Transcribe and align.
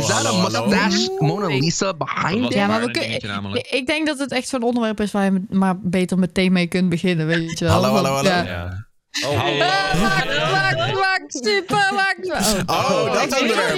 Is 0.00 0.06
that 0.06 0.26
a 0.26 0.42
mustache 0.42 1.10
Mona 1.18 1.46
Lisa 1.46 1.94
behind 1.94 2.42
Dat 2.42 2.50
it? 2.50 2.56
Ja, 2.58 2.66
maar 2.66 2.80
we 2.80 2.86
een 2.86 3.18
kunnen. 3.20 3.54
Ik 3.70 3.86
denk 3.86 4.06
dat 4.06 4.18
het 4.18 4.32
echt 4.32 4.48
zo'n 4.48 4.62
onderwerp 4.62 5.00
is 5.00 5.10
waar 5.12 5.24
je 5.24 5.42
maar 5.48 5.80
beter 5.80 6.18
meteen 6.18 6.52
mee 6.52 6.66
kunt 6.66 6.88
beginnen, 6.88 7.26
weet 7.26 7.58
je 7.58 7.64
wel. 7.64 7.74
Hallo, 7.74 7.92
hallo, 7.94 8.08
hallo. 8.14 8.28
ja. 8.28 8.42
Ja. 8.44 8.88
Oh, 9.26 9.40
Ah, 9.42 10.00
Max, 10.00 10.92
Max, 10.92 11.22
super, 11.28 11.90
Max. 11.94 12.28
Oh, 12.66 12.90
Oh, 12.90 13.12
dat 13.12 13.40
onderwerp. 13.40 13.74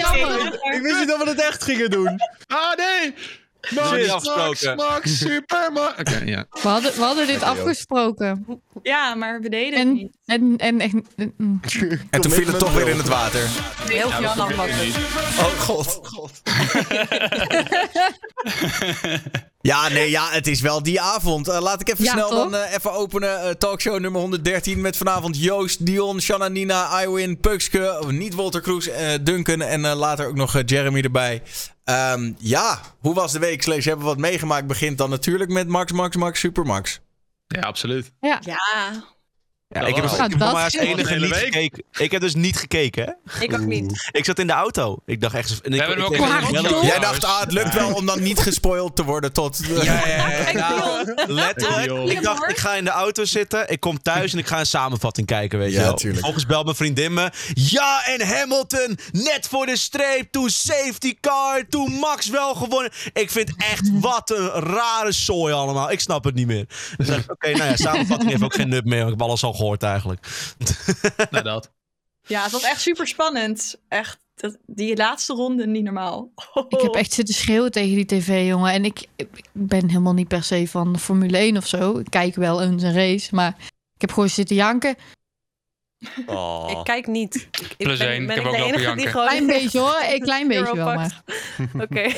ik 0.74 0.80
wist 0.82 0.98
niet 0.98 1.08
dat 1.08 1.22
we 1.22 1.29
het 1.30 1.40
echt 1.43 1.62
gingen 1.64 1.90
doen. 1.90 2.21
Ah, 2.46 2.77
nee! 2.77 3.14
Max, 3.70 3.90
Max, 3.90 4.08
afgesproken. 4.29 4.76
Max, 4.76 5.18
super, 5.18 5.72
Max. 5.72 5.98
Oké, 6.00 6.22
ja. 6.34 6.46
We 6.50 6.68
hadden, 6.68 6.92
we 6.94 7.00
hadden 7.02 7.26
dit 7.26 7.42
afgesproken. 7.42 8.46
Ja, 8.82 9.14
maar 9.14 9.40
we 9.40 9.48
deden 9.48 9.79
het 9.79 9.88
En, 9.88 9.92
niet. 9.94 10.16
en, 10.24 10.54
en 10.56 10.80
echt... 10.80 10.94
mm. 11.36 11.61
En 12.11 12.20
toen 12.20 12.32
viel 12.32 12.46
het 12.46 12.58
toch 12.58 12.75
weer 12.75 12.88
in 12.88 12.96
het 12.96 13.08
water. 13.08 13.40
Heel 13.88 14.11
veel 14.11 14.22
dat 14.22 14.34
jammer. 14.36 14.56
gebeurt 14.68 14.84
niet. 14.84 14.96
Oh 15.38 15.61
god. 15.61 16.00
Ja, 19.62 19.89
nee, 19.89 20.11
ja, 20.11 20.30
het 20.30 20.46
is 20.46 20.61
wel 20.61 20.82
die 20.82 21.00
avond. 21.00 21.48
Eh, 21.48 21.61
laat 21.61 21.80
ik 21.80 21.89
even 21.89 22.04
Ja, 22.04 22.12
snel 22.12 22.29
toch? 22.29 22.39
dan 22.50 22.54
eh, 22.54 22.75
even 22.75 22.93
openen. 22.93 23.40
Eh, 23.43 23.50
talkshow 23.50 23.98
nummer 24.00 24.20
113 24.20 24.80
met 24.80 24.96
vanavond 24.96 25.43
Joost, 25.43 25.86
Dion, 25.86 26.20
Shanna, 26.20 26.48
Nina, 26.48 27.03
Iwin, 27.03 27.40
Pukske, 27.40 28.03
niet 28.08 28.34
Walter 28.34 28.61
Kroes, 28.61 28.89
Duncan 29.22 29.61
en 29.61 29.80
later 29.80 30.26
ook 30.26 30.34
nog 30.34 30.62
Jeremy 30.64 31.00
erbij. 31.00 31.43
Ehm, 31.84 32.33
ja, 32.39 32.80
hoe 33.00 33.14
was 33.14 33.33
de 33.33 33.39
week? 33.39 33.62
Slash, 33.62 33.84
hebben 33.84 34.05
we 34.05 34.11
wat 34.11 34.20
meegemaakt? 34.20 34.67
Begint 34.67 34.98
dan 34.98 35.11
natuurlijk 35.11 35.50
met 35.50 35.69
Max, 35.69 35.92
Max, 35.92 36.17
Max, 36.17 36.41
Supermax. 36.41 37.00
Ja, 37.47 37.61
absoluut. 37.61 38.12
Ja, 38.20 38.41
Ja, 38.44 38.58
Dat 39.72 39.89
ik 39.89 39.94
heb, 39.94 40.05
was- 40.05 40.12
ik 40.12 40.19
heb 40.19 40.39
Ja, 40.39 40.64
als 40.64 40.75
enige 40.75 41.14
niet 41.14 41.28
week. 41.31 41.44
gekeken. 41.44 41.83
Ik 41.92 42.11
heb 42.11 42.20
dus 42.20 42.34
niet 42.34 42.56
gekeken, 42.56 43.05
hè? 43.05 43.42
ik 43.42 43.53
ook 43.53 43.61
niet. 43.67 44.08
Ik 44.12 44.25
zat 44.25 44.39
in 44.39 44.47
de 44.47 44.53
auto. 44.53 44.98
Ik 45.06 45.20
dacht 45.20 45.34
echt... 45.34 45.61
En 45.61 45.72
ik, 45.72 45.81
hebben 45.81 46.05
ook. 46.05 46.17
Ja, 46.17 46.41
Jij 46.83 46.98
dacht, 46.98 47.25
ah, 47.25 47.41
het 47.41 47.53
lukt 47.53 47.75
wel 47.75 47.92
om 47.95 48.06
dan 48.06 48.22
niet 48.22 48.39
gespoild 48.39 48.97
te 48.97 49.05
worden 49.05 49.33
tot... 49.33 49.61
ja, 49.69 49.83
ja, 49.84 50.06
ja, 50.06 50.28
ja. 50.28 50.53
Nou, 50.62 51.12
Ja, 51.17 51.25
letterlijk. 51.27 52.11
Ik 52.11 52.23
dacht, 52.23 52.50
ik 52.50 52.56
ga 52.56 52.75
in 52.75 52.84
de 52.84 52.91
auto 52.91 53.25
zitten. 53.25 53.69
Ik 53.70 53.81
kom 53.81 54.03
thuis 54.03 54.33
en 54.33 54.39
ik 54.39 54.47
ga 54.47 54.59
een 54.59 54.67
samenvatting 54.67 55.27
kijken, 55.27 55.59
weet 55.59 55.70
je 55.73 55.77
Ja, 55.78 55.83
wel. 55.83 55.95
tuurlijk. 55.95 56.25
Volgens 56.25 56.47
belt 56.47 56.65
mijn 56.65 56.77
vriendin 56.77 57.15
me. 57.15 57.31
Ja, 57.55 58.05
en 58.06 58.27
Hamilton 58.27 58.98
net 59.12 59.48
voor 59.50 59.67
de 59.67 59.77
streep. 59.77 60.31
Toen 60.31 60.50
safety 60.50 61.15
car. 61.20 61.62
Toen 61.69 61.93
Max 61.93 62.28
wel 62.28 62.55
gewonnen. 62.55 62.91
Ik 63.12 63.31
vind 63.31 63.50
echt 63.56 63.91
wat 64.00 64.31
een 64.31 64.48
rare 64.48 65.12
zooi 65.12 65.53
allemaal. 65.55 65.91
Ik 65.91 66.00
snap 66.00 66.25
het 66.25 66.34
niet 66.34 66.47
meer. 66.47 66.67
Dus 66.97 67.09
oké, 67.28 67.50
nou 67.50 67.65
ja, 67.65 67.77
samenvatting 67.77 68.31
heeft 68.31 68.43
ook 68.43 68.55
geen 68.55 68.69
nut 68.69 68.84
meer. 68.84 68.98
want 69.00 69.12
Ik 69.12 69.19
heb 69.19 69.27
alles 69.28 69.43
al 69.45 69.53
gehoord 69.63 69.83
eigenlijk. 69.83 70.27
Nou, 71.31 71.45
dat. 71.45 71.73
Ja, 72.27 72.43
het 72.43 72.53
was 72.53 72.63
echt 72.63 72.81
super 72.81 73.07
spannend. 73.07 73.81
Echt, 73.89 74.19
dat, 74.35 74.59
die 74.67 74.97
laatste 74.97 75.33
ronde 75.33 75.67
niet 75.67 75.85
normaal. 75.85 76.33
Ik 76.69 76.81
heb 76.81 76.95
echt 76.95 77.13
zitten 77.13 77.35
schreeuwen 77.35 77.71
tegen 77.71 77.95
die 77.95 78.05
tv, 78.07 78.47
jongen. 78.47 78.73
En 78.73 78.85
ik, 78.85 79.07
ik 79.17 79.29
ben 79.53 79.89
helemaal 79.89 80.13
niet 80.13 80.29
per 80.29 80.43
se 80.43 80.69
van 80.69 80.99
Formule 80.99 81.37
1 81.37 81.57
of 81.57 81.67
zo. 81.67 81.99
Ik 81.99 82.11
kijk 82.11 82.35
wel 82.35 82.63
eens 82.63 82.83
een 82.83 82.95
race, 82.95 83.35
maar 83.35 83.57
ik 83.95 84.01
heb 84.01 84.13
gewoon 84.13 84.29
zitten 84.29 84.57
janken. 84.57 84.97
Oh. 86.27 86.70
Ik 86.70 86.84
kijk 86.84 87.06
niet. 87.06 87.34
Ik, 87.34 87.75
ik 87.77 87.86
Plus 87.86 87.98
ben, 87.98 88.08
één, 88.08 88.27
ben 88.27 88.36
ik 88.36 88.42
heb 88.42 88.53
ook 88.53 88.58
lopen 88.58 88.81
janken. 88.81 89.08
gewoon... 89.08 89.27
Klein 89.27 89.47
beetje 89.47 89.78
hoor, 89.78 90.03
een 90.12 90.20
klein 90.20 90.48
beetje 90.48 90.77
wel, 90.77 90.94
maar... 90.94 91.22
Oké. 91.84 92.03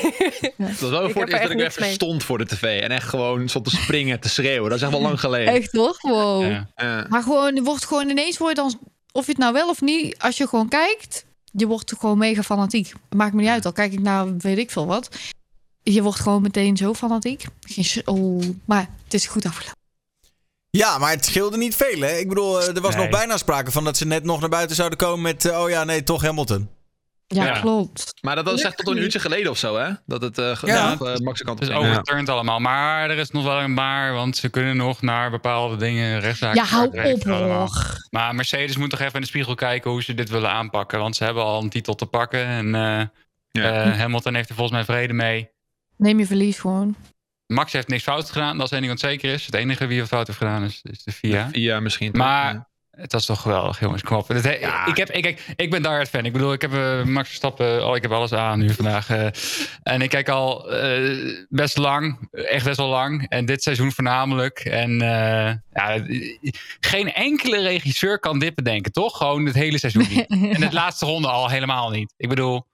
Dat 0.57 0.79
was 0.79 0.91
wel 0.91 1.07
Ik 1.07 1.13
voor 1.13 1.23
het 1.23 1.33
eerst 1.33 1.43
er 1.43 1.49
dat 1.49 1.51
echt 1.51 1.51
ik 1.51 1.61
even 1.61 1.83
mee. 1.83 1.93
stond 1.93 2.25
voor 2.25 2.39
de 2.39 2.47
tv. 2.47 2.81
En 2.81 2.91
echt 2.91 3.09
gewoon 3.09 3.49
stond 3.49 3.65
te 3.65 3.77
springen, 3.77 4.21
te 4.21 4.29
schreeuwen. 4.29 4.69
Dat 4.71 4.79
is 4.79 4.85
echt 4.85 4.93
wel 4.93 5.01
lang 5.01 5.21
geleden. 5.21 5.55
Echt 5.55 5.73
hoor, 5.73 5.99
wow. 6.01 6.43
Ja. 6.43 6.69
Ja. 6.77 7.07
Maar 7.09 7.23
gewoon, 7.23 7.57
er 7.57 7.63
wordt 7.63 7.85
gewoon 7.85 8.09
ineens, 8.09 8.39
word 8.39 8.57
je 8.57 8.63
dan, 8.63 8.79
of 9.13 9.25
je 9.25 9.31
het 9.31 9.41
nou 9.41 9.53
wel 9.53 9.69
of 9.69 9.81
niet, 9.81 10.19
als 10.19 10.37
je 10.37 10.49
gewoon 10.49 10.69
kijkt, 10.69 11.25
je 11.53 11.67
wordt 11.67 11.95
gewoon 11.99 12.19
mega 12.19 12.43
fanatiek. 12.43 12.93
Maakt 13.17 13.33
me 13.35 13.41
niet 13.41 13.51
uit, 13.51 13.67
al 13.67 13.73
kijk 13.73 13.93
ik 13.93 14.01
naar 14.01 14.37
weet 14.37 14.59
ik 14.59 14.71
veel 14.71 14.87
wat. 14.87 15.09
Je 15.83 16.03
wordt 16.03 16.21
gewoon 16.21 16.43
meteen 16.43 16.77
zo 16.77 16.95
fanatiek. 16.95 17.45
Geen, 17.61 18.03
oh, 18.05 18.43
maar 18.65 18.89
het 19.05 19.15
is 19.15 19.27
goed 19.27 19.47
afgelopen. 19.47 19.84
Ja, 20.77 20.99
maar 20.99 21.11
het 21.11 21.25
scheelde 21.25 21.57
niet 21.57 21.77
veel, 21.77 22.01
hè? 22.01 22.17
Ik 22.17 22.29
bedoel, 22.29 22.61
eh, 22.61 22.77
er 22.77 22.81
was 22.81 22.95
Nee. 22.95 23.03
nog 23.09 23.19
bijna 23.19 23.37
sprake 23.37 23.71
van 23.71 23.85
dat 23.85 23.97
ze 23.97 24.07
net 24.07 24.25
nog 24.25 24.41
naar 24.41 24.49
buiten 24.49 24.77
zouden 24.77 24.99
komen 24.99 25.23
met... 25.23 25.45
eh, 25.45 25.61
oh 25.63 25.71
ja, 25.71 25.85
nee, 25.85 26.03
toch 26.03 26.23
Hamilton. 26.23 26.69
Ja, 27.27 27.45
Ja. 27.45 27.61
klopt. 27.61 28.15
Maar 28.21 28.35
dat 28.37 28.45
was 28.45 28.63
echt 28.63 28.77
tot 28.77 28.87
een 28.89 28.97
uurtje 28.97 29.19
geleden 29.21 29.51
of 29.51 29.59
zo, 29.59 29.77
hè? 29.77 29.91
Dat 30.07 30.23
het 30.23 30.39
uh, 30.39 30.59
ja. 30.65 30.97
uh, 31.01 31.17
Max 31.17 31.43
kant 31.43 31.59
Het 31.61 31.69
is 31.69 31.75
overturned 31.75 32.29
allemaal. 32.29 32.59
Maar 32.59 33.11
er 33.11 33.19
is 33.19 33.31
nog 33.31 33.45
wel 33.45 33.61
een 33.61 33.75
maar, 33.75 34.13
want 34.13 34.37
ze 34.37 34.49
kunnen 34.49 34.77
nog 34.77 35.03
naar 35.03 35.31
bepaalde 35.31 35.77
dingen 35.77 36.21
rechtszaken. 36.21 36.63
Ja, 36.63 36.69
hou 36.69 37.13
op 37.13 37.23
hoor. 37.23 37.99
Maar 38.11 38.35
Mercedes 38.35 38.77
moet 38.77 38.91
toch 38.91 39.01
even 39.01 39.15
in 39.15 39.21
de 39.21 39.27
spiegel 39.27 39.55
kijken 39.55 39.91
hoe 39.91 40.03
ze 40.03 40.15
dit 40.15 40.29
willen 40.29 40.51
aanpakken. 40.51 40.99
Want 40.99 41.17
ze 41.17 41.25
hebben 41.25 41.43
al 41.45 41.63
een 41.63 41.71
titel 41.71 41.95
te 41.95 42.07
pakken. 42.07 42.47
En 42.47 42.75
eh, 42.75 43.03
Ja. 43.51 43.85
eh, 43.85 43.99
Hamilton 43.99 44.35
heeft 44.35 44.49
er 44.49 44.55
volgens 44.55 44.77
mij 44.77 44.97
vrede 44.97 45.13
mee. 45.13 45.49
Neem 45.97 46.19
je 46.19 46.27
verlies 46.27 46.59
gewoon. 46.59 46.97
Max 47.47 47.73
heeft 47.73 47.89
niks 47.89 48.03
fout 48.03 48.31
gedaan, 48.31 48.57
dat 48.57 48.67
is 48.67 48.73
één 48.73 48.81
ding 48.81 48.93
wat 48.93 49.11
zeker 49.11 49.33
is. 49.33 49.47
Het 49.47 49.55
enige 49.55 49.87
wie 49.87 50.01
er 50.01 50.07
fout 50.07 50.27
heeft 50.27 50.39
gedaan 50.39 50.65
is, 50.65 50.81
is 50.83 51.03
de 51.05 51.13
FIA. 51.13 51.49
Ja, 51.53 51.81
misschien. 51.81 52.13
toch? 52.13 52.23
Maar 52.23 52.53
Ja. 52.55 52.69
het 52.91 53.13
was 53.13 53.27
toch 53.27 53.41
geweldig, 53.41 53.81
jongens. 53.81 54.03
Kom 54.03 54.17
op. 54.17 54.31
Ik, 54.31 54.97
heb, 54.97 55.11
ik, 55.11 55.27
ik, 55.27 55.45
ik 55.57 55.71
ben 55.71 55.83
daar 55.83 55.99
het 55.99 56.09
fan. 56.09 56.25
Ik 56.25 56.33
bedoel, 56.33 56.53
ik 56.53 56.61
heb 56.61 56.73
eh, 56.75 57.03
Max 57.03 57.29
Verstappen... 57.29 57.87
Oh, 57.87 57.97
ik 57.97 58.03
heb 58.03 58.11
alles 58.13 58.33
aan 58.33 58.59
nu 58.59 58.71
vandaag. 58.75 59.11
eh. 59.11 59.27
en 59.83 60.03
ik 60.03 60.09
kijk 60.11 60.29
al 60.29 60.73
eh, 60.73 61.45
best 61.49 61.77
lang. 61.77 62.29
Echt 62.31 62.65
best 62.65 62.77
wel 62.77 62.89
lang. 62.89 63.29
En 63.29 63.45
dit 63.45 63.63
seizoen 63.63 63.93
voornamelijk. 63.93 64.59
En 64.59 65.01
eh, 65.01 65.55
ja, 65.73 66.05
geen 66.81 67.13
enkele 67.13 67.63
regisseur 67.63 68.19
kan 68.19 68.39
dit 68.39 68.55
bedenken, 68.55 68.93
toch? 68.93 69.17
Gewoon 69.17 69.45
het 69.47 69.55
hele 69.55 69.79
seizoen 69.79 70.07
niet. 70.11 70.27
en 70.57 70.63
het 70.63 70.73
laatste 70.73 71.07
ronde 71.07 71.29
al 71.29 71.49
helemaal 71.49 71.91
niet. 71.91 72.15
Ik 72.17 72.29
bedoel... 72.29 72.67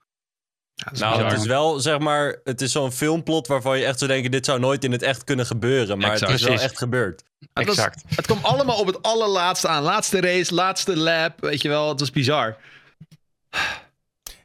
Nou, 0.75 0.91
bizar. 0.91 1.25
het 1.31 1.39
is 1.39 1.45
wel, 1.45 1.79
zeg 1.79 1.99
maar, 1.99 2.39
het 2.43 2.61
is 2.61 2.71
zo'n 2.71 2.91
filmplot 2.91 3.47
waarvan 3.47 3.77
je 3.79 3.85
echt 3.85 3.97
zou 3.99 4.11
denken, 4.11 4.31
dit 4.31 4.45
zou 4.45 4.59
nooit 4.59 4.83
in 4.83 4.91
het 4.91 5.01
echt 5.01 5.23
kunnen 5.23 5.45
gebeuren. 5.45 5.97
Maar 5.97 6.11
Exact. 6.11 6.31
het 6.31 6.41
is 6.41 6.47
wel 6.47 6.59
echt 6.59 6.77
gebeurd. 6.77 7.23
Het, 7.53 7.65
was- 7.67 7.75
Exact. 7.77 8.03
het 8.15 8.25
kwam 8.25 8.39
allemaal 8.41 8.77
op 8.79 8.87
het 8.87 9.01
allerlaatste 9.01 9.67
aan. 9.67 9.83
Laatste 9.83 10.21
race, 10.21 10.53
laatste 10.53 10.97
lap. 10.97 11.39
Weet 11.41 11.61
je 11.61 11.69
wel, 11.69 11.89
het 11.89 11.99
was 11.99 12.11
bizar. 12.11 12.57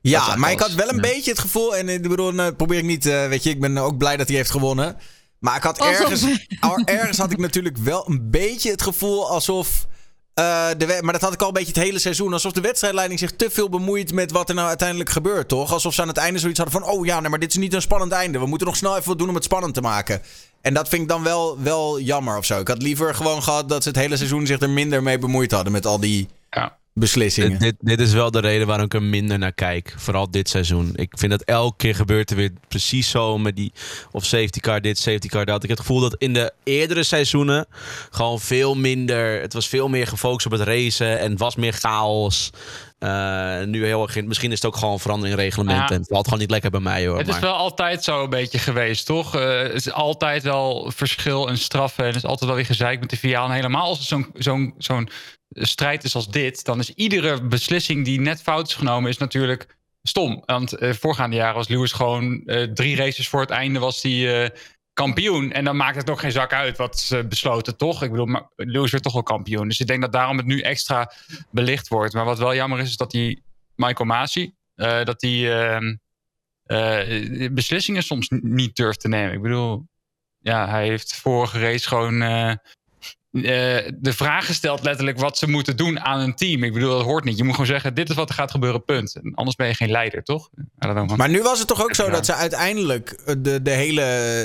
Ja, 0.00 0.36
maar 0.36 0.50
ik 0.50 0.60
had 0.60 0.72
wel 0.72 0.88
een 0.88 0.94
Ja. 0.94 1.00
beetje 1.00 1.30
het 1.30 1.40
gevoel... 1.40 1.76
En 1.76 1.88
ik 1.88 2.02
bedoel, 2.08 2.32
nou, 2.32 2.52
probeer 2.54 2.78
ik 2.78 2.84
niet... 2.84 3.06
eh, 3.06 3.28
weet 3.28 3.42
je, 3.42 3.50
ik 3.50 3.60
ben 3.60 3.78
ook 3.78 3.98
blij 3.98 4.16
dat 4.16 4.28
hij 4.28 4.36
heeft 4.36 4.50
gewonnen. 4.50 4.96
Maar 5.38 5.56
ik 5.56 5.62
had 5.62 5.78
ergens... 5.78 6.24
ergens 6.84 7.18
had 7.18 7.32
ik 7.32 7.38
natuurlijk 7.38 7.76
wel 7.76 8.08
een 8.08 8.30
beetje 8.30 8.70
het 8.70 8.82
gevoel 8.82 9.30
alsof... 9.30 9.86
eh, 10.36 10.68
de 10.76 10.98
maar 11.02 11.12
dat 11.12 11.22
had 11.22 11.32
ik 11.32 11.40
al 11.40 11.48
een 11.48 11.52
beetje 11.52 11.72
het 11.72 11.82
hele 11.82 11.98
seizoen. 11.98 12.32
Alsof 12.32 12.52
de 12.52 12.60
wedstrijdleiding 12.60 13.18
zich 13.18 13.36
te 13.36 13.50
veel 13.50 13.68
bemoeit 13.68 14.12
met 14.12 14.30
wat 14.30 14.48
er 14.48 14.54
nou 14.54 14.68
uiteindelijk 14.68 15.10
gebeurt, 15.10 15.48
toch? 15.48 15.72
Alsof 15.72 15.94
ze 15.94 16.02
aan 16.02 16.08
het 16.08 16.16
einde 16.16 16.38
zoiets 16.38 16.58
hadden 16.58 16.80
van... 16.80 16.90
Oh 16.90 17.06
ja, 17.06 17.20
nee, 17.20 17.30
maar 17.30 17.38
dit 17.38 17.50
is 17.50 17.56
niet 17.56 17.74
een 17.74 17.82
spannend 17.82 18.12
einde. 18.12 18.38
We 18.38 18.46
moeten 18.46 18.66
nog 18.66 18.76
snel 18.76 18.96
even 18.96 19.08
wat 19.08 19.18
doen 19.18 19.28
om 19.28 19.34
het 19.34 19.44
spannend 19.44 19.74
te 19.74 19.80
maken. 19.80 20.22
En 20.60 20.74
dat 20.74 20.88
vind 20.88 21.02
ik 21.02 21.08
dan 21.08 21.22
wel, 21.22 21.62
wel 21.62 22.00
jammer 22.00 22.36
of 22.36 22.44
zo. 22.44 22.60
Ik 22.60 22.68
had 22.68 22.82
liever 22.82 23.14
gewoon 23.14 23.42
gehad 23.42 23.68
dat 23.68 23.82
ze 23.82 23.88
het 23.88 23.98
hele 23.98 24.16
seizoen 24.16 24.46
zich 24.46 24.60
er 24.60 24.70
minder 24.70 25.02
mee 25.02 25.18
bemoeid 25.18 25.50
hadden. 25.50 25.72
Met 25.72 25.86
al 25.86 26.00
die 26.00 26.28
Ja. 26.50 26.76
Beslissingen. 26.98 27.50
Dit, 27.50 27.60
dit, 27.60 27.74
dit 27.78 28.00
is 28.00 28.12
wel 28.12 28.30
de 28.30 28.40
reden 28.40 28.66
waarom 28.66 28.84
ik 28.86 28.94
er 28.94 29.02
minder 29.02 29.38
naar 29.38 29.52
kijk. 29.52 29.94
Vooral 29.96 30.30
dit 30.30 30.48
seizoen. 30.48 30.92
Ik 30.94 31.12
vind 31.18 31.30
dat 31.30 31.42
elke 31.42 31.76
keer 31.76 31.94
gebeurt 31.94 32.30
er 32.30 32.36
weer 32.36 32.52
precies 32.68 33.10
zo 33.10 33.38
met 33.38 33.56
die... 33.56 33.72
Of 34.10 34.24
safety 34.24 34.60
car 34.60 34.80
dit, 34.80 34.98
safety 34.98 35.28
car 35.28 35.44
dat. 35.44 35.62
Ik 35.62 35.68
heb 35.68 35.78
het 35.78 35.86
gevoel 35.86 36.00
dat 36.00 36.14
in 36.18 36.32
de 36.32 36.52
eerdere 36.64 37.02
seizoenen... 37.02 37.66
gewoon 38.10 38.40
veel 38.40 38.74
minder... 38.74 39.40
Het 39.40 39.52
was 39.52 39.68
veel 39.68 39.88
meer 39.88 40.06
gefocust 40.06 40.46
op 40.46 40.52
het 40.52 40.60
racen. 40.60 41.18
En 41.18 41.36
was 41.36 41.56
meer 41.56 41.72
chaos. 41.72 42.50
Eh, 43.06 43.66
nu 43.66 43.84
heel 43.84 44.02
erg... 44.02 44.16
in- 44.16 44.26
Misschien 44.28 44.50
is 44.50 44.56
het 44.56 44.66
ook 44.66 44.76
gewoon 44.76 45.00
verandering 45.00 45.36
in 45.38 45.44
reglementen. 45.44 45.84
Ja. 45.84 45.90
En 45.90 45.98
het 46.00 46.08
valt 46.08 46.24
gewoon 46.24 46.40
niet 46.40 46.50
lekker 46.50 46.70
bij 46.70 46.80
mij 46.80 47.06
hoor. 47.06 47.18
Het 47.18 47.28
is 47.28 47.38
wel 47.38 47.54
altijd 47.54 48.04
zo 48.04 48.22
een 48.22 48.30
beetje 48.30 48.58
geweest, 48.58 49.06
toch? 49.06 49.34
Eh, 49.34 49.58
het 49.58 49.72
is 49.74 49.92
altijd 49.92 50.42
wel 50.42 50.90
verschil 50.94 51.48
en 51.48 51.58
straffen. 51.58 52.02
En 52.04 52.08
het 52.08 52.16
is 52.16 52.24
altijd 52.24 52.44
wel 52.46 52.54
weer 52.58 52.66
gezeik 52.66 53.00
met 53.00 53.10
de 53.10 53.16
VIA. 53.16 53.44
En 53.44 53.50
helemaal 53.50 53.86
als 53.88 53.98
het 53.98 54.06
zo'n 54.06 54.30
zo'n 54.34 54.74
zo'n 54.78 55.08
strijd 55.50 56.04
is 56.04 56.14
als 56.14 56.28
dit... 56.28 56.64
dan 56.64 56.78
is 56.78 56.90
iedere 56.94 57.42
beslissing 57.42 58.04
die 58.04 58.20
net 58.20 58.42
fout 58.42 58.68
is 58.68 58.74
genomen... 58.74 59.10
is 59.10 59.18
natuurlijk 59.18 59.76
stom. 60.02 60.42
Want 60.46 60.72
eh, 60.72 60.92
voorgaande 60.92 61.36
jaren 61.36 61.54
was 61.54 61.68
Lewis 61.68 61.92
gewoon... 61.92 62.42
drie 62.74 62.96
races 62.96 63.28
voor 63.28 63.40
het 63.40 63.50
einde 63.50 63.78
was 63.78 64.02
hij 64.02 64.42
eh, 64.44 64.50
kampioen. 64.96 65.52
En 65.52 65.64
dan 65.64 65.76
maakt 65.76 65.96
het 65.96 66.10
ook 66.10 66.20
geen 66.20 66.32
zak 66.32 66.52
uit 66.52 66.76
wat 66.76 66.98
ze 66.98 67.26
besloten, 67.26 67.76
toch? 67.76 68.02
Ik 68.02 68.10
bedoel, 68.10 68.50
Lewis 68.56 68.90
werd 68.90 69.02
toch 69.02 69.12
wel 69.12 69.22
kampioen. 69.22 69.68
Dus 69.68 69.80
ik 69.80 69.86
denk 69.86 70.00
dat 70.00 70.12
daarom 70.12 70.36
het 70.36 70.46
nu 70.46 70.60
extra 70.60 71.12
belicht 71.50 71.88
wordt. 71.88 72.14
Maar 72.14 72.24
wat 72.24 72.38
wel 72.38 72.54
jammer 72.54 72.78
is, 72.78 72.88
is 72.88 72.96
dat 72.96 73.10
die 73.10 73.42
Michael 73.74 74.08
Masi... 74.08 74.54
eh, 74.74 75.04
dat 75.04 75.20
die... 75.20 75.52
ehm, 75.52 75.96
eh, 76.66 77.50
beslissingen 77.50 78.02
soms 78.02 78.28
niet 78.40 78.76
durft 78.76 79.00
te 79.00 79.08
nemen. 79.08 79.32
Ik 79.32 79.42
bedoel, 79.42 79.86
ja, 80.38 80.68
hij 80.68 80.86
heeft 80.86 81.14
vorige 81.14 81.58
race 81.58 81.88
gewoon 81.88 82.22
eh, 82.22 82.52
de 83.42 84.12
vraag 84.12 84.46
gesteld, 84.46 84.84
letterlijk, 84.84 85.18
wat 85.18 85.38
ze 85.38 85.48
moeten 85.48 85.76
doen 85.76 86.00
aan 86.00 86.20
een 86.20 86.34
team. 86.34 86.62
Ik 86.62 86.72
bedoel, 86.72 86.90
dat 86.90 87.02
hoort 87.02 87.24
niet. 87.24 87.36
Je 87.36 87.44
moet 87.44 87.52
gewoon 87.52 87.66
zeggen: 87.66 87.94
dit 87.94 88.08
is 88.08 88.14
wat 88.14 88.28
er 88.28 88.34
gaat 88.34 88.50
gebeuren, 88.50 88.84
punt. 88.84 89.14
En 89.14 89.34
anders 89.34 89.56
ben 89.56 89.66
je 89.66 89.74
geen 89.74 89.90
leider, 89.90 90.22
toch? 90.22 90.48
Maar 91.16 91.28
nu 91.28 91.42
was 91.42 91.58
het 91.58 91.68
toch 91.68 91.82
ook 91.82 91.94
zo 91.94 92.10
dat 92.10 92.26
ze 92.26 92.34
uiteindelijk 92.34 93.10
eh, 93.10 93.34
de, 93.38 93.62
de 93.62 93.70
hele. 93.70 94.02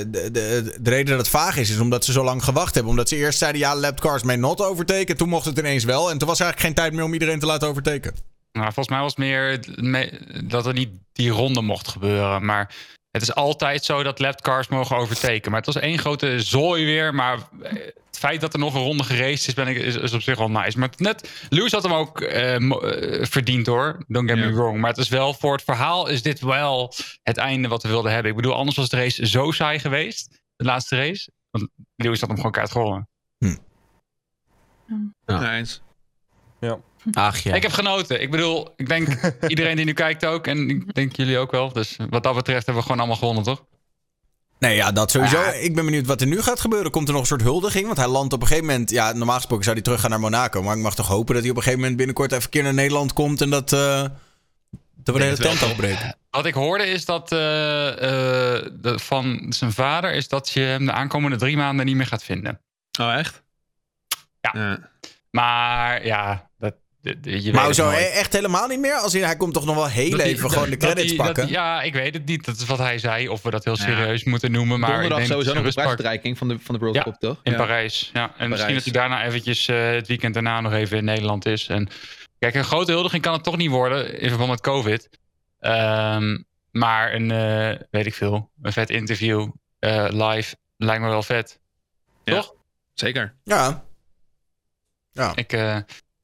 De, 0.07 0.31
de, 0.31 0.77
de 0.81 0.89
reden 0.89 1.05
dat 1.05 1.17
het 1.17 1.29
vaag 1.29 1.57
is, 1.57 1.69
is 1.69 1.79
omdat 1.79 2.05
ze 2.05 2.11
zo 2.11 2.23
lang 2.23 2.43
gewacht 2.43 2.73
hebben. 2.73 2.91
Omdat 2.91 3.09
ze 3.09 3.15
eerst 3.15 3.37
zeiden: 3.37 3.61
ja, 3.61 3.75
lap 3.75 3.99
cars 3.99 4.23
may 4.23 4.35
not 4.35 4.61
overtaken. 4.61 5.17
Toen 5.17 5.29
mocht 5.29 5.45
het 5.45 5.57
ineens 5.57 5.83
wel. 5.83 6.11
En 6.11 6.17
toen 6.17 6.27
was 6.27 6.39
er 6.39 6.45
eigenlijk 6.45 6.75
geen 6.75 6.83
tijd 6.85 6.93
meer 6.93 7.03
om 7.07 7.13
iedereen 7.13 7.39
te 7.39 7.45
laten 7.45 7.67
overtaken. 7.67 8.15
Nou, 8.51 8.65
volgens 8.65 8.89
mij 8.89 8.99
was 8.99 9.09
het 9.09 9.19
meer 9.19 9.59
me- 9.75 10.43
dat 10.45 10.65
er 10.65 10.73
niet 10.73 10.89
die 11.13 11.29
ronde 11.29 11.61
mocht 11.61 11.87
gebeuren. 11.87 12.45
Maar 12.45 12.75
het 13.11 13.21
is 13.21 13.35
altijd 13.35 13.83
zo 13.85 14.03
dat 14.03 14.19
lapcars 14.19 14.67
mogen 14.67 14.97
overteken. 14.97 15.51
Maar 15.51 15.61
het 15.61 15.73
was 15.73 15.83
één 15.83 15.97
grote 15.99 16.41
zooi 16.41 16.85
weer. 16.85 17.15
Maar 17.15 17.37
eh, 17.61 17.71
het 18.05 18.19
feit 18.19 18.41
dat 18.41 18.53
er 18.53 18.59
nog 18.59 18.73
een 18.73 18.81
ronde 18.81 19.03
geraced 19.03 19.47
is, 19.47 19.53
ben 19.53 19.67
ik, 19.67 19.77
is, 19.77 19.95
is 19.95 20.13
op 20.13 20.21
zich 20.21 20.37
wel 20.37 20.51
nice. 20.51 20.79
Maar 20.79 20.89
net, 20.97 21.45
Lewis 21.49 21.71
had 21.71 21.83
hem 21.83 21.93
ook 21.93 22.21
eh, 22.21 22.55
eh, 22.55 23.25
verdiend 23.25 23.67
hoor. 23.67 24.03
Don't 24.07 24.29
get 24.29 24.39
me 24.39 24.45
Ja. 24.45 24.51
wrong. 24.51 24.79
Maar 24.79 24.89
het 24.89 24.99
is 24.99 25.09
wel 25.09 25.33
voor 25.33 25.53
het 25.53 25.63
verhaal 25.63 26.07
is 26.07 26.21
dit 26.21 26.39
wel 26.39 26.93
het 27.23 27.37
einde 27.37 27.67
wat 27.67 27.83
we 27.83 27.89
wilden 27.89 28.11
hebben. 28.11 28.29
Ik 28.31 28.37
bedoel, 28.37 28.53
anders 28.55 28.77
was 28.77 28.89
de 28.89 28.97
race 28.97 29.27
zo 29.27 29.51
saai 29.51 29.79
geweest. 29.79 30.41
De 30.55 30.65
laatste 30.65 30.95
race. 30.95 31.31
Want 31.49 31.67
Lewis 31.95 32.19
had 32.19 32.29
hem 32.29 32.37
gewoon 32.37 32.51
kaart 32.51 32.71
gewonnen. 32.71 33.09
Ja. 33.37 33.57
Nee, 35.39 35.57
eens. 35.57 35.81
Ach 37.13 37.37
ja. 37.39 37.53
Ik 37.53 37.61
heb 37.61 37.71
genoten. 37.71 38.21
Ik 38.21 38.31
bedoel, 38.31 38.73
ik 38.75 38.87
denk 38.89 39.07
iedereen 39.47 39.75
die 39.75 39.85
nu 39.85 39.93
kijkt 39.93 40.25
ook. 40.25 40.47
En 40.47 40.69
ik 40.69 40.93
denk 40.93 41.15
jullie 41.15 41.37
ook 41.37 41.51
wel. 41.51 41.73
Dus 41.73 41.97
wat 42.09 42.23
dat 42.23 42.35
betreft 42.35 42.65
hebben 42.65 42.75
we 42.75 42.81
gewoon 42.81 42.97
allemaal 42.97 43.17
gewonnen, 43.17 43.43
toch? 43.43 43.63
Nee, 44.59 44.75
ja, 44.75 44.91
dat 44.91 45.11
sowieso. 45.11 45.41
Ah. 45.41 45.63
Ik 45.63 45.75
ben 45.75 45.85
benieuwd 45.85 46.05
wat 46.05 46.21
er 46.21 46.27
nu 46.27 46.41
gaat 46.41 46.59
gebeuren. 46.59 46.91
Komt 46.91 47.07
er 47.07 47.13
nog 47.13 47.21
een 47.21 47.27
soort 47.27 47.41
huldiging? 47.41 47.85
Want 47.85 47.97
hij 47.97 48.07
landt 48.07 48.33
op 48.33 48.41
een 48.41 48.47
gegeven 48.47 48.69
moment... 48.69 48.89
Ja, 48.89 49.11
normaal 49.13 49.35
gesproken 49.35 49.63
zou 49.63 49.75
hij 49.75 49.85
teruggaan 49.85 50.09
naar 50.09 50.19
Monaco. 50.19 50.61
Maar 50.63 50.75
ik 50.75 50.81
mag 50.81 50.95
toch 50.95 51.07
hopen 51.07 51.33
dat 51.33 51.41
hij 51.43 51.51
op 51.51 51.57
een 51.57 51.63
gegeven 51.63 51.79
moment 51.81 51.97
binnenkort 51.97 52.31
even 52.31 52.43
een 52.43 52.49
keer 52.49 52.63
naar 52.63 52.73
Nederland 52.73 53.13
komt. 53.13 53.41
En 53.41 53.49
dat, 53.49 53.73
eh, 53.73 54.01
dat 54.95 55.15
we 55.15 55.17
de 55.17 55.23
hele 55.23 55.37
tent 55.37 55.63
afbreken. 55.63 56.15
Wat 56.29 56.45
ik 56.45 56.53
hoorde 56.53 56.85
is 56.85 57.05
dat 57.05 57.31
eh, 57.31 57.87
eh, 57.89 58.65
de- 58.73 58.99
van 58.99 59.45
zijn 59.49 59.71
vader... 59.71 60.13
is 60.13 60.27
dat 60.27 60.49
je 60.49 60.59
hem 60.61 60.85
de 60.85 60.91
aankomende 60.91 61.37
drie 61.37 61.57
maanden 61.57 61.85
niet 61.85 61.95
meer 61.95 62.07
gaat 62.07 62.23
vinden. 62.23 62.59
Oh, 62.99 63.13
echt? 63.13 63.41
Ja. 64.41 64.89
Maar 65.31 66.05
ja, 66.05 66.49
de- 67.01 67.19
de- 67.19 67.29
je 67.31 67.41
weet 67.41 67.53
Maar 67.53 67.73
zo 67.73 67.85
nooit. 67.85 67.97
e- 67.97 68.01
echt 68.03 68.33
helemaal 68.33 68.67
niet 68.67 68.79
meer? 68.79 68.93
Als 68.95 69.13
hij, 69.13 69.21
hij 69.21 69.35
komt 69.35 69.53
toch 69.53 69.65
nog 69.65 69.75
wel 69.75 69.87
heel 69.87 70.09
Dat 70.09 70.19
die- 70.19 70.27
even 70.27 70.41
dat- 70.41 70.51
gewoon 70.53 70.69
de 70.69 70.77
credits 70.77 71.07
die- 71.07 71.15
pakken? 71.17 71.45
die- 71.45 71.53
ja, 71.53 71.81
ik 71.81 71.93
weet 71.93 72.13
het 72.13 72.25
niet. 72.25 72.45
Dat 72.45 72.55
is 72.57 72.65
wat 72.65 72.77
hij 72.77 72.97
zei. 72.99 73.29
Of 73.29 73.41
we 73.41 73.49
dat 73.49 73.63
heel 73.63 73.75
Ja. 73.77 73.83
serieus 73.83 74.23
moeten 74.23 74.51
noemen. 74.51 74.79
Maar 74.79 74.89
ik 74.89 74.95
Donderdag 74.95 75.17
denk 75.17 75.29
dat 75.29 75.37
sowieso 75.39 75.53
nog 75.53 75.63
pakt 75.63 75.75
prijsuitreiking 75.75 76.37
van 76.37 76.47
de, 76.47 76.59
van 76.59 76.75
de 76.75 76.81
World 76.81 76.95
Ja, 76.95 77.03
Cup, 77.03 77.15
toch? 77.15 77.39
In 77.43 77.51
Ja. 77.51 77.57
Parijs, 77.57 78.09
ja. 78.13 78.33
En 78.37 78.49
misschien 78.49 78.73
dat 78.73 78.83
hij 78.83 78.93
daarna 78.93 79.23
eventjes 79.25 79.67
eh, 79.67 79.91
het 79.91 80.07
weekend 80.07 80.33
daarna 80.33 80.61
nog 80.61 80.73
even 80.73 80.97
in 80.97 81.03
Nederland 81.05 81.45
is. 81.45 81.67
En 81.67 81.89
kijk, 82.39 82.55
een 82.55 82.63
grote 82.63 82.91
huldiging 82.91 83.21
kan 83.21 83.33
het 83.33 83.43
toch 83.43 83.57
niet 83.57 83.69
worden 83.69 84.19
in 84.19 84.29
verband 84.29 84.49
met 84.49 84.61
COVID. 84.61 85.09
Ehm, 85.59 86.37
maar 86.71 87.13
een, 87.13 87.31
eh, 87.31 87.79
weet 87.91 88.05
ik 88.05 88.13
veel, 88.15 88.49
een 88.61 88.73
vet 88.73 88.89
interview 88.89 89.49
eh, 89.79 90.05
live 90.09 90.55
lijkt 90.77 91.01
me 91.03 91.09
wel 91.09 91.23
vet. 91.23 91.59
Ja. 92.23 92.35
Toch? 92.35 92.53
Zeker. 92.93 93.35
Ja. 93.43 93.83
Ik, 95.35 95.53
eh, 95.53 95.77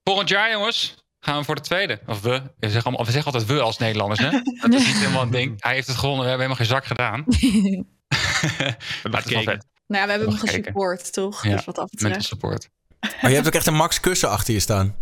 volgend 0.08 0.30
jaar, 0.30 0.52
jongens, 0.52 0.96
gaan 1.20 1.38
we 1.38 1.44
voor 1.44 1.56
de 1.56 1.62
tweede. 1.62 2.00
Of 2.06 2.22
we. 2.22 2.30
We 2.32 2.70
zeggen, 2.70 2.84
allemaal, 2.84 3.06
we 3.06 3.12
zeggen 3.12 3.32
altijd 3.34 3.52
we 3.52 3.62
als 3.62 3.78
Nederlanders, 3.78 4.20
hè? 4.20 4.30
Dat 4.62 4.74
is 4.74 4.86
niet 4.86 4.98
helemaal 4.98 5.22
een 5.22 5.32
ding. 5.32 5.56
Hij 5.58 5.74
heeft 5.74 5.88
het 5.88 5.98
gewonnen, 5.98 6.24
we 6.24 6.30
hebben 6.30 6.48
helemaal 6.48 6.66
geen 6.66 6.76
zak 6.76 6.86
gedaan. 6.86 7.24
maar 9.12 9.22
het 9.22 9.26
is 9.26 9.34
wel 9.34 9.44
vet. 9.44 9.66
Nou 9.88 10.02
ja, 10.02 10.06
we 10.06 10.12
hebben 10.12 10.30
hem 10.30 10.38
gesupport, 10.38 11.14
toch? 11.14 11.44
Ja, 11.44 11.56
Dus 11.56 11.66
wat 11.66 11.76
dat 11.76 11.90
betreft. 11.90 12.24
support. 12.26 12.70
Maar 13.00 13.30
je 13.30 13.36
hebt 13.36 13.48
ook 13.48 13.54
echt 13.54 13.68
een 13.68 13.74
Max 13.76 14.00
Kussen 14.00 14.30
achter 14.30 14.54
je 14.54 14.60
staan. 14.60 14.96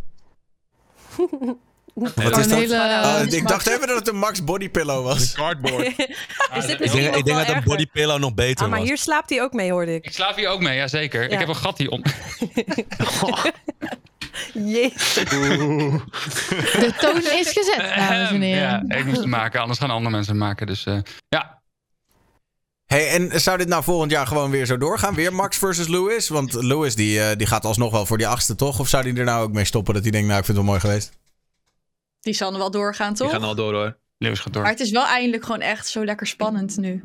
Wat 1.94 2.18
is 2.18 2.44
een 2.44 2.50
dat? 2.50 2.50
hele... 2.60 3.02
Oh, 3.04 3.34
ik 3.34 3.48
dacht 3.48 3.68
even 3.68 3.88
dat 3.88 3.98
het 3.98 4.08
een 4.08 4.18
Max 4.18 4.44
Bodypillow 4.44 5.04
was. 5.04 5.34
Cardboard. 5.34 5.86
Is 6.56 6.66
dit 6.66 6.82
ik 6.82 6.92
denk, 6.92 7.16
ik 7.16 7.26
denk 7.26 7.38
dat 7.38 7.50
een 7.56 7.64
bodypillow 7.64 8.20
nog 8.20 8.34
beter 8.34 8.64
Ah, 8.64 8.70
maar 8.70 8.80
was. 8.80 8.88
hier 8.88 8.98
slaapt 8.98 9.30
hij 9.30 9.42
ook 9.42 9.54
mee, 9.54 9.72
hoorde 9.72 9.94
ik. 9.94 10.06
Ik 10.06 10.14
slaap 10.14 10.36
hier 10.36 10.50
ook 10.50 10.60
mee, 10.62 10.76
ja 10.78 10.88
zeker. 10.88 11.22
Ja. 11.24 11.30
Ik 11.30 11.40
heb 11.40 11.48
een 11.48 11.56
gat 11.56 11.78
hier 11.78 11.90
om. 11.90 12.04
Jezus. 14.54 15.14
De 15.14 16.94
toon 17.00 17.18
is 17.18 17.52
gezet, 17.52 17.96
dames 17.96 18.30
en 18.30 18.42
heren. 18.42 18.86
Ja, 18.88 18.96
ik 18.98 19.06
moest 19.06 19.18
het 19.18 19.26
maken, 19.26 19.62
anders 19.62 19.80
gaan 19.80 19.90
andere 19.90 20.16
mensen 20.16 20.34
het 20.34 20.42
maken. 20.42 20.68
Dus 20.68 20.86
eh, 20.86 20.98
ja, 21.30 21.56
Hey, 22.86 23.10
en 23.10 23.42
zou 23.42 23.58
dit 23.58 23.68
nou 23.68 23.84
volgend 23.84 24.12
jaar 24.12 24.28
gewoon 24.28 24.52
weer 24.52 24.66
zo 24.66 24.78
doorgaan? 24.78 25.16
Weer 25.16 25.34
Max 25.34 25.58
versus 25.58 25.88
Lewis? 25.88 26.30
Want 26.30 26.54
Lewis 26.54 26.96
die, 26.96 27.22
eh, 27.22 27.38
die 27.38 27.48
gaat 27.48 27.66
alsnog 27.66 27.92
wel 27.92 28.06
voor 28.06 28.18
die 28.18 28.28
achtste, 28.28 28.56
toch? 28.56 28.80
Of 28.80 28.88
zou 28.88 29.04
die 29.04 29.16
er 29.18 29.26
nou 29.26 29.44
ook 29.44 29.52
mee 29.52 29.66
stoppen 29.66 29.94
dat 29.94 30.04
hij 30.04 30.12
denkt, 30.12 30.28
nou, 30.28 30.40
ik 30.40 30.46
vind 30.46 30.58
het 30.58 30.66
wel 30.66 30.76
mooi 30.76 30.86
geweest? 30.86 31.12
Die 32.22 32.34
zal 32.34 32.52
er 32.52 32.58
wel 32.58 32.72
doorgaan, 32.72 33.14
Die 33.14 33.18
toch? 33.18 33.32
gaan 33.32 33.44
al 33.44 33.56
door 33.56 33.74
hoor. 33.74 33.98
Lewis 34.18 34.40
gaat 34.40 34.54
door. 34.54 34.62
Maar 34.62 34.72
het 34.72 34.80
is 34.80 34.92
wel 34.92 35.06
eindelijk 35.06 35.46
gewoon 35.46 35.62
echt 35.62 35.88
zo 35.88 36.06
lekker 36.06 36.28
spannend 36.28 36.78
nu. 36.78 37.04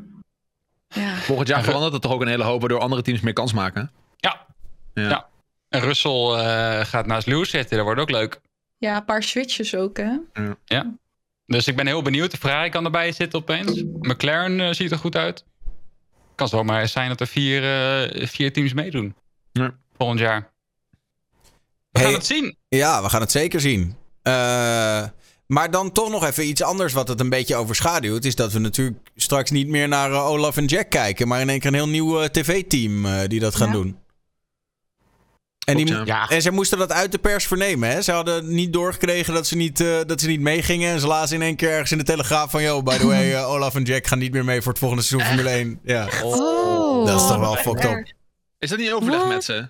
Ja. 0.87 1.15
Volgend 1.15 1.47
jaar 1.47 1.63
verandert 1.63 1.93
het 1.93 2.01
toch 2.01 2.11
ook 2.11 2.21
een 2.21 2.27
hele 2.27 2.43
hoop, 2.43 2.59
waardoor 2.59 2.79
andere 2.79 3.01
teams 3.01 3.19
meer 3.21 3.33
kans 3.33 3.53
maken. 3.53 3.91
Ja. 4.17 4.45
Ja. 4.93 5.09
Ja. 5.09 5.29
En 5.71 5.79
Russell 5.81 6.11
eh, 6.33 6.85
gaat 6.85 7.05
naast 7.05 7.27
Lewis 7.27 7.49
zitten, 7.49 7.75
dat 7.77 7.85
wordt 7.85 8.01
ook 8.01 8.09
leuk. 8.09 8.41
ja, 8.77 8.95
een 8.97 9.05
paar 9.05 9.23
switches 9.23 9.75
ook, 9.75 9.97
hè? 9.97 10.17
Dus 11.45 11.67
ik 11.67 11.75
ben 11.75 11.87
heel 11.87 12.01
benieuwd. 12.01 12.31
De 12.31 12.37
Ferrari 12.37 12.69
kan 12.69 12.85
erbij 12.85 13.11
zitten 13.11 13.39
opeens. 13.39 13.83
McLaren 13.99 14.59
eh, 14.59 14.71
ziet 14.73 14.91
er 14.91 14.97
goed 14.97 15.15
uit. 15.15 15.45
Kan 16.35 16.47
zomaar 16.47 16.87
zijn 16.87 17.09
dat 17.09 17.19
er 17.19 17.27
vier, 17.27 17.63
eh, 17.63 18.27
vier 18.27 18.53
teams 18.53 18.73
meedoen. 18.73 19.15
Ja. 19.51 19.73
Volgend 19.97 20.19
jaar. 20.19 20.51
We 21.91 21.99
Hey, 21.99 22.03
gaan 22.03 22.13
het 22.13 22.25
zien. 22.25 22.57
Ja, 22.67 23.03
we 23.03 23.09
gaan 23.09 23.21
het 23.21 23.31
zeker 23.31 23.59
zien. 23.61 23.95
Eh, 24.21 24.33
maar 25.47 25.71
dan 25.71 25.91
toch 25.91 26.09
nog 26.09 26.25
even 26.25 26.47
iets 26.47 26.61
anders 26.63 26.93
wat 26.93 27.07
het 27.07 27.19
een 27.19 27.29
beetje 27.29 27.55
overschaduwt. 27.55 28.25
Is 28.25 28.35
dat 28.35 28.51
we 28.51 28.59
natuurlijk 28.59 29.09
straks 29.15 29.51
niet 29.51 29.67
meer 29.67 29.87
naar 29.87 30.11
Olaf 30.11 30.57
en 30.57 30.65
Jack 30.65 30.89
kijken. 30.89 31.27
Maar 31.27 31.41
in 31.41 31.49
één 31.49 31.59
keer 31.59 31.67
een 31.69 31.75
heel 31.75 31.89
nieuw 31.89 32.27
tv-team 32.27 33.05
eh, 33.05 33.27
die 33.27 33.39
dat 33.39 33.55
gaan 33.55 33.67
Ja. 33.67 33.73
doen. 33.73 33.97
En, 35.65 35.77
die, 35.77 35.85
Klopt, 35.85 36.07
ja. 36.07 36.29
en 36.29 36.41
ze 36.41 36.51
moesten 36.51 36.77
dat 36.77 36.91
uit 36.91 37.11
de 37.11 37.17
pers 37.17 37.47
vernemen. 37.47 37.89
Hè? 37.89 38.01
Ze 38.01 38.11
hadden 38.11 38.53
niet 38.53 38.73
doorgekregen 38.73 39.33
dat 39.33 39.47
ze 39.47 39.55
niet, 39.55 39.79
eh, 39.79 39.99
dat 40.05 40.21
ze 40.21 40.27
niet 40.27 40.39
meegingen. 40.39 40.91
En 40.93 40.99
ze 40.99 41.07
lazen 41.07 41.35
in 41.35 41.41
één 41.41 41.55
keer 41.55 41.69
ergens 41.71 41.91
in 41.91 41.97
de 41.97 42.03
telegraaf 42.03 42.51
van... 42.51 42.61
Yo, 42.63 42.83
by 42.83 42.97
the 42.97 43.07
way, 43.07 43.31
eh, 43.35 43.49
Olaf 43.49 43.75
en 43.75 43.83
Jack 43.83 44.07
gaan 44.07 44.19
niet 44.19 44.31
meer 44.31 44.45
mee 44.45 44.61
voor 44.61 44.71
het 44.71 44.79
volgende 44.79 45.03
seizoen 45.03 45.29
Formule 45.29 45.49
1. 45.55 45.79
Ja, 45.83 46.07
Oh. 46.23 47.05
dat 47.05 47.21
is 47.21 47.27
toch 47.27 47.39
wel 47.39 47.55
fucked 47.55 47.83
up. 47.85 48.13
Is 48.59 48.69
dat 48.69 48.79
niet 48.79 48.91
overleg 48.91 49.19
What? 49.19 49.29
met 49.29 49.43
ze? 49.43 49.67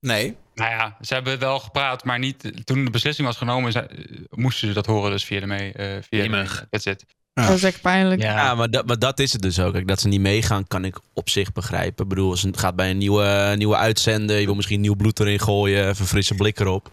Nee. 0.00 0.36
Nou 0.54 0.70
ja, 0.70 0.96
ze 1.00 1.14
hebben 1.14 1.38
wel 1.38 1.58
gepraat, 1.58 2.04
maar 2.04 2.18
niet, 2.18 2.66
toen 2.66 2.84
de 2.84 2.90
beslissing 2.90 3.26
was 3.26 3.36
genomen, 3.36 3.72
ze- 3.72 3.80
eh, 3.80 4.04
moesten 4.30 4.68
ze 4.68 4.74
dat 4.74 4.86
horen. 4.86 5.10
Dus 5.10 5.24
via 5.24 5.40
de 5.40 5.46
mee. 5.46 5.72
eh 5.72 5.86
via 6.10 6.28
de. 6.28 6.66
That's 6.70 6.84
it. 6.86 7.04
Dat 7.46 7.56
is 7.56 7.62
echt 7.62 7.80
pijnlijk. 7.80 8.22
Ja, 8.22 8.54
maar 8.54 8.70
dat, 8.70 8.86
maar 8.86 8.98
dat 8.98 9.18
is 9.18 9.32
het 9.32 9.42
dus 9.42 9.60
ook. 9.60 9.72
Kijk, 9.72 9.88
dat 9.88 10.00
ze 10.00 10.08
niet 10.08 10.20
meegaan, 10.20 10.66
kan 10.66 10.84
ik 10.84 10.98
op 11.12 11.28
zich 11.28 11.52
begrijpen. 11.52 12.02
Ik 12.04 12.08
bedoel, 12.08 12.30
als 12.30 12.42
het 12.42 12.58
gaat 12.58 12.76
bij 12.76 12.90
een 12.90 12.98
nieuwe, 12.98 13.54
nieuwe 13.56 13.76
uitzender. 13.76 14.38
Je 14.38 14.46
wil 14.46 14.54
misschien 14.54 14.80
nieuw 14.80 14.94
bloed 14.94 15.20
erin 15.20 15.40
gooien, 15.40 15.88
even 15.88 16.00
een 16.00 16.06
frisse 16.06 16.34
blik 16.34 16.60
erop. 16.60 16.90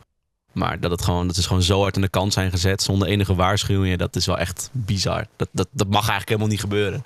Maar 0.52 0.80
dat 0.80 0.92
het 0.92 1.02
gewoon, 1.02 1.28
dat 1.28 1.38
is 1.38 1.46
gewoon 1.46 1.64
zo 1.64 1.82
hard 1.82 1.96
aan 1.96 2.02
de 2.02 2.10
kant 2.10 2.34
zijn 2.34 2.52
gezet 2.52 2.82
zonder 2.82 3.08
enige 3.08 3.36
waarschuwingen. 3.36 3.98
Dat 3.98 4.16
is 4.16 4.26
wel 4.26 4.38
echt 4.38 4.70
bizar. 4.72 5.28
Dat, 5.36 5.48
dat, 5.52 5.68
dat 5.72 5.88
mag 5.88 6.00
eigenlijk 6.00 6.28
helemaal 6.28 6.50
niet 6.50 6.60
gebeuren. 6.60 7.04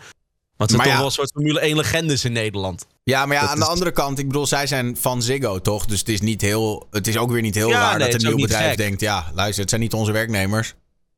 Want 0.57 0.71
het 0.71 0.81
zijn 0.81 0.81
toch 0.81 0.91
ja. 0.91 0.97
wel 0.97 1.05
een 1.05 1.11
soort 1.11 1.31
Formule 1.31 1.59
1 1.59 1.75
legendes 1.75 2.25
in 2.25 2.31
Nederland. 2.31 2.85
Ja, 3.03 3.25
maar 3.25 3.35
ja, 3.35 3.41
Dat 3.41 3.49
aan 3.49 3.59
de 3.59 3.65
andere 3.65 3.91
kant, 3.91 4.19
ik 4.19 4.27
bedoel, 4.27 4.45
zij 4.45 4.67
zijn 4.67 4.97
van 4.97 5.21
Ziggo, 5.21 5.59
toch? 5.59 5.85
Dus 5.85 5.99
het 5.99 6.09
is 6.09 6.21
niet 6.21 6.41
heel, 6.41 6.87
het 6.91 7.07
is 7.07 7.17
ook 7.17 7.31
weer 7.31 7.41
niet 7.41 7.55
heel 7.55 7.69
Ja, 7.69 7.79
raar 7.79 7.97
nee, 7.97 7.99
dat 7.99 8.13
het 8.13 8.23
een 8.23 8.35
nieuw 8.35 8.45
bedrijf 8.45 8.69
gek. 8.69 8.77
denkt, 8.77 9.01
ja, 9.01 9.31
luister, 9.33 9.61
het 9.61 9.69
zijn 9.69 9.81
niet 9.81 9.93
onze 9.93 10.11
werknemers. 10.11 10.73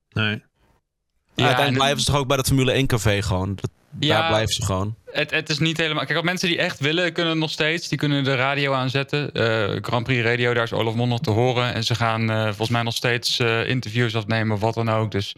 Nee. 0.10 0.44
Ja, 1.36 1.46
uiteindelijk 1.46 1.68
en- 1.68 1.74
blijven 1.74 2.00
ze 2.00 2.06
toch 2.06 2.16
ook 2.20 2.28
bij 2.28 2.38
dat 2.38 2.48
Formule 2.48 2.72
1 2.74 2.88
café 2.88 3.22
gewoon. 3.22 3.56
Dat, 3.56 3.70
Ja. 4.00 4.20
Daar 4.20 4.28
blijven 4.30 4.54
ze 4.54 4.66
gewoon. 4.66 4.96
Het, 5.12 5.32
het 5.32 5.50
is 5.50 5.60
niet 5.60 5.78
helemaal. 5.78 6.06
Kijk, 6.06 6.24
mensen 6.24 6.48
die 6.50 6.58
echt 6.58 6.80
willen, 6.80 7.14
kunnen 7.14 7.38
nog 7.38 7.50
steeds. 7.50 7.88
Die 7.88 7.98
kunnen 7.98 8.24
de 8.24 8.36
radio 8.36 8.74
aanzetten. 8.74 9.32
Eh, 9.32 9.78
Grand 9.82 10.04
Prix 10.04 10.24
Radio, 10.24 10.54
daar 10.54 10.64
is 10.64 10.74
Olaf 10.74 10.96
Mond 10.96 11.10
nog 11.10 11.20
te 11.20 11.30
horen. 11.32 11.74
En 11.74 11.84
ze 11.84 11.96
gaan 11.96 12.30
eh, 12.30 12.44
volgens 12.46 12.70
mij 12.70 12.82
nog 12.82 12.94
steeds 12.94 13.40
eh, 13.40 13.70
interviews 13.70 14.16
afnemen, 14.16 14.56
of 14.56 14.62
wat 14.62 14.74
dan 14.74 14.90
ook. 14.90 15.12
Dus 15.12 15.36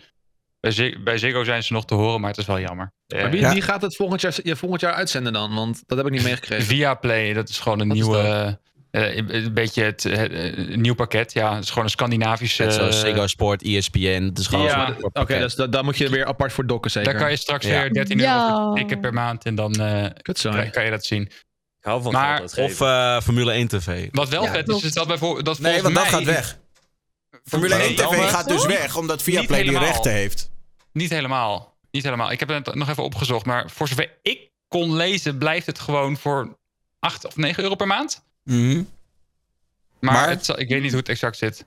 bij, 0.59 0.71
Zig- 0.71 1.03
bij 1.03 1.17
Ziggo 1.17 1.43
zijn 1.43 1.63
ze 1.63 1.73
nog 1.73 1.85
te 1.85 1.93
horen, 1.95 2.19
maar 2.21 2.29
het 2.29 2.39
is 2.39 2.45
wel 2.45 2.59
jammer. 2.59 2.91
Maar 3.07 3.29
wie, 3.29 3.39
Ja. 3.41 3.51
wie 3.53 3.61
gaat 3.61 3.81
het 3.81 3.95
volgend 3.95 4.21
jaar, 4.21 4.33
ja, 4.43 4.55
volgend 4.55 4.81
jaar 4.81 4.93
uitzenden 4.93 5.33
dan? 5.33 5.55
Want 5.55 5.83
dat 5.85 5.97
heb 5.97 6.07
ik 6.07 6.13
niet 6.13 6.23
meegekregen. 6.23 6.65
Via 6.65 6.93
Play, 6.93 7.33
dat 7.33 7.49
is 7.49 7.59
gewoon 7.59 7.79
een 7.79 7.87
Wat 7.87 7.97
is 7.97 8.03
nieuwe. 8.03 8.59
Eh, 8.95 9.15
een 9.43 9.53
beetje 9.53 9.83
het, 9.83 10.03
het- 10.03 10.31
een 10.57 10.81
nieuw 10.81 10.93
pakket. 10.95 11.33
Ja, 11.33 11.53
het 11.55 11.63
is 11.63 11.69
gewoon 11.69 11.83
een 11.83 11.89
Scandinavische. 11.89 12.63
Net 12.63 12.73
zoals 12.73 12.99
Ziggo 12.99 13.27
Sport, 13.27 13.61
ESPN. 13.63 14.23
Het 14.29 14.37
is 14.39 14.47
gewoon 14.47 14.65
Ja, 14.65 14.89
Oké, 14.99 15.09
pakket. 15.09 15.39
dus 15.39 15.55
da- 15.55 15.67
daar 15.67 15.83
moet 15.83 15.97
je 15.97 16.09
weer 16.09 16.25
apart 16.25 16.53
voor 16.53 16.65
dokken 16.67 16.91
zeker. 16.91 17.11
Daar 17.11 17.21
kan 17.21 17.31
je 17.31 17.37
straks 17.37 17.65
Ja. 17.65 17.81
weer 17.81 17.93
13 17.93 18.21
euro 18.21 18.73
tikken 18.73 18.99
per 18.99 19.13
maand. 19.13 19.45
En 19.45 19.55
dan 19.55 19.73
eh, 19.73 20.05
Kut 20.21 20.41
kan, 20.41 20.69
kan 20.71 20.83
je 20.85 20.89
dat 20.89 21.05
zien. 21.05 21.21
Ik 21.21 21.91
hou 21.91 22.01
van 22.01 22.11
Maar-. 22.11 22.43
Of 22.43 22.81
eh, 22.81 23.21
Formule 23.21 23.51
1 23.51 23.67
TV. 23.67 24.07
Wat 24.11 24.29
wel 24.29 24.43
Ja, 24.43 24.51
vet 24.51 24.69
is, 24.69 24.83
is 24.83 24.93
dat 24.93 25.07
bijvoorbeeld. 25.07 25.45
Dat 25.45 25.59
Nee, 25.59 25.81
want 25.81 25.93
dat 25.95 26.03
mij- 26.03 26.11
gaat 26.11 26.23
weg. 26.23 26.57
Formule 27.43 27.75
Nee, 27.75 27.87
1 27.87 27.95
dan 27.95 28.07
TV 28.13 28.29
gaat 28.29 28.47
dus 28.47 28.65
weg, 28.65 28.97
omdat 28.97 29.21
Viaplay 29.23 29.63
die 29.63 29.77
rechten 29.79 30.11
heeft. 30.11 30.49
Niet 30.93 31.09
helemaal. 31.09 31.77
Niet 31.91 32.03
helemaal. 32.03 32.31
Ik 32.31 32.39
heb 32.39 32.49
het 32.49 32.75
nog 32.75 32.89
even 32.89 33.03
opgezocht. 33.03 33.45
Maar 33.45 33.69
voor 33.69 33.87
zover 33.87 34.11
ik 34.21 34.49
kon 34.67 34.95
lezen, 34.95 35.37
blijft 35.37 35.65
het 35.65 35.79
gewoon 35.79 36.17
voor 36.17 36.57
8 36.99 37.25
of 37.25 37.35
9 37.35 37.63
euro 37.63 37.75
per 37.75 37.87
maand. 37.87 38.23
Mhm. 38.45 38.83
Maar, 39.99 40.13
Maar- 40.13 40.29
Het, 40.29 40.45
zal- 40.45 40.59
ik 40.59 40.69
weet 40.69 40.81
niet 40.81 40.89
hoe 40.91 40.99
het 40.99 41.09
exact 41.09 41.37
zit. 41.37 41.65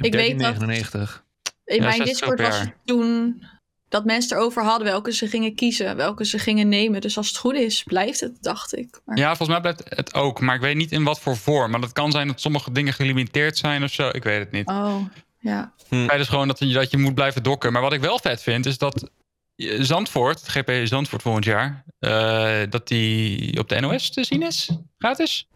Ik 0.00 0.12
weet 0.12 0.38
dat- 0.38 0.54
13,99. 0.58 1.24
In 1.64 1.76
Ja, 1.76 1.82
mijn 1.82 1.96
60 1.96 2.04
Discord 2.18 2.40
was 2.40 2.58
het 2.58 2.72
toen 2.84 3.42
dat 3.88 4.04
mensen 4.04 4.36
erover 4.36 4.62
hadden 4.64 4.86
welke 4.86 5.12
ze 5.12 5.28
gingen 5.28 5.54
kiezen, 5.54 5.96
welke 5.96 6.24
ze 6.24 6.38
gingen 6.38 6.68
nemen. 6.68 7.00
Dus 7.00 7.16
als 7.16 7.28
het 7.28 7.36
goed 7.36 7.54
is, 7.54 7.82
blijft 7.82 8.20
het, 8.20 8.42
dacht 8.42 8.76
ik. 8.76 9.00
Maar 9.04 9.16
Ja, 9.18 9.26
volgens 9.26 9.48
mij 9.48 9.60
blijft 9.60 9.82
het 9.96 10.14
ook. 10.14 10.40
Maar 10.40 10.54
ik 10.54 10.60
weet 10.60 10.76
niet 10.76 10.92
in 10.92 11.04
wat 11.04 11.20
voor 11.20 11.36
vorm. 11.36 11.70
Maar 11.70 11.80
dat 11.80 11.92
kan 11.92 12.10
zijn 12.10 12.26
dat 12.26 12.40
sommige 12.40 12.72
dingen 12.72 12.92
gelimiteerd 12.92 13.56
zijn 13.58 13.82
of 13.82 13.90
zo. 13.92 14.08
Ik 14.12 14.22
weet 14.24 14.38
het 14.38 14.50
niet. 14.50 14.68
Oh, 14.68 14.96
Ja. 15.38 15.72
Tijdens 15.88 16.28
gewoon 16.28 16.48
dat 16.48 16.58
je, 16.58 16.72
dat 16.72 16.90
je 16.90 16.98
moet 16.98 17.14
blijven 17.14 17.42
dokken. 17.42 17.72
Maar 17.72 17.82
wat 17.82 17.92
ik 17.92 18.00
wel 18.00 18.18
vet 18.18 18.42
vind, 18.42 18.66
is 18.66 18.78
dat 18.78 19.10
eh, 19.56 19.80
Zandvoort, 19.82 20.40
het 20.40 20.48
GP 20.48 20.86
Zandvoort 20.86 21.22
volgend 21.22 21.44
jaar, 21.44 21.84
eh, 21.98 22.60
dat 22.70 22.88
die 22.88 23.58
op 23.58 23.68
de 23.68 23.80
NOS 23.80 24.10
te 24.10 24.24
zien 24.24 24.42
is. 24.42 24.70
Gratis. 24.98 25.48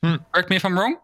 Hm. 0.00 0.16
Correct 0.30 0.48
me 0.48 0.54
if 0.54 0.62
I'm 0.64 0.74
wrong. 0.74 0.98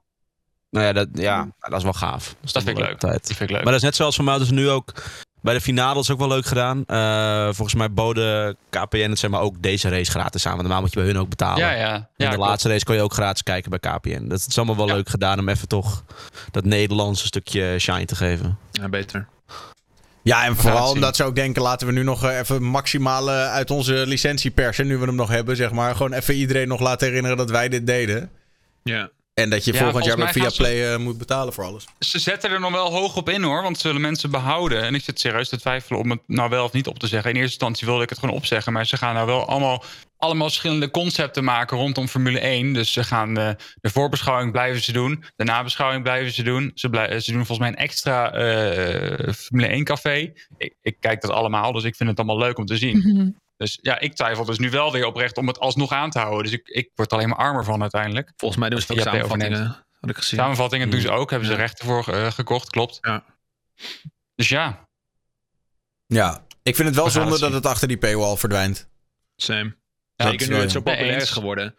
Nou 0.70 0.86
ja, 0.86 0.92
dat, 0.92 1.08
ja, 1.12 1.48
dat 1.58 1.76
is 1.78 1.82
wel 1.82 1.92
gaaf. 1.92 2.34
Dat 2.40 2.62
vind 2.62 2.78
ik 2.78 2.84
leuk. 2.84 2.98
Tijd. 2.98 3.12
Dat 3.12 3.26
vind 3.36 3.40
ik 3.40 3.50
leuk. 3.50 3.62
Maar 3.62 3.72
dat 3.72 3.82
is 3.82 3.82
net 3.82 3.96
zoals 3.96 4.16
voor 4.16 4.24
mij 4.24 4.38
dus 4.38 4.50
nu 4.50 4.70
ook 4.70 4.92
bij 5.40 5.54
de 5.54 5.60
finale 5.60 6.00
is 6.00 6.10
ook 6.10 6.18
wel 6.18 6.28
leuk 6.28 6.46
gedaan. 6.46 6.84
Eh, 6.86 7.44
volgens 7.44 7.74
mij 7.74 7.92
boden 7.92 8.56
KPN 8.70 8.96
het 9.10 9.18
zeg 9.18 9.30
maar 9.30 9.40
ook 9.40 9.62
deze 9.62 9.88
race 9.88 10.10
gratis 10.10 10.44
aan. 10.46 10.50
Want 10.50 10.62
normaal 10.62 10.80
moet 10.80 10.92
je 10.92 10.98
bij 10.98 11.06
hun 11.08 11.18
ook 11.18 11.28
betalen. 11.28 11.58
ja, 11.58 11.70
ja. 11.72 11.92
en 11.94 12.08
ja 12.16 12.28
de 12.30 12.34
klopt. 12.34 12.48
laatste 12.48 12.68
race 12.68 12.84
kon 12.84 12.94
je 12.94 13.02
ook 13.02 13.12
gratis 13.12 13.42
kijken 13.42 13.70
bij 13.70 13.78
KPN. 13.78 14.28
Dat 14.28 14.44
is 14.48 14.56
allemaal 14.56 14.76
wel 14.76 14.86
Ja. 14.88 14.94
leuk 14.94 15.08
gedaan 15.08 15.38
om 15.38 15.48
even 15.48 15.68
toch 15.68 16.04
dat 16.50 16.64
Nederlandse 16.64 17.26
stukje 17.26 17.78
shine 17.78 18.04
te 18.04 18.16
geven. 18.16 18.58
Ja, 18.70 18.88
beter. 18.88 19.26
Ja, 20.22 20.44
en 20.44 20.56
vooral 20.56 20.90
omdat 20.90 21.16
ze 21.16 21.24
ook 21.24 21.34
denken, 21.34 21.62
laten 21.62 21.86
we 21.86 21.92
nu 21.92 22.02
nog 22.02 22.24
eh, 22.24 22.38
even 22.38 22.62
maximaal 22.62 23.30
eh, 23.30 23.52
uit 23.52 23.70
onze 23.70 23.92
licentie 24.06 24.50
persen, 24.50 24.86
nu 24.86 24.96
we 24.98 25.06
hem 25.06 25.14
nog 25.14 25.28
hebben, 25.28 25.56
zeg 25.56 25.70
maar. 25.70 25.94
Gewoon 25.94 26.12
even 26.12 26.34
iedereen 26.34 26.68
nog 26.68 26.80
laten 26.80 27.06
herinneren 27.06 27.36
dat 27.36 27.50
wij 27.50 27.68
dit 27.68 27.86
deden. 27.86 28.30
Ja. 28.84 29.10
En 29.34 29.50
dat 29.50 29.64
je 29.64 29.72
Ja, 29.72 29.78
volgend 29.78 30.04
jaar 30.04 30.16
bij 30.16 30.32
gaan 30.32 30.34
Viaplay 30.42 30.92
eh, 30.92 30.98
moet 30.98 31.18
betalen 31.18 31.52
voor 31.52 31.64
alles. 31.64 31.86
Ze 31.98 32.18
zetten 32.18 32.50
er 32.50 32.60
nog 32.60 32.72
wel 32.72 32.92
hoog 32.92 33.16
op 33.16 33.28
in 33.28 33.42
hoor, 33.42 33.62
want 33.62 33.76
ze 33.78 33.86
zullen 33.86 34.00
mensen 34.02 34.30
behouden. 34.30 34.82
En 34.82 34.94
ik 34.94 35.02
zit 35.02 35.20
serieus 35.20 35.48
te 35.48 35.58
twijfelen 35.60 36.00
om 36.00 36.10
het 36.10 36.20
nou 36.26 36.50
wel 36.50 36.64
of 36.64 36.72
niet 36.72 36.86
op 36.86 36.98
te 36.98 37.06
zeggen. 37.06 37.30
In 37.30 37.36
eerste 37.36 37.50
instantie 37.50 37.86
wilde 37.86 38.02
ik 38.02 38.08
het 38.08 38.18
gewoon 38.18 38.34
opzeggen, 38.34 38.72
maar 38.72 38.86
ze 38.86 38.96
gaan 38.96 39.14
nou 39.14 39.26
wel 39.26 39.46
allemaal, 39.48 39.84
allemaal 40.16 40.46
verschillende 40.46 40.90
concepten 40.90 41.44
maken 41.44 41.76
rondom 41.76 42.08
Formule 42.08 42.38
1. 42.38 42.72
Dus 42.72 42.92
ze 42.92 43.04
gaan 43.04 43.38
eh, 43.38 43.50
de 43.80 43.90
voorbeschouwing 43.90 44.52
blijven 44.52 44.82
ze 44.82 44.92
doen, 44.92 45.24
de 45.36 45.44
nabeschouwing 45.44 46.02
blijven 46.02 46.32
ze 46.32 46.42
doen. 46.42 46.70
Ze, 46.74 46.88
blij- 46.90 47.20
ze 47.20 47.30
doen 47.32 47.46
volgens 47.46 47.58
mij 47.58 47.68
een 47.68 47.84
extra 47.84 48.32
eh, 48.32 49.32
Formule 49.32 49.66
1 49.68 49.84
café. 49.84 50.32
Ik, 50.56 50.74
ik 50.82 50.96
kijk 51.00 51.20
dat 51.20 51.30
allemaal, 51.30 51.72
dus 51.72 51.84
ik 51.84 51.96
vind 51.96 52.08
het 52.08 52.18
allemaal 52.18 52.38
leuk 52.38 52.58
om 52.58 52.66
te 52.66 52.76
zien. 52.76 52.98
Mhm. 52.98 53.28
Dus 53.56 53.78
ja, 53.82 53.98
ik 53.98 54.14
twijfel 54.14 54.44
dus 54.44 54.58
nu 54.58 54.70
wel 54.70 54.92
weer 54.92 55.06
oprecht 55.06 55.36
om 55.36 55.46
het 55.46 55.58
alsnog 55.58 55.92
aan 55.92 56.10
te 56.10 56.18
houden. 56.18 56.42
Dus 56.42 56.52
ik, 56.52 56.68
ik 56.68 56.90
word 56.94 57.10
er 57.10 57.16
alleen 57.16 57.28
maar 57.28 57.38
armer 57.38 57.64
van 57.64 57.80
uiteindelijk. 57.80 58.32
Volgens 58.36 58.60
mij 58.60 58.70
doen 58.70 58.80
ze 58.80 58.86
het 58.92 58.96
ook 58.98 59.12
samenvattingen. 59.14 59.84
Had 60.00 60.10
ik 60.10 60.16
gezien. 60.16 60.38
Samenvattingen 60.38 60.90
doen 60.90 61.00
ze 61.00 61.10
ook, 61.10 61.30
hebben 61.30 61.48
ze 61.48 61.54
Ja. 61.54 61.60
rechten 61.60 61.84
voor 61.86 62.08
eh, 62.08 62.30
gekocht, 62.30 62.70
klopt. 62.70 62.98
Ja. 63.00 63.24
Dus 64.34 64.48
ja, 64.48 64.88
Ja, 66.06 66.46
ik 66.62 66.74
vind 66.76 66.88
het 66.88 66.96
wel 66.96 67.04
We 67.04 67.10
zonde 67.10 67.30
het 67.32 67.40
dat 67.40 67.52
het 67.52 67.66
achter 67.66 67.88
die 67.88 67.96
paywall 67.98 68.36
verdwijnt. 68.36 68.88
Same. 69.36 69.76
Ja, 70.16 70.28
Zeker 70.28 70.48
nu 70.48 70.54
het 70.54 70.70
zo 70.72 70.80
populair 70.80 71.16
is 71.16 71.30
geworden. 71.30 71.74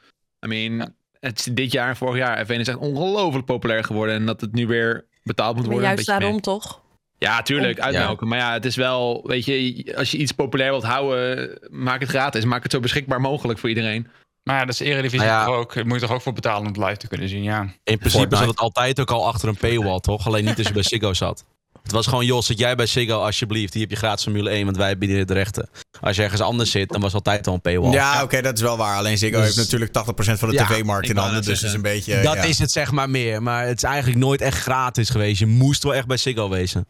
I 0.45 0.47
mean, 0.47 0.75
Ja. 0.77 0.93
het 1.19 1.39
is 1.39 1.45
dit 1.45 1.71
jaar 1.71 1.89
en 1.89 1.95
vorig 1.95 2.15
jaar. 2.17 2.45
F1 2.45 2.49
is 2.59 2.67
echt 2.67 2.77
ongelooflijk 2.77 3.45
populair 3.45 3.83
geworden. 3.83 4.15
En 4.15 4.25
dat 4.25 4.41
het 4.41 4.51
nu 4.53 4.67
weer 4.67 5.05
betaald 5.23 5.55
moet 5.55 5.63
Maar 5.65 5.71
worden. 5.73 5.89
juist 5.93 6.07
daarom 6.07 6.31
mee. 6.31 6.39
toch? 6.41 6.81
Ja, 7.17 7.41
tuurlijk, 7.41 7.79
uitmelken. 7.79 8.27
Maar 8.27 8.37
ja, 8.37 8.53
het 8.53 8.65
is 8.65 8.75
wel, 8.75 9.23
weet 9.27 9.45
je, 9.45 9.93
als 9.97 10.11
je 10.11 10.17
iets 10.17 10.31
populair 10.31 10.69
wilt 10.69 10.83
houden, 10.83 11.57
maak 11.69 11.99
het 11.99 12.09
gratis. 12.09 12.45
Maak 12.45 12.63
het 12.63 12.71
zo 12.71 12.79
beschikbaar 12.79 13.21
mogelijk 13.21 13.59
voor 13.59 13.69
iedereen. 13.69 14.07
maar 14.43 14.55
ja, 14.59 14.65
dat 14.65 14.73
is 14.73 14.79
Eredivisie 14.79 15.27
ja. 15.27 15.45
toch 15.45 15.55
ook. 15.55 15.73
Daar 15.73 15.85
moet 15.85 15.99
je 15.99 16.05
toch 16.05 16.15
ook 16.15 16.21
voor 16.21 16.33
betalen 16.33 16.61
om 16.61 16.67
het 16.67 16.77
live 16.77 16.97
te 16.97 17.07
kunnen 17.07 17.29
zien, 17.29 17.43
ja. 17.43 17.61
In 17.61 17.71
principe 17.83 18.09
Fortnite. 18.09 18.37
zat 18.37 18.47
het 18.47 18.59
altijd 18.59 18.99
ook 18.99 19.11
al 19.11 19.27
achter 19.27 19.49
een 19.49 19.57
paywall, 19.57 19.99
toch? 19.99 20.27
Alleen 20.27 20.45
niet 20.45 20.57
als 20.57 20.67
je 20.67 20.73
bij 20.73 20.83
Ziggo 20.83 21.13
zat. 21.13 21.45
Het 21.83 21.93
was 21.93 22.07
gewoon, 22.07 22.25
joh, 22.25 22.41
zit 22.41 22.59
jij 22.59 22.75
bij 22.75 22.85
Ziggo 22.85 23.19
alsjeblieft. 23.19 23.73
Hier 23.73 23.81
heb 23.81 23.91
je 23.91 23.97
gratis 23.97 24.23
Formule 24.23 24.49
1, 24.49 24.65
want 24.65 24.77
wij 24.77 24.97
bieden 24.97 25.27
de 25.27 25.33
rechten. 25.33 25.69
Als 26.01 26.15
je 26.15 26.23
ergens 26.23 26.41
anders 26.41 26.71
zit, 26.71 26.89
dan 26.89 27.01
was 27.01 27.13
altijd 27.13 27.47
al 27.47 27.53
een 27.53 27.61
paywall. 27.61 27.91
Ja, 27.91 28.23
oké, 28.23 28.41
dat 28.41 28.55
is 28.55 28.61
wel 28.61 28.77
waar. 28.77 28.97
Alleen 28.97 29.17
Ziggo 29.17 29.37
Dus- 29.37 29.45
heeft 29.45 29.57
natuurlijk 29.57 29.91
80% 29.91 30.39
van 30.39 30.49
de 30.49 30.55
Ja, 30.55 30.65
tv-markt 30.65 31.09
in 31.09 31.17
handen. 31.17 31.41
Dus 31.41 31.63
is 31.63 31.73
een 31.73 31.81
beetje... 31.81 32.21
Dat 32.21 32.33
ja. 32.33 32.43
is 32.43 32.59
het 32.59 32.71
zeg 32.71 32.91
maar 32.91 33.09
meer. 33.09 33.43
Maar 33.43 33.67
het 33.67 33.77
is 33.77 33.83
eigenlijk 33.83 34.19
nooit 34.19 34.41
echt 34.41 34.57
gratis 34.57 35.09
geweest. 35.09 35.39
Je 35.39 35.45
moest 35.45 35.83
wel 35.83 35.95
echt 35.95 36.07
bij 36.07 36.17
Ziggo 36.17 36.49
wezen. 36.49 36.87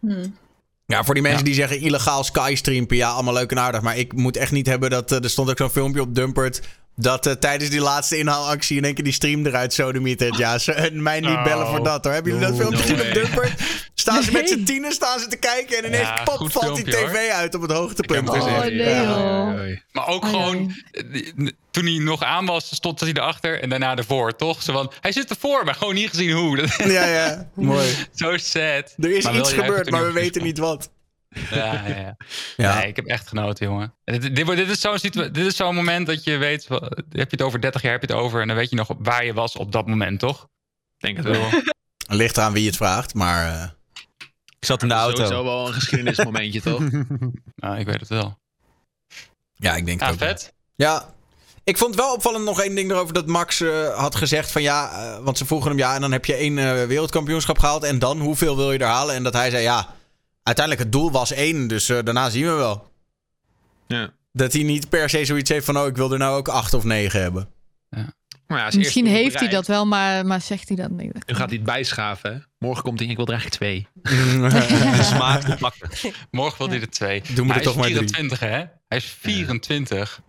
Hm. 0.00 0.26
Ja, 0.86 1.04
voor 1.04 1.14
die 1.14 1.22
mensen 1.22 1.44
die 1.44 1.54
zeggen 1.54 1.80
illegaal 1.80 2.24
skystreamen, 2.24 2.96
ja, 2.96 3.10
allemaal 3.10 3.34
leuk 3.34 3.50
en 3.50 3.58
aardig. 3.58 3.80
Maar 3.82 3.96
ik 3.96 4.12
moet 4.12 4.36
echt 4.36 4.52
niet 4.52 4.66
hebben 4.66 4.90
dat... 4.90 5.12
eh, 5.12 5.22
er 5.24 5.30
stond 5.30 5.50
ook 5.50 5.58
zo'n 5.58 5.70
filmpje 5.70 6.00
op 6.00 6.14
Dumpert... 6.14 6.60
Dat 7.00 7.26
eh, 7.26 7.32
tijdens 7.32 7.70
die 7.70 7.80
laatste 7.80 8.18
inhaalactie 8.18 8.76
in 8.76 8.84
één 8.84 8.94
keer 8.94 9.04
die 9.04 9.12
stream 9.12 9.46
eruit 9.46 9.72
sodemietert. 9.72 10.36
Ja, 10.36 10.58
ze, 10.58 10.72
en 10.72 11.02
mij 11.02 11.20
niet 11.20 11.30
Oh. 11.30 11.44
bellen 11.44 11.66
voor 11.66 11.84
dat 11.84 12.04
hoor. 12.04 12.12
Hebben 12.12 12.32
jullie 12.32 12.46
dat 12.48 12.56
filmpje 12.56 12.78
no 12.78 12.82
gezien 12.96 13.08
op. 13.08 13.14
Dumpert? 13.14 13.60
Staan 13.94 14.22
ze 14.22 14.32
met 14.32 14.48
z'n 14.48 14.62
tienen 14.64 14.92
staan 14.92 15.18
ze 15.20 15.26
te 15.26 15.36
kijken 15.36 15.78
en 15.78 15.84
ineens 15.84 16.08
Ja, 16.08 16.22
pop 16.24 16.52
valt 16.52 16.76
die 16.76 16.84
tv 16.84 17.30
uit 17.30 17.54
op 17.54 17.62
het 17.62 17.70
hoogtepunt. 17.72 18.28
Oh 18.28 18.60
nee 18.60 18.74
Ja. 18.76 19.54
Maar 19.92 20.06
ook 20.08 20.24
Oh, 20.24 20.30
gewoon, 20.30 20.74
eh, 20.90 21.48
toen 21.78 21.86
hij 21.86 21.98
nog 22.04 22.22
aan 22.22 22.46
was, 22.46 22.74
stond 22.74 23.00
hij 23.00 23.08
erachter 23.12 23.62
en 23.62 23.68
daarna 23.68 23.96
ervoor, 23.96 24.36
toch? 24.36 24.62
Zo 24.62 24.72
van, 24.72 24.92
hij 25.00 25.12
zit 25.12 25.30
ervoor, 25.30 25.64
maar 25.64 25.74
gewoon 25.74 25.94
niet 25.94 26.08
gezien 26.08 26.30
hoe. 26.32 26.66
Ja, 26.96 27.04
ja, 27.06 27.48
mooi. 27.54 27.94
Zo 28.14 28.36
sad. 28.36 28.94
Er 28.98 29.16
is 29.16 29.24
Maar 29.24 29.36
iets 29.36 29.52
gebeurd, 29.52 29.90
maar 29.90 30.04
we 30.06 30.12
weten 30.12 30.42
niet 30.42 30.58
wat. 30.58 30.90
Ja, 31.50 31.72
ja, 31.86 31.96
ja. 31.96 32.16
Ja. 32.56 32.78
Nee, 32.78 32.88
ik 32.88 32.96
heb 32.96 33.04
echt 33.06 33.28
genoten, 33.28 33.66
jongen. 33.66 33.94
Dit, 34.04 34.22
dit, 34.36 34.44
wordt- 34.44 34.60
dit 34.60 34.70
is 34.70 34.80
zo'n 34.80 34.98
situa- 34.98 35.28
dit 35.28 35.46
is 35.46 35.56
zo'n 35.56 35.74
moment 35.74 36.06
dat 36.06 36.24
je 36.24 36.36
weet, 36.36 36.68
heb 36.68 37.00
je 37.10 37.26
het 37.30 37.42
over 37.42 37.60
30 37.60 37.82
jaar, 37.82 37.92
heb 37.92 38.00
je 38.08 38.12
het 38.14 38.22
over, 38.22 38.40
en 38.40 38.46
dan 38.48 38.56
weet 38.56 38.70
je 38.70 38.76
nog 38.76 38.88
waar 38.98 39.24
je 39.24 39.32
was 39.32 39.56
op 39.56 39.72
dat 39.72 39.86
moment, 39.86 40.20
toch? 40.20 40.42
Ik 40.98 41.14
denk 41.14 41.16
het 41.16 41.26
wel. 41.26 41.48
Ligt 42.18 42.36
eraan 42.36 42.52
wie 42.52 42.66
het 42.66 42.76
vraagt, 42.76 43.14
maar... 43.14 43.52
eh, 43.54 43.68
Ik 44.58 44.64
zat 44.66 44.82
in 44.82 44.88
de 44.88 44.94
auto. 44.94 45.16
Sowieso 45.22 45.44
wel 45.44 45.66
een 45.66 45.72
geschiedenismomentje, 45.74 46.60
toch? 46.60 46.80
nou, 47.56 47.78
ik 47.78 47.86
weet 47.86 48.00
het 48.00 48.08
wel. 48.08 48.38
ja, 49.54 49.76
ik 49.76 49.86
denk 49.86 50.00
Ja, 50.00 50.06
het 50.06 50.14
ook 50.14 50.20
wel. 50.20 50.28
vet. 50.28 50.54
Ja. 50.76 51.14
Ik 51.68 51.78
vond 51.78 51.94
wel 51.94 52.12
opvallend 52.12 52.44
nog 52.44 52.60
één 52.60 52.74
ding 52.74 52.90
erover 52.90 53.14
dat 53.14 53.26
Max 53.26 53.60
eh, 53.60 53.98
had 53.98 54.14
gezegd 54.14 54.52
van 54.52 54.62
ja, 54.62 54.90
eh, 54.90 55.24
want 55.24 55.38
ze 55.38 55.46
vroegen 55.46 55.68
hem 55.68 55.78
ja 55.78 55.94
en 55.94 56.00
dan 56.00 56.12
heb 56.12 56.24
je 56.24 56.34
één 56.34 56.58
eh, 56.58 56.86
wereldkampioenschap 56.86 57.58
gehaald 57.58 57.82
en 57.84 57.98
dan 57.98 58.20
hoeveel 58.20 58.56
wil 58.56 58.72
je 58.72 58.78
er 58.78 58.86
halen? 58.86 59.14
En 59.14 59.22
dat 59.22 59.32
hij 59.32 59.50
zei 59.50 59.62
ja, 59.62 59.94
uiteindelijk 60.42 60.84
het 60.84 60.92
doel 60.92 61.10
was 61.10 61.32
één, 61.32 61.68
dus 61.68 61.86
daarna 61.86 62.30
zien 62.30 62.44
we 62.44 62.52
wel. 62.52 62.90
ja. 63.86 64.16
Dat 64.32 64.52
hij 64.52 64.62
niet 64.62 64.88
per 64.88 65.10
se 65.10 65.24
zoiets 65.24 65.50
heeft 65.50 65.64
van 65.64 65.78
oh 65.78 65.86
ik 65.86 65.96
wil 65.96 66.12
er 66.12 66.18
nou 66.18 66.36
ook 66.36 66.48
acht 66.48 66.74
of 66.74 66.84
negen 66.84 67.20
hebben. 67.20 67.48
Maar 68.46 68.58
ja, 68.58 68.78
Misschien 68.78 69.06
heeft 69.06 69.38
hij 69.38 69.48
dat 69.48 69.66
wel, 69.66 69.86
maar, 69.86 70.26
maar 70.26 70.40
zegt 70.40 70.68
hij 70.68 70.76
dat 70.76 70.90
niet. 70.90 71.12
Nu 71.26 71.34
gaat 71.34 71.48
hij 71.48 71.56
het 71.56 71.64
bijschaven. 71.64 72.32
hè. 72.32 72.38
Morgen 72.58 72.82
komt 72.82 72.98
hij, 72.98 73.08
ik 73.08 73.16
wil 73.16 73.26
er 73.26 73.32
eigenlijk 73.32 73.62
twee. 73.62 73.86
De 74.96 75.02
smaak 75.02 75.42
te 75.42 75.56
pakken. 75.58 75.90
Morgen 76.30 76.58
wil 76.58 76.68
hij 76.68 76.80
er 76.80 76.90
twee. 76.90 77.22
Doen 77.34 77.46
we 77.46 77.52
hij 77.52 77.60
er 77.60 77.62
toch 77.62 77.74
is 77.74 77.80
maar 77.80 77.90
drie. 77.90 77.98
24, 77.98 78.40
hè? 78.40 78.64
Hij 78.88 78.98
is 78.98 79.04
24. 79.20 80.20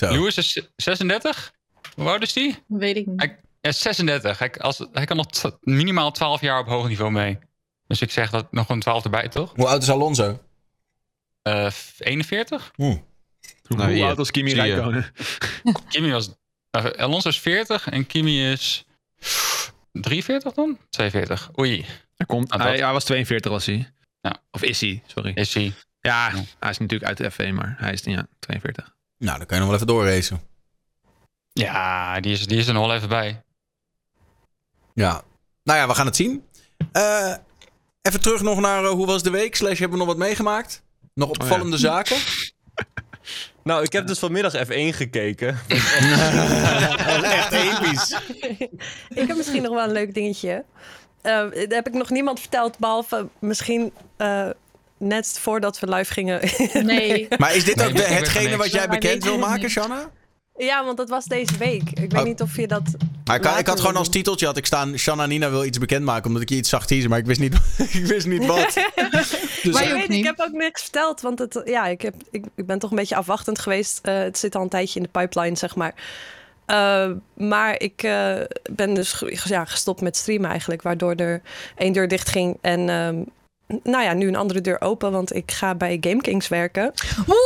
Zo. 0.00 0.10
Lewis 0.10 0.36
is 0.36 0.62
36? 0.76 1.52
Hoe 1.94 2.08
oud 2.08 2.22
is 2.22 2.32
die? 2.32 2.58
Weet 2.66 2.96
ik 2.96 3.06
niet. 3.06 3.20
Hij 3.20 3.38
ja, 3.60 3.72
36. 3.72 4.38
Hij, 4.38 4.52
als, 4.54 4.86
hij 4.92 5.04
kan 5.04 5.16
nog 5.16 5.26
minimaal 5.60 6.10
12 6.10 6.40
jaar 6.40 6.58
op 6.60 6.66
hoog 6.66 6.88
niveau 6.88 7.10
mee. 7.10 7.38
Dus 7.86 8.00
ik 8.00 8.10
zeg 8.10 8.30
dat 8.30 8.52
nog 8.52 8.68
een 8.68 8.80
12 8.80 9.04
erbij, 9.04 9.28
toch? 9.28 9.52
Hoe 9.54 9.66
oud 9.66 9.82
is 9.82 9.90
Alonso? 9.90 10.40
Eh, 11.42 11.70
41? 11.98 12.70
Hoe, 12.74 13.02
Nou, 13.68 13.94
hoe 13.96 14.04
oud 14.04 14.18
als 14.18 14.30
Kimi. 14.30 14.54
Räikkönen? 14.54 15.12
Kimi 15.88 16.10
was. 16.10 16.30
nou, 16.70 16.96
Alonso 16.98 17.28
is 17.28 17.40
40 17.40 17.88
en 17.88 18.06
Kimi 18.06 18.50
is. 18.50 18.84
43 19.92 20.52
dan? 20.54 20.78
42. 20.90 21.50
Oei, 21.58 21.84
Hij, 22.16 22.26
komt, 22.26 22.48
dat- 22.48 22.60
hij, 22.60 22.76
hij 22.78 22.92
was 22.92 23.04
42 23.04 23.50
was 23.50 23.66
hij. 23.66 23.92
Ja. 24.20 24.42
Of 24.50 24.62
is 24.62 24.80
hij, 24.80 25.02
sorry. 25.06 25.32
is 25.34 25.54
hij. 25.54 25.72
Ja, 26.00 26.28
Ja. 26.30 26.42
hij 26.58 26.70
is 26.70 26.78
natuurlijk 26.78 27.20
uit 27.20 27.36
de 27.36 27.50
F1, 27.50 27.54
maar 27.54 27.74
hij 27.78 27.92
is 27.92 28.02
ja, 28.04 28.26
42. 28.38 28.94
Nou, 29.20 29.38
dan 29.38 29.46
kan 29.46 29.56
je 29.56 29.62
nog 29.62 29.72
wel 29.72 29.74
even 29.74 29.86
doorracen. 29.86 30.40
Ja, 31.52 32.20
die 32.20 32.32
is, 32.32 32.46
die 32.46 32.58
is 32.58 32.66
er 32.66 32.74
nog 32.74 32.86
wel 32.86 32.96
even 32.96 33.08
bij. 33.08 33.42
Ja. 34.94 35.22
Nou 35.62 35.78
ja, 35.78 35.86
we 35.86 35.94
gaan 35.94 36.06
het 36.06 36.16
zien. 36.16 36.44
Eh, 36.92 37.34
even 38.02 38.20
terug 38.20 38.42
nog 38.42 38.60
naar 38.60 38.84
eh, 38.84 38.90
hoe 38.90 39.06
was 39.06 39.22
de 39.22 39.30
week? 39.30 39.56
Slash 39.56 39.78
hebben 39.78 39.98
we 39.98 40.04
nog 40.04 40.14
wat 40.14 40.26
meegemaakt? 40.26 40.82
Nog 41.14 41.28
opvallende 41.28 41.78
zaken? 41.78 42.16
Nou, 43.62 43.82
ik 43.82 43.92
heb 43.92 44.06
dus 44.06 44.18
vanmiddag 44.18 44.56
F1 44.56 44.94
gekeken. 44.94 45.58
Echt 47.38 47.52
episch. 47.52 48.20
ik 49.08 49.26
heb 49.26 49.36
misschien 49.36 49.62
nog 49.62 49.74
wel 49.74 49.84
een 49.84 49.92
leuk 49.92 50.14
dingetje. 50.14 50.64
Eh, 51.22 51.40
dat 51.52 51.70
heb 51.70 51.86
ik 51.86 51.92
nog 51.92 52.10
niemand 52.10 52.40
verteld, 52.40 52.78
behalve 52.78 53.28
misschien 53.38 53.92
eh, 54.16 54.48
net 55.00 55.38
voordat 55.40 55.80
we 55.80 55.88
live 55.88 56.12
gingen. 56.12 56.40
Nee. 56.86 57.28
Maar 57.38 57.54
is 57.54 57.64
dit 57.64 57.76
Nee, 57.76 57.86
ook 57.88 57.96
de, 57.96 58.02
hetgene 58.02 58.56
wat 58.56 58.70
jij 58.72 58.88
bekend 58.88 59.24
wil 59.24 59.38
maken. 59.38 59.70
Shanna? 59.70 60.10
ja, 60.56 60.84
want 60.84 60.96
dat 60.96 61.08
was 61.08 61.24
deze 61.24 61.56
week. 61.58 61.82
Ik 61.90 61.98
weet 62.10 62.14
Oh. 62.14 62.22
niet 62.22 62.40
of 62.40 62.56
je 62.56 62.66
dat. 62.66 62.82
Maar 63.24 63.36
ik, 63.36 63.58
ik 63.58 63.66
had 63.66 63.80
gewoon 63.80 63.96
als 63.96 64.08
titeltje 64.08 64.46
had 64.46 64.56
ik 64.56 64.66
staan... 64.66 64.98
Shanna 64.98 65.26
Nina 65.26 65.50
wil 65.50 65.64
iets 65.64 65.78
bekendmaken, 65.78 66.26
omdat 66.26 66.42
ik 66.42 66.48
je 66.48 66.56
iets 66.56 66.68
zag 66.68 66.86
teasen. 66.86 67.10
Maar 67.10 67.18
ik 67.18 67.26
wist 67.26 67.40
niet, 67.40 67.54
ik 68.00 68.04
wist 68.06 68.26
niet 68.26 68.46
wat. 68.46 68.74
Dus, 69.62 69.72
Maar 69.72 69.82
ik, 69.82 69.88
je 69.88 69.94
ook 69.94 70.00
weet, 70.00 70.08
niet. 70.08 70.18
ik 70.18 70.24
heb 70.24 70.40
ook 70.40 70.52
niks 70.52 70.82
verteld, 70.82 71.20
want 71.20 71.38
het, 71.38 71.62
ja, 71.64 71.86
ik, 71.86 72.02
heb, 72.02 72.14
ik, 72.30 72.44
ik 72.54 72.66
ben 72.66 72.78
toch 72.78 72.90
een 72.90 72.96
beetje 72.96 73.16
afwachtend 73.16 73.58
geweest. 73.58 73.98
Eh, 74.02 74.18
het 74.18 74.38
zit 74.38 74.54
al 74.54 74.62
een 74.62 74.68
tijdje 74.68 75.00
in 75.00 75.08
de 75.12 75.20
pipeline, 75.20 75.56
zeg 75.56 75.76
maar. 75.76 75.94
Eh, 76.66 77.10
maar 77.34 77.80
ik 77.80 78.02
eh, 78.02 78.34
ben 78.70 78.94
dus 78.94 79.22
ja, 79.44 79.64
gestopt 79.64 80.00
met 80.00 80.16
streamen 80.16 80.50
eigenlijk, 80.50 80.82
waardoor 80.82 81.14
er 81.14 81.40
één 81.76 81.92
deur 81.92 82.08
dicht 82.08 82.28
ging. 82.28 82.58
En 82.60 82.88
ehm, 82.88 83.16
nou 83.82 84.02
ja, 84.04 84.12
nu 84.12 84.28
een 84.28 84.36
andere 84.36 84.60
deur 84.60 84.80
open, 84.80 85.12
want 85.12 85.34
ik 85.34 85.50
ga 85.52 85.74
bij 85.74 85.96
GameKings 86.00 86.48
werken. 86.48 86.92
Wow, 87.26 87.36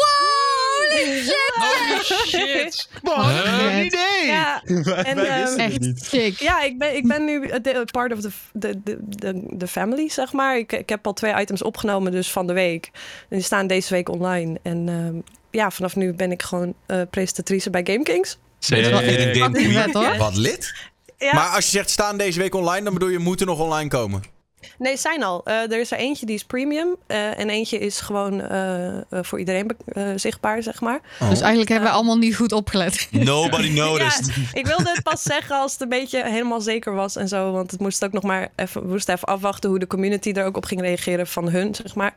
Shit! 2.03 2.89
Wat 3.03 3.27
een 3.27 3.85
idee! 3.85 4.27
Ja, 4.27 4.63
en, 5.05 5.19
het 5.19 5.57
Echt 5.57 6.05
sick. 6.05 6.39
Ja, 6.41 6.63
ik 6.63 6.79
ben, 6.79 6.97
ik 6.97 7.07
ben 7.07 7.25
nu 7.25 7.47
de- 7.63 7.87
part 7.91 8.13
of 8.13 8.21
the, 8.21 8.31
the, 8.59 8.81
the, 9.19 9.55
the, 9.59 9.67
family, 9.67 10.09
zeg 10.09 10.33
maar. 10.33 10.59
Ik, 10.59 10.73
ik 10.73 10.89
heb 10.89 11.07
al 11.07 11.13
twee 11.13 11.41
items 11.41 11.63
opgenomen 11.63 12.13
dus 12.13 12.31
van 12.31 12.47
de 12.47 12.53
week. 12.53 12.91
En 13.29 13.37
die 13.37 13.43
staan 13.43 13.67
deze 13.67 13.95
week 13.95 14.09
online. 14.09 14.59
En 14.63 14.89
ehm, 14.89 15.15
ja, 15.51 15.71
vanaf 15.71 15.97
nu 15.97 16.13
ben 16.15 16.31
ik 16.33 16.43
gewoon 16.43 16.75
eh, 16.87 17.01
presentatrice 17.11 17.71
bij 17.71 17.81
Game 17.85 18.03
Kings. 18.03 18.39
Zeker. 18.59 18.91
wel 18.91 19.01
echt 19.01 19.17
Ding, 19.19 19.33
ding, 19.33 19.45
fucking 19.45 19.67
ding. 19.73 19.79
vet, 19.83 19.95
hoor. 19.95 20.17
Wat 20.17 20.37
lid? 20.37 20.75
Ja, 21.19 21.35
Maar 21.35 21.49
als 21.49 21.65
je 21.65 21.71
zegt 21.71 21.91
staan 21.91 22.17
deze 22.17 22.39
week 22.39 22.55
online, 22.55 22.85
dan 22.85 22.93
bedoel 22.93 23.09
je 23.09 23.19
moeten 23.19 23.47
nog 23.47 23.61
online 23.61 23.89
komen. 23.89 24.23
Nee, 24.79 24.97
zijn 24.97 25.23
al. 25.23 25.41
Eh, 25.45 25.55
er 25.73 25.81
is 25.81 25.91
er 25.91 25.99
eentje 25.99 26.27
die 26.27 26.35
is 26.35 26.45
premium. 26.45 26.97
eh, 27.07 27.39
en 27.39 27.51
eentje 27.51 27.79
is 27.79 28.01
gewoon 28.01 28.41
eh, 28.41 28.97
eh, 28.97 29.03
voor 29.11 29.39
iedereen 29.39 29.71
eh, 29.87 30.09
zichtbaar, 30.17 30.63
zeg 30.63 30.81
maar. 30.81 31.01
Dus 31.29 31.41
eigenlijk 31.41 31.71
hebben 31.71 31.89
we 31.89 31.95
allemaal 31.95 32.17
niet 32.19 32.37
goed 32.37 32.53
opgelet. 32.53 33.09
Nobody 33.11 33.69
noticed. 33.85 34.27
Ja, 34.27 34.43
ik 34.53 34.67
wilde 34.67 34.91
het 34.95 35.03
pas 35.03 35.23
zeggen 35.23 35.57
als 35.57 35.73
het 35.73 35.81
een 35.81 35.89
beetje 35.89 36.25
helemaal 36.25 36.61
zeker 36.61 36.95
was 36.95 37.17
en 37.17 37.29
zo. 37.29 37.53
Want 37.53 37.71
het 37.71 37.81
moest 37.81 38.05
ook 38.05 38.13
nog 38.13 38.23
maar 38.23 38.49
even, 38.57 38.83
we 38.83 38.89
moesten 38.89 39.15
even 39.15 39.29
afwachten 39.29 39.71
hoe 39.71 39.79
de 39.79 39.87
community 39.87 40.31
er 40.33 40.45
ook 40.45 40.57
op 40.57 40.65
ging 40.65 40.81
reageren 40.81 41.27
van 41.27 41.49
hun, 41.49 41.75
zeg 41.75 41.95
maar. 41.95 42.15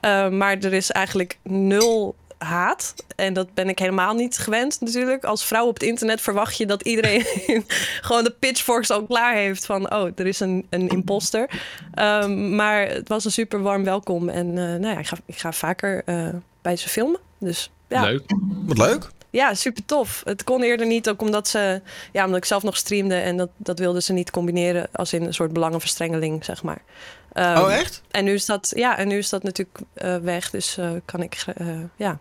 Eh, 0.00 0.28
maar 0.28 0.58
er 0.58 0.72
is 0.72 0.90
eigenlijk 0.90 1.38
nul 1.42 2.14
haat. 2.44 2.94
En 3.16 3.32
dat 3.32 3.54
ben 3.54 3.68
ik 3.68 3.78
helemaal 3.78 4.14
niet 4.14 4.38
gewend 4.38 4.80
natuurlijk. 4.80 5.24
Als 5.24 5.44
vrouw 5.44 5.66
op 5.66 5.74
het 5.74 5.82
internet 5.82 6.20
verwacht 6.20 6.56
je 6.56 6.66
dat 6.66 6.82
iedereen 6.82 7.24
gewoon 8.06 8.24
de 8.24 8.34
pitchforks 8.38 8.90
al 8.90 9.04
klaar 9.04 9.34
heeft 9.34 9.66
van... 9.66 9.92
oh, 9.94 10.08
er 10.14 10.26
is 10.26 10.40
een, 10.40 10.66
een 10.70 10.88
imposter. 10.88 11.50
Ehm, 11.94 12.54
maar 12.54 12.88
het 12.88 13.08
was 13.08 13.24
een 13.24 13.32
super 13.32 13.62
warm 13.62 13.84
welkom. 13.84 14.28
En 14.28 14.48
eh, 14.48 14.64
nou 14.64 14.86
ja, 14.86 14.98
ik 14.98 15.06
ga, 15.06 15.16
ik 15.26 15.38
ga 15.38 15.52
vaker 15.52 16.02
eh, 16.04 16.28
bij 16.62 16.76
ze 16.76 16.88
filmen. 16.88 17.20
Dus 17.38 17.70
ja. 17.88 18.02
Leuk. 18.02 18.22
Wat 18.66 18.78
leuk. 18.78 19.10
Ja, 19.30 19.54
super 19.54 19.84
tof. 19.84 20.22
Het 20.24 20.44
kon 20.44 20.62
eerder 20.62 20.86
niet, 20.86 21.08
ook 21.08 21.22
omdat 21.22 21.48
ze, 21.48 21.80
ja, 22.12 22.24
omdat 22.24 22.38
ik 22.38 22.44
zelf 22.44 22.62
nog 22.62 22.76
streamde 22.76 23.14
en 23.14 23.36
dat, 23.36 23.48
dat 23.56 23.78
wilden 23.78 24.02
ze 24.02 24.12
niet 24.12 24.30
combineren 24.30 24.88
als 24.92 25.12
in 25.12 25.22
een 25.22 25.34
soort 25.34 25.52
belangenverstrengeling, 25.52 26.44
zeg 26.44 26.62
maar. 26.62 26.82
Ehm, 27.32 27.58
oh, 27.58 27.72
echt? 27.72 28.02
En 28.10 28.24
nu 28.24 28.32
is 28.32 28.46
dat, 28.46 28.72
ja, 28.76 28.98
en 28.98 29.08
nu 29.08 29.18
is 29.18 29.28
dat 29.28 29.42
natuurlijk 29.42 29.78
eh, 29.94 30.16
weg, 30.16 30.50
dus 30.50 30.78
eh, 30.78 30.90
kan 31.04 31.22
ik, 31.22 31.44
eh, 31.56 31.66
ja, 31.96 32.18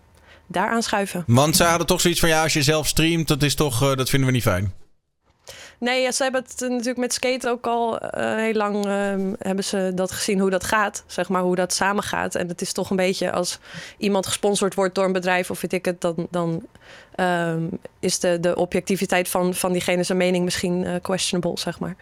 daar 0.50 0.70
aanschuiven. 0.70 1.24
Want 1.28 1.56
ze 1.56 1.64
hadden 1.64 1.88
toch 1.88 2.02
zoiets 2.02 2.20
van 2.20 2.30
ja, 2.30 2.44
als 2.44 2.54
je 2.54 2.64
zelf 2.64 2.88
streamt, 2.88 3.28
dat 3.28 3.44
is 3.44 3.56
toch, 3.56 3.82
eh, 3.82 3.96
dat 3.96 4.10
vinden 4.10 4.28
we 4.28 4.34
niet 4.34 4.44
fijn. 4.44 4.74
Nee, 5.80 6.02
ja, 6.02 6.12
ze 6.12 6.24
hebben 6.24 6.44
het 6.44 6.62
eh, 6.62 6.70
natuurlijk 6.70 6.98
met 6.98 7.14
skate 7.14 7.50
ook 7.50 7.68
al 7.68 8.00
eh, 8.00 8.36
heel 8.36 8.54
lang 8.54 8.86
ehm, 8.86 9.34
hebben 9.40 9.64
ze 9.64 9.92
dat 9.96 10.12
gezien 10.12 10.40
hoe 10.40 10.50
dat 10.50 10.64
gaat, 10.64 11.04
zeg 11.08 11.30
maar 11.30 11.42
hoe 11.42 11.56
dat 11.56 11.74
samengaat. 11.74 12.36
En 12.36 12.48
het 12.48 12.62
is 12.62 12.74
toch 12.74 12.90
een 12.90 12.96
beetje 12.96 13.32
als 13.32 13.60
iemand 13.98 14.26
gesponsord 14.28 14.74
wordt 14.74 14.96
door 14.96 15.06
een 15.06 15.12
bedrijf 15.12 15.50
of 15.50 15.62
weet 15.62 15.74
ik 15.74 15.86
het, 15.86 16.02
dan, 16.02 16.28
dan 16.30 16.66
ehm, 17.16 17.64
is 18.00 18.20
de, 18.20 18.40
de 18.40 18.56
objectiviteit 18.56 19.30
van, 19.30 19.54
van 19.54 19.72
diegene 19.72 20.04
zijn 20.04 20.18
mening 20.18 20.44
misschien 20.44 21.00
questionable, 21.02 21.60
zeg 21.60 21.80
maar. 21.80 21.96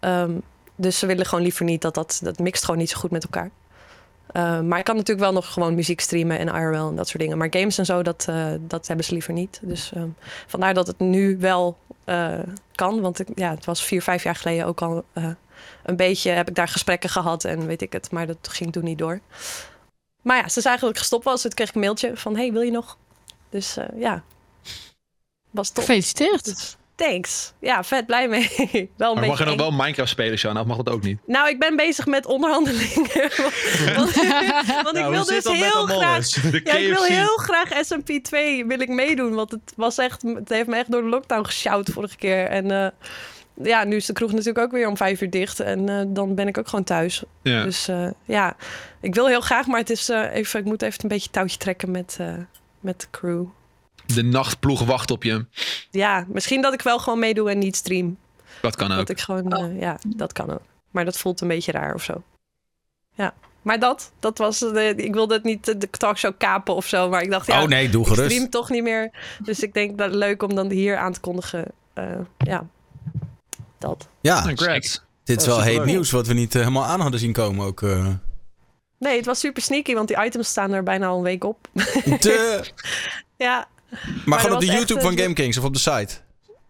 Ehm, 0.00 0.32
dus 0.76 0.98
ze 0.98 1.06
willen 1.06 1.26
gewoon 1.26 1.44
liever 1.44 1.64
niet 1.64 1.82
dat 1.82 1.94
dat, 1.94 2.20
dat 2.22 2.38
mixt 2.38 2.64
gewoon 2.64 2.80
niet 2.80 2.90
zo 2.90 2.98
goed 2.98 3.10
met 3.10 3.24
elkaar. 3.24 3.50
Ehm, 4.32 4.68
maar 4.68 4.78
ik 4.78 4.84
kan 4.84 4.96
natuurlijk 4.96 5.26
wel 5.26 5.32
nog 5.32 5.52
gewoon 5.52 5.74
muziek 5.74 6.00
streamen 6.00 6.38
en 6.38 6.48
IRL 6.48 6.88
en 6.88 6.96
dat 6.96 7.08
soort 7.08 7.22
dingen. 7.22 7.38
Maar 7.38 7.48
games 7.50 7.78
en 7.78 7.86
zo, 7.86 8.02
dat, 8.02 8.26
eh, 8.28 8.52
dat 8.60 8.86
hebben 8.86 9.04
ze 9.06 9.12
liever 9.12 9.32
niet. 9.32 9.60
Dus 9.62 9.92
ehm, 9.92 10.08
vandaar 10.46 10.74
dat 10.74 10.86
het 10.86 10.98
nu 10.98 11.38
wel 11.38 11.76
eh, 12.04 12.38
kan. 12.74 13.00
Want 13.00 13.18
ik, 13.18 13.28
ja, 13.34 13.50
het 13.50 13.64
was 13.64 13.84
vier, 13.84 14.02
vijf 14.02 14.22
jaar 14.22 14.34
geleden 14.34 14.66
ook 14.66 14.82
al 14.82 15.04
eh, 15.12 15.28
een 15.82 15.96
beetje... 15.96 16.30
heb 16.30 16.48
ik 16.48 16.54
daar 16.54 16.68
gesprekken 16.68 17.10
gehad 17.10 17.44
en 17.44 17.66
weet 17.66 17.82
ik 17.82 17.92
het. 17.92 18.10
Maar 18.10 18.26
dat 18.26 18.48
ging 18.48 18.72
toen 18.72 18.84
niet 18.84 18.98
door. 18.98 19.20
Maar 20.22 20.36
ja, 20.36 20.48
ze 20.48 20.60
dat 20.60 20.90
ik 20.90 20.98
gestopt 20.98 21.24
was. 21.24 21.42
Toen 21.42 21.50
kreeg 21.50 21.68
ik 21.68 21.74
een 21.74 21.80
mailtje 21.80 22.16
van... 22.16 22.36
hey, 22.36 22.52
wil 22.52 22.62
je 22.62 22.70
nog? 22.70 22.96
Dus 23.48 23.76
eh, 23.76 23.86
ja, 23.96 24.22
was 25.50 25.70
top. 25.70 25.84
Gefeliciteerd. 25.84 26.44
Dus, 26.44 26.76
thanks. 27.08 27.52
Ja, 27.60 27.84
vet 27.84 28.06
blij 28.06 28.28
mee. 28.28 28.48
wel 28.96 29.10
een 29.10 29.18
Maar 29.18 29.26
mag 29.28 29.38
je 29.38 29.44
nog 29.44 29.56
wel 29.56 29.70
Minecraft 29.70 30.10
spelen, 30.10 30.38
Shanna? 30.38 30.60
Of 30.60 30.66
mag 30.66 30.76
dat 30.76 30.90
ook 30.90 31.02
niet? 31.02 31.18
Nou, 31.26 31.48
ik 31.48 31.58
ben 31.58 31.76
bezig 31.76 32.06
met 32.06 32.26
onderhandelingen. 32.26 33.30
want 33.96 34.14
want 34.82 34.96
ik 34.96 35.02
Nou, 35.02 35.10
wil 35.10 35.24
dus 35.24 35.44
heel 35.44 35.86
graag... 35.86 36.28
Ja, 36.64 36.74
ik 36.74 36.92
wil 36.92 37.04
heel 37.04 37.36
graag 37.36 37.68
SMP2 37.68 38.66
wil 38.66 38.80
ik 38.80 38.88
meedoen. 38.88 39.34
Want 39.34 39.50
het 39.50 39.72
was 39.76 39.98
echt, 39.98 40.22
het 40.22 40.48
heeft 40.48 40.68
me 40.68 40.76
echt 40.76 40.90
door 40.90 41.02
de 41.02 41.08
lockdown 41.08 41.44
gesjouwd 41.44 41.90
vorige 41.90 42.16
keer. 42.16 42.46
En 42.46 42.70
eh, 42.70 42.88
ja, 43.62 43.84
nu 43.84 43.96
is 43.96 44.06
de 44.06 44.12
kroeg 44.12 44.30
natuurlijk 44.30 44.58
ook 44.58 44.72
weer 44.72 44.88
om 44.88 44.96
vijf 44.96 45.20
uur 45.20 45.30
dicht. 45.30 45.60
En 45.60 45.88
eh, 45.88 46.04
dan 46.08 46.34
ben 46.34 46.48
ik 46.48 46.58
ook 46.58 46.68
gewoon 46.68 46.84
thuis. 46.84 47.22
Ja. 47.42 47.62
Dus 47.62 47.88
eh, 47.88 48.10
ja, 48.24 48.56
ik 49.00 49.14
wil 49.14 49.26
heel 49.26 49.40
graag, 49.40 49.66
maar 49.66 49.78
het 49.78 49.90
is 49.90 50.08
eh, 50.08 50.34
even, 50.34 50.60
ik 50.60 50.66
moet 50.66 50.82
even 50.82 51.02
een 51.02 51.08
beetje 51.08 51.30
touwtje 51.30 51.58
trekken 51.58 51.90
met, 51.90 52.16
eh, 52.20 52.34
met 52.80 53.00
de 53.00 53.06
crew. 53.10 53.44
De 54.14 54.22
nachtploeg 54.22 54.80
wacht 54.84 55.10
op 55.10 55.22
je. 55.22 55.46
Ja, 55.90 56.24
misschien 56.28 56.62
dat 56.62 56.72
ik 56.72 56.82
wel 56.82 56.98
gewoon 56.98 57.18
meedoe 57.18 57.50
en 57.50 57.58
niet 57.58 57.76
stream. 57.76 58.16
Dat 58.60 58.76
kan 58.76 58.90
ook. 58.90 58.96
Dat 58.98 59.08
ik 59.08 59.20
gewoon, 59.20 59.52
eh, 59.52 59.80
ja, 59.80 59.98
dat 60.06 60.32
kan 60.32 60.50
ook. 60.50 60.60
Maar 60.90 61.04
dat 61.04 61.18
voelt 61.18 61.40
een 61.40 61.48
beetje 61.48 61.72
raar 61.72 61.94
of 61.94 62.02
zo. 62.02 62.22
Ja, 63.14 63.34
maar 63.62 63.78
dat, 63.78 64.12
dat 64.20 64.38
was, 64.38 64.58
de, 64.58 64.92
ik 64.96 65.14
wilde 65.14 65.34
het 65.34 65.44
niet 65.44 65.64
de, 65.64 65.78
de 65.78 65.90
talkshow 65.90 66.32
kapen 66.38 66.74
of 66.74 66.86
zo. 66.86 67.08
Maar 67.08 67.22
ik 67.22 67.30
dacht, 67.30 67.46
ja, 67.46 67.62
oh 67.62 67.68
nee, 67.68 67.88
doe 67.90 68.02
ik 68.02 68.08
gerust. 68.08 68.30
stream 68.30 68.50
toch 68.50 68.70
niet 68.70 68.82
meer. 68.82 69.10
Dus 69.38 69.60
ik 69.62 69.74
denk 69.74 69.98
dat 69.98 70.06
het 70.06 70.16
leuk 70.16 70.42
om 70.42 70.54
dan 70.54 70.70
hier 70.70 70.96
aan 70.96 71.12
te 71.12 71.20
kondigen. 71.20 71.64
Eh, 71.92 72.04
ja, 72.38 72.66
dat. 73.78 74.08
Ja, 74.20 74.42
Congrats. 74.42 75.02
dit 75.24 75.38
is 75.40 75.44
Ja, 75.46 75.50
wel 75.50 75.60
heet 75.62 75.84
nieuws 75.84 76.10
wat 76.10 76.26
we 76.26 76.34
niet 76.34 76.54
eh, 76.54 76.60
helemaal 76.60 76.84
aan 76.84 77.00
hadden 77.00 77.20
zien 77.20 77.32
komen 77.32 77.66
ook. 77.66 77.82
eh. 77.82 78.06
Nee, 78.98 79.16
het 79.16 79.26
was 79.26 79.38
super 79.38 79.62
sneaky, 79.62 79.94
want 79.94 80.08
die 80.08 80.24
items 80.24 80.48
staan 80.48 80.72
er 80.72 80.82
bijna 80.82 81.06
al 81.06 81.16
een 81.16 81.22
week 81.22 81.44
op. 81.44 81.68
De- 82.20 82.64
ja, 83.36 83.66
maar 84.24 84.38
gewoon 84.38 84.54
op 84.54 84.60
de 84.60 84.66
YouTube 84.66 85.00
van 85.00 85.12
eh, 85.16 85.22
GameKings 85.22 85.58
of 85.58 85.64
op 85.64 85.72
de 85.72 85.78
site. 85.78 86.14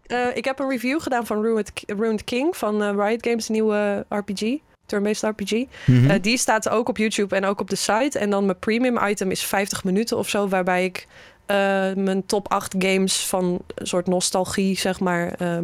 eh, 0.05 0.35
ik 0.35 0.45
heb 0.45 0.59
een 0.59 0.69
review 0.69 1.01
gedaan 1.01 1.25
van 1.25 1.41
Ruined, 1.43 1.71
Ruined 1.87 2.23
King 2.23 2.57
van 2.57 2.83
eh, 2.83 2.89
Riot 3.07 3.27
Games, 3.27 3.47
een 3.47 3.53
nieuwe 3.53 4.05
RPG. 4.09 4.57
Turn-based 4.85 5.23
RPG. 5.29 5.51
Mhm. 5.85 6.09
Eh, 6.09 6.21
die 6.21 6.37
staat 6.37 6.69
ook 6.69 6.89
op 6.89 6.97
YouTube 6.97 7.35
en 7.35 7.45
ook 7.45 7.59
op 7.59 7.69
de 7.69 7.75
site. 7.75 8.19
En 8.19 8.29
dan 8.29 8.45
mijn 8.45 8.59
premium 8.59 8.97
item 9.07 9.31
is 9.31 9.43
50 9.43 9.83
minuten 9.83 10.17
of 10.17 10.29
zo, 10.29 10.47
waarbij 10.47 10.85
ik 10.85 11.07
eh, 11.45 11.57
mijn 11.93 12.25
top 12.25 12.51
8 12.51 12.75
games 12.77 13.25
van 13.25 13.61
een 13.75 13.87
soort 13.87 14.07
nostalgie, 14.07 14.77
zeg 14.77 14.99
maar, 14.99 15.33
ehm, 15.33 15.63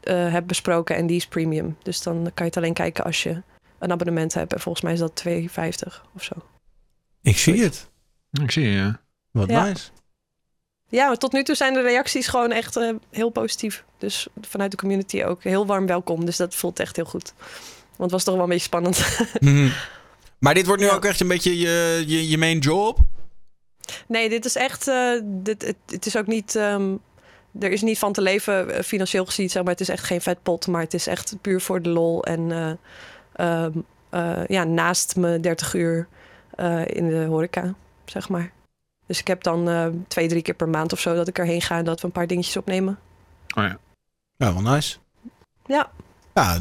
eh, 0.00 0.32
heb 0.32 0.46
besproken. 0.46 0.96
En 0.96 1.06
die 1.06 1.16
is 1.16 1.26
premium. 1.26 1.76
Dus 1.82 2.02
dan 2.02 2.14
kan 2.22 2.30
je 2.34 2.44
het 2.44 2.56
alleen 2.56 2.72
kijken 2.72 3.04
als 3.04 3.22
je 3.22 3.42
een 3.78 3.90
abonnement 3.92 4.34
hebt. 4.34 4.52
En 4.52 4.60
volgens 4.60 4.84
mij 4.84 4.92
is 4.92 4.98
dat 4.98 5.14
2,50 5.14 6.04
of 6.14 6.22
zo. 6.22 6.34
Ik 7.22 7.36
zie 7.38 7.62
het. 7.62 7.88
Ik 8.42 8.50
zie 8.50 8.62
je, 8.64 8.76
ja. 8.76 9.00
Wat 9.30 9.48
Ja. 9.50 9.64
nice. 9.64 9.88
Ja, 10.90 11.06
maar 11.06 11.16
tot 11.16 11.32
nu 11.32 11.42
toe 11.42 11.54
zijn 11.54 11.74
de 11.74 11.80
reacties 11.80 12.26
gewoon 12.26 12.52
echt 12.52 12.76
eh, 12.76 12.90
heel 13.10 13.30
positief. 13.30 13.84
Dus 13.98 14.26
vanuit 14.40 14.70
de 14.70 14.76
community 14.76 15.22
ook 15.24 15.42
heel 15.42 15.66
warm 15.66 15.86
welkom. 15.86 16.24
Dus 16.24 16.36
dat 16.36 16.54
voelt 16.54 16.80
echt 16.80 16.96
heel 16.96 17.04
goed. 17.04 17.32
Want 17.96 18.10
het 18.10 18.10
was 18.10 18.24
toch 18.24 18.34
wel 18.34 18.42
een 18.42 18.48
beetje 18.48 18.64
spannend. 18.64 19.06
Mhm. 19.40 19.68
Maar 20.38 20.54
dit 20.54 20.66
wordt 20.66 20.82
nu 20.82 20.88
Ja. 20.88 20.94
ook 20.94 21.04
echt 21.04 21.20
een 21.20 21.28
beetje 21.28 21.58
je, 21.58 22.04
je, 22.06 22.28
je 22.28 22.38
main 22.38 22.58
job? 22.58 22.98
Nee, 24.06 24.28
dit 24.28 24.44
is 24.44 24.56
echt. 24.56 24.88
eh, 24.88 25.20
dit, 25.24 25.62
het, 25.66 25.76
het 25.86 26.06
is 26.06 26.16
ook 26.16 26.26
niet. 26.26 26.54
ehm, 26.56 26.94
er 27.60 27.70
is 27.72 27.82
niet 27.82 27.98
van 27.98 28.12
te 28.12 28.20
leven 28.20 28.74
eh, 28.74 28.82
financieel 28.82 29.24
gezien, 29.24 29.50
zeg 29.50 29.62
maar. 29.62 29.72
Het 29.72 29.80
is 29.80 29.88
echt 29.88 30.04
geen 30.04 30.20
vetpot, 30.20 30.66
maar 30.66 30.82
het 30.82 30.94
is 30.94 31.06
echt 31.06 31.34
puur 31.40 31.60
voor 31.60 31.82
de 31.82 31.88
lol. 31.88 32.24
En 32.24 32.52
eh, 32.52 33.62
ehm, 33.64 33.72
eh, 34.10 34.46
ja, 34.46 34.64
naast 34.64 35.16
mijn 35.16 35.40
30 35.40 35.74
uur 35.74 36.08
eh, 36.54 36.80
in 36.86 37.08
de 37.08 37.24
horeca, 37.24 37.74
zeg 38.04 38.28
maar. 38.28 38.52
Dus 39.08 39.18
ik 39.20 39.26
heb 39.26 39.42
dan 39.42 39.68
eh, 39.68 39.86
twee, 40.08 40.28
drie 40.28 40.42
keer 40.42 40.54
per 40.54 40.68
maand 40.68 40.92
of 40.92 41.00
zo 41.00 41.14
dat 41.14 41.28
ik 41.28 41.38
erheen 41.38 41.62
ga 41.62 41.76
en 41.78 41.84
dat 41.84 42.00
we 42.00 42.06
een 42.06 42.12
paar 42.12 42.26
dingetjes 42.26 42.56
opnemen. 42.56 42.98
Oh 43.56 43.64
ja. 43.64 43.78
Ja, 44.36 44.52
wel 44.52 44.62
nice. 44.74 44.96
Ja, 45.66 45.90
Ja. 46.34 46.58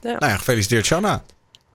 Ja. 0.00 0.18
Nou 0.18 0.26
ja, 0.26 0.36
gefeliciteerd 0.36 0.84
Shanna. 0.86 1.22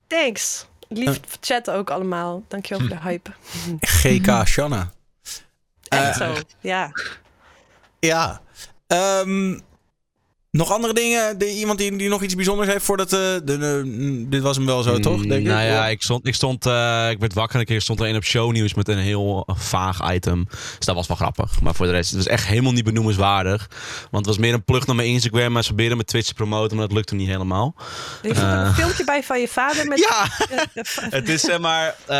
thanks. 0.08 0.68
Lief 0.88 1.20
chatten 1.42 1.74
ook 1.74 1.90
allemaal. 1.90 2.44
Dankjewel 2.48 2.88
voor 2.88 2.98
de 2.98 3.04
hype. 3.04 3.32
GK 3.80 4.48
Shanna. 4.48 4.92
Echt 5.88 6.20
Eh, 6.20 6.28
zo, 6.28 6.42
ja. 6.60 6.92
Ja. 8.00 8.42
Ehm, 8.88 9.60
nog 10.52 10.72
andere 10.72 10.94
dingen? 10.94 11.38
De, 11.38 11.50
iemand 11.56 11.78
die, 11.80 11.96
die 11.98 12.10
nog 12.10 12.22
iets 12.24 12.36
bijzonders 12.36 12.70
heeft 12.70 12.86
voordat... 12.86 13.14
eh, 13.14 13.20
de, 13.20 13.42
de- 13.44 14.26
dit 14.30 14.42
was 14.42 14.56
hem 14.56 14.66
wel 14.66 14.84
zo, 14.84 15.00
toch? 15.00 15.22
Denk 15.22 15.42
ik? 15.42 15.48
Nou 15.48 15.64
ja, 15.64 15.88
ik 15.88 16.02
stond, 16.02 16.28
ik 16.28 16.34
stond, 16.36 16.66
eh, 16.66 17.10
ik 17.10 17.20
werd 17.20 17.34
wakker 17.34 17.60
een 17.60 17.66
keer, 17.66 17.82
stond 17.82 18.00
er 18.00 18.08
een 18.08 18.16
op 18.16 18.24
shownieuws 18.24 18.74
met 18.74 18.88
een 18.88 18.98
heel 18.98 19.44
eh, 19.48 19.56
vaag 19.58 20.14
item. 20.14 20.48
Dus 20.78 20.86
dat 20.86 20.96
was 20.96 21.08
wel 21.08 21.18
grappig. 21.18 21.62
Maar 21.62 21.76
voor 21.76 21.86
de 21.86 21.92
rest, 21.92 22.10
het 22.10 22.18
was 22.24 22.28
echt 22.34 22.46
helemaal 22.46 22.72
niet 22.72 22.84
benoemenswaardig. 22.84 23.68
Want 24.12 24.26
het 24.26 24.36
was 24.36 24.38
meer 24.38 24.54
een 24.54 24.64
plug 24.64 24.86
naar 24.88 24.96
mijn 24.96 25.08
Instagram, 25.08 25.52
maar 25.52 25.62
ze 25.64 25.68
probeerden 25.68 25.96
mijn 25.96 26.08
Twitch 26.10 26.28
te 26.28 26.34
promoten, 26.34 26.78
maar 26.78 26.88
dat 26.88 26.96
lukte 26.96 27.16
niet 27.16 27.28
helemaal. 27.28 27.76
Er 27.78 28.36
zit 28.36 28.38
ook 28.44 28.50
een 28.52 28.74
filmpje 28.74 29.04
bij 29.04 29.24
van 29.24 29.40
je 29.40 29.48
vader 29.48 29.88
met... 29.88 30.00
Ja! 30.10 30.28
Het 31.20 31.30
is 31.30 31.42
zeg 31.42 31.60
maar, 31.60 31.88
eh, 31.88 32.16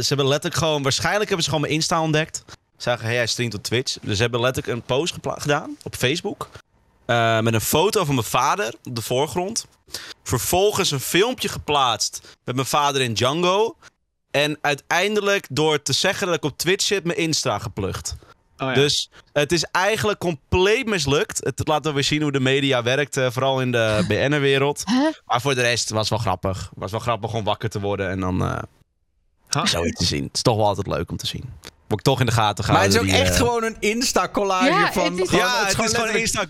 ze 0.00 0.04
hebben 0.08 0.26
letterlijk 0.28 0.62
gewoon, 0.62 0.82
waarschijnlijk 0.82 1.24
hebben 1.24 1.42
ze 1.44 1.50
gewoon 1.50 1.60
mijn 1.64 1.74
Insta 1.78 2.00
ontdekt. 2.02 2.44
Zagen, 2.76 3.04
hey, 3.06 3.16
hij 3.16 3.26
streamt 3.26 3.54
op 3.54 3.62
Twitch. 3.62 3.96
Dus 4.02 4.16
ze 4.16 4.22
hebben 4.22 4.40
letterlijk 4.40 4.76
een 4.76 4.82
post 4.82 5.14
gedaan 5.22 5.76
op 5.82 5.96
Facebook. 5.96 6.48
Eh, 7.06 7.40
met 7.40 7.54
een 7.54 7.60
foto 7.60 8.04
van 8.04 8.14
mijn 8.14 8.26
vader 8.26 8.74
op 8.84 8.94
de 8.96 9.02
voorgrond. 9.02 9.66
Vervolgens 10.22 10.90
een 10.90 11.00
filmpje 11.00 11.48
geplaatst 11.48 12.36
met 12.44 12.54
mijn 12.54 12.66
vader 12.66 13.00
in 13.02 13.14
Django. 13.14 13.76
En 14.30 14.58
uiteindelijk 14.60 15.46
door 15.50 15.82
te 15.82 15.92
zeggen 15.92 16.26
dat 16.26 16.36
ik 16.36 16.44
op 16.44 16.58
Twitch 16.58 16.84
zit, 16.84 17.04
mijn 17.04 17.18
Insta 17.18 17.58
geplukt. 17.58 18.16
Oh, 18.58 18.68
ja. 18.68 18.74
Dus 18.74 19.10
het 19.32 19.52
is 19.52 19.64
eigenlijk 19.64 20.18
compleet 20.18 20.86
mislukt. 20.86 21.44
Het 21.44 21.68
laat 21.68 21.84
wel 21.84 21.94
weer 21.94 22.04
zien 22.04 22.22
hoe 22.22 22.32
de 22.32 22.40
media 22.40 22.82
werkt, 22.82 23.16
eh, 23.16 23.30
vooral 23.30 23.60
in 23.60 23.72
de 23.72 24.04
BN'er-wereld. 24.08 24.82
Huh? 24.86 25.12
Maar 25.26 25.40
voor 25.40 25.54
de 25.54 25.60
rest 25.60 25.90
was 25.90 26.08
wel 26.08 26.18
grappig. 26.18 26.70
Was 26.74 26.90
wel 26.90 27.00
grappig 27.00 27.34
om 27.34 27.44
wakker 27.44 27.68
te 27.68 27.80
worden 27.80 28.10
en 28.10 28.20
dan 28.20 28.42
eh 28.44 28.58
Huh? 29.48 29.64
zoiets 29.66 29.98
te 29.98 30.04
zien. 30.04 30.24
Het 30.24 30.36
is 30.36 30.42
toch 30.42 30.56
wel 30.56 30.66
altijd 30.66 30.86
leuk 30.86 31.10
om 31.10 31.16
te 31.16 31.26
zien. 31.26 31.52
Ik 31.98 32.04
toch 32.04 32.20
in 32.20 32.26
de 32.26 32.32
gaten 32.32 32.72
Maar 32.72 32.82
het 32.82 32.94
is 32.94 33.00
ook 33.00 33.06
echt 33.06 33.30
eh, 33.30 33.36
gewoon 33.36 33.64
een 33.64 33.76
Insta-collage 33.80 34.64
Ja, 34.66 34.92
van... 34.92 35.04
het 35.12 35.20
is- 35.22 35.28
gewoon- 35.28 35.44
Ja, 35.44 35.58
het 35.58 35.68
is 35.68 35.74
gewoon 35.74 35.90
letterlijk- 35.90 36.18
Insta. 36.18 36.46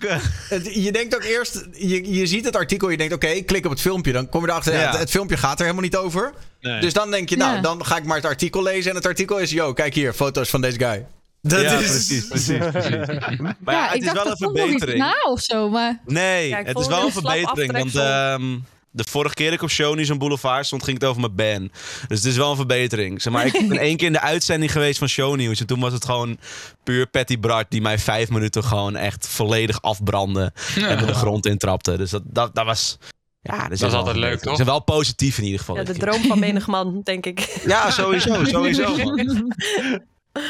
Het- 0.54 0.74
je 0.84 0.92
denkt 0.92 1.14
ook 1.14 1.22
eerst, 1.22 1.64
je, 1.72 2.14
je 2.14 2.26
ziet 2.26 2.44
het 2.44 2.56
artikel, 2.56 2.88
je 2.90 2.96
denkt 2.96 3.14
oké, 3.14 3.26
ik 3.26 3.46
klik 3.46 3.64
op 3.64 3.70
het 3.70 3.80
filmpje. 3.80 4.12
Dan 4.12 4.28
kom 4.28 4.42
je 4.44 4.48
erachter, 4.50 4.72
ja. 4.72 4.90
Het, 4.90 4.98
het 4.98 5.10
filmpje 5.10 5.36
gaat 5.36 5.54
er 5.58 5.60
helemaal 5.62 5.82
niet 5.84 5.96
over. 5.96 6.32
Nee. 6.60 6.80
Dus 6.80 6.92
dan 6.92 7.10
denk 7.10 7.28
je, 7.28 7.36
nou, 7.36 7.54
Ja. 7.54 7.60
dan 7.60 7.84
ga 7.86 7.96
ik 7.96 8.04
maar 8.04 8.16
het 8.16 8.26
artikel 8.26 8.62
lezen. 8.62 8.90
En 8.90 8.96
het 8.96 9.06
artikel 9.06 9.38
is, 9.38 9.50
yo, 9.50 9.72
kijk 9.72 9.94
hier, 9.94 10.12
foto's 10.12 10.50
van 10.50 10.60
deze 10.60 10.78
guy. 10.78 11.06
Dat 11.42 11.60
ja, 11.60 11.72
is... 11.78 11.86
precies, 11.86 12.26
precies, 12.34 12.58
precies. 12.58 13.06
Maar 13.36 13.56
ja, 13.66 13.72
ja, 13.72 13.84
het 13.86 13.94
ik 13.94 14.00
is 14.02 14.12
dacht 14.12 14.22
wel 14.22 14.26
een 14.30 14.36
verbetering. 14.36 14.98
na 14.98 15.14
of 15.30 15.40
zo, 15.40 15.68
maar... 15.70 16.00
Nee, 16.06 16.54
het 16.54 16.78
is 16.78 16.86
wel 16.86 16.98
een 16.98 17.04
een 17.04 17.12
verbetering. 17.12 17.92
Want. 17.92 18.62
De 18.96 19.04
vorige 19.10 19.34
keer 19.34 19.44
dat 19.46 19.54
ik 19.54 19.62
op 19.62 19.70
Show 19.70 19.94
News 19.94 20.08
en 20.08 20.18
Boulevard 20.18 20.66
stond, 20.66 20.84
ging 20.84 21.00
het 21.00 21.08
over 21.08 21.20
mijn 21.20 21.34
ban. 21.34 21.70
Dus 22.08 22.18
het 22.18 22.26
is 22.26 22.36
wel 22.36 22.50
een 22.50 22.56
verbetering. 22.56 23.22
Zeg 23.22 23.32
maar, 23.32 23.46
ik 23.46 23.68
ben 23.68 23.78
één 23.88 23.96
keer 23.96 24.06
in 24.06 24.12
de 24.12 24.20
uitzending 24.20 24.72
geweest 24.72 24.98
van 24.98 25.08
Show 25.08 25.36
News. 25.36 25.60
En 25.60 25.66
toen 25.66 25.80
was 25.80 25.92
het 25.92 26.04
gewoon 26.04 26.38
puur 26.84 27.06
Patty 27.06 27.38
Bart 27.38 27.66
die 27.70 27.80
mij 27.80 27.98
vijf 27.98 28.28
minuten 28.30 28.64
gewoon 28.64 28.96
echt 28.96 29.26
volledig 29.28 29.82
afbrandde. 29.82 30.52
En 30.76 31.00
me 31.00 31.06
de 31.06 31.14
grond 31.14 31.46
intrapte. 31.46 31.96
Dus 31.96 32.10
dat, 32.10 32.22
dat, 32.24 32.54
dat 32.54 32.64
was... 32.64 32.98
Ja, 33.40 33.62
dat 33.62 33.70
is, 33.72 33.78
Dat 33.78 33.88
is 33.88 33.94
wel 33.94 34.04
altijd 34.04 34.16
leuk, 34.16 34.40
toch? 34.40 34.50
Ze 34.50 34.56
zijn 34.56 34.68
wel 34.68 34.82
positief 34.82 35.38
in 35.38 35.44
ieder 35.44 35.58
geval. 35.58 35.76
Ja, 35.76 35.82
de 35.82 35.94
droom 35.94 36.22
van 36.22 36.38
menig 36.38 36.66
man, 36.66 37.00
denk 37.04 37.26
ik. 37.26 37.40
Ja, 37.66 37.90
sowieso, 37.90 38.44
sowieso. 38.54 38.96
Man. 38.96 39.52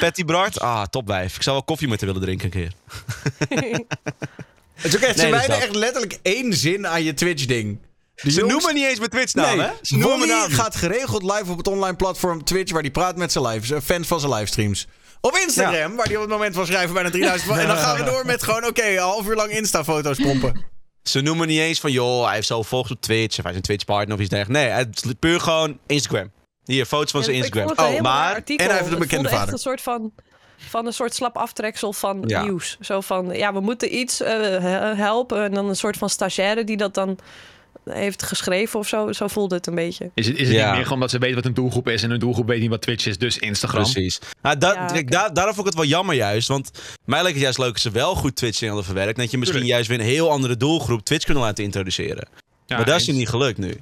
Patty 0.01 0.25
Bart, 0.25 0.61
ah, 0.61 0.83
topwijf. 0.83 1.37
Ik 1.37 1.43
zou 1.43 1.57
wel 1.57 1.65
koffie 1.65 1.89
met 1.89 2.01
haar 2.01 2.13
willen 2.13 2.25
drinken 2.27 2.45
een 2.45 2.51
keer. 2.51 2.73
Het 4.75 4.85
is 4.85 4.97
ook 4.97 5.03
echt, 5.03 5.17
ze 5.17 5.23
Nee, 5.23 5.31
wijden 5.31 5.51
dat. 5.51 5.61
echt 5.63 5.75
letterlijk 5.75 6.19
één 6.23 6.53
zin 6.53 6.87
aan 6.87 7.03
je 7.03 7.15
Twitch-ding. 7.15 7.79
Ze 8.15 8.41
noemen 8.45 8.75
niet 8.75 8.85
eens 8.85 8.99
mijn 8.99 9.11
Twitch-naam, 9.11 9.57
Nee, 9.57 9.67
hè? 9.67 9.73
Ze 9.83 9.97
noemen 9.97 10.29
naam 10.29 10.49
niet. 10.49 10.57
gaat 10.61 10.77
geregeld 10.77 11.23
live 11.23 11.51
op 11.51 11.57
het 11.59 11.69
online 11.69 11.97
platform 11.97 12.45
Twitch... 12.45 12.73
waar 12.73 12.81
hij 12.83 12.91
praat 12.91 13.17
met 13.17 13.33
zijn 13.33 13.47
live, 13.47 13.81
fans 13.83 14.07
van 14.07 14.21
zijn 14.21 14.33
livestreams. 14.33 14.87
Op 15.21 15.37
Instagram, 15.37 15.97
waar 15.97 16.07
hij 16.07 16.15
op 16.15 16.21
het 16.23 16.31
moment 16.31 16.55
van 16.55 16.67
schrijven 16.67 16.95
bijna 16.95 17.11
3000... 17.11 17.51
En 17.59 17.67
dan 17.67 17.77
gaan 17.77 17.97
we 17.97 18.03
door 18.05 18.27
met 18.27 18.43
gewoon, 18.43 18.67
oké, 18.67 18.85
een 18.85 18.99
half 18.99 19.27
uur 19.27 19.35
lang 19.37 19.51
Insta-foto's 19.51 20.19
pompen. 20.19 20.65
Ze 21.03 21.21
noemen 21.21 21.47
niet 21.49 21.59
eens 21.61 21.81
van, 21.81 21.93
joh, 21.93 22.25
hij 22.25 22.35
heeft 22.35 22.47
zo 22.47 22.63
volgers 22.63 22.93
op 22.93 23.01
Twitch. 23.01 23.37
Of 23.39 23.43
hij 23.43 23.51
is 23.53 23.57
een 23.57 23.63
Twitch-partner 23.63 24.15
of 24.17 24.21
iets 24.21 24.31
dergelijks. 24.31 24.65
Nee, 24.65 24.73
het 24.73 25.05
is 25.05 25.13
puur 25.19 25.41
gewoon 25.41 25.79
Instagram. 25.87 26.33
Hier, 26.65 26.87
foto's 26.87 27.11
van 27.11 27.23
zijn 27.25 27.37
Instagram. 27.37 27.73
Oh, 27.95 28.01
maar... 28.01 28.35
artikel. 28.35 28.65
en 28.67 28.71
hij 28.73 28.81
heeft 28.81 28.93
een 28.93 29.01
Het 29.01 29.09
bekende 29.11 29.29
vader. 29.29 29.53
een 29.53 29.59
soort 29.59 29.81
van, 29.81 30.13
van 30.69 30.87
een 30.87 30.93
soort 30.93 31.15
slap 31.15 31.37
aftreksel 31.37 31.93
van 31.93 32.25
Ja. 32.27 32.43
nieuws. 32.43 32.77
Zo 32.81 33.01
van, 33.01 33.31
ja, 33.33 33.53
we 33.53 33.61
moeten 33.61 33.97
iets 33.99 34.21
eh, 34.21 34.33
he- 34.41 34.95
helpen. 34.95 35.43
En 35.45 35.55
dan 35.55 35.69
een 35.69 35.77
soort 35.77 35.97
van 35.97 36.09
stagiaire 36.11 36.65
die 36.65 36.77
dat 36.77 36.95
dan 36.95 37.19
heeft 37.85 38.23
geschreven 38.23 38.79
of 38.79 38.89
zo. 38.89 39.13
Zo 39.13 39.29
voelde 39.29 39.55
het 39.55 39.67
een 39.67 39.75
beetje. 39.75 40.11
Is 40.15 40.27
het, 40.27 40.37
is 40.39 40.49
het 40.49 40.57
Ja. 40.57 40.67
niet 40.67 40.75
meer 40.75 40.85
gewoon 40.85 41.01
dat 41.01 41.11
ze 41.11 41.19
weten 41.19 41.35
wat 41.37 41.45
een 41.45 41.55
doelgroep 41.55 41.89
is 41.89 42.03
en 42.03 42.11
hun 42.11 42.19
doelgroep 42.19 42.47
weet 42.47 42.61
niet 42.61 42.71
wat 42.71 42.83
Twitch 42.83 43.07
is, 43.07 43.19
dus 43.19 43.39
Instagram? 43.39 43.83
Precies. 43.83 44.19
Nou, 44.43 44.59
dat, 44.59 44.75
Ja, 45.07 45.29
daarom 45.29 45.55
vond 45.55 45.59
ik 45.59 45.73
het 45.73 45.75
wel 45.75 45.85
jammer 45.85 46.15
juist. 46.15 46.49
Want 46.49 46.71
mij 47.05 47.19
lijkt 47.23 47.35
het 47.35 47.43
juist 47.45 47.59
leuk 47.59 47.73
als 47.73 47.83
ze 47.83 47.91
wel 47.91 48.15
goed 48.15 48.37
Twitch 48.37 48.61
hadden 48.61 48.85
verwerkt. 48.85 49.19
Dat 49.19 49.31
je 49.31 49.39
misschien 49.39 49.61
Tuurlijk. 49.61 49.85
juist 49.87 49.89
weer 49.89 49.99
een 50.09 50.15
heel 50.15 50.31
andere 50.31 50.57
doelgroep 50.57 51.05
Twitch 51.05 51.25
kunnen 51.25 51.43
laten 51.43 51.65
introduceren. 51.65 52.29
Ja, 52.67 52.77
maar 52.77 52.85
dat 52.87 52.95
is 52.95 53.01
eens. 53.01 53.07
je 53.07 53.13
niet 53.13 53.29
gelukt 53.29 53.59
nu. 53.59 53.69
Uh, 53.69 53.75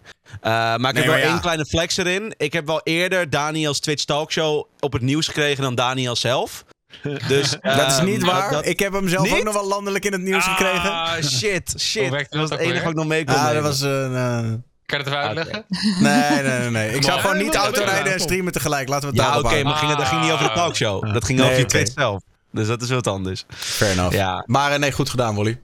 maar 0.42 0.76
ik 0.76 0.80
Nee, 0.82 0.92
heb 1.02 1.06
wel 1.06 1.16
ja. 1.16 1.22
één 1.30 1.40
kleine 1.40 1.64
flex 1.66 1.96
erin. 1.96 2.34
Ik 2.36 2.52
heb 2.52 2.66
wel 2.66 2.80
eerder 2.84 3.30
Daniels 3.30 3.80
Twitch 3.80 4.04
Talkshow 4.04 4.66
op 4.80 4.92
het 4.92 5.02
nieuws 5.02 5.26
gekregen 5.26 5.62
dan 5.62 5.74
Daniel 5.74 6.16
zelf. 6.16 6.64
Dus, 7.28 7.50
Dat 7.60 7.90
is 7.90 7.96
ehm, 7.96 8.04
niet 8.04 8.22
waar. 8.24 8.50
dat- 8.50 8.66
Ik 8.66 8.78
heb 8.78 8.92
hem 8.92 9.08
zelf 9.08 9.24
Niet? 9.28 9.34
ook 9.38 9.44
nog 9.44 9.54
wel 9.54 9.68
landelijk 9.68 10.04
in 10.04 10.12
het 10.12 10.20
nieuws 10.22 10.44
gekregen. 10.44 10.90
Ah, 10.92 11.12
shit, 11.22 11.74
shit. 11.78 12.08
Hoe 12.08 12.18
Dat 12.18 12.26
was 12.40 12.50
het 12.50 12.52
ook 12.52 12.58
enige 12.66 12.80
wat 12.82 12.90
ik 12.90 12.96
nog 12.98 13.06
mee 13.06 13.24
kon 13.24 13.34
Ah, 13.34 13.52
dat 13.52 13.62
was 13.62 13.80
een... 13.80 14.14
eh, 14.16 14.38
Kan 14.86 14.98
je 14.98 15.04
het 15.04 15.06
even 15.06 15.18
uitleggen? 15.18 15.64
Nee, 16.00 16.42
nee, 16.42 16.58
nee. 16.58 16.70
nee. 16.70 16.94
Ik 16.94 17.02
zou 17.02 17.20
gewoon 17.20 17.36
niet 17.38 17.54
autorijden 17.54 18.12
en 18.12 18.20
streamen 18.20 18.52
tegelijk. 18.52 18.88
Laten 18.88 19.08
we 19.08 19.14
het 19.14 19.16
Ja, 19.16 19.22
daarop 19.30 19.44
oké, 19.44 19.52
houden. 19.54 19.72
maar 19.72 19.82
ging, 19.82 19.98
dat 19.98 20.08
ging 20.08 20.20
niet 20.22 20.30
over 20.32 20.46
de 20.46 20.52
talkshow. 20.52 21.12
Dat 21.12 21.24
ging 21.24 21.38
Nee, 21.38 21.48
over 21.48 21.60
je. 21.60 21.66
Twitch 21.66 21.92
zelf. 21.94 22.22
Dus 22.52 22.66
dat 22.66 22.82
is 22.82 22.90
wat 22.90 23.06
anders. 23.06 23.44
Fair 23.48 23.90
enough. 23.92 24.14
Ja, 24.14 24.42
Maar 24.46 24.72
eh, 24.72 24.78
nee, 24.78 24.92
goed 24.92 25.10
gedaan, 25.10 25.34
Wally. 25.34 25.60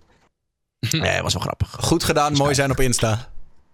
nee, 0.91 1.23
was 1.23 1.33
wel 1.33 1.43
grappig. 1.43 1.77
Goed 1.81 2.05
gedaan, 2.05 2.33
mooi 2.33 2.55
zijn 2.55 2.71
op 2.71 2.81
Insta. 2.81 3.29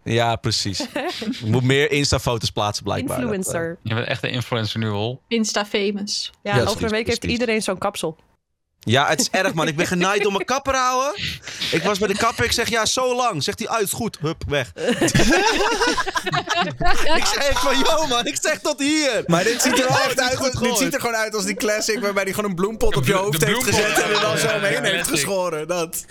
Ja, 0.04 0.36
precies. 0.36 0.80
Ik 0.80 1.40
moet 1.52 1.62
meer 1.62 1.90
Insta-foto's 1.90 2.50
plaatsen, 2.50 2.84
blijkbaar. 2.84 3.20
Dat, 3.20 3.32
Influencer. 3.34 3.78
Je 3.82 3.94
bent 3.94 4.06
echt 4.06 4.22
een 4.22 4.30
influencer 4.30 4.78
nu, 4.80 4.86
Hol. 4.88 5.20
Insta 5.28 5.66
famous. 5.66 6.30
Ja, 6.42 6.56
Ja, 6.56 6.64
over 6.64 6.84
een 6.84 6.90
week 6.90 7.06
heeft 7.06 7.24
iedereen 7.24 7.62
zo'n 7.62 7.78
kapsel. 7.78 8.16
Ja, 8.84 9.08
het 9.08 9.20
is 9.20 9.28
erg, 9.30 9.54
man. 9.54 9.68
Ik 9.68 9.76
ben 9.76 9.86
genaaid 9.86 10.22
door 10.22 10.32
mijn 10.32 10.44
kapper 10.44 10.74
houden. 10.74 11.20
Ik 11.70 11.82
was 11.82 11.98
bij 11.98 12.08
de 12.08 12.16
kapper. 12.16 12.44
Ik 12.44 12.52
zeg, 12.52 12.68
ja, 12.68 12.86
zo 12.86 13.16
lang. 13.16 13.42
Zegt 13.42 13.58
hij, 13.58 13.68
uit, 13.68 13.90
goed. 13.90 14.18
Hup, 14.20 14.42
weg. 14.48 14.72
ik 17.18 17.24
zeg 17.34 17.60
van, 17.60 17.78
yo, 17.78 18.06
man. 18.06 18.26
Ik 18.26 18.38
zeg 18.40 18.58
tot 18.58 18.80
hier. 18.80 19.22
Maar 19.26 19.44
dit 19.44 19.62
ziet 19.62 19.78
er 19.78 19.88
wel 19.88 20.00
echt 20.00 20.20
uit. 20.20 20.36
goed 20.36 20.46
Dit 20.46 20.56
gehoord. 20.56 20.78
ziet 20.78 20.94
er 20.94 21.00
gewoon 21.00 21.16
uit 21.16 21.34
als 21.34 21.44
die 21.44 21.54
classic 21.54 22.00
waarbij 22.00 22.22
hij 22.22 22.32
gewoon 22.32 22.50
een 22.50 22.56
bloempot 22.56 22.96
op 22.96 23.06
je 23.06 23.12
hoofd 23.12 23.40
de 23.40 23.46
heeft 23.46 23.64
gezet 23.64 24.02
en 24.02 24.10
er 24.14 24.20
dan 24.20 24.38
zo 24.38 24.46
omheen 24.46 24.72
ja, 24.72 24.82
heeft 24.82 25.08
geschoren. 25.08 25.68
Dat. 25.68 26.04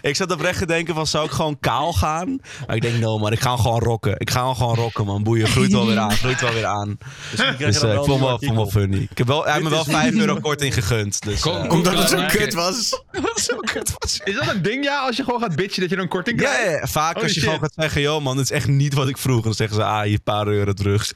Ik 0.00 0.16
zat 0.16 0.32
oprecht 0.32 0.58
te 0.58 0.66
denken 0.66 0.94
van, 0.94 1.06
zou 1.06 1.24
ik 1.24 1.30
gewoon 1.30 1.60
kaal 1.60 1.92
gaan? 1.92 2.40
Maar 2.66 2.76
ik 2.76 2.82
denk, 2.82 2.98
no, 2.98 3.18
man. 3.18 3.32
Ik 3.32 3.40
ga 3.40 3.50
hem 3.50 3.58
gewoon 3.58 3.80
rocken. 3.80 4.14
Ik 4.18 4.30
ga 4.30 4.46
hem 4.46 4.54
gewoon 4.54 4.74
rocken, 4.74 5.04
man. 5.04 5.22
Boeien. 5.22 5.48
Groeit 5.48 5.72
wel 5.72 5.86
weer 5.86 5.98
aan. 5.98 6.12
Groeit 6.12 6.40
wel 6.40 6.52
weer 6.52 6.66
aan. 6.66 6.98
Dus 7.30 7.56
Dus 7.58 7.78
wel 7.80 7.90
ik 7.90 8.04
vond 8.04 8.42
een 8.42 8.54
wel, 8.54 8.70
funny. 8.70 9.06
Ik 9.10 9.18
heb 9.18 9.26
wel, 9.26 9.42
hij 9.44 9.52
heeft 9.52 9.64
me 9.64 9.70
wel 9.70 9.84
5 9.84 10.14
euro 10.14 10.36
korting 10.40 10.74
gegund. 10.74 11.22
Dus, 11.22 11.40
Kom, 11.40 11.56
eh, 11.56 11.68
kom. 11.68 11.82
Zo 12.20 12.38
kut 12.38 12.54
was. 12.54 13.02
zo 13.46 13.56
kut 13.56 13.94
was. 13.98 14.20
Is 14.24 14.34
dat 14.34 14.48
een 14.48 14.62
ding, 14.62 14.84
ja? 14.84 15.06
Als 15.06 15.16
je 15.16 15.24
gewoon 15.24 15.40
gaat 15.40 15.56
bitchen 15.56 15.80
dat 15.80 15.90
je 15.90 15.96
een 15.96 16.08
korting 16.08 16.36
krijgt? 16.38 16.64
ja, 16.64 16.70
ja. 16.70 16.86
vaak 16.86 17.14
als 17.14 17.24
je 17.24 17.30
shit. 17.30 17.42
gewoon 17.42 17.58
gaat 17.58 17.74
zeggen, 17.74 18.00
joh 18.00 18.22
man, 18.22 18.36
dit 18.36 18.44
is 18.44 18.50
echt 18.50 18.68
niet 18.68 18.94
wat 18.94 19.08
ik 19.08 19.18
vroeg. 19.18 19.44
Dan 19.44 19.54
zeggen 19.54 19.76
ze, 19.76 19.84
ah, 19.84 20.02
hier 20.02 20.12
een 20.12 20.22
paar 20.22 20.46
euro 20.46 20.72
terug. 20.72 21.12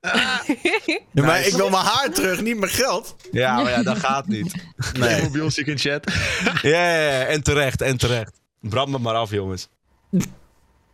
Ja, 1.12 1.24
maar 1.24 1.46
ik 1.46 1.52
wil 1.52 1.70
mijn 1.70 1.84
haar 1.84 2.10
terug, 2.10 2.40
niet 2.40 2.58
mijn 2.58 2.72
geld. 2.72 3.16
Ja, 3.32 3.54
maar 3.62 3.70
ja, 3.70 3.82
dat 3.82 3.98
gaat 3.98 4.26
niet. 4.26 4.54
Nee. 4.98 5.22
Mobiel 5.22 5.50
ziek 5.50 5.66
in 5.66 5.78
chat. 5.78 6.12
Ja, 6.62 6.70
ja, 6.70 7.10
ja, 7.10 7.24
en 7.24 7.42
terecht, 7.42 7.80
en 7.80 7.96
terecht. 7.96 8.40
Brand 8.60 8.88
me 8.88 8.98
maar 8.98 9.14
af, 9.14 9.30
jongens. 9.30 9.68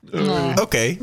Nou, 0.00 0.60
Oké. 0.60 0.96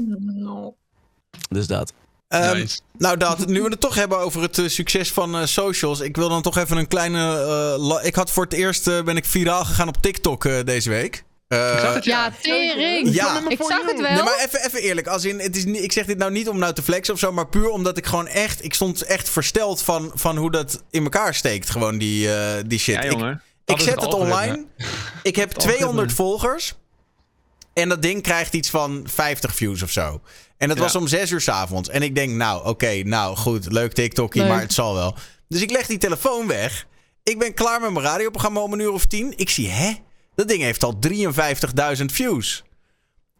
Dus 1.50 1.68
dat. 1.68 1.94
Ehm, 2.28 2.58
Nice. 2.58 2.80
Nou, 2.98 3.18
dat, 3.18 3.48
nu 3.48 3.62
we 3.62 3.70
het 3.70 3.80
toch 3.80 3.96
hebben 3.96 4.18
over 4.20 4.42
het 4.42 4.58
eh, 4.58 4.68
succes 4.68 5.12
van 5.12 5.36
eh, 5.38 5.46
socials. 5.46 6.00
Ik 6.00 6.16
wil 6.16 6.30
dan 6.30 6.42
toch 6.42 6.58
even 6.58 6.78
een 6.78 6.88
kleine. 6.88 7.46
eh, 8.00 8.06
ik 8.06 8.16
had 8.16 8.32
voor 8.32 8.44
het 8.44 8.54
eerst 8.54 8.84
ben 8.86 9.18
ik 9.18 9.26
viraal 9.26 9.66
gegaan 9.66 9.88
op 9.88 9.98
TikTok 10.02 10.46
eh, 10.46 10.54
deze 10.66 10.90
week. 10.90 11.24
Eh, 11.48 11.98
Ja, 12.02 12.32
tering. 12.42 13.14
Ja. 13.14 13.42
Ik 13.48 13.58
zag 13.62 13.86
het 13.86 14.00
wel. 14.02 14.12
Nee, 14.14 14.24
maar 14.24 14.40
even, 14.46 14.66
even 14.66 14.80
eerlijk. 14.82 15.08
Als 15.08 15.26
in, 15.26 15.40
het 15.40 15.56
is 15.56 15.66
niet, 15.66 15.84
ik 15.84 15.92
zeg 15.92 16.06
dit 16.06 16.18
nou 16.18 16.32
niet 16.32 16.50
om 16.50 16.58
nou 16.60 16.74
te 16.74 16.84
flexen 16.84 17.14
of 17.14 17.20
zo, 17.20 17.32
maar 17.32 17.48
puur 17.48 17.70
omdat 17.70 17.98
ik 17.98 18.06
gewoon 18.06 18.28
echt. 18.28 18.64
Ik 18.64 18.74
stond 18.74 19.02
echt 19.02 19.30
versteld 19.30 19.82
van, 19.82 20.12
van 20.14 20.38
hoe 20.38 20.52
dat 20.52 20.84
in 20.90 21.04
elkaar 21.04 21.36
steekt. 21.36 21.70
Gewoon 21.70 21.98
die, 21.98 22.34
eh, 22.36 22.64
die 22.66 22.80
shit. 22.80 22.96
Ja, 22.96 23.02
Ik- 23.02 23.12
jongen. 23.12 23.42
ik 23.66 23.80
zet 23.80 23.94
het 23.94 24.04
het 24.04 24.14
online. 24.14 24.66
Ik 25.24 25.36
heb 25.36 25.52
200 25.52 26.14
volgers. 26.14 26.74
En 27.74 27.90
dat 27.90 28.02
ding 28.02 28.22
krijgt 28.24 28.54
iets 28.54 28.70
van 28.70 29.08
50 29.10 29.56
views 29.56 29.82
of 29.82 29.92
zo. 29.92 30.22
En 30.58 30.68
dat 30.68 30.78
Ja. 30.78 30.84
was 30.84 30.96
om 30.96 31.08
6 31.08 31.32
uur 31.32 31.42
s 31.42 31.48
avonds. 31.48 31.90
En 31.90 32.02
ik 32.02 32.16
denk, 32.16 32.32
nou, 32.32 32.66
oké, 32.68 33.02
nou 33.04 33.36
goed, 33.36 33.72
leuk 33.72 33.94
TikTokie, 33.94 34.42
Leuk. 34.42 34.50
maar 34.52 34.62
het 34.62 34.74
zal 34.74 34.94
wel. 34.94 35.16
Dus 35.48 35.62
ik 35.62 35.72
leg 35.72 35.86
die 35.88 35.98
telefoon 35.98 36.48
weg. 36.48 36.86
Ik 37.24 37.40
ben 37.40 37.54
klaar 37.54 37.82
met 37.82 37.92
mijn 37.92 38.06
radioprogramma 38.06 38.60
om 38.60 38.74
een 38.74 38.80
uur 38.80 38.92
of 38.92 39.06
tien. 39.06 39.34
Ik 39.36 39.50
zie, 39.50 39.70
hè? 39.70 39.92
Dat 40.36 40.48
ding 40.48 40.62
heeft 40.62 40.84
al 40.84 41.00
53.000 41.00 42.12
views. 42.12 42.64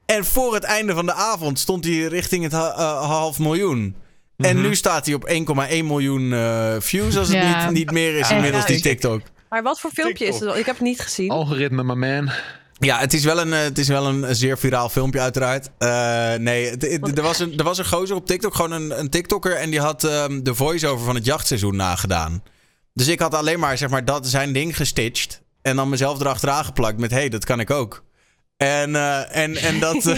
En 0.06 0.26
voor 0.26 0.54
het 0.54 0.64
einde 0.64 0.94
van 0.94 1.06
de 1.06 1.14
avond 1.14 1.60
stond 1.60 1.86
hij 1.86 1.94
richting 2.04 2.44
het 2.44 2.52
ha- 2.52 2.74
eh, 2.76 3.06
half 3.06 3.40
miljoen. 3.40 3.96
En 4.38 4.62
nu 4.62 4.76
staat 4.76 5.06
hij 5.06 5.16
op 5.16 5.26
1,1 5.28 5.86
miljoen 5.88 6.34
eh, 6.34 6.76
views 6.80 7.18
als 7.18 7.28
het 7.28 7.38
Ja. 7.38 7.64
niet, 7.66 7.78
niet 7.78 7.92
meer 7.92 8.16
is 8.16 8.30
inmiddels 8.32 8.66
die 8.66 8.82
TikTok. 8.82 9.22
Maar 9.50 9.64
wat 9.64 9.80
voor 9.80 9.90
filmpje 9.94 10.26
is 10.26 10.40
het? 10.40 10.56
Ik 10.56 10.66
heb 10.66 10.76
het 10.76 10.84
niet 10.84 11.00
gezien. 11.00 11.30
Algoritme, 11.30 11.84
my 11.84 11.94
man. 11.94 12.32
Ja, 12.80 13.00
het 13.00 13.14
is 13.14 13.24
wel 13.24 13.40
een, 13.40 13.54
eh, 13.54 13.60
het 13.60 13.78
is 13.78 13.88
wel 13.88 14.06
een 14.08 14.36
zeer 14.36 14.58
viraal 14.58 14.90
filmpje 14.90 15.20
uiteraard. 15.20 15.70
Eh, 15.78 16.34
nee, 16.34 16.78
er 16.78 17.22
was, 17.22 17.40
een, 17.40 17.58
er 17.58 17.64
was 17.64 17.78
een 17.78 17.86
gozer 17.86 18.16
op 18.16 18.26
TikTok, 18.26 18.56
gewoon 18.56 18.72
een, 18.72 19.00
een 19.00 19.10
TikToker... 19.10 19.56
en 19.56 19.70
die 19.70 19.80
had 19.80 20.04
ehm, 20.04 20.44
de 20.44 20.56
voice-over 20.56 21.06
van 21.06 21.16
het 21.16 21.26
jachtseizoen 21.26 21.76
nagedaan. 21.76 22.44
Dus 22.94 23.08
ik 23.08 23.20
had 23.20 23.34
alleen 23.34 23.60
maar, 23.60 23.78
zeg 23.78 23.90
maar 23.90 24.06
dat 24.06 24.28
zijn 24.28 24.54
ding 24.54 24.76
gestitcht... 24.76 25.42
en 25.62 25.76
dan 25.76 25.90
mezelf 25.90 26.20
erachteraan 26.20 26.66
geplakt 26.66 26.98
met... 26.98 27.12
hé, 27.12 27.18
hey, 27.18 27.30
dat 27.30 27.46
kan 27.46 27.60
ik 27.60 27.70
ook. 27.70 28.04
En, 28.58 28.96
eh, 28.96 29.36
en, 29.36 29.56
en, 29.56 29.80
dat, 29.80 30.06
eh, 30.06 30.18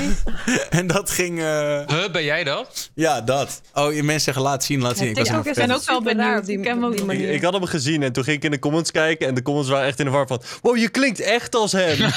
en 0.80 0.88
dat 0.88 1.10
ging... 1.10 1.40
eh, 1.40 1.82
Huh, 1.88 2.12
ben 2.12 2.24
jij 2.24 2.44
dat? 2.44 2.90
ja, 2.94 3.22
dat. 3.22 3.62
Oh, 3.74 3.94
je 3.94 4.04
mensen 4.04 4.22
zeggen 4.24 4.44
laat 4.44 4.64
zien, 4.64 4.82
laat 4.82 4.98
zien. 4.98 5.08
Ik 5.10 5.16
was 5.18 5.28
fan. 5.30 5.54
ben 5.54 5.72
ook 5.72 5.84
wel 5.86 6.02
benieuwd. 6.02 6.46
die, 6.46 6.58
ook 6.58 6.92
die 6.92 7.00
Ik, 7.00 7.06
manier. 7.06 7.30
ik 7.30 7.42
had 7.42 7.54
hem 7.54 7.66
gezien 7.66 8.04
en 8.04 8.12
toen 8.12 8.24
ging 8.24 8.38
ik 8.38 8.44
in 8.44 8.52
de 8.52 8.60
comments 8.60 8.92
kijken. 8.92 9.28
En 9.28 9.36
de 9.36 9.42
comments 9.42 9.70
waren 9.70 9.88
echt 9.88 10.00
in 10.00 10.06
de 10.06 10.12
war 10.12 10.28
van... 10.28 10.42
Wow, 10.62 10.78
je 10.78 10.90
klinkt 10.90 11.20
echt 11.20 11.56
als 11.56 11.72
hem. 11.72 11.98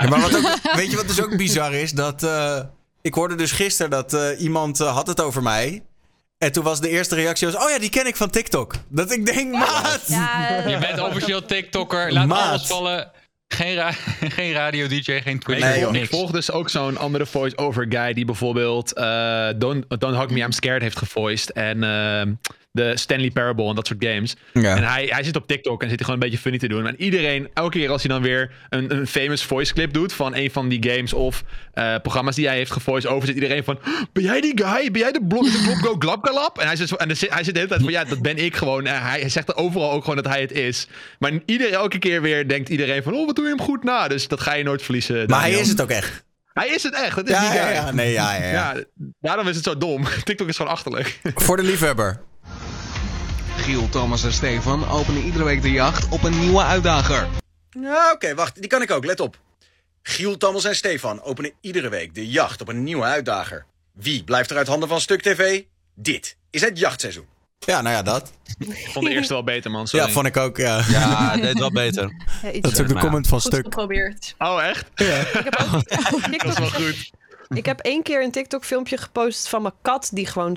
Ja, 0.00 0.08
maar 0.08 0.20
wat 0.20 0.36
ook, 0.36 0.58
weet 0.76 0.90
je 0.90 0.96
wat 0.96 1.06
dus 1.08 1.22
ook 1.22 1.36
bizar 1.36 1.74
is? 1.74 1.92
Dat, 1.92 2.22
eh, 2.22 2.60
ik 3.02 3.14
hoorde 3.14 3.34
dus 3.34 3.52
gisteren 3.52 3.90
dat 3.90 4.14
eh, 4.14 4.40
iemand 4.40 4.78
had 4.78 5.06
het 5.06 5.20
over 5.20 5.42
mij. 5.42 5.82
En 6.38 6.52
toen 6.52 6.64
was 6.64 6.80
de 6.80 6.88
eerste 6.88 7.14
reactie 7.14 7.46
was, 7.50 7.64
oh 7.64 7.70
ja, 7.70 7.78
die 7.78 7.90
ken 7.90 8.06
ik 8.06 8.16
van 8.16 8.30
TikTok. 8.30 8.74
Dat 8.88 9.12
ik 9.12 9.26
denk, 9.26 9.52
maat. 9.52 10.00
Ja, 10.06 10.62
Je 10.68 10.78
bent 10.78 11.00
officieel 11.00 11.44
TikToker. 11.44 12.12
Laat 12.12 12.26
Maat. 12.26 12.48
alles 12.48 12.66
vallen. 12.66 13.10
Geen, 13.54 13.74
ra 13.74 13.92
geen 14.36 14.52
radio-dj, 14.52 15.12
geen 15.22 15.38
Twitch, 15.38 15.60
Nee, 15.60 15.80
joh. 15.80 15.90
niks. 15.92 16.04
Ik 16.04 16.10
volg 16.10 16.30
dus 16.30 16.50
ook 16.50 16.68
zo'n 16.70 16.96
andere 16.96 17.26
voice-over 17.26 17.86
guy 17.88 18.12
die 18.12 18.24
bijvoorbeeld 18.24 18.92
eh, 18.94 19.48
Don't, 19.56 19.84
Don't 20.00 20.16
Hug 20.16 20.30
Me, 20.30 20.40
I'm 20.40 20.52
Scared 20.52 20.82
heeft 20.82 20.98
gevoiced. 20.98 21.50
En 21.52 21.82
ehm, 21.84 22.32
de 22.72 22.96
Stanley 22.96 23.30
Parable 23.30 23.68
en 23.68 23.74
dat 23.74 23.86
soort 23.86 24.04
games. 24.04 24.36
Ja. 24.52 24.76
En 24.76 24.82
hij, 24.84 25.06
hij 25.10 25.22
zit 25.22 25.36
op 25.36 25.46
TikTok 25.46 25.82
en 25.82 25.88
zit 25.88 25.98
hij 25.98 26.06
gewoon 26.08 26.20
een 26.22 26.28
beetje 26.28 26.42
funny 26.42 26.58
te 26.58 26.68
doen. 26.68 26.86
En 26.86 27.02
iedereen, 27.02 27.48
elke 27.54 27.78
keer 27.78 27.90
als 27.90 28.02
hij 28.02 28.10
dan 28.12 28.22
weer 28.22 28.50
een, 28.68 28.94
een 28.96 29.06
famous 29.06 29.44
voice 29.44 29.72
clip 29.74 29.92
doet 29.92 30.12
van 30.12 30.34
een 30.34 30.50
van 30.50 30.68
die 30.68 30.90
games 30.90 31.12
of 31.12 31.42
eh, 31.72 31.94
programma's 32.02 32.34
die 32.36 32.46
hij 32.46 32.56
heeft 32.56 32.70
gevoiced 32.70 33.10
over, 33.10 33.26
zit 33.26 33.34
iedereen 33.34 33.64
van, 33.64 33.78
ben 34.12 34.22
jij 34.22 34.40
die 34.40 34.52
guy? 34.64 34.90
Ben 34.90 35.00
jij 35.00 35.12
de 35.12 35.24
blok, 35.28 35.44
de 35.44 35.78
Go 35.82 35.96
Glabgalab? 35.98 36.58
En 36.58 36.66
hij 36.66 36.76
zit, 36.76 36.96
en 36.96 37.16
zit- 37.16 37.32
hij 37.34 37.44
zit 37.44 37.54
de 37.54 37.60
hele 37.60 37.70
tijd 37.72 37.82
van, 37.82 37.92
ja, 37.92 38.04
dat 38.04 38.22
ben 38.22 38.36
ik 38.36 38.56
gewoon. 38.56 38.86
En 38.86 39.02
hij, 39.02 39.20
hij 39.20 39.28
zegt 39.28 39.48
er 39.48 39.56
overal 39.56 39.92
ook 39.92 40.00
gewoon 40.04 40.22
dat 40.22 40.32
hij 40.32 40.40
het 40.40 40.52
is. 40.52 40.86
Maar 41.18 41.32
iedereen, 41.46 41.74
elke 41.74 41.98
keer 41.98 42.22
weer 42.22 42.48
denkt 42.48 42.68
iedereen 42.68 43.02
van, 43.02 43.14
oh, 43.14 43.26
wat 43.26 43.36
doe 43.36 43.44
je 43.44 43.50
hem 43.50 43.60
goed 43.60 43.84
na? 43.84 44.08
Dus 44.08 44.28
dat 44.28 44.40
ga 44.40 44.54
je 44.54 44.64
nooit 44.64 44.82
verliezen. 44.82 45.24
Maar 45.28 45.40
hij 45.40 45.52
is 45.52 45.68
het 45.68 45.80
ook 45.82 45.90
echt. 45.90 46.24
Hij 46.52 46.68
is 46.68 46.82
het 46.82 46.94
echt. 46.94 47.16
Dat 47.16 47.28
is 47.28 47.34
Ja, 47.34 47.40
die 47.40 47.50
guy. 47.50 47.58
ja, 47.60 47.70
ja. 47.70 47.90
Nee, 47.92 48.12
ja, 48.12 48.34
ja. 48.34 48.50
Ja, 48.50 48.74
daarom 49.20 49.48
is 49.48 49.54
het 49.56 49.64
zo 49.64 49.76
dom. 49.78 50.04
TikTok 50.24 50.48
is 50.48 50.56
gewoon 50.56 50.72
achterlijk. 50.72 51.18
Voor 51.34 51.56
de 51.56 51.62
liefhebber. 51.62 52.20
Giel, 53.70 53.88
Thomas 53.88 54.24
en 54.24 54.32
Stefan 54.32 54.88
openen 54.88 55.22
iedere 55.22 55.44
week 55.44 55.62
de 55.62 55.70
jacht 55.70 56.08
op 56.08 56.22
een 56.22 56.38
nieuwe 56.40 56.62
uitdager. 56.62 57.28
Ja, 57.70 58.12
oké, 58.12 58.34
wacht. 58.34 58.54
Die 58.60 58.66
kan 58.66 58.82
ik 58.82 58.90
ook. 58.90 59.04
Let 59.04 59.20
op. 59.20 59.38
Giel, 60.02 60.36
Tammels 60.36 60.64
en 60.64 60.76
Stefan 60.76 61.22
openen 61.22 61.52
iedere 61.60 61.88
week 61.88 62.14
de 62.14 62.28
jacht 62.28 62.60
op 62.60 62.68
een 62.68 62.82
nieuwe 62.84 63.02
uitdager. 63.04 63.64
Wie 63.92 64.24
blijft 64.24 64.50
er 64.50 64.56
uit 64.56 64.66
handen 64.66 64.88
van 64.88 65.00
Stuk 65.00 65.22
TV? 65.22 65.62
Dit 65.94 66.36
is 66.50 66.60
het 66.60 66.78
jachtseizoen. 66.78 67.24
Ja, 67.58 67.80
nou 67.82 67.94
ja, 67.96 68.02
dat. 68.02 68.32
Ik 68.58 68.88
vond 68.92 69.06
de 69.06 69.12
eerste 69.12 69.32
wel 69.32 69.44
beter, 69.44 69.70
man. 69.70 69.86
Sorry. 69.88 70.06
Ja, 70.06 70.12
vond 70.12 70.26
ik 70.26 70.36
ook, 70.36 70.56
ja. 70.56 70.82
Ja, 70.88 71.36
deed 71.36 71.58
wel 71.58 71.72
beter. 71.72 72.12
Ja, 72.52 72.60
Dat 72.60 72.72
is 72.72 72.80
ook 72.80 72.88
de 72.88 72.94
Maar- 72.94 73.02
comment 73.02 73.26
van 73.26 73.40
Goed 73.40 73.52
Stuk. 73.52 73.64
geprobeerd. 73.64 74.34
Oh, 74.38 74.62
echt? 74.64 74.86
Ik 74.94 75.06
heb 75.32 75.68
ook 75.74 75.88
Dat 76.42 76.44
is 76.52 76.58
wel 76.58 76.70
goed. 76.70 77.10
Ik 77.54 77.66
heb 77.66 77.80
één 77.80 78.02
keer 78.02 78.22
een 78.22 78.30
TikTok-filmpje 78.30 78.96
gepost 78.96 79.48
van 79.48 79.62
mijn 79.62 79.74
kat, 79.82 80.10
die 80.12 80.26
gewoon 80.26 80.56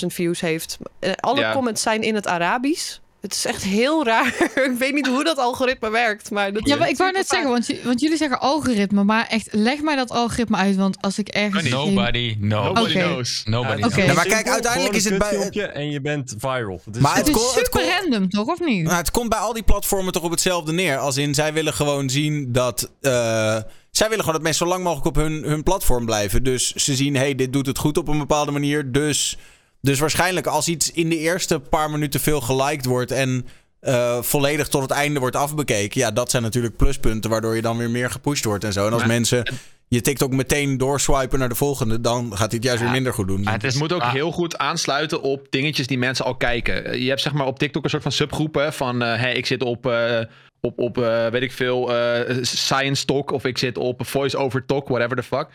600.000 0.00 0.06
views 0.06 0.40
heeft. 0.40 0.78
Eh, 0.98 1.12
Alle 1.20 1.40
Ja. 1.40 1.52
comments 1.52 1.82
zijn 1.82 2.02
in 2.02 2.14
het 2.14 2.26
Arabisch. 2.26 2.99
Het 3.20 3.34
is 3.34 3.44
echt 3.44 3.62
heel 3.62 4.04
raar. 4.04 4.26
ik 4.70 4.74
weet 4.78 4.94
niet 4.94 5.06
hoe 5.06 5.24
dat 5.24 5.36
algoritme 5.38 5.90
werkt, 5.90 6.30
maar 6.30 6.52
dat 6.52 6.66
Ja, 6.68 6.76
maar 6.76 6.88
ik 6.88 6.96
wou 6.96 7.12
net 7.12 7.28
zeggen, 7.28 7.50
want, 7.50 7.70
want 7.84 8.00
jullie 8.00 8.16
zeggen 8.16 8.40
algoritme, 8.40 9.04
maar 9.04 9.26
echt, 9.26 9.48
leg 9.50 9.80
mij 9.82 9.96
dat 9.96 10.10
algoritme 10.10 10.56
uit, 10.56 10.76
want 10.76 10.96
als 11.02 11.18
ik 11.18 11.28
ergens... 11.28 11.62
geen- 11.62 11.70
Nobody 11.70 12.36
knows. 12.40 12.64
Nobody 12.74 12.92
knows. 12.92 13.42
Nobody 13.44 13.82
Oké. 13.82 13.90
knows. 13.92 14.06
Ja, 14.06 14.12
maar 14.14 14.26
kijk, 14.26 14.48
uiteindelijk 14.48 14.94
is 14.94 15.04
het 15.04 15.12
een 15.12 15.18
bij- 15.52 15.68
En 15.72 15.90
je 15.90 16.00
bent 16.00 16.34
viral. 16.38 16.80
Het 16.84 16.96
is 16.96 17.02
Maar 17.02 17.16
Het 17.16 17.26
het 17.26 17.36
is 17.36 17.42
het 17.42 17.50
super 17.66 17.84
random, 18.00 18.28
toch? 18.28 18.46
Of 18.46 18.60
niet? 18.60 18.82
Nou, 18.84 18.96
het 18.96 19.10
komt 19.10 19.28
bij 19.28 19.38
al 19.38 19.52
die 19.52 19.62
platformen 19.62 20.12
toch 20.12 20.22
op 20.22 20.30
hetzelfde 20.30 20.72
neer. 20.72 20.98
Als 20.98 21.16
in, 21.16 21.34
zij 21.34 21.52
willen 21.52 21.74
gewoon 21.74 22.10
zien 22.10 22.52
dat... 22.52 22.90
eh, 23.00 23.56
zij 23.90 24.08
willen 24.08 24.18
gewoon 24.24 24.34
dat 24.34 24.42
mensen 24.42 24.66
zo 24.66 24.72
lang 24.72 24.84
mogelijk 24.84 25.06
op 25.06 25.14
hun, 25.22 25.42
hun 25.42 25.62
platform 25.62 26.04
blijven. 26.04 26.42
Dus 26.42 26.72
ze 26.74 26.94
zien, 26.94 27.16
hey, 27.16 27.34
dit 27.34 27.52
doet 27.52 27.66
het 27.66 27.78
goed 27.78 27.98
op 27.98 28.08
een 28.08 28.18
bepaalde 28.18 28.50
manier. 28.52 28.92
Dus, 28.92 29.36
dus 29.80 29.98
waarschijnlijk 29.98 30.46
als 30.46 30.68
iets 30.68 30.90
in 30.90 31.08
de 31.08 31.18
eerste 31.18 31.60
paar 31.60 31.90
minuten 31.90 32.20
veel 32.20 32.40
geliked 32.40 32.84
wordt... 32.84 33.10
en 33.10 33.46
eh, 33.80 34.22
volledig 34.22 34.68
tot 34.68 34.82
het 34.82 34.90
einde 34.90 35.20
wordt 35.20 35.36
afbekeken... 35.36 36.00
ja, 36.00 36.10
dat 36.10 36.30
zijn 36.30 36.42
natuurlijk 36.42 36.76
pluspunten... 36.76 37.30
waardoor 37.30 37.54
je 37.56 37.62
dan 37.62 37.76
weer 37.76 37.90
meer 37.90 38.10
gepusht 38.10 38.44
wordt 38.44 38.64
en 38.64 38.72
zo. 38.72 38.86
En 38.86 38.92
als 38.92 39.00
Maar- 39.00 39.10
mensen 39.10 39.52
je 39.88 40.00
TikTok 40.00 40.32
meteen 40.32 40.78
doorswipen 40.78 41.38
naar 41.38 41.48
de 41.48 41.54
volgende... 41.54 42.00
dan 42.00 42.36
gaat 42.36 42.50
dit 42.50 42.62
juist 42.62 42.82
weer 42.82 42.90
minder 42.90 43.14
goed 43.14 43.26
doen. 43.28 43.42
Maar 43.42 43.52
het 43.52 43.62
Het 43.62 43.74
moet 43.78 43.92
ook 43.92 44.00
ah, 44.00 44.12
heel 44.12 44.32
goed 44.32 44.58
aansluiten 44.58 45.22
op 45.22 45.46
dingetjes 45.50 45.86
die 45.86 45.98
mensen 45.98 46.24
al 46.24 46.34
kijken. 46.36 46.84
Eh, 46.84 47.02
Je 47.02 47.08
hebt 47.08 47.20
zeg 47.20 47.32
maar 47.32 47.46
op 47.46 47.58
TikTok 47.58 47.84
een 47.84 47.90
soort 47.90 48.02
van 48.02 48.12
subgroepen 48.12 48.72
van... 48.72 49.02
eh 49.02 49.20
hey, 49.20 49.34
ik 49.34 49.46
zit 49.46 49.62
op, 49.62 49.86
eh, 49.86 50.20
op, 50.60 50.78
op 50.78 50.98
eh, 50.98 51.26
weet 51.26 51.42
ik 51.42 51.52
veel, 51.52 51.94
eh, 51.94 52.36
Science 52.42 53.04
Talk... 53.04 53.30
of 53.32 53.44
ik 53.44 53.58
zit 53.58 53.78
op 53.78 54.06
Voice 54.06 54.36
Over 54.36 54.66
Talk, 54.66 54.88
whatever 54.88 55.16
the 55.16 55.22
fuck. 55.22 55.46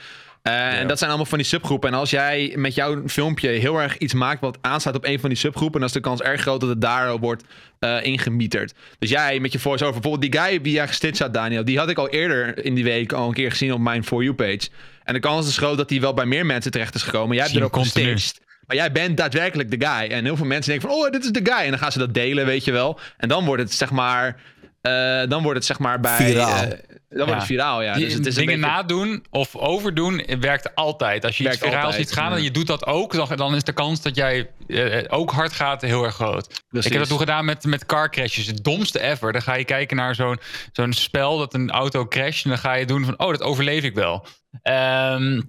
Eh, 0.46 0.80
En 0.80 0.88
dat 0.88 0.98
zijn 0.98 1.10
allemaal 1.10 1.30
van 1.30 1.38
die 1.38 1.48
subgroepen. 1.48 1.90
En 1.90 1.96
als 1.96 2.10
jij 2.10 2.54
met 2.56 2.76
jouw 2.76 3.08
filmpje 3.08 3.50
heel 3.50 3.82
erg 3.82 3.98
iets 3.98 4.14
maakt... 4.14 4.42
wat 4.42 4.58
aansluit 4.62 4.98
op 4.98 5.06
een 5.06 5.20
van 5.20 5.30
die 5.30 5.38
subgroepen... 5.38 5.80
dan 5.80 5.88
is 5.90 5.96
de 5.96 6.00
kans 6.00 6.22
erg 6.22 6.42
groot 6.42 6.60
dat 6.60 6.70
het 6.70 6.82
daar 6.82 7.18
wordt 7.18 7.44
eh 7.80 8.04
ingemieterd. 8.04 8.74
Dus 9.00 9.10
jij 9.10 9.40
met 9.40 9.52
je 9.52 9.60
voice-over... 9.60 10.02
bijvoorbeeld 10.02 10.32
die 10.32 10.42
guy 10.42 10.62
die 10.62 10.74
jij 10.74 10.88
gestitcht 10.88 11.20
had, 11.20 11.34
Daniel... 11.34 11.66
die 11.66 11.78
had 11.78 11.90
ik 11.90 11.98
al 11.98 12.10
eerder 12.10 12.66
in 12.66 12.74
die 12.76 12.84
week 12.84 13.14
al 13.14 13.28
een 13.28 13.34
keer 13.34 13.52
gezien 13.52 13.74
op 13.74 13.80
mijn 13.80 14.04
For 14.04 14.24
You-page. 14.24 14.70
En 15.04 15.14
de 15.14 15.20
kans 15.20 15.48
is 15.48 15.58
groot 15.58 15.78
dat 15.78 15.90
die 15.90 16.02
wel 16.02 16.14
bij 16.14 16.26
meer 16.26 16.46
mensen 16.46 16.72
terecht 16.72 16.96
is 16.96 17.04
gekomen. 17.04 17.36
Jij 17.36 17.46
hebt 17.46 17.58
er 17.58 17.64
ook 17.64 17.78
gestitcht. 17.78 18.40
Maar 18.68 18.76
jij 18.76 18.92
bent 18.92 19.18
daadwerkelijk 19.18 19.72
de 19.72 19.86
guy. 19.88 20.12
En 20.12 20.26
heel 20.26 20.36
veel 20.36 20.46
mensen 20.46 20.72
denken 20.72 20.90
van, 20.90 21.00
oh, 21.00 21.12
dit 21.12 21.24
is 21.24 21.32
de 21.32 21.42
guy. 21.44 21.64
En 21.64 21.70
dan 21.70 21.80
gaan 21.80 21.92
ze 21.92 22.00
dat 22.00 22.14
delen, 22.14 22.46
weet 22.46 22.64
je 22.64 22.72
wel. 22.72 23.00
En 23.18 23.28
dan 23.30 23.46
wordt 23.46 23.62
het 23.62 23.74
zeg 23.74 23.92
maar, 23.92 24.42
eh, 24.86 25.30
dan 25.30 25.42
wordt 25.44 25.58
het 25.58 25.66
zeg 25.66 25.80
maar 25.80 26.00
bij... 26.00 26.16
Viraal. 26.18 26.56
eh, 26.64 26.70
dan 27.10 27.26
wordt 27.26 27.34
het 27.34 27.44
viraal, 27.46 27.82
ja. 27.82 27.94
Die 27.94 28.04
Dus 28.06 28.14
het 28.14 28.26
is 28.26 28.36
een 28.36 28.46
dingen 28.46 28.60
beetje- 28.62 28.76
nadoen 28.76 29.26
of 29.30 29.56
overdoen 29.56 30.24
werkt 30.40 30.76
altijd. 30.76 31.26
Als 31.26 31.38
je 31.38 31.44
iets 31.44 31.52
Werkt 31.58 31.66
viraal 31.74 31.86
altijd, 31.86 32.08
ziet 32.08 32.18
gaan 32.18 32.34
en 32.34 32.44
je 32.44 32.52
doet 32.52 32.68
dat 32.68 32.86
ook, 32.86 33.14
dan- 33.14 33.28
dan 33.36 33.56
is 33.56 33.64
de 33.64 33.74
kans 33.74 34.02
dat 34.02 34.16
jij 34.16 34.50
eh, 34.68 35.04
ook 35.08 35.32
hard 35.32 35.52
gaat 35.54 35.82
heel 35.82 36.04
erg 36.04 36.16
groot. 36.16 36.48
Precies. 36.68 36.86
Ik 36.86 36.92
heb 36.92 37.00
dat 37.02 37.10
toen 37.10 37.20
gedaan 37.20 37.46
met, 37.46 37.64
met 37.64 37.86
car 37.86 38.10
crashes. 38.10 38.48
Het 38.48 38.64
domste 38.64 39.00
ever. 39.02 39.32
Dan 39.32 39.42
ga 39.42 39.56
je 39.56 39.66
kijken 39.66 39.98
naar 39.98 40.16
zo'n 40.16 40.40
zo'n 40.72 40.94
spel 40.94 41.38
dat 41.38 41.54
een 41.54 41.72
auto 41.72 42.08
crasht. 42.08 42.44
En 42.44 42.50
dan 42.50 42.60
ga 42.60 42.74
je 42.74 42.86
doen 42.86 43.06
van, 43.06 43.20
oh, 43.20 43.30
dat 43.30 43.42
overleef 43.44 43.84
ik 43.84 43.94
wel. 43.96 44.26
Ehm, 44.62 45.42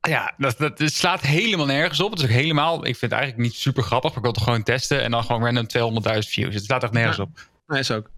ja, 0.00 0.34
dat, 0.36 0.58
dat 0.58 0.78
het 0.78 0.92
slaat 0.94 1.20
helemaal 1.20 1.66
nergens 1.66 2.00
op. 2.00 2.10
Het 2.10 2.18
is 2.18 2.24
ook 2.24 2.30
helemaal, 2.32 2.76
ik 2.76 2.96
vind 2.96 3.00
het 3.00 3.12
eigenlijk 3.12 3.42
niet 3.42 3.54
super 3.54 3.82
grappig. 3.82 4.08
Maar 4.10 4.18
ik 4.18 4.24
wil 4.24 4.32
het 4.32 4.42
gewoon 4.42 4.62
testen. 4.62 5.02
En 5.02 5.10
dan 5.10 5.24
gewoon 5.24 5.44
random 5.44 5.66
200.000 5.66 6.18
views. 6.30 6.54
Het 6.54 6.64
slaat 6.64 6.82
echt 6.82 6.92
nergens 6.92 7.16
Ja. 7.16 7.22
op. 7.22 7.48
Nee, 7.66 7.78
is 7.80 7.90
ook. 7.90 8.10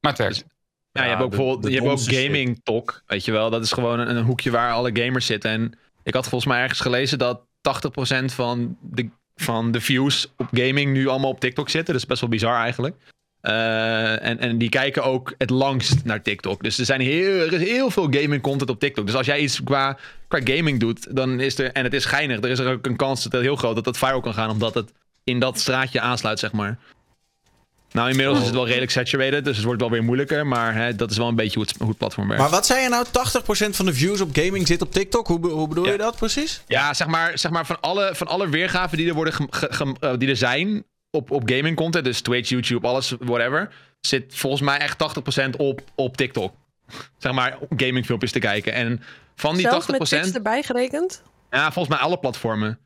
Maar 0.00 0.12
het 0.12 0.20
werkt. 0.20 0.44
Ja, 0.92 1.02
je 1.02 1.08
hebt 1.08 1.22
ook 1.22 1.30
de- 1.30 1.36
bijvoorbeeld 1.36 1.62
de 1.64 1.68
je 1.70 1.74
hebt 1.74 1.86
ook 1.88 1.94
domste 1.94 2.14
shit. 2.14 2.24
gaming 2.24 2.60
talk, 2.62 3.02
weet 3.06 3.24
je 3.24 3.32
wel. 3.32 3.50
Dat 3.50 3.62
is 3.64 3.72
gewoon 3.72 3.98
een, 3.98 4.16
een 4.16 4.24
hoekje 4.24 4.50
waar 4.50 4.72
alle 4.72 4.90
gamers 4.92 5.26
zitten. 5.26 5.50
En 5.50 5.78
ik 6.02 6.14
had 6.14 6.28
volgens 6.28 6.50
mij 6.50 6.60
ergens 6.62 6.80
gelezen 6.80 7.18
dat 7.18 7.40
80% 7.40 8.24
van 8.24 8.76
de, 8.80 9.08
van 9.36 9.70
de 9.70 9.80
views 9.80 10.32
op 10.36 10.48
gaming 10.50 10.92
nu 10.92 11.06
allemaal 11.08 11.30
op 11.30 11.40
TikTok 11.40 11.68
zitten. 11.68 11.92
Dat 11.92 12.02
is 12.02 12.08
best 12.08 12.20
wel 12.20 12.30
bizar 12.30 12.60
eigenlijk. 12.60 12.96
Eh, 13.40 14.24
en, 14.24 14.38
en 14.38 14.58
die 14.58 14.68
kijken 14.68 15.04
ook 15.04 15.34
het 15.38 15.50
langst 15.50 16.04
naar 16.04 16.22
TikTok. 16.22 16.62
Dus 16.62 16.78
er, 16.78 16.84
zijn 16.84 17.00
heel, 17.00 17.40
er 17.40 17.52
is 17.52 17.68
heel 17.68 17.90
veel 17.90 18.06
gaming 18.10 18.42
content 18.42 18.70
op 18.70 18.80
TikTok. 18.80 19.06
Dus 19.06 19.14
als 19.14 19.26
jij 19.26 19.38
iets 19.40 19.62
qua, 19.62 19.98
qua 20.28 20.40
gaming 20.44 20.80
doet, 20.80 21.16
dan 21.16 21.40
is 21.40 21.58
er, 21.58 21.72
en 21.72 21.84
het 21.84 21.94
is 21.94 22.04
geinig, 22.04 22.38
er 22.38 22.50
is 22.50 22.58
er 22.58 22.72
ook 22.72 22.86
een 22.86 22.96
kans 22.96 23.22
dat 23.22 23.32
het 23.32 23.42
heel 23.42 23.56
groot 23.56 23.74
dat 23.74 23.84
het 23.84 23.98
viral 23.98 24.20
kan 24.20 24.34
gaan, 24.34 24.50
omdat 24.50 24.74
het 24.74 24.92
in 25.24 25.38
dat 25.38 25.58
straatje 25.60 26.00
aansluit, 26.00 26.38
zeg 26.38 26.52
maar. 26.52 26.78
Nou, 27.92 28.10
inmiddels 28.10 28.38
is 28.38 28.44
het 28.44 28.54
wel 28.54 28.66
redelijk 28.66 28.90
saturated, 28.90 29.44
dus 29.44 29.56
het 29.56 29.64
wordt 29.64 29.80
wel 29.80 29.90
weer 29.90 30.04
moeilijker. 30.04 30.46
Maar 30.46 30.74
hè, 30.74 30.94
dat 30.96 31.10
is 31.10 31.16
wel 31.16 31.28
een 31.28 31.34
beetje 31.34 31.54
hoe 31.58 31.62
het, 31.68 31.76
hoe 31.78 31.88
het 31.88 31.98
platform 31.98 32.26
werkt. 32.28 32.42
Maar 32.42 32.50
wat 32.52 32.66
zei 32.66 32.82
je 32.82 32.88
nou? 32.88 33.04
80% 33.06 33.10
van 33.76 33.86
de 33.86 33.94
views 33.94 34.20
op 34.20 34.30
gaming 34.32 34.66
zit 34.66 34.82
op 34.82 34.92
TikTok? 34.92 35.26
Hoe, 35.26 35.38
be- 35.40 35.48
hoe 35.48 35.68
bedoel 35.68 35.84
Ja. 35.86 35.92
je 35.92 35.98
dat 35.98 36.16
precies? 36.16 36.62
Ja, 36.66 36.94
zeg 36.94 37.06
maar, 37.06 37.38
zeg 37.38 37.50
maar 37.50 37.66
van, 37.66 37.80
alle, 37.80 38.10
van 38.14 38.26
alle 38.26 38.48
weergaven 38.48 38.96
die 38.96 39.08
er, 39.08 39.14
worden 39.14 39.34
eh, 40.00 40.12
die 40.18 40.28
er 40.28 40.36
zijn 40.36 40.84
op, 41.10 41.30
op 41.30 41.42
gaming 41.50 41.76
content, 41.76 42.04
dus 42.04 42.20
Twitch, 42.20 42.48
YouTube, 42.48 42.86
alles, 42.86 43.14
whatever, 43.18 43.72
zit 44.00 44.24
volgens 44.34 44.62
mij 44.62 44.78
echt 44.78 44.96
80% 45.46 45.50
op, 45.56 45.80
op 45.94 46.16
TikTok. 46.16 46.54
Zeg 47.18 47.32
maar, 47.32 47.58
gaming 47.76 48.04
filmpjes 48.06 48.32
te 48.32 48.38
kijken. 48.38 48.72
En 48.72 49.02
van 49.36 49.54
die 49.56 49.68
Zelfs 49.68 49.86
80%, 49.86 49.88
met 49.98 50.08
Twitch 50.08 50.30
erbij 50.32 50.62
gerekend? 50.62 51.22
ja, 51.50 51.72
volgens 51.72 51.94
mij 51.96 52.04
alle 52.04 52.18
platformen. 52.18 52.78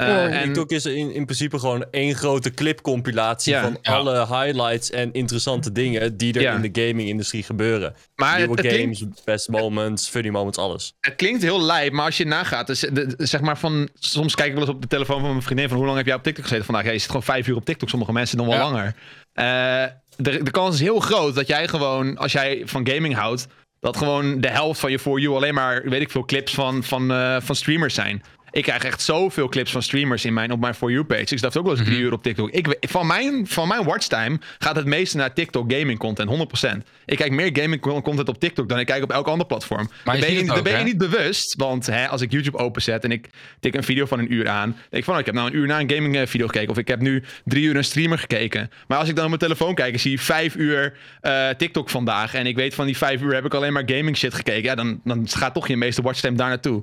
Eh, 0.00 0.08
Oh, 0.08 0.34
en, 0.34 0.42
TikTok 0.42 0.70
is 0.70 0.84
in, 0.86 1.12
in 1.14 1.24
principe 1.24 1.58
gewoon 1.58 1.84
één 1.90 2.14
grote 2.14 2.50
clipcompilatie 2.54 3.52
Ja. 3.52 3.62
van 3.62 3.78
Ja. 3.82 3.92
alle 3.92 4.26
highlights 4.26 4.90
en 4.90 5.12
interessante 5.12 5.72
dingen 5.72 6.16
die 6.16 6.34
er 6.34 6.40
Ja. 6.40 6.54
in 6.54 6.70
de 6.72 6.80
gaming-industrie 6.86 7.42
gebeuren. 7.42 7.94
maar 8.14 8.28
het, 8.38 8.46
Nieuwe 8.46 8.62
het 8.62 8.72
games, 8.80 8.98
klinkt, 8.98 9.24
best 9.24 9.48
moments, 9.48 10.08
funny 10.08 10.28
moments, 10.28 10.58
alles. 10.58 10.94
het 11.00 11.14
klinkt 11.16 11.42
heel 11.42 11.62
lijp, 11.62 11.92
maar 11.92 12.04
als 12.04 12.16
je 12.16 12.24
nagaat, 12.26 12.66
dus, 12.66 12.80
de- 12.80 13.14
zeg 13.16 13.40
maar 13.40 13.58
van, 13.58 13.88
soms 13.94 14.34
kijk 14.34 14.48
ik 14.48 14.54
wel 14.54 14.62
eens 14.62 14.74
op 14.74 14.82
de 14.82 14.88
telefoon 14.88 15.20
van 15.20 15.30
mijn 15.30 15.42
vriendin 15.42 15.68
van 15.68 15.76
hoe 15.76 15.86
lang 15.86 15.96
heb 15.98 16.06
jij 16.06 16.14
op 16.14 16.22
TikTok 16.22 16.42
gezeten 16.44 16.64
vandaag? 16.64 16.84
Ja, 16.84 16.90
je 16.90 16.98
zit 16.98 17.06
gewoon 17.06 17.22
vijf 17.22 17.46
uur 17.46 17.56
op 17.56 17.64
TikTok, 17.64 17.88
sommige 17.88 18.12
mensen 18.12 18.36
nog 18.36 18.46
wel 18.46 18.56
Ja. 18.56 18.62
langer. 18.62 18.94
Eh, 19.32 19.84
de, 20.16 20.42
de 20.42 20.50
kans 20.50 20.74
is 20.74 20.80
heel 20.80 21.00
groot 21.00 21.34
dat 21.34 21.46
jij 21.46 21.68
gewoon, 21.68 22.16
als 22.18 22.32
jij 22.32 22.62
van 22.64 22.88
gaming 22.88 23.14
houdt, 23.14 23.46
dat 23.80 23.96
gewoon 23.96 24.40
de 24.40 24.48
helft 24.48 24.80
van 24.80 24.90
je 24.90 24.98
For 24.98 25.20
You 25.20 25.34
alleen 25.36 25.54
maar, 25.54 25.82
weet 25.84 26.00
ik 26.00 26.10
veel, 26.10 26.24
clips 26.24 26.54
van, 26.54 26.82
van, 26.84 27.10
eh, 27.12 27.36
van 27.40 27.54
streamers 27.56 27.94
zijn. 27.94 28.22
Ik 28.50 28.62
krijg 28.62 28.84
echt 28.84 29.02
zoveel 29.02 29.48
clips 29.48 29.70
van 29.72 29.82
streamers 29.82 30.24
in 30.24 30.34
mijn, 30.34 30.52
op 30.52 30.60
mijn 30.60 30.74
For 30.74 30.90
You 30.90 31.04
page. 31.04 31.34
Ik 31.34 31.40
dacht 31.40 31.56
ook 31.56 31.64
wel 31.66 31.76
eens 31.76 31.84
drie 31.84 31.98
uur 31.98 32.12
op 32.12 32.22
TikTok. 32.22 32.50
Ik, 32.50 32.76
van, 32.80 33.06
mijn, 33.06 33.46
van 33.46 33.68
mijn 33.68 33.84
watchtime 33.84 34.38
gaat 34.58 34.76
het 34.76 34.86
meeste 34.86 35.16
naar 35.16 35.32
TikTok 35.32 35.72
gaming 35.72 35.98
content, 35.98 36.30
100%. 36.66 36.76
Ik 37.06 37.16
kijk 37.16 37.30
meer 37.30 37.50
gaming 37.52 37.80
co- 37.80 38.02
content 38.02 38.28
op 38.28 38.40
TikTok 38.40 38.68
dan 38.68 38.78
ik 38.78 38.86
kijk 38.86 39.02
op 39.02 39.10
elk 39.12 39.26
ander 39.26 39.46
platform. 39.46 39.90
Maar 40.04 40.14
je 40.16 40.20
ben 40.20 40.34
je, 40.34 40.62
ben 40.62 40.78
je 40.78 40.84
niet 40.84 40.98
bewust. 40.98 41.54
Want 41.56 41.86
hè, 41.86 42.08
als 42.08 42.20
ik 42.20 42.32
YouTube 42.32 42.58
openzet 42.58 43.04
en 43.04 43.12
ik 43.12 43.28
tik 43.60 43.74
een 43.74 43.82
video 43.84 44.06
van 44.06 44.18
een 44.18 44.32
uur 44.32 44.48
aan. 44.48 44.70
denk 44.70 44.86
ik 44.90 45.04
van, 45.04 45.14
oh, 45.14 45.20
ik 45.20 45.26
heb 45.26 45.34
nou 45.34 45.46
een 45.50 45.56
uur 45.56 45.66
naar 45.66 45.80
een 45.80 45.90
gaming 45.90 46.16
eh, 46.16 46.26
video 46.26 46.46
gekeken. 46.46 46.70
Of 46.70 46.78
ik 46.78 46.88
heb 46.88 47.00
nu 47.00 47.22
drie 47.44 47.64
uur 47.64 47.76
een 47.76 47.84
streamer 47.84 48.18
gekeken. 48.18 48.70
Maar 48.86 48.98
als 48.98 49.08
ik 49.08 49.14
dan 49.14 49.22
op 49.24 49.30
mijn 49.30 49.42
telefoon 49.42 49.74
kijk 49.74 49.92
en 49.92 50.00
zie 50.00 50.20
vijf 50.20 50.54
uur 50.56 50.96
eh, 51.20 51.48
TikTok 51.48 51.90
vandaag. 51.90 52.34
En 52.34 52.46
ik 52.46 52.56
weet 52.56 52.74
van 52.74 52.86
die 52.86 52.96
vijf 52.96 53.20
uur 53.20 53.34
heb 53.34 53.44
ik 53.44 53.54
alleen 53.54 53.72
maar 53.72 53.82
gaming 53.86 54.16
shit 54.16 54.34
gekeken. 54.34 54.62
Ja, 54.62 54.74
dan, 54.74 55.00
dan 55.04 55.28
gaat 55.28 55.54
toch 55.54 55.68
je 55.68 55.76
meeste 55.76 56.02
watchtime 56.02 56.36
daar 56.36 56.48
naartoe. 56.48 56.82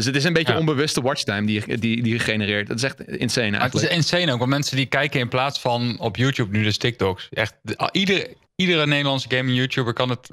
Dus 0.00 0.08
het 0.08 0.16
is 0.18 0.24
een 0.24 0.32
beetje 0.32 0.52
Ja. 0.52 0.58
onbewuste 0.58 1.02
watchtime 1.02 1.46
die, 1.46 1.62
je- 1.66 1.78
die, 1.78 2.02
die 2.02 2.12
je 2.12 2.18
genereert. 2.18 2.66
Dat 2.68 2.76
is 2.76 2.82
echt 2.82 3.00
insane 3.00 3.50
Maar 3.50 3.60
het 3.60 3.74
is 3.74 3.80
eigenlijk. 3.80 3.92
insane 3.92 4.32
ook, 4.32 4.38
want 4.38 4.50
mensen 4.50 4.76
die 4.76 4.86
kijken 4.86 5.20
in 5.20 5.28
plaats 5.28 5.60
van 5.60 5.96
op 5.98 6.16
YouTube 6.16 6.56
nu 6.58 6.62
dus 6.64 6.76
TikToks. 6.78 7.28
Echt, 7.30 7.54
ah, 7.76 7.88
iedere, 7.92 8.36
iedere 8.56 8.86
Nederlandse 8.86 9.28
gaming 9.30 9.56
YouTuber 9.56 9.92
kan 9.92 10.08
het, 10.10 10.30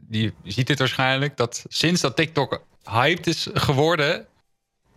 die 0.00 0.32
ziet 0.44 0.66
dit 0.66 0.78
waarschijnlijk, 0.78 1.36
dat 1.36 1.64
sinds 1.68 2.00
dat 2.00 2.16
TikTok 2.16 2.62
hyped 2.84 3.26
is 3.26 3.48
geworden, 3.52 4.26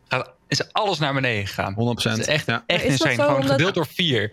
gaat, 0.08 0.32
is 0.48 0.74
alles 0.74 1.00
naar 1.00 1.14
beneden 1.14 1.48
gegaan. 1.48 1.74
100%. 1.74 2.18
Het 2.18 2.28
is 2.28 2.34
echt, 2.34 2.46
ja. 2.46 2.64
echt 2.66 2.84
is 2.84 2.92
insane. 2.92 3.14
Gewoon 3.16 3.36
omdat- 3.36 3.50
gedeeld 3.52 3.74
door 3.74 3.88
vier. 3.88 4.32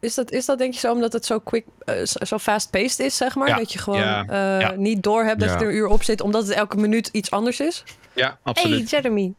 Is 0.00 0.14
dat, 0.14 0.30
is 0.32 0.44
dat 0.46 0.58
denk 0.58 0.72
je 0.74 0.80
zo 0.80 0.92
omdat 0.92 1.12
het 1.12 1.26
zo 1.26 1.38
quick, 1.38 1.64
eh, 1.84 1.94
zo 2.04 2.38
fast-paced 2.38 2.98
is, 2.98 3.16
zeg 3.16 3.34
maar? 3.34 3.48
Ja. 3.48 3.56
Dat 3.56 3.72
je 3.72 3.78
gewoon 3.78 3.98
Ja. 4.00 4.24
eh, 4.28 4.60
Ja. 4.60 4.74
niet 4.76 5.02
door 5.02 5.24
hebt 5.24 5.40
dat 5.40 5.48
Ja. 5.48 5.54
je 5.58 5.64
er 5.64 5.70
een 5.70 5.76
uur 5.76 5.86
op 5.86 6.02
zit, 6.02 6.20
omdat 6.20 6.46
het 6.46 6.56
elke 6.56 6.76
minuut 6.76 7.08
iets 7.12 7.30
anders 7.30 7.60
is? 7.60 7.84
Ja, 8.14 8.26
Hey, 8.26 8.36
absoluut. 8.42 8.90
Jeremy. 8.90 9.34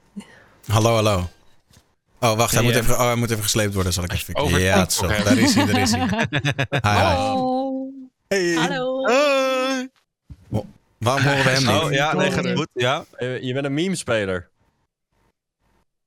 Hallo, 0.67 0.93
hallo. 0.93 1.29
Oh, 2.19 2.37
wacht, 2.37 2.51
hij, 2.53 2.63
Hey, 2.63 2.63
moet 2.63 2.73
eh, 2.73 2.79
even, 2.87 2.93
oh, 2.93 3.05
hij 3.05 3.15
moet 3.15 3.29
even 3.31 3.43
gesleept 3.43 3.73
worden. 3.73 3.93
Zal 3.93 4.03
ik 4.03 4.11
even 4.11 4.35
Over 4.35 4.59
Ja, 4.59 4.79
het 4.79 4.93
zo. 4.93 5.07
Daar 5.07 5.37
is 5.37 5.55
hij, 5.55 5.65
daar 5.65 5.81
is 5.81 5.91
hij. 5.91 6.07
Hi, 6.87 6.89
hi. 6.89 7.29
Oh. 7.31 7.93
Hey. 8.27 8.53
Hallo. 8.53 9.01
Waarom 10.97 11.23
horen 11.23 11.43
we 11.43 11.49
hem 11.49 11.65
niet? 11.73 11.83
Oh 11.83 11.91
ja, 11.91 12.13
nee, 12.13 12.31
gaat 12.31 12.47
goed. 12.55 12.67
Ja. 12.73 13.05
Eh, 13.11 13.41
Je 13.41 13.53
bent 13.53 13.65
een 13.65 13.73
meme-speler. 13.73 14.49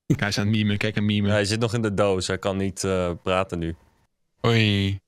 Hij 0.06 0.28
is 0.28 0.38
aan 0.38 0.46
het 0.46 0.56
memen. 0.56 0.76
Kijk, 0.76 0.96
een 0.96 1.04
meme. 1.04 1.26
Ja, 1.28 1.32
hij 1.32 1.44
zit 1.44 1.60
nog 1.60 1.74
in 1.74 1.82
de 1.82 1.94
doos. 1.94 2.26
Hij 2.26 2.38
kan 2.38 2.56
niet 2.56 2.84
eh, 2.84 3.10
praten 3.22 3.58
nu. 3.58 3.76
Oei. 4.46 5.00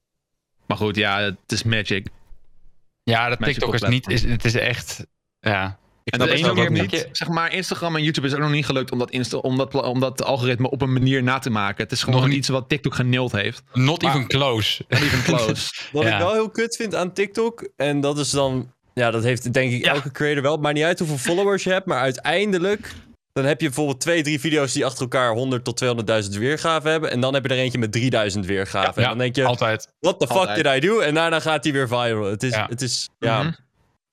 Maar 0.66 0.76
goed, 0.76 0.96
ja, 0.96 1.20
het 1.20 1.36
is 1.52 1.62
magic. 1.62 2.06
Ja, 3.02 3.28
dat 3.28 3.42
TikTok 3.42 3.74
is 3.74 3.82
niet, 3.82 4.08
is, 4.08 4.22
het 4.22 4.44
is 4.44 4.54
echt, 4.54 5.06
ja. 5.40 5.78
En 6.10 6.18
Dat 6.18 6.28
dat 6.28 6.38
is 6.38 6.44
ook 6.44 6.68
niet. 6.68 7.08
Zeg 7.12 7.28
maar, 7.28 7.52
Instagram 7.52 7.96
en 7.96 8.02
YouTube 8.02 8.26
is 8.26 8.32
ook 8.32 8.38
nog 8.40 8.50
niet 8.50 8.66
gelukt 8.66 8.90
om 8.92 8.98
dat, 8.98 9.10
Insta, 9.10 9.36
om 9.36 9.56
dat, 9.56 9.74
om 9.74 10.00
dat 10.00 10.24
algoritme 10.24 10.70
op 10.70 10.82
een 10.82 10.92
manier 10.92 11.22
na 11.22 11.38
te 11.38 11.50
maken. 11.50 11.82
Het 11.82 11.92
is 11.92 12.02
gewoon 12.02 12.20
Nog 12.20 12.30
iets 12.30 12.48
wat 12.48 12.68
TikTok 12.68 12.94
geneeld 12.94 13.32
heeft. 13.32 13.62
Not 13.72 14.02
Maar- 14.02 14.14
even 14.14 14.26
close. 14.26 14.84
Not 14.88 15.00
even 15.00 15.22
close. 15.22 15.70
Wat 15.92 16.02
Ja. 16.04 16.12
ik 16.12 16.18
wel 16.18 16.32
heel 16.32 16.50
kut 16.50 16.76
vind 16.76 16.94
aan 16.94 17.12
TikTok, 17.12 17.68
en 17.76 18.00
dat 18.00 18.18
is 18.18 18.30
dan... 18.30 18.72
Ja, 18.94 19.10
dat 19.10 19.22
heeft 19.22 19.52
denk 19.52 19.72
ik 19.72 19.84
Ja. 19.84 19.92
elke 19.92 20.10
creator 20.10 20.42
wel. 20.42 20.52
Het 20.52 20.60
maakt 20.60 20.74
niet 20.74 20.84
uit 20.84 20.98
hoeveel 20.98 21.18
followers 21.18 21.64
je 21.64 21.70
hebt, 21.70 21.86
maar 21.86 22.00
uiteindelijk... 22.00 22.92
Dan 23.32 23.44
heb 23.46 23.60
je 23.60 23.66
bijvoorbeeld 23.66 24.00
twee, 24.00 24.22
drie 24.22 24.40
video's 24.40 24.72
die 24.72 24.84
achter 24.84 25.00
elkaar 25.02 25.32
100 25.32 25.64
tot 25.64 25.84
200.000 26.32 26.38
weergaven 26.38 26.90
hebben. 26.90 27.10
En 27.10 27.20
dan 27.20 27.34
heb 27.34 27.46
je 27.46 27.52
er 27.52 27.58
eentje 27.58 27.78
met 27.78 27.92
3000 27.92 28.46
weergaven. 28.46 29.02
en 29.02 29.08
dan 29.08 29.18
denk 29.18 29.36
je, 29.36 29.44
altijd. 29.44 29.92
what 30.00 30.20
the 30.20 30.26
fuck 30.26 30.36
Altijd. 30.36 30.56
did 30.64 30.74
I 30.84 30.86
do? 30.86 30.98
En 31.00 31.14
daarna 31.14 31.40
gaat 31.40 31.64
hij 31.64 31.72
weer 31.72 31.88
viral. 31.88 32.24
Het 32.30 32.42
is, 32.42 32.52
Ja. 32.54 32.66
het 32.70 32.82
is 32.82 33.08
ja. 33.18 33.42
Mhm. 33.42 33.52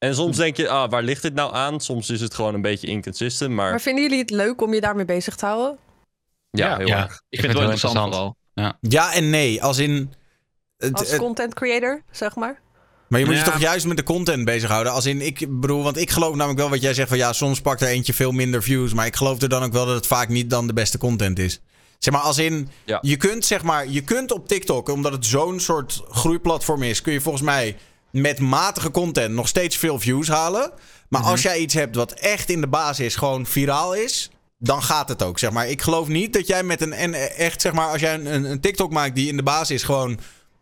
En 0.06 0.16
soms 0.16 0.38
denk 0.38 0.58
je, 0.58 0.70
ah, 0.70 0.90
waar 0.90 1.04
ligt 1.04 1.22
dit 1.22 1.34
nou 1.34 1.54
aan? 1.54 1.80
Soms 1.80 2.10
is 2.10 2.22
het 2.22 2.34
gewoon 2.34 2.54
een 2.54 2.62
beetje 2.62 2.88
inconsistent, 2.88 3.52
maar, 3.54 3.70
Maar 3.70 3.82
vinden 3.82 4.04
jullie 4.04 4.20
het 4.20 4.30
leuk 4.30 4.62
om 4.62 4.74
je 4.74 4.82
daarmee 4.82 5.06
bezig 5.06 5.36
te 5.36 5.46
houden? 5.46 5.78
ja, 6.50 6.78
heel 6.78 6.88
Ja. 6.88 7.04
erg. 7.04 7.22
Ik 7.30 7.40
vind 7.40 7.52
het 7.54 7.62
wel 7.62 7.72
interessant 7.72 8.14
vooral. 8.14 8.36
Ja 8.82 9.14
en 9.14 9.30
nee. 9.30 9.64
Als 9.64 9.78
in... 9.78 10.14
Het, 10.78 10.94
Als 11.00 11.16
content 11.16 11.54
creator, 11.54 12.02
zeg 12.12 12.36
maar? 12.36 12.60
maar 13.08 13.20
je 13.20 13.26
moet 13.26 13.36
je 13.36 13.40
Ja. 13.44 13.46
toch 13.52 13.60
juist 13.60 13.86
met 13.86 13.98
de 13.98 14.04
content 14.04 14.46
bezighouden. 14.46 14.92
Als 14.94 15.06
in, 15.06 15.22
ik 15.22 15.60
bedoel, 15.62 15.84
want 15.84 15.98
ik 15.98 16.10
geloof 16.10 16.36
namelijk 16.36 16.60
wel 16.60 16.70
wat 16.70 16.82
jij 16.82 16.94
zegt 16.94 17.10
van 17.10 17.18
ja, 17.18 17.34
soms 17.34 17.62
pakt 17.62 17.82
er 17.82 17.88
eentje 17.88 18.14
veel 18.14 18.32
minder 18.32 18.64
views. 18.64 18.94
Maar 18.94 19.06
ik 19.06 19.16
geloof 19.16 19.42
er 19.42 19.50
dan 19.50 19.64
ook 19.64 19.72
wel 19.74 19.86
dat 19.86 19.96
het 19.96 20.08
vaak 20.08 20.30
niet 20.30 20.50
dan 20.50 20.68
de 20.68 20.74
beste 20.74 20.98
content 20.98 21.40
is. 21.40 21.62
Zeg 22.00 22.14
maar, 22.14 22.24
als 22.24 22.38
in, 22.38 22.70
Ja. 22.86 22.98
je 23.02 23.18
kunt 23.18 23.46
zeg 23.46 23.64
maar, 23.64 23.88
je 23.90 24.02
kunt 24.02 24.32
op 24.32 24.48
TikTok, 24.48 24.90
omdat 24.90 25.12
het 25.12 25.26
zo'n 25.26 25.60
soort 25.60 26.02
groeiplatform 26.10 26.84
is, 26.84 27.02
kun 27.02 27.14
je 27.14 27.22
volgens 27.22 27.44
mij 27.44 27.78
met 28.16 28.40
matige 28.40 28.92
content 28.92 29.34
nog 29.34 29.48
steeds 29.48 29.78
veel 29.78 30.00
views 30.00 30.28
halen. 30.28 30.72
Maar 31.10 31.22
als 31.22 31.42
jij 31.42 31.60
iets 31.60 31.74
hebt 31.74 31.96
wat 31.96 32.12
echt 32.12 32.50
in 32.50 32.62
de 32.62 32.68
basis 32.68 33.16
gewoon 33.16 33.46
viraal 33.46 33.96
is, 33.96 34.30
dan 34.58 34.84
gaat 34.84 35.10
het 35.10 35.24
ook. 35.24 35.40
Zeg 35.40 35.52
maar, 35.52 35.68
ik 35.70 35.82
geloof 35.82 36.08
niet 36.08 36.34
dat 36.34 36.48
jij 36.48 36.64
met 36.64 36.82
een 36.82 36.94
en 36.94 37.14
echt 37.38 37.62
zeg 37.62 37.74
maar, 37.74 37.90
als 37.90 38.02
jij 38.02 38.14
een, 38.14 38.34
een, 38.34 38.44
een 38.44 38.60
TikTok 38.60 38.92
maakt 38.92 39.16
die 39.16 39.28
in 39.28 39.38
de 39.38 39.44
basis 39.44 39.84
gewoon 39.84 40.20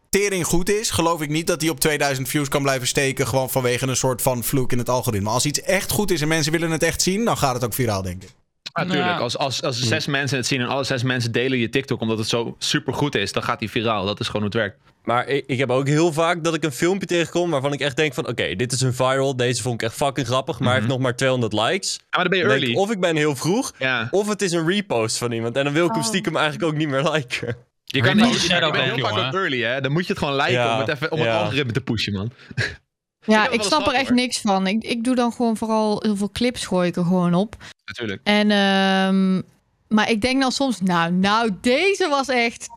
tering 0.10 0.46
goed 0.46 0.70
is, 0.70 0.89
geloof 0.89 1.22
ik 1.22 1.30
niet 1.30 1.48
dat 1.48 1.60
die 1.60 1.70
op 1.70 1.80
2000 1.80 2.30
views 2.30 2.48
kan 2.48 2.62
blijven 2.62 2.88
steken. 2.88 3.28
Gewoon 3.28 3.50
vanwege 3.50 3.88
een 3.88 3.96
soort 3.96 4.22
van 4.22 4.44
vloek 4.44 4.72
in 4.72 4.78
het 4.78 4.89
algoritme. 4.89 5.30
Als 5.30 5.46
iets 5.46 5.62
echt 5.62 5.92
goed 5.92 6.12
is 6.12 6.22
en 6.22 6.28
mensen 6.28 6.52
willen 6.52 6.72
het 6.72 6.84
echt 6.84 7.02
zien, 7.02 7.26
dan 7.26 7.38
gaat 7.38 7.54
het 7.54 7.63
ook 7.63 7.74
viraal, 7.74 8.02
denk 8.02 8.24
ik. 8.24 8.30
Natuurlijk, 8.74 9.06
Nou. 9.08 9.20
als, 9.22 9.38
als, 9.38 9.62
als 9.64 9.80
zes 9.80 10.06
mensen 10.06 10.38
het 10.38 10.48
zien 10.48 10.62
en 10.62 10.68
alle 10.68 10.84
zes 10.84 11.04
mensen 11.04 11.32
delen 11.32 11.58
je 11.58 11.70
TikTok 11.70 12.02
omdat 12.02 12.18
het 12.18 12.28
zo 12.28 12.56
super 12.60 12.94
goed 12.94 13.16
is, 13.16 13.32
dan 13.32 13.44
gaat 13.44 13.60
die 13.60 13.70
viraal. 13.70 14.06
Dat 14.06 14.20
is 14.20 14.26
gewoon 14.26 14.42
hoe 14.42 14.50
het 14.52 14.60
werkt. 14.60 14.78
Maar 15.04 15.28
ik, 15.28 15.44
ik 15.48 15.58
heb 15.58 15.70
ook 15.70 15.88
heel 15.88 16.14
vaak 16.14 16.44
dat 16.44 16.54
ik 16.54 16.64
een 16.64 16.72
filmpje 16.72 17.08
tegenkom 17.08 17.50
waarvan 17.50 17.74
ik 17.74 17.80
echt 17.80 17.96
denk 17.96 18.14
van... 18.14 18.28
Oké, 18.28 18.56
dit 18.56 18.72
is 18.72 18.82
een 18.82 18.94
viral, 18.94 19.36
deze 19.36 19.62
vond 19.62 19.82
ik 19.82 19.88
echt 19.88 19.98
fucking 19.98 20.28
grappig, 20.28 20.60
maar 20.60 20.68
hij 20.70 20.78
heeft 20.78 20.88
nog 20.92 21.00
maar 21.00 21.16
200 21.16 21.54
likes. 21.54 21.94
Ja, 21.94 22.04
maar 22.10 22.20
dan 22.20 22.30
ben 22.30 22.38
je 22.38 22.44
Dan 22.44 22.54
early. 22.54 22.72
ik, 22.72 22.78
of 22.78 22.92
ik 22.92 23.00
ben 23.00 23.16
heel 23.16 23.36
vroeg, 23.36 23.72
ja. 23.80 24.08
of 24.12 24.28
het 24.28 24.42
is 24.42 24.52
een 24.52 24.68
repost 24.68 25.18
van 25.18 25.32
iemand. 25.32 25.56
En 25.58 25.64
dan 25.64 25.74
wil 25.74 25.86
ik 25.86 25.92
hem 25.92 26.00
Oh. 26.02 26.08
stiekem 26.08 26.36
eigenlijk 26.36 26.66
ook 26.72 26.78
niet 26.78 26.88
meer 26.90 27.12
liken. 27.12 27.56
Je 27.84 28.02
kan 28.02 28.16
niet, 28.16 28.36
is 28.36 28.46
je 28.46 28.62
ook 28.62 28.72
bent 28.72 28.84
heel 28.84 28.98
vaak 29.08 29.18
ook 29.28 29.34
early, 29.34 29.62
hè? 29.62 29.82
Dan 29.82 29.92
moet 29.92 30.02
je 30.02 30.10
het 30.14 30.18
gewoon 30.18 30.36
liken 30.36 30.54
Ja, 30.54 30.74
om 30.74 30.80
het, 30.80 30.90
even, 30.90 31.12
om 31.12 31.20
het 31.20 31.28
ja. 31.28 31.38
algoritme 31.40 31.72
te 31.72 31.82
pushen, 31.82 32.14
man. 32.14 32.32
Ja, 33.26 33.50
ik 33.50 33.62
snap 33.62 33.88
er 33.88 33.94
echt 33.94 34.08
hoor. 34.08 34.16
niks 34.16 34.42
van. 34.42 34.68
Ik, 34.68 34.84
ik 34.84 35.04
doe 35.04 35.16
dan 35.16 35.32
gewoon 35.32 35.58
vooral 35.58 36.02
heel 36.02 36.16
veel 36.16 36.30
clips 36.32 36.66
gooi 36.66 36.88
ik 36.88 36.96
er 36.96 37.04
gewoon 37.04 37.34
op. 37.34 37.56
Natuurlijk. 37.86 38.22
En, 38.24 38.52
ehm, 38.52 39.42
maar 39.88 40.10
ik 40.10 40.22
denk 40.22 40.42
dan 40.42 40.52
soms, 40.52 40.82
nou, 40.82 41.12
nou, 41.12 41.52
deze 41.62 42.08
was 42.08 42.28
echt... 42.28 42.68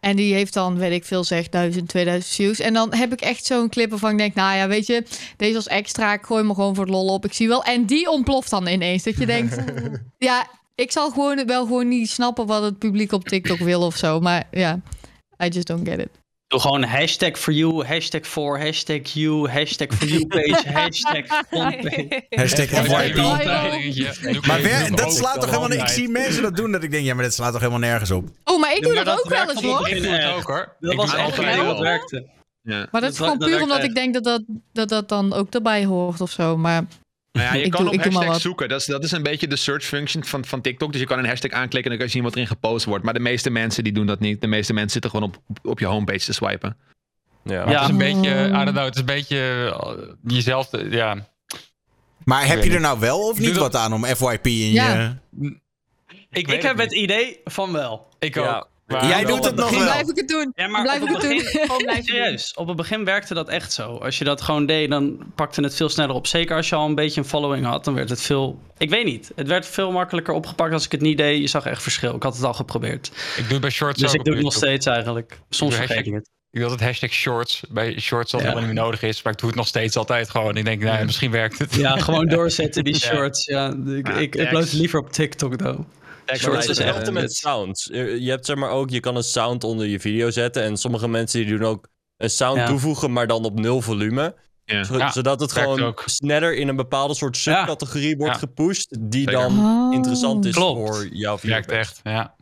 En 0.00 0.16
die 0.16 0.34
heeft 0.34 0.54
dan, 0.54 0.78
weet 0.78 0.92
ik 0.92 1.04
veel 1.04 1.24
zeg, 1.24 1.48
1000, 1.48 1.88
2000 1.88 2.34
views. 2.34 2.58
En 2.58 2.72
dan 2.72 2.94
heb 2.94 3.12
ik 3.12 3.20
echt 3.20 3.44
zo'n 3.44 3.68
clip 3.68 3.90
waarvan 3.90 4.10
ik 4.10 4.18
denk, 4.18 4.34
nou 4.34 4.56
ja, 4.56 4.68
weet 4.68 4.86
je, 4.86 5.04
deze 5.36 5.54
was 5.54 5.66
extra. 5.66 6.12
Ik 6.12 6.24
gooi 6.24 6.44
me 6.44 6.54
gewoon 6.54 6.74
voor 6.74 6.84
het 6.84 6.94
lol 6.94 7.06
op. 7.06 7.24
Ik 7.24 7.32
zie 7.32 7.48
wel. 7.48 7.64
En 7.64 7.86
die 7.86 8.10
ontploft 8.10 8.50
dan 8.50 8.66
ineens. 8.66 9.02
Dat 9.02 9.16
je 9.16 9.26
denkt, 9.26 9.56
ja, 10.18 10.46
ik 10.74 10.92
zal 10.92 11.10
gewoon 11.10 11.46
wel 11.46 11.64
gewoon 11.64 11.88
niet 11.88 12.10
snappen 12.10 12.46
wat 12.46 12.62
het 12.62 12.78
publiek 12.78 13.12
op 13.12 13.28
TikTok 13.28 13.58
wil 13.58 13.82
of 13.82 13.96
zo. 13.96 14.20
Maar 14.20 14.44
ja, 14.50 14.80
I 15.44 15.48
just 15.48 15.66
don't 15.66 15.88
get 15.88 15.98
it. 15.98 16.21
Doe 16.52 16.60
gewoon 16.60 16.84
hashtag 16.84 17.38
for 17.38 17.52
you, 17.52 17.84
hashtag 17.84 18.26
for, 18.26 18.58
hashtag 18.60 19.00
you, 19.14 19.48
hashtag 19.48 19.88
for 19.94 20.06
you 20.06 20.26
page, 20.26 20.68
hashtag 20.78 21.24
frontpage. 21.48 22.22
Hashtag 22.30 22.70
Ja, 22.70 22.82
FYP. 22.82 23.18
altijd 23.18 24.46
Maar 24.46 24.62
weer, 24.62 24.96
dat 24.96 25.14
slaat 25.14 25.34
toch 25.34 25.44
helemaal. 25.44 25.70
Ik 25.72 25.80
altijd. 25.80 25.90
zie 25.90 26.08
mensen 26.08 26.42
dat 26.42 26.56
doen 26.56 26.72
dat 26.72 26.82
ik 26.82 26.90
denk, 26.90 27.04
ja, 27.04 27.14
maar 27.14 27.24
dit 27.24 27.34
slaat 27.34 27.50
toch 27.52 27.60
helemaal 27.60 27.80
nergens 27.80 28.10
op. 28.10 28.28
Oh, 28.44 28.60
maar 28.60 28.76
ik 28.76 28.82
doe 28.82 28.94
dat, 28.94 29.04
dat 29.04 29.18
ook 29.18 29.28
wel 29.28 29.50
eens 29.50 29.62
hoor. 29.62 29.88
Ik 29.88 30.02
doe 30.02 30.12
het 30.12 30.20
echt. 30.20 30.32
ook 30.34 30.42
hoor. 30.42 30.76
Dat 30.80 30.94
was 30.94 31.12
wel. 31.12 31.64
wat 31.64 31.78
werkte. 31.78 32.26
Ja. 32.62 32.88
Maar 32.90 33.00
dat 33.00 33.00
Dat 33.00 33.10
is 33.10 33.16
gewoon 33.18 33.38
dat 33.38 33.48
puur 33.48 33.62
omdat 33.62 33.78
echt. 33.78 33.86
ik 33.86 33.94
denk 33.94 34.14
dat 34.14 34.24
dat, 34.24 34.42
dat 34.72 34.88
dat 34.88 35.08
dan 35.08 35.32
ook 35.32 35.54
erbij 35.54 35.84
hoort 35.84 36.20
of 36.20 36.30
zo. 36.30 36.56
Maar 36.56 36.84
Nou 37.32 37.46
ja, 37.46 37.54
je 37.54 37.64
Ik 37.64 37.70
kan 37.70 37.84
doe- 37.84 37.94
op 37.94 38.00
hashtags 38.02 38.26
wat. 38.26 38.40
zoeken. 38.40 38.68
Dat 38.68 38.80
is, 38.80 38.86
dat 38.86 39.04
is 39.04 39.12
een 39.12 39.22
beetje 39.22 39.46
de 39.48 39.56
search 39.56 39.84
function 39.84 40.24
van, 40.24 40.44
van 40.44 40.60
TikTok. 40.60 40.92
Dus 40.92 41.00
je 41.00 41.06
kan 41.06 41.18
een 41.18 41.26
hashtag 41.26 41.50
aanklikken 41.50 41.82
en 41.82 41.88
dan 41.88 41.96
kan 41.98 42.06
je 42.06 42.12
zien 42.12 42.22
wat 42.22 42.32
erin 42.34 42.46
gepost 42.46 42.84
wordt. 42.84 43.04
Maar 43.04 43.14
de 43.14 43.20
meeste 43.20 43.50
mensen 43.50 43.84
die 43.84 43.92
doen 43.92 44.06
dat 44.06 44.20
niet. 44.20 44.40
De 44.40 44.46
meeste 44.46 44.72
mensen 44.72 44.90
zitten 44.92 45.10
gewoon 45.10 45.28
op, 45.28 45.58
op, 45.62 45.78
je 45.78 45.86
homepage 45.86 46.18
te 46.24 46.32
swipen. 46.32 46.76
Ja. 47.44 47.64
Maar 47.64 47.74
Het 47.74 47.82
is 47.82 47.88
een 47.88 47.98
Ja. 47.98 48.20
beetje, 48.20 48.46
I 48.48 48.50
don't 48.64 48.70
know, 48.70 48.84
het 48.84 48.94
is 48.94 49.00
een 49.00 49.06
beetje 49.06 49.70
eh, 49.76 50.08
jezelf, 50.34 50.68
ja. 50.90 51.28
Maar 52.24 52.46
heb 52.46 52.64
je 52.64 52.70
er 52.74 52.80
nou 52.80 53.00
wel 53.00 53.28
of 53.28 53.38
niet 53.38 53.56
wat 53.56 53.76
aan 53.76 53.92
om 53.92 54.04
FYP 54.04 54.46
in 54.46 54.52
Ja. 54.72 55.16
je... 55.40 55.60
Ik, 56.30 56.48
Ik 56.50 56.62
heb 56.62 56.78
het 56.78 56.92
idee 56.94 57.40
van 57.44 57.72
wel. 57.72 58.08
Ik 58.18 58.34
Ja. 58.34 58.66
Maar 58.92 59.06
Jij 59.06 59.24
doet 59.24 59.44
het 59.44 59.54
nog 59.54 59.70
dan 59.70 59.78
wel. 59.78 59.88
blijf 59.92 60.08
ik 60.08 60.16
het 60.16 60.28
doen. 60.28 60.52
Ja, 60.54 60.62
Dan 60.62 60.70
maar 60.72 60.82
blijf 60.82 61.02
op 61.02 61.08
ik 61.08 61.14
het 61.14 61.22
het 61.22 61.30
doen. 61.30 61.42
begin, 61.68 61.86
doen. 61.94 62.02
serieus, 62.04 62.54
op 62.54 62.66
het 62.66 62.76
begin 62.76 63.04
werkte 63.04 63.34
dat 63.34 63.48
echt 63.48 63.72
zo. 63.72 63.96
Als 63.96 64.18
je 64.18 64.24
dat 64.24 64.40
gewoon 64.40 64.66
deed, 64.66 64.90
dan 64.90 65.18
pakte 65.34 65.62
het 65.62 65.74
veel 65.74 65.88
sneller 65.88 66.14
op. 66.14 66.26
Zeker 66.26 66.56
als 66.56 66.68
je 66.68 66.74
al 66.74 66.86
een 66.86 66.94
beetje 66.94 67.20
een 67.20 67.26
following 67.26 67.66
had, 67.66 67.84
dan 67.84 67.94
werd 67.94 68.08
het 68.08 68.20
veel... 68.22 68.60
Ik 68.78 68.90
weet 68.90 69.04
niet, 69.04 69.30
het 69.36 69.46
werd 69.48 69.66
veel 69.66 69.92
makkelijker 69.92 70.34
opgepakt 70.34 70.72
als 70.72 70.84
ik 70.84 70.92
het 70.92 71.00
niet 71.00 71.16
deed. 71.18 71.40
Je 71.40 71.46
zag 71.46 71.66
echt 71.66 71.82
verschil. 71.82 72.14
Ik 72.14 72.22
had 72.22 72.34
het 72.34 72.44
al 72.44 72.54
geprobeerd. 72.54 73.06
Ik 73.36 73.42
doe 73.42 73.52
het 73.52 73.60
bij 73.60 73.70
shorts 73.70 74.00
Dus 74.00 74.08
ook 74.08 74.14
ik 74.14 74.24
doe 74.24 74.34
het 74.34 74.42
nog 74.44 74.52
steeds 74.52 74.86
eigenlijk. 74.86 75.38
Soms 75.50 75.74
vergeet 75.74 75.94
hashtag- 75.96 76.12
ik 76.12 76.18
het. 76.18 76.30
Ik 76.50 76.60
doe 76.60 76.70
altijd 76.70 76.88
hashtag 76.88 77.10
shorts 77.10 77.62
bij 77.70 77.98
shorts 78.00 78.30
Ja. 78.30 78.36
het 78.38 78.46
helemaal 78.46 78.66
niet 78.66 78.74
meer 78.74 78.84
nodig 78.84 79.02
is. 79.02 79.22
Maar 79.22 79.32
ik 79.32 79.38
doe 79.38 79.48
het 79.48 79.58
nog 79.58 79.66
steeds 79.66 79.96
altijd 79.96 80.30
gewoon. 80.30 80.56
Ik 80.56 80.64
denk, 80.64 80.82
nou, 80.82 81.04
misschien 81.04 81.30
werkt 81.30 81.58
het. 81.58 81.74
Ja, 81.74 81.96
gewoon 81.96 82.26
doorzetten 82.36 82.84
die 82.84 82.96
shorts. 82.98 83.44
Ja, 83.44 83.74
ik, 83.86 84.06
Ja, 84.06 84.14
ik, 84.14 84.34
ik 84.34 84.48
blijf 84.48 84.72
liever 84.72 84.98
op 85.00 85.12
TikTok, 85.12 85.56
though. 85.56 85.80
Shorts 86.26 86.66
is 86.66 86.78
echt 86.78 86.78
hetzelfde 86.78 87.12
met 87.12 87.22
wit. 87.22 87.32
sounds. 87.34 87.86
Je 87.92 88.26
hebt 88.30 88.46
zeg 88.46 88.56
maar 88.56 88.70
ook, 88.70 88.90
je 88.90 89.00
kan 89.00 89.16
een 89.16 89.22
sound 89.22 89.64
onder 89.64 89.86
je 89.86 90.00
video 90.00 90.30
zetten. 90.30 90.62
En 90.62 90.76
sommige 90.76 91.08
mensen 91.08 91.40
die 91.40 91.56
doen 91.58 91.66
ook 91.68 91.88
een 92.16 92.30
sound 92.30 92.56
Ja. 92.56 92.66
toevoegen, 92.66 93.12
maar 93.12 93.26
dan 93.26 93.44
op 93.44 93.58
nul 93.60 93.80
volume. 93.80 94.34
Ja. 94.64 94.84
Zo- 94.84 94.98
Ja, 94.98 95.10
zodat 95.12 95.40
het 95.40 95.52
gewoon 95.52 95.82
ook. 95.82 96.02
sneller 96.06 96.54
in 96.56 96.68
een 96.68 96.76
bepaalde 96.76 97.14
soort 97.14 97.38
Ja. 97.38 97.56
subcategorie 97.58 98.16
wordt 98.16 98.32
Ja. 98.32 98.38
gepusht. 98.38 98.96
Die 99.00 99.22
Zeker. 99.24 99.32
dan 99.40 99.58
Oh. 99.58 99.94
interessant 99.94 100.44
is 100.44 100.54
Klopt. 100.54 100.78
voor 100.78 101.06
jouw 101.12 101.38
video. 101.38 101.54
Werkt 101.54 101.70
echt, 101.70 102.00
ja. 102.02 102.34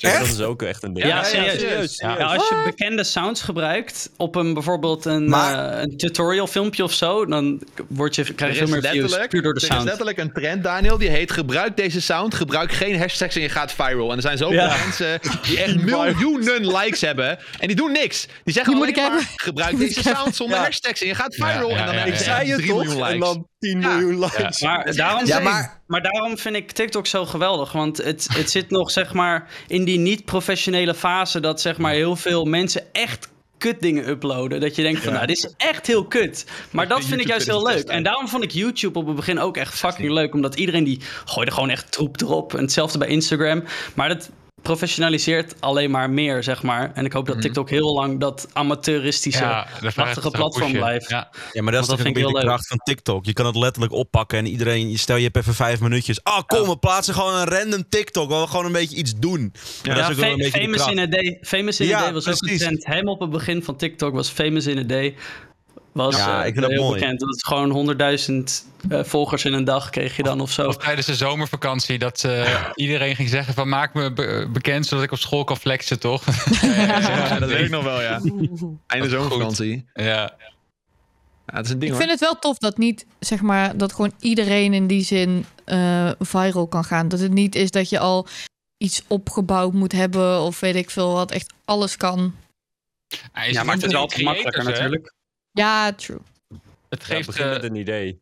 Dat 0.00 0.20
is 0.26 0.40
ook 0.40 0.62
echt 0.62 0.82
een 0.82 0.92
ding. 0.92 1.06
Ja, 1.06 1.22
serieus. 1.22 1.52
serieus. 1.60 1.96
Ja. 1.96 2.18
Ja, 2.18 2.24
als 2.24 2.48
je 2.48 2.62
bekende 2.64 3.04
sounds 3.04 3.42
gebruikt 3.42 4.10
op 4.16 4.34
een 4.36 4.54
bijvoorbeeld 4.54 5.04
een, 5.04 5.28
Maar- 5.28 5.72
eh, 5.72 5.82
een 5.82 5.96
tutorial 5.96 6.46
filmpje 6.46 6.82
of 6.82 6.92
zo, 6.92 7.26
dan 7.26 7.62
word 7.88 8.14
je, 8.14 8.34
krijg 8.34 8.52
je 8.58 8.66
veel 8.66 8.80
meer 8.80 8.90
views 8.90 9.26
puur 9.28 9.42
door 9.42 9.54
de 9.54 9.60
er 9.60 9.66
is 9.66 9.72
sound. 9.72 9.84
letterlijk 9.84 10.18
een 10.18 10.32
trend, 10.32 10.62
Daniel, 10.62 10.98
die 10.98 11.08
heet 11.08 11.30
gebruik 11.32 11.76
deze 11.76 12.00
sound, 12.00 12.34
gebruik 12.34 12.72
geen 12.72 12.98
hashtags 12.98 13.34
en 13.36 13.42
je 13.42 13.48
gaat 13.48 13.72
viral. 13.72 14.10
En 14.10 14.16
er 14.16 14.22
zijn 14.22 14.38
zoveel 14.38 14.56
Ja. 14.58 14.76
mensen 14.84 15.18
die 15.42 15.60
echt 15.62 15.76
miljoenen 15.90 16.76
likes 16.76 17.00
hebben 17.00 17.38
en 17.58 17.66
die 17.66 17.76
doen 17.76 17.92
niks. 17.92 18.26
Die 18.44 18.54
zeggen 18.54 18.72
Die 18.72 18.80
moet 18.82 18.90
ik 18.90 18.96
maar, 18.96 19.04
hebben. 19.10 19.26
gebruik 19.36 19.78
deze 19.78 20.02
sound 20.02 20.36
zonder 20.36 20.56
Ja. 20.58 20.62
hashtags 20.64 21.00
en 21.00 21.06
je 21.06 21.14
gaat 21.14 21.34
viral. 21.34 21.68
Ja, 21.70 21.74
ja, 21.74 21.80
en 21.80 21.86
dan 21.86 21.94
ja, 21.94 22.00
heb 22.00 22.06
je 22.08 22.12
Ik 22.14 22.18
zei 22.24 22.48
het 22.48 22.56
3 22.58 22.70
toch? 22.70 22.84
miljoen 22.84 23.02
likes. 23.02 23.36
En 23.72 23.80
dan 23.80 23.90
10 23.90 24.00
miljoen 24.00 24.18
likes. 24.18 24.60
Maar 24.60 24.94
daarom, 24.94 25.28
maar- 25.44 25.62
ik, 25.62 25.70
maar 25.86 26.02
daarom 26.02 26.38
vind 26.38 26.56
ik 26.56 26.70
TikTok 26.72 27.06
zo 27.06 27.24
geweldig. 27.26 27.72
Want 27.72 27.96
het, 27.96 28.26
het 28.32 28.50
zit 28.50 28.70
nog 28.70 28.90
zeg 28.90 29.12
maar 29.12 29.48
in 29.66 29.84
die 29.84 29.98
niet-professionele 29.98 30.94
fase 30.94 31.40
dat 31.40 31.60
zeg 31.60 31.78
maar 31.78 31.92
heel 31.92 32.16
veel 32.16 32.44
mensen 32.44 32.82
echt 32.92 33.32
kut 33.58 33.80
dingen 33.80 34.08
uploaden. 34.08 34.60
Dat 34.60 34.76
je 34.76 34.82
denkt 34.82 34.98
van, 35.00 35.08
Ja. 35.08 35.14
nou, 35.14 35.26
dit 35.26 35.36
is 35.36 35.54
echt 35.56 35.86
heel 35.86 36.04
kut. 36.06 36.46
Maar 36.70 36.88
dat 36.88 37.04
vind 37.04 37.20
ik 37.20 37.26
juist 37.26 37.46
heel 37.46 37.66
leuk. 37.66 37.84
En 37.88 38.02
daarom 38.02 38.28
vond 38.28 38.42
ik 38.44 38.50
YouTube 38.50 38.98
op 38.98 39.06
het 39.06 39.16
begin 39.16 39.38
ook 39.38 39.56
echt 39.56 39.74
fucking 39.74 40.10
leuk. 40.12 40.34
Omdat 40.34 40.54
iedereen 40.54 40.84
die 40.84 41.00
gooide 41.24 41.52
gewoon 41.52 41.70
echt 41.70 41.92
troep 41.92 42.20
erop. 42.20 42.54
En 42.54 42.60
hetzelfde 42.60 42.98
bij 42.98 43.08
Instagram. 43.08 43.64
Maar 43.94 44.08
dat 44.08 44.30
professionaliseert 44.64 45.54
alleen 45.60 45.90
maar 45.90 46.10
meer, 46.10 46.42
zeg 46.42 46.62
maar. 46.62 46.92
En 46.94 47.04
ik 47.04 47.12
hoop 47.12 47.26
dat 47.26 47.40
TikTok 47.40 47.70
heel 47.70 47.94
lang 47.94 48.20
dat 48.20 48.48
amateuristische, 48.52 49.42
Ja, 49.42 49.66
machtige 49.80 50.06
het 50.26 50.36
platform 50.36 50.52
pushen. 50.64 50.72
blijft. 50.78 51.08
Ja. 51.08 51.30
Ja, 51.52 51.62
maar 51.62 51.72
dat 51.72 51.82
is 51.82 51.88
dat 51.88 51.98
een 51.98 52.04
vind 52.04 52.16
ik 52.16 52.22
beetje 52.22 52.32
de 52.38 52.38
heel 52.38 52.48
kracht 52.48 52.66
van 52.68 52.78
TikTok. 52.78 53.24
Je 53.24 53.32
kan 53.32 53.46
het 53.46 53.56
letterlijk 53.56 53.92
oppakken 53.92 54.38
en 54.38 54.46
iedereen... 54.46 54.98
Stel, 54.98 55.16
je 55.16 55.22
hebt 55.22 55.36
even 55.36 55.54
vijf 55.54 55.80
minuutjes. 55.80 56.22
Ah, 56.24 56.42
kom, 56.46 56.68
we 56.68 56.76
plaatsen 56.78 57.14
gewoon 57.14 57.34
een 57.34 57.48
random 57.48 57.84
TikTok. 57.88 58.30
Waar 58.30 58.40
we 58.40 58.46
gewoon 58.48 58.66
een 58.66 58.72
beetje 58.72 58.96
iets 58.96 59.14
doen. 59.16 59.52
Maar 59.86 59.94
dat 59.96 60.10
is 60.10 60.16
ook 60.18 60.38
een 60.38 60.50
famous 60.50 60.86
in 60.86 60.98
a 60.98 61.06
Day. 61.06 61.38
Famous 61.42 61.80
in 61.80 61.86
Ja, 61.86 61.98
a 61.98 62.02
Day 62.02 62.12
was 62.12 62.28
ook 62.28 62.38
precies. 62.38 62.60
een 62.60 62.66
trend. 62.78 62.86
Hem 62.86 63.08
op 63.08 63.20
het 63.20 63.30
begin 63.30 63.62
van 63.62 63.76
TikTok 63.76 64.14
was 64.14 64.28
Famous 64.28 64.66
in 64.66 64.78
a 64.78 64.82
Day. 64.82 65.14
Was 65.94 66.16
Ja, 66.16 66.40
eh, 66.40 66.46
ik 66.46 66.52
vind 66.52 66.60
dat 66.66 66.70
heel 66.74 66.82
mooi. 66.82 67.00
bekend. 67.00 67.20
Dat 67.20 67.34
is 67.34 67.42
gewoon 67.42 67.70
100.000 67.70 68.64
eh, 68.88 69.04
volgers 69.04 69.44
in 69.44 69.52
een 69.52 69.64
dag 69.64 69.90
kreeg 69.90 70.16
je 70.16 70.22
dan 70.22 70.40
of 70.40 70.50
zo. 70.52 70.68
Of 70.68 70.76
tijdens 70.76 71.06
de 71.06 71.14
zomervakantie 71.14 71.98
dat 71.98 72.24
eh, 72.24 72.64
iedereen 72.74 73.16
ging 73.16 73.28
zeggen 73.28 73.54
van 73.54 73.68
maak 73.68 73.94
me 73.94 74.12
be- 74.12 74.48
bekend 74.52 74.86
zodat 74.86 75.04
ik 75.04 75.12
op 75.12 75.18
school 75.18 75.44
kan 75.44 75.56
flexen, 75.56 76.00
toch? 76.00 76.22
Ja, 76.62 77.38
dat 77.38 77.48
weet 77.48 77.64
ik 77.64 77.70
nog 77.70 77.84
wel, 77.84 78.00
ja. 78.00 78.20
Einde 78.86 79.08
zomervakantie. 79.08 79.84
Ja. 79.94 80.34
Ja, 81.46 81.56
het 81.56 81.64
is 81.66 81.72
een 81.72 81.78
ding 81.78 81.92
Ik 81.92 81.98
hoor. 81.98 82.06
vind 82.06 82.20
het 82.20 82.30
wel 82.30 82.38
tof 82.38 82.58
dat 82.58 82.78
niet, 82.78 83.06
zeg 83.18 83.40
maar, 83.40 83.76
dat 83.76 83.92
gewoon 83.92 84.12
iedereen 84.20 84.74
in 84.74 84.86
die 84.86 85.04
zin 85.04 85.44
eh, 85.64 86.10
viral 86.18 86.66
kan 86.66 86.84
gaan. 86.84 87.08
Dat 87.08 87.20
het 87.20 87.32
niet 87.32 87.54
is 87.54 87.70
dat 87.70 87.88
je 87.88 87.98
al 87.98 88.26
iets 88.78 89.02
opgebouwd 89.08 89.72
moet 89.72 89.92
hebben 89.92 90.40
of 90.40 90.60
weet 90.60 90.74
ik 90.76 90.90
veel 90.90 91.12
wat. 91.12 91.30
Echt 91.30 91.52
alles 91.64 91.96
kan. 91.96 92.34
Ja, 93.50 93.62
maar 93.62 93.74
het 93.74 93.92
wel 93.92 94.00
makkelijker 94.00 94.34
creators, 94.34 94.64
hè? 94.64 94.70
natuurlijk. 94.70 95.12
Ja, 95.54 95.92
true. 95.92 96.18
Het 96.88 97.06
Ja, 97.06 97.14
geeft, 97.14 97.36
eh, 97.38 97.48
met 97.50 97.62
een 97.64 97.74
idee. 97.74 98.20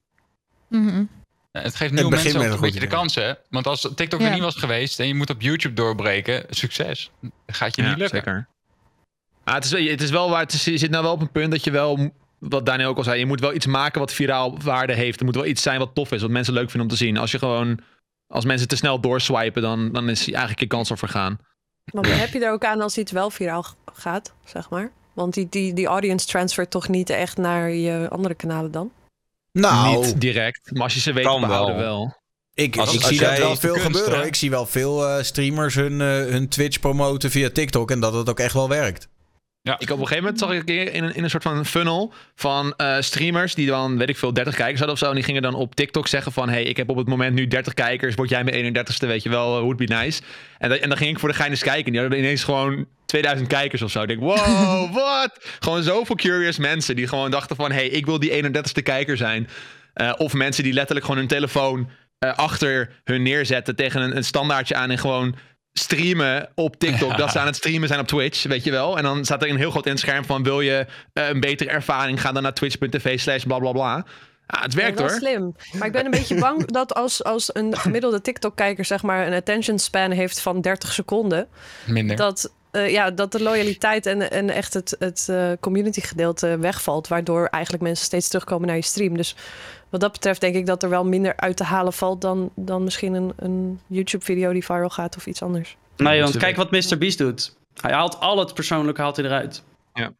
Mhm. 0.68 1.04
het 1.52 1.74
geeft 1.74 1.92
nieuwe 1.92 2.10
mensen 2.10 2.36
ook 2.40 2.46
een 2.46 2.52
een 2.52 2.60
beetje 2.60 2.80
de 2.80 2.86
kans, 2.86 3.14
hè? 3.14 3.32
Want 3.50 3.66
als 3.66 3.90
TikTok 3.94 4.20
Ja. 4.20 4.26
er 4.26 4.32
niet 4.32 4.42
was 4.42 4.54
geweest 4.56 5.00
en 5.00 5.06
je 5.06 5.14
moet 5.14 5.30
op 5.30 5.40
YouTube 5.40 5.74
doorbreken, 5.74 6.44
succes. 6.50 7.10
Dat 7.20 7.56
gaat 7.56 7.76
je 7.76 7.82
Ja, 7.82 7.88
niet 7.88 7.98
lukken. 7.98 8.18
zeker. 8.18 8.48
Maar 9.44 9.54
het, 9.54 9.64
is, 9.64 9.90
het 9.90 10.00
is 10.02 10.10
wel 10.10 10.30
waar. 10.30 10.40
Het 10.40 10.52
is, 10.52 10.64
je 10.64 10.78
zit 10.78 10.90
nou 10.90 11.02
wel 11.02 11.12
op 11.12 11.20
een 11.20 11.30
punt 11.30 11.50
dat 11.50 11.64
je 11.64 11.70
wel, 11.70 12.10
wat 12.38 12.66
Daniel 12.66 12.88
ook 12.88 12.96
al 12.96 13.04
zei, 13.04 13.18
je 13.18 13.26
moet 13.26 13.40
wel 13.40 13.54
iets 13.54 13.66
maken 13.66 14.00
wat 14.00 14.12
viraal 14.12 14.58
waarde 14.60 14.92
heeft. 14.94 15.18
Er 15.18 15.24
moet 15.24 15.34
wel 15.34 15.46
iets 15.46 15.62
zijn 15.62 15.78
wat 15.78 15.94
tof 15.94 16.12
is, 16.12 16.20
wat 16.20 16.30
mensen 16.30 16.54
leuk 16.54 16.70
vinden 16.70 16.82
om 16.90 16.96
te 16.96 17.04
zien. 17.04 17.16
Als 17.16 17.30
je 17.30 17.38
gewoon, 17.38 17.80
als 18.26 18.44
mensen 18.44 18.68
te 18.68 18.76
snel 18.76 19.00
doorswipen, 19.00 19.62
dan, 19.62 19.92
dan 19.92 20.08
is 20.08 20.28
eigenlijk 20.30 20.60
je 20.60 20.66
kans 20.66 20.90
al 20.90 20.96
vergaan. 20.96 21.38
Maar 21.92 22.02
wat 22.02 22.18
heb 22.18 22.32
je 22.32 22.44
er 22.44 22.52
ook 22.52 22.64
aan 22.64 22.80
als 22.80 22.98
iets 22.98 23.12
wel 23.12 23.30
viraal 23.30 23.64
gaat, 23.92 24.34
zeg 24.44 24.70
maar? 24.70 24.90
Want 25.12 25.34
die, 25.34 25.46
die, 25.50 25.72
die 25.74 25.86
audience 25.86 26.26
transfert 26.26 26.70
toch 26.70 26.88
niet 26.88 27.10
echt 27.10 27.36
naar 27.36 27.70
je 27.70 28.08
andere 28.10 28.34
kanalen 28.34 28.70
dan? 28.70 28.90
Nou, 29.52 30.04
Niet 30.06 30.20
direct, 30.20 30.70
maar 30.72 30.82
als 30.82 30.94
je 30.94 31.00
ze 31.00 31.12
weet 31.12 31.24
Kan 31.24 31.40
behouden 31.40 31.76
wel. 31.76 31.84
wel. 31.84 32.16
ik, 32.54 32.76
Als- 32.76 32.94
ik 32.94 33.00
als 33.00 33.08
zie 33.08 33.18
dat 33.20 33.38
wel 33.38 33.56
veel 33.56 33.72
kunst, 33.72 33.86
gebeuren. 33.86 34.18
hè? 34.20 34.26
Ik 34.26 34.34
zie 34.34 34.50
wel 34.50 34.66
veel 34.66 35.06
eh, 35.08 35.22
streamers 35.22 35.74
hun, 35.74 36.00
eh, 36.00 36.06
hun 36.08 36.48
Twitch 36.48 36.80
promoten 36.80 37.30
via 37.30 37.50
TikTok 37.50 37.90
en 37.90 38.00
dat 38.00 38.12
het 38.14 38.28
ook 38.30 38.40
echt 38.40 38.54
wel 38.54 38.68
werkt. 38.68 39.08
Ik 39.62 39.72
op 39.72 39.80
een 39.80 39.88
gegeven 39.96 40.16
moment 40.16 40.38
zag 40.38 40.50
ik 40.52 40.58
een 40.58 40.64
keer 40.64 40.92
in 40.94 41.04
een, 41.04 41.14
in 41.14 41.24
een 41.24 41.30
soort 41.30 41.42
van 41.42 41.66
funnel 41.66 42.12
van 42.34 42.74
eh, 42.76 42.96
streamers 43.00 43.54
die 43.54 43.66
dan, 43.66 43.98
weet 43.98 44.08
ik 44.08 44.16
veel, 44.16 44.32
30 44.32 44.54
kijkers 44.54 44.78
hadden 44.78 44.94
of 44.94 45.02
zo. 45.02 45.08
En 45.08 45.14
die 45.14 45.24
gingen 45.24 45.42
dan 45.42 45.54
op 45.54 45.74
TikTok 45.74 46.08
zeggen 46.08 46.32
van, 46.32 46.48
hey, 46.48 46.62
ik 46.62 46.76
heb 46.76 46.88
op 46.90 46.96
het 46.96 47.08
moment 47.08 47.34
nu 47.34 47.46
30 47.46 47.74
kijkers. 47.74 48.14
Word 48.14 48.28
jij 48.28 48.44
mijn 48.44 48.74
31ste, 48.86 49.06
weet 49.06 49.22
je 49.22 49.28
wel, 49.28 49.60
would 49.60 49.76
be 49.76 49.84
nice. 49.84 50.22
En, 50.58 50.68
dat- 50.68 50.78
en 50.78 50.88
dan 50.88 50.98
ging 50.98 51.10
ik 51.10 51.18
voor 51.18 51.28
de 51.28 51.34
gein 51.34 51.50
eens 51.50 51.62
kijken. 51.62 51.84
En 51.84 51.92
die 51.92 52.00
hadden 52.00 52.18
ineens 52.18 52.44
gewoon 52.44 52.86
2000 53.12 53.48
kijkers 53.48 53.82
of 53.82 53.90
zo. 53.90 54.02
Ik 54.02 54.08
denk, 54.08 54.20
wow, 54.20 54.94
wat? 55.04 55.30
Gewoon 55.60 55.82
zoveel 55.82 56.16
curious 56.16 56.58
mensen 56.58 56.96
die 56.96 57.08
gewoon 57.08 57.30
dachten 57.30 57.56
van, 57.56 57.72
hey, 57.72 57.86
ik 57.88 58.06
wil 58.06 58.18
die 58.18 58.44
31ste 58.44 58.82
kijker 58.82 59.16
zijn. 59.16 59.48
Eh, 59.94 60.12
of 60.16 60.32
mensen 60.32 60.64
die 60.64 60.72
letterlijk 60.72 61.06
gewoon 61.06 61.20
hun 61.20 61.30
telefoon 61.30 61.88
eh, 62.18 62.34
achter 62.36 63.00
hun 63.04 63.22
neerzetten 63.22 63.76
tegen 63.76 64.00
een, 64.02 64.16
een 64.16 64.24
standaardje 64.24 64.74
aan 64.74 64.90
en 64.90 64.98
gewoon 64.98 65.34
streamen 65.72 66.48
op 66.54 66.76
TikTok. 66.78 67.16
Dat 67.22 67.30
ze 67.30 67.38
aan 67.38 67.46
het 67.46 67.56
streamen 67.56 67.88
zijn 67.88 68.00
op 68.00 68.06
Twitch, 68.06 68.42
weet 68.42 68.64
je 68.64 68.70
wel. 68.70 68.96
En 68.96 69.02
dan 69.02 69.24
staat 69.24 69.42
er 69.42 69.50
een 69.50 69.56
heel 69.56 69.70
groot 69.70 69.84
in 69.86 69.92
het 69.92 70.00
scherm 70.00 70.24
van... 70.24 70.42
wil 70.42 70.60
je 70.60 70.86
eh, 71.12 71.28
een 71.28 71.40
betere 71.40 71.70
ervaring, 71.70 72.20
ga 72.20 72.32
dan 72.32 72.42
naar 72.42 72.54
twitch.tv 72.54 73.20
slash 73.20 73.42
bla 73.44 73.58
bla 73.58 73.72
bla. 73.72 74.04
Ja, 74.46 74.62
het 74.62 74.74
werkt 74.74 74.98
Ja, 74.98 75.04
wel 75.04 75.12
hoor. 75.12 75.20
slim. 75.20 75.54
Maar 75.78 75.86
ik 75.86 75.92
ben 75.92 76.04
een 76.04 76.10
beetje 76.10 76.38
bang 76.38 76.66
dat 76.80 76.94
als, 76.94 77.24
als 77.24 77.54
een 77.54 77.76
gemiddelde 77.76 78.20
TikTok-kijker 78.20 78.84
zeg 78.84 79.02
maar 79.02 79.26
een 79.26 79.32
attention 79.32 79.78
span 79.78 80.10
heeft 80.10 80.40
van 80.40 80.60
30 80.60 80.92
seconden, 80.92 81.48
Minder. 81.86 82.16
dat, 82.16 82.52
eh, 82.72 82.90
ja, 82.90 83.10
dat 83.10 83.32
de 83.32 83.42
loyaliteit 83.42 84.06
en, 84.06 84.30
en 84.30 84.50
echt 84.50 84.74
het, 84.74 84.96
het 84.98 85.26
eh, 85.30 85.50
community 85.60 86.00
gedeelte 86.00 86.58
wegvalt, 86.58 87.08
waardoor 87.08 87.46
eigenlijk 87.46 87.82
mensen 87.82 88.04
steeds 88.04 88.28
terugkomen 88.28 88.66
naar 88.66 88.76
je 88.76 88.82
stream. 88.82 89.16
Dus 89.16 89.36
wat 89.88 90.00
dat 90.00 90.12
betreft 90.12 90.40
denk 90.40 90.54
ik 90.54 90.66
dat 90.66 90.82
er 90.82 90.88
wel 90.88 91.04
minder 91.04 91.36
uit 91.36 91.56
te 91.56 91.64
halen 91.64 91.92
valt 91.92 92.20
dan, 92.20 92.50
dan 92.54 92.84
misschien 92.84 93.14
een, 93.14 93.32
een 93.36 93.80
YouTube-video 93.86 94.52
die 94.52 94.64
viral 94.64 94.88
gaat 94.88 95.16
of 95.16 95.26
iets 95.26 95.42
anders. 95.42 95.76
Nee, 95.96 96.22
want 96.22 96.36
kijk 96.36 96.56
wat 96.56 96.70
Mr. 96.70 96.98
Beast 96.98 97.18
doet. 97.18 97.56
Hij 97.80 97.92
haalt 97.92 98.20
al 98.20 98.38
het 98.38 98.54
persoonlijke 98.54 99.00
haalt 99.00 99.16
hij 99.16 99.24
eruit. 99.24 99.62
Ja. 99.94 100.12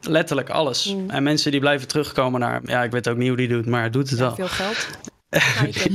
Letterlijk 0.00 0.50
alles. 0.50 0.94
Mm. 0.94 1.10
En 1.10 1.22
mensen 1.22 1.50
die 1.50 1.60
blijven 1.60 1.88
terugkomen 1.88 2.40
naar... 2.40 2.60
Ja, 2.64 2.82
ik 2.82 2.90
weet 2.90 3.08
ook 3.08 3.16
niet 3.16 3.28
hoe 3.28 3.36
die 3.36 3.48
doet, 3.48 3.66
maar 3.66 3.80
hij 3.80 3.90
doet 3.90 4.10
het 4.10 4.18
Ja, 4.18 4.24
wel. 4.24 4.34
veel 4.34 4.48
geld. 4.48 4.88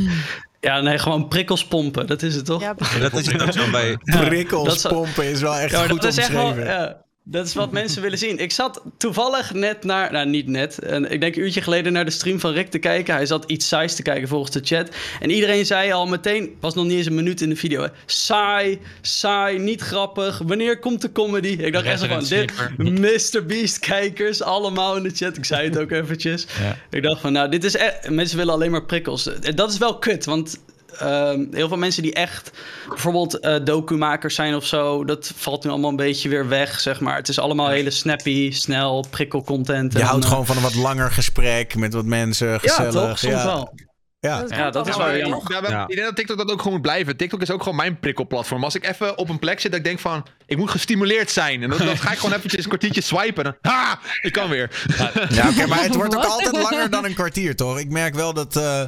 Ja, 0.66 0.82
nee, 0.82 0.98
gewoon 0.98 1.28
prikkels 1.28 1.68
pompen. 1.68 2.08
Dat 2.08 2.22
is 2.22 2.36
het 2.36 2.46
toch? 2.46 2.62
Ja, 2.62 2.74
dat 3.00 3.14
is 3.14 3.28
het 3.32 3.42
ook 3.42 3.52
zo 3.52 3.70
bij... 3.72 3.98
Prikkels 4.04 4.82
pompen 4.82 5.26
is 5.26 5.42
wel 5.42 5.56
echt 5.56 5.76
goed 5.76 6.02
dat 6.02 6.12
is 6.12 6.18
echt 6.18 6.30
wel, 6.30 6.46
omschreven. 6.46 6.72
ja, 6.72 7.05
dat 7.28 7.46
is 7.46 7.54
wat 7.54 7.72
mensen 7.72 8.02
willen 8.02 8.18
zien. 8.18 8.38
Ik 8.38 8.52
zat 8.52 8.82
toevallig 8.98 9.54
net 9.54 9.84
naar, 9.84 10.12
nou 10.12 10.28
niet 10.28 10.48
net, 10.48 10.80
en 10.80 11.12
ik 11.12 11.22
denk 11.22 11.36
een 11.36 11.42
uurtje 11.42 11.62
geleden 11.62 11.94
naar 11.94 12.06
de 12.06 12.12
stream 12.12 12.40
van 12.40 12.52
Rick 12.52 12.70
te 12.70 12.78
kijken. 12.78 13.14
Hij 13.14 13.26
zat 13.26 13.44
iets 13.48 13.68
saais 13.68 13.96
te 13.96 14.02
kijken 14.02 14.28
volgens 14.28 14.52
de 14.52 14.62
chat. 14.64 14.90
En 15.20 15.30
iedereen 15.30 15.66
zei 15.66 15.92
al 15.92 16.08
meteen, 16.08 16.56
was 16.60 16.74
nog 16.74 16.86
niet 16.86 16.98
eens 16.98 17.06
een 17.06 17.16
minuut 17.16 17.42
in 17.42 17.50
de 17.50 17.56
video. 17.56 17.82
hè, 17.82 17.88
Saai, 18.06 18.80
saai, 19.02 19.60
niet 19.60 19.82
grappig. 19.82 20.42
Wanneer 20.46 20.80
komt 20.80 21.02
de 21.02 21.12
comedy? 21.12 21.48
Ik 21.48 21.74
dacht 21.74 21.86
echt 21.86 22.06
van, 22.06 22.24
dit, 22.24 22.52
Mr. 22.78 23.46
Beast 23.46 23.80
kijkers, 23.80 24.42
allemaal 24.42 24.96
in 24.96 25.04
de 25.04 25.12
chat. 25.14 25.38
Ik 25.38 25.46
zei 25.46 25.70
het 25.70 25.78
ook 25.78 25.92
eventjes. 25.92 26.48
Ja. 26.62 26.78
Ik 26.90 27.04
dacht 27.04 27.22
van, 27.22 27.34
nou, 27.34 27.50
dit 27.50 27.64
is 27.64 27.76
echt... 27.76 28.10
Mensen 28.10 28.38
willen 28.38 28.54
alleen 28.54 28.72
maar 28.72 28.86
prikkels. 28.86 29.30
Dat 29.56 29.72
is 29.72 29.78
wel 29.78 29.98
kut, 29.98 30.26
want... 30.26 30.60
ehm, 31.00 31.46
heel 31.52 31.68
veel 31.68 31.78
mensen 31.78 32.04
die 32.04 32.14
echt 32.14 32.52
bijvoorbeeld 32.88 33.40
eh 33.40 33.56
documakers 33.64 34.36
zijn 34.36 34.56
of 34.56 34.66
zo, 34.66 35.06
dat 35.06 35.32
valt 35.36 35.64
nu 35.64 35.70
allemaal 35.70 35.90
een 35.90 35.96
beetje 35.96 36.30
weer 36.30 36.48
weg, 36.48 36.80
zeg 36.80 37.00
maar. 37.00 37.16
Het 37.16 37.28
is 37.30 37.40
allemaal 37.40 37.70
hele 37.70 37.92
snappy, 37.92 38.52
snel, 38.52 39.06
prikkelcontent. 39.10 39.94
Je 39.94 40.00
en, 40.00 40.06
houdt 40.06 40.24
eh, 40.24 40.30
gewoon 40.30 40.46
van 40.46 40.56
een 40.56 40.62
wat 40.64 40.76
langer 40.76 41.12
gesprek 41.12 41.76
met 41.76 41.94
wat 41.94 42.06
mensen, 42.06 42.48
Ja, 42.50 42.58
gezellig. 42.58 42.92
toch? 42.94 43.18
Soms 43.20 43.44
wel. 43.44 43.74
Ja. 44.20 44.44
Ja, 44.50 44.70
dat 44.70 44.88
is 44.88 44.94
Ja, 44.94 45.00
wel 45.00 45.08
maar 45.08 45.18
jammer. 45.18 45.40
ik- 45.42 45.50
ja, 45.52 45.62
maar 45.62 45.72
Ja. 45.72 45.82
Ik 45.88 45.96
denk 45.96 46.08
dat 46.08 46.16
TikTok 46.16 46.38
dat 46.38 46.52
ook 46.52 46.58
gewoon 46.58 46.74
moet 46.74 46.82
blijven. 46.82 47.18
TikTok 47.18 47.42
is 47.42 47.52
ook 47.52 47.62
gewoon 47.64 47.78
mijn 47.78 48.00
prikkelplatform. 48.00 48.64
Als 48.64 48.76
ik 48.76 48.86
even 48.88 49.18
op 49.18 49.30
een 49.30 49.40
plek 49.40 49.60
zit 49.60 49.72
dat 49.72 49.80
ik 49.80 49.86
denk 49.86 50.00
van... 50.00 50.26
ik 50.46 50.58
moet 50.58 50.70
gestimuleerd 50.70 51.32
zijn. 51.32 51.64
En 51.64 51.70
dan, 51.70 51.78
dan 51.78 51.98
ga 51.98 52.12
ik 52.12 52.18
gewoon 52.18 52.36
eventjes 52.36 52.62
een 52.64 52.68
kwartiertje 52.68 53.02
swipen. 53.02 53.44
En 53.46 53.58
ha, 53.62 54.00
ik 54.22 54.32
kan 54.32 54.50
weer. 54.50 54.86
Ja, 55.30 55.50
oké, 55.50 55.68
maar 55.68 55.84
het 55.84 55.96
wordt 56.02 56.16
ook 56.16 56.24
altijd 56.26 56.62
langer 56.62 56.90
dan 56.90 57.06
een 57.06 57.14
kwartier, 57.14 57.56
toch? 57.56 57.80
Ik 57.80 57.90
merk 57.90 58.16
wel 58.16 58.34
dat... 58.34 58.56
eh, 58.56 58.82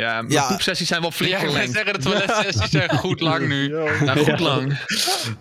Ja, 0.00 0.12
mijn 0.22 0.32
Ja. 0.32 0.46
poepsessies 0.46 0.88
zijn 0.88 1.00
wel 1.00 1.10
flink 1.10 1.30
Ja, 1.32 1.36
ik 1.38 1.42
wil 1.44 1.52
verlengd. 1.52 1.74
zeggen, 1.76 1.92
de 1.92 1.98
toiletsessies 2.00 2.70
zijn 2.70 2.96
goed 3.04 3.20
lang 3.20 3.48
nu. 3.48 3.68
Nou, 4.04 4.18
goed 4.24 4.40
lang. 4.40 4.78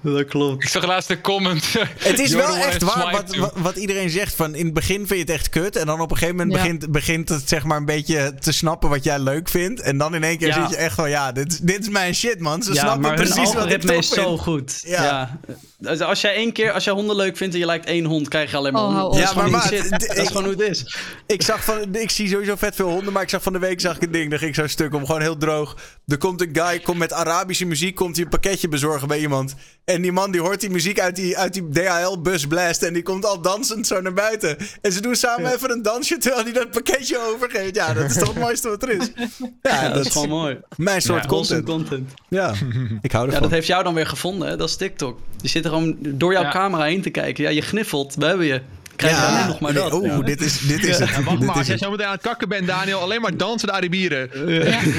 Dat 0.01 0.25
klopt. 0.25 0.63
Ik 0.63 0.69
zag 0.69 0.85
laatst 0.85 1.09
een 1.09 1.21
comment. 1.21 1.65
Het 1.97 2.19
is 2.19 2.33
wel 2.33 2.55
echt 2.55 2.81
waar 2.81 3.11
wat, 3.11 3.35
wat, 3.35 3.53
wat 3.55 3.75
iedereen 3.75 4.09
zegt. 4.09 4.35
Van 4.35 4.55
in 4.55 4.65
het 4.65 4.73
begin 4.73 4.95
vind 4.95 5.09
je 5.09 5.15
het 5.17 5.29
echt 5.29 5.49
kut. 5.49 5.75
En 5.75 5.85
dan 5.85 6.01
op 6.01 6.11
een 6.11 6.17
gegeven 6.17 6.37
moment 6.37 6.55
Ja. 6.55 6.61
begint, 6.61 6.91
begint 6.91 7.29
het 7.29 7.49
zeg 7.49 7.63
maar 7.63 7.77
een 7.77 7.85
beetje 7.85 8.33
te 8.39 8.51
snappen 8.51 8.89
wat 8.89 9.03
jij 9.03 9.19
leuk 9.19 9.49
vindt. 9.49 9.81
En 9.81 9.97
dan 9.97 10.15
in 10.15 10.23
één 10.23 10.37
keer 10.37 10.47
Ja. 10.47 10.61
zit 10.61 10.69
je 10.69 10.75
echt 10.75 10.95
van 10.95 11.09
ja, 11.09 11.31
dit, 11.31 11.51
is- 11.51 11.59
dit 11.59 11.79
is 11.81 11.89
mijn 11.89 12.15
shit 12.15 12.39
man. 12.39 12.63
Ze 12.63 12.73
Ja, 12.73 12.79
snappen 12.79 13.01
maar 13.01 13.17
hun 13.17 13.27
precies 13.29 13.53
wat 13.53 13.71
ik 13.71 13.83
is 13.83 14.09
zo 14.09 14.37
goed. 14.37 14.81
Ja. 14.85 15.39
Ja. 15.83 15.89
Dus 15.89 15.99
als 16.01 16.21
jij 16.21 16.35
één 16.35 16.51
keer, 16.51 16.71
als 16.71 16.83
jij 16.83 16.93
honden 16.93 17.15
leuk 17.15 17.37
vindt 17.37 17.53
en 17.53 17.59
je 17.59 17.65
lijkt 17.65 17.85
één 17.85 18.05
hond, 18.05 18.27
krijg 18.27 18.51
je 18.51 18.57
alleen 18.57 18.73
maar 18.73 18.81
Oh, 18.81 18.99
honden. 19.01 19.19
Ja, 19.19 19.25
gewoon 19.27 19.51
maar 19.51 19.67
shit. 19.67 19.83
d- 19.83 20.07
Dat 20.07 20.17
is 20.17 20.27
gewoon 20.27 20.43
hoe 20.43 20.51
het 20.51 20.61
is. 20.69 20.95
Ik, 21.27 21.41
zag 21.41 21.63
van, 21.63 21.95
ik 21.95 22.09
zie 22.09 22.29
sowieso 22.29 22.55
vet 22.55 22.75
veel 22.75 22.89
honden, 22.89 23.13
maar 23.13 23.21
ik 23.23 23.29
zag 23.29 23.43
van 23.43 23.53
de 23.53 23.59
week 23.59 23.81
zag 23.81 23.95
ik 23.95 24.01
een 24.01 24.11
ding. 24.11 24.29
Dan 24.29 24.39
ging 24.39 24.49
ik 24.51 24.55
zo'n 24.57 24.67
stuk 24.67 24.93
om, 24.93 25.05
gewoon 25.05 25.21
heel 25.21 25.37
droog. 25.37 25.77
Er 26.07 26.17
komt 26.17 26.41
een 26.41 26.49
guy, 26.53 26.79
komt 26.79 26.97
met 26.97 27.13
Arabische 27.13 27.65
muziek, 27.65 27.95
komt 27.95 28.15
hij 28.15 28.23
een 28.23 28.29
pakketje 28.29 28.67
bezorgen 28.67 29.07
bij 29.07 29.19
iemand. 29.19 29.55
En 29.85 30.01
die 30.01 30.11
man 30.11 30.31
die 30.31 30.41
hoort 30.41 30.59
die 30.59 30.69
muziek 30.69 30.99
uit 30.99 31.15
die, 31.15 31.37
uit 31.37 31.53
die 31.53 31.69
DHL-bus 31.69 32.47
blasten. 32.47 32.87
En 32.87 32.93
die 32.93 33.03
komt 33.03 33.25
al 33.25 33.41
dansend 33.41 33.87
zo 33.87 34.01
naar 34.01 34.13
buiten. 34.13 34.57
En 34.81 34.91
ze 34.91 35.01
doen 35.01 35.15
samen 35.15 35.53
even 35.53 35.71
een 35.71 35.81
dansje 35.81 36.17
terwijl 36.17 36.43
hij 36.43 36.53
dat 36.53 36.71
pakketje 36.71 37.19
overgeeft. 37.33 37.75
Ja, 37.75 37.93
dat 37.93 38.03
is 38.09 38.17
toch 38.17 38.27
het 38.27 38.37
mooiste 38.39 38.69
wat 38.69 38.83
er 38.83 38.89
is. 38.89 39.09
Ja, 39.61 39.73
Ja, 39.75 39.81
dat, 39.83 39.93
dat 39.93 40.05
is 40.05 40.11
gewoon 40.11 40.29
mooi. 40.29 40.57
mijn 40.77 41.01
soort 41.01 41.25
Wholesome 41.25 41.63
content. 41.63 41.89
content. 41.89 42.13
Ja, 42.27 42.53
ik 43.01 43.11
hou 43.11 43.23
Ja, 43.25 43.29
ervan. 43.31 43.41
dat 43.41 43.51
heeft 43.51 43.67
jou 43.67 43.83
dan 43.83 43.93
weer 43.93 44.07
gevonden, 44.07 44.47
hè? 44.47 44.57
dat 44.57 44.69
is 44.69 44.75
TikTok. 44.75 45.19
Je 45.41 45.47
zit 45.47 45.65
er 45.65 45.71
gewoon 45.73 45.95
door 45.99 46.33
jouw 46.33 46.41
Ja. 46.43 46.49
camera 46.51 46.83
heen 46.83 47.01
te 47.01 47.09
kijken. 47.09 47.43
Ja, 47.43 47.49
je 47.49 47.61
gniffelt, 47.61 48.15
we 48.15 48.25
hebben 48.25 48.45
je. 48.45 48.61
Krijg 48.95 49.15
je 49.15 49.21
Ja, 49.21 49.47
nog 49.47 49.59
maar 49.59 49.73
nee, 49.73 49.83
dat. 49.83 49.93
oeh, 49.93 50.05
Ja. 50.07 50.19
dit 50.21 50.41
is, 50.41 50.59
dit 50.59 50.85
is 50.85 50.97
Ja, 50.97 51.05
het. 51.05 51.23
wacht 51.23 51.37
dit 51.37 51.47
maar, 51.47 51.55
als 51.57 51.65
jij 51.65 51.75
het. 51.75 51.83
zo 51.83 51.91
meteen 51.91 52.05
aan 52.05 52.11
het 52.11 52.21
kakken 52.21 52.49
bent, 52.49 52.67
Daniel, 52.67 52.99
alleen 52.99 53.21
maar 53.21 53.37
dansen 53.37 53.67
de 53.67 53.73
Arabieren. 53.73 54.29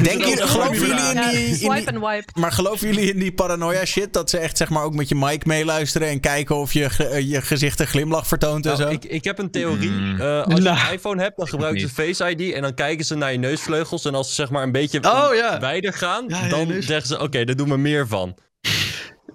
Denk 0.02 0.24
je, 0.24 0.36
Dat 0.38 0.48
geloven 0.48 0.76
jullie 0.86 1.10
in 1.14 1.20
die, 1.30 1.46
in 1.46 1.54
swipe 1.54 1.90
en 1.90 2.00
wipe. 2.00 2.24
Maar 2.40 2.52
geloven 2.52 2.86
jullie 2.92 3.12
in 3.12 3.18
die 3.18 3.32
paranoia 3.32 3.84
shit? 3.84 4.12
Dat 4.12 4.30
ze 4.30 4.38
echt 4.38 4.56
zeg 4.56 4.68
maar 4.68 4.82
ook 4.82 4.94
met 4.94 5.08
je 5.08 5.14
mic 5.14 5.44
meeluisteren 5.46 6.08
en 6.08 6.20
kijken 6.20 6.56
of 6.56 6.72
je, 6.72 6.88
eh, 6.98 7.30
je 7.30 7.42
gezicht 7.42 7.80
een 7.80 7.86
glimlach 7.86 8.26
vertoont 8.26 8.66
en 8.66 8.72
Nou, 8.78 8.82
zo? 8.82 8.88
ik, 8.88 9.04
ik 9.04 9.24
heb 9.24 9.38
een 9.38 9.50
theorie. 9.50 9.90
Mm. 9.90 10.20
Eh, 10.20 10.42
als 10.44 10.54
je 10.54 10.60
Nou. 10.62 10.78
een 10.88 10.92
iPhone 10.92 11.22
hebt, 11.22 11.36
dan 11.36 11.48
gebruiken 11.48 11.80
ze 11.80 11.88
Face 11.88 12.30
ID 12.30 12.52
en 12.54 12.62
dan 12.62 12.74
kijken 12.74 13.04
ze 13.04 13.14
naar 13.14 13.32
je 13.32 13.38
neusvleugels. 13.38 14.04
En 14.04 14.14
als 14.14 14.28
ze 14.28 14.34
zeg 14.34 14.50
maar 14.50 14.62
een 14.62 14.72
beetje 14.72 15.02
Oh, 15.02 15.58
wijder 15.60 15.92
gaan, 15.92 16.28
dan 16.48 16.74
zeggen 16.80 17.06
ze: 17.06 17.20
Oké, 17.20 17.44
daar 17.44 17.56
doen 17.56 17.68
we 17.68 17.76
meer 17.76 18.06
van. 18.08 18.34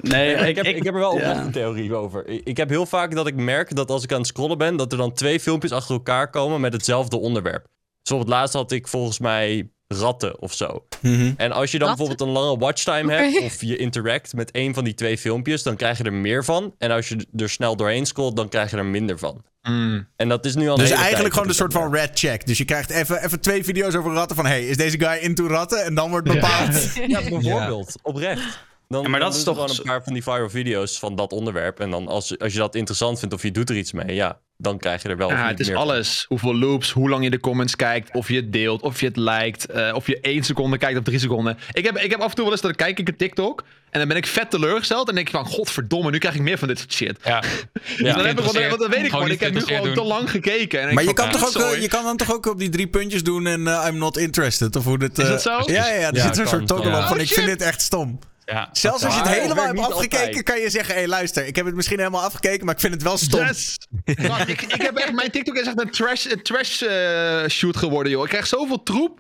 Nee, 0.02 0.34
ik, 0.34 0.56
heb, 0.56 0.66
ik, 0.66 0.84
heb 0.84 0.94
er 0.94 1.00
wel 1.00 1.18
ja. 1.18 1.46
een 1.46 1.52
theorie 1.52 1.96
over. 1.96 2.28
Ik, 2.28 2.42
ik 2.44 2.58
heb 2.58 2.70
heel 2.70 2.86
vaak 2.86 3.16
dat 3.16 3.28
ik 3.28 3.36
merk 3.36 3.76
dat 3.76 3.92
als 3.92 4.04
ik 4.04 4.12
aan 4.12 4.18
het 4.18 4.28
scrollen 4.28 4.58
ben, 4.58 4.76
dat 4.76 4.92
er 4.92 4.98
dan 4.98 5.14
twee 5.14 5.40
filmpjes 5.40 5.72
achter 5.72 5.96
elkaar 5.96 6.30
komen 6.30 6.62
met 6.62 6.74
hetzelfde 6.74 7.18
onderwerp. 7.18 7.68
Bijvoorbeeld 8.04 8.38
laatst 8.38 8.54
had 8.54 8.72
ik 8.72 8.88
volgens 8.88 9.20
mij 9.20 9.70
ratten 9.88 10.42
of 10.42 10.54
zo. 10.54 10.86
Mhm. 11.02 11.34
En 11.38 11.52
als 11.52 11.72
je 11.72 11.80
dan 11.80 11.88
Ratten? 11.88 12.08
bijvoorbeeld 12.08 12.22
een 12.22 12.44
lange 12.44 12.58
watchtime 12.60 13.14
hebt 13.14 13.42
of 13.42 13.62
je 13.62 13.78
interact 13.78 14.34
met 14.34 14.50
een 14.52 14.74
van 14.74 14.84
die 14.84 14.94
twee 14.94 15.18
filmpjes, 15.18 15.64
dan 15.64 15.76
krijg 15.76 15.98
je 15.98 16.04
er 16.04 16.14
meer 16.14 16.46
van. 16.46 16.76
En 16.78 16.92
als 16.92 17.10
je 17.10 17.28
er 17.36 17.50
snel 17.50 17.76
doorheen 17.76 18.06
scrolt, 18.06 18.36
dan 18.36 18.50
krijg 18.50 18.72
je 18.72 18.78
er 18.78 18.86
minder 18.86 19.20
van. 19.20 19.44
Mm. 19.62 20.08
En 20.16 20.30
dat 20.30 20.46
is 20.46 20.56
nu 20.56 20.68
al 20.70 20.74
een 20.74 20.80
Dus 20.80 20.92
eigenlijk 20.92 21.34
gewoon 21.34 21.50
een 21.50 21.56
soort 21.56 21.74
van 21.74 21.94
red 21.94 22.10
check. 22.14 22.46
Dus 22.46 22.58
je 22.58 22.66
krijgt 22.66 22.90
even, 22.90 23.24
even 23.24 23.40
twee 23.40 23.64
video's 23.64 23.96
over 23.96 24.14
ratten 24.14 24.36
van... 24.36 24.46
hey, 24.46 24.68
is 24.68 24.78
deze 24.78 25.00
guy 25.00 25.18
into 25.22 25.48
ratten? 25.48 25.84
En 25.84 25.96
dan 25.96 26.10
wordt 26.10 26.28
bepaald... 26.28 26.94
Ja, 27.08 27.22
bijvoorbeeld. 27.30 27.96
Oprecht. 28.02 28.68
Dan, 28.94 29.02
Ja, 29.04 29.10
maar 29.10 29.20
dat 29.20 29.30
dan 29.30 29.38
is 29.38 29.44
toch 29.46 29.56
gewoon 29.56 29.70
een 29.70 29.84
paar 29.84 30.04
van 30.04 30.14
die 30.14 30.24
viral 30.24 30.50
video's 30.50 31.00
van 31.00 31.16
dat 31.16 31.32
onderwerp. 31.32 31.80
En 31.80 31.90
dan 31.90 32.08
als, 32.08 32.38
als 32.40 32.54
je 32.54 32.60
dat 32.60 32.76
interessant 32.76 33.20
vindt 33.20 33.34
of 33.34 33.42
je 33.42 33.52
doet 33.52 33.70
er 33.70 33.78
iets 33.78 33.92
mee, 33.92 34.16
ja, 34.16 34.40
dan 34.58 34.78
krijg 34.80 35.02
je 35.02 35.10
er 35.10 35.18
wel 35.18 35.30
Ja, 35.30 35.48
het 35.48 35.60
is 35.60 35.68
meer 35.68 35.76
van. 35.76 35.86
alles. 35.86 36.26
Hoeveel 36.28 36.56
loops, 36.56 36.92
hoe 36.92 37.10
lang 37.10 37.24
je 37.24 37.30
de 37.30 37.40
comments 37.40 37.76
kijkt, 37.76 38.14
of 38.16 38.28
je 38.30 38.36
het 38.36 38.52
deelt, 38.54 38.82
of 38.82 39.00
je 39.00 39.06
het 39.06 39.18
liked, 39.18 39.66
eh, 39.66 39.92
of 39.96 40.08
je 40.08 40.20
één 40.20 40.44
seconde 40.44 40.78
kijkt 40.78 40.98
of 40.98 41.04
drie 41.04 41.20
seconden. 41.20 41.58
Ik 41.72 41.86
heb, 41.86 41.98
ik 41.98 42.12
heb 42.12 42.20
af 42.20 42.30
en 42.30 42.36
toe 42.36 42.44
wel 42.44 42.52
eens 42.54 42.62
dat 42.62 42.72
ik 42.72 42.78
kijk 42.78 43.00
ik 43.00 43.08
een 43.08 43.16
TikTok 43.18 43.64
en 43.90 44.00
dan 44.00 44.08
ben 44.08 44.18
ik 44.18 44.28
vet 44.28 44.50
teleurgesteld 44.50 45.10
en 45.10 45.16
denk 45.16 45.28
ik 45.28 45.34
van, 45.34 45.46
godverdomme, 45.46 46.12
nu 46.12 46.18
krijg 46.18 46.36
ik 46.36 46.42
meer 46.42 46.58
van 46.58 46.68
dit 46.68 46.80
soort 46.80 46.94
shit. 46.94 47.18
Ja. 47.24 47.40
Dus 47.98 47.98
dan, 47.98 48.26
heb 48.26 48.40
ik, 48.40 48.46
want 48.70 48.80
dan 48.80 48.90
weet 48.90 49.04
ik 49.06 49.10
gewoon, 49.10 49.32
ik 49.32 49.40
heb 49.40 49.54
nu 49.54 49.62
gewoon 49.62 49.94
te 49.94 50.04
lang 50.04 50.30
gekeken. 50.32 50.82
En 50.82 50.88
ik 50.88 50.94
Maar 50.94 51.04
je 51.04 51.10
van, 51.16 51.18
kan, 51.18 51.32
toch 51.32 51.46
ook, 51.46 51.52
sorry. 51.52 51.76
eh, 51.76 51.82
je 51.82 51.88
kan 51.88 52.04
dan 52.04 52.18
toch 52.18 52.34
ook 52.34 52.46
op 52.46 52.60
die 52.60 52.70
drie 52.70 52.88
puntjes 52.88 53.24
doen 53.24 53.48
en 53.48 53.68
eh, 53.68 53.86
I'm 53.90 53.98
not 53.98 54.18
interested? 54.18 54.76
Of 54.76 54.84
hoe 54.84 54.98
dit, 54.98 55.18
Is 55.18 55.28
dat 55.28 55.42
zo? 55.42 55.52
Ja, 55.52 55.64
ja, 55.66 55.94
ja 55.94 56.08
er 56.08 56.16
Ja, 56.16 56.22
zit 56.24 56.36
zo'n 56.36 56.44
kan, 56.46 56.54
soort 56.54 56.68
toggle 56.68 56.90
ja. 56.90 57.00
op 57.00 57.04
van 57.08 57.16
Oh, 57.18 57.22
ik 57.24 57.28
vind 57.30 57.48
dit 57.48 57.62
echt 57.62 57.82
stom. 57.82 58.20
Ja. 58.50 58.70
Zelfs 58.72 59.04
als 59.06 59.14
je 59.16 59.20
het 59.22 59.30
helemaal 59.30 59.66
hebt 59.66 59.80
afgekeken, 59.80 60.26
altijd. 60.26 60.44
kan 60.44 60.60
je 60.60 60.70
zeggen... 60.70 60.94
hé, 60.94 61.00
hey, 61.00 61.10
luister, 61.10 61.46
ik 61.46 61.56
heb 61.56 61.66
het 61.66 61.76
misschien 61.76 61.98
helemaal 61.98 62.22
afgekeken, 62.24 62.66
maar 62.66 62.74
ik 62.76 62.80
vind 62.82 62.94
het 62.94 63.04
wel 63.04 63.18
stom. 63.18 63.40
Yes! 63.46 63.76
Ik, 64.48 64.62
ik 64.62 64.82
heb 64.82 64.96
echt, 64.98 65.14
mijn 65.14 65.32
TikTok 65.32 65.56
is 65.56 65.68
echt 65.68 65.80
een 65.82 65.90
trash, 65.92 66.26
een 66.26 66.42
trash 66.44 66.82
eh, 66.82 67.48
shoot 67.48 67.78
geworden, 67.78 68.12
joh. 68.12 68.24
Ik 68.24 68.30
krijg 68.30 68.48
zoveel 68.48 68.84
troep. 68.84 69.20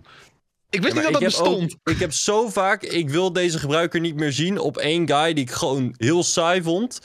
Ik 0.69 0.81
wist 0.81 0.93
Ja, 0.95 1.01
niet 1.01 1.11
dat 1.11 1.21
dat 1.21 1.39
ook- 1.41 1.47
bestond. 1.59 1.75
ik 1.83 1.99
heb 1.99 2.13
zo 2.13 2.49
vaak, 2.49 2.83
ik 2.83 3.09
wil 3.09 3.33
deze 3.33 3.59
gebruiker 3.59 3.99
niet 3.99 4.15
meer 4.15 4.31
zien 4.31 4.57
op 4.59 4.77
één 4.77 5.07
guy 5.07 5.33
die 5.33 5.43
ik 5.43 5.51
gewoon 5.51 5.93
heel 5.97 6.23
saai 6.23 6.61
vond. 6.61 6.99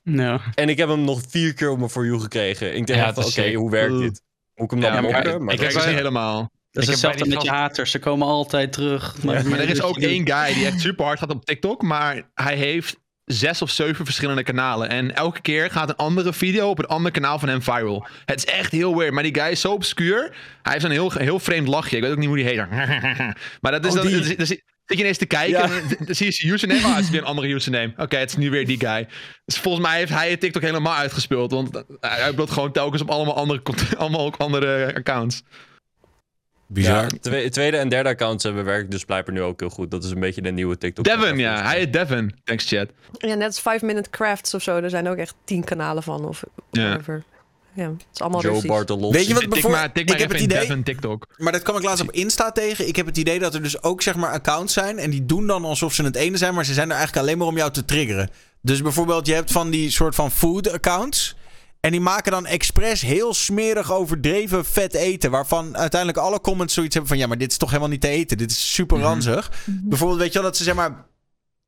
En 0.54 0.68
ik 0.68 0.78
heb 0.78 0.88
hem 0.88 1.04
nog 1.04 1.20
vier 1.28 1.54
keer 1.54 1.70
op 1.70 1.78
mijn 1.78 1.90
For 1.90 2.04
You 2.06 2.20
gekregen. 2.20 2.76
Ik 2.76 2.86
denk 2.86 2.98
Ja, 2.98 3.12
oké, 3.24 3.52
hoe 3.52 3.70
werkt 3.70 3.98
dit? 3.98 4.22
Moet 4.54 4.64
ik 4.64 4.70
hem 4.70 4.80
dan 4.80 4.92
Ja, 4.94 5.00
maar 5.00 5.10
blokken? 5.10 5.44
Maar 5.44 5.54
ik 5.54 5.60
dat 5.60 5.68
kijk 5.68 5.70
is- 5.70 5.74
het 5.76 5.86
niet 5.86 5.94
helemaal. 5.96 6.50
Dat 6.74 6.82
is 6.82 6.88
hetzelfde 6.88 7.26
met 7.28 7.42
je 7.42 7.50
haters. 7.50 7.90
Ze 7.90 7.98
komen 7.98 8.26
altijd 8.26 8.72
terug. 8.72 9.22
Maar 9.22 9.34
er 9.36 9.68
is 9.68 9.82
ook 9.82 9.98
één 9.98 10.26
guy 10.30 10.54
die 10.54 10.66
echt 10.66 10.80
super 10.80 11.04
hard 11.04 11.18
gaat 11.18 11.30
op 11.30 11.44
TikTok, 11.44 11.82
maar 11.82 12.30
hij 12.34 12.56
heeft 12.56 12.96
zes 13.24 13.62
of 13.62 13.70
zeven 13.70 14.04
verschillende 14.04 14.42
kanalen. 14.42 14.88
En 14.88 15.14
elke 15.16 15.40
keer 15.40 15.70
gaat 15.70 15.88
een 15.88 15.96
andere 15.96 16.32
video 16.32 16.68
op 16.68 16.78
een 16.78 16.86
ander 16.86 17.12
kanaal 17.12 17.38
van 17.38 17.48
hem 17.48 17.62
viral. 17.62 18.06
Het 18.24 18.38
is 18.38 18.52
echt 18.52 18.72
heel 18.72 18.96
weird, 18.96 19.12
maar 19.12 19.22
die 19.22 19.34
guy 19.34 19.50
is 19.50 19.60
zo 19.60 19.72
obscuur. 19.72 20.36
Hij 20.62 20.72
heeft 20.72 20.84
een 20.84 20.90
heel, 20.90 21.12
heel 21.12 21.38
vreemd 21.38 21.68
lachje. 21.68 21.96
Ik 21.96 22.02
weet 22.02 22.12
ook 22.12 22.18
niet 22.18 22.26
hoe 22.28 22.36
die 22.36 22.44
heet. 22.46 22.56
maar 23.62 23.72
dat 23.72 23.84
is 23.84 23.96
Oh, 23.96 24.02
dan... 24.02 24.36
dan 24.36 24.46
zit- 24.46 24.62
je 24.86 24.96
ineens 24.96 25.18
te 25.18 25.26
kijken 25.26 25.58
Ja. 25.58 25.62
en 25.64 25.96
dan, 26.06 26.14
zie 26.14 26.26
je 26.26 26.32
zijn 26.32 26.52
username. 26.52 26.82
Ah, 26.84 26.94
het 26.94 27.04
is 27.04 27.10
weer 27.10 27.20
een 27.20 27.26
andere 27.26 27.48
username. 27.54 27.92
Oké, 27.96 28.16
het 28.16 28.30
is 28.30 28.36
nu 28.36 28.50
weer 28.50 28.66
die 28.66 28.78
guy. 28.80 29.08
Dus 29.44 29.58
volgens 29.58 29.86
mij 29.86 29.98
heeft 29.98 30.10
hij 30.12 30.30
het 30.30 30.40
TikTok 30.40 30.62
helemaal 30.62 30.94
uitgespeeld. 30.94 31.50
Want 31.50 31.84
hij 32.00 32.28
uploadt 32.28 32.50
gewoon 32.50 32.72
telkens 32.72 33.02
op 33.02 33.10
allemaal 33.10 33.36
andere, 33.36 33.62
allemaal 33.98 34.26
ook 34.26 34.36
andere 34.36 34.94
accounts. 34.94 35.42
Bizar. 36.66 37.02
Ja, 37.02 37.08
twe- 37.20 37.48
tweede 37.48 37.76
en 37.76 37.88
derde 37.88 38.08
accounts 38.08 38.44
hebben 38.44 38.64
werkt 38.64 38.90
dus 38.90 39.04
blijkbaar 39.04 39.34
nu 39.34 39.42
ook 39.42 39.60
heel 39.60 39.68
goed. 39.70 39.90
Dat 39.90 40.04
is 40.04 40.10
een 40.10 40.20
beetje 40.20 40.42
de 40.42 40.50
nieuwe 40.50 40.78
TikTok. 40.78 41.04
Devin, 41.04 41.38
ja. 41.38 41.62
Hij 41.62 41.78
heet 41.78 41.92
Devin. 41.92 42.34
Thanks, 42.44 42.68
chat. 42.68 42.88
Ja, 43.18 43.34
net 43.34 43.46
als 43.46 43.60
5 43.60 43.82
Minute 43.82 44.10
Crafts 44.10 44.54
of 44.54 44.62
zo. 44.62 44.76
Er 44.76 44.90
zijn 44.90 45.08
ook 45.08 45.16
echt 45.16 45.34
tien 45.44 45.64
kanalen 45.64 46.02
van. 46.02 46.24
Of 46.24 46.42
Ja. 46.70 46.86
whatever. 46.88 47.22
Ja, 47.76 47.88
het 47.90 48.06
is 48.14 48.20
allemaal 48.20 48.40
Joe. 48.40 48.52
Weet 49.12 49.26
je 49.26 49.32
wat 49.32 49.40
Tik 49.42 49.50
bijvoor- 49.50 49.70
maar, 49.70 49.92
tik 49.92 50.06
maar 50.08 50.14
ik 50.14 50.20
heb 50.20 50.32
even 50.32 50.42
het 50.42 50.52
in 50.52 50.56
idee... 50.56 50.60
Devin 50.60 50.82
TikTok. 50.82 51.26
Maar 51.36 51.52
dat 51.52 51.62
kwam 51.62 51.76
ik 51.76 51.82
laatst 51.82 52.02
op 52.02 52.10
Insta 52.10 52.52
tegen. 52.52 52.88
Ik 52.88 52.96
heb 52.96 53.06
het 53.06 53.16
idee 53.16 53.38
dat 53.38 53.54
er 53.54 53.62
dus 53.62 53.82
ook 53.82 54.02
zeg 54.02 54.14
maar 54.16 54.30
accounts 54.30 54.72
zijn. 54.72 54.98
En 54.98 55.10
die 55.10 55.26
doen 55.26 55.46
dan 55.46 55.64
alsof 55.64 55.94
ze 55.94 56.02
het 56.04 56.16
ene 56.16 56.36
zijn. 56.36 56.54
Maar 56.54 56.64
ze 56.64 56.72
zijn 56.72 56.90
er 56.90 56.96
eigenlijk 56.96 57.26
alleen 57.26 57.38
maar 57.38 57.46
om 57.46 57.56
jou 57.56 57.70
te 57.70 57.84
triggeren. 57.84 58.30
Dus 58.62 58.82
bijvoorbeeld, 58.82 59.26
je 59.26 59.34
hebt 59.34 59.52
van 59.52 59.70
die 59.70 59.90
soort 59.90 60.14
van 60.14 60.30
food 60.30 60.70
accounts. 60.72 61.36
En 61.84 61.90
die 61.90 62.00
maken 62.00 62.32
dan 62.32 62.46
expres 62.46 63.00
heel 63.00 63.34
smerig 63.34 63.92
overdreven 63.92 64.64
vet 64.64 64.94
eten. 64.94 65.30
Waarvan 65.30 65.76
uiteindelijk 65.76 66.20
alle 66.20 66.40
comments 66.40 66.74
zoiets 66.74 66.94
hebben 66.94 67.12
van... 67.12 67.20
Ja, 67.20 67.26
maar 67.26 67.38
dit 67.38 67.50
is 67.50 67.56
toch 67.56 67.68
helemaal 67.68 67.90
niet 67.90 68.00
te 68.00 68.08
eten. 68.08 68.38
Dit 68.38 68.50
is 68.50 68.74
super 68.74 68.98
ranzig. 68.98 69.50
Bijvoorbeeld, 69.64 70.20
weet 70.20 70.32
je 70.32 70.38
wel, 70.38 70.48
dat 70.48 70.56
ze 70.56 70.64
zeg 70.64 70.74
maar... 70.74 71.06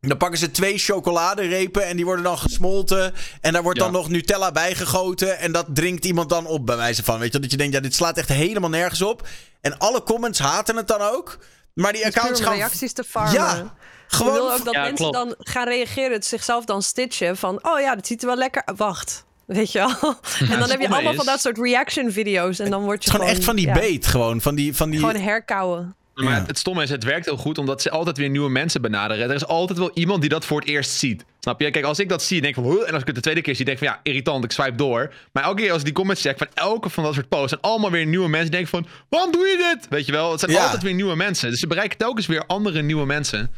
Dan 0.00 0.16
pakken 0.16 0.38
ze 0.38 0.50
twee 0.50 0.78
chocoladerepen 0.78 1.86
en 1.86 1.96
die 1.96 2.04
worden 2.04 2.24
dan 2.24 2.38
gesmolten. 2.38 3.14
En 3.40 3.52
daar 3.52 3.62
wordt 3.62 3.78
dan 3.78 3.92
nog 3.92 4.08
Nutella 4.08 4.52
bijgegoten. 4.52 5.38
En 5.38 5.52
dat 5.52 5.66
drinkt 5.68 6.04
iemand 6.04 6.28
dan 6.28 6.46
op, 6.46 6.66
bij 6.66 6.76
wijze 6.76 7.04
van. 7.04 7.18
Weet 7.18 7.32
je 7.32 7.38
dat 7.38 7.50
je 7.50 7.56
denkt, 7.56 7.74
ja, 7.74 7.80
dit 7.80 7.94
slaat 7.94 8.16
echt 8.18 8.28
helemaal 8.28 8.70
nergens 8.70 9.02
op. 9.02 9.28
En 9.60 9.78
alle 9.78 10.02
comments 10.02 10.38
haten 10.38 10.76
het 10.76 10.88
dan 10.88 11.00
ook. 11.00 11.38
Maar 11.74 11.92
die 11.92 12.06
accounts 12.06 12.40
gaan... 12.40 12.54
reacties 12.54 12.92
te 12.92 13.04
farmen. 13.04 13.32
Ja, 13.32 13.54
Je 13.54 13.62
wil 13.62 13.70
gewoon... 14.06 14.52
ook 14.52 14.64
dat 14.64 14.74
Ja, 14.74 14.80
mensen 14.80 14.96
klopt. 14.96 15.14
dan 15.14 15.34
gaan 15.38 15.68
reageren, 15.68 16.12
het 16.12 16.26
zichzelf 16.26 16.64
dan 16.64 16.82
stitchen 16.82 17.36
van, 17.36 17.58
oh 17.62 17.80
ja, 17.80 17.94
dat 17.94 18.06
ziet 18.06 18.20
er 18.20 18.26
wel 18.26 18.36
lekker 18.36 18.62
uit. 18.64 18.78
Wacht, 18.78 19.24
weet 19.46 19.72
je 19.72 19.78
wel. 19.78 19.88
en 20.50 20.58
dan 20.58 20.70
heb 20.70 20.80
je 20.80 20.88
allemaal 20.88 21.10
is- 21.10 21.16
van 21.16 21.26
dat 21.26 21.40
soort 21.40 21.58
reaction 21.58 22.12
video's 22.12 22.58
en 22.58 22.70
dan 22.70 22.82
word 22.82 23.02
je 23.04 23.08
is 23.10 23.14
gewoon 23.16 23.30
echt 23.30 23.44
van 23.44 23.56
die 23.56 23.66
ja, 23.66 23.72
bait, 23.74 24.06
gewoon. 24.06 24.40
Van 24.40 24.54
die... 24.54 24.74
Van 24.74 24.90
die... 24.90 24.98
Gewoon 25.00 25.16
herkauwen. 25.16 25.94
Maar 26.14 26.24
Ja. 26.24 26.44
het, 26.46 26.58
stomme 26.58 26.82
is, 26.82 26.90
het 26.90 27.04
werkt 27.04 27.24
heel 27.24 27.36
goed 27.36 27.58
omdat 27.58 27.82
ze 27.82 27.90
altijd 27.90 28.16
weer 28.16 28.28
nieuwe 28.28 28.50
mensen 28.50 28.80
benaderen. 28.82 29.28
Er 29.28 29.34
is 29.34 29.46
altijd 29.46 29.78
wel 29.78 29.90
iemand 29.94 30.20
die 30.20 30.30
dat 30.30 30.44
voor 30.44 30.60
het 30.60 30.68
eerst 30.68 30.90
ziet. 30.90 31.24
Snap 31.40 31.60
je? 31.60 31.70
Kijk, 31.70 31.84
als 31.84 31.98
ik 31.98 32.08
dat 32.08 32.22
zie, 32.22 32.40
denk 32.40 32.56
ik 32.56 32.62
van... 32.64 32.72
"Huh?" 32.72 32.82
En 32.86 32.92
als 32.92 33.00
ik 33.00 33.06
het 33.06 33.14
de 33.14 33.20
tweede 33.22 33.40
keer 33.40 33.56
zie, 33.56 33.64
denk 33.64 33.78
ik 33.80 33.84
van... 33.84 33.92
Ja, 33.94 34.00
irritant, 34.02 34.44
ik 34.44 34.52
swipe 34.52 34.74
door. 34.74 35.14
Maar 35.32 35.44
elke 35.44 35.62
keer 35.62 35.68
als 35.70 35.78
ik 35.78 35.84
die 35.84 35.94
comments 35.94 36.22
check 36.22 36.38
van 36.38 36.46
elke 36.54 36.88
van 36.90 37.04
dat 37.04 37.14
soort 37.14 37.28
posts... 37.28 37.48
zijn 37.48 37.60
allemaal 37.60 37.90
weer 37.90 38.06
nieuwe 38.06 38.28
mensen 38.28 38.50
die 38.50 38.60
denken 38.60 38.70
van... 38.70 38.86
Waarom 39.08 39.32
doe 39.32 39.46
je 39.46 39.74
dit? 39.74 39.88
Weet 39.88 40.06
je 40.06 40.12
wel? 40.12 40.30
Het 40.30 40.40
zijn 40.40 40.52
Ja. 40.52 40.62
altijd 40.64 40.82
weer 40.82 40.94
nieuwe 40.94 41.16
mensen. 41.16 41.50
Dus 41.50 41.60
ze 41.60 41.66
bereiken 41.66 41.98
telkens 41.98 42.26
weer 42.26 42.46
andere 42.46 42.82
nieuwe 42.82 43.06
mensen. 43.06 43.50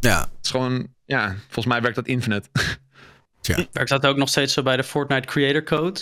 Ja, 0.00 0.20
Het 0.20 0.28
is 0.42 0.50
gewoon... 0.50 0.86
Ja, 1.06 1.34
volgens 1.44 1.66
mij 1.66 1.80
werkt 1.80 1.96
dat 1.96 2.06
infinite. 2.06 2.48
tja. 3.54 3.66
Werkt 3.72 3.90
dat 3.90 4.06
ook 4.06 4.16
nog 4.16 4.28
steeds 4.28 4.52
zo 4.52 4.62
bij 4.62 4.76
de 4.76 4.84
Fortnite 4.84 5.26
Creator 5.26 5.62
Code? 5.62 6.00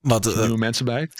Wat... 0.00 0.26
eh, 0.26 0.40
nieuwe 0.40 0.58
mensen 0.58 0.84
bij. 0.84 1.10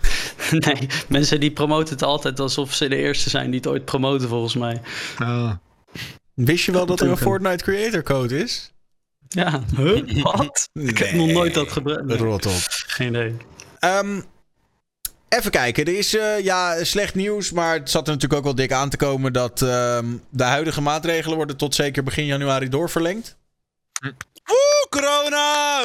nee, 0.66 0.88
mensen 1.08 1.40
die 1.40 1.50
promoten 1.50 1.94
het 1.94 2.02
altijd 2.02 2.40
alsof 2.40 2.74
ze 2.74 2.88
de 2.88 2.96
eerste 2.96 3.30
zijn 3.30 3.50
die 3.50 3.60
het 3.60 3.68
ooit 3.68 3.84
promoten, 3.84 4.28
volgens 4.28 4.54
mij. 4.54 4.80
Ah. 5.18 5.52
wist 6.34 6.64
je 6.64 6.72
wel 6.72 6.86
dat 6.86 7.00
er 7.00 7.08
een. 7.08 7.16
Fortnite 7.16 7.64
Creator 7.64 8.02
Code 8.02 8.38
is? 8.42 8.72
Ja, 9.28 9.62
huh? 9.76 10.22
Wat? 10.22 10.68
Ik 10.72 10.98
heb 10.98 11.12
nog 11.12 11.30
nooit 11.30 11.54
dat 11.54 11.72
gebruikt. 11.72 12.04
Nee, 12.04 12.16
Rot 12.16 12.46
op. 12.46 12.62
Geen 12.66 13.08
idee. 13.08 13.36
Ehm, 13.78 14.20
even 15.28 15.50
kijken. 15.50 15.84
Er 15.84 15.98
is 15.98 16.16
eh, 16.16 16.40
ja, 16.40 16.84
slecht 16.84 17.14
nieuws, 17.14 17.52
maar 17.52 17.74
het 17.74 17.90
zat 17.90 18.06
er 18.06 18.12
natuurlijk 18.12 18.40
ook 18.40 18.44
wel 18.44 18.54
dik 18.54 18.72
aan 18.72 18.88
te 18.88 18.96
komen 18.96 19.32
dat 19.32 19.62
ehm, 19.62 20.06
de 20.30 20.44
huidige 20.44 20.80
maatregelen 20.80 21.36
worden 21.36 21.56
tot 21.56 21.74
zeker 21.74 22.02
begin 22.02 22.24
januari 22.24 22.68
doorverlengd. 22.68 23.36
Oeh, 24.02 24.88
corona! 24.90 25.80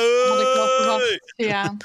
Had 0.88 1.02
ik. 1.02 1.34
Ja. 1.36 1.76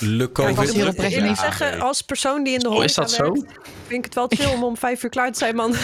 Le 0.00 0.24
Ik 0.24 0.32
COVID. 0.32 0.58
oprecht 0.58 0.74
eerlijk 1.12 1.22
niet. 1.22 1.38
zeggen, 1.38 1.80
als 1.80 2.02
persoon 2.02 2.44
die 2.44 2.52
in 2.54 2.58
de 2.58 2.68
Oh, 2.68 2.84
is 2.84 2.96
horeca 2.96 3.00
dat 3.00 3.10
zo? 3.10 3.32
werkt, 3.32 3.68
vind 3.86 3.98
ik 3.98 4.04
het 4.04 4.14
wel 4.14 4.26
chill 4.28 4.52
om 4.54 4.64
om 4.64 4.76
vijf 4.76 5.02
uur 5.02 5.10
klaar 5.10 5.32
te 5.32 5.38
zijn, 5.38 5.54
man. 5.56 5.74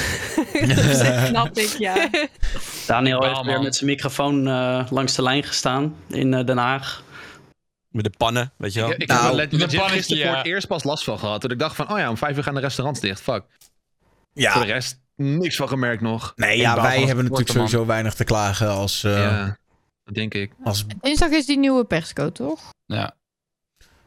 Snap 1.29 1.57
ik, 1.59 1.75
ja. 1.79 2.09
Daniel 2.87 3.23
heeft 3.25 3.43
weer 3.43 3.63
met 3.63 3.77
zijn 3.77 3.91
microfoon 3.91 4.49
eh, 4.49 4.87
langs 4.91 5.15
de 5.15 5.23
lijn 5.23 5.43
gestaan 5.43 5.97
in 6.09 6.35
eh, 6.35 6.45
Den 6.47 6.59
Haag. 6.59 7.03
Met 7.89 8.05
de 8.05 8.13
pannen, 8.17 8.53
weet 8.57 8.73
je 8.73 8.81
wel. 8.81 8.91
Ik, 8.91 8.97
ik 8.99 9.09
Nou, 9.09 9.41
heb 9.41 9.53
er 9.53 9.59
de 9.59 9.67
pannetje, 9.67 9.81
gisteren 9.89 10.23
voor 10.23 10.33
ja. 10.33 10.39
het 10.39 10.47
eerst 10.47 10.67
pas 10.67 10.85
last 10.85 11.05
van 11.05 11.19
gehad. 11.19 11.41
Toen 11.41 11.51
ik 11.51 11.59
dacht 11.59 11.77
van... 11.77 11.91
Oh 11.93 11.99
ja, 11.99 12.09
om 12.11 12.17
vijf 12.17 12.37
uur 12.37 12.43
gaan 12.43 12.55
de 12.55 12.61
restaurants 12.61 13.01
dicht. 13.01 13.21
Fuck. 13.21 13.43
Voor 13.43 13.63
de 14.35 14.41
Ja, 14.41 14.63
rest 14.63 15.01
niks 15.17 15.57
van 15.57 15.69
gemerkt 15.69 16.03
nog. 16.03 16.33
nee, 16.37 16.55
Ik 16.57 16.61
ja 16.61 16.83
wij 16.83 16.99
hebben 17.03 17.25
natuurlijk 17.25 17.51
sowieso 17.51 17.87
weinig 17.87 18.15
te 18.15 18.25
klagen 18.25 18.69
als, 18.69 19.05
eh, 19.05 19.19
Ja, 19.19 19.57
dat 20.05 20.15
denk 20.15 20.35
ik. 20.35 20.53
als... 20.65 20.85
Dinsdag 21.01 21.31
is 21.31 21.47
die 21.47 21.59
nieuwe 21.59 21.85
perscode, 21.85 22.33
toch? 22.33 22.61
Ja. 22.87 23.15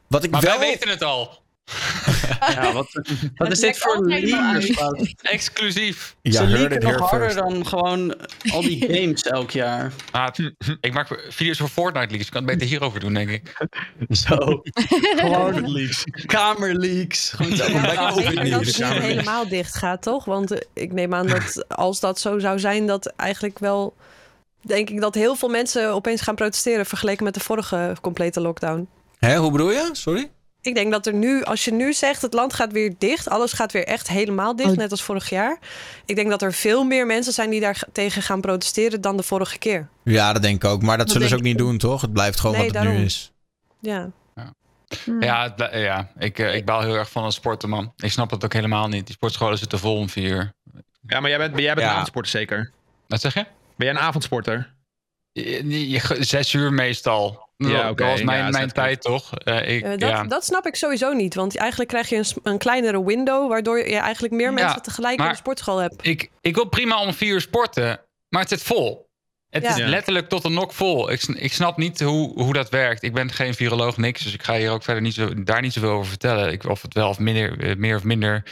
Wat 0.08 0.24
ik 0.24 0.32
Maar 0.32 0.42
wel... 0.42 0.60
wij 0.60 0.68
weten 0.70 0.90
het 0.90 1.04
al. 1.04 1.46
Ja, 2.40 2.74
wat, 2.74 2.88
wat 3.36 3.52
is 3.52 3.60
dit 3.60 3.78
voor 3.78 4.06
leakers? 4.06 4.70
Exclusief. 5.22 6.16
Ja, 6.22 6.32
Ze 6.32 6.48
leaken 6.48 6.82
nog 6.82 7.10
harder 7.10 7.32
first. 7.32 7.38
dan 7.50 7.66
gewoon 7.68 8.16
al 8.52 8.62
die 8.62 8.82
games 8.82 9.22
elk 9.22 9.52
jaar. 9.52 9.94
Ah, 10.12 10.28
ik 10.82 10.94
maak 10.94 11.24
video's 11.30 11.58
voor 11.58 11.68
Fortnite 11.70 12.10
leaks. 12.10 12.26
Ik 12.26 12.32
kan 12.32 12.44
het 12.44 12.52
beter 12.52 12.68
hierover 12.68 13.00
doen, 13.00 13.14
denk 13.14 13.30
ik. 13.30 13.58
Zo. 14.10 14.62
gewoon 15.16 15.72
leaks. 15.72 16.04
Kamerleaks. 16.26 17.30
Gewoon 17.30 17.52
Ik 17.52 17.58
denk 17.58 18.50
dat 18.50 18.66
het 18.66 18.66
niet 18.66 18.84
helemaal 18.84 19.48
dicht 19.48 19.76
gaat, 19.76 20.02
toch? 20.02 20.26
Want 20.26 20.52
eh, 20.52 20.60
ik 20.74 20.94
neem 20.94 21.14
aan 21.14 21.28
dat 21.28 21.70
als 21.70 22.00
dat 22.00 22.20
zo 22.20 22.40
zou 22.40 22.60
zijn, 22.60 22.86
dat 22.88 23.06
eigenlijk 23.06 23.60
wel... 23.60 23.96
Denk 24.68 24.90
ik 24.90 25.02
dat 25.02 25.16
heel 25.16 25.36
veel 25.36 25.50
mensen 25.50 25.90
opeens 25.94 26.22
gaan 26.22 26.36
protesteren 26.36 26.86
vergeleken 26.86 27.24
met 27.24 27.34
de 27.34 27.40
vorige 27.40 27.96
complete 28.02 28.42
lockdown. 28.42 28.88
Hè, 29.20 29.38
hoe 29.38 29.52
bedoel 29.52 29.72
je? 29.72 29.90
Sorry? 29.92 30.32
Ik 30.62 30.76
denk 30.76 30.92
dat 30.92 31.06
er 31.06 31.14
nu, 31.14 31.44
als 31.44 31.66
je 31.66 31.74
nu 31.74 31.94
zegt 31.94 32.22
het 32.22 32.34
land 32.34 32.54
gaat 32.54 32.72
weer 32.72 32.94
dicht, 32.98 33.30
alles 33.30 33.54
gaat 33.54 33.72
weer 33.72 33.86
echt 33.86 34.08
helemaal 34.08 34.56
dicht, 34.56 34.70
Oh. 34.70 34.78
net 34.78 34.92
als 34.92 35.04
vorig 35.04 35.30
jaar. 35.30 35.60
Ik 36.06 36.16
denk 36.16 36.30
dat 36.30 36.42
er 36.42 36.54
veel 36.54 36.84
meer 36.84 37.06
mensen 37.06 37.34
zijn 37.34 37.50
die 37.50 37.60
daar 37.60 37.84
tegen 37.92 38.22
gaan 38.22 38.42
protesteren 38.42 39.02
dan 39.02 39.18
de 39.18 39.24
vorige 39.24 39.58
keer. 39.58 39.90
Ja, 40.04 40.34
dat 40.34 40.42
denk 40.42 40.64
ik 40.64 40.70
ook. 40.70 40.82
Maar 40.82 40.98
dat, 40.98 41.06
Dat 41.06 41.16
zullen 41.16 41.30
ze 41.30 41.36
ook 41.36 41.42
niet 41.42 41.58
doen, 41.58 41.78
toch? 41.78 42.02
Het 42.02 42.14
blijft 42.14 42.40
gewoon 42.40 42.58
Nee, 42.58 42.72
wat 42.72 42.84
het 42.84 42.92
nu 42.94 43.04
is. 43.04 43.32
Ja. 43.80 44.12
Ja, 45.20 45.44
het 45.44 45.56
ble- 45.56 45.78
ja 45.80 46.12
ik, 46.18 46.40
eh, 46.40 46.56
ik 46.56 46.66
baal 46.66 46.82
heel 46.82 46.96
erg 46.96 47.12
van 47.12 47.24
het 47.24 47.34
sporten, 47.34 47.70
man. 47.70 47.94
Ik 47.98 48.12
snap 48.12 48.32
het 48.32 48.44
ook 48.46 48.54
helemaal 48.54 48.88
niet. 48.88 49.06
Die 49.06 49.16
sportscholen 49.16 49.58
zitten 49.58 49.80
vol 49.80 49.98
om 49.98 50.10
vier 50.10 50.30
uur. 50.32 50.54
Ja, 51.08 51.20
maar 51.20 51.30
jij 51.30 51.38
bent, 51.40 51.58
jij 51.60 51.68
bent 51.74 51.80
Ja. 51.80 51.86
een 51.86 51.92
avondsporter 51.94 52.32
zeker? 52.32 52.72
Wat 53.08 53.22
zeg 53.22 53.34
je? 53.34 53.46
Ben 53.78 53.88
jij 53.88 53.90
een 53.96 54.02
avondsporter? 54.02 54.76
Zes 56.20 56.54
uur 56.54 56.74
meestal. 56.74 57.46
Ja, 57.58 57.90
oké. 57.90 58.04
Dat 58.04 58.12
was 58.12 58.24
mijn, 58.24 58.44
Ja, 58.44 58.50
mijn 58.50 58.72
tijd, 58.72 59.02
toch? 59.02 59.34
Eh, 59.38 59.76
ik, 59.76 59.84
Eh, 59.84 59.90
dat, 59.90 60.00
ja. 60.10 60.24
dat 60.24 60.46
snap 60.46 60.66
ik 60.66 60.76
sowieso 60.76 61.14
niet. 61.14 61.36
Want 61.36 61.56
eigenlijk 61.58 61.90
krijg 61.90 62.10
je 62.10 62.16
een, 62.16 62.26
een 62.44 62.58
kleinere 62.58 63.06
window, 63.06 63.50
waardoor 63.50 63.78
je 63.78 63.96
eigenlijk 63.98 64.34
meer 64.34 64.46
Ja, 64.48 64.52
mensen 64.52 64.82
tegelijk 64.82 65.20
in 65.22 65.28
de 65.30 65.36
sportschool 65.36 65.78
hebt. 65.78 66.06
ik, 66.06 66.32
ik 66.42 66.56
wil 66.56 66.66
prima 66.70 67.02
om 67.02 67.14
vier 67.14 67.34
uur 67.34 67.42
sporten, 67.42 68.00
maar 68.30 68.42
het 68.42 68.50
zit 68.50 68.64
vol. 68.64 69.06
Het 69.50 69.64
Ja. 69.64 69.70
is 69.70 69.76
letterlijk 69.78 70.30
tot 70.30 70.44
een 70.44 70.54
nok 70.54 70.74
vol. 70.74 71.12
Ik, 71.12 71.22
ik 71.24 71.54
snap 71.54 71.78
niet 71.78 72.00
hoe, 72.02 72.34
hoe 72.44 72.54
dat 72.54 72.70
werkt. 72.70 73.04
Ik 73.04 73.14
ben 73.14 73.32
geen 73.32 73.54
viroloog, 73.54 73.98
niks. 73.98 74.24
Dus 74.24 74.34
ik 74.34 74.44
ga 74.44 74.56
hier 74.56 74.72
ook 74.72 74.84
verder 74.84 75.02
niet 75.04 75.14
zo, 75.14 75.44
daar 75.44 75.62
niet 75.62 75.74
zoveel 75.74 75.90
over 75.92 76.10
vertellen. 76.10 76.52
Ik, 76.52 76.66
of 76.70 76.82
het 76.82 76.94
wel 76.94 77.10
of 77.10 77.20
minder, 77.20 77.60
eh, 77.70 77.76
meer 77.76 77.96
of 77.96 78.04
minder 78.04 78.44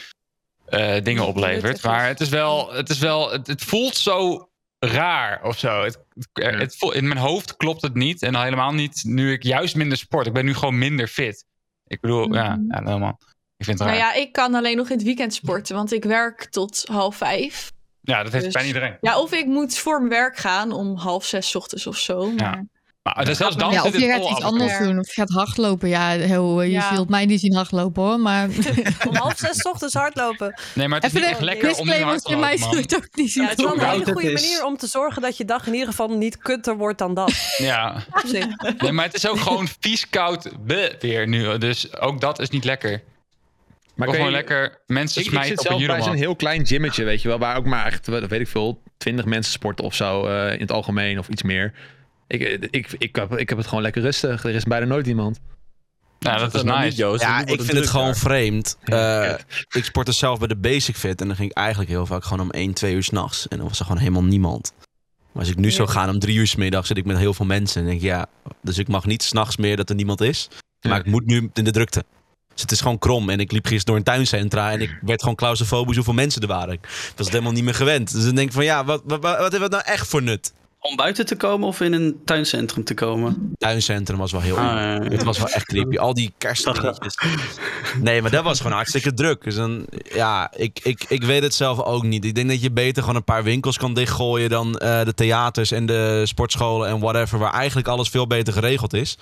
eh, 0.66 1.04
dingen 1.04 1.26
oplevert. 1.26 1.84
Maar 1.84 2.08
het 2.08 2.20
is 2.22 2.30
wel, 2.30 2.74
het, 2.74 2.90
is 2.90 3.00
wel 3.00 3.32
het, 3.32 3.48
het 3.48 3.64
voelt 3.64 3.96
zo 3.98 4.50
raar 4.86 5.44
of 5.44 5.58
zo. 5.58 5.84
Het, 5.84 6.00
het, 6.34 6.76
Ja. 6.80 6.94
in 6.94 7.08
mijn 7.08 7.20
hoofd 7.20 7.58
klopt 7.58 7.82
het 7.82 7.94
niet. 7.94 8.22
En 8.22 8.36
al 8.36 8.44
helemaal 8.44 8.74
niet 8.74 9.04
nu 9.04 9.32
ik 9.32 9.44
juist 9.44 9.76
minder 9.76 9.98
sport. 9.98 10.28
Ik 10.28 10.34
ben 10.34 10.46
nu 10.46 10.54
gewoon 10.54 10.78
minder 10.78 11.08
fit. 11.08 11.46
Ik 11.88 12.00
bedoel, 12.02 12.34
ja, 12.34 12.60
ja, 12.70 12.84
helemaal. 12.84 13.20
Ik 13.58 13.66
vind 13.66 13.80
het 13.80 13.88
raar. 13.88 13.98
Nou 13.98 14.08
ja, 14.10 14.14
ja, 14.16 14.22
ik 14.22 14.32
kan 14.32 14.54
alleen 14.54 14.78
nog 14.78 14.90
in 14.90 14.96
het 14.96 15.06
weekend 15.06 15.34
sporten, 15.34 15.76
want 15.76 15.94
ik 15.94 16.04
werk 16.04 16.46
tot 16.46 16.84
half 16.92 17.16
vijf. 17.16 17.72
dat 18.02 18.32
heeft 18.32 18.44
dus- 18.44 18.54
bijna 18.54 18.68
iedereen. 18.68 18.98
Ja, 19.02 19.20
of 19.20 19.32
ik 19.32 19.46
moet 19.46 19.78
voor 19.78 19.98
mijn 19.98 20.10
werk 20.10 20.38
gaan 20.38 20.72
om 20.72 20.96
half 20.96 21.26
zes 21.26 21.50
's 21.50 21.56
ochtends 21.56 21.88
of 21.88 21.98
zo. 21.98 22.32
Maar... 22.32 22.66
Maar 23.14 23.28
eh, 23.28 23.36
zelfs 23.36 23.56
dan 23.56 23.72
Ja, 23.72 23.84
of 23.84 23.98
je 24.00 24.08
gaat 24.08 24.30
iets 24.30 24.42
anders 24.42 24.78
doen. 24.78 25.00
Of 25.00 25.08
je 25.08 25.14
gaat 25.14 25.30
hardlopen. 25.30 25.90
Ja, 25.90 26.10
heel, 26.10 26.62
je 26.62 26.70
Ja. 26.72 26.96
zult 26.96 27.10
mij 27.10 27.26
niet 27.26 27.40
zien 27.40 27.54
hardlopen 27.56 28.04
hoor. 28.04 28.20
Maar 28.20 28.50
Om 29.10 29.16
half 29.16 29.38
zes 29.38 29.58
's 29.58 29.66
ochtends 29.66 29.94
hardlopen. 29.94 30.62
Nee, 30.74 30.88
maar 30.88 31.02
het 31.02 31.14
is 31.14 31.14
even 31.14 31.22
niet 31.22 31.30
echt 31.32 31.40
een 31.40 31.46
lekker 31.46 31.70
om 31.70 31.88
hard 31.88 32.24
te 32.24 32.36
mij 32.36 32.54
ook 32.96 33.08
niet 33.16 33.32
zien 33.32 33.44
Ja, 33.44 33.50
het 33.50 33.58
is 33.60 33.66
wel 33.66 33.74
een 33.74 33.90
hele 33.90 34.12
goede 34.14 34.32
manier 34.32 34.66
om 34.66 34.78
te 34.78 34.88
zorgen 34.88 35.22
dat 35.22 35.38
je 35.38 35.46
dag 35.46 35.68
in 35.68 35.74
ieder 35.74 35.88
geval 35.88 36.08
niet 36.08 36.38
kutter 36.38 36.78
wordt 36.78 36.98
dan 36.98 37.14
dat. 37.14 37.54
Ja. 37.58 37.96
Nee, 38.78 38.92
maar 38.92 39.06
het 39.06 39.14
is 39.16 39.28
ook 39.28 39.40
gewoon 39.40 39.68
vies 39.80 40.10
koud 40.10 40.50
weer 41.00 41.28
nu. 41.28 41.58
Dus 41.58 41.98
ook 42.00 42.22
dat 42.22 42.40
is 42.40 42.50
niet 42.50 42.64
lekker. 42.64 43.02
Maar 43.96 44.08
gewoon 44.10 44.26
je- 44.26 44.32
lekker 44.32 44.82
mensen 44.88 45.20
Ik, 45.22 45.28
ik 45.28 45.32
smijten 45.34 45.58
zit 45.58 45.60
op 45.60 45.66
een 45.66 45.80
zelf 45.80 45.80
bij 45.80 45.96
zo'n 45.96 45.98
judomat. 46.06 46.20
heel 46.20 46.36
klein 46.36 46.66
gymmetje, 46.68 47.04
weet 47.04 47.22
je 47.22 47.28
wel. 47.28 47.38
Waar 47.40 47.58
ook 47.58 47.66
maar 47.66 47.86
echt, 47.86 48.08
weet 48.08 48.32
ik 48.40 48.48
veel, 48.48 48.82
20 48.98 49.26
mensen 49.26 49.52
sporten 49.52 49.86
of 49.86 49.94
zo 49.96 50.26
eh, 50.28 50.54
in 50.54 50.60
het 50.60 50.72
algemeen 50.72 51.20
of 51.20 51.28
iets 51.28 51.44
meer. 51.44 51.74
Ik, 52.28 52.42
ik, 52.72 52.92
ik, 52.98 53.16
heb, 53.16 53.38
ik 53.38 53.50
heb 53.50 53.58
het 53.58 53.68
gewoon 53.68 53.84
lekker 53.84 54.02
rustig. 54.02 54.44
Er 54.44 54.56
is 54.56 54.64
bijna 54.64 54.86
nooit 54.86 55.08
iemand. 55.08 55.40
Ja, 56.20 56.38
dat 56.38 56.54
is 56.54 56.64
nou 56.64 56.76
niet, 56.78 56.86
nice. 56.86 56.98
Joost. 56.98 57.22
Ja, 57.22 57.40
ik 57.46 57.62
vind 57.62 57.78
het 57.78 57.90
gewoon 57.90 58.06
daar. 58.06 58.16
vreemd. 58.16 58.78
Ja, 58.84 59.24
Eh, 59.24 59.40
ik 59.70 59.84
sportte 59.86 60.12
zelf 60.12 60.40
bij 60.40 60.48
de 60.48 60.56
Basic 60.56 60.96
Fit 60.96 61.22
en 61.22 61.28
dan 61.28 61.36
ging 61.36 61.50
ik 61.50 61.58
eigenlijk 61.58 61.90
heel 61.90 62.06
vaak 62.06 62.24
gewoon 62.24 62.40
om 62.40 62.50
1, 62.52 62.74
2 62.74 62.94
uur 62.94 63.04
s'nachts. 63.04 63.48
En 63.48 63.58
dan 63.58 63.68
was 63.68 63.80
er 63.80 63.86
gewoon 63.86 64.00
helemaal 64.02 64.24
niemand. 64.24 64.74
Maar 65.32 65.44
als 65.44 65.52
ik 65.52 65.58
nu 65.58 65.72
zou 65.72 65.90
gaan 65.90 66.10
om 66.10 66.20
3 66.20 66.36
uur 66.38 66.48
's 66.48 66.56
middag 66.56 66.86
zit 66.86 66.98
ik 66.98 67.06
met 67.06 67.18
heel 67.18 67.34
veel 67.34 67.46
mensen. 67.46 67.82
En 67.82 67.88
denk 67.88 68.00
ik, 68.00 68.06
ja, 68.06 68.26
dus 68.62 68.78
ik 68.78 68.88
mag 68.88 69.06
niet 69.06 69.24
s'nachts 69.24 69.58
meer 69.58 69.76
dat 69.78 69.90
er 69.90 69.96
niemand 69.96 70.22
is. 70.22 70.48
Maar 70.82 70.92
Ja. 70.92 71.00
ik 71.00 71.06
moet 71.06 71.26
nu 71.26 71.50
in 71.54 71.64
de 71.64 71.72
drukte. 71.72 72.04
Dus 72.54 72.62
het 72.62 72.72
is 72.72 72.82
gewoon 72.82 73.00
krom. 73.00 73.30
En 73.30 73.40
ik 73.40 73.52
liep 73.52 73.66
gisteren 73.66 73.86
door 73.86 73.96
een 73.96 74.04
tuincentra 74.04 74.72
en 74.72 74.82
ik 74.82 74.98
werd 75.02 75.20
gewoon 75.22 75.36
claustrofobisch 75.36 75.96
hoeveel 75.96 76.14
mensen 76.14 76.42
er 76.42 76.48
waren. 76.48 76.74
Ik 76.74 76.80
was 77.16 77.26
het 77.26 77.30
helemaal 77.30 77.52
niet 77.52 77.64
meer 77.64 77.76
gewend. 77.76 78.12
Dus 78.14 78.24
dan 78.24 78.36
denk 78.36 78.48
ik 78.48 78.54
van 78.54 78.64
ja, 78.64 78.86
wat, 78.86 79.02
wat, 79.06 79.22
wat 79.22 79.52
heeft 79.52 79.64
het 79.64 79.72
nou 79.72 79.84
echt 79.86 80.08
voor 80.08 80.22
nut? 80.24 80.54
Om 80.90 80.96
buiten 80.96 81.26
te 81.26 81.36
komen 81.36 81.68
of 81.68 81.82
in 81.82 81.94
een 81.94 82.22
tuincentrum 82.26 82.84
te 82.84 82.94
komen? 82.94 83.54
Tuincentrum 83.58 84.18
was 84.18 84.32
wel 84.32 84.42
heel 84.42 84.58
Ah, 84.58 84.64
ja, 84.64 84.94
ja. 84.94 85.02
Het 85.02 85.24
was 85.24 85.38
wel 85.38 85.48
echt 85.48 85.66
creepy. 85.66 85.98
Al 85.98 86.14
die 86.14 86.34
kerstdingetjes. 86.38 87.18
Nee, 88.02 88.22
maar 88.22 88.32
dat 88.32 88.44
was 88.44 88.58
gewoon 88.58 88.76
hartstikke 88.76 89.14
druk. 89.14 89.44
Dus 89.44 89.56
dan, 89.56 89.86
ja, 90.14 90.52
ik, 90.56 90.80
ik, 90.84 91.06
ik 91.08 91.24
weet 91.24 91.44
het 91.44 91.54
zelf 91.54 91.82
ook 91.82 92.04
niet. 92.04 92.26
Ik 92.26 92.36
denk 92.36 92.50
dat 92.50 92.62
je 92.62 92.72
beter 92.72 93.02
gewoon 93.02 93.18
een 93.18 93.24
paar 93.24 93.44
winkels 93.44 93.78
kan 93.78 93.94
dichtgooien 93.94 94.50
dan 94.50 94.78
eh, 94.78 95.04
de 95.04 95.14
theaters 95.14 95.72
en 95.72 95.86
de 95.86 96.22
sportscholen 96.26 96.90
en 96.90 97.00
whatever, 97.00 97.40
waar 97.40 97.54
eigenlijk 97.54 97.88
alles 97.88 98.10
veel 98.10 98.28
beter 98.28 98.54
geregeld 98.54 98.94
is. 98.94 99.18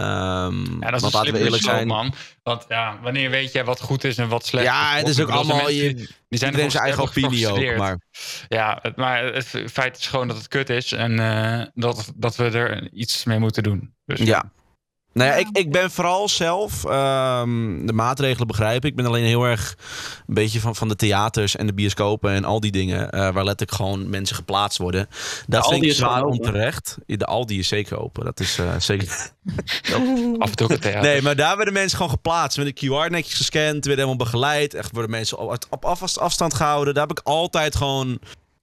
Ehm, 0.00 0.80
Ja, 0.82 0.90
dat 0.90 1.02
is 1.02 1.12
laten 1.12 1.32
we 1.32 1.38
eerlijk 1.38 1.62
zijn. 1.62 1.86
man. 1.86 2.14
Want 2.42 2.64
ja, 2.68 2.98
wanneer 3.02 3.30
weet 3.30 3.52
je 3.52 3.64
wat 3.64 3.80
goed 3.80 4.04
is 4.04 4.18
en 4.18 4.28
wat 4.28 4.46
slecht 4.46 4.66
Ja, 4.66 4.96
het 4.96 5.08
is 5.08 5.20
ook 5.20 5.28
allemaal. 5.28 5.70
Je, 5.70 5.94
die- 5.94 6.08
die 6.28 6.38
zijn 6.38 6.50
iedereen 6.50 6.70
zijn 6.70 6.84
eigen 6.84 7.02
opinie 7.02 7.48
ook. 7.48 7.76
Maar 7.76 7.98
Ja, 8.48 8.78
het, 8.82 8.96
maar 8.96 9.24
het 9.24 9.46
feit 9.72 9.98
is 9.98 10.06
gewoon 10.06 10.28
dat 10.28 10.36
het 10.36 10.48
kut 10.48 10.70
is 10.70 10.92
en 10.92 11.18
eh, 11.20 11.66
dat, 11.74 12.12
dat 12.16 12.36
we 12.36 12.44
er 12.44 12.92
iets 12.92 13.24
mee 13.24 13.38
moeten 13.38 13.62
doen. 13.62 13.94
Dus, 14.06 14.20
Ja. 14.20 14.50
Nou 15.12 15.30
ja, 15.30 15.36
ik, 15.36 15.48
ik 15.52 15.72
ben 15.72 15.90
vooral 15.90 16.28
zelf, 16.28 16.84
ehm, 16.84 17.86
de 17.86 17.92
maatregelen 17.92 18.46
begrijpen. 18.46 18.88
Ik 18.88 18.96
ben 18.96 19.06
alleen 19.06 19.24
heel 19.24 19.44
erg 19.44 19.76
een 20.26 20.34
beetje 20.34 20.60
van, 20.60 20.76
van 20.76 20.88
de 20.88 20.96
theaters 20.96 21.56
en 21.56 21.66
de 21.66 21.74
bioscopen 21.74 22.30
en 22.32 22.44
al 22.44 22.60
die 22.60 22.70
dingen. 22.72 23.10
eh, 23.10 23.20
waar 23.20 23.44
letterlijk 23.44 23.72
gewoon 23.72 24.10
mensen 24.10 24.36
geplaatst 24.36 24.78
worden. 24.78 25.08
Dat 25.46 25.68
vind 25.68 25.82
ik 25.84 25.92
zwaar 25.92 26.24
onterecht. 26.24 26.96
De 27.06 27.26
Aldi 27.26 27.58
is 27.58 27.68
zeker 27.68 27.98
open. 28.00 28.24
Dat 28.24 28.40
is 28.40 28.58
eh, 28.58 28.74
zeker. 28.78 29.08
Af 30.38 30.48
en 30.50 30.56
toe 30.56 30.66
ook 30.66 30.72
het 30.72 30.80
theater. 30.82 31.02
Nee, 31.02 31.22
maar 31.22 31.36
daar 31.36 31.56
werden 31.56 31.74
mensen 31.74 31.96
gewoon 31.96 32.12
geplaatst. 32.12 32.58
Met 32.58 32.66
een 32.66 32.88
QR 32.88 33.10
netjes 33.10 33.34
gescand. 33.34 33.84
Werden 33.84 34.04
helemaal 34.04 34.16
begeleid. 34.16 34.74
Echt 34.74 34.92
worden 34.92 35.10
mensen 35.10 35.38
op, 35.38 35.64
op 35.70 35.84
af- 35.84 36.18
afstand 36.18 36.54
gehouden. 36.54 36.94
Daar 36.94 37.06
heb 37.06 37.18
ik 37.18 37.24
altijd 37.26 37.76
gewoon 37.76 38.18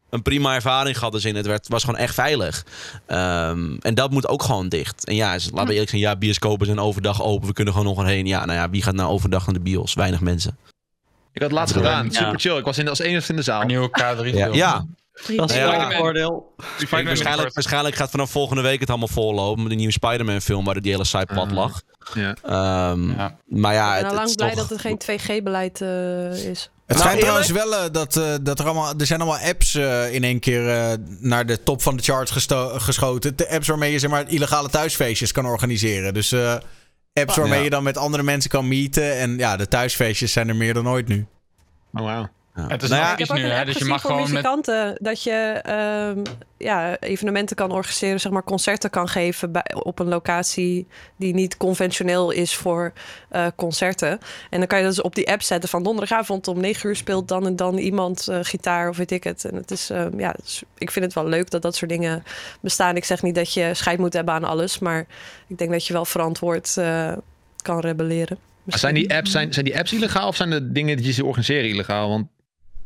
een 0.09 0.21
prima 0.21 0.55
ervaring 0.55 0.97
gehad. 0.97 1.13
Dus 1.13 1.25
in 1.25 1.35
het 1.35 1.45
werd, 1.45 1.67
was 1.67 1.83
gewoon 1.83 1.99
echt 1.99 2.13
veilig. 2.13 2.65
Ehm, 3.05 3.75
en 3.79 3.95
dat 3.95 4.11
moet 4.11 4.27
ook 4.27 4.43
gewoon 4.43 4.69
dicht. 4.69 5.05
En 5.05 5.15
ja, 5.15 5.31
laten 5.31 5.65
we 5.65 5.71
eerlijk 5.71 5.89
zijn. 5.89 6.01
Ja, 6.01 6.15
bioscopen 6.15 6.65
zijn 6.65 6.79
overdag 6.79 7.23
open. 7.23 7.47
We 7.47 7.53
kunnen 7.53 7.73
gewoon 7.73 7.95
nog 7.95 8.05
heen. 8.05 8.25
Ja, 8.25 8.45
nou 8.45 8.57
ja, 8.57 8.69
wie 8.69 8.83
gaat 8.83 8.93
nou 8.93 9.09
overdag 9.09 9.45
naar 9.45 9.55
de 9.55 9.61
bios? 9.61 9.93
Weinig 9.93 10.21
mensen. 10.21 10.57
Ik 11.33 11.41
had 11.41 11.51
het 11.51 11.59
laatst 11.59 11.75
gedaan. 11.75 12.11
Super 12.11 12.39
chill. 12.39 12.57
Ik 12.57 12.65
was 12.65 12.77
in, 12.77 12.87
als 12.87 12.99
enige 12.99 13.29
in 13.29 13.35
de 13.35 13.41
zaal. 13.41 13.61
Een 13.61 13.67
nieuwe 13.67 13.89
K3 13.89 14.33
Ja, 14.33 14.49
ja. 14.51 14.85
Dat 15.35 15.49
is 15.49 15.55
Ja. 15.55 15.91
een 15.91 15.97
voordeel. 15.97 16.53
Waarschijnlijk, 16.77 17.53
waarschijnlijk 17.53 17.95
gaat 17.95 18.09
vanaf 18.09 18.31
volgende 18.31 18.61
week 18.61 18.79
het 18.79 18.89
allemaal 18.89 19.07
vollopen. 19.07 19.61
Met 19.61 19.69
de 19.71 19.75
nieuwe 19.77 19.91
Spider-Man 19.91 20.41
film 20.41 20.65
waar 20.65 20.81
die 20.81 20.91
hele 20.91 21.05
site 21.05 21.25
plat 21.33 21.47
Ah. 21.47 21.53
lag. 21.53 21.81
Ja. 22.13 22.35
Ehm, 22.43 23.09
Ja. 23.11 23.37
Maar 23.45 23.73
ja, 23.73 23.95
Ik 23.95 24.01
het, 24.01 24.01
ben 24.01 24.03
al 24.03 24.03
het 24.09 24.13
lang 24.15 24.27
is 24.27 24.35
blij 24.35 24.49
toch- 24.49 24.59
dat 24.59 24.69
het 24.69 24.81
geen 24.81 24.97
2G-beleid 24.97 25.81
is. 25.81 26.69
Het 26.87 26.95
Nou, 26.97 26.99
schijnt 26.99 27.19
trouwens 27.19 27.49
wel 27.51 27.75
eh, 27.75 27.91
dat, 27.91 28.15
eh, 28.15 28.33
dat 28.41 28.59
er 28.59 28.65
allemaal... 28.65 28.93
Er 28.97 29.05
zijn 29.05 29.21
allemaal 29.21 29.39
apps 29.47 29.75
eh, 29.75 30.13
in 30.13 30.23
één 30.23 30.39
keer 30.39 30.69
eh, 30.69 30.93
naar 31.19 31.45
de 31.45 31.63
top 31.63 31.81
van 31.81 31.97
de 31.97 32.03
charts 32.03 32.31
geschoten. 32.77 33.35
De 33.37 33.49
apps 33.49 33.67
waarmee 33.67 33.91
je 33.91 33.99
zeg 33.99 34.09
maar 34.09 34.29
illegale 34.29 34.69
thuisfeestjes 34.69 35.31
kan 35.31 35.45
organiseren. 35.45 36.13
Dus 36.13 36.31
eh, 36.31 36.55
apps 37.13 37.35
waarmee 37.35 37.57
Ja. 37.57 37.63
je 37.63 37.69
dan 37.69 37.83
met 37.83 37.97
andere 37.97 38.23
mensen 38.23 38.49
kan 38.49 38.67
meeten. 38.67 39.17
En 39.17 39.37
ja, 39.37 39.57
de 39.57 39.67
thuisfeestjes 39.67 40.31
zijn 40.31 40.49
er 40.49 40.55
meer 40.55 40.73
dan 40.73 40.89
ooit 40.89 41.07
nu. 41.07 41.27
Oh, 41.93 42.03
wauw. 42.03 42.27
Ja. 42.57 42.67
Het 42.67 42.83
is 42.83 42.89
Nou 42.89 43.01
ja, 43.01 43.11
Ik 43.11 43.19
heb 43.19 43.29
ook 43.29 43.37
nu, 43.37 43.43
een 43.43 43.49
hè, 43.49 43.57
app 43.57 43.65
dus 43.65 43.73
je 43.73 43.79
gezien 43.79 43.93
mag 43.93 44.01
voor 44.01 44.09
gewoon 44.09 44.25
met... 44.25 44.31
muzikanten. 44.31 44.97
Dat 44.99 45.23
je 45.23 45.59
ehm, 45.63 46.23
ja, 46.57 46.99
evenementen 46.99 47.55
kan 47.55 47.71
organiseren, 47.71 48.19
zeg 48.19 48.31
maar 48.31 48.43
concerten 48.43 48.89
kan 48.89 49.07
geven 49.07 49.51
bij, 49.51 49.75
op 49.83 49.99
een 49.99 50.07
locatie 50.07 50.87
die 51.15 51.33
niet 51.33 51.57
conventioneel 51.57 52.31
is 52.31 52.55
voor 52.55 52.93
eh, 53.29 53.47
concerten. 53.55 54.19
En 54.49 54.59
dan 54.59 54.67
kan 54.67 54.77
je 54.77 54.83
dat 54.83 54.95
dus 54.95 55.03
op 55.03 55.15
die 55.15 55.31
app 55.31 55.41
zetten 55.41 55.69
van 55.69 55.83
donderdagavond 55.83 56.47
om 56.47 56.59
9 56.59 56.89
uur 56.89 56.95
speelt 56.95 57.27
dan 57.27 57.45
en 57.45 57.55
dan 57.55 57.77
iemand 57.77 58.27
eh, 58.27 58.39
gitaar 58.41 58.89
of 58.89 58.97
weet 58.97 59.11
ik 59.11 59.23
het. 59.23 59.45
En 59.45 59.55
het 59.55 59.71
is, 59.71 59.89
ehm, 59.89 60.19
ja, 60.19 60.35
dus 60.43 60.63
ik 60.77 60.91
vind 60.91 61.05
het 61.05 61.13
wel 61.13 61.27
leuk 61.27 61.49
dat 61.49 61.61
dat 61.61 61.75
soort 61.75 61.91
dingen 61.91 62.23
bestaan. 62.59 62.95
Ik 62.95 63.05
zeg 63.05 63.21
niet 63.21 63.35
dat 63.35 63.53
je 63.53 63.73
scheid 63.73 63.99
moet 63.99 64.13
hebben 64.13 64.33
aan 64.33 64.43
alles, 64.43 64.79
maar 64.79 65.05
ik 65.47 65.57
denk 65.57 65.71
dat 65.71 65.87
je 65.87 65.93
wel 65.93 66.05
verantwoord 66.05 66.77
eh, 66.77 67.13
kan 67.61 67.79
rebelleren. 67.79 68.37
Zijn 68.65 68.93
die, 68.93 69.13
apps, 69.13 69.31
zijn, 69.31 69.53
zijn 69.53 69.65
die 69.65 69.77
apps 69.77 69.93
illegaal 69.93 70.27
of 70.27 70.35
zijn 70.35 70.49
de 70.49 70.71
dingen 70.71 70.97
die 70.97 71.13
ze 71.13 71.25
organiseren 71.25 71.69
illegaal? 71.69 72.09
Want 72.09 72.27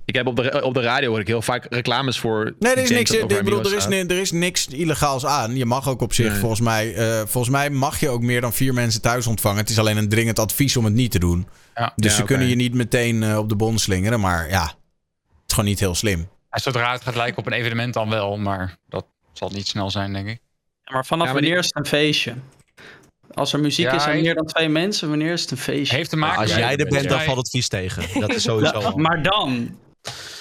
Ik 0.05 0.15
heb 0.15 0.27
op 0.27 0.35
de, 0.35 0.61
op 0.63 0.73
de 0.73 0.81
radio 0.81 1.09
hoor 1.09 1.19
ik 1.19 1.27
heel 1.27 1.41
vaak 1.41 1.65
reclames 1.69 2.19
voor. 2.19 2.53
Nee, 2.59 2.71
er 2.73 2.83
is 2.83 2.89
niks. 2.89 3.11
Ik 3.11 3.27
bedoel, 3.27 3.59
er 3.59 3.75
is, 3.75 3.85
er 3.85 4.11
is 4.11 4.31
niks 4.31 4.67
illegaals 4.67 5.25
aan. 5.25 5.55
Je 5.55 5.65
mag 5.65 5.89
ook 5.89 6.01
op 6.01 6.13
zich, 6.13 6.29
Nee. 6.31 6.39
volgens 6.39 6.61
mij. 6.61 6.95
eh, 6.95 7.17
volgens 7.17 7.49
mij 7.49 7.69
mag 7.69 7.99
je 7.99 8.09
ook 8.09 8.21
meer 8.21 8.41
dan 8.41 8.53
vier 8.53 8.73
mensen 8.73 9.01
thuis 9.01 9.27
ontvangen. 9.27 9.57
Het 9.59 9.69
is 9.69 9.79
alleen 9.79 9.97
een 9.97 10.09
dringend 10.09 10.39
advies 10.39 10.77
om 10.77 10.85
het 10.85 10.93
niet 10.93 11.11
te 11.11 11.19
doen. 11.19 11.47
Ja. 11.75 11.93
Dus 11.95 12.11
Ja, 12.11 12.17
ze 12.17 12.23
kunnen 12.23 12.47
je 12.47 12.55
niet 12.55 12.73
meteen 12.73 13.23
eh, 13.23 13.37
op 13.37 13.49
de 13.49 13.55
bon 13.55 13.77
slingeren. 13.79 14.19
Maar 14.19 14.49
ja, 14.49 14.63
het 14.63 14.73
is 15.47 15.53
gewoon 15.53 15.69
niet 15.69 15.79
heel 15.79 15.95
slim. 15.95 16.29
En 16.49 16.61
zodra 16.61 16.91
het 16.91 17.01
gaat 17.03 17.15
lijken 17.15 17.37
op 17.37 17.45
een 17.45 17.53
evenement 17.53 17.93
dan 17.93 18.09
wel, 18.09 18.37
maar 18.37 18.77
dat 18.89 19.05
zal 19.33 19.49
niet 19.49 19.67
snel 19.67 19.89
zijn, 19.91 20.13
denk 20.13 20.27
ik. 20.27 20.39
Maar 20.91 21.05
vanaf 21.05 21.27
Ja, 21.27 21.31
maar 21.33 21.41
die- 21.41 21.49
wanneer 21.51 21.57
is 21.57 21.65
het 21.65 21.75
een 21.85 21.99
feestje? 21.99 22.33
Als 23.33 23.53
er 23.53 23.59
muziek 23.59 23.85
Ja, 23.85 23.93
is 23.95 24.05
en 24.05 24.21
meer 24.21 24.35
dan 24.35 24.45
twee 24.45 24.69
mensen, 24.69 25.09
wanneer 25.09 25.31
is 25.33 25.41
het 25.41 25.51
een 25.51 25.57
feestje? 25.57 25.95
Heeft 25.95 26.09
te 26.09 26.15
maken 26.17 26.41
Als 26.41 26.55
jij 26.55 26.75
er 26.75 26.87
bent, 26.89 27.09
dan 27.09 27.21
valt 27.21 27.37
het 27.37 27.49
vies 27.49 27.67
tegen. 27.67 28.19
Dat 28.19 28.33
is 28.33 28.41
sowieso 28.51 28.95
maar 28.95 29.23
dan 29.23 29.77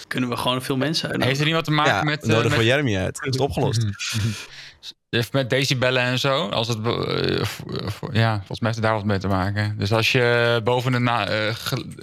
kunnen 0.06 0.28
we 0.30 0.36
gewoon 0.36 0.62
veel 0.62 0.76
mensen 0.76 1.08
uitnodigen. 1.08 1.26
Heeft 1.28 1.40
er 1.40 1.46
niet 1.46 1.54
wat 1.54 1.64
te 1.64 1.70
maken 1.70 1.92
Ja, 1.94 2.02
met, 2.02 2.22
eh, 2.22 2.28
nodig 2.28 2.48
met, 2.50 2.58
we 2.58 2.64
Jeremy 2.64 2.96
uit. 2.96 3.14
Is 3.22 3.26
het 3.26 3.40
opgelost. 3.40 3.84
Heeft 5.10 5.32
met 5.32 5.50
decibellen 5.50 6.02
en 6.02 6.18
zo. 6.18 6.48
Als 6.48 6.68
het, 6.68 6.78
eh, 6.86 7.44
v- 7.44 8.00
ja, 8.12 8.36
volgens 8.36 8.60
mij 8.60 8.70
heeft 8.70 8.74
het 8.74 8.82
daar 8.82 8.94
wat 8.94 9.04
mee 9.04 9.18
te 9.18 9.28
maken. 9.28 9.78
Dus 9.78 9.92
als 9.92 10.12
je 10.12 10.60
boven 10.64 10.92
een 10.92 11.08
eh, 11.08 11.54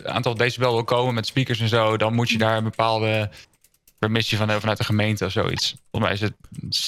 aantal 0.04 0.36
decibel 0.36 0.72
wil 0.74 0.84
komen 0.84 1.14
met 1.14 1.26
speakers 1.26 1.60
en 1.60 1.68
zo, 1.68 1.98
dan 1.98 2.14
moet 2.14 2.30
je 2.30 2.38
daar 2.38 2.58
een 2.58 2.64
bepaalde 2.64 3.30
permissie 4.00 4.38
van, 4.38 4.52
vanuit 4.52 4.78
de 4.78 4.84
gemeente 4.84 5.26
of 5.26 5.32
zoiets. 5.32 5.76
Volgens 5.92 6.20
mij 6.20 6.30
is 6.30 6.34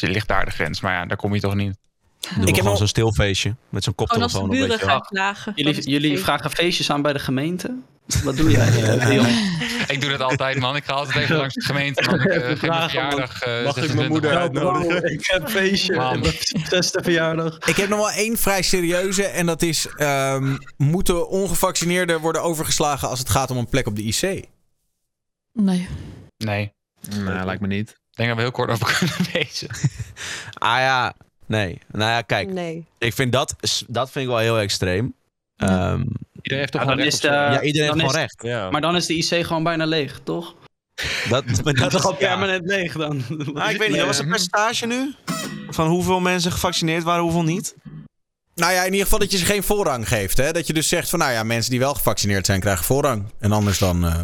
het 0.02 0.12
ligt 0.12 0.28
daar 0.28 0.46
de 0.46 0.52
grens, 0.52 0.82
maar 0.82 0.94
ja, 0.94 1.06
daar 1.06 1.18
kom 1.18 1.34
je 1.34 1.40
toch 1.40 1.56
niet. 1.56 1.78
Doen 2.20 2.30
we 2.40 2.46
heb 2.46 2.50
gewoon 2.50 2.64
nog- 2.70 2.78
zo'n 2.78 2.88
stilfeestje. 2.88 3.56
Met 3.70 3.84
zo'n 3.84 3.94
Gewoon 3.96 4.22
als 4.24 4.32
de 4.32 4.38
koptelefoon. 4.40 4.62
een 4.62 4.68
buren 4.68 4.88
gaan 4.90 5.02
klagen. 5.02 5.52
Jullie, 5.56 5.90
jullie 5.90 6.20
vragen 6.20 6.52
feestjes 6.52 6.92
aan 6.92 7.02
bij 7.02 7.14
de 7.14 7.20
gemeente? 7.20 7.76
Wat 8.24 8.38
doe 8.38 8.52
jij? 8.52 8.68
eh? 9.00 9.50
Ik 9.88 10.02
doe 10.02 10.10
dat 10.10 10.22
altijd, 10.22 10.60
man. 10.60 10.76
Ik 10.76 10.84
ga 10.86 10.94
altijd 10.94 11.18
even 11.24 11.36
langs 11.36 11.54
de 11.54 11.62
gemeente. 11.62 12.04
Man. 12.10 12.20
Ik 12.22 12.26
uh, 12.34 12.56
vragen, 12.58 12.90
verjaardag. 12.90 13.42
eh, 13.42 13.64
Mag 13.64 13.78
ik 13.78 13.84
26 13.84 13.96
mijn 13.96 14.10
moeder 14.10 14.38
uitnodigen? 14.38 15.12
ik 15.14 15.26
heb 15.28 15.42
een 15.42 15.50
feestje. 15.50 15.96
Man. 15.96 16.20
Mijn 16.20 16.34
zesde 16.70 17.04
verjaardag. 17.04 17.58
Ik 17.58 17.76
heb 17.76 17.90
nog 17.90 18.00
wel 18.00 18.12
één 18.12 18.38
vrij 18.38 18.62
serieuze. 18.62 19.24
En 19.26 19.46
dat 19.46 19.62
is: 19.62 19.88
ehm, 19.88 20.56
moeten 20.78 21.28
ongevaccineerden 21.30 22.20
worden 22.20 22.44
overgeslagen 22.44 23.10
als 23.10 23.20
het 23.20 23.30
gaat 23.30 23.52
om 23.52 23.58
een 23.58 23.70
plek 23.70 23.88
op 23.88 23.96
de 23.96 24.04
IC? 24.04 24.22
Nee. 25.54 25.88
Nee, 26.38 26.72
Nou, 27.10 27.46
lijkt 27.46 27.62
me 27.62 27.68
niet. 27.68 27.90
ik 27.90 27.96
denk 28.16 28.28
dat 28.30 28.38
we 28.38 28.44
heel 28.44 28.52
kort 28.52 28.70
over 28.72 28.98
kunnen 28.98 29.16
wezen. 29.34 29.70
Ah 30.54 30.78
ja, 30.78 31.14
nee. 31.50 31.80
Nou 31.92 32.12
ja, 32.12 32.22
kijk. 32.22 32.50
Nee. 32.54 32.86
Ik 32.98 33.14
vind 33.14 33.32
dat, 33.32 33.56
dat 33.88 34.12
vind 34.12 34.26
ik 34.26 34.32
wel 34.32 34.40
heel 34.40 34.60
extreem. 34.60 35.14
Ehm, 35.56 36.00
Iedereen 36.42 36.60
heeft 36.60 36.72
toch 36.72 36.82
Ja, 36.82 36.88
dan 36.88 36.98
recht 36.98 37.14
is 37.14 37.20
de- 37.20 37.28
ja, 37.28 37.62
iedereen 37.62 37.88
heeft 37.88 38.00
gewoon 38.00 38.10
is- 38.10 38.16
recht. 38.16 38.36
Ja. 38.44 38.70
Maar 38.70 38.82
dan 38.82 38.96
is 38.96 39.06
de 39.06 39.14
IC 39.18 39.46
gewoon 39.46 39.64
bijna 39.64 39.86
leeg, 39.86 40.20
toch? 40.24 40.56
Dat, 41.30 41.44
dat 41.64 41.76
is 41.78 41.90
toch 41.92 42.06
al 42.06 42.12
ja. 42.12 42.18
permanent 42.18 42.66
leeg 42.66 42.94
dan? 42.94 43.24
Nou, 43.54 43.70
ik 43.72 43.78
weet 43.78 43.88
niet, 43.90 43.98
dat 43.98 44.06
was 44.08 44.20
een 44.20 44.28
percentage 44.30 44.86
nu? 44.86 45.14
Van 45.70 45.88
hoeveel 45.88 46.20
mensen 46.20 46.52
gevaccineerd 46.52 47.04
waren, 47.04 47.24
hoeveel 47.24 47.44
niet? 47.44 47.76
Nou 48.56 48.72
ja, 48.74 48.80
in 48.80 48.86
ieder 48.92 49.04
geval 49.04 49.20
dat 49.20 49.32
je 49.32 49.38
ze 49.38 49.46
geen 49.46 49.64
voorrang 49.64 50.08
geeft. 50.08 50.38
Hè? 50.38 50.52
Dat 50.52 50.68
je 50.68 50.74
dus 50.74 50.88
zegt 50.88 51.10
van, 51.10 51.20
nou 51.20 51.32
ja, 51.32 51.44
mensen 51.44 51.72
die 51.72 51.80
wel 51.80 51.94
gevaccineerd 51.94 52.46
zijn, 52.46 52.60
krijgen 52.60 52.86
voorrang. 52.86 53.26
En 53.40 53.52
anders 53.52 53.78
dan... 53.78 54.06
eh, 54.06 54.20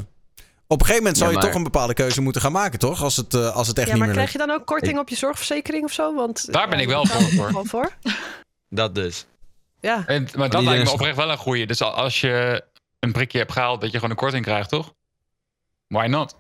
Op 0.68 0.80
een 0.80 0.86
gegeven 0.86 1.04
moment 1.04 1.18
zal 1.18 1.28
Ja, 1.28 1.34
je 1.34 1.40
maar- 1.40 1.48
toch 1.48 1.58
een 1.58 1.64
bepaalde 1.64 1.94
keuze 1.94 2.22
moeten 2.22 2.42
gaan 2.42 2.52
maken, 2.52 2.80
toch? 2.80 3.04
Als 3.04 3.16
het, 3.16 3.34
eh, 3.34 3.56
als 3.56 3.68
het 3.68 3.78
echt 3.78 3.88
Ja, 3.88 3.94
niet 3.94 4.04
maar 4.04 4.14
meer 4.16 4.18
krijg 4.26 4.34
lukt. 4.34 4.42
je 4.42 4.48
dan 4.52 4.60
ook 4.62 4.66
korting 4.66 5.00
op 5.00 5.10
je 5.10 5.16
zorgverzekering 5.16 5.84
of 5.84 5.92
zo? 5.92 6.14
Want, 6.16 6.54
Daar 6.54 6.68
ben 6.70 6.78
ja, 6.78 6.84
ik 6.84 6.90
wel 6.90 7.06
voor, 7.06 7.52
wel 7.54 7.66
voor. 7.66 7.92
Dat 8.70 8.96
dus. 8.96 9.26
Ja. 9.80 10.04
En, 10.06 10.28
maar 10.36 10.50
dat 10.50 10.64
lijkt 10.64 10.84
me 10.84 10.92
oprecht 10.92 11.16
wel 11.16 11.32
een 11.32 11.38
goeie. 11.38 11.68
Dus 11.68 11.82
als 11.82 12.22
je 12.22 12.64
een 13.00 13.12
prikje 13.12 13.38
hebt 13.38 13.52
gehaald, 13.52 13.82
dat 13.82 13.90
je 13.90 13.96
gewoon 13.96 14.10
een 14.12 14.16
korting 14.18 14.44
krijgt, 14.46 14.70
toch? 14.70 14.94
Why 15.88 16.06
not? 16.06 16.36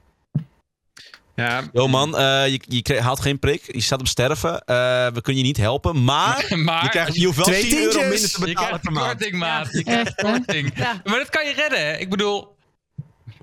Ja, 1.35 1.61
Yo 1.73 1.87
man, 1.87 2.17
eh, 2.17 2.47
je, 2.47 2.59
je 2.83 3.01
haalt 3.01 3.19
geen 3.19 3.39
prik. 3.39 3.61
Je 3.75 3.81
staat 3.81 3.99
op 3.99 4.07
sterven. 4.07 4.59
Eh, 4.65 4.75
we 5.13 5.21
kunnen 5.21 5.41
je 5.41 5.47
niet 5.47 5.57
helpen. 5.57 6.03
Maar, 6.03 6.45
maar 6.63 6.83
je, 6.83 6.89
krijgt, 6.89 7.15
je 7.15 7.25
hoeft 7.25 7.37
wel 7.37 7.45
Twee 7.45 7.67
10 7.67 7.77
euro 7.81 7.99
minder 7.99 8.17
te 8.31 8.39
je 8.39 8.45
betalen 8.45 8.53
krijgt 8.55 8.79
per 8.81 8.87
een 8.87 8.93
maand. 8.93 9.07
korting, 9.11 9.35
maat. 9.39 9.67
Je 9.71 9.83
krijgt 9.83 10.15
korting. 10.15 10.71
Ja. 10.77 11.01
Maar 11.03 11.17
dat 11.19 11.29
kan 11.29 11.45
je 11.45 11.53
redden, 11.53 11.79
hè? 11.79 11.97
Ik 11.97 12.09
bedoel... 12.09 12.54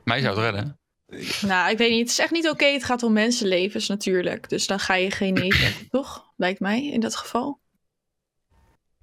Mij 0.04 0.20
zou 0.20 0.40
het 0.40 0.44
redden. 0.54 0.76
Nou, 1.46 1.70
ik 1.70 1.78
weet 1.78 1.90
niet. 1.90 2.00
Het 2.00 2.08
is 2.10 2.18
echt 2.18 2.30
niet 2.30 2.48
oké. 2.48 2.64
Het 2.64 2.84
gaat 2.84 3.02
om 3.02 3.12
mensenlevens 3.12 3.88
natuurlijk. 3.88 4.48
Dus 4.48 4.66
dan 4.66 4.78
ga 4.80 4.94
je 4.94 5.10
geen 5.10 5.34
nee 5.40 5.54
zeggen, 5.54 5.88
toch? 5.88 6.32
Lijkt 6.36 6.60
mij 6.60 6.86
in 6.90 7.00
dat 7.00 7.16
geval. 7.16 7.60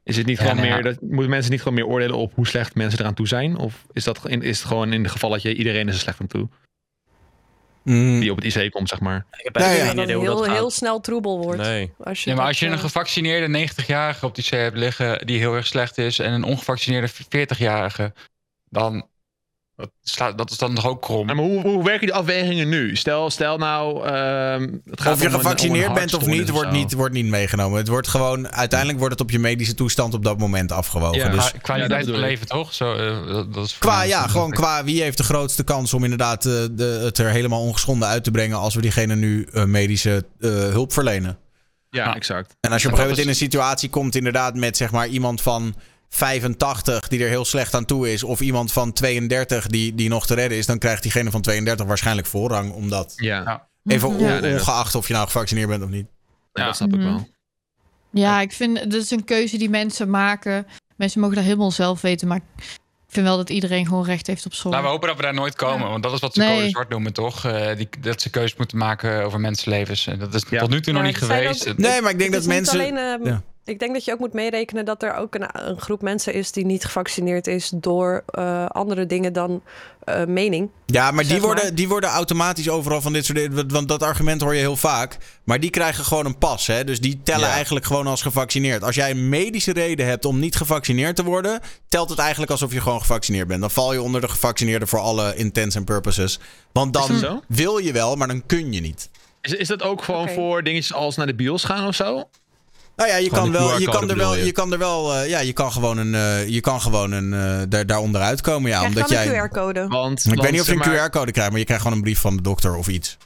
is 0.04 0.18
het 0.18 0.26
niet 0.26 0.38
Ja, 0.40 0.44
gewoon 0.50 0.66
ja. 0.66 0.74
meer... 0.74 0.84
Dat, 0.84 1.02
moeten 1.02 1.30
mensen 1.30 1.52
niet 1.52 1.62
gewoon 1.62 1.74
meer 1.74 1.88
oordelen 1.88 2.18
op 2.18 2.34
hoe 2.36 2.48
slecht 2.48 2.76
mensen 2.76 3.00
eraan 3.00 3.14
toe 3.14 3.28
zijn? 3.28 3.58
Of 3.58 3.86
is, 3.94 4.04
dat, 4.04 4.28
in- 4.28 4.42
is 4.42 4.60
het 4.60 4.68
gewoon 4.68 4.94
in 4.94 5.04
het 5.04 5.12
geval 5.12 5.30
dat 5.30 5.42
je 5.42 5.56
iedereen 5.56 5.88
is 5.88 5.94
er 5.94 6.00
slecht 6.00 6.20
aan 6.22 6.28
toe? 6.28 6.50
Mm. 7.84 8.20
Die 8.20 8.32
op 8.32 8.42
het 8.42 8.56
IC 8.56 8.72
komt, 8.72 8.90
zeg 8.90 9.00
maar. 9.00 9.26
Ik 9.32 9.44
heb 9.44 9.58
Ja, 9.58 9.70
geen 9.70 9.96
Dat 9.96 10.06
idee 10.06 10.20
heel, 10.20 10.38
gaat. 10.38 10.56
heel 10.56 10.70
snel 10.70 11.00
troebel 11.00 11.38
wordt. 11.44 11.62
Nee. 11.62 11.94
Als 12.04 12.24
je 12.24 12.30
Ja, 12.30 12.36
maar 12.36 12.46
als 12.46 12.60
je 12.60 12.66
een 12.66 12.72
eh, 12.74 12.80
gevaccineerde 12.80 13.68
90-jarige 13.70 14.26
op 14.26 14.36
die 14.36 14.44
C 14.44 14.48
hebt 14.50 14.78
liggen 14.78 15.26
die 15.28 15.38
heel 15.38 15.56
erg 15.56 15.68
slecht 15.68 15.98
is 15.98 16.20
en 16.20 16.32
een 16.34 16.44
ongevaccineerde 16.44 17.10
40-jarige, 17.10 18.14
dan 18.70 19.08
dat, 19.80 19.90
slaat, 20.04 20.38
dat 20.38 20.52
is 20.52 20.58
dan 20.58 20.76
toch 20.76 20.88
ook 20.88 21.02
krom. 21.02 21.28
Ja, 21.28 21.34
maar 21.34 21.44
hoe, 21.46 21.62
hoe 21.62 21.84
werken 21.84 22.06
die 22.08 22.16
afwegingen 22.16 22.70
nu? 22.70 22.96
Stel, 22.96 23.30
stel 23.30 23.58
nou... 23.58 24.06
ehm, 24.06 24.68
het 24.86 25.02
gaat 25.02 25.14
Of 25.14 25.22
je 25.22 25.30
gevaccineerd 25.30 25.88
een 25.88 25.94
bent 25.94 26.14
of 26.14 26.26
niet, 26.26 26.50
wordt 26.50 26.72
niet, 26.72 26.94
wordt 26.94 27.14
niet 27.14 27.26
meegenomen. 27.26 27.78
Het 27.78 27.88
wordt 27.88 28.08
gewoon, 28.08 28.52
uiteindelijk 28.52 29.00
wordt 29.00 29.14
het 29.14 29.24
op 29.24 29.32
je 29.32 29.40
medische 29.40 29.74
toestand 29.74 30.14
op 30.14 30.24
dat 30.24 30.38
moment 30.38 30.72
afgewogen. 30.72 31.18
Ja, 31.18 31.30
dus 31.30 31.50
Qua- 31.52 31.60
kwaliteit 31.60 32.06
van 32.10 32.20
leven, 32.20 32.48
toch? 32.48 32.74
Zo, 32.74 32.94
eh, 32.94 33.54
dat, 33.54 33.66
is 33.66 33.78
qua, 33.78 34.02
ja, 34.04 34.28
gewoon 34.28 34.52
qua 34.52 34.84
wie 34.84 35.02
heeft 35.02 35.18
de 35.18 35.24
grootste 35.24 35.64
kans 35.64 35.94
om 35.94 36.04
inderdaad 36.04 36.46
eh, 36.46 36.54
de, 36.72 37.00
het 37.04 37.18
er 37.18 37.30
helemaal 37.30 37.62
ongeschonden 37.62 38.08
uit 38.08 38.24
te 38.24 38.32
brengen 38.32 38.58
als 38.58 38.76
we 38.76 38.82
diegene 38.82 39.16
nu 39.16 39.48
eh, 39.54 39.64
medische 39.64 40.26
eh, 40.40 40.50
hulp 40.50 40.94
verlenen. 40.94 41.38
Ja, 41.90 42.04
Ja. 42.06 42.16
exact. 42.16 42.56
En 42.60 42.72
als 42.72 42.82
je 42.82 42.88
op 42.88 42.94
een 42.94 43.00
gegeven 43.00 43.18
moment 43.20 43.20
in 43.20 43.28
een 43.28 43.52
situatie 43.52 43.90
komt, 43.90 44.16
inderdaad, 44.16 44.56
met 44.56 44.78
zeg 44.78 44.92
maar 44.92 45.08
iemand 45.08 45.42
van 45.42 45.76
85 46.10 47.08
die 47.08 47.24
er 47.24 47.30
heel 47.30 47.46
slecht 47.46 47.74
aan 47.74 47.86
toe 47.86 48.12
is, 48.12 48.24
of 48.24 48.40
iemand 48.42 48.72
van 48.72 48.94
32 48.94 49.68
die, 49.68 49.96
die 49.96 50.10
nog 50.10 50.26
te 50.26 50.34
redden 50.34 50.58
is, 50.58 50.66
dan 50.66 50.78
krijgt 50.78 51.02
diegene 51.04 51.32
van 51.32 51.42
32 51.42 51.86
waarschijnlijk 51.86 52.28
voorrang. 52.28 52.72
Omdat, 52.74 53.14
Ja, 53.16 53.68
even 53.86 54.12
Mhm. 54.16 54.46
ongeacht 54.54 54.96
of 54.96 55.08
je 55.08 55.14
nou 55.14 55.26
gevaccineerd 55.26 55.68
bent 55.68 55.84
of 55.84 55.90
niet. 55.90 56.08
Ja, 56.54 56.66
dat 56.66 56.76
snap 56.76 56.94
ik 56.94 57.00
Mhm. 57.00 57.08
wel. 57.10 57.28
Ja, 58.12 58.42
ik 58.42 58.52
vind 58.52 58.76
dat 58.92 59.02
is 59.02 59.12
een 59.12 59.24
keuze 59.24 59.58
die 59.58 59.70
mensen 59.70 60.10
maken. 60.10 60.68
Mensen 60.96 61.20
mogen 61.22 61.36
dat 61.36 61.46
helemaal 61.46 61.72
zelf 61.72 62.02
weten, 62.02 62.28
maar 62.28 62.38
ik 62.38 62.64
vind 63.08 63.26
wel 63.26 63.38
dat 63.38 63.50
iedereen 63.50 63.88
gewoon 63.88 64.06
recht 64.06 64.28
heeft 64.28 64.46
op 64.46 64.54
zorg. 64.54 64.74
Nou, 64.74 64.86
we 64.86 64.92
hopen 64.92 65.08
dat 65.08 65.18
we 65.18 65.24
daar 65.24 65.34
nooit 65.34 65.56
komen, 65.56 65.86
Ja. 65.86 65.90
want 65.92 66.04
dat 66.04 66.14
is 66.14 66.20
wat 66.20 66.34
ze 66.34 66.40
Nee. 66.40 66.56
code 66.58 66.70
zwart 66.70 66.90
noemen, 66.90 67.14
toch? 67.14 67.46
Eh, 67.46 67.76
die, 67.78 67.90
dat 68.00 68.22
ze 68.22 68.30
keuzes 68.30 68.58
moeten 68.58 68.78
maken 68.78 69.24
over 69.26 69.40
mensenlevens. 69.40 70.08
En 70.08 70.20
dat 70.20 70.34
is 70.34 70.44
Ja. 70.50 70.60
tot 70.60 70.70
nu 70.70 70.82
toe 70.82 70.94
Ja, 70.94 71.00
nog 71.00 71.08
niet 71.08 71.18
geweest. 71.18 71.70
ook- 71.70 71.78
Nee, 71.78 72.02
maar 72.02 72.12
ik 72.12 72.20
denk 72.20 72.34
het 72.34 72.44
dat 72.44 72.54
is 72.54 72.60
niet 72.60 72.72
mensen. 72.74 72.80
alleen, 72.80 72.98
ehm, 72.98 73.28
ja. 73.34 73.42
Ik 73.70 73.80
denk 73.80 73.94
dat 73.94 74.06
je 74.06 74.14
ook 74.14 74.20
moet 74.20 74.34
meerekenen 74.34 74.86
dat 74.86 75.04
er 75.04 75.14
ook 75.16 75.36
een, 75.36 75.70
een 75.70 75.80
groep 75.82 76.02
mensen 76.02 76.34
is 76.34 76.52
die 76.52 76.66
niet 76.66 76.86
gevaccineerd 76.86 77.48
is 77.48 77.72
door 77.76 78.24
eh, 78.28 78.66
andere 78.66 79.06
dingen 79.06 79.34
dan 79.34 79.62
eh, 80.04 80.26
mening. 80.26 80.70
Ja, 80.86 81.12
maar 81.12 81.24
die 81.24 81.32
maar. 81.32 81.42
worden, 81.42 81.76
die 81.76 81.88
worden 81.88 82.10
automatisch 82.10 82.70
overal 82.70 83.02
van 83.02 83.14
dit 83.14 83.26
soort 83.26 83.38
dingen. 83.38 83.72
Want 83.72 83.88
dat 83.88 84.04
argument 84.04 84.42
hoor 84.42 84.54
je 84.54 84.60
heel 84.60 84.76
vaak. 84.76 85.18
Maar 85.44 85.60
die 85.60 85.70
krijgen 85.70 86.06
gewoon 86.06 86.26
een 86.26 86.38
pas. 86.38 86.68
Hè? 86.68 86.84
Dus 86.84 87.00
die 87.00 87.20
tellen 87.24 87.48
Ja. 87.48 87.54
eigenlijk 87.54 87.86
gewoon 87.86 88.08
als 88.08 88.22
gevaccineerd. 88.22 88.84
Als 88.84 88.96
jij 88.96 89.10
een 89.10 89.30
medische 89.30 89.74
reden 89.74 90.06
hebt 90.06 90.26
om 90.26 90.40
niet 90.40 90.56
gevaccineerd 90.56 91.16
te 91.16 91.24
worden. 91.24 91.60
telt 91.90 92.10
het 92.10 92.20
eigenlijk 92.20 92.52
alsof 92.52 92.74
je 92.74 92.82
gewoon 92.82 93.00
gevaccineerd 93.00 93.48
bent. 93.48 93.62
Dan 93.62 93.72
val 93.72 93.94
je 93.94 94.02
onder 94.02 94.22
de 94.22 94.30
gevaccineerden 94.30 94.88
voor 94.88 95.00
alle 95.00 95.36
intents 95.36 95.76
en 95.76 95.84
purposes. 95.84 96.40
Want 96.72 96.94
dan 96.94 97.42
wil 97.48 97.78
je 97.78 97.92
wel, 97.92 98.16
maar 98.16 98.28
dan 98.28 98.46
kun 98.46 98.74
je 98.74 98.82
niet. 98.82 99.10
Is, 99.42 99.52
is 99.54 99.68
dat 99.68 99.84
ook 99.84 100.04
gewoon 100.04 100.30
voor 100.30 100.64
dingetjes 100.64 100.94
als 100.94 101.16
naar 101.16 101.28
de 101.28 101.36
bios 101.36 101.64
gaan 101.64 101.88
of 101.88 101.96
zo? 101.96 102.30
Nou 103.00 103.12
ja, 103.12 103.18
je 103.18 103.30
Gewoon 103.30 103.44
kan, 103.44 103.52
wel, 103.52 103.80
je, 103.80 103.86
kan 103.86 104.10
er 104.10 104.16
wel, 104.18 104.36
je? 104.36 104.46
je 104.46 104.52
kan 104.52 104.72
er 104.72 104.78
wel. 104.78 105.16
eh, 105.16 105.30
ja, 105.30 105.40
je 105.40 105.54
kan 105.54 105.72
gewoon 105.72 105.98
een. 105.98 106.16
eh, 106.16 106.48
je 106.48 106.62
kan 106.62 106.82
gewoon 106.82 107.12
een. 107.12 107.34
eh, 107.34 107.62
daar, 107.70 107.86
daar 107.86 108.00
onderuit 108.00 108.42
komen. 108.42 108.70
Ja, 108.70 108.78
Krijg 108.78 108.94
je 108.94 109.00
omdat 109.02 109.12
jij. 109.24 109.40
een 109.40 109.50
QR-code? 109.50 109.88
Want, 109.88 110.20
Ik 110.20 110.26
want, 110.26 110.42
weet 110.42 110.52
niet 110.52 110.62
of 110.62 110.66
je 110.68 110.72
een 110.74 110.78
maar, 110.78 111.10
QR-code 111.10 111.32
krijgt, 111.32 111.50
maar 111.52 111.60
je 111.60 111.66
krijgt 111.66 111.84
gewoon 111.84 111.98
een 111.98 112.04
brief 112.04 112.20
van 112.20 112.36
de 112.36 112.42
dokter 112.42 112.76
of 112.76 112.88
iets. 112.88 113.18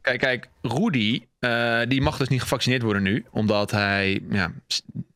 Kijk, 0.00 0.20
kijk 0.20 0.48
Rudy, 0.62 1.22
eh, 1.38 1.78
die 1.88 2.00
mag 2.02 2.16
dus 2.16 2.28
niet 2.28 2.40
gevaccineerd 2.42 2.82
worden 2.82 3.02
nu. 3.02 3.24
Omdat 3.30 3.70
hij 3.70 4.20
ja, 4.30 4.52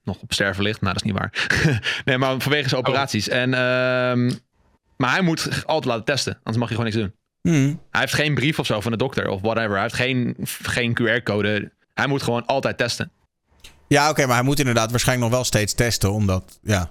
nog 0.05 0.19
op 0.21 0.33
sterven 0.33 0.63
ligt. 0.63 0.81
Nou, 0.81 0.95
dat 0.95 1.05
is 1.05 1.11
niet 1.11 1.19
waar. 1.21 1.49
nee, 2.05 2.19
maar 2.19 2.41
vanwege 2.41 2.69
zijn 2.69 2.81
operaties. 2.81 3.29
En, 3.29 3.55
ehm, 3.55 4.31
maar 4.97 5.11
hij 5.13 5.21
moet 5.23 5.49
altijd 5.67 5.85
laten 5.85 6.05
testen. 6.05 6.33
Anders 6.37 6.57
mag 6.57 6.69
hij 6.69 6.77
gewoon 6.77 6.93
niks 6.93 6.97
doen. 7.03 7.15
Hmm. 7.53 7.81
Hij 7.91 8.01
heeft 8.01 8.15
geen 8.15 8.35
brief 8.35 8.59
of 8.59 8.67
zo 8.67 8.81
van 8.81 8.91
de 8.93 8.99
dokter 8.99 9.29
of 9.29 9.41
whatever. 9.41 9.73
Hij 9.73 9.83
heeft 9.83 9.95
geen, 9.95 10.37
geen 10.63 10.99
QR-code. 11.01 11.73
Hij 11.95 12.07
moet 12.07 12.23
gewoon 12.23 12.47
altijd 12.47 12.79
testen. 12.79 13.11
Ja, 13.89 14.11
oké, 14.11 14.27
maar 14.27 14.35
hij 14.37 14.45
moet 14.45 14.59
inderdaad 14.59 14.91
waarschijnlijk 14.91 15.29
nog 15.29 15.37
wel 15.39 15.47
steeds 15.49 15.75
testen, 15.75 16.13
omdat, 16.13 16.59
ja, 16.63 16.91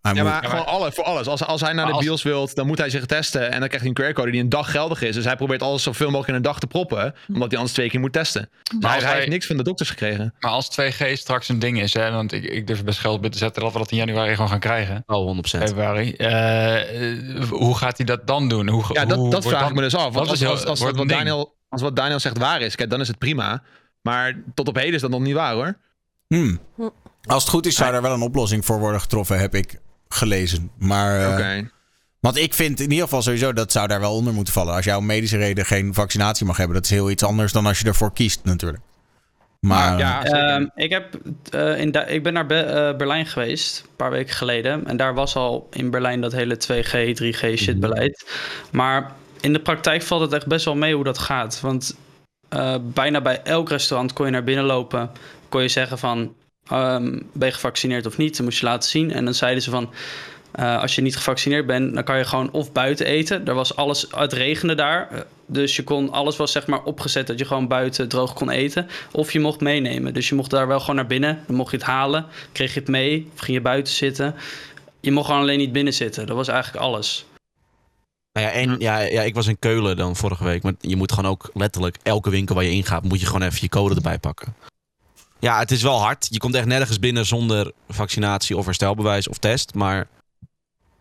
Hij 0.00 0.14
Ja, 0.14 0.22
moet- 0.22 0.32
maar 0.32 0.44
gewoon 0.44 0.66
alles, 0.66 0.94
voor 0.94 1.04
alles. 1.04 1.26
Als, 1.26 1.44
als 1.44 1.60
hij 1.60 1.72
naar 1.72 1.84
Maar 1.84 1.92
de 1.92 1.98
als- 1.98 2.04
BIOS 2.06 2.22
wilt, 2.22 2.54
dan 2.54 2.66
moet 2.66 2.78
hij 2.78 2.90
zich 2.90 3.06
testen. 3.06 3.42
En 3.52 3.58
dan 3.60 3.68
krijgt 3.68 3.86
hij 3.86 4.06
een 4.06 4.12
QR-code 4.12 4.30
die 4.30 4.40
een 4.40 4.48
dag 4.48 4.70
geldig 4.70 5.02
is. 5.02 5.14
Dus 5.14 5.24
hij 5.24 5.36
probeert 5.36 5.62
alles 5.62 5.82
zoveel 5.82 6.06
mogelijk 6.06 6.28
in 6.28 6.34
een 6.34 6.42
dag 6.42 6.58
te 6.58 6.66
proppen. 6.66 7.14
Omdat 7.28 7.48
hij 7.48 7.56
anders 7.58 7.72
twee 7.72 7.88
keer 7.90 8.00
moet 8.00 8.12
testen. 8.12 8.48
Maar 8.50 8.80
hij, 8.80 8.90
als 8.90 8.98
hij 9.02 9.10
hij- 9.10 9.18
heeft 9.20 9.30
niks 9.32 9.46
van 9.46 9.56
de 9.56 9.62
dokters 9.62 9.88
gekregen. 9.90 10.34
Maar 10.38 10.50
als 10.50 10.68
2G 10.70 11.16
straks 11.16 11.48
een 11.48 11.58
ding 11.58 11.80
is, 11.80 11.94
hè, 11.94 12.10
want 12.10 12.32
ik, 12.32 12.44
ik 12.44 12.66
durf 12.66 12.84
best 12.84 12.98
geld 12.98 13.32
te 13.32 13.38
zetten 13.38 13.62
dat 13.62 13.72
we 13.72 13.78
dat 13.78 13.90
in 13.90 13.96
januari 13.96 14.34
gewoon 14.34 14.48
gaan 14.50 14.58
krijgen. 14.60 15.02
Oh, 15.06 15.24
100%. 15.26 15.62
Februari. 15.68 16.14
Eh, 16.14 17.12
eh, 17.12 17.48
hoe 17.48 17.76
gaat 17.76 17.96
hij 17.96 18.06
dat 18.06 18.26
dan 18.26 18.48
doen? 18.48 18.68
Hoe, 18.68 18.84
Ja, 18.92 19.04
dat, 19.04 19.18
hoe 19.18 19.30
dat 19.30 19.44
vraag 19.46 19.60
dan- 19.60 19.68
ik 19.68 19.74
me 19.74 19.80
dus 19.80 19.94
af. 19.96 20.14
Want 20.14 20.28
als, 20.28 20.44
als, 20.66 20.80
wat. 20.80 21.08
Daniel, 21.08 21.54
als 21.68 21.82
wat 21.82 21.96
Daniel 21.96 22.20
zegt 22.20 22.38
waar 22.38 22.60
is, 22.60 22.74
kijk, 22.76 22.90
dan 22.90 23.00
is 23.00 23.08
het 23.08 23.18
prima. 23.18 23.62
Maar 24.02 24.42
tot 24.54 24.68
op 24.68 24.76
heden 24.76 24.94
is 24.94 25.00
dat 25.00 25.10
nog 25.10 25.20
niet 25.20 25.34
waar 25.34 25.54
hoor. 25.54 25.76
Hmm. 26.26 26.60
Als 27.26 27.42
het 27.42 27.52
goed 27.52 27.66
is, 27.66 27.76
zou 27.76 27.92
daar 27.92 28.02
wel 28.02 28.12
een 28.14 28.22
oplossing 28.22 28.64
voor 28.64 28.78
worden 28.78 29.00
getroffen, 29.00 29.38
heb 29.40 29.54
ik 29.54 29.78
gelezen. 30.08 30.70
Maar. 30.78 31.20
eh, 31.20 31.32
Oké. 31.32 31.70
Want 32.20 32.36
ik 32.36 32.54
vind 32.54 32.80
in 32.80 32.90
ieder 32.90 33.04
geval 33.04 33.22
sowieso 33.22 33.52
dat 33.52 33.72
zou 33.72 33.86
daar 33.88 34.00
wel 34.00 34.14
onder 34.14 34.32
moeten 34.32 34.52
vallen. 34.52 34.74
Als 34.74 34.84
jij 34.84 34.94
om 34.94 35.06
medische 35.06 35.36
reden 35.36 35.66
geen 35.66 35.94
vaccinatie 35.94 36.46
mag 36.46 36.56
hebben, 36.56 36.74
dat 36.76 36.84
is 36.84 36.90
heel 36.90 37.10
iets 37.10 37.22
anders 37.24 37.52
dan 37.52 37.66
als 37.66 37.78
je 37.78 37.84
ervoor 37.86 38.12
kiest, 38.12 38.40
natuurlijk. 38.44 38.82
Maar. 39.60 39.98
Ja, 39.98 40.20
zeker. 40.24 40.38
Ehm, 40.38 40.66
ik, 40.74 40.90
heb, 40.90 41.18
eh, 41.50 41.80
in 41.80 42.08
ik 42.08 42.22
ben 42.22 42.32
naar 42.32 42.46
Be- 42.46 42.54
eh, 42.60 42.96
Berlijn 42.96 43.26
geweest, 43.26 43.80
een 43.80 43.96
paar 43.96 44.10
weken 44.10 44.34
geleden. 44.34 44.86
En 44.86 44.96
daar 44.96 45.14
was 45.14 45.36
al 45.36 45.68
in 45.70 45.90
Berlijn 45.90 46.20
dat 46.20 46.32
hele 46.32 46.56
2G, 46.56 47.14
3G 47.14 47.58
shitbeleid. 47.58 48.26
Maar 48.72 49.12
in 49.40 49.52
de 49.52 49.60
praktijk 49.60 50.02
valt 50.02 50.20
het 50.20 50.32
echt 50.32 50.46
best 50.46 50.64
wel 50.64 50.74
mee 50.76 50.94
hoe 50.94 51.04
dat 51.04 51.18
gaat. 51.18 51.60
Want 51.60 51.96
eh, 52.48 52.74
bijna 52.82 53.20
bij 53.20 53.42
elk 53.42 53.68
restaurant 53.68 54.12
kon 54.12 54.26
je 54.26 54.32
naar 54.32 54.44
binnen 54.44 54.64
lopen. 54.64 55.10
Kon 55.54 55.62
je 55.62 55.68
zeggen 55.68 55.98
van, 55.98 56.34
ehm, 56.66 57.20
ben 57.32 57.48
je 57.48 57.54
gevaccineerd 57.54 58.06
of 58.06 58.16
niet? 58.16 58.36
Dan 58.36 58.44
moest 58.44 58.58
je 58.58 58.64
laten 58.64 58.90
zien. 58.90 59.12
En 59.12 59.24
dan 59.24 59.34
zeiden 59.34 59.62
ze 59.62 59.70
van, 59.70 59.90
eh, 60.52 60.80
als 60.80 60.94
je 60.94 61.02
niet 61.02 61.16
gevaccineerd 61.16 61.66
bent, 61.66 61.94
dan 61.94 62.04
kan 62.04 62.18
je 62.18 62.24
gewoon 62.24 62.50
of 62.50 62.72
buiten 62.72 63.06
eten. 63.06 63.46
Er 63.46 63.54
was 63.54 63.76
alles, 63.76 64.06
het 64.10 64.32
regende 64.32 64.74
daar. 64.74 65.26
Dus 65.46 65.76
je 65.76 65.84
kon, 65.84 66.10
alles 66.10 66.36
was 66.36 66.52
zeg 66.52 66.66
maar 66.66 66.82
opgezet 66.82 67.26
dat 67.26 67.38
je 67.38 67.44
gewoon 67.44 67.68
buiten 67.68 68.08
droog 68.08 68.32
kon 68.32 68.50
eten. 68.50 68.88
Of 69.12 69.32
je 69.32 69.40
mocht 69.40 69.60
meenemen. 69.60 70.14
Dus 70.14 70.28
je 70.28 70.34
mocht 70.34 70.50
daar 70.50 70.66
wel 70.66 70.80
gewoon 70.80 70.96
naar 70.96 71.06
binnen. 71.06 71.42
Dan 71.46 71.56
mocht 71.56 71.70
je 71.70 71.76
het 71.76 71.86
halen. 71.86 72.26
Kreeg 72.52 72.74
je 72.74 72.80
het 72.80 72.88
mee. 72.88 73.30
Of 73.34 73.40
ging 73.40 73.56
je 73.56 73.62
buiten 73.62 73.94
zitten. 73.94 74.34
Je 75.00 75.12
mocht 75.12 75.26
gewoon 75.26 75.40
alleen 75.40 75.58
niet 75.58 75.72
binnen 75.72 75.92
zitten. 75.92 76.26
Dat 76.26 76.36
was 76.36 76.48
eigenlijk 76.48 76.84
alles. 76.84 77.24
Nou 78.32 78.46
ja, 78.46 78.52
en, 78.52 78.76
ja, 78.78 79.00
ja, 79.00 79.22
ik 79.22 79.34
was 79.34 79.46
in 79.46 79.58
Keulen 79.58 79.96
dan 79.96 80.16
vorige 80.16 80.44
week. 80.44 80.62
Maar 80.62 80.74
je 80.80 80.96
moet 80.96 81.12
gewoon 81.12 81.30
ook 81.30 81.50
letterlijk 81.52 81.96
elke 82.02 82.30
winkel 82.30 82.54
waar 82.54 82.64
je 82.64 82.70
ingaat, 82.70 83.04
moet 83.04 83.20
je 83.20 83.26
gewoon 83.26 83.42
even 83.42 83.58
je 83.60 83.68
code 83.68 83.94
erbij 83.94 84.18
pakken. 84.18 84.54
Ja, 85.44 85.58
het 85.58 85.70
is 85.70 85.82
wel 85.82 86.00
hard. 86.00 86.26
Je 86.30 86.38
komt 86.38 86.54
echt 86.54 86.66
nergens 86.66 86.98
binnen 86.98 87.26
zonder 87.26 87.72
vaccinatie 87.88 88.56
of 88.56 88.64
herstelbewijs 88.64 89.28
of 89.28 89.38
test. 89.38 89.74
Maar 89.74 90.06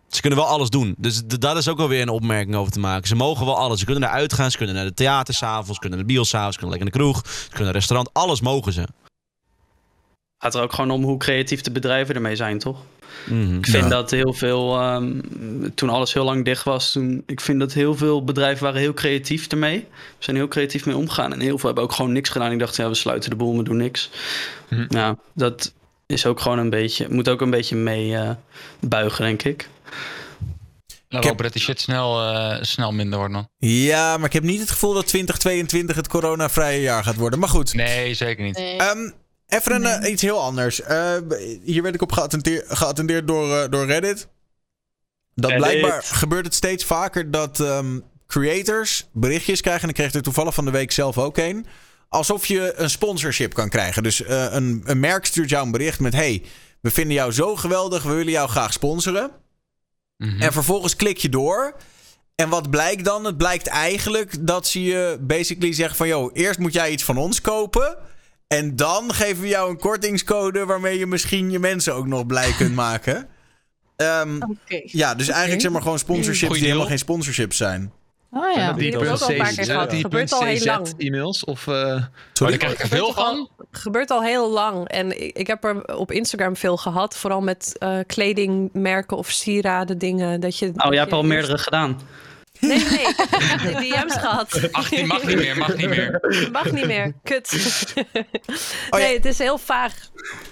ze 0.08 0.22
kunnen 0.22 0.39
wel 0.39 0.48
alles 0.48 0.70
doen. 0.70 0.96
Dus 0.98 1.22
daar 1.26 1.58
is 1.58 1.68
ook 1.68 1.80
alweer 1.80 2.02
een 2.02 2.10
opmerking 2.10 2.56
over 2.56 2.72
te 2.72 2.80
maken. 2.80 3.08
Ze 3.08 3.16
mogen 3.16 3.46
wel 3.46 3.58
alles. 3.58 3.80
Ze 3.80 3.86
kunnen 3.86 4.04
eruit 4.04 4.34
gaan. 4.34 4.52
Ze 4.52 4.58
kunnen 4.58 4.76
naar 4.76 4.86
de 4.86 4.94
theater 4.94 5.34
s'avonds. 5.34 5.80
Kunnen 5.80 6.00
naar 6.00 6.08
de 6.08 6.14
bios 6.14 6.30
s'avonds. 6.30 6.58
Kunnen 6.58 6.78
lekker 6.78 7.00
naar 7.00 7.08
de 7.08 7.14
kroeg. 7.14 7.32
Ze 7.34 7.39
kunnen 7.39 7.58
naar 7.58 7.68
een 7.68 7.74
restaurant. 7.74 8.10
Alles 8.14 8.41
mogen 8.41 8.74
ze. 8.74 8.88
Gaat 10.44 10.56
er 10.56 10.62
ook 10.62 10.74
gewoon 10.74 10.91
om 10.91 11.04
hoe 11.04 11.18
creatief 11.18 11.62
de 11.62 11.72
bedrijven 11.72 12.16
ermee 12.16 12.36
zijn, 12.36 12.60
toch? 12.60 12.78
Mhm. 13.26 13.58
Ik 13.58 13.66
vind 13.66 13.84
Ja. 13.84 13.89
dat 13.89 14.12
heel 14.12 14.34
veel, 14.34 14.78
ehm, 14.80 15.12
toen 15.76 15.89
alles 15.89 16.14
heel 16.14 16.24
lang 16.24 16.46
dicht 16.46 16.64
was, 16.64 16.91
toen, 16.91 17.24
ik 17.26 17.41
vind 17.41 17.60
dat 17.60 17.74
heel 17.74 17.96
veel 17.96 18.24
bedrijven 18.24 18.64
waren 18.64 18.80
heel 18.80 18.94
creatief 18.94 19.48
ermee. 19.48 19.80
We 19.89 19.96
zijn 20.20 20.36
heel 20.36 20.48
creatief 20.48 20.86
mee 20.86 20.96
omgegaan 20.96 21.34
en 21.34 21.39
heel 21.39 21.58
veel 21.58 21.66
hebben 21.66 21.84
ook 21.84 21.91
gewoon 21.91 22.12
niks 22.12 22.30
gedaan. 22.30 22.52
Ik 22.52 22.60
dacht, 22.60 22.76
ja, 22.76 22.88
we 22.88 22.96
sluiten 22.96 23.30
de 23.30 23.36
boel, 23.36 23.58
we 23.58 23.64
doen 23.64 23.78
niks. 23.78 24.10
Mhm. 24.70 24.86
Ja, 24.89 25.16
dat 25.34 25.74
is 26.06 26.26
ook 26.26 26.39
gewoon 26.39 26.60
een 26.60 26.70
beetje, 26.70 27.08
moet 27.10 27.30
ook 27.30 27.41
een 27.41 27.50
beetje 27.50 27.76
mee 27.76 28.16
eh, 28.16 28.30
buigen, 28.80 29.26
denk 29.26 29.44
ik. 29.44 29.70
We 31.10 31.18
hopen 31.28 31.44
dat 31.44 31.54
die 31.54 31.62
shit 31.62 31.80
snel, 31.80 32.22
eh, 32.22 32.58
snel 32.62 32.91
minder 32.91 33.18
wordt, 33.18 33.34
man. 33.34 33.48
Ja, 33.58 34.18
maar 34.18 34.26
ik 34.26 34.34
heb 34.34 34.44
niet 34.44 34.60
het 34.60 34.72
gevoel 34.72 34.94
dat 34.94 35.08
2022 35.08 35.96
het 35.96 36.08
coronavrije 36.08 36.82
jaar 36.82 37.04
gaat 37.04 37.16
worden. 37.16 37.39
Maar 37.39 37.50
goed. 37.50 37.74
Nee, 37.74 38.14
zeker 38.14 38.44
niet. 38.44 38.58
Ehm, 38.58 39.10
even 39.54 39.76
een, 39.76 39.86
eh, 39.86 40.12
iets 40.12 40.22
heel 40.22 40.41
anders. 40.41 40.82
Eh, 40.82 41.18
hier 41.64 41.82
werd 41.84 41.95
ik 41.95 42.01
op 42.01 42.12
geattendeerd, 42.12 42.66
geattendeerd 42.68 43.28
door, 43.28 43.58
eh, 43.58 43.70
door 43.70 43.86
Reddit. 43.86 44.28
Dat 45.36 45.49
Reddit. 45.51 45.68
blijkbaar 45.68 46.04
gebeurt 46.04 46.45
het 46.45 46.54
steeds 46.54 46.86
vaker 46.86 47.32
dat 47.32 47.60
ehm, 47.60 47.99
creators 48.28 49.10
berichtjes 49.12 49.62
krijgen. 49.62 49.84
En 49.84 49.89
ik 49.89 49.95
kreeg 49.95 50.14
er 50.14 50.22
toevallig 50.22 50.54
van 50.54 50.66
de 50.66 50.72
week 50.72 50.91
zelf 50.91 51.18
ook 51.18 51.38
een. 51.38 51.66
Alsof 52.10 52.45
je 52.45 52.74
een 52.76 52.89
sponsorship 52.89 53.54
kan 53.54 53.70
krijgen. 53.70 54.04
Dus 54.04 54.24
eh, 54.24 54.47
een, 54.49 54.82
een 54.86 54.99
merk 54.99 55.26
stuurt 55.26 55.49
jou 55.49 55.66
een 55.66 55.72
bericht 55.72 55.99
met: 55.99 56.14
Hey, 56.14 56.43
we 56.82 56.91
vinden 56.91 57.14
jou 57.14 57.32
zo 57.32 57.56
geweldig, 57.56 58.04
we 58.04 58.14
willen 58.14 58.32
jou 58.32 58.49
graag 58.49 58.74
sponsoren. 58.74 59.32
Mhm. 60.18 60.41
En 60.41 60.54
vervolgens 60.54 60.95
klik 60.95 61.18
je 61.18 61.30
door. 61.30 61.76
En 62.36 62.49
wat 62.49 62.70
blijkt 62.70 63.06
dan? 63.06 63.26
Het 63.26 63.38
blijkt 63.38 63.68
eigenlijk 63.68 64.47
dat 64.47 64.68
ze 64.68 64.84
je 64.84 65.18
basically 65.22 65.74
zeggen 65.74 65.95
van... 65.95 66.08
...joh, 66.08 66.30
eerst 66.34 66.60
moet 66.60 66.74
jij 66.74 66.91
iets 66.91 67.04
van 67.04 67.18
ons 67.18 67.41
kopen... 67.41 67.97
...en 68.58 68.76
dan 68.76 69.14
geven 69.14 69.41
we 69.41 69.47
jou 69.47 69.70
een 69.70 69.78
kortingscode... 69.80 70.66
...waarmee 70.66 70.99
je 70.99 71.06
misschien 71.06 71.51
je 71.51 71.60
mensen 71.60 71.93
ook 71.93 72.08
nog 72.08 72.26
blij 72.26 72.51
kunt 72.58 72.76
maken. 72.76 73.28
Ehm, 73.95 74.39
ja, 74.86 75.16
dus 75.16 75.28
eigenlijk 75.28 75.62
zeg 75.62 75.72
maar 75.72 75.82
gewoon 75.82 75.99
sponsorships... 75.99 76.54
...die 76.54 76.64
helemaal 76.66 76.88
geen 76.88 76.97
sponsorships 76.97 77.58
zijn. 77.58 77.91
Oh 78.32 78.56
ja. 78.56 78.74
Die 78.74 78.91
heb 78.91 79.01
ik 79.01 79.10
ook 79.10 79.20
al 79.20 79.30
een 79.30 79.38
paar 79.38 79.54
keer 79.54 79.66
gehad. 79.66 79.89
die 79.89 79.99
Gebeurt 80.01 80.32
al 80.32 80.43
heel 80.43 80.66
lang. 80.66 80.93
e-mails 80.97 81.43
of... 81.43 81.68
eh, 81.68 81.74
Oh, 81.74 82.01
Sorry? 82.34 82.58
krijg 82.58 82.74
ik 82.74 82.80
er 82.80 82.88
veel 82.88 83.14
van. 83.14 83.49
gebeurt 83.72 84.10
al 84.10 84.24
heel 84.24 84.51
lang. 84.51 84.88
En 84.88 85.22
ik, 85.24 85.38
ik 85.38 85.47
heb 85.47 85.64
er 85.64 85.97
op 85.97 86.12
Instagram 86.12 86.56
veel 86.56 86.78
gehad. 86.78 87.18
Vooral 87.18 87.41
met 87.41 87.76
eh, 87.80 87.97
kledingmerken 88.08 89.18
of 89.18 89.30
sieraden 89.30 89.97
dingen. 89.97 90.39
Dat 90.39 90.58
je, 90.60 90.68
Oh, 90.68 90.89
jij 90.89 90.99
hebt 90.99 91.12
al 91.14 91.24
meerdere 91.24 91.58
gedaan. 91.58 91.99
Nee, 92.68 92.84
nee. 92.89 93.07
Ik 93.07 93.16
heb 93.28 93.61
de 93.61 93.74
DM's 93.74 94.18
gehad. 94.18 94.72
18 94.72 95.07
mag 95.07 95.24
niet 95.24 95.36
meer, 95.36 95.57
mag 95.57 95.76
niet 95.76 95.89
meer. 95.89 96.47
Mag 96.51 96.72
niet 96.72 96.86
meer. 96.86 97.14
Kut. 97.24 97.53
Oh 98.89 98.99
ja. 98.99 99.05
Nee, 99.05 99.16
het 99.16 99.26
is 99.26 99.38
heel 99.38 99.57
vaag. 99.57 99.93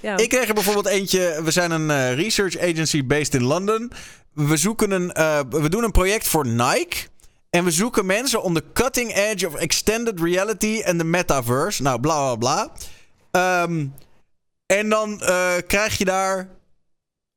Ja. 0.01 0.17
Ik 0.17 0.29
kreeg 0.29 0.47
er 0.47 0.53
bijvoorbeeld 0.53 0.87
eentje. 0.87 1.41
We 1.43 1.51
zijn 1.51 1.71
een 1.71 1.91
eh, 1.91 2.13
research 2.13 2.57
agency 2.59 3.05
based 3.05 3.33
in 3.33 3.43
London. 3.43 3.91
We, 4.33 4.57
zoeken 4.57 4.91
een, 4.91 5.11
eh, 5.11 5.39
we 5.49 5.69
doen 5.69 5.83
een 5.83 5.91
project 5.91 6.27
voor 6.27 6.47
Nike. 6.47 7.09
En 7.49 7.63
we 7.63 7.71
zoeken 7.71 8.05
mensen 8.05 8.43
on 8.43 8.53
the 8.53 8.63
cutting 8.73 9.15
edge 9.15 9.47
of 9.47 9.55
extended 9.55 10.19
reality 10.19 10.81
en 10.83 10.97
de 10.97 11.03
metaverse. 11.03 11.81
Nou, 11.81 11.99
bla 11.99 12.35
bla 12.35 12.35
bla. 12.35 12.71
Ehm, 13.31 13.87
en 14.65 14.89
dan 14.89 15.21
eh, 15.21 15.53
krijg 15.67 15.97
je 15.97 16.05
daar 16.05 16.49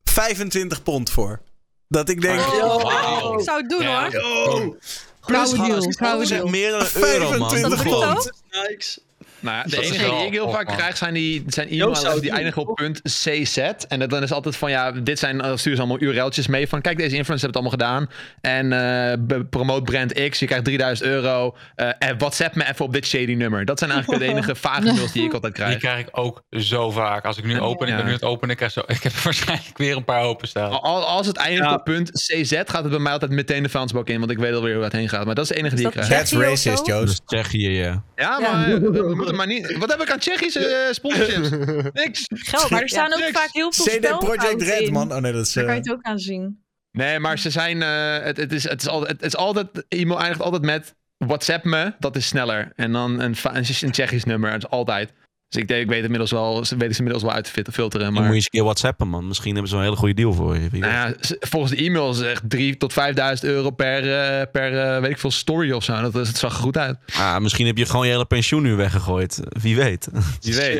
25 0.03 0.83
pond 0.83 1.09
voor. 1.09 1.41
Dat 1.87 2.09
ik 2.09 2.21
denk. 2.21 2.39
Oh. 2.39 3.33
Ik 3.37 3.43
zou 3.45 3.61
het 3.61 3.69
doen 3.69 3.81
Ja. 3.81 4.09
hoor. 4.11 4.77
Gouden 5.21 5.57
deal, 5.65 5.81
Dat 5.81 5.97
gouden 5.97 6.21
is 6.21 6.31
echt 6.31 6.39
deal. 6.39 6.51
meer 6.51 6.71
dan 6.71 6.79
een 6.81 7.03
euro, 7.03 7.37
man. 7.37 7.49
25 7.49 7.81
bruto? 7.81 8.13
pond. 8.13 8.31
Nikes. 8.51 8.99
Nou 9.45 9.57
ja, 9.57 9.63
de 9.63 9.69
Dat 9.69 9.79
enige 9.85 10.09
die 10.15 10.25
ik 10.25 10.31
heel 10.31 10.45
op, 10.45 10.53
vaak 10.53 10.67
man. 10.67 10.75
krijg 10.75 10.97
zijn, 10.97 11.13
die, 11.13 11.43
zijn 11.47 11.69
e-mails 11.69 12.19
die 12.19 12.31
eindigen 12.31 12.61
op 12.67 12.75
punt 12.75 13.01
.cz. 13.01 13.57
En 13.87 13.99
dat- 13.99 14.09
dan 14.09 14.23
is 14.23 14.31
altijd 14.31 14.55
van, 14.55 14.69
ja, 14.71 14.91
dit 14.91 15.19
zijn, 15.19 15.37
dan 15.37 15.57
sturen 15.57 15.77
ze 15.77 15.83
allemaal 15.83 16.07
URL'tjes 16.07 16.47
mee 16.47 16.67
van, 16.67 16.81
kijk, 16.81 16.97
deze 16.97 17.15
influencers 17.15 17.41
hebben 17.53 17.61
het 17.71 17.79
allemaal 17.79 18.07
gedaan. 18.07 18.09
En 18.41 18.71
eh, 19.11 19.17
be- 19.19 19.45
promote 19.45 19.81
brand 19.81 20.29
X, 20.29 20.39
je 20.39 20.45
krijgt 20.45 20.65
3000 20.65 21.09
euro. 21.09 21.55
Eh, 21.75 21.89
en 21.99 22.17
WhatsApp 22.17 22.55
me 22.55 22.67
even 22.69 22.85
op 22.85 22.93
dit 22.93 23.05
shady 23.07 23.33
nummer. 23.33 23.65
Dat 23.65 23.79
zijn 23.79 23.91
eigenlijk 23.91 24.21
de 24.23 24.29
enige 24.29 24.55
vage 24.65 24.81
mails 24.81 25.11
die 25.11 25.23
ik 25.25 25.33
altijd 25.33 25.55
Die 25.55 25.63
krijg. 25.65 25.79
krijg 25.79 25.99
ik 25.99 26.07
ook 26.11 26.43
zo 26.49 26.91
vaak. 26.91 27.25
Als 27.25 27.37
ik 27.37 27.43
nu 27.43 27.59
open, 27.59 27.87
ik 27.87 27.91
Ja. 27.91 27.95
ben 27.97 28.05
nu 28.05 28.11
aan 28.11 28.17
het 28.17 28.25
openen, 28.27 28.49
ik, 28.49 28.57
krijg 28.57 28.71
zo, 28.71 28.79
ik 28.87 29.03
heb 29.03 29.13
er 29.13 29.21
waarschijnlijk 29.23 29.77
weer 29.77 29.95
een 29.95 30.05
paar 30.05 30.23
openstaan. 30.23 30.71
Al- 30.81 31.05
Als 31.05 31.27
het 31.27 31.37
eindigt 31.37 31.65
Ja. 31.69 31.73
op 31.73 31.83
punt 31.83 32.11
.cz, 32.11 32.51
gaat 32.65 32.81
het 32.83 32.89
bij 32.89 32.99
mij 32.99 33.11
altijd 33.11 33.31
meteen 33.31 33.63
de 33.63 33.69
vuilnisbak 33.69 34.07
in. 34.09 34.19
Want 34.19 34.31
ik 34.31 34.37
weet 34.37 34.53
alweer 34.53 34.75
hoe 34.75 34.83
het 34.83 34.93
heen 34.93 35.09
gaat. 35.09 35.25
Maar 35.25 35.35
dat 35.35 35.43
is 35.43 35.49
de 35.49 35.55
enige 35.57 35.75
die 35.75 35.87
ik 35.87 35.93
dat 35.93 36.05
krijg. 36.05 36.19
That's 36.21 36.33
racist? 36.41 36.85
Joost. 36.85 37.21
Tsjechië, 37.25 37.69
ja. 37.69 38.03
Ja, 38.15 38.37
Ja. 38.39 38.39
maar 38.39 38.81
we 38.81 39.13
moeten 39.15 39.34
maar 39.35 39.47
niet... 39.47 39.77
Wat 39.77 39.91
heb 39.91 40.01
ik 40.01 40.11
aan 40.11 40.19
Tsjechische 40.19 40.65
eh, 40.65 40.93
sponsorships? 40.93 41.49
Niks. 42.03 42.25
Geld. 42.27 42.69
Maar 42.69 42.81
er 42.81 42.89
staan 42.89 43.13
ook 43.13 43.19
niks. 43.19 43.31
vaak 43.31 43.49
heel 43.51 43.71
veel 43.71 43.85
CD 43.85 44.19
Project 44.19 44.61
Red, 44.61 44.79
in. 44.81 44.93
man. 44.93 45.13
Oh 45.13 45.17
nee, 45.17 45.31
dat 45.31 45.45
is. 45.45 45.53
Daar 45.53 45.63
kan 45.63 45.73
eh, 45.73 45.83
je 45.83 45.89
het 45.89 45.99
ook 45.99 46.05
aan 46.05 46.19
zien. 46.19 46.63
Nee, 46.91 47.19
maar 47.19 47.39
ze 47.39 47.49
zijn. 47.49 47.81
eh, 47.81 48.23
het, 48.23 48.37
het, 48.37 48.51
is, 48.51 48.69
het, 48.69 48.81
is 48.81 48.87
altijd, 48.87 49.11
het 49.11 49.25
is 49.25 49.35
altijd. 49.35 49.85
E-mail 49.87 50.19
eindigt 50.19 50.41
altijd 50.41 50.63
met. 50.63 50.95
WhatsApp 51.17 51.63
me, 51.63 51.93
dat 51.99 52.15
is 52.15 52.27
sneller. 52.27 52.71
En 52.75 52.91
dan 52.91 53.19
een, 53.19 53.35
een, 53.43 53.65
een 53.81 53.91
Tsjechisch 53.91 54.23
nummer, 54.23 54.51
dat 54.51 54.63
is 54.63 54.69
altijd. 54.69 55.13
Dus 55.49 55.61
ik, 55.61 55.67
denk, 55.67 55.81
ik 55.81 55.87
weet 55.87 55.95
het 55.95 56.05
inmiddels 56.05 56.31
wel, 56.31 56.53
weet 56.55 56.69
het 56.69 56.97
inmiddels 56.97 57.23
wel 57.23 57.31
uit 57.31 57.53
te 57.53 57.71
filteren. 57.71 58.05
Dan 58.05 58.13
Maar 58.13 58.21
moet 58.21 58.31
je 58.31 58.35
eens 58.35 58.45
een 58.45 58.51
keer 58.51 58.63
whatsappen, 58.63 59.07
man. 59.07 59.27
Misschien 59.27 59.51
hebben 59.51 59.69
ze 59.69 59.75
wel 59.75 59.83
een 59.83 59.89
hele 59.89 59.99
goede 60.01 60.21
deal 60.21 60.33
voor 60.33 60.57
je. 60.57 60.69
Wie 60.69 60.81
nou 60.81 60.93
ja, 60.93 61.13
volgens 61.39 61.71
de 61.71 61.77
e-mail 61.77 62.09
is 62.09 62.17
het 62.17 62.27
echt 62.27 62.41
3 62.47 62.77
tot 62.77 62.93
5000 62.93 63.49
euro 63.49 63.69
per, 63.71 63.97
eh, 63.97 64.41
per 64.51 64.79
eh, 64.79 65.01
weet 65.01 65.09
ik 65.11 65.17
veel, 65.19 65.31
story 65.31 65.71
of 65.71 65.83
zo. 65.83 66.01
Dat, 66.01 66.13
het 66.13 66.37
zag 66.37 66.53
er 66.53 66.59
goed 66.59 66.77
uit. 66.77 66.97
Ah, 67.13 67.37
misschien 67.37 67.65
heb 67.65 67.77
je 67.77 67.85
gewoon 67.85 68.05
je 68.05 68.11
hele 68.11 68.25
pensioen 68.25 68.61
nu 68.61 68.75
weggegooid. 68.75 69.39
Wie 69.61 69.75
weet. 69.75 70.07
Je 70.39 70.53
weet. 70.53 70.79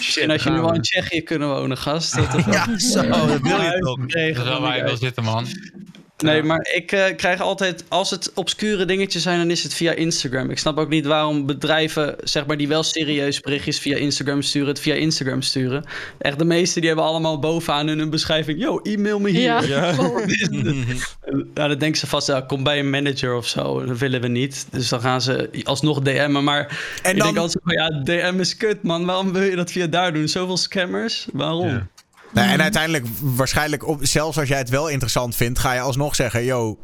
Shit, 0.00 0.22
En 0.22 0.30
als 0.30 0.42
je 0.42 0.48
gaan 0.48 0.54
nu 0.54 0.60
wel 0.60 0.70
we. 0.70 0.76
in 0.76 0.82
Tsjechië 0.82 1.20
kunnen 1.20 1.48
wonen, 1.48 1.76
gast. 1.78 2.14
Dat 2.14 2.44
Ja, 2.52 2.78
zo, 2.78 3.02
dat 3.08 3.40
wil 3.40 3.60
je 3.60 3.78
toch. 3.80 3.98
Dat 4.06 4.16
is 4.16 4.42
wel 4.42 4.60
waar 4.60 4.76
je 4.76 4.84
wil 4.84 4.96
zitten, 4.96 5.24
man. 5.24 5.46
Nee, 6.20 6.42
maar 6.42 6.68
ik 6.74 6.92
eh, 6.92 7.16
krijg 7.16 7.40
altijd, 7.40 7.84
als 7.88 8.10
het 8.10 8.30
obscure 8.34 8.84
dingetjes 8.84 9.22
zijn, 9.22 9.38
dan 9.38 9.50
is 9.50 9.62
het 9.62 9.74
via 9.74 9.92
Instagram. 9.92 10.50
Ik 10.50 10.58
snap 10.58 10.78
ook 10.78 10.88
niet 10.88 11.06
waarom 11.06 11.46
bedrijven, 11.46 12.14
zeg 12.24 12.46
maar, 12.46 12.56
die 12.56 12.68
wel 12.68 12.82
serieus 12.82 13.40
berichtjes 13.40 13.78
via 13.78 13.96
Instagram 13.96 14.42
sturen, 14.42 14.68
het 14.68 14.80
via 14.80 14.94
Instagram 14.94 15.42
sturen. 15.42 15.84
Echt, 16.18 16.38
de 16.38 16.44
meeste 16.44 16.78
die 16.78 16.88
hebben 16.88 17.06
allemaal 17.06 17.38
bovenaan 17.38 17.88
in 17.88 17.98
hun 17.98 18.10
beschrijving, 18.10 18.60
yo, 18.60 18.78
e-mail 18.82 19.18
me 19.20 19.28
hier. 19.30 19.40
Ja. 19.42 19.60
Ja. 19.70 19.94
Nou, 21.54 21.68
dan 21.68 21.78
denken 21.78 21.98
ze 22.00 22.06
vast, 22.06 22.26
ja, 22.26 22.40
kom 22.40 22.62
bij 22.62 22.78
een 22.78 22.90
manager 22.90 23.34
of 23.34 23.46
zo. 23.46 23.84
Dat 23.84 23.98
willen 23.98 24.20
we 24.20 24.28
niet. 24.28 24.66
Dus 24.70 24.88
dan 24.88 25.00
gaan 25.00 25.22
ze 25.22 25.50
alsnog 25.64 26.00
DM'en. 26.00 26.44
Maar 26.44 26.60
En 27.02 27.10
ik 27.12 27.16
dan- 27.18 27.26
denk 27.26 27.36
altijd 27.38 27.62
van, 27.64 27.72
ja, 27.74 28.02
DM 28.04 28.40
is 28.40 28.56
kut, 28.56 28.82
man. 28.82 29.04
Waarom 29.06 29.32
wil 29.32 29.42
je 29.42 29.56
dat 29.56 29.70
via 29.72 29.86
daar 29.86 30.12
doen? 30.12 30.28
Zoveel 30.28 30.56
scammers? 30.56 31.26
Waarom? 31.32 31.68
Ja. 31.68 31.86
Nee, 32.32 32.44
en 32.44 32.62
uiteindelijk, 32.62 33.06
waarschijnlijk, 33.20 33.86
op, 33.86 33.98
zelfs 34.02 34.38
als 34.38 34.48
jij 34.48 34.58
het 34.58 34.68
wel 34.68 34.88
interessant 34.88 35.36
vindt, 35.36 35.58
ga 35.58 35.72
je 35.72 35.80
alsnog 35.80 36.14
zeggen: 36.14 36.44
Yo, 36.44 36.78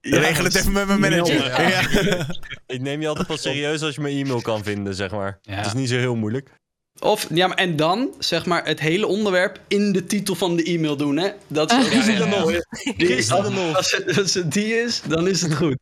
regel 0.00 0.44
het 0.44 0.54
even 0.54 0.72
met 0.72 0.86
mijn 0.86 1.00
manager. 1.00 1.46
Ja. 1.46 1.68
Ja. 1.68 2.26
Ik 2.66 2.80
neem 2.80 3.00
je 3.00 3.08
altijd 3.08 3.26
pas 3.26 3.42
serieus 3.42 3.82
als 3.82 3.94
je 3.94 4.00
mijn 4.00 4.16
e-mail 4.16 4.40
kan 4.40 4.62
vinden, 4.62 4.94
zeg 4.94 5.10
maar. 5.10 5.38
Ja. 5.42 5.54
Het 5.54 5.66
is 5.66 5.72
niet 5.72 5.88
zo 5.88 5.96
heel 5.96 6.16
moeilijk. 6.16 6.50
Of, 6.98 7.26
ja, 7.30 7.46
maar 7.46 7.56
en 7.56 7.76
dan, 7.76 8.14
zeg 8.18 8.46
maar, 8.46 8.64
het 8.64 8.80
hele 8.80 9.06
onderwerp 9.06 9.60
in 9.68 9.92
de 9.92 10.06
titel 10.06 10.34
van 10.34 10.56
de 10.56 10.62
e-mail 10.62 10.96
doen, 10.96 11.16
hè? 11.16 11.30
Dat 11.46 11.70
is 11.70 11.78
ook 11.78 11.92
Ja, 11.92 12.04
ja, 12.04 12.12
ja. 12.12 12.20
een 12.20 12.28
mooie. 12.28 12.66
Die 12.96 13.16
is, 13.16 13.30
als, 13.32 13.92
het, 13.92 14.18
als 14.18 14.34
het 14.34 14.52
die 14.52 14.74
is, 14.74 15.02
dan 15.08 15.28
is 15.28 15.42
het 15.42 15.54
goed. 15.54 15.76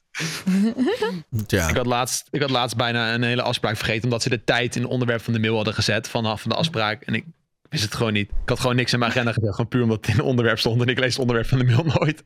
Ja. 1.46 1.68
Ik 1.68 1.76
had, 1.76 1.86
laatst, 1.86 2.26
ik 2.30 2.40
had 2.40 2.50
laatst 2.50 2.76
bijna 2.76 3.14
een 3.14 3.22
hele 3.22 3.42
afspraak 3.42 3.76
vergeten. 3.76 4.04
Omdat 4.04 4.22
ze 4.22 4.28
de 4.28 4.44
tijd 4.44 4.76
in 4.76 4.82
het 4.82 4.90
onderwerp 4.90 5.22
van 5.22 5.32
de 5.32 5.38
mail 5.38 5.54
hadden 5.54 5.74
gezet. 5.74 6.08
Vanaf 6.08 6.42
de 6.42 6.54
afspraak. 6.54 7.02
En 7.02 7.14
ik 7.14 7.24
wist 7.68 7.82
het 7.84 7.94
gewoon 7.94 8.12
niet. 8.12 8.30
Ik 8.42 8.48
had 8.48 8.60
gewoon 8.60 8.76
niks 8.76 8.92
in 8.92 8.98
mijn 8.98 9.10
agenda 9.10 9.32
gezet. 9.32 9.50
Gewoon 9.50 9.68
puur 9.68 9.82
omdat 9.82 9.96
het 9.96 10.08
in 10.08 10.14
het 10.16 10.24
onderwerp 10.24 10.58
stond. 10.58 10.82
En 10.82 10.88
ik 10.88 10.98
lees 10.98 11.10
het 11.10 11.18
onderwerp 11.18 11.48
van 11.48 11.58
de 11.58 11.64
mail 11.64 11.84
nooit. 11.84 12.22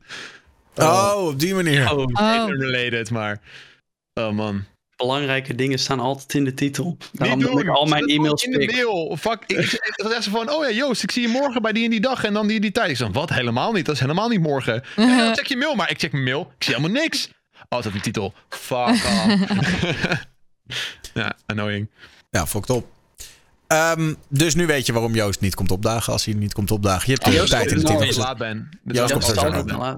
Oh, 0.75 1.25
op 1.27 1.39
die 1.39 1.53
manier. 1.55 1.91
Oh, 1.91 1.97
Oh. 2.13 2.47
related, 2.47 3.09
maar... 3.11 3.39
Oh 4.13 4.29
man. 4.31 4.63
Belangrijke 4.95 5.55
dingen 5.55 5.79
staan 5.79 5.99
altijd 5.99 6.33
in 6.33 6.43
de 6.43 6.53
titel. 6.53 6.97
Daarom 7.11 7.37
Niet 7.37 7.47
dat 7.47 7.59
ik 7.59 7.65
doen. 7.65 7.75
al 7.75 7.85
mijn 7.85 8.05
e-mails 8.05 8.43
in 8.43 8.51
de 8.51 8.65
mail. 8.71 9.17
Fuck. 9.19 9.43
Ik, 9.47 9.57
ik, 9.57 9.71
ik 9.73 10.03
was 10.03 10.13
echt 10.13 10.23
zo 10.23 10.31
van, 10.31 10.49
oh 10.51 10.63
ja, 10.63 10.71
Joost, 10.71 11.03
ik 11.03 11.11
zie 11.11 11.21
je 11.21 11.27
morgen 11.27 11.61
bij 11.61 11.71
die 11.71 11.83
en 11.83 11.89
die 11.89 11.99
dag 12.01 12.23
en 12.23 12.33
dan 12.33 12.47
die 12.47 12.55
en 12.55 12.61
die 12.61 12.71
tijd. 12.71 12.89
Ik 12.89 12.97
zeg, 12.97 13.07
wat? 13.11 13.29
Helemaal 13.29 13.71
niet. 13.71 13.85
Dat 13.85 13.95
is 13.95 14.01
helemaal 14.01 14.29
niet 14.29 14.39
morgen. 14.41 14.83
Ja, 14.95 15.17
dan 15.17 15.35
check 15.35 15.45
je 15.45 15.57
mail, 15.57 15.75
maar 15.75 15.89
ik 15.91 15.99
check 15.99 16.11
mijn 16.11 16.23
mail. 16.23 16.51
Ik 16.57 16.63
zie 16.63 16.75
helemaal 16.75 17.01
niks. 17.01 17.27
Oh, 17.53 17.69
dat 17.69 17.85
is 17.85 17.93
een 17.93 18.01
titel. 18.01 18.33
Fuck 18.49 18.77
off. 18.87 20.25
ja, 21.13 21.35
annoying. 21.45 21.89
Ja, 22.29 22.47
fucked 22.47 22.69
op. 22.69 22.87
Ehm, 23.73 24.13
dus 24.29 24.55
nu 24.55 24.65
weet 24.65 24.85
je 24.85 24.93
waarom 24.93 25.15
Joost 25.15 25.39
niet 25.39 25.55
komt 25.55 25.71
opdagen 25.71 26.13
als 26.13 26.25
hij 26.25 26.33
niet 26.33 26.53
komt 26.53 26.71
opdagen. 26.71 27.03
Je 27.05 27.13
hebt 27.13 27.25
de 27.25 27.31
Joost 27.31 27.49
tijd 27.51 27.71
in 27.71 27.77
de 27.77 27.83
komt 27.83 27.87
titel 27.87 28.07
Als 28.07 28.15
ik 28.15 28.21
gezet. 28.21 28.25
laat 28.25 28.37
ben. 28.37 28.69
Dat 28.83 28.95
Joost 28.95 29.07
is 29.07 29.25
komt 29.25 29.39
sowieso 29.39 29.77
laat. 29.77 29.97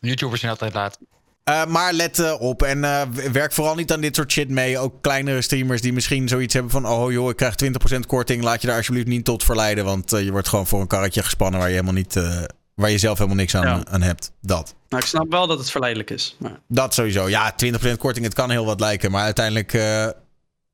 YouTubers 0.00 0.40
zijn 0.40 0.52
altijd 0.52 0.74
laat. 0.74 0.98
Eh, 1.44 1.64
maar 1.66 1.92
let 1.92 2.18
eh, 2.18 2.40
op 2.40 2.62
en 2.62 2.84
eh, 2.84 3.02
werk 3.32 3.52
vooral 3.52 3.74
niet 3.74 3.92
aan 3.92 4.00
dit 4.00 4.16
soort 4.16 4.32
shit 4.32 4.48
mee. 4.48 4.78
Ook 4.78 4.94
kleinere 5.02 5.42
streamers 5.42 5.80
die 5.80 5.92
misschien 5.92 6.28
zoiets 6.28 6.54
hebben 6.54 6.72
van... 6.72 6.86
oh 6.86 7.12
joh, 7.12 7.30
ik 7.30 7.36
krijg 7.36 7.54
20% 7.94 7.98
korting. 8.06 8.42
Laat 8.42 8.60
je 8.60 8.66
daar 8.66 8.76
alsjeblieft 8.76 9.06
niet 9.06 9.24
tot 9.24 9.44
verleiden. 9.44 9.84
Want 9.84 10.10
je 10.10 10.30
wordt 10.30 10.48
gewoon 10.48 10.66
voor 10.66 10.80
een 10.80 10.86
karretje 10.86 11.22
gespannen... 11.22 11.58
waar 11.60 11.68
je, 11.68 11.74
helemaal 11.74 11.94
niet, 11.94 12.16
eh, 12.16 12.42
waar 12.74 12.90
je 12.90 12.98
zelf 12.98 13.16
helemaal 13.18 13.38
niks 13.38 13.54
aan, 13.54 13.66
Ja. 13.66 13.82
aan 13.90 14.02
hebt. 14.02 14.32
Dat. 14.40 14.74
Nou, 14.88 15.02
ik 15.02 15.08
snap 15.08 15.30
wel 15.30 15.46
dat 15.46 15.58
het 15.58 15.70
verleidelijk 15.70 16.10
is. 16.10 16.36
Maar... 16.38 16.60
Dat 16.68 16.94
sowieso. 16.94 17.28
Ja, 17.28 17.54
20% 17.56 17.98
korting, 17.98 18.24
het 18.24 18.34
kan 18.34 18.50
heel 18.50 18.64
wat 18.64 18.80
lijken. 18.80 19.10
Maar 19.10 19.24
uiteindelijk, 19.24 19.72
eh, 19.74 20.08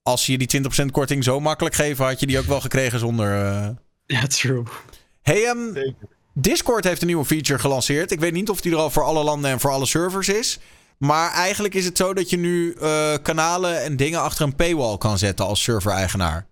als 0.09 0.27
je 0.27 0.39
die 0.39 0.63
20% 0.83 0.85
korting 0.91 1.25
zo 1.25 1.41
makkelijk 1.41 1.75
geven... 1.75 2.05
had 2.07 2.21
je 2.21 2.27
die 2.27 2.39
ook 2.39 2.45
wel 2.45 2.61
gekregen 2.61 2.99
zonder... 2.99 3.45
eh, 3.45 3.69
Ja, 4.07 4.27
true. 4.27 4.63
Hey, 5.23 5.45
ehm, 5.45 5.93
Discord 6.35 6.85
heeft 6.85 7.01
een 7.01 7.07
nieuwe 7.07 7.25
feature 7.25 7.59
gelanceerd. 7.59 8.11
Ik 8.11 8.21
weet 8.21 8.33
niet 8.33 8.51
of 8.51 8.61
die 8.61 8.73
er 8.73 8.79
al 8.79 8.91
voor 8.91 9.03
alle 9.05 9.23
landen 9.25 9.51
en 9.51 9.61
voor 9.61 9.71
alle 9.71 9.87
servers 9.87 10.29
is. 10.29 10.59
Maar 10.99 11.33
eigenlijk 11.33 11.75
is 11.75 11.85
het 11.85 11.97
zo 11.97 12.15
dat 12.15 12.31
je 12.31 12.37
nu 12.37 12.73
eh, 12.73 13.15
kanalen 13.23 13.83
en 13.83 13.97
dingen 13.97 14.21
achter 14.23 14.45
een 14.45 14.55
paywall 14.57 14.99
kan 14.99 15.19
zetten 15.19 15.47
als 15.47 15.63
server-eigenaar. 15.63 16.47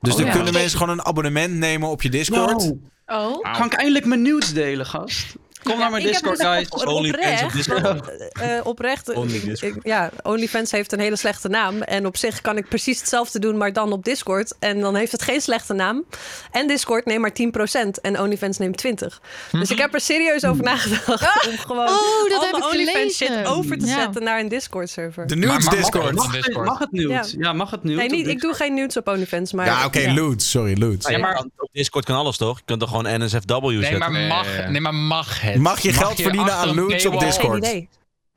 Dus 0.00 0.12
Oh, 0.12 0.18
dan 0.18 0.26
ja. 0.28 0.32
kunnen 0.34 0.52
mensen 0.52 0.78
gewoon 0.78 0.98
een 0.98 1.04
abonnement 1.04 1.54
nemen 1.54 1.88
op 1.88 2.02
je 2.02 2.08
Discord. 2.10 2.62
Wow. 2.62 2.78
Oh. 3.06 3.52
Kan 3.52 3.66
ik 3.66 3.72
eindelijk 3.72 4.04
mijn 4.04 4.22
nudes 4.22 4.52
delen, 4.52 4.86
gast? 4.86 5.34
Kom 5.62 5.78
naar 5.78 5.90
mijn 5.90 6.02
Discord, 6.02 6.36
dus 6.38 6.46
guys. 6.46 6.68
op- 6.68 6.86
OnlyFans 6.86 7.20
op 7.40 7.46
oprecht, 7.46 7.52
Discord. 7.52 7.80
want, 7.82 8.08
eh, 8.32 8.56
eh, 8.58 8.66
oprecht. 8.66 9.14
Only 9.14 9.40
Discord. 9.44 9.76
ik- 9.76 9.86
ja, 9.86 10.10
OnlyFans 10.22 10.70
heeft 10.70 10.92
een 10.92 11.00
hele 11.00 11.16
slechte 11.16 11.48
naam. 11.48 11.82
En 11.82 12.06
op 12.06 12.16
zich 12.16 12.40
kan 12.40 12.56
ik 12.56 12.68
precies 12.68 12.98
hetzelfde 12.98 13.38
doen, 13.38 13.56
maar 13.56 13.72
dan 13.72 13.92
op 13.92 14.04
Discord. 14.04 14.54
En 14.58 14.80
dan 14.80 14.94
heeft 14.94 15.12
het 15.12 15.22
geen 15.22 15.40
slechte 15.40 15.72
naam. 15.74 16.04
En 16.50 16.66
Discord 16.66 17.04
neemt 17.04 17.20
maar 17.20 17.32
10% 17.32 18.00
en 18.00 18.20
OnlyFans 18.20 18.58
neemt 18.58 18.76
20%. 18.76 19.20
Dus 19.50 19.70
ik 19.70 19.78
heb 19.78 19.94
er 19.94 20.00
serieus 20.00 20.44
over 20.44 20.64
nagedacht 20.64 21.48
om 21.48 21.58
gewoon 21.58 21.88
Oh, 21.88 22.28
dat 22.28 22.44
heb 22.46 22.56
ik 22.56 22.64
OnlyFans 22.64 23.16
shit 23.16 23.46
over 23.46 23.78
te 23.78 23.86
Ja. 23.86 24.00
zetten 24.02 24.22
naar 24.22 24.40
een 24.40 24.48
Discord-server. 24.48 25.26
De 25.26 25.36
nudes 25.36 25.64
Maar 25.64 25.76
Discord. 25.76 26.04
mag- 26.14 26.24
Mag, 26.26 26.34
het- 26.34 26.44
Discord. 26.44 26.66
mag 26.66 26.78
het 26.78 26.92
nude? 26.92 27.08
Ja. 27.12 27.24
Ja. 27.38 27.52
mag 27.52 27.70
het 27.70 27.82
nude? 27.84 27.96
Nee, 27.96 28.08
niet, 28.08 28.18
ik 28.18 28.24
Discord? 28.24 28.42
doe 28.42 28.54
geen 28.66 28.74
nudes 28.74 28.96
op 28.96 29.08
OnlyFans, 29.08 29.52
maar... 29.52 29.66
Ja, 29.66 29.84
oké, 29.84 30.12
loots. 30.14 30.50
Sorry, 30.50 30.78
loots. 30.80 31.08
Ja, 31.08 31.18
maar 31.18 31.44
Op 31.56 31.68
Discord 31.72 32.04
kan 32.04 32.16
alles 32.16 32.36
toch? 32.36 32.56
Je 32.58 32.62
kunt 32.64 32.80
toch 32.80 32.88
gewoon 32.88 33.24
NSFW 33.24 33.64
Nee, 33.66 33.80
zetten? 33.82 33.98
maar 33.98 34.10
mag, 34.10 34.46
nee, 34.68 34.80
maar 34.80 34.94
mag 34.94 35.40
het? 35.52 35.62
Mag 35.62 35.80
je 35.80 35.92
geld 35.92 36.20
verdienen 36.20 36.52
aan 36.52 36.74
loots 36.74 37.06
op 37.06 37.20
Discord? 37.20 37.66
Geen 37.66 37.74
idee. 37.74 37.88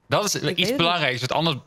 Dat 0.08 0.26
is 0.26 0.42
iets 0.42 0.76
belangrijks, 0.76 1.20
want 1.20 1.32
anders 1.32 1.58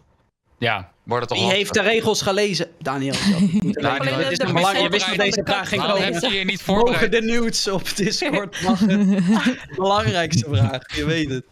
ja, 0.59 0.93
wordt 1.03 1.29
het 1.29 1.39
toch 1.39 1.49
Wie 1.49 1.57
heeft 1.57 1.75
de 1.75 1.81
regels 1.81 2.23
gelezen? 2.23 2.69
Daniel. 2.79 3.15
het 3.19 3.75
Daniel, 3.75 4.21
is 4.31 4.39
de 4.39 4.45
nog 4.45 4.53
belangrijk. 4.53 4.85
Je 4.85 4.91
wist 4.91 5.07
dat 5.07 5.17
deze 5.17 5.43
vraag 5.45 5.69
ging 5.69 5.83
komen. 5.83 6.03
heb 6.03 6.23
je 6.23 6.39
je 6.39 6.45
niet 6.45 6.67
Mogen 6.67 7.11
de 7.11 7.21
nudes 7.21 7.69
op 7.69 7.97
Discord? 7.97 8.61
Mag 8.63 8.81
het? 8.81 9.77
Belangrijkste 9.77 10.47
vraag. 10.51 10.97
Je 10.97 11.05
weet 11.05 11.31
het. 11.31 11.45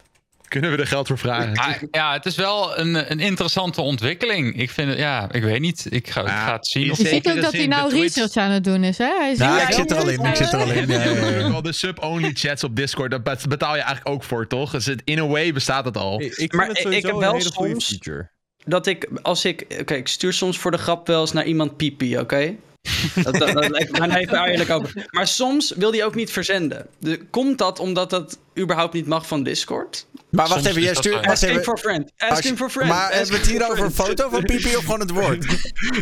Kunnen 0.47 0.71
we 0.71 0.77
er 0.77 0.87
geld 0.87 1.07
voor 1.07 1.17
vragen? 1.17 1.53
Ja, 1.53 1.77
ja, 1.91 2.13
het 2.13 2.25
is 2.25 2.35
wel 2.35 2.77
een, 2.79 3.11
een 3.11 3.19
interessante 3.19 3.81
ontwikkeling. 3.81 4.59
Ik 4.61 4.69
vind 4.69 4.89
het, 4.89 4.97
ja, 4.97 5.31
ik 5.31 5.43
weet 5.43 5.59
niet. 5.59 5.85
Ik 5.89 6.09
ga, 6.09 6.21
ik 6.21 6.27
ga 6.27 6.53
het 6.53 6.67
zien. 6.67 6.91
Of 6.91 6.97
Je 6.97 7.07
ziet 7.07 7.27
ook 7.29 7.41
dat 7.41 7.51
hij 7.51 7.67
nou 7.67 7.91
research 7.99 8.35
aan 8.35 8.51
het 8.51 8.63
doen 8.63 8.83
is, 8.83 8.97
hè? 8.97 9.13
Hij 9.19 9.31
is 9.31 9.37
Nou, 9.37 9.57
Ja, 9.57 9.67
ik 9.67 9.73
zit 9.73 9.91
er 9.91 9.97
al 9.97 10.07
in. 10.09 10.25
Ik 10.25 10.35
zit 10.35 10.53
er 10.53 10.59
al 10.59 10.71
in. 10.71 10.87
Ja, 10.87 11.03
ja, 11.03 11.29
ja. 11.29 11.49
al 11.49 11.61
de 11.61 11.71
sub-only 11.73 12.31
chats 12.33 12.63
op 12.63 12.75
Discord. 12.75 13.11
Daar 13.11 13.21
bet- 13.21 13.47
betaal 13.47 13.75
je 13.75 13.81
eigenlijk 13.81 14.09
ook 14.15 14.23
voor, 14.23 14.47
toch? 14.47 14.71
Dus 14.71 14.85
het, 14.85 15.01
in 15.03 15.19
a 15.19 15.27
way 15.27 15.53
bestaat 15.53 15.85
het 15.85 15.97
al. 15.97 16.21
Ik, 16.21 16.35
ik 16.35 16.53
Maar 16.53 16.67
het 16.67 16.77
ik- 16.85 17.05
heb 17.05 17.15
wel 17.15 17.41
soms- 17.41 17.85
feature. 17.87 18.29
Dat 18.65 18.87
ik, 18.87 19.07
als 19.21 19.45
ik... 19.45 19.65
Oké, 19.79 19.93
ik 19.93 20.07
stuur 20.07 20.33
soms 20.33 20.57
voor 20.57 20.71
de 20.71 20.77
grap 20.77 21.07
wel 21.07 21.21
eens 21.21 21.31
naar 21.33 21.45
iemand 21.45 21.77
pipi, 21.77 22.17
oké? 22.19 22.55
Dat, 23.23 23.33
dat, 23.33 23.53
dat 23.53 23.69
lijkt 23.69 23.99
me 23.99 24.17
even 24.17 24.43
eerlijk 24.43 24.69
over. 24.69 25.05
Maar 25.11 25.27
soms 25.27 25.73
wil 25.75 25.91
die 25.91 26.05
ook 26.05 26.15
niet 26.15 26.31
verzenden. 26.31 26.85
De, 26.99 27.25
komt 27.29 27.57
dat 27.57 27.79
omdat 27.79 28.09
dat 28.09 28.37
überhaupt 28.59 28.93
niet 28.93 29.05
mag 29.07 29.27
van 29.27 29.43
Discord? 29.43 30.05
Maar 30.29 30.47
wacht 30.47 30.51
Soms 30.51 30.65
even, 30.65 30.81
jij 30.81 30.95
stuurt... 30.95 31.25
Asking 31.25 31.51
even. 31.51 31.63
for 31.63 31.77
friend. 31.77 32.11
Asking 32.17 32.57
for 32.57 32.69
friend. 32.69 32.89
Maar 32.89 33.11
hebben 33.11 33.31
we 33.31 33.37
het 33.37 33.47
hier 33.47 33.71
over 33.71 33.85
een 33.85 33.91
foto 33.91 34.29
van 34.29 34.43
Pipi 34.43 34.75
of 34.75 34.83
gewoon 34.83 34.99
het 34.99 35.11
woord? 35.11 35.45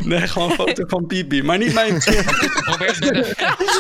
Nee, 0.04 0.28
gewoon 0.28 0.49
een 0.49 0.56
foto 0.56 0.84
van 0.88 1.08
pipi. 1.08 1.43
Maar 1.43 1.58
niet 1.58 1.74
mijn... 1.74 1.99
Probeer 2.70 2.88
het 2.88 2.99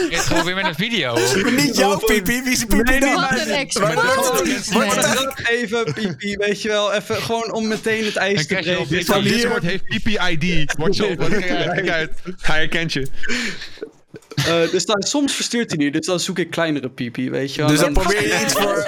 met 0.09 0.25
probeer 0.25 0.55
met 0.55 0.65
een 0.65 0.75
video. 0.75 1.17
Niet 1.55 1.77
jouw 1.77 1.97
Pipi, 1.97 2.41
wie 2.43 2.51
is 2.51 2.65
Pipi 2.65 2.81
Nee, 2.83 2.99
dan? 2.99 3.09
niet 3.09 3.19
Wat 3.19 3.39
een 3.39 3.53
expert. 3.53 4.73
Wordt 4.73 5.49
even 5.49 5.93
pipi, 5.93 6.35
weet 6.37 6.61
je 6.61 6.67
wel. 6.69 6.93
Even 6.93 7.15
gewoon 7.15 7.53
om 7.53 7.67
meteen 7.67 8.05
het 8.05 8.15
ijs 8.15 8.47
te 8.47 8.55
breken. 8.55 8.87
Discord 8.87 9.63
heeft 9.63 9.83
PPID. 9.83 10.73
Wordt 10.77 10.95
zo. 10.95 11.15
Kijk 11.15 11.49
uit, 11.51 11.71
kijk 11.73 11.89
uit. 11.89 12.11
Hij 12.41 12.57
herkent 12.57 12.93
je. 12.93 13.07
Eh, 14.35 14.71
dus 14.71 14.85
dan, 14.85 15.01
soms 15.03 15.33
verstuurt 15.35 15.69
hij 15.69 15.77
niet, 15.85 15.93
dus 15.93 16.05
dan 16.05 16.19
zoek 16.19 16.39
ik 16.39 16.49
kleinere 16.49 16.89
pipi, 16.89 17.29
weet 17.29 17.53
je 17.55 17.61
wel. 17.61 17.69
Dus 17.69 17.79
dan 17.79 17.93
Dan- 17.93 18.03
probeer 18.03 18.27
je 18.27 18.41
iets 18.45 18.53
voor... 18.53 18.87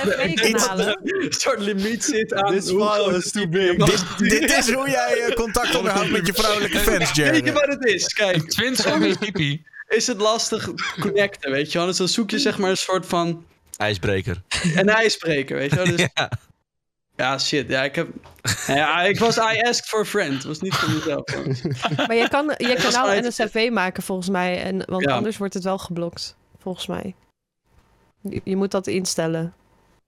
Een 1.22 1.32
soort 1.34 1.60
limiet 1.60 2.04
zit 2.04 2.34
aan. 2.34 2.54
This 2.60 2.70
hoe 2.70 2.80
file 2.90 3.04
groot 3.04 3.24
is 3.26 3.32
too 3.32 3.48
pipi 3.48 3.58
big. 3.58 3.78
mag 3.78 4.18
Dit, 4.18 4.30
dit 4.30 4.58
is 4.58 4.72
hoe 4.72 4.90
jij 4.90 5.14
eh, 5.28 5.36
contact 5.36 5.76
onderhoudt 5.76 6.10
met 6.12 6.28
je 6.28 6.34
vrouwelijke 6.34 6.78
fans, 6.90 6.98
Weet 6.98 7.16
je 7.16 7.22
Jerry. 7.22 7.54
wat 7.54 7.66
het 7.68 7.86
is? 7.86 8.14
Kijk, 8.14 8.50
20 8.50 8.86
MB 9.00 9.18
pipi. 9.20 9.64
is 9.88 10.08
het 10.08 10.18
lastig 10.18 10.70
connecten, 11.00 11.52
weet 11.52 11.72
je 11.72 11.78
wel. 11.78 11.88
Dus 11.88 11.98
dan 11.98 12.08
zoek 12.08 12.30
je 12.32 12.40
zeg 12.40 12.58
maar 12.58 12.70
een 12.70 12.78
soort 12.78 13.06
van 13.06 13.46
IJsbreker. 13.78 14.42
een 14.76 14.90
ijsbreker, 14.90 15.58
weet 15.58 15.70
je 15.70 15.76
wel. 15.76 15.86
Dus, 15.96 16.08
Ja. 16.16 16.30
Ja, 17.16 17.38
shit. 17.38 17.70
Ja, 17.70 17.84
ik 17.84 17.96
heb... 17.96 18.08
Ja, 18.68 19.02
ik 19.02 19.20
was... 19.20 19.38
I 19.38 19.62
asked 19.62 19.86
for 19.88 20.00
a 20.00 20.06
friend. 20.06 20.34
Het 20.34 20.44
was 20.44 20.60
niet 20.62 20.76
voor 20.76 20.90
mezelf. 20.94 21.24
Maar 22.08 22.16
je 22.16 22.28
kan 22.30 22.54
je 22.58 22.76
kanaal 22.82 23.08
uit- 23.08 23.24
NSFW 23.38 23.70
maken 23.72 24.04
volgens 24.04 24.30
mij. 24.30 24.64
En, 24.64 24.84
want 24.86 25.04
Ja. 25.04 25.12
anders 25.16 25.38
wordt 25.38 25.54
het 25.54 25.64
wel 25.64 25.78
geblokt. 25.78 26.36
Volgens 26.60 26.88
mij. 26.88 27.16
Je, 28.22 28.42
je 28.44 28.56
moet 28.56 28.72
dat 28.72 28.88
instellen. 28.88 29.54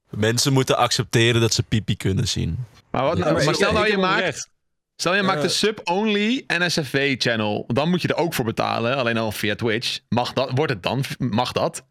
Mensen 0.10 0.54
moeten 0.54 0.78
accepteren 0.78 1.42
dat 1.42 1.54
ze 1.54 1.64
pipi 1.64 1.98
kunnen 1.98 2.28
zien. 2.28 2.66
Maar, 2.92 3.04
wat, 3.04 3.18
Ja, 3.18 3.32
maar, 3.32 3.54
stel 3.56 3.74
nou 3.74 3.88
je 3.88 3.98
maakt... 3.98 4.50
Stel 4.96 5.16
je 5.16 5.22
maakt 5.22 5.44
een 5.44 5.50
sub-only 5.50 6.44
NSFW-channel. 6.48 7.64
Dan 7.68 7.90
moet 7.90 8.02
je 8.02 8.08
er 8.08 8.16
ook 8.16 8.34
voor 8.34 8.46
betalen. 8.46 8.96
Alleen 8.98 9.18
al 9.18 9.32
via 9.32 9.56
Twitch. 9.56 10.00
Mag 10.10 10.34
dat, 10.34 10.52
wordt 10.56 10.72
het 10.74 10.84
dan? 10.84 11.04
Mag 11.18 11.52
dat? 11.52 11.84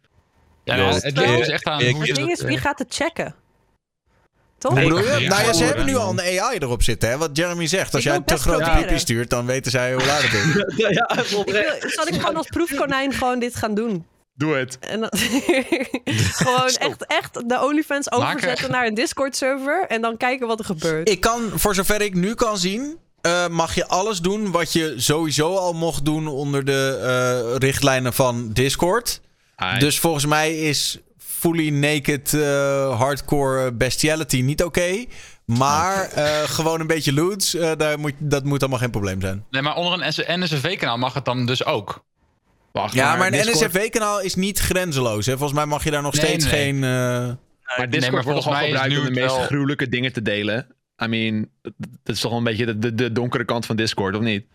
Ja, 0.65 0.75
Ja, 0.77 0.85
het 0.95 1.17
ligt 1.17 1.37
dus 1.37 1.49
echt 1.49 1.65
aan 1.65 1.81
ik- 1.81 1.95
hoe 1.95 2.07
Het 2.07 2.17
ding 2.17 2.31
is, 2.31 2.41
wie 2.43 2.59
gaat 2.59 2.79
het 2.79 2.95
checken? 2.95 3.35
Toch? 4.59 4.73
Hoe 4.73 4.81
Nee, 4.81 4.89
bedoel 4.89 5.15
je? 5.15 5.21
ja, 5.21 5.29
Nou 5.29 5.45
ja, 5.45 5.53
ze 5.53 5.65
hebben 5.65 5.85
nu 5.87 5.97
al 5.97 6.11
een 6.11 6.41
AI 6.41 6.59
erop 6.59 6.83
zitten, 6.83 7.09
hè? 7.09 7.17
Wat 7.19 7.31
Jeremy 7.33 7.67
zegt. 7.67 7.95
Als 7.95 8.03
jij 8.05 8.21
te 8.25 8.37
grote 8.37 8.71
pipi 8.81 8.99
stuurt, 8.99 9.31
dan 9.31 9.47
weten 9.47 9.71
zij 9.71 9.95
hoe 9.95 10.05
laat 10.07 10.23
het 10.23 10.33
is. 10.33 10.65
ja, 10.85 10.89
ja, 10.91 11.19
Ik 11.81 11.91
zal 11.93 12.07
ik 12.07 12.15
gewoon 12.15 12.37
als 12.37 12.47
proefkonijn 12.47 13.13
gewoon 13.13 13.39
dit 13.39 13.57
gaan 13.57 13.75
doen? 13.75 14.07
Doe 14.35 14.55
het. 14.55 14.79
En 14.79 15.01
dan, 15.01 15.11
gewoon 16.43 16.69
echt, 16.79 17.07
echt 17.07 17.49
de 17.49 17.61
OnlyFans 17.63 18.07
er- 18.07 18.13
overzetten 18.13 18.71
naar 18.71 18.87
een 18.87 18.95
Discord-server 18.95 19.85
en 19.89 20.01
dan 20.01 20.17
kijken 20.17 20.47
wat 20.47 20.59
er 20.59 20.65
gebeurt. 20.65 21.09
Ik 21.11 21.21
kan, 21.21 21.51
voor 21.55 21.75
zover 21.75 22.01
ik 22.03 22.15
nu 22.15 22.35
kan 22.35 22.59
zien, 22.59 22.99
eh, 23.21 23.49
mag 23.49 23.75
je 23.75 23.87
alles 23.87 24.19
doen 24.21 24.51
wat 24.51 24.73
je 24.73 24.95
sowieso 24.97 25.55
al 25.57 25.73
mocht 25.73 26.05
doen 26.05 26.27
onder 26.29 26.65
de 26.65 26.99
eh, 27.53 27.57
richtlijnen 27.59 28.13
van 28.13 28.53
Discord. 28.53 29.21
Dus 29.79 29.99
volgens 29.99 30.27
mij 30.27 30.59
is 30.59 30.99
fully 31.47 31.69
naked 31.71 32.35
eh, 32.35 32.99
hardcore 32.99 33.73
bestiality 33.73 34.41
niet 34.41 34.63
oké. 34.63 35.05
maar 35.45 36.11
eh, 36.11 36.41
gewoon 36.43 36.81
een 36.81 36.87
beetje 36.87 37.13
loots, 37.13 37.55
eh, 37.55 37.73
daar 37.77 37.99
moet, 37.99 38.13
dat 38.19 38.45
moet 38.45 38.61
allemaal 38.61 38.79
geen 38.79 38.91
probleem 38.91 39.21
zijn. 39.21 39.45
Nee, 39.51 39.63
maar 39.63 39.77
onder 39.77 40.03
een 40.27 40.41
NSFV-kanaal 40.41 40.99
mag 40.99 41.15
het 41.15 41.25
dan 41.25 41.47
dus 41.47 41.65
ook. 41.65 42.05
Wacht, 42.73 42.95
Ja, 42.95 43.17
maar 43.17 43.33
een 43.33 43.51
NSFV-kanaal 43.51 44.21
is 44.21 44.35
niet 44.35 44.59
grenzeloos. 44.59 45.27
Hè? 45.27 45.33
Volgens 45.33 45.53
mij 45.59 45.67
mag 45.67 45.85
je 45.85 45.91
daar 45.91 46.03
nog 46.03 46.15
Nee, 46.15 46.25
steeds 46.25 46.45
nee, 46.45 46.55
nee. 46.55 46.63
geen... 46.63 46.75
eh, 46.85 47.77
Maar 47.79 47.91
Discord 47.91 48.25
wordt 48.25 48.25
volgens 48.25 48.45
gewoon 48.45 48.59
mij 48.59 48.69
is 48.69 48.73
gebruikt 48.73 48.95
nu 48.95 48.99
om 49.09 49.15
de 49.15 49.21
meest 49.21 49.37
wel- 49.37 49.45
gruwelijke 49.47 49.89
dingen 49.89 50.13
te 50.13 50.23
delen. 50.23 50.67
I 51.03 51.07
mean, 51.07 51.49
dat 52.03 52.15
is 52.15 52.21
toch 52.21 52.31
wel 52.31 52.39
een 52.39 52.45
beetje 52.47 52.65
de, 52.65 52.79
de, 52.79 52.95
de 52.95 53.13
donkere 53.13 53.45
kant 53.45 53.67
van 53.67 53.77
Discord, 53.77 54.15
of 54.15 54.21
niet? 54.21 54.47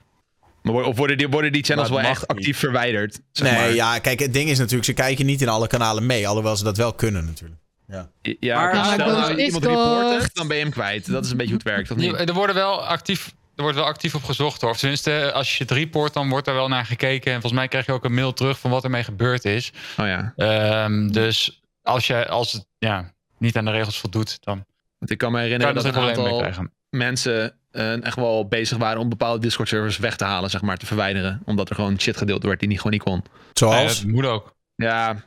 Of 0.63 0.97
worden 0.97 1.17
die, 1.17 1.27
worden 1.29 1.51
die 1.51 1.63
channels 1.63 1.89
wel 1.89 1.99
echt 1.99 2.27
actief 2.27 2.57
verwijderd? 2.57 3.19
Zeg 3.31 3.51
nee, 3.51 3.59
maar. 3.59 3.73
ja, 3.73 3.99
kijk, 3.99 4.19
het 4.19 4.33
ding 4.33 4.49
is 4.49 4.57
natuurlijk, 4.57 4.85
ze 4.85 4.93
kijken 4.93 5.25
niet 5.25 5.41
in 5.41 5.49
alle 5.49 5.67
kanalen 5.67 6.05
mee. 6.05 6.27
Alhoewel 6.27 6.55
ze 6.55 6.63
dat 6.63 6.77
wel 6.77 6.93
kunnen 6.93 7.25
natuurlijk. 7.25 7.59
Ja. 7.87 8.09
Ja, 8.39 8.55
Maar- 8.71 8.85
stel 8.85 8.95
go 9.09 9.11
nou 9.11 9.35
iemand 9.35 9.37
Discord. 9.63 9.65
report 9.65 10.21
het, 10.23 10.35
dan 10.35 10.47
ben 10.47 10.57
je 10.57 10.63
hem 10.63 10.71
kwijt. 10.71 11.11
Dat 11.11 11.25
is 11.25 11.31
een 11.31 11.37
beetje 11.37 11.53
hoe 11.53 11.61
het 11.63 11.71
werkt, 11.73 11.91
of 11.91 11.97
niet? 11.97 12.11
Je- 12.11 12.17
Er 12.17 12.33
worden 12.33 12.55
wel 12.55 12.85
actief. 12.85 13.33
Er 13.55 13.61
wordt 13.63 13.77
wel 13.77 13.85
actief 13.87 14.15
op 14.15 14.23
gezocht 14.23 14.61
hoor. 14.61 14.69
Of 14.69 14.77
tenminste, 14.77 15.31
als 15.33 15.57
je 15.57 15.63
het 15.63 15.71
report, 15.73 16.13
dan 16.13 16.29
wordt 16.29 16.47
er 16.47 16.53
wel 16.53 16.67
naar 16.67 16.85
gekeken. 16.85 17.25
En 17.33 17.41
volgens 17.41 17.53
mij 17.61 17.67
krijg 17.67 17.85
je 17.85 17.91
ook 17.91 18.03
een 18.05 18.13
mail 18.13 18.33
terug 18.33 18.59
van 18.59 18.71
wat 18.71 18.83
ermee 18.83 19.03
gebeurd 19.03 19.45
is. 19.45 19.71
Oh 19.97 20.05
ja. 20.05 20.33
Ehm, 20.35 21.07
dus 21.07 21.61
als 21.81 22.07
je 22.07 22.27
als 22.27 22.51
het 22.51 22.65
ja, 22.77 23.11
niet 23.37 23.57
aan 23.57 23.65
de 23.65 23.71
regels 23.71 23.99
voldoet, 23.99 24.37
dan. 24.43 24.65
Want 24.99 25.11
ik 25.11 25.17
kan 25.17 25.31
me 25.31 25.39
herinneren 25.39 25.73
Kan 25.73 25.83
dat 25.83 25.93
je 25.93 25.99
een 25.99 26.05
er 26.07 26.15
aantal 26.17 26.37
krijgen. 26.37 26.71
mensen 26.89 27.53
eh, 27.71 28.05
echt 28.05 28.15
wel 28.15 28.47
bezig 28.47 28.77
waren 28.77 29.01
om 29.01 29.09
bepaalde 29.09 29.39
Discord-servers 29.39 29.97
weg 29.97 30.15
te 30.15 30.23
halen, 30.23 30.49
zeg 30.49 30.61
maar, 30.61 30.77
te 30.77 30.85
verwijderen. 30.85 31.41
Omdat 31.45 31.69
er 31.69 31.75
gewoon 31.75 31.99
shit 31.99 32.17
gedeeld 32.17 32.43
werd 32.43 32.59
die 32.59 32.67
niet 32.67 32.77
gewoon 32.77 32.93
niet 32.93 33.03
kon. 33.03 33.23
Zoals? 33.53 34.01
dat 34.01 34.11
moet 34.11 34.25
ook. 34.25 34.53
Ja, 34.75 35.23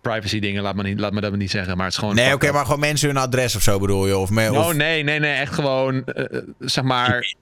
privacy 0.00 0.38
dingen, 0.38 0.62
laat 0.62 0.74
me, 0.74 0.82
niet, 0.82 1.00
laat 1.00 1.12
me 1.12 1.20
dat 1.20 1.30
maar 1.30 1.38
niet 1.38 1.50
zeggen. 1.50 1.76
Maar 1.76 1.84
het 1.84 1.94
is 1.94 1.98
gewoon... 1.98 2.14
Nee, 2.14 2.34
oké, 2.34 2.52
maar 2.52 2.64
gewoon 2.64 2.80
mensen 2.80 3.08
hun 3.08 3.16
adres 3.16 3.56
of 3.56 3.62
zo 3.62 3.78
bedoel 3.78 4.06
je? 4.06 4.16
Of 4.16 4.30
me, 4.30 4.50
of... 4.50 4.66
Oh 4.66 4.72
nee, 4.72 5.02
nee, 5.02 5.18
nee, 5.18 5.34
echt 5.34 5.54
gewoon, 5.54 6.04
eh, 6.04 6.36
eh, 6.36 6.42
zeg 6.58 6.84
maar, 6.84 7.34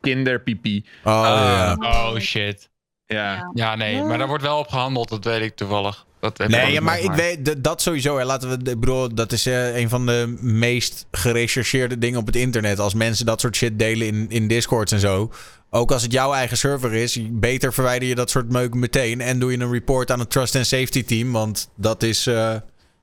kinderpipi. 0.00 0.84
Oh, 1.04 1.22
ja. 1.24 1.76
Oh 1.78 2.18
shit. 2.18 2.70
Ja. 3.06 3.50
Ja, 3.54 3.74
nee, 3.74 4.02
maar 4.02 4.18
daar 4.18 4.26
wordt 4.26 4.42
wel 4.42 4.58
op 4.58 4.68
gehandeld, 4.68 5.08
dat 5.08 5.24
weet 5.24 5.42
ik 5.42 5.56
toevallig. 5.56 6.06
Dat 6.22 6.38
heb 6.38 6.48
Nee, 6.48 6.72
ja, 6.72 6.80
maar 6.80 7.00
ik 7.00 7.12
weet 7.12 7.64
dat 7.64 7.82
sowieso. 7.82 8.18
Hè. 8.18 8.24
Laten 8.24 8.48
we, 8.48 8.70
ik 8.70 8.80
bedoel, 8.80 9.14
dat 9.14 9.32
is 9.32 9.46
eh, 9.46 9.76
een 9.76 9.88
van 9.88 10.06
de 10.06 10.34
meest 10.40 11.06
gerechercheerde 11.10 11.98
dingen 11.98 12.18
op 12.20 12.26
het 12.26 12.36
internet. 12.36 12.78
Als 12.78 12.94
mensen 12.94 13.26
dat 13.26 13.40
soort 13.40 13.56
shit 13.56 13.78
delen 13.78 14.06
in, 14.06 14.26
in 14.28 14.48
Discords 14.48 14.92
en 14.92 15.00
zo. 15.00 15.32
Ook 15.70 15.92
als 15.92 16.02
het 16.02 16.12
jouw 16.12 16.32
eigen 16.32 16.56
server 16.56 16.94
is, 16.94 17.18
beter 17.30 17.72
verwijder 17.72 18.08
je 18.08 18.14
dat 18.14 18.30
soort 18.30 18.48
meuk 18.48 18.74
meteen. 18.74 19.20
En 19.20 19.38
doe 19.38 19.50
je 19.52 19.58
een 19.58 19.72
report 19.72 20.10
aan 20.10 20.18
het 20.18 20.30
Trust 20.30 20.56
and 20.56 20.66
Safety 20.66 21.04
team. 21.04 21.32
Want 21.32 21.68
dat 21.76 22.02
is. 22.02 22.26
eh, 22.26 22.34
daar 22.34 22.62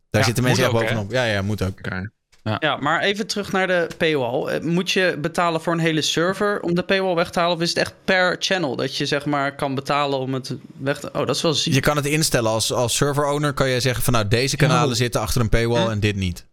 Ja, 0.09 0.23
zitten 0.23 0.43
mensen 0.43 0.63
echt 0.63 0.73
bovenop. 0.73 1.11
Ja, 1.11 1.23
ja, 1.23 1.41
moet 1.41 1.61
ook. 1.61 1.79
Ja. 2.59 2.77
maar 2.77 3.01
even 3.01 3.27
terug 3.27 3.51
naar 3.51 3.67
de 3.67 3.87
paywall. 3.97 4.45
Eh, 4.47 4.61
Moet 4.61 4.91
je 4.91 5.17
betalen 5.21 5.61
voor 5.61 5.73
een 5.73 5.79
hele 5.79 6.01
server 6.01 6.61
om 6.61 6.75
de 6.75 6.83
paywall 6.83 7.15
weg 7.15 7.29
te 7.29 7.39
halen? 7.39 7.55
Of 7.55 7.61
is 7.61 7.69
het 7.69 7.77
echt 7.77 7.93
per 8.05 8.35
channel 8.39 8.75
dat 8.75 8.95
je 8.95 9.05
zeg 9.05 9.25
maar 9.25 9.55
kan 9.55 9.75
betalen 9.75 10.19
om 10.19 10.33
het 10.33 10.55
weg 10.77 10.99
te... 10.99 11.07
Oh, 11.13 11.25
dat 11.25 11.35
is 11.35 11.41
wel 11.41 11.53
ziek. 11.53 11.73
Je 11.73 11.79
kan 11.79 11.95
het 11.95 12.05
instellen 12.05 12.51
als, 12.51 12.73
als 12.73 12.95
server 12.95 13.25
owner. 13.31 13.53
Kan 13.53 13.69
je 13.69 13.79
zeggen 13.79 14.03
van 14.03 14.13
nou, 14.13 14.27
deze 14.27 14.55
kanalen 14.55 14.89
Oh. 14.89 14.95
zitten 14.95 15.21
achter 15.21 15.41
een 15.41 15.49
paywall 15.49 15.89
en 15.89 15.99
dit 15.99 16.15
niet. 16.15 16.45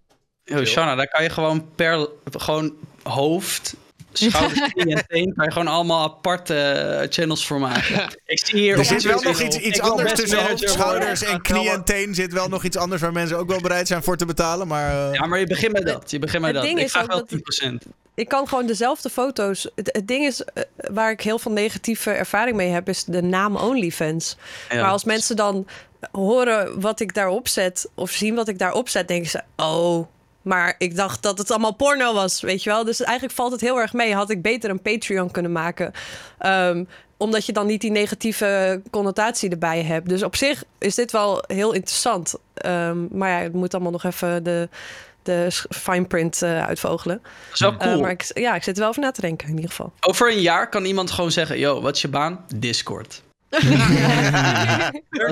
Yo, 0.45 0.65
Shanna, 0.65 0.95
daar 0.95 1.09
kan 1.09 1.23
je 1.23 1.31
gewoon 1.31 1.69
per 1.75 2.09
gewoon 2.33 2.73
hoofd, 3.03 3.75
schouders, 4.17 4.61
en 4.75 5.05
teen... 5.09 5.35
kan 5.35 5.45
je 5.45 5.53
gewoon 5.53 5.69
allemaal 5.69 6.03
aparte 6.03 6.55
eh, 6.55 7.07
channels 7.11 7.47
voor 7.47 7.61
maken. 7.61 8.09
Ik 8.27 8.47
zie 8.47 8.59
hier... 8.59 8.79
Er 8.79 8.85
zit 8.85 9.03
wel 9.03 9.21
nog 9.23 9.41
iets, 9.41 9.59
iets 9.59 9.81
anders 9.81 10.13
tussen 10.13 10.47
hoofd, 10.47 10.71
schouders 10.71 11.23
en 11.23 11.43
knie 11.43 11.71
en 11.71 11.85
teen. 11.85 12.15
Zit 12.15 12.33
wel 12.33 12.49
nog 12.49 12.65
iets 12.65 12.77
anders 12.77 13.01
waar 13.03 13.13
mensen 13.13 13.37
ook 13.39 13.49
wel 13.49 13.61
bereid 13.61 13.87
zijn 13.87 14.03
voor 14.03 14.17
te 14.17 14.27
betalen. 14.27 14.67
Maar, 14.67 15.09
eh, 15.09 15.15
Ja, 15.15 15.27
maar 15.27 15.39
je 15.39 15.47
begint 15.47 15.73
met 15.73 15.87
dat. 15.87 16.11
Je 16.11 16.19
begint 16.19 16.43
met 16.43 16.51
Het 16.53 16.61
dat. 16.61 16.65
ding 16.69 16.79
Ik 16.79 16.85
is 16.85 16.93
vraag 16.93 17.07
wel 17.07 17.17
dat- 17.19 17.29
10%. 17.29 17.87
Ik 18.15 18.29
kan 18.29 18.49
gewoon 18.49 18.67
dezelfde 18.67 19.11
foto's. 19.11 19.69
Het, 19.75 19.89
het 19.93 20.09
ding 20.09 20.25
is, 20.27 20.45
eh, 20.45 20.63
waar 20.93 21.11
ik 21.11 21.21
heel 21.21 21.39
veel 21.39 21.53
negatieve 21.53 22.11
ervaring 22.11 22.57
mee 22.57 22.69
heb, 22.71 22.89
is 22.89 23.05
de 23.05 23.23
naam 23.23 23.57
OnlyFans. 23.57 24.37
Ja. 24.71 24.81
Maar 24.81 24.91
als 24.91 25.05
mensen 25.05 25.37
dan 25.37 25.67
horen 26.13 26.81
wat 26.81 27.01
ik 27.01 27.15
daarop 27.15 27.49
zet, 27.49 27.89
of 27.95 28.11
zien 28.11 28.35
wat 28.35 28.49
ik 28.49 28.59
daarop 28.59 28.89
zet, 28.89 29.09
denken 29.09 29.31
ze: 29.31 29.43
Oh, 29.57 30.07
maar 30.47 30.75
ik 30.79 30.97
dacht 30.97 31.23
dat 31.23 31.39
het 31.39 31.51
allemaal 31.51 31.75
porno 31.75 32.15
was, 32.15 32.41
weet 32.41 32.63
je 32.63 32.71
wel. 32.71 32.85
Dus 32.85 33.01
eigenlijk 33.01 33.37
valt 33.37 33.53
het 33.53 33.61
heel 33.61 33.81
erg 33.81 33.93
mee. 33.93 34.15
Had 34.15 34.31
ik 34.31 34.43
beter 34.43 34.71
een 34.71 34.83
Patreon 34.83 35.31
kunnen 35.31 35.53
maken. 35.53 35.93
Ehm, 36.39 36.85
omdat 37.17 37.47
je 37.47 37.53
dan 37.53 37.67
niet 37.67 37.81
die 37.81 37.91
negatieve 37.91 38.81
connotatie 38.91 39.51
erbij 39.51 39.83
hebt. 39.83 40.09
Dus 40.09 40.23
op 40.23 40.37
zich 40.37 40.65
is 40.79 40.95
dit 40.95 41.13
wel 41.13 41.45
heel 41.47 41.73
interessant. 41.73 42.35
Ehm, 42.55 43.19
maar 43.19 43.31
ja, 43.31 43.39
het 43.39 43.53
moet 43.53 43.75
allemaal 43.75 43.93
nog 43.93 44.05
even 44.05 44.45
de, 44.45 44.69
de 45.23 45.49
fine 45.71 46.05
print 46.05 46.43
eh, 46.43 46.67
uitvogelen. 46.67 47.23
Wel 47.59 47.73
Eh, 47.73 47.79
cool. 47.79 48.01
maar 48.01 48.11
ik, 48.11 48.31
ja, 48.35 48.55
ik 48.55 48.63
zit 48.63 48.75
er 48.75 48.81
wel 48.81 48.89
over 48.91 49.03
na 49.03 49.11
te 49.11 49.21
denken 49.21 49.49
in 49.49 49.55
ieder 49.55 49.71
geval. 49.71 49.93
Over 50.01 50.33
een 50.33 50.41
jaar 50.41 50.69
kan 50.69 50.85
iemand 50.85 51.11
gewoon 51.11 51.31
zeggen: 51.33 51.59
Yo, 51.59 51.81
wat 51.81 51.95
is 51.97 52.03
je 52.03 52.09
baan? 52.09 52.45
Discord. 52.55 53.23
Dat 53.49 53.63
is 53.63 53.69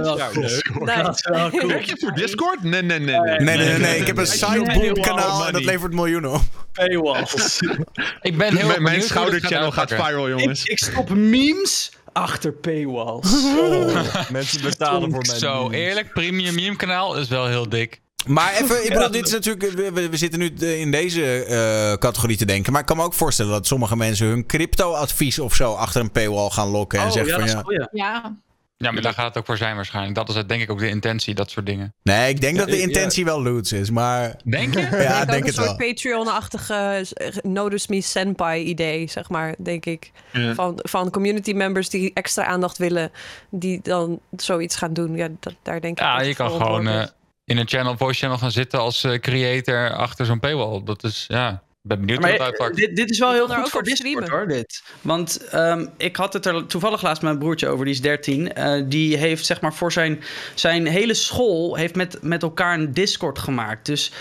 wel 0.04 0.16
cool. 0.32 0.86
Dat 0.86 1.14
is 1.14 1.28
wel 1.28 1.50
cool. 1.50 1.66
Werk 1.68 1.84
je 1.84 1.96
voor 1.98 2.12
Discord? 2.12 2.62
Nee, 2.62 2.82
nee, 2.82 2.98
nee. 2.98 3.18
Nee, 3.20 3.38
Nee, 3.38 3.56
nee, 3.56 3.68
nee. 3.68 3.78
nee. 3.78 3.98
Ik 4.00 4.06
heb 4.06 4.16
een 4.16 4.26
sideboom 4.26 5.00
kanaal 5.00 5.46
en 5.46 5.52
dat 5.52 5.64
levert 5.64 5.92
miljoenen 5.92 6.32
op. 6.32 6.40
Paywalls. 6.72 7.58
Ik 8.22 8.36
ben 8.36 8.56
heel 8.56 8.80
Mijn- 8.80 9.02
schouderchannel 9.02 9.70
gaat 9.72 9.90
viral, 9.92 10.28
jongens. 10.28 10.62
Ik, 10.62 10.70
ik 10.70 10.78
stop 10.78 11.10
memes 11.10 11.92
achter 12.12 12.52
paywalls. 12.52 13.32
Mensen 14.30 14.62
betalen 14.62 15.10
voor 15.10 15.22
mijn 15.26 15.38
Zo, 15.38 15.68
memes. 15.68 15.86
eerlijk, 15.86 16.12
premium 16.12 16.54
meme 16.54 16.76
kanaal 16.76 17.16
is 17.16 17.28
wel 17.28 17.46
heel 17.46 17.68
dik. 17.68 18.00
Maar 18.26 18.52
even, 18.52 18.84
ik 18.84 18.92
bedoel, 18.94 19.10
dit 19.10 19.26
is 19.26 19.32
natuurlijk. 19.32 19.72
We, 20.10 20.16
zitten 20.16 20.38
nu 20.38 20.46
in 20.56 20.90
deze 20.90 21.44
eh, 21.44 21.98
categorie 21.98 22.36
te 22.36 22.44
denken. 22.44 22.72
Maar 22.72 22.80
ik 22.80 22.86
kan 22.86 22.96
me 22.96 23.02
ook 23.02 23.14
voorstellen 23.14 23.52
dat 23.52 23.66
sommige 23.66 23.96
mensen 23.96 24.26
hun 24.26 24.46
crypto-advies 24.46 25.38
of 25.38 25.54
zo 25.54 25.72
achter 25.72 26.00
een 26.00 26.10
paywall 26.10 26.50
gaan 26.50 26.68
lokken. 26.68 26.98
En 26.98 27.06
Oh, 27.06 27.12
zeggen 27.12 27.44
ja, 27.46 27.62
van 27.62 27.74
ja. 27.74 27.88
Ja. 27.92 28.36
Ja, 28.76 28.90
maar 28.90 29.02
daar 29.02 29.12
gaat 29.12 29.26
het 29.26 29.36
ook 29.36 29.46
voor 29.46 29.56
zijn 29.56 29.74
waarschijnlijk. 29.74 30.14
Dat 30.14 30.28
is 30.28 30.34
het, 30.34 30.48
denk 30.48 30.62
ik 30.62 30.70
ook 30.70 30.78
de 30.78 30.88
intentie, 30.88 31.34
dat 31.34 31.50
soort 31.50 31.66
dingen. 31.66 31.94
Nee, 32.02 32.28
ik 32.28 32.40
denk 32.40 32.56
dat 32.56 32.66
de 32.68 32.76
Ja, 32.76 32.82
intentie 32.82 33.24
wel 33.24 33.42
loots 33.42 33.72
is. 33.72 33.90
Maar 33.90 34.36
Denk 34.44 34.74
je? 34.74 34.80
ja, 34.90 35.24
denk 35.24 35.40
ook 35.40 35.46
het 35.46 35.56
een 35.56 35.64
wel. 35.64 35.74
soort 35.74 35.76
Patreon-achtige 35.76 36.74
eh, 37.14 37.28
Notice 37.42 37.86
Me 37.90 38.00
Senpai 38.00 38.62
idee, 38.64 39.08
zeg 39.08 39.28
maar, 39.28 39.54
denk 39.58 39.86
ik. 39.86 40.10
Ja. 40.32 40.54
Van, 40.54 40.78
van 40.82 41.10
community 41.10 41.52
members 41.52 41.88
die 41.88 42.10
extra 42.14 42.44
aandacht 42.44 42.78
willen, 42.78 43.10
die 43.50 43.80
dan 43.82 44.20
zoiets 44.36 44.76
gaan 44.76 44.92
doen. 44.92 45.16
Ja, 45.16 45.28
dat, 45.40 45.54
daar 45.62 45.80
denk 45.80 45.98
ik 45.98 46.04
Ja, 46.04 46.20
je 46.20 46.34
kan 46.34 46.50
gewoon 46.50 46.88
eh. 46.88 47.04
In 47.44 47.58
een 47.58 47.68
channel, 47.68 47.96
voice 47.96 48.18
channel 48.18 48.38
gaan 48.38 48.50
zitten 48.50 48.80
als 48.80 49.04
eh, 49.04 49.18
creator 49.18 49.92
achter 49.92 50.26
zo'n 50.26 50.40
paywall. 50.40 50.82
Dat 50.84 51.04
is, 51.04 51.24
ja, 51.28 51.50
ik 51.52 51.90
ben 51.90 52.00
benieuwd 52.00 52.18
hoe 52.18 52.26
Maar 52.26 52.36
het 52.36 52.46
uitpakt. 52.46 52.76
dit, 52.76 52.96
dit 52.96 53.10
is 53.10 53.18
wel 53.18 53.32
heel 53.32 53.48
goed 53.48 53.56
ook 53.56 53.68
voor 53.68 53.82
Discord 53.82 54.08
streamen. 54.08 54.30
hoor, 54.30 54.48
dit. 54.48 54.82
Want 55.00 55.48
ehm, 55.48 55.86
ik 55.96 56.16
had 56.16 56.32
het 56.32 56.46
er 56.46 56.66
toevallig 56.66 57.02
laatst 57.02 57.22
met 57.22 57.30
mijn 57.30 57.42
broertje 57.42 57.68
over, 57.68 57.84
die 57.84 57.94
is 57.94 58.00
13. 58.00 58.52
Eh, 58.52 58.82
die 58.86 59.16
heeft 59.16 59.46
zeg 59.46 59.60
maar 59.60 59.74
voor 59.74 59.92
zijn, 59.92 60.22
zijn 60.54 60.86
hele 60.86 61.14
school 61.14 61.74
heeft 61.74 61.94
met, 61.94 62.18
met 62.22 62.42
elkaar 62.42 62.78
een 62.78 62.92
Discord 62.92 63.38
gemaakt. 63.38 63.86
Dus 63.86 64.12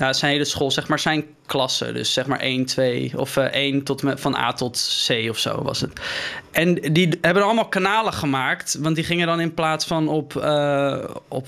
nou, 0.00 0.14
zijn 0.14 0.32
hele 0.32 0.44
school, 0.44 0.70
zeg 0.70 0.88
maar 0.88 0.98
zijn 0.98 1.24
klasse. 1.46 1.92
Dus 1.92 2.12
zeg 2.12 2.26
maar 2.26 2.38
1, 2.38 2.64
2 2.64 3.12
of 3.16 3.36
eh 3.36 3.44
1 3.44 3.82
tot 3.82 4.02
met, 4.02 4.20
van 4.20 4.36
A 4.36 4.52
tot 4.52 5.04
C 5.06 5.30
of 5.30 5.38
zo 5.38 5.62
was 5.62 5.80
het. 5.80 5.92
En 6.50 6.74
die 6.74 7.18
hebben 7.20 7.42
allemaal 7.42 7.68
kanalen 7.68 8.12
gemaakt. 8.12 8.76
Want 8.80 8.94
die 8.94 9.04
gingen 9.04 9.26
dan 9.26 9.40
in 9.40 9.54
plaats 9.54 9.84
van 9.84 10.08
op, 10.08 10.36
eh, 10.36 11.04
op 11.28 11.46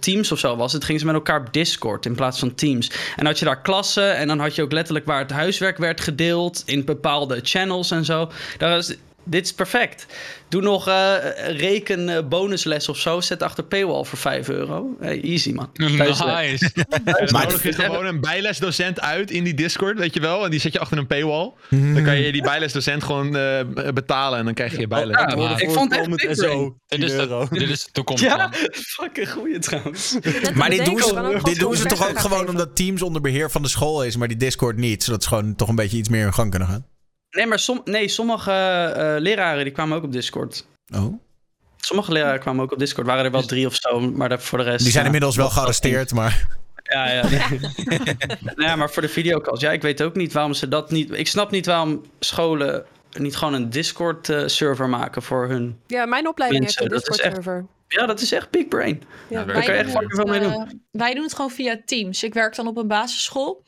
Teams 0.00 0.32
of 0.32 0.38
zo 0.38 0.56
was 0.56 0.72
het, 0.72 0.84
gingen 0.84 1.00
ze 1.00 1.06
met 1.06 1.14
elkaar 1.14 1.40
op 1.40 1.52
Discord 1.52 2.06
in 2.06 2.14
plaats 2.14 2.38
van 2.38 2.54
Teams. 2.54 2.90
En 3.16 3.26
had 3.26 3.38
je 3.38 3.44
daar 3.44 3.60
klassen 3.60 4.16
en 4.16 4.28
dan 4.28 4.38
had 4.38 4.54
je 4.54 4.62
ook 4.62 4.72
letterlijk 4.72 5.06
waar 5.06 5.18
het 5.18 5.30
huiswerk 5.30 5.78
werd 5.78 6.00
gedeeld 6.00 6.62
in 6.66 6.84
bepaalde 6.84 7.40
channels 7.42 7.90
en 7.90 8.04
zo. 8.04 8.30
Dat 8.58 8.70
was, 8.70 8.94
dit 9.24 9.44
is 9.44 9.52
perfect. 9.52 10.06
Doe 10.48 10.62
nog 10.62 10.88
eh, 10.88 11.14
reken 11.46 12.08
eh, 12.08 12.28
bonusles 12.28 12.88
of 12.88 12.98
zo. 12.98 13.20
Zet 13.20 13.42
achter 13.42 13.64
paywall 13.64 14.04
voor 14.04 14.18
5 14.18 14.48
euro. 14.48 14.96
Hey, 15.00 15.20
easy 15.22 15.52
man. 15.52 15.70
Thuisles. 15.72 16.60
Nice. 17.02 17.32
Maar 17.32 17.46
nodig 17.46 17.62
je 17.62 17.72
gewoon 17.72 18.06
een 18.06 18.20
bijlesdocent 18.20 19.00
uit 19.00 19.30
in 19.30 19.44
die 19.44 19.54
Discord, 19.54 19.98
weet 19.98 20.14
je 20.14 20.20
wel? 20.20 20.44
En 20.44 20.50
die 20.50 20.60
zet 20.60 20.72
je 20.72 20.78
achter 20.78 20.98
een 20.98 21.06
paywall. 21.06 21.52
Mhm. 21.68 21.94
Dan 21.94 22.04
kan 22.04 22.20
je 22.20 22.32
die 22.32 22.42
bijlesdocent 22.42 23.04
gewoon 23.04 23.36
eh, 23.36 23.60
betalen 23.94 24.38
en 24.38 24.44
dan 24.44 24.54
krijg 24.54 24.72
je 24.72 24.80
je 24.80 24.86
bijles. 24.86 25.18
Ja, 25.18 25.36
maar- 25.36 25.60
ik 25.62 25.70
vond 25.70 25.96
het 25.96 26.24
echt 26.24 26.38
zo. 26.38 26.76
Dit 26.86 27.00
10 27.00 27.08
is, 27.08 27.12
de, 27.12 27.46
dit 27.50 27.68
is 27.68 27.84
de 27.84 27.90
toekomst. 27.92 28.22
Ja, 28.22 28.50
fucking 28.96 29.30
goeie 29.30 29.58
trouwens. 29.58 30.16
Maar 30.54 30.70
dit 30.70 30.84
doen 30.84 30.98
ze, 30.98 31.40
dit 31.42 31.58
doen 31.58 31.76
ze 31.76 31.86
toch 31.86 32.08
ook 32.08 32.18
gewoon 32.18 32.48
omdat 32.48 32.76
teams 32.76 33.02
onder 33.02 33.22
beheer 33.22 33.50
van 33.50 33.62
de 33.62 33.68
school 33.68 34.04
is, 34.04 34.16
maar 34.16 34.28
die 34.28 34.36
Discord 34.36 34.76
niet. 34.76 35.04
Zodat 35.04 35.22
ze 35.22 35.28
gewoon 35.28 35.54
toch 35.54 35.68
een 35.68 35.74
beetje 35.74 35.96
iets 35.96 36.08
meer 36.08 36.26
in 36.26 36.34
gang 36.34 36.50
kunnen 36.50 36.68
gaan. 36.68 36.86
Nee, 37.36 37.46
maar 37.46 37.58
som, 37.58 37.80
nee, 37.84 38.08
sommige 38.08 38.50
eh, 38.52 39.14
leraren 39.18 39.64
die 39.64 39.72
kwamen 39.72 39.96
ook 39.96 40.02
op 40.04 40.12
Discord. 40.12 40.66
Oh. 40.94 41.14
Sommige 41.76 42.12
leraren 42.12 42.40
kwamen 42.40 42.64
ook 42.64 42.72
op 42.72 42.78
Discord. 42.78 43.06
Waren 43.06 43.24
er 43.24 43.30
wel 43.30 43.42
drie 43.46 43.66
of 43.66 43.74
zo, 43.74 44.00
maar 44.00 44.40
voor 44.40 44.58
de 44.58 44.64
rest... 44.64 44.82
Die 44.82 44.90
zijn 44.90 45.02
ja, 45.04 45.06
inmiddels 45.06 45.36
wel 45.36 45.50
gearresteerd, 45.50 46.12
maar... 46.12 46.46
Ja, 46.82 47.10
ja. 47.10 47.22
nou 48.56 48.62
ja, 48.68 48.76
maar 48.76 48.90
voor 48.90 49.02
de 49.02 49.08
videocalls. 49.08 49.60
Ja, 49.60 49.72
ik 49.72 49.82
weet 49.82 50.02
ook 50.02 50.14
niet 50.14 50.32
waarom 50.32 50.54
ze 50.54 50.68
dat 50.68 50.90
niet... 50.90 51.10
Ik 51.10 51.26
snap 51.26 51.50
niet 51.50 51.66
waarom 51.66 52.04
scholen 52.20 52.84
niet 53.12 53.36
gewoon 53.36 53.54
een 53.54 53.70
Discord-server 53.70 54.88
maken 54.88 55.22
voor 55.22 55.48
hun... 55.48 55.78
Ja, 55.86 56.06
mijn 56.06 56.28
opleiding 56.28 56.62
Mensen, 56.62 56.82
heeft 56.82 56.92
een 56.92 56.98
Discord-server. 56.98 57.66
Ja, 57.88 58.06
dat 58.06 58.20
is 58.20 58.32
echt 58.32 58.50
big 58.50 58.68
brain. 58.68 59.02
Ja, 59.28 59.44
Daar 59.44 59.54
kan 59.54 59.64
je 59.64 59.70
echt 59.70 59.90
fucking 59.90 60.14
veel 60.14 60.24
mee 60.24 60.40
doen. 60.40 60.52
eh, 60.52 60.72
wij 60.90 61.14
doen 61.14 61.22
het 61.22 61.34
gewoon 61.34 61.50
via 61.50 61.80
Teams. 61.84 62.22
Ik 62.22 62.34
werk 62.34 62.54
dan 62.54 62.66
op 62.66 62.76
een 62.76 62.88
basisschool. 62.88 63.62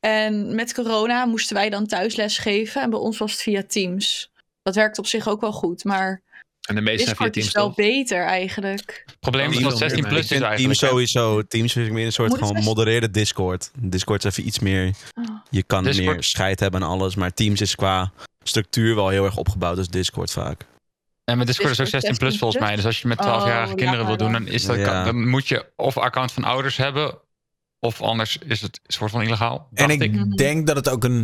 En 0.00 0.54
met 0.54 0.74
corona 0.74 1.24
moesten 1.24 1.56
wij 1.56 1.70
dan 1.70 1.86
thuisles 1.86 2.38
geven. 2.38 2.82
En 2.82 2.90
bij 2.90 2.98
ons 2.98 3.18
was 3.18 3.32
het 3.32 3.42
via 3.42 3.62
Teams. 3.66 4.30
Dat 4.62 4.74
werkt 4.74 4.98
op 4.98 5.06
zich 5.06 5.28
ook 5.28 5.40
wel 5.40 5.52
goed. 5.52 5.84
Maar 5.84 6.22
En 6.68 6.74
de 6.74 6.80
meeste 6.80 7.04
zijn 7.04 7.16
via 7.16 7.24
Discord 7.28 7.32
Teams 7.32 7.46
is 7.46 7.52
wel 7.52 7.66
toch? 7.66 7.74
beter 7.76 8.24
eigenlijk. 8.24 9.02
Het 9.06 9.20
probleem 9.20 9.50
is 9.50 9.56
Teams 9.56 9.68
dat 9.68 9.78
veel 9.78 9.88
16 9.88 10.02
meer 10.02 10.12
plus 10.12 10.24
is 10.24 10.30
eigenlijk. 10.30 10.60
Teams 10.60 10.78
sowieso. 10.78 11.42
Teams 11.42 11.72
vind 11.72 11.86
ik 11.86 11.92
meer 11.92 12.06
een 12.06 12.12
soort 12.12 12.28
Moet 12.28 12.38
gewoon 12.38 12.62
modereerde 12.62 13.10
Discord. 13.10 13.70
Discord 13.78 14.24
is 14.24 14.30
even 14.30 14.46
iets 14.46 14.58
meer... 14.58 14.94
Je 15.50 15.62
kan 15.62 15.84
Discord- 15.84 16.14
meer 16.14 16.22
scheid 16.22 16.60
hebben 16.60 16.82
en 16.82 16.88
alles. 16.88 17.14
Maar 17.14 17.32
Teams 17.34 17.60
is 17.60 17.74
qua 17.74 18.12
structuur 18.42 18.94
wel 18.94 19.08
heel 19.08 19.24
erg 19.24 19.36
opgebouwd 19.36 19.78
als 19.78 19.88
Discord 19.88 20.30
vaak. 20.30 20.66
En 21.24 21.38
met 21.38 21.46
Discord 21.46 21.70
is 21.70 21.80
ook 21.80 21.84
Discord 21.84 22.02
16 22.04 22.18
plus 22.18 22.32
16 22.32 22.38
volgens 22.38 22.62
mij. 22.62 22.76
Dus 22.76 22.84
als 22.84 23.00
je 23.00 23.08
met 23.08 23.18
12-jarige 23.18 23.70
Oh, 23.72 23.76
kinderen 23.76 24.00
ja, 24.00 24.06
wil 24.06 24.16
doen, 24.16 24.32
dan- 24.32 24.46
is 24.46 24.64
dat, 24.64 24.76
Ja. 24.76 25.04
dan 25.04 25.28
moet 25.28 25.48
je 25.48 25.66
of 25.76 25.96
account 25.98 26.32
van 26.32 26.44
ouders 26.44 26.76
hebben. 26.76 27.18
Of 27.80 28.02
anders 28.02 28.38
is 28.46 28.60
het 28.60 28.80
een 28.86 28.92
soort 28.94 29.10
van 29.10 29.22
illegaal. 29.22 29.68
En 29.74 29.88
dacht 29.88 30.00
ik 30.00 30.12
Mhm. 30.12 30.30
denk 30.30 30.66
dat 30.66 30.76
het 30.76 30.88
ook 30.88 31.04
een, 31.04 31.14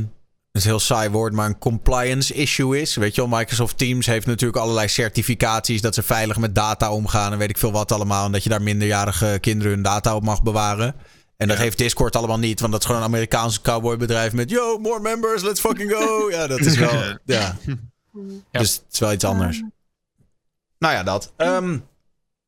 het 0.52 0.62
is 0.62 0.64
een 0.64 0.70
heel 0.70 0.80
saai 0.80 1.08
woord, 1.08 1.32
maar 1.32 1.46
een 1.48 1.58
compliance 1.58 2.34
issue 2.34 2.80
is. 2.80 2.94
Weet 2.96 3.14
je 3.14 3.26
wel, 3.28 3.38
Microsoft 3.38 3.78
Teams 3.78 4.06
heeft 4.06 4.26
natuurlijk 4.26 4.58
allerlei 4.62 4.88
certificaties 4.88 5.80
dat 5.80 5.94
ze 5.94 6.02
veilig 6.02 6.38
met 6.38 6.54
data 6.54 6.92
omgaan 6.92 7.32
en 7.32 7.38
weet 7.38 7.50
ik 7.50 7.58
veel 7.58 7.72
wat 7.72 7.92
allemaal. 7.92 8.26
En 8.26 8.32
dat 8.32 8.42
je 8.42 8.48
daar 8.48 8.62
minderjarige 8.62 9.38
kinderen 9.40 9.72
hun 9.72 9.82
data 9.82 10.16
op 10.16 10.22
mag 10.22 10.42
bewaren. 10.42 10.94
En 11.36 11.48
dat 11.48 11.56
heeft 11.58 11.78
Discord 11.78 12.16
allemaal 12.16 12.38
niet, 12.38 12.60
want 12.60 12.72
dat 12.72 12.80
is 12.80 12.86
gewoon 12.86 13.00
een 13.02 13.08
Amerikaans 13.08 13.60
cowboybedrijf 13.60 14.32
met 14.32 14.50
yo, 14.50 14.78
more 14.78 15.00
members, 15.00 15.42
let's 15.42 15.60
fucking 15.60 15.92
go. 15.92 16.30
Ja, 16.30 16.46
dat 16.46 16.60
is 16.60 16.76
wel, 16.76 16.94
ja. 16.94 17.18
Ja. 17.24 17.56
Dus 18.50 18.74
het 18.74 18.84
is 18.92 18.98
wel 18.98 19.12
iets 19.12 19.24
anders. 19.24 19.62
Nou 20.78 20.94
ja, 20.94 21.02
dat. 21.02 21.32
Ehm, 21.36 21.78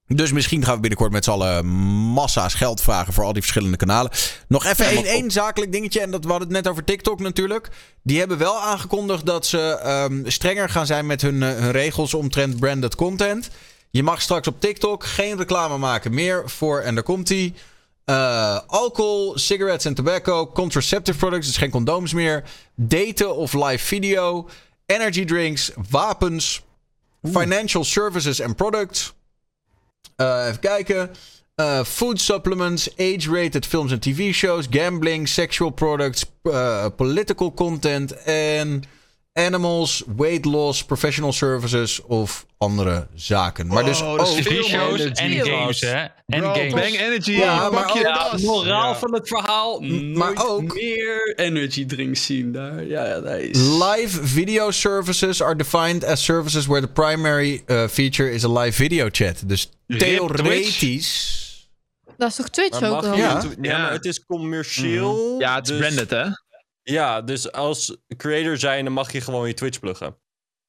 dus 0.07 0.33
misschien 0.33 0.65
gaan 0.65 0.75
we 0.75 0.81
binnenkort 0.81 1.13
met 1.13 1.25
z'n 1.25 1.31
allen 1.31 1.67
massa's 1.67 2.55
geld 2.55 2.81
vragen 2.81 3.13
voor 3.13 3.25
al 3.25 3.33
die 3.33 3.43
verschillende 3.43 3.77
kanalen. 3.77 4.11
Nog 4.49 4.65
even 4.65 4.87
één, 4.87 5.05
één 5.05 5.31
zakelijk 5.31 5.73
dingetje. 5.73 6.01
En 6.01 6.11
dat 6.11 6.25
we 6.25 6.31
hadden 6.31 6.49
het 6.49 6.57
net 6.57 6.69
over 6.69 6.85
TikTok 6.85 7.21
natuurlijk. 7.21 7.69
Die 8.03 8.19
hebben 8.19 8.39
wel 8.39 8.61
aangekondigd 8.61 9.27
dat 9.27 9.47
ze 9.47 9.59
ehm, 9.83 10.23
strenger 10.27 10.69
gaan 10.69 10.87
zijn 10.87 11.07
met 11.07 11.23
hun, 11.23 11.43
eh, 11.43 11.49
hun 11.55 11.71
regels 11.71 12.15
omtrent 12.15 12.59
branded 12.61 12.95
content. 12.95 13.51
Je 13.91 14.03
mag 14.03 14.23
straks 14.23 14.49
op 14.49 14.61
TikTok 14.61 15.05
geen 15.05 15.37
reclame 15.37 15.79
maken 15.79 16.15
meer 16.15 16.51
voor, 16.51 16.81
en 16.81 16.95
daar 16.95 17.05
komt 17.05 17.31
ie. 17.31 17.55
eh, 18.05 18.59
alcohol, 18.67 19.39
cigarettes 19.39 19.85
en 19.85 19.95
tobacco, 19.95 20.47
contraceptive 20.47 21.19
products, 21.19 21.47
dus 21.47 21.57
geen 21.57 21.71
condooms 21.71 22.13
meer. 22.13 22.45
Daten 22.75 23.37
of 23.37 23.53
live 23.53 23.85
video, 23.85 24.49
energy 24.87 25.25
drinks, 25.25 25.71
wapens, 25.91 26.63
financial 27.33 27.85
services 27.85 28.41
and 28.43 28.57
products. 28.57 29.15
Eh, 30.17 30.47
even 30.47 30.61
kijken. 30.61 31.11
Eh, 31.55 31.85
food 31.85 32.21
supplements, 32.21 32.89
age-rated 32.97 33.67
films 33.67 33.93
en 33.93 34.01
tv-shows, 34.01 34.67
gambling, 34.71 35.29
sexual 35.29 35.71
products, 35.71 36.25
eh, 36.43 36.87
political 36.97 37.53
content 37.53 38.13
en 38.25 38.83
animals, 39.33 40.03
weight 40.17 40.45
loss, 40.45 40.85
professional 40.85 41.33
services 41.33 42.03
of 42.03 42.46
andere 42.59 43.07
zaken. 43.15 43.67
Maar 43.67 43.85
dus 43.85 44.01
Oh, 44.01 44.11
ook- 44.13 44.21
Energy 44.21 44.73
en 45.41 45.47
games, 45.47 45.81
hè? 45.81 46.05
En 46.27 46.41
Bro, 46.41 46.53
games. 46.53 46.73
Bang 46.73 46.99
Energy, 46.99 47.33
Ja, 47.33 47.71
maar 47.71 47.99
je 47.99 48.31
ook- 48.33 48.41
moraal 48.41 48.93
Ja. 48.93 48.97
van 48.99 49.15
het 49.15 49.29
verhaal. 49.29 49.81
maar 49.81 49.89
nooit 50.35 50.47
ook- 50.47 50.75
meer 50.75 51.35
energy 51.37 51.87
drinks 51.87 52.27
zien 52.27 52.53
daar. 52.53 52.85
Ja, 52.85 53.07
ja, 53.07 53.21
dat 53.21 53.39
is... 53.39 53.59
Live 53.59 54.27
video 54.27 54.71
services 54.71 55.43
are 55.43 55.57
defined 55.57 56.05
as 56.05 56.25
services 56.25 56.67
where 56.67 56.87
the 56.87 56.93
primary 56.93 57.63
uh, 57.67 57.87
feature 57.89 58.31
is 58.33 58.45
a 58.45 58.49
live 58.61 58.73
video 58.73 59.09
chat. 59.13 59.43
Dus 59.47 59.71
Rip 59.87 59.99
theoretisch. 60.01 61.45
Dat 62.17 62.29
is 62.31 62.37
toch 62.37 62.49
Twitch 62.49 62.83
ook 62.83 63.03
je 63.61 63.69
Ja. 63.69 63.79
maar 63.83 63.93
het 63.93 64.05
is 64.05 64.25
commercieel. 64.25 65.35
Ja, 65.41 65.55
het 65.55 65.69
is 65.71 65.77
dus- 65.79 65.87
branded, 65.95 66.11
hè? 66.11 66.25
Ja, 66.83 67.23
dus 67.23 67.53
als 67.53 67.97
creator 68.17 68.59
zijn, 68.59 68.85
dan 68.85 68.93
mag 68.93 69.13
je 69.13 69.21
gewoon 69.21 69.47
je 69.49 69.55
Twitch 69.55 69.81
pluggen. 69.81 70.17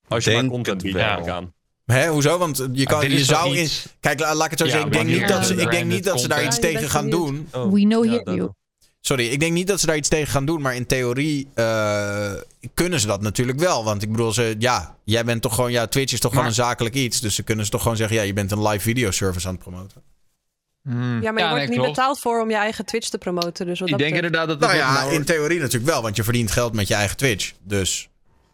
Als 0.08 0.24
je 0.24 0.30
Denk 0.30 0.42
maar 0.42 0.52
content 0.52 0.82
biedt, 0.82 0.98
aan. 1.00 1.54
Hè, 1.94 2.08
hoezo? 2.08 2.38
Want 2.38 2.58
je, 2.74 2.86
kan, 2.86 3.02
toch 3.02 3.20
zou 3.20 3.58
in. 3.58 3.68
Kijk, 4.00 4.20
la- 4.20 4.36
laat 4.36 4.46
ik 4.46 4.50
het 4.52 4.60
zo 4.60 4.66
Ja, 4.66 4.72
zeggen. 4.72 4.90
Ik 4.92 4.94
denk, 4.98 5.08
niet 5.20 5.28
dat, 5.28 5.46
ze, 5.46 5.56
ik 5.56 5.72
denk 5.72 5.86
niet 5.86 6.04
dat 6.04 6.22
ze 6.22 6.28
daar 6.28 6.44
iets 6.46 6.60
tegen 6.60 6.82
Ja, 6.82 6.88
gaan 6.88 7.10
doen. 7.10 7.48
Oh, 7.54 7.74
We 7.74 7.80
know 7.82 8.06
ja, 8.06 8.12
you. 8.12 8.38
dat. 8.38 8.54
Sorry, 9.02 9.28
ik 9.28 9.40
denk 9.40 9.54
niet 9.54 9.68
dat 9.68 9.80
ze 9.80 9.86
daar 9.86 9.96
iets 9.96 10.10
tegen 10.10 10.28
gaan 10.28 10.46
doen. 10.46 10.62
Maar 10.62 10.76
in 10.76 10.86
theorie 10.86 11.48
eh, 11.54 12.32
kunnen 12.74 13.00
ze 13.00 13.08
dat 13.08 13.22
natuurlijk 13.22 13.60
wel. 13.60 13.84
Want 13.84 14.02
ik 14.04 14.12
bedoel, 14.12 14.32
ze, 14.32 14.56
ja, 14.60 14.96
jij 15.04 15.26
bent 15.26 15.42
toch 15.42 15.56
gewoon. 15.56 15.72
Ja, 15.72 15.88
Twitch 15.88 16.14
is 16.14 16.20
toch 16.20 16.32
gewoon 16.32 16.46
een 16.48 16.54
zakelijk 16.54 16.96
iets. 16.96 17.20
Dus 17.22 17.36
ze 17.36 17.44
kunnen 17.44 17.66
ze 17.66 17.72
toch 17.72 17.82
gewoon 17.82 17.98
zeggen: 17.98 18.18
ja, 18.18 18.24
je 18.24 18.34
bent 18.34 18.52
een 18.52 18.68
live 18.68 18.80
video 18.80 19.12
service 19.12 19.48
aan 19.48 19.54
het 19.54 19.64
promoten. 19.64 20.02
Hmm. 20.84 21.22
Ja, 21.22 21.32
maar 21.32 21.34
je 21.34 21.40
Ja, 21.40 21.50
wordt 21.50 21.54
nee, 21.56 21.68
niet 21.68 21.78
klopt. 21.78 21.90
betaald 21.96 22.20
voor 22.20 22.42
om 22.42 22.50
je 22.50 22.56
eigen 22.56 22.86
Twitch 22.86 23.10
te 23.10 23.18
promoten. 23.18 23.66
Dus 23.66 23.80
wat 23.80 23.90
Ik 23.90 23.98
dat 23.98 24.00
denk 24.10 24.14
betreft- 24.14 24.34
inderdaad 24.36 24.48
dat 24.48 24.60
Nou 24.60 24.76
ja, 24.76 24.94
nou- 24.94 25.14
in 25.14 25.26
theorie 25.26 25.60
natuurlijk 25.60 25.92
wel. 25.92 26.02
Want 26.02 26.16
je 26.16 26.24
verdient 26.24 26.52
geld 26.52 26.74
met 26.74 26.88
je 26.88 26.94
eigen 26.94 27.18
Twitch. 27.18 27.54
Dus 27.64 28.10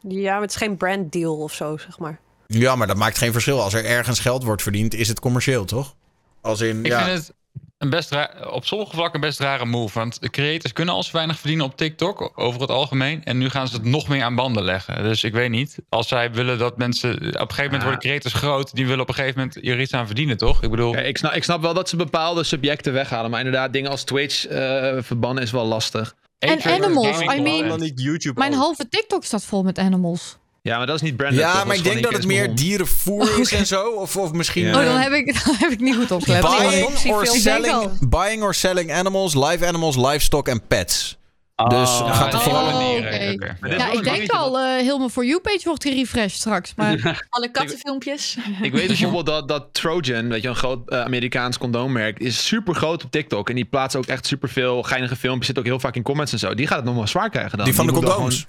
Ja, 0.08 0.32
maar 0.34 0.42
het 0.42 0.50
is 0.50 0.56
geen 0.56 0.78
branddeal 0.78 1.36
of 1.38 1.54
zo, 1.54 1.78
zeg 1.78 2.00
maar. 2.00 2.20
Ja, 2.48 2.76
maar 2.76 2.88
dat 2.88 2.98
maakt 2.98 3.18
geen 3.18 3.32
verschil. 3.32 3.62
Als 3.62 3.74
er 3.74 3.86
ergens 3.86 4.20
geld 4.20 4.44
wordt 4.44 4.62
verdiend, 4.62 4.94
is 4.94 5.08
het 5.08 5.20
commercieel, 5.20 5.66
toch? 5.66 5.96
Als 6.42 6.62
in, 6.62 6.80
Ik 6.80 6.92
ja. 6.92 7.06
vind 7.06 7.18
het 7.18 7.34
een 7.78 7.90
best 7.90 8.16
op 8.52 8.66
sommige 8.66 8.96
vlakken 8.96 9.16
een 9.16 9.28
best 9.28 9.40
rare 9.40 9.66
move. 9.66 10.00
Want 10.00 10.22
de 10.22 10.30
creators 10.30 10.74
kunnen 10.74 10.94
al 10.94 11.04
zo 11.04 11.12
weinig 11.12 11.40
verdienen 11.40 11.66
op 11.66 11.78
TikTok, 11.78 12.32
over 12.36 12.62
het 12.62 12.70
algemeen. 12.70 13.24
En 13.24 13.38
nu 13.38 13.50
gaan 13.50 13.68
ze 13.68 13.76
het 13.76 13.86
nog 13.86 14.08
meer 14.08 14.24
aan 14.24 14.36
banden 14.36 14.64
leggen. 14.64 15.04
Dus 15.04 15.24
ik 15.24 15.34
weet 15.34 15.50
niet. 15.50 15.78
Als 15.90 16.08
zij 16.08 16.32
willen 16.32 16.58
dat 16.58 16.78
mensen... 16.78 17.14
Op 17.16 17.22
een 17.22 17.34
gegeven 17.34 17.64
moment 17.64 17.84
worden 17.84 18.00
creators 18.00 18.34
groot. 18.34 18.76
Die 18.76 18.86
willen 18.86 19.02
op 19.02 19.08
een 19.08 19.16
gegeven 19.16 19.40
moment 19.40 19.56
er 19.68 19.82
iets 19.82 19.94
aan 19.94 20.06
verdienen, 20.06 20.38
toch? 20.38 20.64
Ik 20.64 20.70
bedoel... 20.70 20.94
Ja, 20.94 21.00
ik, 21.00 21.18
snap, 21.18 21.34
ik 21.34 21.44
snap 21.44 21.62
wel 21.62 21.74
dat 21.74 21.90
ze 21.90 21.96
bepaalde 21.96 22.44
subjecten 22.44 22.94
weghalen. 22.94 23.30
Maar 23.30 23.40
inderdaad, 23.40 23.74
dingen 23.74 23.92
als 23.92 24.04
Twitch 24.04 24.46
eh, 24.48 24.98
verbannen 25.00 25.44
is 25.44 25.52
wel 25.52 25.66
lastig. 25.66 26.16
En 26.40 26.64
animals, 26.64 27.22
I 27.22 27.26
mean- 27.26 27.36
content. 27.36 27.70
Dan 27.70 27.80
niet 27.80 28.02
YouTube. 28.02 28.40
Mijn 28.40 28.54
halve 28.54 28.88
TikTok 28.90 29.24
staat 29.24 29.44
vol 29.44 29.64
met 29.64 29.78
animals. 29.78 30.38
Ja, 30.64 30.78
maar 30.78 30.88
dat 30.88 30.96
is 30.96 31.02
niet 31.02 31.18
branded. 31.18 31.40
Ja, 31.40 31.64
maar 31.64 31.76
ik 31.76 31.84
denk 31.84 32.04
dat 32.04 32.14
het 32.14 32.26
meer 32.26 32.56
dierenvoer 32.56 33.40
is 33.40 33.52
en 33.52 33.66
zo. 33.66 33.90
Of, 33.90 34.18
of 34.18 34.32
misschien. 34.32 34.66
Ja. 34.66 34.80
Oh, 34.80 34.86
dan 34.86 34.98
heb 34.98 35.12
ik, 35.12 35.34
dan 35.46 35.56
heb 35.58 35.72
ik 35.72 35.80
niet 35.80 35.96
goed 35.96 36.12
opgelet. 36.12 36.42
buying, 36.42 36.86
or 37.06 37.24
Ik 37.24 37.30
selling, 37.30 38.10
buying 38.10 38.44
or 38.44 38.54
selling 38.54 38.94
animals, 38.94 39.36
live 39.36 39.66
animals, 39.66 39.96
livestock 39.96 40.48
en 40.48 40.68
pets. 40.68 41.18
dus 41.56 41.90
Ah, 41.90 42.18
gaat 42.18 42.34
er 42.34 42.40
die 42.40 42.40
vooral 42.40 42.66
Oh, 42.66 42.98
is 42.98 43.78
Ja, 43.78 43.92
ik 43.92 44.04
denk 44.04 44.32
al, 44.32 44.60
eh 44.60 44.66
helemaal 44.66 45.10
voor 45.10 45.26
you 45.26 45.40
page 45.42 45.62
wordt 45.64 45.84
gerefreshed 45.84 46.40
straks. 46.40 46.74
Maar 46.76 47.26
Alle 47.30 47.52
kattenfilmpjes. 47.52 48.38
Ik 48.62 48.72
weet 48.72 48.88
bijvoorbeeld 48.98 49.26
dat, 49.26 49.48
dat 49.48 49.68
Trojan, 49.72 50.30
weet 50.30 50.42
je, 50.42 50.48
een 50.48 50.56
groot 50.56 50.90
eh, 50.90 51.02
Amerikaans 51.02 51.58
condoommerk, 51.58 52.20
is 52.20 52.46
super 52.48 52.76
groot 52.76 53.04
op 53.04 53.12
TikTok. 53.12 53.50
En 53.50 53.56
die 53.56 53.66
plaatsen 53.66 54.00
ook 54.00 54.06
echt 54.06 54.26
super 54.26 54.50
veel 54.50 54.84
geinige 54.84 55.16
filmpjes. 55.16 55.48
Zit 55.48 55.60
ook 55.60 55.66
heel 55.66 55.80
vaak 55.80 55.96
in 55.96 56.04
comments 56.04 56.32
en 56.32 56.40
zo. 56.40 56.54
Die 56.54 56.68
gaat 56.68 56.78
het 56.78 56.86
nog 56.86 56.96
wel 56.96 57.08
zwaar 57.08 57.30
krijgen 57.30 57.58
dan. 57.58 57.66
Die 57.66 57.76
van 57.76 57.86
de 57.86 57.92
condooms. 57.94 58.48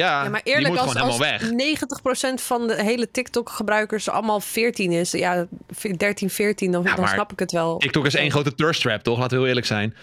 Ja, 0.00 0.22
Ja, 0.24 0.28
maar 0.28 0.40
die 0.44 0.52
eerlijk, 0.52 0.68
moet 0.74 0.78
als, 0.82 0.90
gewoon 0.90 1.06
als 1.06 1.18
helemaal 1.18 1.38
weg. 1.38 2.40
90% 2.40 2.42
van 2.42 2.66
de 2.66 2.82
hele 2.82 3.10
TikTok-gebruikers 3.10 4.08
allemaal 4.08 4.40
14 4.40 4.92
is, 4.92 5.10
ja, 5.10 5.46
13, 5.96 6.30
14, 6.30 6.70
dan, 6.72 6.82
Ja, 6.82 6.94
dan 6.94 7.08
snap 7.08 7.32
ik 7.32 7.38
het 7.38 7.52
wel. 7.52 7.78
TikTok 7.78 8.06
is 8.06 8.14
één 8.14 8.30
grote 8.30 8.54
thirst 8.54 8.80
trap, 8.80 9.02
toch? 9.02 9.18
Laten 9.18 9.30
we 9.30 9.36
heel 9.36 9.46
eerlijk 9.46 9.66
zijn. 9.66 9.94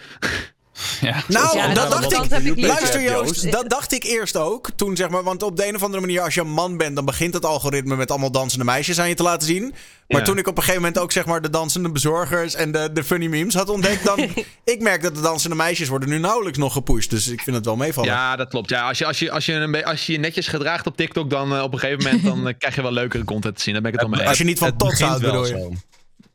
Ja. 1.00 1.22
Nou, 1.28 1.56
Ja, 1.56 1.66
dat 1.74 1.90
dat- 1.90 2.10
dacht 2.10 2.32
ik. 2.32 2.56
Luister 2.66 3.02
Joost, 3.02 3.52
dat 3.52 3.70
dacht 3.70 3.92
ik 3.92 4.04
eerst 4.04 4.36
ook. 4.36 4.68
Toen 4.76 4.96
zeg 4.96 5.08
maar, 5.08 5.22
want 5.22 5.42
op 5.42 5.56
de 5.56 5.66
een 5.68 5.74
of 5.74 5.82
andere 5.82 6.00
manier, 6.00 6.20
als 6.20 6.34
je 6.34 6.40
een 6.40 6.50
man 6.50 6.76
bent, 6.76 6.96
dan 6.96 7.04
begint 7.04 7.34
het 7.34 7.44
algoritme 7.44 7.96
met 7.96 8.10
allemaal 8.10 8.30
dansende 8.30 8.64
meisjes 8.64 9.00
aan 9.00 9.08
je 9.08 9.14
te 9.14 9.22
laten 9.22 9.46
zien. 9.46 9.74
Maar 10.08 10.20
Ja. 10.20 10.26
toen 10.26 10.38
ik 10.38 10.46
op 10.46 10.56
een 10.56 10.62
gegeven 10.62 10.82
moment 10.82 11.02
ook 11.02 11.12
zeg 11.12 11.24
maar 11.26 11.42
de 11.42 11.50
dansende 11.50 11.90
bezorgers 11.90 12.54
en 12.54 12.72
de, 12.72 12.90
de 12.92 13.04
funny 13.04 13.26
memes 13.26 13.54
had 13.54 13.68
ontdekt, 13.68 14.04
dan 14.04 14.18
ik 14.74 14.80
merk 14.80 15.02
dat 15.02 15.14
de 15.14 15.20
dansende 15.20 15.56
meisjes 15.56 15.88
worden 15.88 16.08
nu 16.08 16.18
nauwelijks 16.18 16.58
nog 16.58 16.72
gepusht. 16.72 17.10
Dus 17.10 17.28
ik 17.28 17.40
vind 17.42 17.56
het 17.56 17.64
wel 17.64 17.76
meevallen. 17.76 18.10
Ja, 18.10 18.36
dat 18.36 18.48
klopt. 18.48 18.70
Ja, 18.70 18.88
als, 18.88 18.98
je, 18.98 19.06
als, 19.06 19.18
je, 19.18 19.30
als, 19.30 19.46
je 19.46 19.52
een 19.52 19.84
als 19.84 20.06
je 20.06 20.12
je 20.12 20.18
netjes 20.18 20.46
gedraagt 20.48 20.86
op 20.86 20.96
TikTok, 20.96 21.30
dan 21.30 21.54
eh, 21.56 21.62
op 21.62 21.72
een 21.72 21.78
gegeven 21.78 22.04
moment 22.04 22.24
dan, 22.24 22.48
eh, 22.48 22.54
krijg 22.58 22.74
je 22.74 22.82
wel 22.82 22.92
leukere 22.92 23.24
content 23.24 23.56
te 23.56 23.62
zien. 23.62 23.72
Daar 23.72 23.82
ben 23.82 23.92
ik 23.92 24.00
het 24.00 24.08
wel 24.08 24.18
mee 24.18 24.28
Als 24.28 24.38
je 24.38 24.44
niet 24.44 24.58
van 24.58 24.74
begint 24.76 25.00
houdt, 25.00 25.22
bedoel 25.24 25.46
je. 25.46 25.70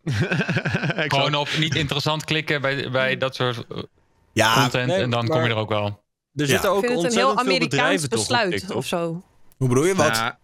Gewoon 1.07 1.35
op 1.35 1.47
niet 1.59 1.75
interessant 1.75 2.23
klikken 2.25 2.61
bij, 2.61 2.89
bij 2.91 3.17
dat 3.17 3.35
soort 3.35 3.57
eh, 3.69 3.77
Ja, 4.43 4.61
content. 4.61 4.87
nee, 4.87 5.01
en 5.01 5.09
dan 5.09 5.25
maar- 5.25 5.37
kom 5.37 5.45
je 5.47 5.53
er 5.53 5.59
ook 5.59 5.69
wel. 5.69 5.85
Er 6.35 6.47
zitten 6.47 6.69
ook 6.69 6.75
het 6.75 6.83
een 6.85 6.89
heel 6.89 6.99
ontzettend 7.03 7.31
veel 7.31 7.39
Amerikaans 7.39 7.69
bedrijven 7.69 8.09
toch 8.09 8.19
op 8.19 8.27
besluit 8.27 8.51
TikTok. 8.51 8.77
of 8.77 8.85
zo. 8.85 9.21
hoe 9.57 9.67
bedoel 9.67 9.85
je? 9.85 9.95
Wat, 9.95 10.15
Ja, 10.15 10.39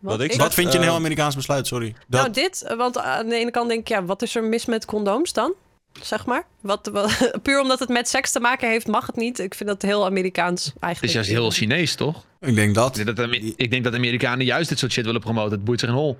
Wat 0.00 0.20
ik 0.20 0.32
wat 0.32 0.54
vind 0.54 0.72
je 0.72 0.76
een 0.78 0.82
heel 0.84 0.92
Eh, 0.92 0.98
Amerikaans 0.98 1.34
besluit? 1.34 1.66
Sorry. 1.66 1.94
Dat, 2.08 2.20
Nou, 2.20 2.32
dit, 2.32 2.74
want 2.76 2.98
aan 2.98 3.28
de 3.28 3.34
ene 3.34 3.50
kant 3.50 3.68
denk 3.68 3.80
ik, 3.80 3.88
ja, 3.88 4.04
wat 4.04 4.22
is 4.22 4.34
er 4.34 4.44
mis 4.44 4.64
met 4.64 4.84
condooms 4.84 5.32
dan? 5.32 5.54
Zeg 6.02 6.26
maar. 6.26 6.46
Wat, 6.60 6.86
wat- 6.92 7.30
puur 7.42 7.60
omdat 7.60 7.78
het 7.78 7.88
met 7.88 8.08
seks 8.08 8.32
te 8.32 8.40
maken 8.40 8.68
heeft, 8.68 8.86
mag 8.86 9.06
het 9.06 9.16
niet. 9.16 9.38
Ik 9.38 9.54
vind 9.54 9.68
dat 9.68 9.82
heel 9.82 10.04
Amerikaans 10.04 10.64
het 10.64 10.74
eigenlijk. 10.80 11.14
is 11.14 11.26
juist 11.26 11.40
heel 11.40 11.50
Chinees, 11.50 11.94
toch? 11.94 12.24
ik 12.40 12.54
denk 12.54 12.74
dat. 12.74 12.98
Ik 12.98 13.04
denk, 13.04 13.16
dat, 13.16 13.32
ik 13.56 13.70
denk 13.70 13.84
dat 13.84 13.94
Amerikanen 13.94 14.46
juist 14.46 14.68
dit 14.68 14.78
soort 14.78 14.92
shit 14.92 15.04
willen 15.04 15.20
promoten. 15.20 15.52
Het 15.52 15.64
boeit 15.64 15.80
zich 15.80 15.88
een 15.88 15.94
hol. 15.94 16.18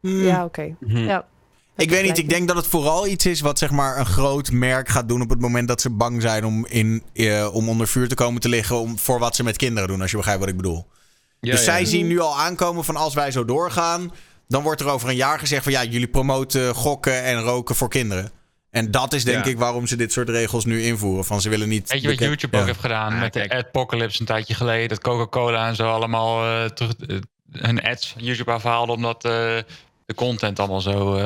Ja, 0.00 0.44
oké. 0.44 0.76
Hm. 0.86 0.96
Ja. 0.96 1.26
Ik 1.76 1.90
weet 1.90 2.02
niet, 2.02 2.18
ik 2.18 2.28
denk 2.28 2.48
dat 2.48 2.56
het 2.56 2.66
vooral 2.66 3.06
iets 3.06 3.26
is 3.26 3.40
wat 3.40 3.58
zeg 3.58 3.70
maar 3.70 3.98
een 3.98 4.06
groot 4.06 4.50
merk 4.50 4.88
gaat 4.88 5.08
doen 5.08 5.22
op 5.22 5.30
het 5.30 5.40
moment 5.40 5.68
dat 5.68 5.80
ze 5.80 5.90
bang 5.90 6.22
zijn 6.22 6.44
om, 6.44 6.66
in, 6.66 7.02
eh, 7.12 7.54
om 7.54 7.68
onder 7.68 7.88
vuur 7.88 8.08
te 8.08 8.14
komen 8.14 8.40
te 8.40 8.48
liggen 8.48 8.80
om, 8.80 8.98
voor 8.98 9.18
wat 9.18 9.36
ze 9.36 9.42
met 9.44 9.56
kinderen 9.56 9.88
doen, 9.88 10.00
als 10.00 10.10
je 10.10 10.16
begrijpt 10.16 10.40
wat 10.40 10.48
ik 10.50 10.56
bedoel. 10.56 10.86
Ja, 11.40 11.50
dus 11.50 11.58
ja. 11.58 11.64
zij 11.64 11.84
zien 11.84 12.06
nu 12.06 12.20
al 12.20 12.38
aankomen 12.38 12.84
van 12.84 12.96
als 12.96 13.14
wij 13.14 13.30
zo 13.30 13.44
doorgaan, 13.44 14.12
dan 14.48 14.62
wordt 14.62 14.80
er 14.80 14.88
over 14.88 15.08
een 15.08 15.16
jaar 15.16 15.38
gezegd 15.38 15.62
van 15.62 15.72
ja, 15.72 15.84
jullie 15.84 16.08
promoten 16.08 16.74
gokken 16.74 17.22
en 17.24 17.40
roken 17.40 17.74
voor 17.74 17.88
kinderen. 17.88 18.30
En 18.70 18.90
dat 18.90 19.12
is 19.12 19.24
denk 19.24 19.44
Ja. 19.44 19.50
ik 19.50 19.58
waarom 19.58 19.86
ze 19.86 19.96
dit 19.96 20.12
soort 20.12 20.28
regels 20.28 20.64
nu 20.64 20.82
invoeren. 20.82 21.24
Van 21.24 21.40
ze 21.40 21.48
willen 21.48 21.68
niet. 21.68 21.90
Weet 21.92 22.02
je 22.02 22.08
wat 22.08 22.18
YouTube 22.18 22.56
Ja. 22.56 22.62
ook 22.62 22.68
heeft 22.68 22.80
gedaan 22.80 23.18
met 23.18 23.32
de. 23.32 23.48
Adpocalypse 23.50 24.20
een 24.20 24.26
tijdje 24.26 24.54
geleden? 24.54 24.88
Dat 24.88 25.00
Coca-Cola 25.00 25.68
en 25.68 25.74
zo 25.76 25.90
allemaal 25.90 26.44
eh, 26.44 26.70
terug, 26.70 26.94
eh, 26.96 27.16
hun 27.52 27.82
ads 27.82 28.08
van 28.08 28.22
YouTube 28.22 28.50
afhaalden 28.50 28.94
omdat 28.94 29.24
eh, 29.24 29.30
de 30.06 30.14
content 30.14 30.58
allemaal 30.58 30.80
zo... 30.80 31.16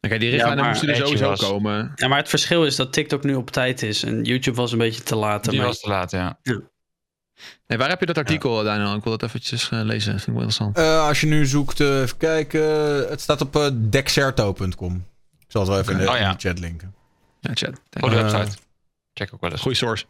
Oké, 0.00 0.18
die 0.18 0.30
richtlijnen 0.30 0.58
maar 0.64 0.68
moesten 0.68 0.88
er 0.88 0.96
sowieso 0.96 1.28
was. 1.28 1.40
komen. 1.40 1.92
Ja, 1.94 2.08
maar 2.08 2.18
het 2.18 2.28
verschil 2.28 2.64
is 2.64 2.76
dat 2.76 2.92
TikTok 2.92 3.24
nu 3.24 3.34
op 3.34 3.50
tijd 3.50 3.82
is 3.82 4.02
en 4.02 4.22
YouTube 4.22 4.56
was 4.56 4.72
een 4.72 4.78
beetje 4.78 5.02
te 5.02 5.16
laat. 5.16 5.50
die 5.50 5.62
was 5.62 5.80
te 5.80 5.88
laat, 5.88 6.10
ja. 6.10 6.38
Nee, 7.66 7.78
waar 7.78 7.88
heb 7.88 8.00
je 8.00 8.06
dat 8.06 8.18
artikel, 8.18 8.62
Daniel? 8.62 8.94
Ik 8.94 9.02
wil 9.04 9.12
dat 9.16 9.22
eventjes 9.28 9.70
eh, 9.70 9.80
lezen. 9.82 10.12
Vind 10.12 10.26
ik 10.26 10.32
wel 10.32 10.42
interessant. 10.42 10.76
Eh, 10.78 11.06
als 11.06 11.20
je 11.20 11.26
nu 11.26 11.46
zoekt, 11.46 11.80
eh, 11.80 12.00
even 12.00 12.16
kijken. 12.16 12.62
Het 13.08 13.20
staat 13.20 13.40
op 13.40 13.72
dexerto.com. 13.90 14.94
Ik 15.38 15.46
zal 15.48 15.60
het 15.60 15.70
wel 15.70 15.78
even 15.80 15.92
in 15.92 15.98
de, 15.98 16.08
Oh, 16.10 16.16
ja. 16.18 16.26
in 16.30 16.36
de 16.38 16.48
chat 16.48 16.58
linken. 16.58 16.94
Ja, 17.40 17.50
chat. 17.54 17.80
Goede 18.00 18.16
Eh, 18.16 18.22
website. 18.30 18.58
Check 19.14 19.34
ook 19.34 19.40
wel 19.40 19.50
eens. 19.50 19.60
Goeie 19.60 19.76
source. 19.76 20.04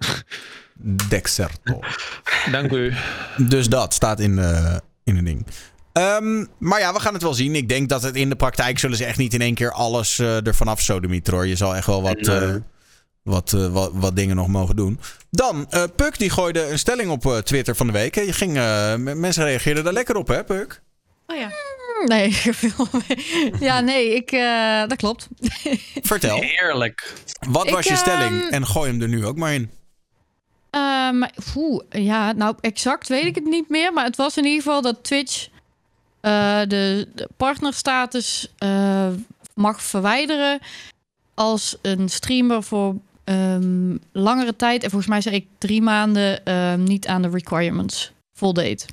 Dexerto. 1.08 1.80
Dank 2.50 2.72
u. 2.72 2.94
Dus 3.36 3.68
dat 3.68 3.94
staat 3.94 4.20
in, 4.20 4.38
eh 4.38 4.76
in 5.04 5.16
een 5.16 5.24
ding. 5.24 5.46
Ehm, 5.92 6.44
maar 6.58 6.80
ja, 6.80 6.92
we 6.92 7.00
gaan 7.00 7.12
het 7.14 7.22
wel 7.22 7.34
zien. 7.34 7.54
Ik 7.54 7.68
denk 7.68 7.88
dat 7.88 8.02
het 8.02 8.16
in 8.16 8.28
de 8.28 8.36
praktijk 8.36 8.78
zullen 8.78 8.96
ze 8.96 9.04
echt 9.04 9.18
niet 9.18 9.34
in 9.34 9.40
één 9.40 9.54
keer 9.54 9.72
alles 9.72 10.18
eh 10.18 10.46
ervan 10.46 10.68
af 10.68 10.86
hoor. 11.30 11.46
Je 11.46 11.56
zal 11.56 11.76
echt 11.76 11.86
wel 11.86 12.02
wat, 12.02 12.20
Nee. 12.20 12.36
eh, 12.38 12.54
wat, 13.22 13.52
eh, 13.52 13.66
wat, 13.72 13.90
wat 13.94 14.16
dingen 14.16 14.36
nog 14.36 14.46
mogen 14.48 14.76
doen. 14.76 15.00
Dan, 15.30 15.66
eh 15.70 15.82
Puk 15.96 16.18
die 16.18 16.30
gooide 16.30 16.70
een 16.70 16.78
stelling 16.78 17.10
op 17.10 17.26
eh, 17.26 17.36
Twitter 17.36 17.76
van 17.76 17.86
de 17.86 17.92
week. 17.92 18.14
Je 18.14 18.32
ging, 18.32 18.56
eh, 18.56 18.94
mensen 18.96 19.44
reageerden 19.44 19.84
daar 19.84 19.92
lekker 19.92 20.16
op 20.16 20.28
hè 20.28 20.44
Puk? 20.44 20.82
Oh 21.26 21.36
ja. 21.36 21.50
Nee, 22.06 22.32
veel 22.54 22.86
mee. 23.08 23.24
ja, 23.60 23.80
nee, 23.80 24.14
ik, 24.14 24.30
eh, 24.32 24.80
dat 24.88 24.96
klopt. 24.96 25.28
Vertel, 26.02 26.40
Heerlijk. 26.40 27.12
wat 27.50 27.66
Ik, 27.66 27.72
was 27.74 27.86
je 27.86 27.96
stelling? 27.96 28.42
ehm, 28.42 28.52
En 28.52 28.66
gooi 28.66 28.90
hem 28.90 29.02
er 29.02 29.08
nu 29.08 29.26
ook 29.26 29.36
maar 29.36 29.54
in. 29.54 29.70
Ehm, 30.70 31.22
oeh, 31.56 31.82
ja, 31.90 32.32
nou 32.32 32.54
exact 32.60 33.08
weet 33.08 33.24
ik 33.24 33.34
het 33.34 33.44
niet 33.44 33.68
meer. 33.68 33.92
Maar 33.92 34.04
het 34.04 34.16
was 34.16 34.36
in 34.36 34.44
ieder 34.44 34.62
geval 34.62 34.82
dat 34.82 35.04
Twitch 35.04 35.48
eh, 36.20 36.60
de, 36.68 37.08
partnerstatus 37.36 38.52
eh, 38.58 39.08
mag 39.54 39.82
verwijderen 39.82 40.58
als 41.34 41.76
een 41.82 42.08
streamer 42.08 42.62
voor 42.62 42.94
ehm, 43.24 43.96
langere 44.12 44.56
tijd, 44.56 44.82
en 44.82 44.90
volgens 44.90 45.10
mij 45.10 45.20
zei 45.20 45.34
ik 45.34 45.46
drie 45.58 45.82
maanden, 45.82 46.44
ehm, 46.44 46.82
niet 46.82 47.06
aan 47.06 47.22
de 47.22 47.28
requirements 47.28 48.12
voldeed. 48.32 48.86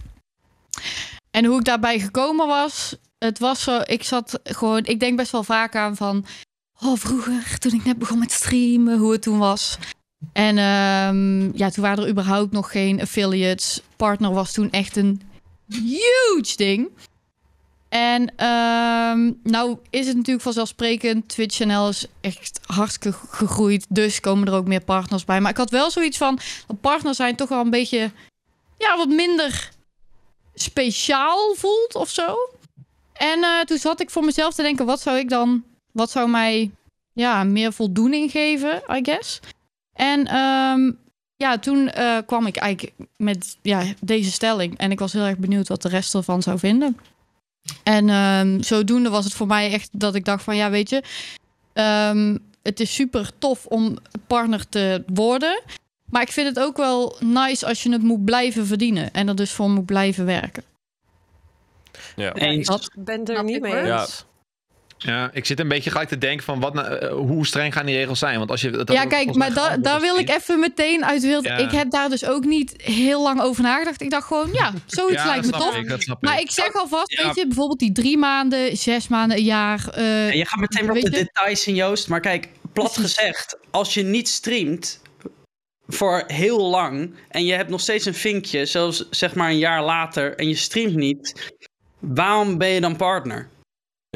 En 1.31 1.45
hoe 1.45 1.59
ik 1.59 1.65
daarbij 1.65 1.99
gekomen 1.99 2.47
was, 2.47 2.95
het 3.17 3.39
was 3.39 3.63
zo, 3.63 3.81
ik 3.85 4.03
zat 4.03 4.39
gewoon, 4.43 4.85
ik 4.85 4.99
denk 4.99 5.17
best 5.17 5.31
wel 5.31 5.43
vaak 5.43 5.75
aan 5.75 5.95
van, 5.95 6.25
oh 6.81 6.97
vroeger 6.97 7.59
toen 7.59 7.73
ik 7.73 7.85
net 7.85 7.97
begon 7.97 8.19
met 8.19 8.31
streamen, 8.31 8.97
hoe 8.97 9.11
het 9.11 9.21
toen 9.21 9.37
was. 9.37 9.77
En 10.33 10.57
ehm, 10.57 11.57
ja, 11.57 11.69
toen 11.69 11.83
waren 11.83 12.03
er 12.03 12.09
überhaupt 12.09 12.51
nog 12.51 12.71
geen 12.71 13.01
affiliates. 13.01 13.81
Partner 13.95 14.33
was 14.33 14.51
toen 14.51 14.71
echt 14.71 14.95
een 14.95 15.21
huge 15.67 16.55
ding. 16.55 16.89
En 17.89 18.35
ehm, 18.35 19.31
nou 19.43 19.77
is 19.89 20.07
het 20.07 20.15
natuurlijk 20.15 20.43
vanzelfsprekend. 20.43 21.29
Twitch 21.29 21.55
channel 21.55 21.89
is 21.89 22.05
echt 22.21 22.59
hartstikke 22.65 23.17
gegroeid. 23.29 23.85
Dus 23.89 24.19
komen 24.19 24.47
er 24.47 24.53
ook 24.53 24.67
meer 24.67 24.83
partners 24.83 25.25
bij. 25.25 25.41
Maar 25.41 25.51
ik 25.51 25.57
had 25.57 25.69
wel 25.69 25.91
zoiets 25.91 26.17
van... 26.17 26.39
partners 26.81 27.17
zijn 27.17 27.35
toch 27.35 27.49
wel 27.49 27.61
een 27.61 27.69
beetje... 27.69 28.11
Ja, 28.77 28.97
wat 28.97 29.07
minder 29.07 29.69
speciaal 30.53 31.55
voelt 31.55 31.95
of 31.95 32.09
zo. 32.09 32.37
En 33.13 33.43
eh, 33.43 33.59
toen 33.59 33.77
zat 33.77 34.01
ik 34.01 34.09
voor 34.09 34.23
mezelf 34.23 34.53
te 34.53 34.61
denken... 34.61 34.85
wat 34.85 35.01
zou 35.01 35.17
ik 35.17 35.29
dan... 35.29 35.63
wat 35.91 36.11
zou 36.11 36.29
mij 36.29 36.71
ja, 37.13 37.43
meer 37.43 37.73
voldoening 37.73 38.31
geven, 38.31 38.81
I 38.89 38.99
guess. 39.03 39.39
En 39.93 40.27
ehm, 40.27 40.91
ja, 41.35 41.59
toen 41.59 41.89
eh, 41.89 42.17
kwam 42.25 42.45
ik 42.45 42.55
eigenlijk 42.55 42.93
met 43.17 43.57
ja, 43.61 43.83
deze 44.01 44.31
stelling. 44.31 44.77
En 44.77 44.91
ik 44.91 44.99
was 44.99 45.13
heel 45.13 45.25
erg 45.25 45.37
benieuwd 45.37 45.67
wat 45.67 45.81
de 45.81 45.89
rest 45.89 46.15
ervan 46.15 46.41
zou 46.41 46.59
vinden. 46.59 46.97
En 47.83 48.09
ehm, 48.09 48.61
zodoende 48.61 49.09
was 49.09 49.25
het 49.25 49.33
voor 49.33 49.47
mij 49.47 49.71
echt 49.71 49.89
dat 49.91 50.15
ik 50.15 50.25
dacht 50.25 50.43
van 50.43 50.55
ja, 50.55 50.69
weet 50.69 50.89
je, 50.89 51.03
ehm, 51.73 52.37
het 52.63 52.79
is 52.79 52.93
super 52.93 53.31
tof 53.37 53.65
om 53.65 53.97
partner 54.27 54.69
te 54.69 55.03
worden. 55.13 55.61
Maar 56.05 56.21
ik 56.21 56.31
vind 56.31 56.47
het 56.47 56.59
ook 56.59 56.77
wel 56.77 57.15
nice 57.19 57.65
als 57.65 57.83
je 57.83 57.91
het 57.91 58.01
moet 58.01 58.25
blijven 58.25 58.65
verdienen. 58.65 59.13
En 59.13 59.27
er 59.27 59.35
dus 59.35 59.51
voor 59.51 59.69
moet 59.69 59.85
blijven 59.85 60.25
werken. 60.25 60.63
Ja. 62.15 62.33
Eens. 62.33 62.69
Ik 62.69 63.03
ben 63.03 63.25
er 63.25 63.43
niet 63.43 63.61
mee 63.61 63.75
eens. 63.75 63.87
Ja. 63.87 64.07
Ja, 64.97 65.29
ik 65.33 65.45
zit 65.45 65.59
een 65.59 65.67
beetje 65.67 65.89
gelijk 65.89 66.09
te 66.09 66.17
denken 66.17 66.45
van 66.45 66.59
wat, 66.59 66.73
nou, 66.73 66.87
eh, 66.95 67.09
hoe 67.11 67.45
streng 67.45 67.73
gaan 67.73 67.85
die 67.85 67.95
regels 67.95 68.19
zijn? 68.19 68.37
Want 68.37 68.51
als 68.51 68.61
je 68.61 68.69
dat 68.69 68.91
ja, 68.91 69.05
kijk, 69.05 69.35
maar 69.35 69.53
da- 69.53 69.77
daar 69.77 70.01
wil 70.01 70.17
ik 70.17 70.29
even 70.29 70.59
meteen 70.59 71.05
uit 71.05 71.21
wild. 71.21 71.43
Ja. 71.43 71.57
Ik 71.57 71.71
heb 71.71 71.91
daar 71.91 72.09
dus 72.09 72.25
ook 72.25 72.45
niet 72.45 72.73
heel 72.81 73.23
lang 73.23 73.41
over 73.41 73.63
nagedacht. 73.63 74.01
Ik 74.01 74.09
dacht 74.09 74.27
gewoon, 74.27 74.49
ja, 74.53 74.73
zoiets 74.85 75.21
Ja, 75.21 75.25
lijkt 75.25 75.45
me 75.45 75.51
tof. 75.51 75.75
ik, 75.75 76.01
snap 76.01 76.21
Maar 76.21 76.33
ik. 76.35 76.39
ik 76.41 76.51
zeg 76.51 76.73
alvast, 76.73 77.11
Ja. 77.11 77.25
weet 77.25 77.35
je, 77.35 77.47
bijvoorbeeld 77.47 77.79
die 77.79 77.91
drie 77.91 78.17
maanden, 78.17 78.77
zes 78.77 79.07
maanden, 79.07 79.37
een 79.37 79.43
jaar. 79.43 79.87
eh, 79.89 80.27
En 80.29 80.37
je 80.37 80.45
gaat 80.45 80.59
meteen 80.59 80.81
weer 80.87 80.95
op 80.95 81.01
de 81.11 81.17
je? 81.17 81.23
details 81.23 81.67
in 81.67 81.75
Joost. 81.75 82.07
Maar 82.07 82.19
kijk, 82.19 82.47
plat 82.73 82.97
gezegd, 82.97 83.57
als 83.71 83.93
je 83.93 84.03
niet 84.03 84.27
streamt 84.29 85.01
voor 85.87 86.23
heel 86.27 86.69
lang 86.69 87.13
en 87.29 87.45
je 87.45 87.53
hebt 87.53 87.69
nog 87.69 87.81
steeds 87.81 88.05
een 88.05 88.13
vinkje, 88.13 88.65
zelfs 88.65 89.07
zeg 89.09 89.35
maar 89.35 89.49
een 89.49 89.57
jaar 89.57 89.83
later, 89.83 90.35
en 90.35 90.47
je 90.47 90.55
streamt 90.55 90.95
niet, 90.95 91.51
waarom 91.99 92.57
ben 92.57 92.67
je 92.69 92.81
dan 92.81 92.95
partner? 92.95 93.47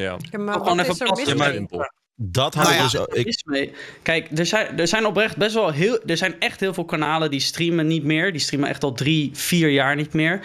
Ja. 0.02 0.16
Ja, 0.30 0.38
maar 0.38 0.54
Gewoon 0.54 0.80
even 0.80 1.38
mee? 1.38 1.52
Simpel. 1.52 1.90
Dat 2.16 2.54
had 2.54 2.64
Nou 2.64 2.74
ik 2.76 2.80
ja. 2.82 2.88
dus 2.90 2.96
ook- 3.00 3.14
ik, 3.14 3.42
mee. 3.44 3.72
Kijk, 4.02 4.28
er 4.38 4.46
zijn, 4.46 4.78
er 4.78 4.88
zijn 4.88 5.06
oprecht 5.06 5.36
best 5.36 5.54
wel 5.54 5.70
heel. 5.70 6.00
Er 6.06 6.16
zijn 6.16 6.40
echt 6.40 6.60
heel 6.60 6.74
veel 6.74 6.84
kanalen 6.84 7.30
die 7.30 7.40
streamen 7.40 7.86
niet 7.86 8.04
meer. 8.04 8.32
Die 8.32 8.40
streamen 8.40 8.68
echt 8.68 8.84
al 8.84 8.92
drie, 8.92 9.30
vier 9.34 9.68
jaar 9.68 9.96
niet 9.96 10.12
meer. 10.12 10.40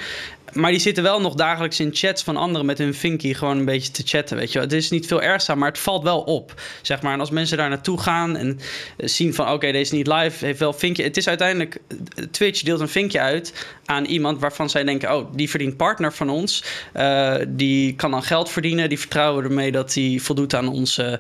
Maar 0.53 0.71
die 0.71 0.79
zitten 0.79 1.03
wel 1.03 1.21
nog 1.21 1.35
dagelijks 1.35 1.79
in 1.79 1.89
chats 1.93 2.23
van 2.23 2.37
anderen 2.37 2.65
met 2.65 2.77
hun 2.77 2.93
Vinky 2.93 3.33
gewoon 3.33 3.57
een 3.57 3.65
beetje 3.65 3.91
te 3.91 4.01
chatten. 4.05 4.37
Weet 4.37 4.51
je. 4.51 4.59
Het 4.59 4.73
is 4.73 4.89
niet 4.89 5.07
veel 5.07 5.21
ergs 5.21 5.49
aan, 5.49 5.57
maar 5.57 5.69
het 5.69 5.79
valt 5.79 6.03
wel 6.03 6.21
op. 6.21 6.61
Zeg 6.81 7.01
maar. 7.01 7.13
En 7.13 7.19
als 7.19 7.29
mensen 7.29 7.57
daar 7.57 7.69
naartoe 7.69 7.99
gaan 7.99 8.35
en 8.35 8.59
eh, 8.97 9.07
zien 9.07 9.33
van 9.33 9.51
oké, 9.51 9.71
deze 9.71 9.77
is 9.77 9.91
niet 9.91 10.07
live, 10.07 10.45
heeft 10.45 10.59
wel 10.59 10.73
Vinkje. 10.73 11.03
Het 11.03 11.17
is 11.17 11.27
uiteindelijk. 11.27 11.77
eh, 11.87 12.23
Twitch 12.31 12.61
deelt 12.61 12.79
een 12.79 12.89
vinkje 12.89 13.19
uit 13.19 13.67
aan 13.85 14.05
iemand 14.05 14.39
waarvan 14.39 14.69
zij 14.69 14.83
denken: 14.83 15.15
oh, 15.15 15.33
die 15.35 15.49
verdient 15.49 15.77
partner 15.77 16.13
van 16.13 16.29
ons. 16.29 16.63
Eh, 16.93 17.35
die 17.47 17.95
kan 17.95 18.11
dan 18.11 18.23
geld 18.23 18.49
verdienen. 18.49 18.89
Die 18.89 18.99
vertrouwen 18.99 19.43
ermee 19.43 19.71
dat 19.71 19.93
hij 19.93 20.19
voldoet 20.21 20.55
aan 20.55 20.67
onze 20.67 21.19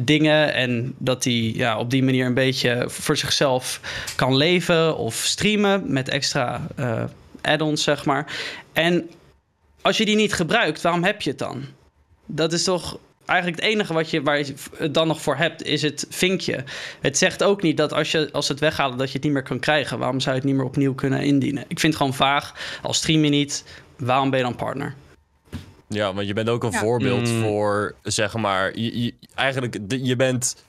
dingen. 0.00 0.54
En 0.54 0.94
dat 0.98 1.24
hij 1.24 1.52
ja, 1.54 1.78
op 1.78 1.90
die 1.90 2.02
manier 2.02 2.26
een 2.26 2.34
beetje 2.34 2.84
voor 2.86 3.16
zichzelf 3.16 3.80
kan 4.16 4.36
leven 4.36 4.96
of 4.96 5.14
streamen 5.14 5.92
met 5.92 6.08
extra 6.08 6.66
add-ons, 7.42 7.82
zeg 7.82 8.04
maar. 8.04 8.32
En 8.72 9.10
als 9.82 9.96
je 9.96 10.04
die 10.04 10.16
niet 10.16 10.32
gebruikt, 10.32 10.80
waarom 10.82 11.04
heb 11.04 11.22
je 11.22 11.30
het 11.30 11.38
dan? 11.38 11.64
Dat 12.26 12.52
is 12.52 12.64
toch 12.64 12.98
eigenlijk 13.26 13.60
het 13.62 13.70
enige 13.70 13.92
wat 13.92 14.10
je, 14.10 14.22
waar 14.22 14.38
je 14.38 14.54
het 14.76 14.94
dan 14.94 15.06
nog 15.06 15.20
voor 15.20 15.36
hebt, 15.36 15.62
is 15.62 15.82
het 15.82 16.06
vinkje. 16.10 16.64
Het 17.00 17.18
zegt 17.18 17.42
ook 17.42 17.62
niet 17.62 17.76
dat 17.76 17.92
als, 17.92 18.10
je, 18.10 18.28
als 18.32 18.46
ze 18.46 18.52
het 18.52 18.60
weghalen, 18.60 18.98
dat 18.98 19.06
je 19.08 19.12
het 19.14 19.22
niet 19.22 19.32
meer 19.32 19.42
kan 19.42 19.58
krijgen. 19.58 19.98
Waarom 19.98 20.20
zou 20.20 20.34
je 20.34 20.40
het 20.40 20.50
niet 20.50 20.58
meer 20.58 20.66
opnieuw 20.68 20.94
kunnen 20.94 21.22
indienen? 21.22 21.64
Ik 21.68 21.78
vind 21.80 21.92
het 21.92 21.96
gewoon 22.02 22.14
vaag. 22.14 22.54
Als 22.82 22.96
stream 22.96 23.24
je 23.24 23.30
niet, 23.30 23.64
waarom 23.96 24.30
ben 24.30 24.38
je 24.38 24.44
dan 24.44 24.56
partner? 24.56 24.94
Ja, 25.88 26.14
want 26.14 26.26
je 26.26 26.32
bent 26.32 26.48
ook 26.48 26.64
een 26.64 26.70
Ja. 26.70 26.78
voorbeeld 26.78 27.28
Mm. 27.28 27.42
voor, 27.42 27.94
zeg 28.02 28.34
maar, 28.34 28.78
je, 28.78 29.02
je- 29.02 29.14
eigenlijk, 29.34 29.78
je 29.88 30.16
bent, 30.16 30.64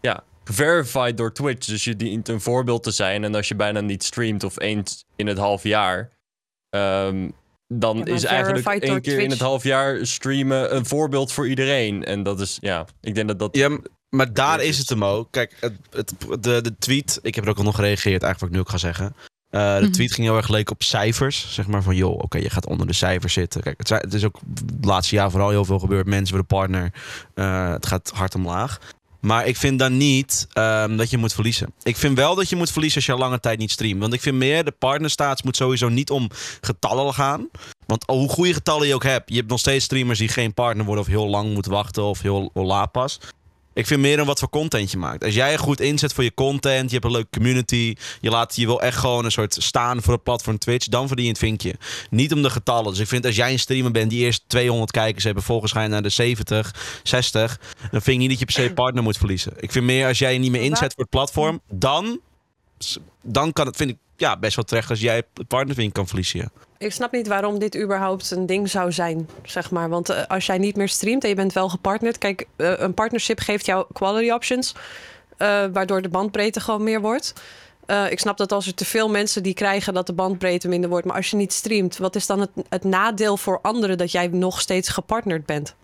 ja, 0.00 0.22
verified 0.44 1.16
door 1.16 1.32
Twitch. 1.32 1.66
Dus 1.66 1.84
je 1.84 1.96
dient 1.96 2.28
een 2.28 2.40
voorbeeld 2.40 2.82
te 2.82 2.90
zijn. 2.90 3.24
En 3.24 3.34
als 3.34 3.48
je 3.48 3.54
bijna 3.54 3.80
niet 3.80 4.04
streamt 4.04 4.44
of 4.44 4.60
eens 4.60 5.04
in 5.16 5.26
het 5.26 5.38
half 5.38 5.62
jaar, 5.62 6.10
ehm, 6.70 7.28
dan 7.68 8.06
is 8.06 8.24
eigenlijk 8.24 8.66
één 8.66 9.00
keer 9.00 9.18
in 9.18 9.30
het 9.30 9.40
half 9.40 9.62
jaar 9.62 10.06
streamen 10.06 10.76
een 10.76 10.86
voorbeeld 10.86 11.32
voor 11.32 11.48
iedereen. 11.48 12.04
En 12.04 12.22
dat 12.22 12.40
is, 12.40 12.58
ja, 12.60 12.86
ik 13.00 13.14
denk 13.14 13.28
dat 13.28 13.38
dat... 13.38 13.56
ja, 13.56 13.78
maar 14.08 14.32
daar 14.32 14.62
is 14.62 14.78
het 14.78 14.88
hem 14.88 15.04
ook. 15.04 15.28
Kijk, 15.30 15.56
het, 15.60 15.72
het, 15.90 16.14
de, 16.40 16.60
de 16.60 16.74
tweet, 16.78 17.18
ik 17.22 17.34
heb 17.34 17.44
er 17.44 17.50
ook 17.50 17.58
al 17.58 17.64
nog 17.64 17.74
gereageerd, 17.74 18.22
eigenlijk 18.22 18.38
wat 18.40 18.48
ik 18.48 18.54
nu 18.54 18.60
ook 18.60 18.68
ga 18.68 18.76
zeggen. 18.78 19.14
Eh, 19.50 19.74
de 19.76 19.82
Mhm. 19.82 19.90
tweet 19.92 20.12
ging 20.12 20.26
heel 20.26 20.36
erg 20.36 20.48
leek 20.48 20.70
op 20.70 20.82
cijfers. 20.82 21.54
Zeg 21.54 21.66
maar 21.66 21.82
van, 21.82 21.96
joh, 21.96 22.18
oké, 22.18 22.38
je 22.38 22.50
gaat 22.50 22.66
onder 22.66 22.86
de 22.86 22.92
cijfers 22.92 23.32
zitten. 23.32 23.62
Kijk, 23.62 23.88
het 23.88 24.14
is 24.14 24.24
ook 24.24 24.38
het 24.54 24.84
laatste 24.84 25.14
jaar 25.14 25.30
vooral 25.30 25.50
heel 25.50 25.64
veel 25.64 25.78
gebeurd. 25.78 26.06
Mensen 26.06 26.36
worden 26.36 26.58
partner. 26.58 26.92
Eh, 27.34 27.70
het 27.72 27.86
gaat 27.86 28.10
hard 28.14 28.34
omlaag. 28.34 28.78
Maar 29.24 29.46
ik 29.46 29.56
vind 29.56 29.78
dan 29.78 29.96
niet 29.96 30.46
ehm, 30.52 30.96
dat 30.96 31.10
je 31.10 31.18
moet 31.18 31.34
verliezen. 31.34 31.74
Ik 31.82 31.96
vind 31.96 32.16
wel 32.16 32.34
dat 32.34 32.48
je 32.48 32.56
moet 32.56 32.70
verliezen 32.70 32.96
als 32.96 33.06
je 33.06 33.12
al 33.12 33.18
lange 33.18 33.40
tijd 33.40 33.58
niet 33.58 33.70
streamt. 33.70 34.00
Want 34.00 34.12
ik 34.12 34.20
vind 34.20 34.36
meer, 34.36 34.64
de 34.64 34.70
partnerstaats 34.70 35.42
moet 35.42 35.56
sowieso 35.56 35.88
niet 35.88 36.10
om 36.10 36.30
getallen 36.60 37.14
gaan. 37.14 37.48
Want 37.86 38.04
hoe 38.06 38.28
goede 38.28 38.54
getallen 38.54 38.86
je 38.86 38.94
ook 38.94 39.02
hebt, 39.02 39.30
je 39.30 39.36
hebt 39.36 39.48
nog 39.48 39.58
steeds 39.58 39.84
streamers 39.84 40.18
die 40.18 40.28
geen 40.28 40.54
partner 40.54 40.84
worden 40.84 41.04
of 41.04 41.10
heel 41.10 41.28
lang 41.28 41.52
moeten 41.52 41.72
wachten 41.72 42.02
of 42.02 42.20
heel, 42.20 42.50
heel 42.54 42.64
laat 42.64 42.92
pas. 42.92 43.18
Ik 43.74 43.86
vind 43.86 44.00
meer 44.00 44.20
om 44.20 44.26
wat 44.26 44.38
voor 44.38 44.48
content 44.48 44.90
je 44.90 44.96
maakt. 44.96 45.24
Als 45.24 45.34
jij 45.34 45.50
je 45.50 45.58
goed 45.58 45.80
inzet 45.80 46.12
voor 46.12 46.24
je 46.24 46.34
content, 46.34 46.90
je 46.90 46.92
hebt 46.92 47.04
een 47.04 47.12
leuke 47.12 47.30
community, 47.30 47.94
je, 48.20 48.30
laat, 48.30 48.56
je 48.56 48.66
wil 48.66 48.82
echt 48.82 48.98
gewoon 48.98 49.24
een 49.24 49.30
soort 49.30 49.56
staan 49.58 50.02
voor 50.02 50.12
het 50.12 50.22
platform 50.22 50.58
Twitch, 50.58 50.86
dan 50.86 51.06
verdien 51.06 51.24
je 51.24 51.30
het 51.30 51.40
vinkje. 51.40 51.74
Niet 52.10 52.32
om 52.32 52.42
de 52.42 52.50
getallen. 52.50 52.90
Dus 52.90 53.00
ik 53.00 53.08
vind 53.08 53.26
als 53.26 53.36
jij 53.36 53.52
een 53.52 53.58
streamer 53.58 53.90
bent 53.90 54.10
die 54.10 54.24
eerst 54.24 54.44
200 54.46 54.90
kijkers 54.90 55.24
hebben, 55.24 55.42
vervolgens 55.42 55.72
ga 55.72 55.86
naar 55.86 56.02
de 56.02 56.08
70, 56.08 56.74
60, 57.02 57.60
dan 57.90 58.02
vind 58.02 58.06
ik 58.06 58.18
niet 58.18 58.28
dat 58.28 58.38
je 58.38 58.44
per 58.44 58.54
se 58.54 58.72
partner 58.72 59.02
moet 59.02 59.18
verliezen. 59.18 59.52
Ik 59.56 59.72
vind 59.72 59.84
meer 59.84 60.06
als 60.06 60.18
jij 60.18 60.32
je 60.32 60.38
niet 60.38 60.50
meer 60.50 60.62
inzet 60.62 60.92
voor 60.94 61.02
het 61.02 61.10
platform, 61.10 61.60
dan, 61.70 62.20
dan 63.22 63.52
kan 63.52 63.66
het, 63.66 63.76
vind 63.76 63.90
ik 63.90 63.96
ja, 64.16 64.36
best 64.36 64.56
wel 64.56 64.64
terecht 64.64 64.90
als 64.90 65.00
jij 65.00 65.22
partnervink 65.48 65.92
kan 65.92 66.06
verliezen. 66.06 66.38
ja. 66.40 66.48
Ik 66.84 66.92
snap 66.92 67.12
niet 67.12 67.26
waarom 67.26 67.58
dit 67.58 67.76
überhaupt 67.76 68.30
een 68.30 68.46
ding 68.46 68.70
zou 68.70 68.92
zijn, 68.92 69.28
zeg 69.44 69.70
maar. 69.70 69.88
Want 69.88 70.08
eh, 70.08 70.22
als 70.26 70.46
jij 70.46 70.58
niet 70.58 70.76
meer 70.76 70.88
streamt 70.88 71.22
en 71.22 71.28
je 71.28 71.34
bent 71.34 71.52
wel 71.52 71.68
gepartnerd... 71.68 72.18
Kijk, 72.18 72.46
eh, 72.56 72.72
een 72.76 72.94
partnership 72.94 73.38
geeft 73.40 73.66
jou 73.66 73.86
quality 73.92 74.30
options... 74.30 74.74
eh, 75.36 75.64
waardoor 75.72 76.02
de 76.02 76.08
bandbreedte 76.08 76.60
gewoon 76.60 76.82
meer 76.84 77.00
wordt. 77.00 77.32
Eh, 77.86 78.10
ik 78.10 78.18
snap 78.20 78.36
dat 78.36 78.52
als 78.52 78.66
er 78.66 78.74
te 78.74 78.84
veel 78.84 79.08
mensen 79.08 79.42
die 79.42 79.54
krijgen... 79.54 79.94
dat 79.94 80.06
de 80.06 80.12
bandbreedte 80.12 80.68
minder 80.68 80.90
wordt. 80.90 81.06
Maar 81.06 81.16
als 81.16 81.30
je 81.30 81.36
niet 81.36 81.52
streamt, 81.52 81.96
wat 81.96 82.16
is 82.16 82.26
dan 82.26 82.40
het, 82.40 82.50
het 82.68 82.84
nadeel 82.84 83.36
voor 83.36 83.58
anderen... 83.62 83.98
dat 83.98 84.12
jij 84.12 84.26
nog 84.26 84.60
steeds 84.60 84.88
gepartnerd 84.88 85.46
bent? 85.46 85.74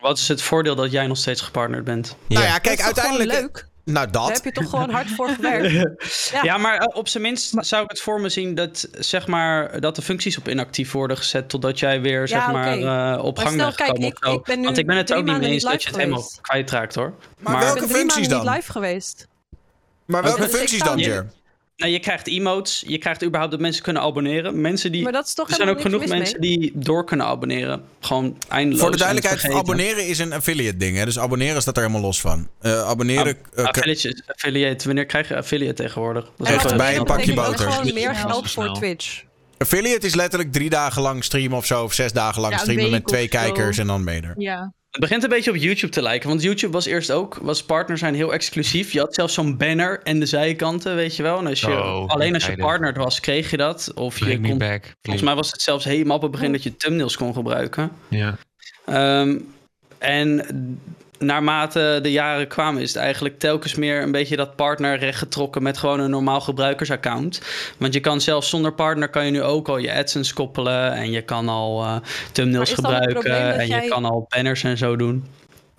Wat 0.00 0.18
is 0.18 0.28
het 0.28 0.42
voordeel 0.42 0.74
dat 0.74 0.90
jij 0.90 1.06
nog 1.06 1.16
steeds 1.16 1.40
gepartnerd 1.40 1.84
bent? 1.84 2.16
Nou 2.28 2.44
ja, 2.44 2.52
Dat 2.52 2.60
kijk, 2.60 2.78
is 2.78 2.84
toch 2.84 2.94
gewoon 2.94 3.18
uiteindelijk... 3.18 3.56
leuk? 3.56 3.68
Nou, 3.92 4.10
Daar 4.10 4.22
dat. 4.22 4.32
heb 4.32 4.44
je 4.44 4.52
toch 4.52 4.70
gewoon 4.70 4.90
hard 4.90 5.10
voor 5.10 5.28
gewerkt? 5.28 6.00
Ja, 6.42 6.56
maar 6.58 6.78
eh, 6.78 6.96
op 6.96 7.08
zijn 7.08 7.22
minst 7.22 7.52
zou 7.58 7.82
ik 7.84 7.90
het 7.90 8.00
voor 8.00 8.20
me 8.20 8.28
zien 8.28 8.54
dat, 8.54 8.88
zeg 8.98 9.26
maar, 9.26 9.80
dat 9.80 9.96
de 9.96 10.02
functies 10.02 10.38
op 10.38 10.48
inactief 10.48 10.92
worden 10.92 11.16
gezet 11.16 11.48
totdat 11.48 11.78
jij 11.78 12.00
weer 12.00 12.28
zeg 12.28 12.50
maar, 12.52 12.76
oké. 12.76 12.86
eh, 12.86 13.24
op 13.24 13.36
Maar 13.36 13.46
gang 13.46 13.56
stel, 13.60 13.66
bent 13.76 13.80
gekomen 13.80 14.08
ik- 14.08 14.24
ik 14.38 14.42
ben 14.44 14.58
nu 14.58 14.64
Want 14.64 14.78
ik 14.78 14.86
ben 14.86 14.96
het 14.96 15.12
ook 15.12 15.24
niet 15.24 15.38
mee 15.38 15.50
eens 15.50 15.62
dat 15.62 15.72
je 15.72 15.78
het 15.78 15.86
live 15.88 15.98
helemaal 15.98 16.18
geweest. 16.22 16.40
kwijtraakt 16.40 16.94
hoor. 16.94 17.14
Maar 17.38 17.58
welke 17.58 17.72
ik 17.74 17.78
ben 17.80 17.88
drie 17.88 17.98
functies 18.00 18.28
dan, 18.28 18.44
niet 18.44 18.54
live 18.54 18.72
geweest. 18.72 19.26
Maar 20.04 20.22
welke 20.22 20.40
Dus 20.40 20.50
functies 20.50 20.82
dan, 20.82 20.98
Je- 20.98 21.04
Jer? 21.04 21.26
Nou, 21.76 21.92
je 21.92 21.98
krijgt 21.98 22.26
emotes, 22.26 22.84
je 22.86 22.98
krijgt 22.98 23.22
überhaupt 23.24 23.50
dat 23.52 23.60
mensen 23.60 23.82
kunnen 23.82 24.02
abonneren. 24.02 24.60
Mensen 24.60 24.92
die, 24.92 25.02
Maar 25.02 25.12
dat 25.12 25.26
is 25.26 25.34
toch 25.34 25.48
er 25.48 25.54
zijn 25.54 25.68
ook 25.68 25.80
genoeg 25.80 26.06
mensen 26.06 26.40
die 26.40 26.72
door 26.74 27.04
kunnen 27.04 27.26
abonneren. 27.26 27.82
Gewoon 28.00 28.38
eindeloos. 28.48 28.80
Voor 28.80 28.90
de 28.90 28.96
duidelijkheid, 28.96 29.52
abonneren 29.54 30.06
is 30.06 30.18
een 30.18 30.32
affiliate 30.32 30.76
ding. 30.76 30.96
Hè? 30.96 31.04
Dus 31.04 31.18
abonneren 31.18 31.62
staat 31.62 31.76
er 31.76 31.82
helemaal 31.82 32.02
los 32.02 32.20
van. 32.20 32.48
Eh, 32.60 32.82
abonneren... 32.88 33.36
eh, 33.54 33.64
Affiliate, 33.64 34.22
affiliate, 34.26 34.86
wanneer 34.86 35.06
krijg 35.06 35.28
je 35.28 35.36
affiliate 35.36 35.82
tegenwoordig? 35.82 36.30
Dat 36.36 36.46
Echt 36.48 36.76
bij 36.76 36.96
een 36.96 37.04
pakje 37.04 37.34
boter. 37.34 37.70
gewoon 37.70 37.94
meer 37.94 38.14
geld 38.14 38.50
voor. 38.50 38.74
Twitch. 38.74 39.22
affiliate 39.58 40.06
is 40.06 40.14
letterlijk 40.14 40.52
drie 40.52 40.70
dagen 40.70 41.02
lang 41.02 41.24
streamen 41.24 41.58
of 41.58 41.66
zo. 41.66 41.82
Of 41.84 41.92
zes 41.92 42.12
dagen 42.12 42.40
lang 42.40 42.52
Ja, 42.54 42.58
streamen 42.60 42.90
met 42.90 43.06
twee 43.06 43.28
kijkers 43.28 43.78
en 43.78 43.86
dan 43.86 44.04
ben 44.04 44.14
je 44.14 44.20
er. 44.22 44.34
Ja. 44.36 44.72
Het 44.96 45.04
begint 45.04 45.22
een 45.22 45.28
beetje 45.30 45.50
op 45.50 45.56
YouTube 45.56 45.92
te 45.92 46.02
lijken. 46.02 46.28
Want 46.28 46.42
YouTube 46.42 46.72
was 46.72 46.86
eerst 46.86 47.10
ook, 47.10 47.38
was 47.42 47.64
partner 47.64 47.98
zijn 47.98 48.14
heel 48.14 48.32
exclusief. 48.32 48.92
Je 48.92 48.98
had 48.98 49.14
zelfs 49.14 49.34
zo'n 49.34 49.56
banner 49.56 50.00
en 50.02 50.20
de 50.20 50.26
zijkanten, 50.26 50.94
weet 50.94 51.16
je 51.16 51.22
wel. 51.22 51.38
En 51.38 51.46
als 51.46 51.60
je, 51.60 51.66
Oh, 51.66 52.06
alleen 52.06 52.34
als 52.34 52.46
je 52.46 52.56
partnered 52.56 52.96
was, 52.96 53.20
kreeg 53.20 53.50
je 53.50 53.56
dat. 53.56 53.92
Of 53.94 54.18
je 54.18 54.24
Bring 54.24 54.40
me 54.40 54.48
kon, 54.48 54.58
back. 54.58 54.94
volgens 55.02 55.24
mij 55.24 55.34
was 55.34 55.50
het 55.52 55.62
zelfs 55.62 55.84
helemaal 55.84 56.16
op 56.16 56.22
het 56.22 56.30
begin 56.30 56.52
dat 56.52 56.62
je 56.62 56.76
thumbnails 56.76 57.16
kon 57.16 57.34
gebruiken. 57.34 57.90
Ja. 58.08 58.36
Ehm, 58.86 59.38
en 59.98 60.46
naarmate 61.18 61.98
de 62.02 62.12
jaren 62.12 62.48
kwamen, 62.48 62.82
is 62.82 62.88
het 62.94 63.02
eigenlijk 63.02 63.38
telkens 63.38 63.74
meer 63.74 64.02
een 64.02 64.12
beetje 64.12 64.36
dat 64.36 64.56
partner 64.56 64.98
rechtgetrokken 64.98 65.62
met 65.62 65.78
gewoon 65.78 66.00
een 66.00 66.10
normaal 66.10 66.40
gebruikersaccount. 66.40 67.40
Want 67.78 67.94
je 67.94 68.00
kan 68.00 68.20
zelfs 68.20 68.48
zonder 68.48 68.72
partner 68.72 69.08
kan 69.08 69.24
je 69.24 69.30
nu 69.30 69.42
ook 69.42 69.68
al 69.68 69.78
je 69.78 69.92
AdSense 69.94 70.34
koppelen 70.34 70.92
en 70.92 71.10
je 71.10 71.22
kan 71.22 71.48
al 71.48 71.82
eh, 71.82 71.96
thumbnails 72.32 72.70
het 72.70 72.78
gebruiken 72.78 73.58
en 73.58 73.66
jij- 73.66 73.82
je 73.82 73.88
kan 73.90 74.04
al 74.04 74.26
banners 74.28 74.62
en 74.64 74.78
zo 74.78 74.96
doen. 74.96 75.24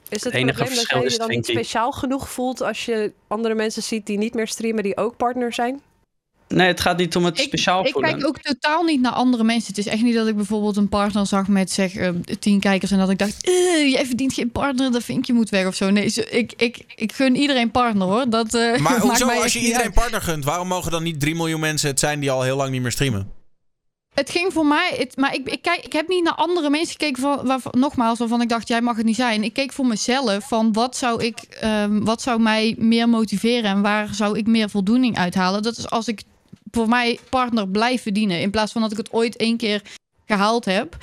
Is 0.10 0.24
het 0.24 0.34
enige 0.34 0.58
probleem 0.64 0.76
dat 0.78 0.90
jij 0.90 1.02
je 1.12 1.18
dan 1.18 1.30
niet 1.30 1.46
speciaal 1.46 1.92
genoeg 1.92 2.30
voelt 2.30 2.62
als 2.62 2.86
je 2.86 3.12
andere 3.28 3.56
mensen 3.56 3.84
ziet 3.84 4.06
die 4.06 4.18
niet 4.18 4.34
meer 4.34 4.48
streamen, 4.48 4.84
die 4.84 4.98
ook 4.98 5.18
partner 5.18 5.54
zijn? 5.54 5.82
Nee, 6.48 6.68
het 6.68 6.80
gaat 6.80 6.98
niet 6.98 7.16
om 7.16 7.26
het 7.26 7.40
Ik, 7.40 7.46
speciaal 7.46 7.86
ik 7.86 7.92
voelen. 7.92 8.12
kijk 8.12 8.28
ook 8.28 8.40
totaal 8.42 8.84
niet 8.84 9.02
naar 9.02 9.12
andere 9.12 9.44
mensen. 9.44 9.68
Het 9.68 9.78
is 9.78 9.86
echt 9.88 10.02
niet 10.02 10.16
dat 10.16 10.28
ik 10.28 10.36
bijvoorbeeld 10.36 10.78
een 10.78 10.90
partner 10.90 11.26
zag 11.28 11.48
met 11.48 11.72
zeg 11.72 11.96
eh, 11.96 12.10
tien 12.40 12.60
kijkers 12.60 12.92
en 12.92 12.98
dat 12.98 13.10
ik 13.10 13.18
dacht, 13.18 13.46
"Eh, 13.46 13.92
jij 13.92 14.06
verdient 14.06 14.34
geen 14.34 14.52
partner, 14.52 14.92
dat 14.92 15.04
vind 15.04 15.28
je 15.28 15.34
moet 15.34 15.50
weg 15.50 15.66
of 15.68 15.76
zo. 15.76 15.90
Nee, 15.90 16.08
zo- 16.08 16.22
ik, 16.30 16.54
ik, 16.58 16.78
ik 16.96 17.12
gun 17.14 17.36
iedereen 17.36 17.72
partner 17.72 18.08
hoor. 18.08 18.30
Dat, 18.30 18.54
eh, 18.54 18.62
Maar 18.72 18.82
maakt 18.92 18.98
hoezo, 19.02 19.26
mij 19.26 19.42
als 19.42 19.54
je 19.54 19.60
iedereen 19.60 19.86
uit. 19.86 19.94
partner 19.94 20.22
gunt, 20.22 20.44
waarom 20.46 20.68
mogen 20.68 20.92
dan 20.92 21.04
niet 21.04 21.20
3 21.20 21.36
miljoen 21.36 21.60
mensen 21.60 21.90
het 21.90 22.00
zijn 22.00 22.20
die 22.20 22.32
al 22.32 22.42
heel 22.42 22.58
lang 22.58 22.72
niet 22.72 22.82
meer 22.82 22.92
streamen? 22.92 23.36
Het 24.14 24.30
ging 24.30 24.54
voor 24.54 24.66
mij, 24.66 24.94
het, 24.98 25.18
maar 25.18 25.34
ik, 25.34 25.50
ik, 25.50 25.62
kijk, 25.62 25.86
ik 25.86 25.94
heb 25.94 26.08
niet 26.08 26.24
naar 26.24 26.34
andere 26.36 26.70
mensen 26.70 26.92
gekeken, 26.92 27.22
van, 27.22 27.46
waarvan, 27.46 27.72
nogmaals, 27.78 28.20
waarvan 28.20 28.42
ik 28.42 28.50
dacht, 28.50 28.68
jij 28.68 28.82
mag 28.82 28.96
het 28.96 29.06
niet 29.06 29.16
zijn. 29.16 29.44
Ik 29.44 29.54
keek 29.54 29.74
voor 29.74 29.86
mezelf 29.86 30.48
van 30.48 30.74
wat 30.74 30.98
zou, 30.98 31.24
ik, 31.24 31.38
ehm, 31.60 32.00
wat 32.04 32.22
zou 32.22 32.40
mij 32.42 32.76
meer 32.78 33.10
motiveren 33.10 33.72
en 33.72 33.82
waar 33.82 34.14
zou 34.14 34.38
ik 34.38 34.48
meer 34.48 34.70
voldoening 34.70 35.18
uithalen. 35.18 35.62
Dat 35.64 35.78
is 35.78 35.90
als 35.90 36.08
ik 36.08 36.22
voor 36.78 36.88
mij 36.90 37.20
partner 37.30 37.68
blijf 37.68 38.02
verdienen, 38.02 38.40
in 38.42 38.52
plaats 38.52 38.72
van 38.72 38.82
dat 38.82 38.92
ik 38.92 38.98
het 38.98 39.14
ooit 39.14 39.36
één 39.36 39.58
keer 39.58 39.82
gehaald 40.26 40.66
heb. 40.66 40.98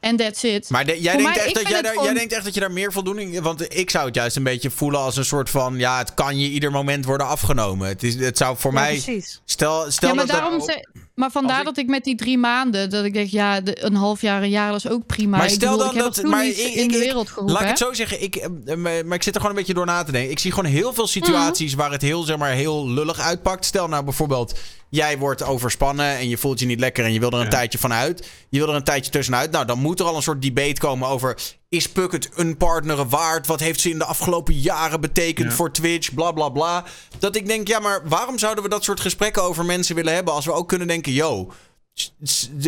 En 0.00 0.16
that's 0.16 0.42
it. 0.42 0.70
Maar 0.70 0.84
de- 0.86 1.00
jij, 1.00 1.16
denkt 1.16 1.34
mij- 1.34 1.44
echt 1.44 1.54
dat 1.54 1.68
jij, 1.68 1.82
daar, 1.82 2.14
denkt 2.14 2.32
echt 2.32 2.44
dat 2.44 2.54
je 2.54 2.60
daar 2.60 2.72
meer 2.72 2.92
voldoening... 2.92 3.40
Want 3.40 3.76
ik 3.76 3.90
zou 3.90 4.06
het 4.06 4.14
juist 4.14 4.36
een 4.36 4.42
beetje 4.42 4.70
voelen 4.70 5.00
als 5.00 5.16
een 5.16 5.24
soort 5.24 5.50
van... 5.50 5.78
Ja, 5.78 5.98
het 5.98 6.14
kan 6.14 6.38
je 6.38 6.48
ieder 6.48 6.70
moment 6.70 7.04
worden 7.04 7.26
afgenomen. 7.26 7.88
Het, 7.88 8.02
is, 8.02 8.14
het 8.14 8.36
zou 8.38 8.56
voor 8.56 8.72
Ja, 8.72 8.80
mij... 8.80 8.90
precies. 8.92 9.40
Stel, 9.44 9.90
stel 9.90 10.08
ja, 10.08 10.14
maar, 10.14 10.26
dat... 10.26 10.34
dat- 10.34 10.44
daarom 10.44 10.60
ze- 10.64 10.86
maar 11.14 11.30
vandaar 11.30 11.64
dat 11.64 11.76
ik 11.78 11.86
met 11.86 12.04
die 12.04 12.14
drie 12.14 12.38
maanden, 12.38 12.90
dat 12.90 13.04
ik 13.04 13.12
denk, 13.12 13.28
ja, 13.28 13.60
de, 13.60 13.84
een 13.84 13.94
half 13.94 14.20
jaar, 14.20 14.42
een 14.42 14.50
jaar, 14.50 14.70
dat 14.72 14.84
is 14.84 14.90
ook 14.90 15.06
prima. 15.06 15.36
Maar 15.36 15.46
ik 15.46 15.52
stel 15.52 15.70
bedoel, 15.70 15.86
dan 15.92 15.96
ik 15.96 16.02
heb 16.02 16.14
dat... 16.14 16.24
Maar 16.24 16.44
niet 16.44 16.58
ik, 16.58 16.74
in 16.74 16.88
de 16.88 16.98
wereld 16.98 17.28
geroepen. 17.28 17.52
Laat 17.54 17.62
ik 17.62 17.68
het 17.68 17.78
zo 17.78 17.92
zeggen. 17.92 18.22
Ik, 18.22 18.36
eh, 18.36 18.76
maar 18.76 19.06
maar 19.06 19.16
ik 19.16 19.22
zit 19.22 19.34
er 19.34 19.40
gewoon 19.40 19.56
een 19.56 19.62
beetje 19.62 19.74
door 19.74 19.86
na 19.86 20.02
te 20.02 20.12
denken. 20.12 20.30
Ik 20.30 20.38
zie 20.38 20.52
gewoon 20.52 20.70
heel 20.70 20.92
veel 20.92 21.06
situaties 21.06 21.70
Mhm. 21.70 21.80
waar 21.80 21.90
het 21.90 22.02
heel, 22.02 22.22
zeg 22.22 22.36
maar, 22.36 22.50
heel 22.50 22.88
lullig 22.88 23.18
uitpakt. 23.20 23.64
Stel 23.64 23.88
nou 23.88 24.04
bijvoorbeeld, 24.04 24.58
jij 24.88 25.18
wordt 25.18 25.42
overspannen 25.42 26.16
en 26.16 26.28
je 26.28 26.36
voelt 26.38 26.60
je 26.60 26.66
niet 26.66 26.80
lekker 26.80 27.04
en 27.04 27.12
je 27.12 27.20
wil 27.20 27.30
er 27.30 27.40
een 27.40 27.48
tijdje 27.48 27.78
van 27.78 27.92
uit. 27.92 28.28
Je 28.48 28.58
wil 28.58 28.68
er 28.68 28.74
een 28.74 28.84
tijdje 28.84 29.10
tussenuit. 29.10 29.50
Nou, 29.50 29.66
dan 29.66 29.78
moet 29.78 30.00
er 30.00 30.06
al 30.06 30.16
een 30.16 30.22
soort 30.22 30.42
debate 30.42 30.80
komen 30.80 31.08
over... 31.08 31.38
Is 31.74 31.88
Puck 31.88 32.12
het 32.12 32.30
een 32.34 32.56
partner 32.56 33.08
waard? 33.08 33.46
Wat 33.46 33.60
heeft 33.60 33.80
ze 33.80 33.90
in 33.90 33.98
de 33.98 34.04
afgelopen 34.04 34.54
jaren 34.54 35.00
betekend 35.00 35.52
voor 35.54 35.72
Twitch? 35.72 36.14
Bla, 36.14 36.32
bla, 36.32 36.48
bla. 36.48 36.84
Dat 37.18 37.36
ik 37.36 37.46
denk, 37.46 37.68
ja, 37.68 37.78
maar 37.78 38.08
waarom 38.08 38.38
zouden 38.38 38.64
we 38.64 38.70
dat 38.70 38.84
soort 38.84 39.00
gesprekken 39.00 39.42
over 39.42 39.64
mensen 39.64 39.94
willen 39.94 40.14
hebben... 40.14 40.34
als 40.34 40.44
we 40.44 40.52
ook 40.52 40.68
kunnen 40.68 40.86
denken, 40.86 41.12
yo... 41.12 41.52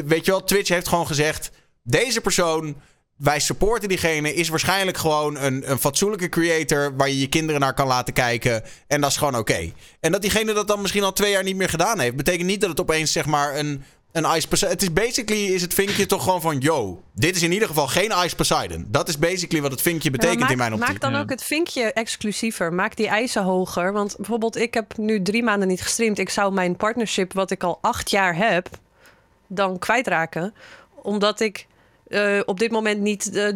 Weet 0.04 0.24
je 0.24 0.30
wel, 0.30 0.44
Twitch 0.44 0.68
heeft 0.68 0.88
gewoon 0.88 1.06
gezegd... 1.06 1.50
Deze 1.82 2.20
persoon 2.20 2.76
wij 3.16 3.40
supporten 3.40 3.88
diegene, 3.88 4.34
is 4.34 4.48
waarschijnlijk 4.48 4.96
gewoon 4.96 5.36
een, 5.36 5.70
een 5.70 5.78
fatsoenlijke 5.78 6.28
creator 6.28 6.96
waar 6.96 7.08
je 7.08 7.18
je 7.18 7.28
kinderen 7.28 7.60
naar 7.60 7.74
kan 7.74 7.86
laten 7.86 8.14
kijken. 8.14 8.62
En 8.86 9.00
dat 9.00 9.10
is 9.10 9.16
gewoon 9.16 9.36
oké. 9.36 9.72
En 10.00 10.12
dat 10.12 10.22
diegene 10.22 10.52
dat 10.52 10.68
dan 10.68 10.80
misschien 10.80 11.02
al 11.02 11.12
twee 11.12 11.30
jaar 11.30 11.42
niet 11.42 11.56
meer 11.56 11.68
gedaan 11.68 11.98
heeft, 11.98 12.16
betekent 12.16 12.46
niet 12.46 12.60
dat 12.60 12.70
het 12.70 12.80
opeens 12.80 13.12
zeg 13.12 13.26
maar 13.26 13.56
een, 13.56 13.84
een 14.16 14.36
Ice 14.36 14.48
Poseidon... 14.48 14.78
Het 14.78 14.82
is 14.82 14.92
basically, 14.92 15.44
is 15.44 15.62
het 15.62 15.74
vinkje 15.74 16.06
toch 16.06 16.22
gewoon 16.22 16.40
van, 16.40 16.58
yo, 16.58 17.02
dit 17.12 17.36
is 17.36 17.42
in 17.42 17.52
ieder 17.52 17.68
geval 17.68 17.86
geen 17.86 18.12
Ice 18.24 18.34
Poseidon. 18.36 18.86
Dat 18.88 19.08
is 19.08 19.18
basically 19.18 19.62
wat 19.62 19.70
het 19.70 19.82
vinkje 19.82 20.10
betekent 20.10 20.40
Ja, 20.40 20.48
in 20.48 20.56
mijn 20.56 20.72
optiek. 20.72 20.88
maak 20.88 21.00
dan 21.00 21.14
ook 21.14 21.30
het 21.30 21.42
vinkje 21.42 21.92
exclusiever. 21.92 22.72
Maak 22.72 22.96
die 22.96 23.08
eisen 23.08 23.42
hoger. 23.42 23.92
Want 23.92 24.16
bijvoorbeeld, 24.16 24.56
ik 24.56 24.74
heb 24.74 24.96
nu 24.96 25.22
drie 25.22 25.42
maanden 25.42 25.68
niet 25.68 25.82
gestreamd. 25.82 26.18
Ik 26.18 26.30
zou 26.30 26.52
mijn 26.52 26.76
partnership, 26.76 27.32
wat 27.32 27.50
ik 27.50 27.62
al 27.62 27.78
acht 27.80 28.10
jaar 28.10 28.36
heb, 28.36 28.68
dan 29.46 29.78
kwijtraken. 29.78 30.54
Omdat 30.94 31.40
ik 31.40 31.66
eh, 32.08 32.40
op 32.44 32.58
dit 32.58 32.70
moment 32.70 33.00
niet 33.00 33.34
eh, 33.34 33.48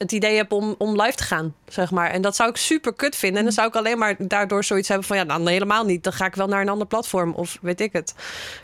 het 0.00 0.12
idee 0.12 0.36
heb 0.36 0.52
om, 0.52 0.74
om 0.78 1.00
live 1.00 1.16
te 1.16 1.22
gaan, 1.22 1.54
zeg 1.68 1.90
maar. 1.90 2.10
En 2.10 2.22
dat 2.22 2.36
zou 2.36 2.50
ik 2.50 2.56
super 2.56 2.94
kut 2.94 3.16
vinden. 3.16 3.38
En 3.38 3.44
dan 3.44 3.52
zou 3.52 3.68
ik 3.68 3.76
alleen 3.76 3.98
maar 3.98 4.14
daardoor 4.18 4.64
zoiets 4.64 4.88
hebben 4.88 5.06
van... 5.06 5.16
ja, 5.16 5.24
dan 5.24 5.48
helemaal 5.48 5.84
niet. 5.84 6.04
Dan 6.04 6.12
ga 6.12 6.26
ik 6.26 6.34
wel 6.34 6.46
naar 6.46 6.60
een 6.60 6.68
ander 6.68 6.86
platform. 6.86 7.32
Of 7.34 7.58
weet 7.60 7.80
ik 7.80 7.92
het. 7.92 8.14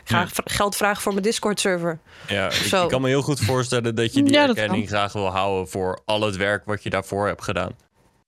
Ik 0.03 0.09
ga 0.09 0.19
Ja. 0.19 0.27
geld 0.33 0.75
vragen 0.75 1.01
voor 1.01 1.11
mijn 1.11 1.23
Discord-server. 1.23 1.99
Ja, 2.27 2.51
ik, 2.51 2.87
kan 2.87 3.01
me 3.01 3.07
heel 3.07 3.21
goed 3.21 3.39
voorstellen 3.39 3.95
dat 3.95 4.13
je 4.13 4.23
die 4.23 4.33
Ja, 4.33 4.47
erkenning 4.47 4.87
graag 4.87 5.13
wil 5.13 5.27
houden 5.27 5.67
voor 5.69 5.99
al 6.05 6.21
het 6.21 6.35
werk 6.35 6.65
wat 6.65 6.83
je 6.83 6.89
daarvoor 6.89 7.27
hebt 7.27 7.43
gedaan. 7.43 7.71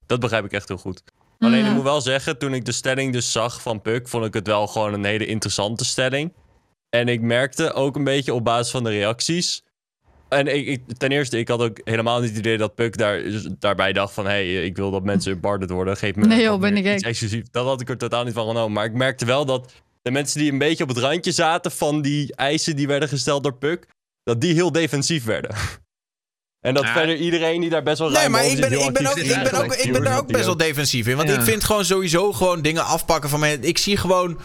Dat 0.06 0.20
begrijp 0.20 0.46
ik 0.46 0.52
echt 0.52 0.68
heel 0.68 0.78
goed. 0.78 1.04
Alleen 1.40 1.66
ik 1.66 1.72
moet 1.72 1.84
wel 1.84 2.02
zeggen, 2.02 2.38
toen 2.38 2.54
ik 2.54 2.66
de 2.66 2.72
stelling 2.72 3.14
dus 3.14 3.32
zag 3.32 3.62
van 3.62 3.82
Puk, 3.82 4.08
vond 4.08 4.26
ik 4.26 4.34
het 4.34 4.48
wel 4.48 4.68
gewoon 4.68 4.94
een 4.94 5.06
hele 5.06 5.26
interessante 5.26 5.86
stelling. 5.86 6.34
En 6.90 7.08
ik 7.08 7.22
merkte 7.22 7.74
ook 7.74 7.96
een 7.96 8.04
beetje 8.04 8.34
op 8.34 8.44
basis 8.44 8.72
van 8.72 8.84
de 8.84 8.90
reacties. 8.90 9.64
En 10.30 10.48
ik, 10.56 10.68
ik- 10.68 10.82
ten 10.98 11.12
eerste, 11.12 11.38
ik 11.38 11.48
had 11.48 11.62
ook 11.62 11.80
helemaal 11.84 12.20
niet 12.20 12.30
het 12.30 12.38
idee 12.40 12.58
dat 12.58 12.76
Puk 12.76 12.98
daar, 12.98 13.22
daarbij 13.60 13.94
dacht 13.94 14.14
van... 14.14 14.26
hé, 14.26 14.32
hey, 14.32 14.66
ik 14.66 14.76
wil 14.76 14.92
dat 14.92 15.04
mensen 15.04 15.40
barred 15.40 15.70
worden, 15.70 15.98
geef 15.98 16.16
me 16.16 16.26
Nee, 16.26 16.42
joh, 16.42 16.60
ben 16.60 16.78
ik 16.78 16.86
iets 16.94 17.04
exclusief. 17.04 17.44
Dat 17.52 17.66
had 17.66 17.82
ik 17.82 17.90
er 17.90 17.98
totaal 17.98 18.24
niet 18.24 18.34
van 18.34 18.48
genomen. 18.48 18.72
Maar 18.72 18.86
ik 18.86 18.94
merkte 18.94 19.26
wel 19.26 19.46
dat 19.46 19.72
de 20.02 20.12
mensen 20.12 20.40
die 20.40 20.52
een 20.52 20.58
beetje 20.58 20.84
op 20.84 20.90
het 20.90 20.98
randje 20.98 21.32
zaten... 21.32 21.72
van 21.72 22.02
die 22.02 22.36
eisen 22.36 22.76
die 22.76 22.88
werden 22.88 23.10
gesteld 23.10 23.44
door 23.44 23.56
Puk... 23.58 23.88
dat 24.24 24.42
die 24.42 24.54
heel 24.54 24.72
defensief 24.72 25.24
werden. 25.26 25.56
En 26.60 26.74
dat 26.74 26.84
Ja. 26.84 26.94
verder 26.94 27.16
iedereen 27.16 27.62
die 27.62 27.70
daar 27.70 27.84
best 27.84 28.00
wel 28.00 28.08
Nee, 28.10 28.18
ruim 28.18 28.32
maar 28.32 28.42
boven 28.42 28.56
ik 28.56 28.62
ben, 28.70 28.72
ik 28.80 28.94
ben, 28.94 29.08
ook, 29.08 29.16
ik 29.18 29.28
ben, 29.44 29.54
ook, 29.64 29.74
ik 29.74 29.92
ben 29.92 30.04
daar 30.04 30.18
ook 30.20 30.28
best 30.32 30.46
wel 30.46 30.58
defensief 30.58 31.08
in. 31.08 31.16
Want 31.16 31.30
Ja. 31.30 31.36
ik 31.36 31.42
vind 31.42 31.64
gewoon 31.64 31.86
sowieso 31.86 32.32
gewoon 32.34 32.62
dingen 32.62 32.86
afpakken 32.86 33.30
van 33.30 33.40
mij. 33.40 33.54
Ik 33.62 33.78
zie 33.78 33.98
gewoon... 33.98 34.40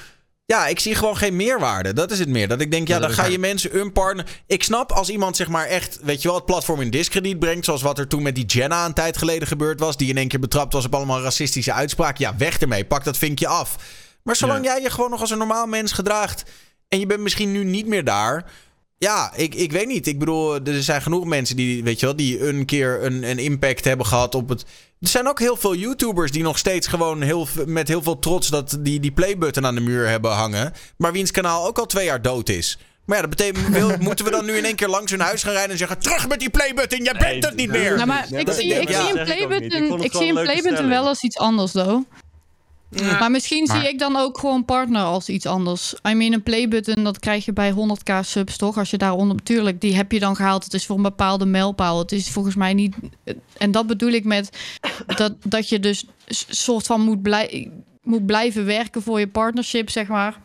Ja, 0.47 0.67
ik 0.67 0.81
zie 0.81 0.95
gewoon 0.95 1.17
geen 1.17 1.37
meerwaarde. 1.37 1.93
Dat 1.93 2.11
is 2.11 2.19
het 2.19 2.29
meer. 2.29 2.49
Dat 2.49 2.61
ik 2.61 2.71
denk, 2.71 2.89
ja, 2.89 2.99
dan 2.99 3.11
ga 3.11 3.25
je 3.25 3.39
mensen 3.39 3.79
een 3.79 3.93
partner... 3.93 4.43
Ik 4.47 4.63
snap 4.63 4.93
als 4.93 5.09
iemand 5.09 5.37
zeg 5.37 5.49
maar 5.49 5.67
echt, 5.67 5.99
weet 6.03 6.23
je 6.23 6.29
wel, 6.29 6.37
het 6.37 6.47
platform 6.47 6.81
in 6.81 6.91
discrediet 6.91 7.39
brengt. 7.39 7.65
Zoals 7.65 7.83
wat 7.83 7.99
er 7.99 8.09
toen 8.09 8.23
met 8.23 8.35
die 8.35 8.45
Jenna 8.45 8.85
een 8.85 8.95
tijd 8.95 9.17
geleden 9.17 9.49
gebeurd 9.49 9.81
was. 9.81 9.97
Die 9.97 10.09
in 10.09 10.17
één 10.17 10.29
keer 10.29 10.41
betrapt 10.41 10.73
was 10.73 10.85
op 10.85 10.95
allemaal 10.95 11.23
racistische 11.23 11.73
uitspraken. 11.73 12.25
Ja, 12.25 12.37
weg 12.37 12.59
ermee. 12.59 12.85
Pak 12.85 13.05
dat 13.05 13.19
vinkje 13.19 13.47
af. 13.47 13.77
Maar 14.23 14.37
zolang 14.37 14.65
jij 14.65 14.83
je 14.83 14.91
gewoon 14.91 15.11
nog 15.11 15.21
als 15.21 15.31
een 15.31 15.39
normaal 15.39 15.67
mens 15.67 15.93
gedraagt... 15.93 16.45
en 16.89 16.99
je 16.99 17.07
bent 17.07 17.21
misschien 17.21 17.53
nu 17.53 17.65
niet 17.65 17.87
meer 17.87 18.05
daar... 18.05 18.51
Ja, 18.99 19.33
ik, 19.35 19.55
ik 19.55 19.73
weet 19.73 19.87
niet. 19.87 20.07
Ik 20.07 20.19
bedoel, 20.19 20.55
er 20.65 20.83
zijn 20.83 21.03
genoeg 21.03 21.25
mensen 21.25 21.57
die, 21.57 21.85
weet 21.85 22.01
je 22.01 22.07
wel, 22.07 22.17
die 22.17 22.49
een 22.49 22.65
keer 22.65 23.05
een, 23.05 23.31
een 23.31 23.39
impact 23.39 23.85
hebben 23.85 24.07
gehad 24.07 24.35
op 24.35 24.49
het. 24.49 24.65
Er 25.05 25.11
zijn 25.11 25.29
ook 25.29 25.39
heel 25.39 25.57
veel 25.57 25.75
YouTubers 25.75 26.31
die 26.31 26.43
nog 26.43 26.59
steeds 26.59 26.87
gewoon 26.87 27.23
heel, 27.23 27.47
met 27.67 27.89
heel 27.89 28.03
veel 28.03 28.19
trots 28.19 28.49
dat 28.49 28.77
die, 28.81 29.01
die 29.01 29.13
playbutton 29.13 29.67
aan 29.67 29.75
de 29.75 29.81
muur 29.81 30.09
hebben 30.09 30.31
hangen. 30.31 30.73
Maar 30.97 31.13
wiens 31.13 31.31
kanaal 31.31 31.67
ook 31.67 31.79
al 31.79 31.87
twee 31.87 32.05
jaar 32.05 32.23
dood 32.23 32.49
is. 32.49 32.79
Maar 33.05 33.17
ja, 33.17 33.27
dat 33.27 33.37
betekent, 33.37 34.01
moeten 34.01 34.25
we 34.25 34.31
dan 34.31 34.45
nu 34.45 34.53
in 34.57 34.65
één 34.65 34.75
keer 34.75 34.89
langs 34.89 35.11
hun 35.11 35.21
huis 35.21 35.43
gaan 35.43 35.53
rijden 35.53 35.71
en 35.71 35.79
zeggen: 35.79 35.99
terug 35.99 36.29
met 36.29 36.39
die 36.39 36.51
playbutton, 36.51 37.05
jij 37.05 37.15
bent 37.19 37.45
het 37.45 37.57
niet 37.57 37.71
meer. 37.71 37.95
Nou, 37.95 38.07
maar 38.07 38.27
ik 38.33 38.51
zie, 38.51 38.75
ik 38.75 38.89
zie 38.89 39.19
een 39.19 39.25
playbutton, 39.25 40.03
ik 40.03 40.13
zie 40.13 40.29
een 40.29 40.43
playbutton 40.43 40.89
wel 40.89 41.07
als 41.07 41.23
iets 41.23 41.37
anders, 41.37 41.73
though. 41.73 42.05
Maar 43.03 43.31
misschien 43.31 43.65
Maar- 43.67 43.81
zie 43.81 43.89
ik 43.89 43.99
dan 43.99 44.17
ook 44.17 44.39
gewoon 44.39 44.65
partner 44.65 45.03
als 45.03 45.29
iets 45.29 45.47
anders. 45.47 45.95
I 46.09 46.15
mean, 46.15 46.33
een 46.33 46.43
playbutton, 46.43 47.05
dat 47.05 47.19
krijg 47.19 47.45
je 47.45 47.53
bij 47.53 47.71
100k 47.71 48.13
subs, 48.25 48.57
toch? 48.57 48.79
Als 48.79 48.91
je 48.91 48.99
daaronder... 48.99 49.43
Tuurlijk, 49.43 49.81
die 49.81 49.95
heb 49.97 50.13
je 50.13 50.19
dan 50.21 50.37
gehaald. 50.37 50.65
Het 50.65 50.75
is 50.75 50.87
voor 50.87 50.97
een 50.97 51.03
bepaalde 51.03 51.47
mijlpaal. 51.47 51.99
Het 51.99 52.13
is 52.13 52.31
volgens 52.31 52.55
mij 52.55 52.75
niet... 52.75 52.95
En 53.59 53.71
dat 53.71 53.87
bedoel 53.87 54.11
ik 54.11 54.25
met 54.25 54.49
dat, 55.17 55.33
dat 55.45 55.69
je 55.69 55.81
dus 55.81 56.05
soort 56.49 56.87
van 56.87 57.01
moet, 57.01 57.23
blij, 57.23 57.71
moet 58.03 58.27
blijven 58.27 58.65
werken 58.65 59.03
voor 59.03 59.19
je 59.21 59.29
partnership, 59.29 59.91
zeg 59.91 60.07
maar. 60.07 60.41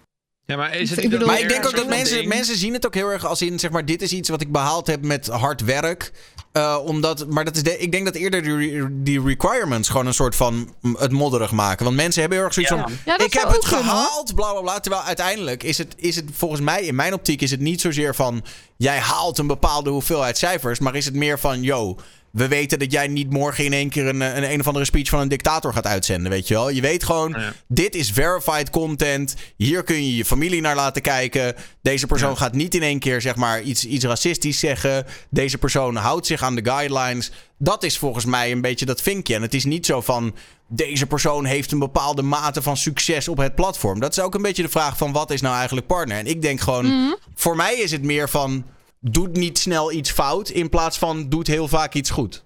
Ja, 0.46 0.56
maar 0.56 0.76
is 0.76 0.90
het 0.90 1.04
Ik 1.04 1.10
bedoel- 1.10 1.28
Maar 1.28 1.40
ik 1.40 1.50
denk 1.50 1.66
ook 1.66 1.76
dat 1.76 1.88
mensen, 1.88 2.18
ding? 2.18 2.28
mensen 2.30 2.56
zien 2.58 2.74
het 2.74 2.86
ook 2.86 2.94
heel 2.94 3.10
erg 3.12 3.26
als 3.26 3.42
in, 3.42 3.60
zeg 3.60 3.72
maar, 3.72 3.86
dit 3.86 4.02
is 4.02 4.12
iets 4.14 4.30
wat 4.30 4.42
ik 4.42 4.52
behaald 4.52 4.88
heb 4.88 5.06
met 5.06 5.28
hard 5.28 5.62
werk. 5.62 6.12
Eh, 6.52 6.78
omdat, 6.86 7.28
maar 7.28 7.46
dat 7.46 7.56
is 7.56 7.64
de, 7.64 7.78
ik 7.78 7.92
denk 7.92 8.06
dat 8.06 8.16
eerder 8.16 8.42
die, 8.44 8.56
re- 8.82 8.88
die 8.92 9.22
requirements 9.24 9.90
gewoon 9.90 10.06
een 10.06 10.14
soort 10.14 10.36
van 10.36 10.74
het 10.98 11.12
modderig 11.12 11.52
maken. 11.52 11.84
Want 11.86 11.96
mensen 11.98 12.20
hebben 12.22 12.38
heel 12.38 12.48
erg 12.48 12.56
zoiets 12.56 12.74
Ja. 12.74 12.82
van, 12.82 12.92
Ja, 13.06 13.14
ik 13.26 13.34
heb 13.34 13.48
het 13.50 13.66
kunnen, 13.68 13.86
gehaald, 13.86 14.36
bla 14.36 14.52
bla 14.52 14.62
bla. 14.62 14.80
Terwijl 14.80 15.04
uiteindelijk 15.04 15.64
is 15.64 15.78
het, 15.78 15.94
is 15.98 16.16
het 16.16 16.26
volgens 16.34 16.62
mij, 16.62 16.82
in 16.84 16.96
mijn 16.96 17.14
optiek, 17.14 17.42
is 17.42 17.52
het 17.52 17.60
niet 17.60 17.82
zozeer 17.82 18.16
van, 18.16 18.44
jij 18.78 18.98
haalt 19.00 19.38
een 19.38 19.48
bepaalde 19.48 19.90
hoeveelheid 19.90 20.38
cijfers. 20.38 20.80
Maar 20.80 20.96
is 20.96 21.06
het 21.06 21.16
meer 21.16 21.40
van, 21.40 21.62
yo, 21.62 21.98
we 22.32 22.48
weten 22.48 22.80
dat 22.80 22.92
jij 22.92 23.08
niet 23.08 23.30
morgen 23.30 23.66
in 23.66 23.74
één 23.74 23.90
keer 23.90 24.08
een, 24.08 24.22
een, 24.22 24.52
een 24.52 24.60
of 24.60 24.68
andere 24.68 24.86
speech 24.86 25.10
van 25.10 25.20
een 25.20 25.28
dictator 25.28 25.74
gaat 25.74 25.86
uitzenden, 25.86 26.32
weet 26.32 26.48
je 26.48 26.54
wel. 26.54 26.70
Je 26.70 26.82
weet 26.82 27.04
gewoon, 27.04 27.36
Ja. 27.38 27.54
dit 27.68 27.96
is 27.96 28.12
verified 28.12 28.70
content. 28.70 29.36
Hier 29.56 29.84
kun 29.84 29.96
je 29.96 30.16
je 30.16 30.26
familie 30.26 30.62
naar 30.62 30.76
laten 30.76 31.02
kijken. 31.02 31.56
Deze 31.82 32.08
persoon 32.08 32.38
gaat 32.38 32.54
niet 32.54 32.76
in 32.76 32.84
één 32.84 33.00
keer 33.00 33.22
zeg 33.22 33.36
maar 33.36 33.62
iets, 33.62 33.86
iets 33.86 34.06
racistisch 34.06 34.60
zeggen. 34.60 35.06
Deze 35.30 35.58
persoon 35.58 35.96
houdt 35.96 36.26
zich 36.28 36.44
aan 36.44 36.56
de 36.56 36.66
guidelines. 36.66 37.32
Dat 37.58 37.84
is 37.84 37.98
volgens 37.98 38.26
mij 38.26 38.52
een 38.52 38.62
beetje 38.62 38.86
dat 38.86 39.02
vinkje. 39.02 39.36
En 39.36 39.42
het 39.42 39.54
is 39.54 39.66
niet 39.66 39.86
zo 39.86 40.02
van 40.02 40.36
deze 40.68 41.06
persoon 41.06 41.46
heeft 41.46 41.72
een 41.72 41.80
bepaalde 41.80 42.22
mate 42.22 42.62
van 42.62 42.78
succes 42.78 43.28
op 43.28 43.38
het 43.38 43.56
platform. 43.56 44.00
Dat 44.00 44.12
is 44.12 44.20
ook 44.24 44.36
een 44.36 44.42
beetje 44.42 44.64
de 44.64 44.70
vraag 44.70 44.98
van 44.98 45.12
wat 45.12 45.32
is 45.32 45.42
nou 45.42 45.56
eigenlijk 45.56 45.88
partner. 45.88 46.18
En 46.18 46.28
ik 46.28 46.42
denk 46.42 46.62
gewoon, 46.62 47.16
voor 47.36 47.56
mij 47.56 47.76
is 47.76 47.92
het 47.92 48.04
meer 48.04 48.30
van 48.30 48.66
doet 49.00 49.32
niet 49.38 49.58
snel 49.58 49.92
iets 49.92 50.12
fout 50.12 50.50
in 50.50 50.70
plaats 50.70 50.98
van 50.98 51.30
doet 51.30 51.48
heel 51.48 51.68
vaak 51.68 51.94
iets 51.94 52.10
goed. 52.10 52.44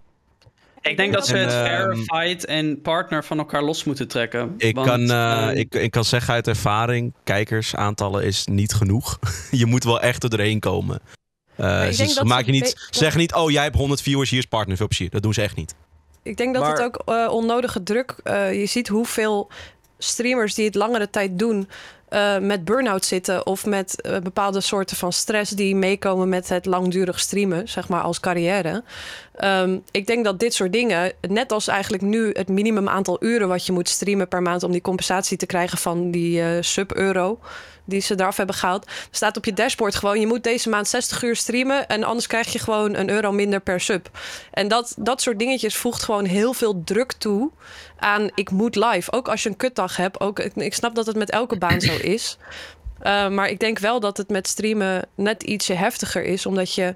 Ik 0.81 0.97
denk 0.97 1.13
dat 1.13 1.27
ze 1.27 1.35
het 1.37 1.51
ehm, 1.51 1.95
verified 2.05 2.45
en 2.45 2.81
partner 2.81 3.23
van 3.23 3.37
elkaar 3.37 3.63
los 3.63 3.83
moeten 3.83 4.07
trekken. 4.07 4.53
Ik, 4.57 4.75
Want, 4.75 4.87
kan, 4.87 5.11
eh, 5.11 5.49
eh, 5.49 5.57
ik, 5.57 5.75
ik 5.75 5.91
kan 5.91 6.05
zeggen 6.05 6.33
uit 6.33 6.47
ervaring, 6.47 7.13
kijkersaantallen 7.23 8.23
is 8.23 8.45
niet 8.45 8.73
genoeg. 8.73 9.19
je 9.51 9.65
moet 9.65 9.83
wel 9.83 10.01
echt 10.01 10.23
er 10.23 10.29
doorheen 10.29 10.59
komen. 10.59 10.99
Eh, 11.55 11.99
ik 11.99 12.15
dat 12.15 12.23
maken 12.25 12.45
ze 12.45 12.51
niet, 12.51 12.61
be- 12.63 12.87
ze 12.89 12.97
zeggen 12.97 13.19
niet, 13.19 13.33
oh 13.33 13.51
jij 13.51 13.63
hebt 13.63 13.75
100 13.75 14.01
viewers, 14.01 14.29
hier 14.29 14.39
is 14.39 14.45
partner, 14.45 14.77
veel 14.77 14.87
plezier. 14.87 15.09
Dat 15.09 15.21
doen 15.23 15.33
ze 15.33 15.41
echt 15.41 15.55
niet. 15.55 15.75
Ik 16.23 16.37
denk 16.37 16.53
dat 16.53 16.63
Maar- 16.63 16.71
het 16.71 16.81
ook 16.81 17.01
eh, 17.05 17.31
onnodige 17.33 17.83
druk... 17.83 18.15
eh, 18.23 18.59
je 18.59 18.65
ziet 18.65 18.87
hoeveel 18.87 19.49
streamers 19.97 20.53
die 20.53 20.65
het 20.65 20.75
langere 20.75 21.09
tijd 21.09 21.39
doen... 21.39 21.69
eh, 22.13 22.37
met 22.37 22.65
burn-out 22.65 23.05
zitten 23.05 23.45
of 23.45 23.65
met 23.65 24.01
eh, 24.01 24.19
bepaalde 24.19 24.61
soorten 24.61 24.97
van 24.97 25.13
stress... 25.13 25.51
die 25.51 25.75
meekomen 25.75 26.29
met 26.29 26.49
het 26.49 26.65
langdurig 26.65 27.19
streamen, 27.19 27.69
zeg 27.69 27.89
maar, 27.89 28.01
als 28.01 28.19
carrière. 28.19 28.83
Ehm, 29.35 29.77
ik 29.91 30.07
denk 30.07 30.25
dat 30.25 30.39
dit 30.39 30.53
soort 30.53 30.71
dingen, 30.71 31.11
net 31.21 31.51
als 31.51 31.67
eigenlijk 31.67 32.03
nu... 32.03 32.29
het 32.33 32.47
minimum 32.47 32.89
aantal 32.89 33.17
uren 33.19 33.47
wat 33.47 33.65
je 33.65 33.71
moet 33.71 33.89
streamen 33.89 34.27
per 34.27 34.41
maand... 34.41 34.63
om 34.63 34.71
die 34.71 34.81
compensatie 34.81 35.37
te 35.37 35.45
krijgen 35.45 35.77
van 35.77 36.11
die 36.11 36.41
eh, 36.41 36.61
sub-euro 36.61 37.39
die 37.85 38.01
ze 38.01 38.13
eraf 38.13 38.37
hebben 38.37 38.55
gehaald. 38.55 38.87
staat 39.11 39.37
op 39.37 39.45
je 39.45 39.53
dashboard 39.53 39.95
gewoon... 39.95 40.19
je 40.19 40.27
moet 40.27 40.43
deze 40.43 40.69
maand 40.69 40.87
60 40.87 41.23
uur 41.23 41.35
streamen... 41.35 41.87
en 41.87 42.03
anders 42.03 42.27
krijg 42.27 42.53
je 42.53 42.59
gewoon 42.59 42.95
een 42.95 43.09
euro 43.09 43.31
minder 43.31 43.59
per 43.59 43.81
sub. 43.81 44.09
En 44.51 44.67
dat, 44.67 44.95
dat 44.97 45.21
soort 45.21 45.39
dingetjes 45.39 45.75
voegt 45.75 46.03
gewoon 46.03 46.25
heel 46.25 46.53
veel 46.53 46.83
druk 46.83 47.11
toe 47.11 47.51
aan... 47.97 48.29
ik 48.35 48.51
moet 48.51 48.75
live. 48.75 49.11
Ook 49.11 49.27
als 49.27 49.43
je 49.43 49.49
een 49.49 49.57
kutdag 49.57 49.97
hebt. 49.97 50.19
Ook, 50.19 50.39
ik, 50.39 50.73
snap 50.73 50.95
dat 50.95 51.05
het 51.05 51.15
met 51.15 51.29
elke 51.29 51.57
baan 51.57 51.81
zo 51.81 51.95
is. 52.01 52.37
Uh, 53.03 53.29
maar 53.29 53.49
ik 53.49 53.59
denk 53.59 53.79
wel 53.79 53.99
dat 53.99 54.17
het 54.17 54.29
met 54.29 54.47
streamen 54.47 55.07
net 55.15 55.43
ietsje 55.43 55.73
heftiger 55.73 56.23
is... 56.23 56.45
omdat 56.45 56.75
je 56.75 56.95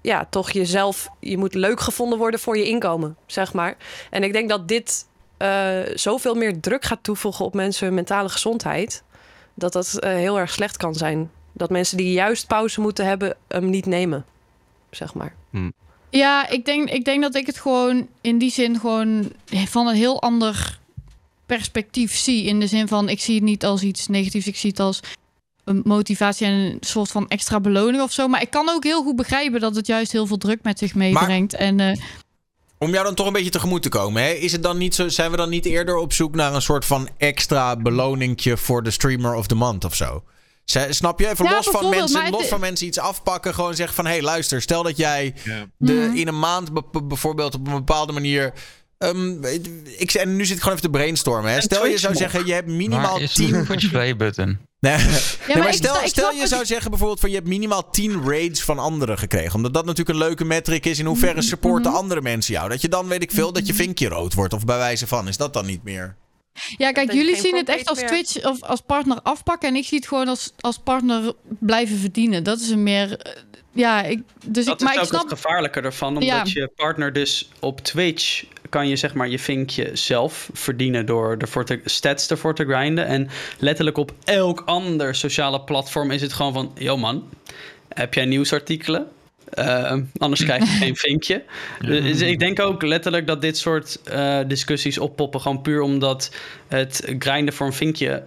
ja, 0.00 0.26
toch 0.30 0.50
jezelf... 0.50 1.08
je 1.20 1.38
moet 1.38 1.54
leuk 1.54 1.80
gevonden 1.80 2.18
worden 2.18 2.40
voor 2.40 2.56
je 2.56 2.68
inkomen, 2.68 3.16
zeg 3.26 3.52
maar. 3.52 3.76
En 4.10 4.22
ik 4.22 4.32
denk 4.32 4.48
dat 4.48 4.68
dit 4.68 5.06
uh, 5.38 5.78
zoveel 5.94 6.34
meer 6.34 6.60
druk 6.60 6.84
gaat 6.84 7.02
toevoegen... 7.02 7.44
op 7.44 7.54
mensen 7.54 7.86
hun 7.86 7.94
mentale 7.94 8.28
gezondheid 8.28 9.02
dat 9.58 9.72
dat 9.72 9.98
uh, 10.00 10.10
heel 10.10 10.38
erg 10.38 10.50
slecht 10.50 10.76
kan 10.76 10.94
zijn. 10.94 11.30
Dat 11.52 11.70
mensen 11.70 11.96
die 11.96 12.12
juist 12.12 12.46
pauze 12.46 12.80
moeten 12.80 13.06
hebben, 13.06 13.36
hem 13.48 13.70
niet 13.70 13.86
nemen, 13.86 14.24
zeg 14.90 15.14
maar. 15.14 15.34
Hm. 15.50 15.70
Ja, 16.10 16.48
ik 16.48 16.64
denk, 16.64 16.90
ik 16.90 17.04
denk 17.04 17.22
dat 17.22 17.34
ik 17.34 17.46
het 17.46 17.58
gewoon 17.58 18.08
in 18.20 18.38
die 18.38 18.50
zin 18.50 18.80
gewoon 18.80 19.32
van 19.46 19.86
een 19.86 19.94
heel 19.94 20.22
ander 20.22 20.78
perspectief 21.46 22.16
zie. 22.16 22.44
In 22.44 22.60
de 22.60 22.66
zin 22.66 22.88
van, 22.88 23.08
ik 23.08 23.20
zie 23.20 23.34
het 23.34 23.44
niet 23.44 23.64
als 23.64 23.82
iets 23.82 24.06
negatiefs. 24.06 24.46
Ik 24.46 24.56
zie 24.56 24.70
het 24.70 24.80
als 24.80 25.00
een 25.64 25.80
motivatie 25.84 26.46
en 26.46 26.52
een 26.52 26.76
soort 26.80 27.10
van 27.10 27.28
extra 27.28 27.60
beloning 27.60 28.02
of 28.02 28.12
zo. 28.12 28.28
Maar 28.28 28.42
ik 28.42 28.50
kan 28.50 28.68
ook 28.68 28.84
heel 28.84 29.02
goed 29.02 29.16
begrijpen 29.16 29.60
dat 29.60 29.74
het 29.76 29.86
juist 29.86 30.12
heel 30.12 30.26
veel 30.26 30.36
druk 30.36 30.62
met 30.62 30.78
zich 30.78 30.94
meebrengt. 30.94 31.52
Maar... 31.52 31.60
En... 31.60 31.78
Uh, 31.78 31.96
om 32.78 32.90
jou 32.90 33.04
dan 33.04 33.14
toch 33.14 33.26
een 33.26 33.32
beetje 33.32 33.50
tegemoet 33.50 33.82
te 33.82 33.88
komen, 33.88 34.22
hè? 34.22 34.30
Is 34.30 34.52
het 34.52 34.62
dan 34.62 34.78
niet 34.78 34.94
zo, 34.94 35.08
zijn 35.08 35.30
we 35.30 35.36
dan 35.36 35.48
niet 35.48 35.64
eerder 35.64 35.96
op 35.96 36.12
zoek 36.12 36.34
naar 36.34 36.54
een 36.54 36.62
soort 36.62 36.84
van 36.84 37.08
extra 37.16 37.76
beloningje 37.76 38.56
voor 38.56 38.82
de 38.82 38.90
streamer 38.90 39.34
of 39.34 39.46
the 39.46 39.54
month 39.54 39.84
of 39.84 39.94
zo? 39.94 40.22
Snap 40.90 41.20
je? 41.20 41.28
Even 41.28 41.44
ja, 41.44 41.50
los, 41.50 41.68
van 41.68 41.88
mensen, 41.88 42.30
los 42.30 42.46
van 42.46 42.60
mensen 42.60 42.86
iets 42.86 42.98
afpakken. 42.98 43.54
Gewoon 43.54 43.74
zeggen 43.74 43.94
van, 43.94 44.04
hé 44.04 44.10
hey, 44.10 44.22
luister, 44.22 44.62
stel 44.62 44.82
dat 44.82 44.96
jij 44.96 45.34
ja. 45.44 45.66
de, 45.76 45.92
mm. 45.92 46.16
in 46.16 46.28
een 46.28 46.38
maand 46.38 46.70
bijvoorbeeld 47.08 47.54
op 47.54 47.66
een 47.66 47.72
bepaalde 47.72 48.12
manier... 48.12 48.52
Um, 48.98 49.44
ik, 49.98 50.12
en 50.12 50.36
nu 50.36 50.44
zit 50.44 50.56
ik 50.56 50.62
gewoon 50.62 50.78
even 50.78 50.90
te 50.90 50.98
brainstormen. 50.98 51.52
Hè. 51.52 51.60
Stel 51.60 51.86
je 51.86 51.98
zou 51.98 52.14
zeggen, 52.14 52.46
je 52.46 52.52
hebt 52.52 52.68
minimaal 52.68 53.18
10... 53.34 53.66
play-button? 53.90 54.58
Nee, 54.80 54.92
ja, 54.92 54.98
nee, 55.06 55.16
maar, 55.46 55.58
maar 55.58 55.74
stel, 55.74 55.96
stel 56.04 56.32
je 56.32 56.46
zou 56.46 56.66
zeggen 56.66 56.90
bijvoorbeeld 56.90 57.20
van 57.20 57.28
je 57.30 57.36
hebt 57.36 57.48
minimaal 57.48 57.90
10 57.90 58.22
raids 58.24 58.62
van 58.62 58.78
anderen 58.78 59.18
gekregen. 59.18 59.54
Omdat 59.54 59.74
dat 59.74 59.84
natuurlijk 59.84 60.18
een 60.18 60.24
leuke 60.24 60.44
metric 60.44 60.86
is 60.86 60.98
in 60.98 61.06
hoeverre 61.06 61.42
supporten 61.42 61.82
mm 61.82 61.86
-hmm. 61.86 62.02
andere 62.02 62.20
mensen 62.20 62.54
jou. 62.54 62.68
Dat 62.68 62.80
je 62.80 62.88
dan 62.88 63.08
weet 63.08 63.22
ik 63.22 63.30
veel 63.30 63.52
dat 63.52 63.66
je 63.66 63.74
vinkje 63.74 64.08
rood 64.08 64.34
wordt 64.34 64.54
of 64.54 64.64
bij 64.64 64.76
wijze 64.76 65.06
van. 65.06 65.28
Is 65.28 65.36
dat 65.36 65.52
dan 65.52 65.66
niet 65.66 65.82
meer? 65.82 66.16
Ja, 66.76 66.92
kijk, 66.92 67.12
jullie 67.12 67.36
zien 67.36 67.56
het 67.56 67.68
echt 67.68 67.88
als 67.88 67.98
meer. 67.98 68.08
Twitch 68.08 68.44
of 68.44 68.62
als 68.62 68.80
partner 68.80 69.20
afpakken. 69.22 69.68
En 69.68 69.76
ik 69.76 69.84
zie 69.84 69.98
het 69.98 70.08
gewoon 70.08 70.28
als, 70.28 70.52
als 70.60 70.78
partner 70.78 71.32
blijven 71.58 71.98
verdienen. 71.98 72.44
Dat 72.44 72.60
is 72.60 72.68
een 72.68 72.82
meer. 72.82 73.36
Ja, 73.72 74.02
ik, 74.02 74.22
dus 74.46 74.64
dat 74.64 74.80
ik, 74.80 74.86
maar 74.86 74.92
is 74.92 74.98
ook 74.98 75.04
ik 75.04 75.10
snap... 75.10 75.30
het 75.30 75.38
gevaarlijke 75.38 75.80
ervan. 75.80 76.08
Omdat 76.08 76.28
ja. 76.28 76.42
je 76.44 76.70
partner 76.76 77.12
dus 77.12 77.48
op 77.60 77.80
Twitch 77.80 78.44
kan 78.68 78.88
je 78.88 78.96
zeg 78.96 79.14
maar 79.14 79.28
je 79.28 79.38
vinkje 79.38 79.90
zelf 79.96 80.50
verdienen 80.52 81.06
door 81.06 81.36
ervoor 81.36 81.64
te, 81.64 81.80
stats 81.84 82.30
ervoor 82.30 82.54
te 82.54 82.64
grinden. 82.64 83.06
En 83.06 83.28
letterlijk 83.58 83.96
op 83.96 84.12
elk 84.24 84.62
ander 84.66 85.14
sociale 85.14 85.60
platform 85.60 86.10
is 86.10 86.22
het 86.22 86.32
gewoon 86.32 86.52
van... 86.52 86.72
Yo 86.74 86.96
man, 86.96 87.28
heb 87.88 88.14
jij 88.14 88.24
nieuwsartikelen? 88.24 89.08
Uh, 89.54 89.96
anders 90.18 90.44
krijg 90.44 90.62
je 90.62 90.76
geen 90.84 90.96
vinkje. 90.96 91.44
Dus 91.80 92.20
ik 92.20 92.38
denk 92.38 92.60
ook 92.60 92.82
letterlijk 92.82 93.26
dat 93.26 93.40
dit 93.40 93.58
soort 93.58 94.00
uh, 94.12 94.38
discussies 94.46 94.98
oppoppen. 94.98 95.40
Gewoon 95.40 95.62
puur 95.62 95.80
omdat 95.80 96.34
het 96.68 97.14
grinden 97.18 97.54
voor 97.54 97.66
een 97.66 97.72
vinkje 97.72 98.22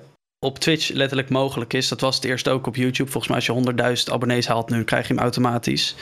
op 0.45 0.59
Twitch 0.59 0.89
letterlijk 0.89 1.29
mogelijk 1.29 1.73
is. 1.73 1.87
Dat 1.87 2.01
was 2.01 2.15
het 2.15 2.23
eerst 2.23 2.49
ook 2.49 2.67
op 2.67 2.75
YouTube. 2.75 3.11
Volgens 3.11 3.27
mij 3.27 3.55
als 3.55 3.75
je 3.75 4.03
100.000 4.07 4.13
abonnees 4.13 4.47
haalt 4.47 4.69
nu, 4.69 4.83
krijg 4.83 5.07
je 5.07 5.13
hem 5.13 5.23
automatisch. 5.23 5.95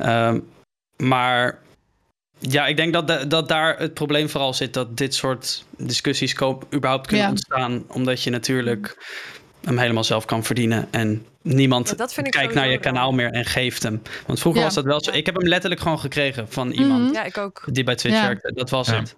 Uh, 0.00 0.34
maar 0.96 1.58
ja, 2.38 2.66
ik 2.66 2.76
denk 2.76 2.92
dat, 2.92 3.06
de, 3.06 3.26
dat 3.26 3.48
daar 3.48 3.78
het 3.78 3.94
probleem 3.94 4.28
vooral 4.28 4.54
zit. 4.54 4.74
Dat 4.74 4.96
dit 4.96 5.14
soort 5.14 5.64
discussies 5.76 6.36
überhaupt 6.74 7.06
kunnen 7.06 7.26
ja. 7.26 7.30
ontstaan. 7.30 7.84
Omdat 7.88 8.22
je 8.22 8.30
natuurlijk 8.30 8.96
hem 9.64 9.78
helemaal 9.78 10.04
zelf 10.04 10.24
kan 10.24 10.44
verdienen. 10.44 10.88
En 10.90 11.26
niemand 11.42 11.94
kijkt 12.28 12.54
naar 12.54 12.64
je 12.64 12.70
wel. 12.70 12.78
kanaal 12.78 13.12
meer 13.12 13.30
en 13.30 13.44
geeft 13.44 13.82
hem. 13.82 14.02
Want 14.26 14.40
vroeger 14.40 14.60
Ja. 14.60 14.66
was 14.66 14.76
dat 14.76 14.84
wel 14.84 15.02
zo. 15.04 15.10
Ik 15.10 15.26
heb 15.26 15.34
hem 15.34 15.48
letterlijk 15.48 15.80
gewoon 15.80 15.98
gekregen 16.00 16.48
van 16.48 16.70
iemand 16.70 17.02
Mhm. 17.02 17.12
Ja, 17.12 17.24
ik 17.24 17.38
ook. 17.38 17.62
die 17.66 17.84
bij 17.84 17.94
Twitch 17.94 18.16
Ja. 18.16 18.26
werkte. 18.26 18.52
Dat 18.54 18.70
was 18.70 18.88
Ja. 18.88 18.94
het. 18.98 19.16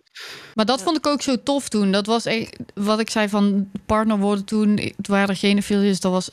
Maar 0.55 0.65
dat 0.65 0.83
vond 0.83 0.97
ik 0.97 1.07
ook 1.07 1.23
zo 1.23 1.43
tof 1.43 1.69
toen. 1.69 1.93
Dat 1.93 2.07
was 2.07 2.25
echt, 2.25 2.57
wat 2.75 3.01
ik 3.01 3.11
zei 3.11 3.29
van 3.29 3.71
partner 3.87 4.19
worden 4.19 4.45
toen. 4.45 4.93
Het 4.97 5.09
waren 5.09 5.29
er 5.29 5.37
geen 5.37 5.59
affiliates. 5.59 6.01
Dat 6.01 6.13
was, 6.13 6.31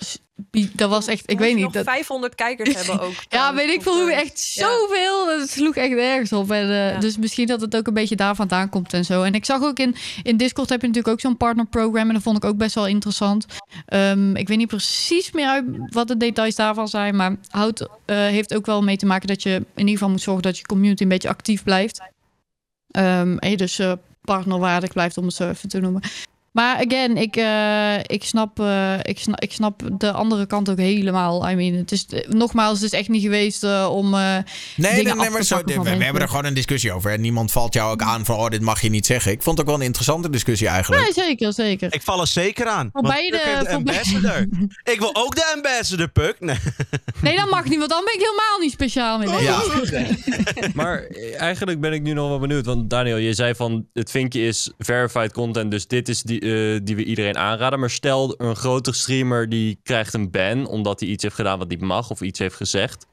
dat 0.74 0.90
was 0.90 1.08
echt, 1.08 1.32
ik 1.32 1.40
weet 1.40 1.56
niet. 1.56 1.64
nog 1.64 1.74
Dat, 1.74 1.86
500 1.86 2.36
kijkers 2.36 2.76
hebben 2.78 3.00
ook. 3.00 3.14
ja, 3.30 3.54
weet 3.54 3.70
ik 3.70 3.82
veel 3.82 4.02
hoe 4.02 4.12
eh, 4.12 4.20
echt 4.20 4.54
ja. 4.54 4.68
zoveel. 4.68 5.40
Het 5.40 5.50
sloeg 5.50 5.76
echt 5.76 5.96
nergens 5.96 6.34
op. 6.34 6.52
En, 6.52 6.70
eh, 6.70 6.92
Ja. 6.92 7.00
Dus 7.00 7.18
misschien 7.18 7.48
dat 7.48 7.62
het 7.62 7.76
ook 7.76 7.88
een 7.88 7.94
beetje 7.94 8.16
daar 8.16 8.36
vandaan 8.36 8.70
komt 8.70 8.94
en 8.94 9.06
zo. 9.06 9.24
En 9.24 9.34
ik 9.34 9.46
zag 9.46 9.62
ook 9.62 9.80
in, 9.80 9.96
in 10.24 10.38
Discord 10.38 10.70
heb 10.70 10.82
je 10.82 10.88
natuurlijk 10.88 11.14
ook 11.14 11.22
zo'n 11.22 11.38
partnerprogram. 11.38 12.08
En 12.08 12.14
dat 12.14 12.24
vond 12.24 12.38
ik 12.38 12.46
ook 12.46 12.58
best 12.58 12.76
wel 12.76 12.88
interessant. 12.88 13.46
Ehm, 13.86 14.36
ik 14.36 14.48
weet 14.48 14.58
niet 14.58 14.68
precies 14.68 15.32
meer 15.32 15.48
uit 15.48 15.66
wat 15.90 16.08
de 16.08 16.18
details 16.18 16.56
daarvan 16.56 16.88
zijn. 16.88 17.16
Maar 17.16 17.36
houdt, 17.50 17.88
eh, 18.06 18.18
heeft 18.18 18.56
ook 18.56 18.66
wel 18.66 18.84
mee 18.84 18.98
te 18.98 19.06
maken 19.06 19.28
dat 19.28 19.44
je 19.44 19.52
in 19.52 19.66
ieder 19.76 19.94
geval 19.94 20.10
moet 20.10 20.22
zorgen 20.22 20.44
dat 20.44 20.58
je 20.58 20.66
community 20.66 21.04
een 21.04 21.10
beetje 21.10 21.30
actief 21.30 21.64
blijft. 21.64 22.02
Ehm, 22.92 23.38
en 23.38 23.50
je 23.50 23.58
dus 23.58 23.80
eh, 23.80 23.92
partnerwaardig 24.22 24.92
blijft, 24.92 25.18
om 25.18 25.26
het 25.26 25.34
zo 25.34 25.50
even 25.50 25.70
te 25.70 25.80
noemen. 25.80 26.02
Maar 26.52 26.76
again, 26.88 27.18
ik, 27.18 27.36
eh, 27.36 27.98
ik, 28.16 28.24
snap, 28.24 28.60
eh, 28.60 28.94
ik, 29.02 29.20
snap, 29.20 29.42
ik 29.42 29.52
snap 29.52 29.82
de 29.98 30.12
andere 30.12 30.46
kant 30.46 30.70
ook 30.70 30.78
helemaal. 30.78 31.50
I 31.50 31.56
mean, 31.56 31.74
het 31.74 31.92
is 31.92 32.06
eh, 32.06 32.30
nogmaals, 32.30 32.80
het 32.82 32.94
is 32.94 33.00
echt 33.00 33.10
niet 33.10 33.22
geweest 33.22 33.64
om. 33.88 34.14
eh, 34.14 34.20
Nee, 34.22 34.44
nee, 34.76 34.96
dingen 34.96 35.18
nee, 35.18 35.30
maar 35.30 35.44
zo, 35.44 35.62
we, 35.66 35.74
van 35.74 35.86
hebben 35.88 36.22
er 36.22 36.28
gewoon 36.28 36.46
een 36.46 36.54
discussie 36.54 36.92
over. 36.92 37.12
En 37.12 37.22
niemand 37.22 37.52
valt 37.52 37.74
jou 37.74 37.92
ook 37.92 38.02
aan 38.02 38.26
van, 38.26 38.36
oh, 38.36 38.48
dit 38.48 38.62
mag 38.62 38.82
je 38.82 38.90
niet 38.90 39.06
zeggen. 39.06 39.32
Ik 39.32 39.42
vond 39.42 39.58
het 39.58 39.68
ook 39.68 39.72
wel 39.74 39.80
een 39.82 39.88
interessante 39.88 40.30
discussie 40.30 40.68
eigenlijk. 40.68 41.04
Nee, 41.04 41.14
zeker, 41.26 41.54
zeker. 41.54 41.94
Ik 41.94 42.02
val 42.02 42.22
er 42.22 42.28
zeker 42.28 42.68
aan. 42.68 42.90
Want 42.92 43.08
beide- 43.08 43.38
de 43.64 43.70
ambassador. 43.70 44.48
ik 44.94 45.00
wil 45.00 45.16
ook 45.16 45.36
de 45.36 45.52
ambassador, 45.56 46.08
Puck. 46.10 46.36
Nee. 46.40 46.58
Nee, 47.22 47.36
dat 47.36 47.50
mag 47.50 47.64
niet, 47.70 47.78
want 47.78 47.90
dan 47.90 48.04
ben 48.06 48.14
ik 48.14 48.20
helemaal 48.20 48.60
niet 48.62 48.72
speciaal 48.72 49.18
meer. 49.18 49.30
Nee. 49.30 49.44
Ja. 49.44 49.62
Maar 50.74 51.04
eigenlijk 51.38 51.80
ben 51.80 51.94
ik 51.94 52.02
nu 52.02 52.14
nog 52.14 52.28
wel 52.30 52.40
benieuwd. 52.40 52.66
Want 52.66 52.90
Daniel, 52.90 53.18
je 53.18 53.34
zei 53.34 53.56
van 53.56 53.86
het 53.94 54.12
vinkje 54.12 54.42
is 54.48 54.72
verified 54.78 55.34
content. 55.34 55.72
Dus 55.72 55.88
dit 55.88 56.10
is 56.10 56.22
die, 56.22 56.41
eh, 56.42 56.80
die 56.84 56.96
we 56.96 57.04
iedereen 57.04 57.38
aanraden. 57.38 57.80
Maar 57.80 57.90
stel 57.90 58.34
een 58.38 58.56
grote 58.56 58.94
streamer 58.94 59.50
die 59.50 59.80
krijgt 59.84 60.14
een 60.14 60.32
ban. 60.32 60.68
Omdat 60.68 61.00
hij 61.00 61.10
iets 61.10 61.24
heeft 61.24 61.36
gedaan 61.36 61.60
wat 61.60 61.70
niet 61.70 61.82
mag. 61.82 62.10
Of 62.10 62.22
iets 62.22 62.40
heeft 62.40 62.56
gezegd. 62.56 63.06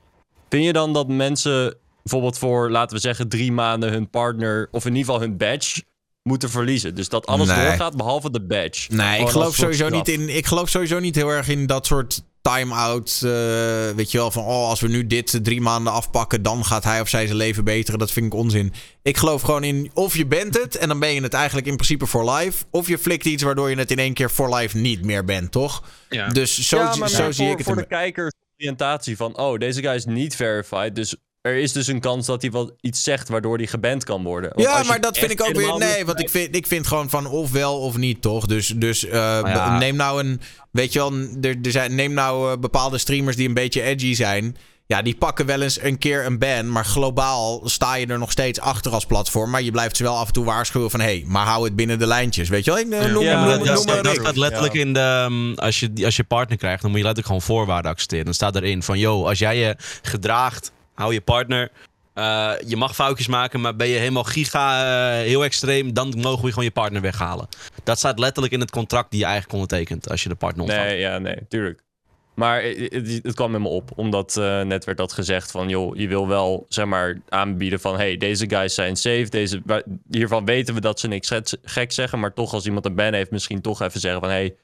Vind 0.48 0.64
je 0.64 0.72
dan 0.72 0.92
dat 0.92 1.08
mensen 1.08 1.76
bijvoorbeeld 2.02 2.38
voor, 2.38 2.70
laten 2.70 2.96
we 2.96 3.02
zeggen, 3.02 3.28
drie 3.28 3.52
maanden 3.52 3.90
hun 3.90 4.10
partner. 4.10 4.68
Of 4.70 4.84
in 4.84 4.94
ieder 4.94 5.04
geval 5.12 5.20
hun 5.28 5.36
badge 5.36 5.82
moeten 6.22 6.50
verliezen? 6.50 6.94
Dus 6.94 7.08
dat 7.08 7.26
alles 7.26 7.48
Nee. 7.48 7.64
doorgaat 7.66 7.96
behalve 7.96 8.30
de 8.30 8.40
badge. 8.42 8.94
Nee, 8.94 9.20
ik 9.20 9.28
geloof, 9.28 9.54
sowieso 9.54 9.88
niet 9.88 10.08
in, 10.08 10.36
ik 10.36 10.46
geloof 10.46 10.68
sowieso 10.68 10.98
niet 10.98 11.14
heel 11.14 11.28
erg 11.28 11.48
in 11.48 11.66
dat 11.66 11.86
soort 11.86 12.22
time-out. 12.52 13.20
eh, 13.24 13.30
weet 13.96 14.10
je 14.10 14.18
wel, 14.18 14.30
van 14.30 14.44
oh, 14.44 14.68
als 14.68 14.80
we 14.80 14.88
nu 14.88 15.06
dit 15.06 15.38
drie 15.42 15.60
maanden 15.60 15.92
afpakken, 15.92 16.42
dan 16.42 16.64
gaat 16.64 16.84
hij 16.84 17.00
of 17.00 17.08
zij 17.08 17.24
zijn 17.26 17.36
leven 17.36 17.64
beteren. 17.64 17.98
Dat 17.98 18.10
vind 18.10 18.26
ik 18.26 18.34
onzin. 18.34 18.72
Ik 19.02 19.16
geloof 19.16 19.42
gewoon 19.42 19.64
in, 19.64 19.90
of 19.94 20.16
je 20.16 20.26
bent 20.26 20.58
het 20.58 20.76
en 20.76 20.88
dan 20.88 20.98
ben 20.98 21.14
je 21.14 21.22
het 21.22 21.34
eigenlijk 21.34 21.66
in 21.66 21.74
principe 21.74 22.06
voor 22.06 22.30
life. 22.30 22.64
Of 22.70 22.88
je 22.88 22.98
flikt 22.98 23.24
iets 23.24 23.42
waardoor 23.42 23.70
je 23.70 23.76
het 23.76 23.90
in 23.90 23.98
één 23.98 24.14
keer 24.14 24.30
voor 24.30 24.54
life 24.54 24.76
niet 24.76 25.04
meer 25.04 25.24
bent, 25.24 25.52
toch? 25.52 25.84
Ja. 26.08 26.28
Dus 26.28 26.68
zo, 26.68 26.76
ja, 26.76 26.96
maar 26.96 27.08
zo 27.08 27.30
zie 27.30 27.44
voor, 27.44 27.52
ik 27.52 27.58
het. 27.58 27.66
voor 27.66 27.76
de 27.76 27.86
kijkers 27.86 28.32
oriëntatie 28.56 29.16
van, 29.16 29.38
oh, 29.38 29.58
deze 29.58 29.82
guy 29.82 29.94
is 29.94 30.04
niet 30.04 30.36
verified. 30.36 30.94
Dus 30.94 31.16
er 31.40 31.56
is 31.56 31.72
dus 31.72 31.86
een 31.86 32.00
kans 32.00 32.26
dat 32.26 32.42
hij 32.42 32.50
wat 32.50 32.72
iets 32.80 33.02
zegt 33.02 33.28
waardoor 33.28 33.56
hij 33.56 33.66
geband 33.66 34.04
kan 34.04 34.22
worden. 34.22 34.50
Want 34.54 34.68
Ja, 34.68 34.82
maar 34.82 35.00
dat 35.00 35.18
vind 35.18 35.30
ik 35.30 35.42
ook 35.42 35.56
weer. 35.56 35.78
Nee, 35.78 36.04
want 36.04 36.20
ik 36.20 36.30
vind, 36.30 36.56
ik 36.56 36.66
vind 36.66 36.86
gewoon 36.86 37.10
van 37.10 37.26
of 37.26 37.50
wel 37.52 37.78
of 37.80 37.96
niet, 37.96 38.22
toch? 38.22 38.46
Dus, 38.46 38.66
dus 38.76 39.04
eh, 39.04 39.12
ja. 39.44 39.72
be- 39.72 39.78
neem 39.78 39.96
nou 39.96 40.20
een. 40.24 40.40
Weet 40.70 40.92
je 40.92 40.98
wel, 40.98 41.12
er, 41.40 41.56
er 41.62 41.70
zijn, 41.70 41.94
neem 41.94 42.12
nou 42.12 42.52
eh, 42.52 42.58
bepaalde 42.58 42.98
streamers 42.98 43.36
die 43.36 43.48
een 43.48 43.54
beetje 43.54 43.82
edgy 43.82 44.14
zijn. 44.14 44.56
Ja, 44.86 45.02
die 45.02 45.16
pakken 45.16 45.46
wel 45.46 45.60
eens 45.62 45.82
een 45.82 45.98
keer 45.98 46.26
een 46.26 46.38
ban. 46.38 46.70
Maar 46.72 46.84
globaal 46.84 47.60
sta 47.64 47.94
je 47.94 48.06
er 48.06 48.18
nog 48.18 48.30
steeds 48.30 48.60
achter 48.60 48.92
als 48.92 49.06
platform. 49.06 49.50
Maar 49.50 49.62
je 49.62 49.70
blijft 49.70 49.96
ze 49.96 50.02
wel 50.02 50.16
af 50.16 50.26
en 50.26 50.32
toe 50.32 50.44
waarschuwen 50.44 50.90
van... 50.90 51.00
hé, 51.00 51.06
hey, 51.06 51.24
maar 51.26 51.46
hou 51.46 51.64
het 51.64 51.76
binnen 51.76 51.98
de 51.98 52.06
lijntjes. 52.06 52.48
Weet 52.48 52.64
je 52.64 52.70
wel? 52.70 52.80
Ik, 52.80 52.90
eh, 52.90 53.12
noem, 53.12 53.22
Ja, 53.24 53.38
noem, 53.40 53.48
dat, 53.48 53.58
noem, 53.58 53.66
dat, 53.66 53.76
noem 53.76 53.86
dat, 53.86 54.04
maar- 54.04 54.14
staat 54.14 54.36
letterlijk 54.36 54.74
in 54.74 54.92
de. 54.92 55.26
um, 55.30 55.54
als, 55.54 55.80
je, 55.80 55.92
als 56.04 56.16
je 56.16 56.24
partner 56.24 56.58
krijgt, 56.58 56.82
dan 56.82 56.90
moet 56.90 57.00
je 57.00 57.06
letterlijk 57.06 57.34
gewoon 57.40 57.56
voorwaarden 57.56 57.90
accepteren. 57.90 58.24
Dan 58.24 58.34
staat 58.34 58.56
erin 58.56 58.82
van: 58.82 58.98
yo, 58.98 59.26
als 59.26 59.38
jij 59.38 59.58
je 59.58 59.76
gedraagt, 60.02 60.72
hou 60.98 61.12
je 61.12 61.20
partner. 61.20 61.70
eh, 62.14 62.52
je 62.66 62.76
mag 62.76 62.94
foutjes 62.94 63.26
maken, 63.26 63.60
maar 63.60 63.76
ben 63.76 63.88
je 63.88 63.98
helemaal 63.98 64.24
giga 64.24 64.80
eh, 65.12 65.22
heel 65.26 65.44
extreem, 65.44 65.92
dan 65.92 66.14
mogen 66.20 66.44
we 66.44 66.48
gewoon 66.48 66.64
je 66.64 66.70
partner 66.70 67.00
weghalen. 67.02 67.48
Dat 67.84 67.98
staat 67.98 68.18
letterlijk 68.18 68.54
in 68.54 68.60
het 68.60 68.70
contract 68.70 69.10
die 69.10 69.18
je 69.20 69.24
eigenlijk 69.26 69.54
ondertekent 69.54 70.10
als 70.10 70.22
je 70.22 70.28
de 70.28 70.34
partner 70.34 70.64
ontvangt. 70.64 70.88
Nee, 70.88 70.98
ja, 70.98 71.18
nee, 71.18 71.36
tuurlijk. 71.48 71.80
Maar 72.34 72.62
het, 72.62 73.20
het- 73.22 73.34
kwam 73.34 73.50
met 73.50 73.60
me 73.60 73.68
op, 73.68 73.90
omdat 73.96 74.36
eh, 74.36 74.60
net 74.62 74.84
werd 74.84 74.98
dat 74.98 75.12
gezegd 75.12 75.50
van, 75.50 75.68
joh, 75.68 75.96
je 75.96 76.08
wil 76.08 76.28
wel, 76.28 76.66
zeg 76.68 76.84
maar, 76.86 77.20
aanbieden 77.28 77.80
van, 77.80 77.96
hey, 77.96 78.16
deze 78.16 78.48
guys 78.48 78.74
zijn 78.74 78.96
safe, 78.96 79.26
deze, 79.28 79.62
hiervan 80.10 80.44
weten 80.44 80.74
we 80.74 80.80
dat 80.80 81.00
ze 81.00 81.08
niks 81.08 81.28
gek- 81.28 81.56
gek 81.62 81.92
zeggen, 81.92 82.20
maar 82.20 82.34
toch 82.34 82.52
als 82.52 82.66
iemand 82.66 82.84
een 82.86 82.94
ban 82.94 83.12
heeft, 83.12 83.30
misschien 83.30 83.60
toch 83.60 83.82
even 83.82 84.00
zeggen 84.00 84.20
van, 84.20 84.30
hey, 84.30 84.56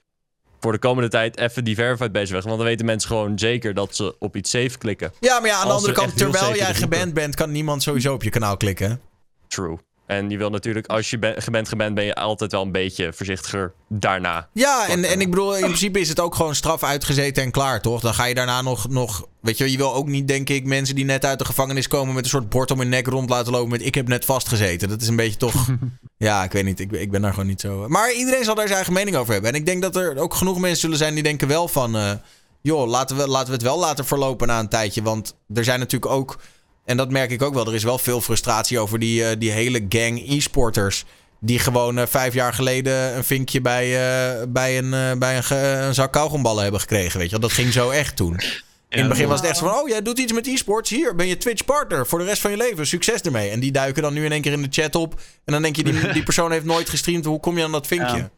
voor 0.65 0.73
de 0.73 0.79
komende 0.79 1.09
tijd 1.09 1.39
even 1.39 1.65
die 1.65 1.75
verified 1.75 2.13
bezig 2.13 2.31
weg, 2.31 2.45
want 2.45 2.57
dan 2.57 2.67
weten 2.67 2.87
mensen 2.87 3.09
gewoon 3.09 3.39
zeker 3.39 3.75
dat 3.75 3.97
ze 3.97 4.17
op 4.19 4.37
iets 4.37 4.51
safe 4.51 4.79
klikken. 4.79 5.13
Ja, 5.21 5.41
maar 5.41 5.49
ja, 5.49 5.57
aan 5.57 5.67
de 5.67 5.73
andere 5.73 5.93
er 5.93 5.99
kant, 5.99 6.17
terwijl 6.17 6.55
jij 6.55 6.75
geband 6.75 7.15
bent, 7.15 7.35
kan 7.35 7.51
niemand 7.51 7.83
sowieso 7.83 8.15
op 8.15 8.23
je 8.23 8.31
kanaal 8.31 8.57
klikken. 8.57 9.01
True. 9.49 9.79
En 10.07 10.31
je 10.31 10.39
wil 10.39 10.51
natuurlijk, 10.51 10.87
als 10.87 11.11
je 11.11 11.19
ben, 11.19 11.43
geband 11.43 11.69
geband, 11.69 11.95
ben 11.95 12.05
je 12.05 12.15
altijd 12.15 12.53
wel 12.53 12.63
een 12.63 12.73
beetje 12.73 13.13
voorzichtiger 13.13 13.73
daarna. 13.89 14.49
Ja, 14.53 14.89
en, 14.89 15.05
en 15.05 15.21
ik 15.21 15.31
bedoel, 15.31 15.57
in 15.57 15.61
principe 15.61 16.01
is 16.01 16.09
het 16.09 16.21
ook 16.21 16.35
gewoon 16.35 16.55
straf 16.55 16.83
uitgezeten 16.83 17.43
en 17.43 17.51
klaar, 17.51 17.81
toch? 17.81 18.01
Dan 18.01 18.15
ga 18.15 18.25
je 18.25 18.35
daarna 18.35 18.63
nog, 18.63 18.89
nog... 18.89 19.27
Weet 19.41 19.59
je, 19.59 19.71
je 19.71 19.77
wil 19.77 19.95
ook 19.95 20.07
niet, 20.07 20.29
denk 20.29 20.49
ik, 20.49 20.65
mensen 20.65 20.95
die 20.95 21.05
net 21.05 21.25
uit 21.25 21.39
de 21.39 21.45
gevangenis 21.45 21.89
komen... 21.89 22.15
met 22.15 22.25
een 22.25 22.31
soort 22.31 22.49
bord 22.49 22.71
om 22.71 22.79
hun 22.79 22.89
nek 22.89 23.07
rond 23.07 23.31
laten 23.31 23.53
lopen 23.53 23.71
met... 23.71 23.87
ik 23.87 23.95
heb 23.95 24.09
net 24.09 24.25
vastgezeten. 24.25 24.89
Dat 24.89 25.03
is 25.03 25.09
een 25.09 25.17
beetje 25.17 25.39
toch... 25.39 25.67
ja, 26.17 26.45
ik 26.45 26.53
weet 26.53 26.65
niet. 26.65 26.81
Ik, 26.81 26.93
ik 26.93 27.11
ben 27.11 27.23
daar 27.23 27.33
gewoon 27.33 27.49
niet 27.49 27.61
zo... 27.61 27.89
Maar 27.89 28.13
iedereen 28.13 28.45
zal 28.45 28.55
daar 28.55 28.65
zijn 28.65 28.77
eigen 28.77 28.95
mening 28.95 29.17
over 29.17 29.33
hebben. 29.33 29.53
En 29.53 29.59
ik 29.59 29.67
denk 29.67 29.83
dat 29.83 29.97
er 29.97 30.19
ook 30.19 30.35
genoeg 30.35 30.59
mensen 30.59 30.81
zullen 30.81 30.99
zijn 30.99 31.15
die 31.15 31.23
denken 31.23 31.49
wel 31.49 31.69
van... 31.69 31.97
eh, 31.97 32.13
joh, 32.61 32.89
laten 32.89 33.17
we, 33.17 33.29
laten 33.29 33.47
we 33.47 33.53
het 33.53 33.63
wel 33.63 33.79
laten 33.79 34.05
verlopen 34.05 34.47
na 34.47 34.59
een 34.59 34.69
tijdje. 34.69 35.03
Want 35.03 35.37
er 35.55 35.65
zijn 35.65 35.79
natuurlijk 35.79 36.13
ook... 36.13 36.39
En 36.85 36.97
dat 36.97 37.11
merk 37.11 37.31
ik 37.31 37.43
ook 37.43 37.55
wel. 37.55 37.67
Er 37.67 37.75
is 37.75 37.85
wel 37.85 37.99
veel 37.99 38.21
frustratie 38.21 38.79
over 38.79 38.99
die, 38.99 39.25
eh, 39.25 39.37
die 39.39 39.51
hele 39.51 39.87
gang 39.89 40.29
e-sporters... 40.29 41.05
Die 41.41 41.59
gewoon 41.59 41.99
eh, 41.99 42.07
vijf 42.07 42.35
jaar 42.35 42.55
geleden 42.55 43.17
een 43.17 43.25
vinkje 43.25 43.61
bij, 43.61 43.85
eh, 43.85 44.47
bij, 44.49 44.79
een, 44.79 45.19
bij 45.19 45.37
een, 45.37 45.57
een 45.87 45.95
zak 45.95 46.13
kauwgomballen 46.13 46.63
hebben 46.63 46.81
gekregen. 46.81 47.19
Weet 47.19 47.31
je. 47.31 47.39
Dat 47.39 47.53
ging 47.53 47.73
zo 47.73 47.91
echt 47.91 48.17
toen. 48.17 48.41
In 48.89 48.99
het 48.99 49.09
begin 49.09 49.29
was 49.29 49.41
het 49.41 49.49
echt 49.49 49.59
van, 49.59 49.75
oh 49.75 49.89
jij 49.89 50.03
doet 50.03 50.19
iets 50.19 50.33
met 50.33 50.47
e-sports. 50.47 50.91
Hier 50.91 51.15
ben 51.15 51.27
je 51.27 51.37
Twitch 51.37 51.65
partner 51.65 52.07
voor 52.07 52.19
de 52.19 52.25
rest 52.25 52.41
van 52.41 52.51
je 52.51 52.57
leven. 52.57 52.87
Succes 52.87 53.21
ermee. 53.21 53.51
En 53.51 53.61
die 53.61 53.73
duiken 53.73 54.03
dan 54.03 54.15
nu 54.15 54.25
in 54.25 54.33
één 54.33 54.43
keer 54.43 54.53
in 54.53 54.63
de 54.63 54.69
chat 54.71 54.95
op. 54.95 55.21
En 55.45 55.53
dan 55.53 55.63
denk 55.63 55.77
je, 55.77 55.85
die, 55.85 56.13
die 56.13 56.23
persoon 56.23 56.53
heeft 56.53 56.65
nooit 56.65 56.89
gestreamd. 56.89 57.25
Hoe 57.25 57.41
kom 57.41 57.59
je 57.59 57.65
aan 57.65 57.73
dat 57.73 57.87
vinkje? 57.87 58.17
Ja. 58.17 58.31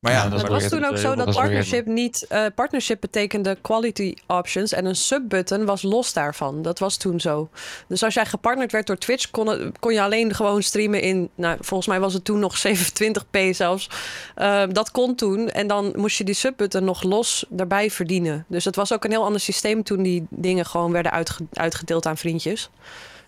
Maar 0.00 0.12
ja, 0.12 0.18
Ja, 0.22 0.28
dat 0.28 0.48
was 0.48 0.62
toen 0.68 0.84
ook 0.84 0.96
zo 0.96 1.08
dat 1.14 1.26
partnership 1.34 1.86
niet... 1.86 2.26
eh, 2.28 2.44
partnership 2.54 3.00
betekende 3.00 3.58
quality 3.60 4.14
options 4.26 4.72
en 4.72 4.84
een 4.84 4.96
subbutton 4.96 5.64
was 5.64 5.82
los 5.82 6.12
daarvan. 6.12 6.62
Dat 6.62 6.78
was 6.78 6.96
toen 6.96 7.20
zo. 7.20 7.48
Dus 7.86 8.02
als 8.02 8.14
jij 8.14 8.26
gepartnerd 8.26 8.72
werd 8.72 8.86
door 8.86 8.96
Twitch, 8.98 9.30
kon, 9.30 9.46
het- 9.46 9.78
kon 9.78 9.92
je 9.92 10.02
alleen 10.02 10.34
gewoon 10.34 10.62
streamen 10.62 11.00
in... 11.02 11.30
Nou, 11.34 11.56
volgens 11.60 11.88
mij 11.88 12.00
was 12.00 12.12
het 12.14 12.24
toen 12.24 12.38
nog 12.38 12.58
27p 12.66 13.50
zelfs. 13.50 13.90
Eh, 14.34 14.62
dat 14.68 14.90
kon 14.90 15.14
toen. 15.14 15.48
En 15.48 15.66
dan 15.66 15.92
moest 15.96 16.18
je 16.18 16.24
die 16.24 16.34
subbutton 16.34 16.84
nog 16.84 17.02
los 17.02 17.44
daarbij 17.48 17.90
verdienen. 17.90 18.44
Dus 18.48 18.64
het 18.64 18.76
was 18.76 18.92
ook 18.92 19.04
een 19.04 19.10
heel 19.10 19.24
ander 19.24 19.40
systeem 19.40 19.82
toen 19.82 20.02
die 20.02 20.26
dingen 20.30 20.66
gewoon 20.66 20.92
werden 20.92 21.12
uitge- 21.12 21.46
uitgedeeld 21.52 22.06
aan 22.06 22.16
vriendjes. 22.16 22.70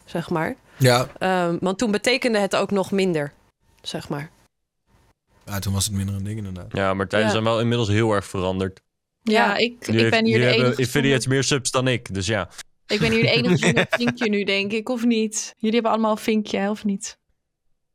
Zeg 0.05 0.31
maar. 0.31 0.55
ja. 0.77 1.07
Eh, 1.19 1.49
want 1.61 1.79
toen 1.79 1.91
betekende 1.91 2.39
het 2.39 2.57
ook 2.57 2.71
nog 2.71 2.91
minder. 2.91 3.33
Zeg 3.83 4.09
maar. 4.09 4.31
Ja, 5.47 5.59
toen 5.59 5.73
was 5.73 5.85
het 5.85 5.95
minder 5.95 6.15
een 6.15 6.25
ding 6.25 6.37
inderdaad. 6.39 6.67
Ja, 6.73 6.95
maar 6.95 7.09
tijden 7.09 7.27
Ja. 7.29 7.33
zijn 7.33 7.45
wel 7.45 7.61
inmiddels 7.61 7.89
heel 7.89 8.13
erg 8.13 8.27
veranderd. 8.27 8.81
Ja, 9.23 9.57
ik, 9.57 9.87
Jullie 9.87 10.05
ik 10.05 10.11
ben 10.11 10.25
hier 10.25 10.33
de 10.35 10.39
jullie 10.41 10.47
hebben 10.47 10.67
enige. 10.67 10.83
affiliates 10.83 11.27
meer 11.27 11.45
subs 11.45 11.71
dan 11.71 11.89
ik, 11.89 12.15
dus 12.15 12.27
ja. 12.27 12.49
Ik 12.87 13.01
ben 13.01 13.13
hier 13.13 13.23
de 13.23 13.31
enige 13.31 13.57
zonder 13.57 13.87
vinkje 13.99 14.29
nu, 14.29 14.45
denk 14.45 14.73
ik, 14.73 14.89
of 14.89 15.05
niet? 15.05 15.55
Jullie 15.57 15.75
hebben 15.75 15.91
allemaal 15.93 16.11
een 16.11 16.19
vinkje, 16.19 16.71
of 16.71 16.85
niet? 16.85 17.19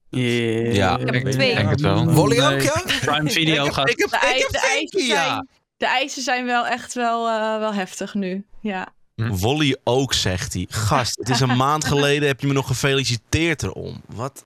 Yeah. 0.09 0.73
Ja. 0.75 0.97
Ik 0.97 1.05
heb 1.05 1.15
Ik 1.15 1.25
er 1.25 1.31
twee. 1.31 1.55
denk 1.55 1.69
het 1.69 1.81
wel. 1.81 2.09
Ook, 2.09 2.33
ja? 2.33 2.55
Prime 3.01 3.29
Video 3.29 3.65
gaat. 3.65 3.89
Ik 3.89 3.99
heb, 3.99 4.09
De, 4.09 4.15
ik 4.35 4.37
heb 4.41 4.49
de, 4.51 4.59
eisen 4.59 4.69
vinkje, 4.69 5.03
ja. 5.03 5.25
zijn, 5.25 5.47
de 5.77 5.85
eisen 5.85 6.21
zijn 6.23 6.45
wel 6.45 6.67
echt 6.67 6.93
wel, 6.93 7.27
eh, 7.27 7.59
wel 7.59 7.73
heftig 7.73 8.13
nu. 8.13 8.45
Ja. 8.61 8.95
Volley 9.25 9.77
ook, 9.83 10.13
zegt 10.13 10.53
hij. 10.53 10.65
Gast, 10.69 11.17
het 11.19 11.29
is 11.29 11.39
een 11.39 11.55
maand 11.57 11.85
geleden 11.93 12.27
heb 12.27 12.41
je 12.41 12.47
me 12.47 12.53
nog 12.53 12.67
gefeliciteerd 12.67 13.63
erom. 13.63 14.01
Wat? 14.05 14.43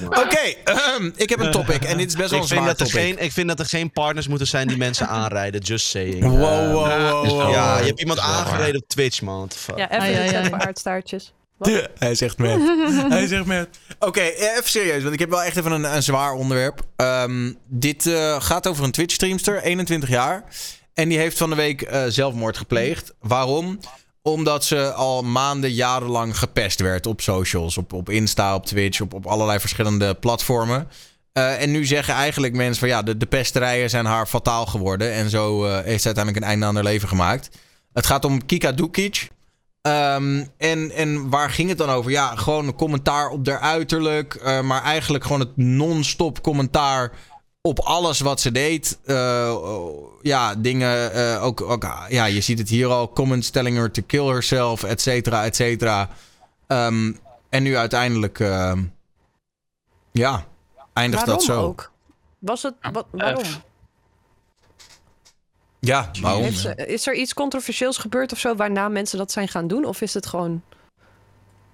Jongen. 0.00 0.18
Oké, 0.18 0.38
ehm, 0.64 1.10
ik 1.16 1.28
heb 1.28 1.40
een 1.40 1.50
topic. 1.50 1.84
En 1.84 1.96
dit 1.96 2.08
is 2.08 2.16
best 2.16 2.30
wel 2.30 2.38
ik, 2.38 2.44
een 2.44 2.50
vind 2.50 2.60
zwaar 2.60 2.76
dat 2.76 2.80
er 2.80 2.92
topic. 2.92 3.02
geen, 3.02 3.24
ik 3.24 3.32
vind 3.32 3.48
dat 3.48 3.58
er 3.58 3.66
geen 3.66 3.90
partners 3.92 4.28
moeten 4.28 4.46
zijn 4.46 4.68
die 4.68 4.76
mensen 4.76 5.08
aanrijden. 5.08 5.60
Just 5.60 5.86
saying. 5.86 6.22
Wow, 6.24 6.34
Eh, 6.34 6.72
wow, 6.72 7.10
wow, 7.10 7.28
wow. 7.28 7.52
Ja, 7.52 7.78
je 7.78 7.84
hebt 7.86 8.00
iemand 8.00 8.18
aangereden 8.18 8.80
op 8.82 8.88
Twitch, 8.88 9.22
man. 9.22 9.50
Fuck? 9.50 9.76
Ja, 9.78 9.90
even 9.90 10.36
ai. 10.36 10.48
voor 10.48 10.58
aardstaartjes. 10.58 11.32
Wat? 11.56 11.88
Hij 11.98 12.14
zegt 12.14 12.38
met. 12.38 12.60
Hij 13.08 13.26
zegt 13.26 13.46
met. 13.46 13.68
Oké, 13.98 14.20
eh, 14.20 14.50
even 14.56 14.70
serieus, 14.70 15.02
want 15.02 15.14
ik 15.14 15.20
heb 15.20 15.30
wel 15.30 15.42
echt 15.42 15.56
even 15.56 15.72
een, 15.72 15.94
een 15.94 16.02
zwaar 16.02 16.32
onderwerp. 16.32 16.80
Ehm, 16.96 17.52
dit 17.68 18.06
eh, 18.06 18.40
gaat 18.40 18.66
over 18.66 18.84
een 18.84 18.90
Twitch-streamster, 18.90 19.62
21 19.62 20.08
jaar. 20.08 20.44
En 20.94 21.08
die 21.08 21.18
heeft 21.18 21.38
van 21.38 21.50
de 21.50 21.56
week 21.56 21.82
eh, 21.82 22.02
zelfmoord 22.08 22.56
gepleegd. 22.56 23.14
Waarom? 23.20 23.78
Omdat 24.22 24.64
ze 24.64 24.92
al 24.92 25.22
maanden, 25.22 25.72
jarenlang 25.72 26.38
gepest 26.38 26.80
werd 26.80 27.06
op 27.06 27.20
socials. 27.20 27.78
Op, 27.78 27.92
op 27.92 28.10
Insta, 28.10 28.54
op 28.54 28.66
Twitch, 28.66 29.00
op, 29.00 29.14
op 29.14 29.26
allerlei 29.26 29.60
verschillende 29.60 30.14
platformen. 30.14 30.88
Eh, 31.32 31.62
en 31.62 31.70
nu 31.70 31.84
zeggen 31.84 32.14
eigenlijk 32.14 32.54
mensen 32.54 32.78
van 32.78 32.88
ja, 32.88 33.02
de, 33.02 33.16
de 33.16 33.26
pesterijen 33.26 33.90
zijn 33.90 34.04
haar 34.04 34.26
fataal 34.26 34.66
geworden. 34.66 35.12
En 35.12 35.30
zo 35.30 35.64
eh, 35.64 35.72
heeft 35.72 36.02
ze 36.02 36.06
uiteindelijk 36.06 36.36
een 36.36 36.50
einde 36.50 36.66
aan 36.66 36.74
haar 36.74 36.84
leven 36.84 37.08
gemaakt. 37.08 37.50
Het 37.92 38.06
gaat 38.06 38.24
om 38.24 38.46
Kika 38.46 38.72
Dukic. 38.72 39.30
Ehm, 39.82 40.44
en, 40.58 40.90
en 40.90 41.30
waar 41.30 41.50
ging 41.50 41.68
het 41.68 41.78
dan 41.78 41.90
over? 41.90 42.10
Ja, 42.10 42.36
gewoon 42.36 42.66
een 42.66 42.74
commentaar 42.74 43.28
op 43.28 43.46
haar 43.46 43.60
uiterlijk. 43.60 44.60
maar 44.62 44.82
eigenlijk 44.82 45.24
gewoon 45.24 45.40
het 45.40 45.56
non-stop 45.56 46.42
commentaar 46.42 47.12
op 47.62 47.78
alles 47.80 48.20
wat 48.20 48.40
ze 48.40 48.52
deed. 48.52 48.98
Eh, 49.04 49.56
oh, 49.62 50.12
ja, 50.22 50.54
dingen. 50.54 51.12
eh, 51.12 51.44
ook, 51.44 51.60
ook, 51.60 51.86
ja, 52.08 52.24
je 52.24 52.40
ziet 52.40 52.58
het 52.58 52.68
hier 52.68 52.88
al. 52.88 53.12
Comments 53.12 53.50
telling 53.50 53.76
her 53.76 53.90
to 53.90 54.02
kill 54.06 54.26
herself, 54.26 54.82
et 54.84 55.00
cetera, 55.00 55.44
et 55.44 55.56
cetera. 55.56 56.08
Ehm, 56.66 57.12
en 57.48 57.62
nu 57.62 57.76
uiteindelijk. 57.76 58.40
ehm, 58.40 58.82
ja, 60.12 60.46
eindigt 60.92 61.26
Waarom 61.26 61.46
dat 61.46 61.56
zo. 61.56 61.62
ook? 61.62 61.92
Was 62.38 62.62
het, 62.62 62.74
wat, 62.92 63.06
waarom? 63.10 63.44
Ja, 65.78 66.10
waarom? 66.20 66.42
Heeft 66.42 66.76
is 66.76 67.06
er 67.06 67.14
iets 67.14 67.34
controversieels 67.34 67.96
gebeurd 67.98 68.32
of 68.32 68.38
zo 68.38 68.54
waarna 68.54 68.88
mensen 68.88 69.18
dat 69.18 69.32
zijn 69.32 69.48
gaan 69.48 69.66
doen? 69.66 69.84
Of 69.84 70.00
is 70.00 70.14
het 70.14 70.26
gewoon... 70.26 70.62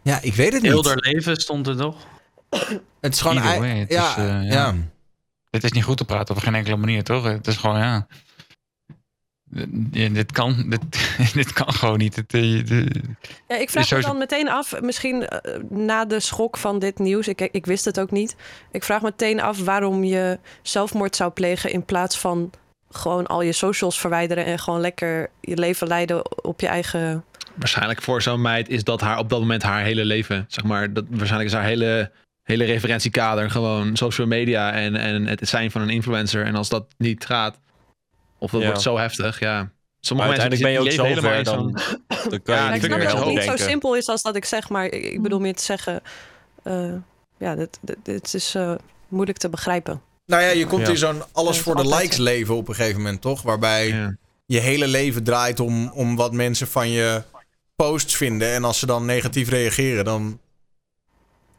Ja, 0.03 0.21
ik 0.23 0.35
weet 0.35 0.53
het 0.53 0.63
Heel 0.63 0.77
niet. 0.77 0.87
haar 0.87 0.97
leven 0.97 1.37
stond 1.37 1.67
er 1.67 1.77
toch? 1.77 1.97
Het 3.01 3.15
is 3.15 3.21
gewoon. 3.21 3.43
Way, 3.43 3.79
het 3.79 3.91
ja, 3.91 4.11
is, 4.11 4.17
eh, 4.17 4.25
ja. 4.27 4.41
ja. 4.43 4.75
Dit 5.51 5.65
is 5.65 5.73
niet 5.73 5.85
goed 5.85 5.97
te 5.97 6.05
praten 6.05 6.35
op 6.35 6.41
geen 6.43 6.55
enkele 6.55 6.77
manier, 6.77 7.05
toch? 7.05 7.25
Het 7.25 7.47
is 7.47 7.57
gewoon, 7.57 7.79
ja. 7.79 8.07
Ja, 9.91 10.09
dit, 10.09 10.33
kan, 10.33 10.67
dit, 10.71 10.81
dit 11.35 11.53
kan 11.53 11.73
gewoon 11.73 11.99
niet. 11.99 12.17
Het, 12.17 12.35
eh, 12.35 12.41
de- 12.67 13.01
Ja, 13.49 13.57
ik 13.57 13.71
vraag 13.71 13.91
me 13.91 14.01
dan 14.01 14.19
meteen 14.19 14.49
af, 14.49 14.81
misschien 14.81 15.27
eh, 15.29 15.61
na 15.71 16.05
de 16.05 16.21
schok 16.21 16.57
van 16.57 16.79
dit 16.79 16.99
nieuws, 16.99 17.29
ik, 17.29 17.41
ik 17.41 17.67
wist 17.67 17.85
het 17.85 18.01
ook 18.01 18.11
niet. 18.11 18.37
Ik 18.73 18.85
vraag 18.85 19.01
me 19.03 19.09
meteen 19.11 19.41
af 19.41 19.61
waarom 19.65 20.05
je 20.05 20.39
zelfmoord 20.63 21.17
zou 21.17 21.31
plegen 21.31 21.73
in 21.73 21.85
plaats 21.85 22.19
van 22.19 22.51
gewoon 22.91 23.27
al 23.27 23.43
je 23.43 23.53
socials 23.53 24.01
verwijderen 24.01 24.45
en 24.45 24.59
gewoon 24.59 24.81
lekker 24.81 25.31
je 25.41 25.57
leven 25.57 25.87
leiden 25.87 26.45
op 26.45 26.61
je 26.61 26.67
eigen. 26.67 27.25
Waarschijnlijk 27.55 28.03
voor 28.03 28.23
zo'n 28.23 28.41
meid 28.41 28.69
is 28.69 28.85
dat 28.85 29.01
haar 29.01 29.19
op 29.19 29.29
dat 29.29 29.41
moment 29.41 29.63
haar 29.63 29.83
hele 29.83 30.05
leven. 30.05 30.45
Zeg 30.49 30.65
maar, 30.65 30.93
dat, 30.93 31.05
waarschijnlijk 31.09 31.51
is 31.51 31.57
haar 31.57 31.65
hele, 31.67 32.11
hele 32.49 32.65
referentiekader 32.65 33.51
gewoon 33.51 33.97
social 33.97 34.27
media 34.27 34.73
en, 34.73 34.97
en 34.97 35.27
het 35.27 35.49
zijn 35.49 35.71
van 35.71 35.81
een 35.81 35.91
influencer. 35.91 36.45
En 36.45 36.55
als 36.55 36.69
dat 36.69 36.87
niet 36.99 37.27
gaat, 37.27 37.59
of 38.39 38.51
dat 38.51 38.61
Ja. 38.61 38.67
wordt 38.67 38.83
zo 38.83 38.99
heftig, 38.99 39.41
ja. 39.41 39.71
Sommige 40.01 40.29
Maar 40.29 40.39
mensen 40.39 40.63
uiteindelijk 40.63 40.63
ben 40.63 40.73
je 40.73 41.09
ook 41.11 41.15
zo 41.17 41.29
ver, 41.29 41.45
dan, 41.45 41.73
dan 42.31 42.43
kan 42.43 42.55
Ja, 42.55 42.69
je 42.69 42.75
ik 42.75 42.85
snap 42.85 43.01
dat 43.01 43.19
het 43.19 43.27
niet 43.35 43.43
zo 43.43 43.57
simpel 43.57 43.97
is 43.97 44.07
als 44.07 44.23
dat 44.23 44.37
ik 44.37 44.45
zeg, 44.45 44.69
maar 44.69 44.85
ik 44.85 45.05
ik 45.05 45.23
bedoel 45.23 45.41
meer 45.41 45.55
te 45.55 45.63
zeggen, 45.65 46.01
eh, 46.63 46.93
ja, 47.39 47.55
dit, 47.55 47.79
dit, 47.81 47.97
dit 48.03 48.35
is 48.35 48.55
eh, 48.55 48.75
moeilijk 49.09 49.39
te 49.39 49.49
begrijpen. 49.49 50.01
Nou 50.27 50.43
ja, 50.43 50.49
je 50.49 50.67
komt 50.67 50.83
Ja. 50.83 50.89
in 50.89 50.97
zo'n 50.99 51.23
alles 51.33 51.59
voor 51.59 51.77
de 51.77 51.89
likes 51.97 52.17
leven 52.17 52.57
op 52.57 52.69
een 52.69 52.75
gegeven 52.75 52.97
moment, 52.97 53.21
toch? 53.21 53.43
Waarbij 53.43 53.89
Ja. 53.89 54.17
je 54.47 54.59
hele 54.59 54.87
leven 54.87 55.25
draait 55.25 55.61
om, 55.61 55.89
om 55.89 56.17
wat 56.17 56.33
mensen 56.33 56.67
van 56.67 56.91
je 56.91 57.23
posts 57.77 58.17
vinden. 58.17 58.53
En 58.55 58.65
als 58.65 58.79
ze 58.79 58.87
dan 58.87 59.05
negatief 59.05 59.49
reageren, 59.49 60.05
dan 60.05 60.41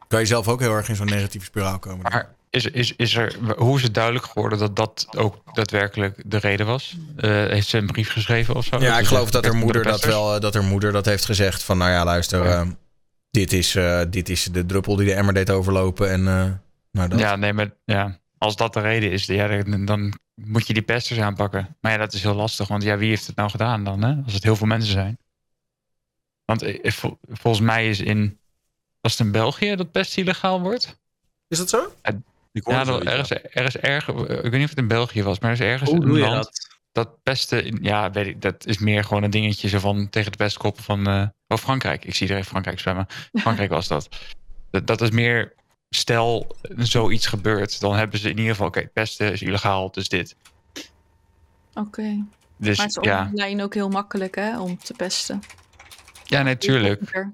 kan 0.10 0.19
je 0.19 0.26
zelf 0.26 0.48
ook 0.48 0.60
heel 0.60 0.73
erg 0.76 0.90
in 0.90 0.95
zo'n 0.95 1.06
negatieve 1.06 1.45
spiraal 1.45 1.80
komen. 1.80 2.02
Maar 2.11 2.30
is, 2.49 2.65
is, 2.65 2.94
is 2.95 3.15
er, 3.15 3.36
hoe 3.57 3.77
is 3.77 3.84
het 3.84 3.94
duidelijk 3.94 4.26
geworden 4.26 4.60
dat 4.60 4.76
dat 4.76 5.07
ook 5.18 5.41
daadwerkelijk 5.53 6.23
de 6.26 6.38
reden 6.38 6.65
was? 6.65 6.95
Eh, 7.18 7.30
heeft 7.30 7.68
ze 7.68 7.77
een 7.77 7.86
brief 7.86 8.11
geschreven 8.11 8.56
of 8.56 8.65
zo? 8.65 8.80
ja, 8.80 8.99
ik 8.99 9.06
geloof 9.06 9.31
dat 9.31 9.45
haar 9.45 9.56
moeder 9.56 9.84
de 9.84 9.90
dat 9.90 10.06
wel, 10.06 10.36
eh, 10.36 10.41
dat 10.41 10.53
haar 10.53 10.64
moeder 10.64 10.91
dat 10.91 11.06
heeft 11.06 11.26
gezegd 11.26 11.64
van, 11.64 11.77
nou 11.77 11.91
ja, 11.91 12.03
luister, 12.03 12.44
Ja. 12.44 12.61
eh, 12.61 12.68
dit, 13.31 13.53
is, 13.53 13.77
dit 14.10 14.30
is 14.30 14.44
de 14.44 14.65
druppel 14.65 14.95
die 14.95 15.06
de 15.06 15.14
emmer 15.14 15.34
deed 15.34 15.49
overlopen 15.49 16.10
en 16.11 16.23
nou 16.91 17.07
dat. 17.10 17.19
Ja, 17.19 17.36
nee, 17.36 17.53
maar 17.53 17.72
ja, 17.86 18.19
als 18.38 18.56
dat 18.56 18.73
de 18.73 18.80
reden 18.81 19.11
is, 19.11 19.26
ja, 19.26 19.64
dan, 19.64 19.86
dan 19.86 20.14
moet 20.36 20.68
je 20.68 20.73
die 20.73 20.81
pesters 20.81 21.19
aanpakken. 21.19 21.76
Maar 21.81 21.91
ja, 21.91 21.98
dat 21.98 22.14
is 22.14 22.23
heel 22.23 22.34
lastig, 22.36 22.68
want 22.68 22.84
ja, 22.84 22.98
wie 22.98 23.10
heeft 23.10 23.27
het 23.27 23.36
nou 23.36 23.49
gedaan 23.49 23.84
dan? 23.84 24.03
Hè? 24.03 24.15
Als 24.23 24.34
het 24.34 24.44
heel 24.44 24.56
veel 24.56 24.68
mensen 24.68 24.91
zijn. 24.91 25.18
Want 26.45 26.64
vol- 26.81 27.18
volgens 27.31 27.64
mij 27.65 27.90
is 27.90 27.99
in. 27.99 28.38
Was 29.02 29.18
het 29.18 29.26
in 29.26 29.32
België 29.32 29.76
dat 29.76 29.92
pest 29.92 30.18
illegaal 30.18 30.62
wordt? 30.62 31.00
Is 31.48 31.58
dat 31.58 31.70
zo? 31.70 31.94
Ik 32.52 32.68
Ja, 32.68 32.84
dat, 32.84 33.06
er, 33.06 33.20
is, 33.20 33.32
er 33.32 33.66
is 33.66 33.78
erg. 33.78 34.08
Ik 34.08 34.16
weet 34.28 34.52
niet 34.52 34.64
of 34.64 34.70
het 34.70 34.78
in 34.78 34.88
België 34.88 35.24
was, 35.24 35.40
maar 35.40 35.50
er 35.52 35.60
is 35.60 35.66
ergens 35.66 35.90
Hoe 35.90 36.04
een 36.04 36.20
land 36.20 36.34
dat? 36.34 36.68
dat 36.92 37.24
pesten. 37.24 37.84
Ja, 37.84 38.12
weet 38.12 38.28
ik, 38.28 38.42
dat 38.42 38.66
is 38.66 38.78
meer 38.78 39.04
gewoon 39.04 39.24
een 39.24 39.30
dingetje 39.30 39.68
zo 39.68 39.80
van 39.80 40.10
tegen 40.10 40.32
de 40.32 40.38
pestkoppen 40.38 40.84
van. 40.84 41.08
eh 41.08 41.28
oh, 41.48 41.58
Frankrijk. 41.58 42.06
Ik 42.06 42.16
zie 42.16 42.28
er 42.28 42.34
even 42.36 42.50
Frankrijk 42.50 42.80
zwemmen. 42.80 43.08
Frankrijk 43.34 43.70
was 43.70 43.88
dat. 43.88 44.10
dat. 44.72 44.88
Dat 44.88 45.02
is 45.02 45.12
meer. 45.12 45.54
Stel 45.90 46.56
zoiets 46.78 47.28
gebeurt, 47.28 47.80
dan 47.80 47.96
hebben 47.96 48.20
ze 48.20 48.30
in 48.30 48.38
ieder 48.38 48.52
geval. 48.52 48.68
Oké, 48.68 48.88
pesten 48.88 49.32
is 49.32 49.42
illegaal, 49.42 49.92
dus 49.92 50.10
dit. 50.10 50.36
Oké. 51.74 52.26
Dus 52.58 52.78
Maar 52.78 52.86
het 52.86 52.98
is 52.98 53.04
ja, 53.04 53.28
online 53.32 53.64
ook 53.64 53.74
heel 53.74 53.90
makkelijk 53.90 54.36
hè, 54.36 54.60
om 54.60 54.78
te 54.78 54.94
pesten. 54.94 55.40
ja, 56.26 56.42
natuurlijk. 56.42 57.30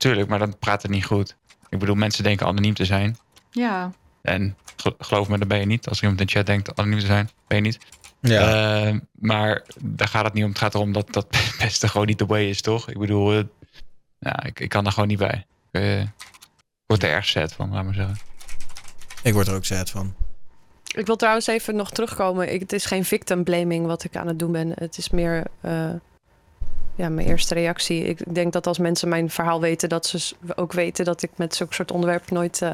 Tuurlijk, 0.00 0.28
maar 0.28 0.38
dan 0.38 0.58
praat 0.58 0.82
het 0.82 0.90
niet 0.90 1.04
goed. 1.04 1.36
Ik 1.68 1.78
bedoel, 1.78 1.94
mensen 1.94 2.24
denken 2.24 2.46
anoniem 2.46 2.74
te 2.74 2.84
zijn. 2.84 3.16
Ja. 3.50 3.92
En 4.22 4.56
ge- 4.76 4.94
geloof 4.98 5.28
me, 5.28 5.38
dat 5.38 5.48
ben 5.48 5.58
je 5.58 5.66
niet. 5.66 5.88
Als 5.88 6.00
iemand 6.02 6.20
in 6.20 6.26
de 6.26 6.32
chat 6.32 6.46
denkt 6.46 6.76
anoniem 6.76 6.98
te 6.98 7.06
zijn, 7.06 7.30
ben 7.46 7.56
je 7.56 7.62
niet. 7.62 7.78
Ja. 8.20 8.84
Eh, 8.86 8.96
maar 9.12 9.64
daar 9.80 10.08
gaat 10.08 10.24
het 10.24 10.32
niet 10.32 10.44
om. 10.44 10.48
Het 10.50 10.58
gaat 10.58 10.74
erom 10.74 10.92
dat 10.92 11.12
dat 11.12 11.26
pesten 11.58 11.88
gewoon 11.88 12.06
niet 12.06 12.18
de 12.18 12.26
way 12.26 12.48
is, 12.48 12.60
toch? 12.60 12.88
Ik 12.90 12.98
bedoel, 12.98 13.32
eh, 13.32 13.44
ja, 14.18 14.42
ik, 14.44 14.60
ik 14.60 14.68
kan 14.68 14.84
daar 14.84 14.92
gewoon 14.92 15.08
niet 15.08 15.18
bij. 15.18 15.46
Eh, 15.70 16.00
ik 16.00 16.08
word 16.86 17.02
er 17.02 17.10
erg 17.10 17.26
sad 17.26 17.52
van, 17.52 17.70
laat 17.72 17.84
maar 17.84 17.94
zeggen. 17.94 18.18
Ik 19.22 19.32
word 19.32 19.48
er 19.48 19.54
ook 19.54 19.64
sad 19.64 19.90
van. 19.90 20.14
Ik 20.94 21.06
wil 21.06 21.16
trouwens 21.16 21.46
even 21.46 21.76
nog 21.76 21.90
terugkomen. 21.90 22.52
Ik, 22.52 22.60
het 22.60 22.72
is 22.72 22.84
geen 22.84 23.04
victim 23.04 23.44
blaming 23.44 23.86
wat 23.86 24.04
ik 24.04 24.16
aan 24.16 24.26
het 24.26 24.38
doen 24.38 24.52
ben. 24.52 24.72
Het 24.74 24.98
is 24.98 25.10
meer 25.10 25.46
eh, 25.60 25.90
ja, 27.00 27.08
mijn 27.08 27.26
eerste 27.28 27.54
reactie. 27.54 28.04
Ik 28.04 28.34
denk 28.34 28.52
dat 28.52 28.66
als 28.66 28.78
mensen 28.78 29.08
mijn 29.08 29.30
verhaal 29.30 29.60
weten, 29.60 29.88
dat 29.88 30.06
ze 30.06 30.34
ook 30.56 30.72
weten 30.72 31.04
dat 31.04 31.22
ik 31.22 31.30
met 31.36 31.54
zulke 31.54 31.74
soort 31.74 31.90
onderwerpen 31.90 32.34
nooit 32.34 32.62
eh, 32.62 32.72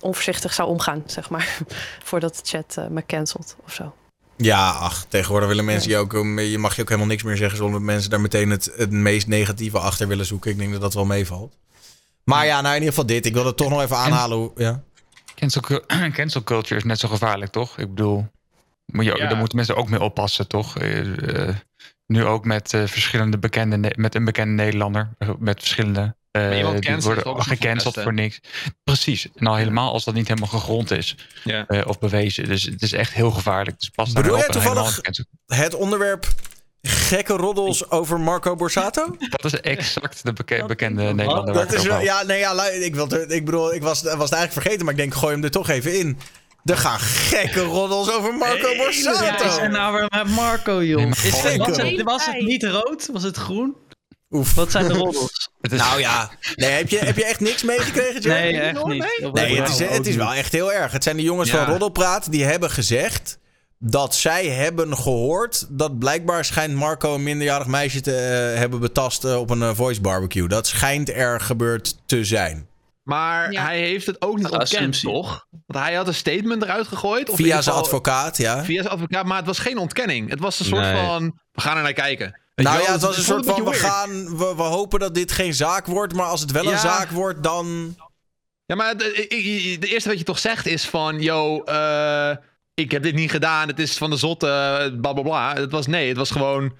onvoorzichtig 0.00 0.52
zou 0.54 0.68
omgaan, 0.68 1.02
zeg 1.06 1.30
maar. 1.30 1.58
Voordat 2.04 2.34
de 2.34 2.40
chat 2.44 2.76
eh, 2.76 2.86
me 2.86 3.06
cancelt 3.06 3.56
of 3.64 3.72
zo. 3.72 3.94
Ja, 4.36 4.70
ach, 4.70 5.04
tegenwoordig 5.08 5.48
willen 5.48 5.64
mensen 5.64 5.90
je 5.90 5.96
ook, 5.96 6.12
um, 6.12 6.38
je 6.38 6.58
mag 6.58 6.74
je 6.76 6.82
ook 6.82 6.88
helemaal 6.88 7.08
niks 7.10 7.22
meer 7.22 7.36
zeggen 7.36 7.56
zonder 7.56 7.76
dat 7.76 7.86
mensen 7.88 8.10
daar 8.10 8.20
meteen 8.20 8.50
het, 8.50 8.72
het 8.76 8.90
meest 8.90 9.26
negatieve 9.26 9.78
achter 9.78 10.08
willen 10.08 10.26
zoeken. 10.26 10.50
Ik 10.50 10.58
denk 10.58 10.72
dat 10.72 10.80
dat 10.80 10.94
wel 10.94 11.04
meevalt. 11.04 11.56
Maar 12.24 12.46
ja, 12.46 12.54
nou 12.60 12.66
in 12.74 12.80
ieder 12.80 12.88
geval 12.88 13.06
dit. 13.06 13.26
Ik 13.26 13.34
wil 13.34 13.46
het 13.46 13.56
toch 13.56 13.70
nog 13.70 13.82
even 13.82 13.96
aanhalen. 13.96 14.36
hoe- 14.38 14.50
Ja. 14.56 14.82
Cancel, 15.34 15.60
cu- 15.60 15.84
cancel 16.18 16.42
culture 16.42 16.76
is 16.76 16.84
net 16.84 16.98
zo 16.98 17.08
gevaarlijk, 17.08 17.52
toch? 17.52 17.78
Ik 17.78 17.88
bedoel, 17.88 18.26
moet 18.86 19.04
je, 19.04 19.16
Ja. 19.16 19.28
daar 19.28 19.36
moeten 19.36 19.56
mensen 19.56 19.76
ook 19.76 19.88
mee 19.88 20.00
oppassen, 20.02 20.48
toch? 20.48 20.76
Eh, 20.78 21.48
eh, 21.48 21.56
nu 22.10 22.24
ook 22.24 22.44
met 22.44 22.74
eh, 22.74 22.82
verschillende 22.86 23.38
bekende, 23.38 23.92
met 23.96 24.14
een 24.14 24.24
bekende 24.24 24.62
Nederlander, 24.62 25.10
eh, 25.18 25.28
met 25.38 25.58
verschillende. 25.58 26.14
eh, 26.30 26.56
iemand 26.58 26.82
die 26.82 26.96
worden 26.96 27.42
gecanceld 27.42 28.00
voor 28.00 28.14
niks. 28.14 28.40
Precies. 28.84 29.28
Nou, 29.34 29.58
helemaal 29.58 29.92
als 29.92 30.04
dat 30.04 30.14
niet 30.14 30.28
helemaal 30.28 30.48
gegrond 30.48 30.90
is 30.90 31.16
Ja. 31.44 31.66
eh, 31.66 31.86
of 31.86 31.98
bewezen. 31.98 32.44
Dus 32.48 32.62
het 32.62 32.82
is 32.82 32.92
echt 32.92 33.12
heel 33.12 33.30
gevaarlijk. 33.30 33.78
Dus 33.78 33.88
pas 33.88 34.12
Bedoel 34.12 34.36
jij 34.38 34.46
toevallig- 34.48 35.00
Het 35.46 35.74
onderwerp 35.74 36.26
gekke 36.82 37.32
roddels 37.32 37.90
over 37.90 38.20
Marco 38.20 38.54
Borsato? 38.56 39.16
Dat 39.30 39.44
is 39.44 39.60
exact 39.60 40.24
de 40.24 40.32
beke- 40.32 40.64
bekende 40.66 41.02
Nederlander. 41.02 41.54
Dat 41.54 41.72
is 41.72 41.82
ja, 41.82 42.22
nee, 42.22 42.38
ja, 42.38 42.64
ik, 42.68 42.94
wil, 42.94 43.12
ik 43.28 43.44
bedoel, 43.44 43.74
ik 43.74 43.82
was, 43.82 44.02
was 44.02 44.10
het 44.12 44.18
eigenlijk 44.18 44.52
vergeten, 44.52 44.84
maar 44.84 44.94
ik 44.94 45.00
denk, 45.00 45.14
gooi 45.14 45.34
hem 45.34 45.44
er 45.44 45.50
toch 45.50 45.68
even 45.68 45.98
in. 45.98 46.18
Er 46.64 46.76
gaan 46.76 46.98
gekke 47.00 47.60
roddels 47.60 48.10
over 48.12 48.34
Marco 48.34 48.76
Borsato. 48.76 49.24
Ja, 49.24 49.44
is 49.44 49.56
en 49.56 49.70
nou 49.70 49.94
weer 49.94 50.24
met 50.24 50.34
Marco, 50.34 50.84
joh. 50.84 51.10
Is 51.10 51.30
was, 51.30 51.42
het, 51.42 52.02
was 52.02 52.26
het 52.26 52.40
niet 52.40 52.64
rood? 52.64 53.08
Was 53.12 53.22
het 53.22 53.36
groen? 53.36 53.76
Oef. 54.30 54.54
Wat 54.54 54.70
zijn 54.70 54.88
de 54.88 54.94
roddels? 54.94 55.48
Nou 55.70 56.00
ja, 56.00 56.30
nee, 56.54 56.70
heb, 56.70 56.88
je, 56.88 56.98
heb 56.98 57.16
je 57.16 57.24
echt 57.24 57.40
niks 57.40 57.62
meegekregen, 57.62 58.20
Joe? 58.20 58.32
Nee, 58.32 58.60
echt 58.60 58.84
niet. 58.84 59.32
Nee, 59.32 59.60
het 59.60 59.68
is, 59.68 59.78
het 59.78 60.06
is 60.06 60.16
wel 60.16 60.32
echt 60.34 60.52
heel 60.52 60.72
erg. 60.72 60.92
Het 60.92 61.02
zijn 61.02 61.16
de 61.16 61.22
jongens 61.22 61.50
Ja. 61.50 61.56
van 61.56 61.66
Roddelpraat 61.72 62.30
die 62.30 62.44
hebben 62.44 62.70
gezegd 62.70 63.38
dat 63.78 64.14
zij 64.14 64.46
hebben 64.46 64.96
gehoord 64.96 65.66
dat 65.68 65.98
blijkbaar 65.98 66.44
schijnt 66.44 66.74
Marco 66.74 67.14
een 67.14 67.22
minderjarig 67.22 67.66
meisje 67.66 68.00
te 68.00 68.16
eh, 68.16 68.58
hebben 68.58 68.80
betast 68.80 69.24
eh, 69.24 69.38
op 69.38 69.50
een 69.50 69.62
eh, 69.62 69.74
voice 69.74 70.00
barbecue. 70.00 70.48
Dat 70.48 70.66
schijnt 70.66 71.10
er 71.10 71.40
gebeurd 71.40 71.96
te 72.06 72.24
zijn. 72.24 72.68
Maar 73.10 73.52
Ja. 73.52 73.62
hij 73.62 73.78
heeft 73.78 74.06
het 74.06 74.22
ook 74.22 74.36
niet 74.36 74.44
ontkend, 74.44 74.62
assumptie. 74.62 75.08
toch? 75.10 75.46
Want 75.66 75.84
hij 75.84 75.94
had 75.94 76.06
een 76.06 76.14
statement 76.14 76.62
eruit 76.62 76.88
gegooid. 76.88 77.30
Of 77.30 77.36
Via 77.36 77.62
zijn 77.62 77.76
advocaat, 77.76 78.36
ja. 78.36 78.64
Via 78.64 78.82
zijn 78.82 78.94
advocaat, 78.94 79.26
maar 79.26 79.36
het 79.36 79.46
was 79.46 79.58
geen 79.58 79.78
ontkenning. 79.78 80.30
Het 80.30 80.40
was 80.40 80.58
een 80.58 80.64
soort 80.64 80.80
Nee. 80.82 81.04
van, 81.06 81.40
we 81.52 81.60
gaan 81.60 81.76
er 81.76 81.82
naar 81.82 81.92
kijken. 81.92 82.40
Weet 82.54 82.66
Nou 82.66 82.82
ja, 82.82 82.92
het 82.92 83.00
was 83.00 83.16
een 83.16 83.22
soort 83.22 83.46
van, 83.46 83.64
we, 83.64 83.72
gaan, 83.72 84.36
we, 84.38 84.54
we 84.56 84.62
hopen 84.62 85.00
dat 85.00 85.14
dit 85.14 85.32
geen 85.32 85.54
zaak 85.54 85.86
wordt, 85.86 86.14
maar 86.14 86.26
als 86.26 86.40
het 86.40 86.50
wel 86.50 86.72
een 86.72 86.78
zaak 86.78 87.10
wordt, 87.10 87.42
dan... 87.42 87.96
Ja, 88.66 88.76
maar 88.76 88.96
de, 88.96 89.78
eerste 89.80 90.08
wat 90.08 90.18
je 90.18 90.24
toch 90.24 90.38
zegt 90.38 90.66
is 90.66 90.88
van, 90.88 91.20
yo, 91.20 91.62
eh, 91.62 92.36
ik 92.74 92.90
heb 92.90 93.02
dit 93.02 93.14
niet 93.14 93.30
gedaan, 93.30 93.68
het 93.68 93.78
is 93.78 93.96
van 93.98 94.10
de 94.10 94.16
zotte, 94.16 94.46
uh, 94.92 95.00
bla 95.00 95.12
bla 95.12 95.22
bla. 95.22 95.54
Het 95.54 95.70
was 95.72 95.86
nee, 95.86 96.08
het 96.08 96.16
was 96.16 96.30
gewoon, 96.30 96.76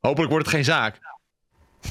hopelijk 0.00 0.30
wordt 0.30 0.46
het 0.46 0.54
geen 0.54 0.64
zaak. 0.64 0.98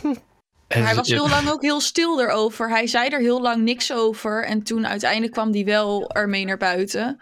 Hij 0.68 0.96
was 0.96 1.08
heel 1.08 1.30
lang 1.30 1.50
ook 1.50 1.62
heel 1.62 1.80
stil 1.82 2.22
erover. 2.22 2.70
Hij 2.70 2.88
zei 2.88 3.10
er 3.10 3.20
heel 3.20 3.42
lang 3.42 3.64
niks 3.64 3.94
over. 3.94 4.46
En 4.46 4.64
toen 4.64 4.88
uiteindelijk 4.88 5.32
kwam 5.32 5.52
hij 5.54 5.66
wel 5.66 6.10
ermee 6.10 6.46
naar 6.46 6.58
buiten. 6.58 7.22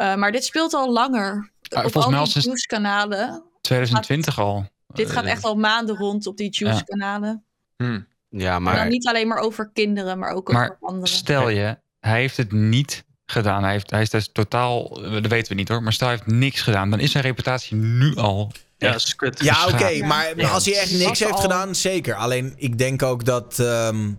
Uh, 0.00 0.14
maar 0.14 0.32
dit 0.32 0.44
speelt 0.44 0.74
al 0.74 0.92
langer. 0.92 1.50
Ah, 1.68 1.84
op 1.84 1.96
al 1.96 2.24
die 2.24 2.42
nieuwskanalen. 2.46 3.42
2020 3.60 4.38
al. 4.38 4.66
Dit 4.86 5.10
gaat 5.10 5.24
Eh, 5.24 5.30
echt 5.30 5.44
al 5.44 5.54
maanden 5.56 5.96
rond 5.96 6.26
op 6.26 6.36
die 6.36 6.50
juice-kanalen. 6.50 7.44
Ja, 7.76 7.86
En 7.86 8.06
dan 8.28 8.62
maar 8.62 8.88
niet 8.88 9.06
alleen 9.08 9.28
maar 9.28 9.38
over 9.38 9.70
kinderen, 9.72 10.18
maar 10.18 10.30
ook 10.30 10.52
Maar 10.52 10.64
over 10.64 10.76
anderen. 10.80 11.08
stel 11.08 11.48
je, 11.48 11.78
hij 12.00 12.20
heeft 12.20 12.36
het 12.36 12.52
niet 12.52 13.04
gedaan. 13.26 13.62
Hij, 13.62 13.72
heeft, 13.72 13.90
hij 13.90 14.02
is 14.02 14.10
dus 14.10 14.28
totaal, 14.32 14.88
dat 15.02 15.26
weten 15.26 15.48
we 15.48 15.54
niet 15.54 15.68
hoor, 15.68 15.82
maar 15.82 15.92
stel 15.92 16.08
hij 16.08 16.16
heeft 16.16 16.30
niks 16.38 16.60
gedaan. 16.60 16.90
Dan 16.90 17.00
is 17.00 17.10
zijn 17.10 17.24
reputatie 17.24 17.76
nu 17.76 18.14
al 18.16 18.52
Ja. 18.84 18.96
Ja, 19.34 19.66
oké, 19.68 20.04
maar 20.04 20.32
Ja. 20.36 20.48
als 20.50 20.64
hij 20.64 20.74
echt 20.78 20.92
niks 20.92 21.18
heeft 21.18 21.32
al- 21.32 21.38
gedaan, 21.40 21.74
zeker. 21.74 22.14
Alleen 22.14 22.52
ik 22.56 22.78
denk 22.78 23.02
ook 23.02 23.24
dat. 23.24 23.58
ehm, 23.58 24.10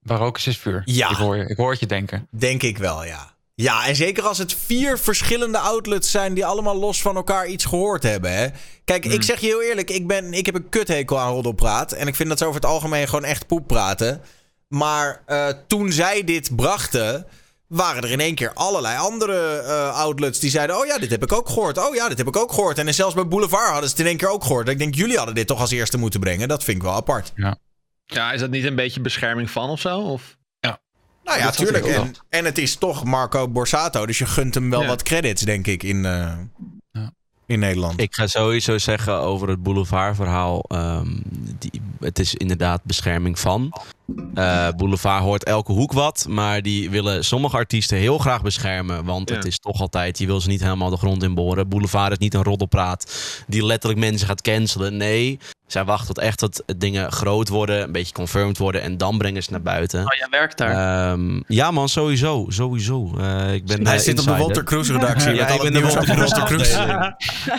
Waar 0.00 0.18
rook 0.18 0.36
is, 0.38 0.46
is 0.46 0.58
vuur. 0.58 0.82
Ja. 0.84 1.10
Ik 1.10 1.16
hoor, 1.16 1.36
je, 1.36 1.44
ik 1.46 1.56
hoor 1.56 1.70
het 1.70 1.80
je 1.80 1.86
denken. 1.86 2.26
denk 2.30 2.62
ik 2.62 2.78
wel, 2.78 3.04
ja. 3.04 3.34
Ja, 3.54 3.86
en 3.86 3.96
zeker 3.96 4.22
als 4.24 4.38
het 4.38 4.54
vier 4.66 4.98
verschillende 4.98 5.58
outlets 5.58 6.10
zijn 6.10 6.34
die 6.34 6.46
allemaal 6.46 6.76
los 6.76 7.02
van 7.02 7.16
elkaar 7.16 7.46
iets 7.46 7.64
gehoord 7.64 8.02
hebben. 8.02 8.32
Hè? 8.32 8.46
Kijk, 8.84 9.04
Hmm. 9.04 9.12
ik 9.12 9.22
zeg 9.22 9.40
je 9.40 9.46
heel 9.46 9.62
eerlijk, 9.62 9.90
ik, 9.90 10.06
ben, 10.06 10.32
ik 10.32 10.46
heb 10.46 10.54
een 10.54 10.68
kuthekel 10.68 11.18
aan 11.18 11.32
roddelpraat. 11.32 11.92
En 11.92 12.06
ik 12.06 12.14
vind 12.14 12.28
dat 12.28 12.38
ze 12.38 12.44
over 12.44 12.60
het 12.60 12.70
algemeen 12.70 13.08
gewoon 13.08 13.24
echt 13.24 13.46
poep 13.46 13.66
praten. 13.66 14.20
Maar 14.68 15.22
eh, 15.26 15.48
toen 15.66 15.92
zij 15.92 16.24
dit 16.24 16.56
brachten, 16.56 17.26
waren 17.70 18.02
er 18.02 18.10
in 18.10 18.20
één 18.20 18.34
keer 18.34 18.52
allerlei 18.54 18.98
andere 18.98 19.58
eh, 19.58 19.94
outlets 19.98 20.38
die 20.38 20.50
zeiden: 20.50 20.78
Oh 20.78 20.86
ja, 20.86 20.98
dit 20.98 21.10
heb 21.10 21.22
ik 21.22 21.32
ook 21.32 21.48
gehoord. 21.48 21.78
Oh 21.78 21.94
ja, 21.94 22.08
dit 22.08 22.18
heb 22.18 22.26
ik 22.26 22.36
ook 22.36 22.52
gehoord. 22.52 22.78
En 22.78 22.94
zelfs 22.94 23.14
bij 23.14 23.28
Boulevard 23.28 23.70
hadden 23.70 23.84
ze 23.84 23.90
het 23.90 24.00
in 24.00 24.06
één 24.06 24.16
keer 24.16 24.28
ook 24.30 24.42
gehoord. 24.44 24.68
Ik 24.68 24.78
denk, 24.78 24.94
jullie 24.94 25.16
hadden 25.16 25.34
dit 25.34 25.46
toch 25.46 25.60
als 25.60 25.70
eerste 25.70 25.98
moeten 25.98 26.20
brengen. 26.20 26.48
Dat 26.48 26.64
vind 26.64 26.76
ik 26.76 26.82
wel 26.82 26.92
apart. 26.92 27.32
Ja, 28.06 28.32
is 28.32 28.40
dat 28.40 28.50
niet 28.50 28.64
een 28.64 28.74
beetje 28.74 29.00
bescherming 29.00 29.50
van 29.50 29.68
of 29.70 29.80
zo? 29.80 29.98
Of? 30.00 30.38
Nou 31.24 31.38
ja, 31.38 31.44
Dat 31.44 31.56
had 31.56 31.68
ik 31.68 31.72
tuurlijk. 31.82 31.98
ook 31.98 32.04
En, 32.06 32.14
en 32.28 32.44
het 32.44 32.58
is 32.58 32.76
toch 32.76 33.04
Marco 33.04 33.48
Borsato. 33.48 34.06
Dus 34.06 34.18
je 34.18 34.26
gunt 34.26 34.54
hem 34.54 34.70
wel 34.70 34.80
Ja. 34.82 34.86
wat 34.86 35.02
credits, 35.02 35.42
denk 35.42 35.66
ik, 35.66 35.82
in, 35.82 36.04
eh, 36.04 36.32
Ja. 36.92 37.12
in 37.46 37.58
Nederland. 37.58 38.00
ik 38.00 38.14
ga 38.14 38.26
sowieso 38.26 38.78
zeggen 38.78 39.14
over 39.18 39.48
het 39.48 39.62
boulevardverhaal. 39.62 40.64
ehm 40.68 41.08
die, 41.58 41.82
het 42.00 42.18
is 42.18 42.34
inderdaad 42.34 42.80
bescherming 42.84 43.38
van. 43.38 43.72
Eh, 44.34 44.68
Boulevard 44.76 45.22
hoort 45.22 45.44
elke 45.44 45.72
hoek 45.72 45.92
wat. 45.92 46.26
Maar 46.28 46.62
die 46.62 46.90
willen 46.90 47.24
sommige 47.24 47.56
artiesten 47.56 47.96
heel 47.98 48.18
graag 48.18 48.42
beschermen. 48.42 49.04
Want 49.04 49.28
Ja. 49.28 49.34
het 49.36 49.44
is 49.44 49.58
toch 49.58 49.80
altijd, 49.80 50.18
je 50.18 50.26
wil 50.26 50.40
ze 50.40 50.48
niet 50.48 50.62
helemaal 50.62 50.90
de 50.90 50.96
grond 50.96 51.22
in 51.22 51.34
boren. 51.34 51.68
Boulevard 51.68 52.12
is 52.12 52.18
niet 52.18 52.34
een 52.34 52.42
roddelpraat 52.42 53.12
die 53.46 53.64
letterlijk 53.66 54.00
mensen 54.02 54.26
gaat 54.26 54.40
cancelen. 54.42 54.96
Nee, 54.96 55.38
zij 55.66 55.84
wachten 55.84 56.06
tot 56.14 56.18
echt 56.24 56.40
dat 56.40 56.62
dingen 56.76 57.12
groot 57.12 57.48
worden. 57.48 57.82
Een 57.82 57.92
beetje 57.92 58.12
confirmed 58.14 58.58
worden. 58.58 58.82
En 58.82 58.96
dan 58.96 59.18
brengen 59.18 59.42
ze 59.42 59.50
naar 59.50 59.62
buiten. 59.62 60.00
Oh, 60.00 60.14
jij 60.18 60.26
werkt 60.30 60.58
daar. 60.58 61.10
Ehm, 61.12 61.40
ja 61.46 61.70
man, 61.70 61.88
sowieso. 61.88 62.44
Sowieso. 62.48 63.12
Eh, 63.18 63.54
ik 63.54 63.66
ben 63.66 63.86
Hij 63.86 63.98
zit 63.98 64.18
op 64.18 64.24
de. 64.24 64.36
Walter 64.36 64.64
Kroes 64.64 64.88
redactie. 64.90 65.34
Ja, 65.34 65.48
ik 65.48 65.62
ben 65.62 65.72
de 65.72 65.80
Walter. 65.80 66.08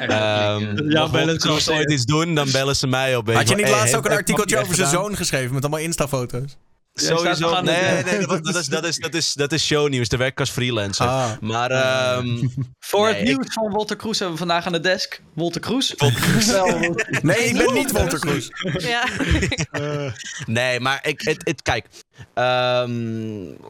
Ehm, 0.09 0.89
Ja, 0.89 1.09
bellen 1.09 1.39
ze 1.39 1.47
wel. 1.65 1.77
ooit 1.77 1.91
iets 1.91 2.05
doen, 2.05 2.35
dan 2.35 2.51
bellen 2.51 2.76
ze 2.76 2.88
mij 2.88 3.15
op. 3.15 3.34
Had 3.34 3.49
je 3.49 3.55
niet 3.55 3.69
laatst 3.69 3.95
ook 3.95 4.05
een 4.05 4.11
heeft 4.11 4.23
artikeltje 4.32 4.58
over 4.58 4.76
zijn 4.76 4.88
gedaan? 4.88 5.03
zoon 5.03 5.16
geschreven 5.16 5.53
met 5.53 5.64
allemaal 5.64 5.82
Insta-foto's? 5.82 6.58
Sowieso. 6.94 7.62
Nee, 7.62 8.03
nee, 8.03 8.28
dat, 8.28 8.44
dat, 8.44 8.56
is, 8.56 8.66
dat, 8.68 8.86
is, 8.86 8.98
dat, 8.98 9.14
is, 9.14 9.34
dat 9.34 9.52
is 9.52 9.66
shownieuws. 9.66 10.10
Daar 10.10 10.20
werk 10.20 10.32
ik 10.32 10.40
als 10.40 10.49
freelancer. 10.49 11.08
Ah. 11.08 11.32
Maar 11.40 11.72
ehm, 11.72 12.48
Voor 12.80 13.06
Nee, 13.06 13.16
het 13.16 13.24
nieuws 13.24 13.53
van 13.53 13.72
Walter 13.72 13.95
Kroes 13.95 14.20
hebben 14.20 14.38
we 14.38 14.45
vandaag 14.45 14.66
aan 14.66 14.72
de 14.72 14.80
desk. 14.80 15.22
Walter 15.34 15.62
Kroes. 15.62 15.95
Nee, 17.22 17.38
ik 17.38 17.58
ben 17.58 17.74
niet 17.74 17.91
Walter 17.91 18.20
Kroes. 18.20 18.49
Ja. 18.78 19.03
nee, 20.45 20.80
maar 20.80 20.99
ik, 21.08 21.22
het, 21.22 21.41
het, 21.45 21.62
kijk. 21.62 21.86
Ehm 22.34 22.89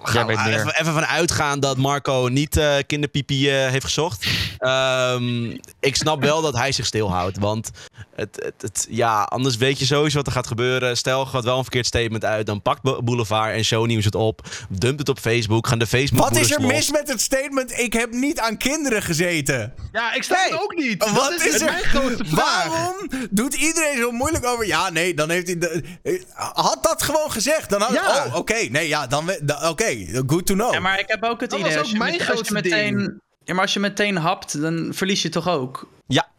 gaan 0.03 0.27
we 0.27 0.35
weet 0.35 0.45
meer. 0.45 0.59
even, 0.59 0.79
even 0.79 0.93
van 0.93 1.05
uitgaan 1.05 1.59
dat 1.59 1.77
Marco 1.77 2.27
niet 2.31 2.57
eh, 2.57 2.75
kinderpipi 2.87 3.49
eh, 3.49 3.69
heeft 3.69 3.85
gezocht. 3.85 4.27
Ehm, 4.57 5.49
ik 5.79 5.95
snap 5.95 6.21
wel 6.23 6.41
dat 6.41 6.55
hij 6.57 6.71
zich 6.71 6.85
stilhoudt. 6.85 7.37
Want 7.39 7.69
het, 8.15 8.39
het, 8.43 8.61
het, 8.61 8.87
ja, 8.89 9.21
anders 9.23 9.57
weet 9.57 9.79
je 9.79 9.85
sowieso 9.85 10.17
wat 10.17 10.27
er 10.27 10.31
gaat 10.33 10.47
gebeuren. 10.47 10.97
Stel, 10.97 11.25
gaat 11.25 11.43
wel 11.43 11.57
een 11.57 11.63
verkeerd 11.63 11.85
statement 11.85 12.25
uit. 12.25 12.45
Dan 12.45 12.61
pakt 12.61 12.81
Bo- 12.81 13.01
Boulevard 13.01 13.55
en 13.55 13.63
Shownieuws 13.65 14.05
het 14.05 14.15
op. 14.15 14.41
Dumpt 14.69 14.99
het 14.99 15.09
op 15.09 15.19
Facebook. 15.19 15.67
Gaan 15.67 15.79
de 15.79 15.87
Facebook 15.87 16.29
Wat 16.29 16.35
is 16.37 16.51
er 16.51 16.61
mis 16.61 16.91
met 16.91 17.07
het 17.07 17.21
statement? 17.21 17.79
Ik 17.79 17.93
heb 17.93 18.11
niet 18.11 18.39
aan 18.39 18.57
kinderen 18.57 19.01
gezeten. 19.01 19.73
Ja, 19.91 20.13
ik 20.13 20.23
snap 20.23 20.37
Nee. 20.37 20.51
het 20.51 20.61
ook 20.61 20.75
niet. 20.75 20.99
Dat 20.99 21.09
Wat 21.11 21.31
is, 21.45 21.61
er? 21.61 21.71
mijn 21.71 21.83
grootste 21.83 22.25
vraag. 22.25 22.67
Waarom 22.67 23.09
doet 23.29 23.53
iedereen 23.53 23.97
zo 23.97 24.11
moeilijk 24.11 24.45
over? 24.45 24.67
Ja, 24.67 24.89
nee, 24.89 25.13
dan 25.13 25.29
heeft 25.29 25.47
hij. 25.47 25.57
De, 25.57 25.81
eh, 26.03 26.21
had 26.53 26.77
dat 26.83 27.03
gewoon 27.03 27.31
gezegd? 27.31 27.69
Dan 27.69 27.81
had, 27.81 27.93
Ja. 27.93 28.25
Oh, 28.25 28.35
oké. 28.41 28.67
Nee, 28.69 28.87
ja, 28.87 29.07
dan. 29.07 29.29
Oké, 29.69 30.05
good 30.27 30.45
to 30.45 30.53
know. 30.53 30.73
Ja, 30.73 30.79
maar 30.79 30.99
ik 30.99 31.07
heb 31.07 31.23
ook 31.23 31.41
het 31.41 31.49
Dat 31.49 31.59
idee. 31.59 31.71
was 31.71 31.79
Als 31.79 31.87
ook 31.87 31.93
je, 31.93 31.99
mijn 31.99 32.17
met- 32.17 32.29
als 32.29 32.47
je 32.47 32.53
meteen, 32.53 32.97
ding. 32.97 33.19
ja, 33.43 33.53
maar 33.53 33.63
als 33.63 33.73
je 33.73 33.79
meteen 33.79 34.15
hapt, 34.17 34.61
dan 34.61 34.89
verlies 34.93 35.21
je 35.21 35.29
toch 35.29 35.47
ook. 35.49 35.87
Ja. 36.07 36.29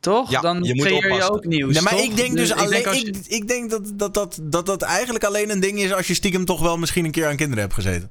Toch? 0.00 0.30
Ja, 0.30 0.40
dan 0.40 0.62
je 0.62 0.74
moet 0.74 0.84
creëer 0.86 1.14
je 1.14 1.30
ook 1.30 1.44
nieuws. 1.44 1.72
Nee, 1.74 1.82
maar 1.82 1.92
toch? 1.92 2.02
ik 2.02 2.16
denk 2.16 2.36
dus, 2.36 2.52
alleen. 2.52 2.70
denk 2.70 2.86
als 2.86 3.00
je- 3.00 3.06
ik, 3.06 3.16
ik 3.26 3.48
denk 3.48 3.70
dat 3.70 3.92
dat, 3.94 4.14
dat, 4.14 4.38
dat 4.42 4.66
dat 4.66 4.82
eigenlijk 4.82 5.24
alleen 5.24 5.50
een 5.50 5.60
ding 5.60 5.78
is 5.80 5.92
als 5.92 6.06
je 6.06 6.14
stiekem 6.14 6.44
toch 6.44 6.60
wel 6.60 6.76
misschien 6.78 7.04
een 7.04 7.10
keer 7.10 7.26
aan 7.26 7.36
kinderen 7.36 7.62
hebt 7.62 7.74
gezeten. 7.74 8.10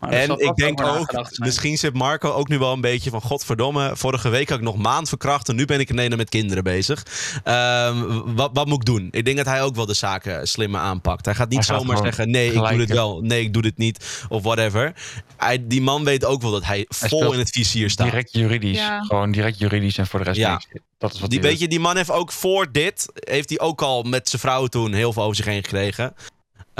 Maar 0.00 0.10
En 0.10 0.38
ik 0.38 0.56
denk 0.56 0.82
ook, 0.82 1.12
misschien 1.38 1.78
zit 1.78 1.94
Marco 1.94 2.30
ook 2.32 2.48
nu 2.48 2.58
wel 2.58 2.72
een 2.72 2.80
beetje 2.80 3.10
van... 3.10 3.20
Godverdomme, 3.20 3.96
vorige 3.96 4.28
week 4.28 4.48
had 4.48 4.58
ik 4.58 4.64
nog 4.64 4.76
maand 4.76 5.08
verkracht... 5.08 5.48
en 5.48 5.56
nu 5.56 5.64
ben 5.64 5.80
ik 5.80 5.90
ineens 5.90 6.16
met 6.16 6.28
kinderen 6.28 6.64
bezig. 6.64 7.06
Ehm, 7.44 8.04
wat, 8.34 8.50
wat 8.52 8.66
moet 8.66 8.76
ik 8.78 8.84
doen? 8.84 9.08
Ik 9.10 9.24
denk 9.24 9.36
dat 9.36 9.46
hij 9.46 9.62
ook 9.62 9.74
wel 9.74 9.86
de 9.86 9.94
zaken 9.94 10.48
slimmer 10.48 10.80
aanpakt. 10.80 11.24
Hij 11.24 11.34
gaat 11.34 11.48
niet 11.48 11.66
Hij 11.66 11.76
zomaar 11.78 11.96
zeggen... 11.96 12.30
nee, 12.30 12.52
ik 12.52 12.68
doe 12.68 12.76
dit 12.78 12.90
wel. 12.90 13.20
Nee, 13.20 13.42
ik 13.42 13.52
doe 13.52 13.62
dit 13.62 13.78
niet. 13.78 14.24
Of 14.28 14.42
whatever. 14.42 14.92
Hij, 15.36 15.66
die 15.66 15.82
man 15.82 16.04
weet 16.04 16.24
ook 16.24 16.42
wel 16.42 16.50
dat 16.50 16.64
hij 16.64 16.86
vol 16.88 17.32
in 17.32 17.38
het 17.38 17.50
vizier 17.50 17.90
staat. 17.90 18.10
Direct 18.10 18.32
juridisch. 18.32 18.76
Ja. 18.78 19.02
Gewoon 19.02 19.30
direct 19.32 19.58
juridisch 19.58 19.98
en 19.98 20.06
voor 20.06 20.18
de 20.18 20.24
rest 20.24 20.38
Ja. 20.38 20.50
niks. 20.50 20.66
Dat 20.98 21.14
is 21.14 21.20
wat 21.20 21.30
Die, 21.30 21.38
hij 21.38 21.48
weet 21.48 21.58
doet. 21.58 21.68
je, 21.68 21.74
die 21.76 21.80
man 21.80 21.96
heeft 21.96 22.10
ook 22.10 22.32
voor 22.32 22.72
dit... 22.72 23.06
heeft 23.14 23.48
hij 23.48 23.58
ook 23.60 23.82
al 23.82 24.02
met 24.02 24.28
zijn 24.28 24.40
vrouw 24.42 24.66
toen 24.66 24.92
heel 24.92 25.12
veel 25.12 25.22
over 25.22 25.36
zich 25.36 25.44
heen 25.44 25.62
gekregen. 25.62 26.14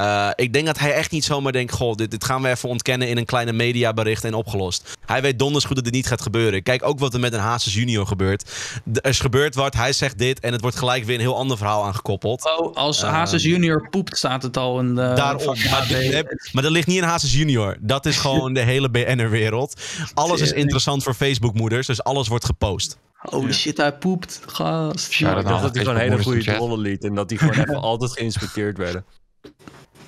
Eh, 0.01 0.29
ik 0.35 0.53
denk 0.53 0.67
dat 0.67 0.79
hij 0.79 0.93
echt 0.93 1.11
niet 1.11 1.25
zomaar 1.25 1.53
denkt... 1.53 1.73
Goh, 1.73 1.95
dit, 1.95 2.11
dit 2.11 2.25
gaan 2.25 2.43
we 2.43 2.49
even 2.49 2.69
ontkennen 2.69 3.09
in 3.09 3.17
een 3.17 3.25
kleine 3.25 3.53
mediabericht 3.53 4.25
en 4.25 4.35
opgelost. 4.35 4.99
Hij 5.07 5.23
weet 5.23 5.39
donders 5.39 5.65
goed 5.65 5.75
dat 5.77 5.85
dit 5.85 5.95
niet 5.95 6.07
gaat 6.07 6.21
gebeuren. 6.21 6.63
Kijk 6.63 6.87
ook 6.87 6.99
wat 6.99 7.15
er 7.15 7.21
met 7.21 7.33
een 7.33 7.41
Hazes 7.41 7.75
junior 7.75 8.07
gebeurt. 8.07 8.51
Er 8.93 9.11
is 9.11 9.21
gebeurd 9.21 9.55
wat, 9.55 9.75
hij 9.75 9.93
zegt 9.93 10.19
dit... 10.19 10.41
en 10.41 10.53
het 10.53 10.61
wordt 10.61 10.77
gelijk 10.77 11.05
weer 11.05 11.15
een 11.15 11.21
heel 11.21 11.37
ander 11.37 11.57
verhaal 11.57 11.85
aangekoppeld. 11.85 12.59
Oh, 12.59 12.75
als 12.77 13.03
Ehm, 13.03 13.13
Hazes 13.13 13.43
junior 13.43 13.89
poept, 13.91 14.17
staat 14.17 14.43
het 14.43 14.57
al 14.57 14.79
in 14.79 14.95
de... 14.95 15.13
Daarom. 15.15 15.57
Maar, 15.71 16.25
maar 16.53 16.63
dat 16.63 16.73
ligt 16.73 16.87
niet 16.87 16.97
in 16.97 17.03
Hazes 17.03 17.33
junior. 17.33 17.77
Dat 17.81 18.07
is 18.07 18.17
gewoon 18.17 18.53
de 18.53 18.61
hele 18.61 18.91
BN'er-wereld. 18.91 19.81
Alles 20.15 20.41
is 20.41 20.53
interessant 20.53 21.03
voor 21.03 21.15
Facebook-moeders, 21.15 21.87
dus 21.87 22.03
alles 22.03 22.29
wordt 22.29 22.45
gepost. 22.45 22.99
Holy 23.17 23.53
shit, 23.53 23.77
hij 23.77 23.93
poept. 23.93 24.41
Gast. 24.47 25.13
Shout-out 25.13 25.43
Ik 25.43 25.49
dacht 25.49 25.63
naar 25.63 25.63
dat 25.63 25.75
hij 25.75 25.85
gewoon 25.85 26.01
hele 26.01 26.23
goede 26.23 26.45
drollen 26.45 26.79
liet. 26.79 27.05
En 27.05 27.15
dat 27.15 27.29
die 27.29 27.39
gewoon 27.39 27.55
even 27.63 27.81
altijd 27.81 28.13
geïnspecteerd 28.13 28.79
werden. 28.79 29.05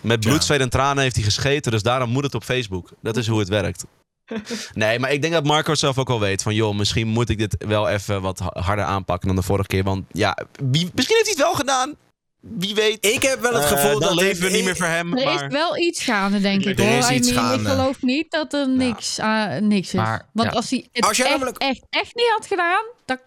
Met 0.02 0.20
bloed, 0.20 0.44
zweet 0.44 0.60
en 0.60 0.68
tranen 0.70 1.02
heeft 1.02 1.14
hij 1.16 1.24
gescheten, 1.24 1.72
dus 1.72 1.82
daarom 1.82 2.10
moet 2.10 2.24
het 2.24 2.34
op 2.34 2.44
Facebook. 2.44 2.90
Dat 3.02 3.16
is 3.16 3.26
hoe 3.26 3.38
het 3.38 3.48
werkt. 3.48 3.84
Nee, 4.74 4.98
maar 4.98 5.12
ik 5.12 5.22
denk 5.22 5.34
dat 5.34 5.44
Marco 5.44 5.70
het 5.70 5.78
zelf 5.80 5.98
ook 5.98 6.08
wel 6.08 6.20
weet. 6.20 6.42
Van 6.42 6.54
joh, 6.54 6.76
misschien 6.76 7.06
moet 7.08 7.28
ik 7.28 7.38
dit 7.38 7.56
wel 7.58 7.88
even 7.88 8.22
wat 8.22 8.38
ha- 8.38 8.60
harder 8.60 8.84
aanpakken 8.84 9.26
dan 9.26 9.36
de 9.36 9.42
vorige 9.42 9.66
keer. 9.68 9.82
Want 9.84 10.04
ja, 10.12 10.36
wie, 10.70 10.90
misschien 10.94 11.16
heeft 11.16 11.26
hij 11.26 11.34
het 11.36 11.42
wel 11.44 11.54
gedaan. 11.54 11.94
Wie 12.40 12.74
weet. 12.74 13.06
Ik 13.06 13.22
heb 13.22 13.40
wel 13.40 13.52
het 13.54 13.62
Eh, 13.62 13.68
gevoel 13.68 14.00
dat. 14.00 14.14
leven 14.14 14.42
we 14.44 14.50
niet 14.50 14.64
meer 14.64 14.76
voor 14.76 14.86
hem. 14.86 15.16
Er 15.16 15.24
maar... 15.24 15.44
is 15.44 15.52
wel 15.52 15.76
iets 15.78 16.02
gaande, 16.04 16.40
denk 16.40 16.64
ik. 16.64 16.78
Er 16.78 16.84
hoor. 16.86 16.98
is 16.98 17.10
I 17.10 17.14
iets 17.14 17.32
mean, 17.32 17.44
gaande. 17.44 17.62
Ik 17.70 17.76
geloof 17.76 18.02
niet 18.02 18.30
dat 18.30 18.52
er 18.52 18.68
niks, 18.68 19.18
ah, 19.18 19.56
niks 19.60 19.86
is. 19.88 19.92
Maar, 19.94 20.28
Want 20.32 20.50
ja. 20.50 20.56
als 20.56 20.70
hij 20.70 20.86
het 20.92 21.04
Als 21.04 21.18
echt, 21.18 21.30
namelijk- 21.30 21.58
echt, 21.58 21.82
echt 21.90 22.14
niet 22.14 22.30
had 22.36 22.46
gedaan, 22.46 22.84
dan 23.04 23.18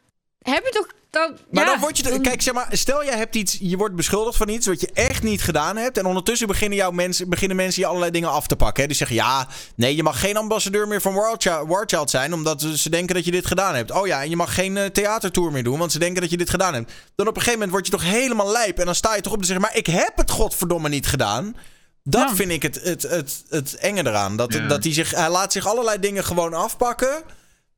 heb 0.42 0.64
je 0.64 0.70
toch... 0.72 0.88
Dan, 1.16 1.38
Maar 1.52 1.64
ja, 1.66 1.72
dan 1.72 1.80
word 1.80 1.98
je. 1.98 2.04
dan- 2.04 2.22
Kijk, 2.22 2.42
zeg 2.42 2.54
maar, 2.54 2.68
stel 2.72 3.04
jij 3.06 3.18
hebt 3.18 3.36
iets. 3.36 3.58
Je 3.60 3.78
wordt 3.78 3.96
beschuldigd 3.96 4.38
van 4.38 4.50
iets 4.50 4.68
wat 4.68 4.82
je 4.82 4.90
echt 4.94 5.24
niet 5.24 5.42
gedaan 5.42 5.78
hebt. 5.78 5.98
En 5.98 6.06
ondertussen 6.06 6.48
beginnen, 6.48 6.78
jouw 6.78 6.92
mensen, 6.92 7.30
beginnen 7.30 7.58
mensen 7.58 7.82
je 7.82 7.88
allerlei 7.88 8.12
dingen 8.12 8.30
af 8.30 8.48
te 8.48 8.56
pakken. 8.56 8.82
Hè? 8.82 8.88
Die 8.88 8.98
zeggen: 8.98 9.16
ja, 9.16 9.48
nee, 9.76 9.96
je 9.96 10.04
mag 10.04 10.20
geen 10.20 10.38
ambassadeur 10.38 10.88
meer 10.88 11.02
van 11.02 11.14
Warchild, 11.14 11.68
Warchild 11.68 12.10
zijn. 12.10 12.34
Omdat 12.34 12.62
ze 12.76 12.90
denken 12.90 13.16
dat 13.16 13.26
je 13.26 13.32
dit 13.32 13.46
gedaan 13.46 13.76
hebt. 13.76 13.92
Oh 13.92 14.08
ja, 14.08 14.22
en 14.22 14.30
je 14.30 14.36
mag 14.36 14.54
geen 14.54 14.78
eh, 14.78 14.86
theatertour 14.86 15.52
meer 15.52 15.64
doen. 15.64 15.80
Want 15.80 15.92
ze 15.92 16.00
denken 16.00 16.22
dat 16.22 16.30
je 16.32 16.38
dit 16.38 16.50
gedaan 16.50 16.74
hebt. 16.74 16.92
Dan 17.16 17.28
op 17.28 17.36
een 17.36 17.42
gegeven 17.42 17.60
moment 17.60 17.72
word 17.72 17.86
je 17.86 17.92
toch 17.92 18.04
helemaal 18.12 18.52
lijp. 18.52 18.80
En 18.80 18.86
dan 18.86 18.96
sta 18.96 19.16
je 19.16 19.22
toch 19.22 19.34
op 19.34 19.40
te 19.40 19.46
zeggen: 19.46 19.66
maar 19.66 19.78
ik 19.78 19.86
heb 19.88 20.12
het 20.18 20.32
godverdomme 20.32 20.90
niet 20.90 21.08
gedaan. 21.08 21.56
Dat 22.04 22.30
Ja. 22.30 22.36
vind 22.36 22.52
ik 22.52 22.62
het, 22.64 22.80
het, 22.84 23.02
het, 23.02 23.44
het 23.50 23.76
enge 23.76 24.08
eraan. 24.08 24.36
Dat, 24.38 24.54
Ja. 24.54 24.68
dat 24.68 24.84
hij, 24.84 24.94
zich, 24.94 25.12
hij 25.12 25.30
laat 25.30 25.52
zich 25.52 25.68
allerlei 25.68 26.00
dingen 26.00 26.24
gewoon 26.24 26.54
afpakken. 26.54 27.22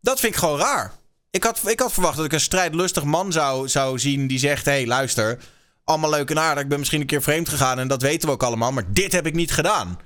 Dat 0.02 0.20
vind 0.20 0.34
ik 0.34 0.40
gewoon 0.40 0.60
raar. 0.60 0.92
Ik 1.38 1.44
had, 1.44 1.62
ik 1.66 1.80
had 1.80 1.94
verwacht 1.94 2.16
dat 2.16 2.26
ik 2.26 2.34
een 2.34 2.40
strijdlustig 2.40 3.04
man 3.04 3.32
zou, 3.32 3.68
zou 3.68 4.00
zien 4.00 4.28
die 4.28 4.40
zegt: 4.40 4.66
Hé, 4.66 4.72
hey, 4.72 4.88
luister. 4.88 5.40
Allemaal 5.84 6.10
leuk 6.10 6.30
en 6.30 6.40
aardig. 6.40 6.64
Ik 6.64 6.70
ben 6.70 6.80
misschien 6.80 7.02
een 7.02 7.08
keer 7.08 7.22
vreemd 7.22 7.50
gegaan 7.50 7.80
en 7.80 7.88
dat 7.88 8.02
weten 8.02 8.28
we 8.28 8.34
ook 8.34 8.44
allemaal. 8.44 8.72
Maar 8.72 8.84
dit 8.88 9.12
heb 9.12 9.26
ik 9.26 9.34
niet 9.34 9.52
gedaan. 9.52 10.00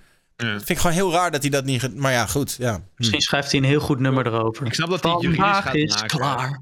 Vind 0.49 0.69
ik 0.69 0.77
gewoon 0.77 0.95
heel 0.95 1.11
raar 1.11 1.31
dat 1.31 1.41
hij 1.41 1.49
dat 1.49 1.65
niet... 1.65 1.95
Maar 1.95 2.11
ja, 2.11 2.25
goed. 2.25 2.55
Ja. 2.59 2.79
Misschien 2.95 3.21
schrijft 3.21 3.51
hij 3.51 3.59
een 3.59 3.65
heel 3.65 3.79
goed 3.79 3.99
nummer 3.99 4.27
erover. 4.27 4.65
Ik 4.65 4.73
snap 4.73 4.89
dat 4.89 5.03
hij 5.03 5.15
juridisch 5.19 5.45
gaat 5.45 5.75
is 5.75 5.95
maken. 5.95 6.17
klaar. 6.17 6.61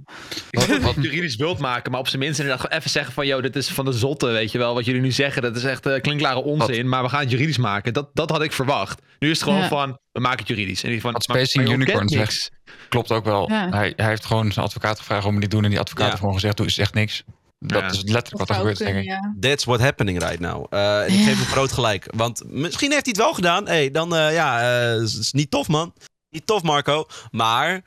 Ik 0.50 0.60
snap 0.60 0.68
dat 0.82 0.82
hij 0.82 0.94
het 0.94 1.04
juridisch 1.04 1.36
wilt 1.36 1.60
maken, 1.60 1.92
maar 1.92 2.00
op 2.00 2.08
zijn 2.08 2.22
minst 2.22 2.40
inderdaad 2.40 2.62
gewoon 2.66 2.78
even 2.78 2.92
zeggen 2.92 3.14
van... 3.14 3.28
...yo, 3.28 3.42
dit 3.42 3.56
is 3.56 3.70
van 3.70 3.86
de 3.86 3.92
zotte, 3.94 4.28
weet 4.28 4.52
je 4.52 4.58
wel. 4.58 4.74
Wat 4.74 4.86
jullie 4.86 5.02
nu 5.02 5.12
zeggen, 5.12 5.42
dat 5.42 5.56
is 5.56 5.64
echt 5.64 5.86
eh, 5.86 6.02
klinkklare 6.02 6.44
onzin. 6.44 6.90
Maar 6.90 7.04
we 7.04 7.10
gaan 7.10 7.20
het 7.20 7.32
juridisch 7.32 7.58
maken. 7.58 7.94
Dat, 7.94 8.10
dat 8.14 8.30
had 8.30 8.42
ik 8.42 8.52
verwacht. 8.52 9.02
Nu 9.20 9.30
is 9.30 9.36
het 9.40 9.44
gewoon 9.48 9.62
Ja. 9.62 9.68
van, 9.68 9.98
we 10.12 10.20
maken 10.20 10.40
het 10.40 10.48
juridisch. 10.48 10.84
En 10.84 10.90
die 10.90 11.02
van, 11.02 11.12
Wat 11.12 11.24
Spacing 11.24 11.70
Unicorn 11.70 12.10
zegt, 12.10 12.52
klopt 12.90 13.12
ook 13.12 13.26
wel. 13.26 13.50
Ja. 13.50 13.70
Hij, 13.70 13.94
hij 13.96 14.08
heeft 14.08 14.26
gewoon 14.26 14.52
zijn 14.52 14.66
advocaat 14.66 15.00
gevraagd 15.00 15.26
om 15.26 15.32
het 15.32 15.40
niet 15.40 15.50
te 15.50 15.56
doen. 15.56 15.64
En 15.66 15.70
die 15.72 15.80
advocaat 15.80 16.04
Ja. 16.04 16.10
heeft 16.10 16.20
gewoon 16.20 16.36
gezegd, 16.36 16.58
doe 16.58 16.66
is 16.66 16.78
echt 16.78 16.94
niks. 16.94 17.24
Dat 17.60 17.82
Ja. 17.82 17.88
is 17.90 18.02
letterlijk 18.04 18.38
wat 18.38 18.50
er 18.50 18.56
gebeurt, 18.56 18.78
denk 18.78 18.98
ik. 18.98 19.04
ja. 19.04 19.36
That's 19.40 19.64
what 19.64 19.80
happening 19.80 20.20
right 20.20 20.40
now. 20.40 20.66
Eh, 20.70 21.02
en 21.02 21.08
ik 21.08 21.20
Ja. 21.20 21.24
geef 21.26 21.36
hem 21.38 21.46
groot 21.46 21.72
gelijk. 21.72 22.08
Want 22.16 22.42
misschien 22.46 22.92
heeft 22.92 23.06
hij 23.06 23.14
het 23.16 23.24
wel 23.24 23.34
gedaan. 23.34 23.68
hey, 23.68 23.92
dan 23.92 24.16
eh, 24.16 24.34
ja, 24.34 24.62
eh, 24.94 25.02
is, 25.02 25.32
niet 25.32 25.52
tof, 25.52 25.68
man. 25.68 25.94
Niet 26.30 26.46
tof, 26.46 26.64
Marco. 26.64 27.06
Maar 27.32 27.84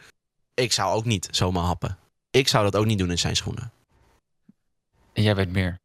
ik 0.55 0.73
zou 0.73 0.95
ook 0.95 1.05
niet 1.05 1.29
zomaar 1.31 1.65
happen. 1.65 1.99
Ik 2.31 2.49
zou 2.49 2.65
dat 2.65 2.77
ook 2.77 2.87
niet 2.87 2.99
doen 2.99 3.11
in 3.11 3.19
zijn 3.19 3.37
schoenen. 3.37 3.73
En 5.13 5.23
jij 5.23 5.35
weet 5.35 5.51
meer. 5.53 5.81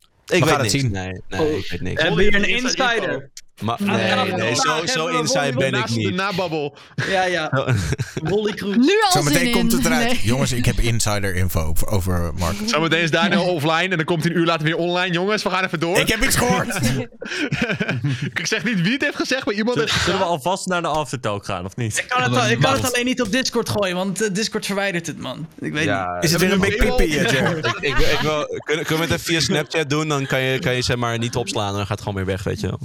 Ik 0.00 0.06
We 0.26 0.38
weet 0.38 0.48
gaan 0.48 0.60
het 0.60 0.70
zien. 0.70 0.90
Nee, 0.90 1.20
nee 1.28 1.58
ik 1.58 1.70
weet 1.70 1.80
niks. 1.80 2.00
Hebben 2.02 2.18
we 2.18 2.24
hier 2.24 2.34
een 2.34 2.48
insider? 2.48 3.30
Maar, 3.60 3.76
Nee, 3.80 4.54
zo, 4.54 4.86
zo 4.86 5.06
inside 5.06 5.52
ben 5.56 5.66
ik 5.66 5.72
Naast 5.72 5.94
de 5.94 6.00
niet. 6.00 6.14
nababbel. 6.14 6.76
Ja, 7.08 7.24
ja. 7.24 7.50
Wally 8.30 8.52
Kroes. 8.52 8.76
Nu 8.76 8.82
al 9.02 9.12
zin 9.12 9.22
Zometeen 9.22 9.52
komt 9.52 9.72
het 9.72 9.84
eruit. 9.86 10.06
Nee. 10.06 10.20
Jongens, 10.22 10.52
ik 10.52 10.64
heb 10.64 10.78
insider 10.78 11.34
info 11.34 11.60
over, 11.60 11.86
over 11.88 12.30
Marco. 12.38 12.66
Zometeen 12.66 13.00
is 13.02 13.10
Daniel 13.10 13.44
offline 13.54 13.88
en 13.88 13.96
dan 13.96 14.04
komt 14.04 14.22
hij 14.24 14.32
een 14.32 14.38
uur 14.38 14.46
later 14.46 14.64
weer 14.64 14.76
online. 14.76 15.14
Jongens, 15.14 15.42
we 15.42 15.50
gaan 15.50 15.64
even 15.64 15.80
door. 15.80 15.98
Ik 15.98 16.08
heb 16.08 16.24
iets 16.24 16.36
gehoord. 16.36 16.76
ik 18.34 18.46
zeg 18.46 18.64
niet 18.64 18.80
wie 18.80 18.92
het 18.92 19.02
heeft 19.02 19.16
gezegd, 19.16 19.44
maar 19.46 19.54
iemand 19.54 19.76
heeft 19.78 19.92
Zullen 20.04 20.18
we 20.18 20.24
alvast 20.24 20.66
naar 20.66 20.82
de 20.82 20.88
aftertalk 20.88 21.44
gaan, 21.44 21.64
of 21.64 21.76
niet? 21.76 21.98
Ik 21.98 22.08
kan, 22.08 22.22
het, 22.22 22.36
al- 22.36 22.48
ik 22.48 22.60
kan 22.60 22.72
het 22.72 22.92
alleen 22.92 23.04
niet 23.04 23.20
op 23.22 23.32
Discord 23.32 23.68
gooien, 23.68 23.96
want 23.96 24.22
eh, 24.22 24.28
Discord 24.32 24.66
verwijdert 24.66 25.06
het, 25.06 25.18
man. 25.18 25.46
Ik 25.58 25.72
weet 25.72 25.84
Ja, 25.84 26.14
niet. 26.14 26.24
Is 26.24 26.32
het 26.32 26.40
weer 26.40 26.52
een 26.52 26.60
big 26.60 26.76
pippie, 26.76 27.18
eh, 27.18 27.32
Jared? 27.32 27.66
ik, 27.66 27.76
ik, 27.80 27.98
ik 27.98 28.18
wil, 28.20 28.46
kunnen, 28.64 28.84
kunnen 28.86 29.06
we 29.06 29.12
het 29.12 29.20
even 29.20 29.20
via 29.20 29.40
Snapchat 29.40 29.90
doen? 29.90 30.08
Dan 30.08 30.26
kan 30.26 30.40
je, 30.40 30.58
kan 30.58 30.74
je 30.74 30.82
zeg 30.82 30.96
maar 30.96 31.18
niet 31.18 31.36
opslaan 31.36 31.68
en 31.68 31.72
dan 31.76 31.80
gaat 31.86 31.88
het 31.88 32.00
gewoon 32.00 32.14
weer 32.14 32.26
weg, 32.26 32.42
weet 32.42 32.60
je 32.60 32.66
wel. 32.66 32.78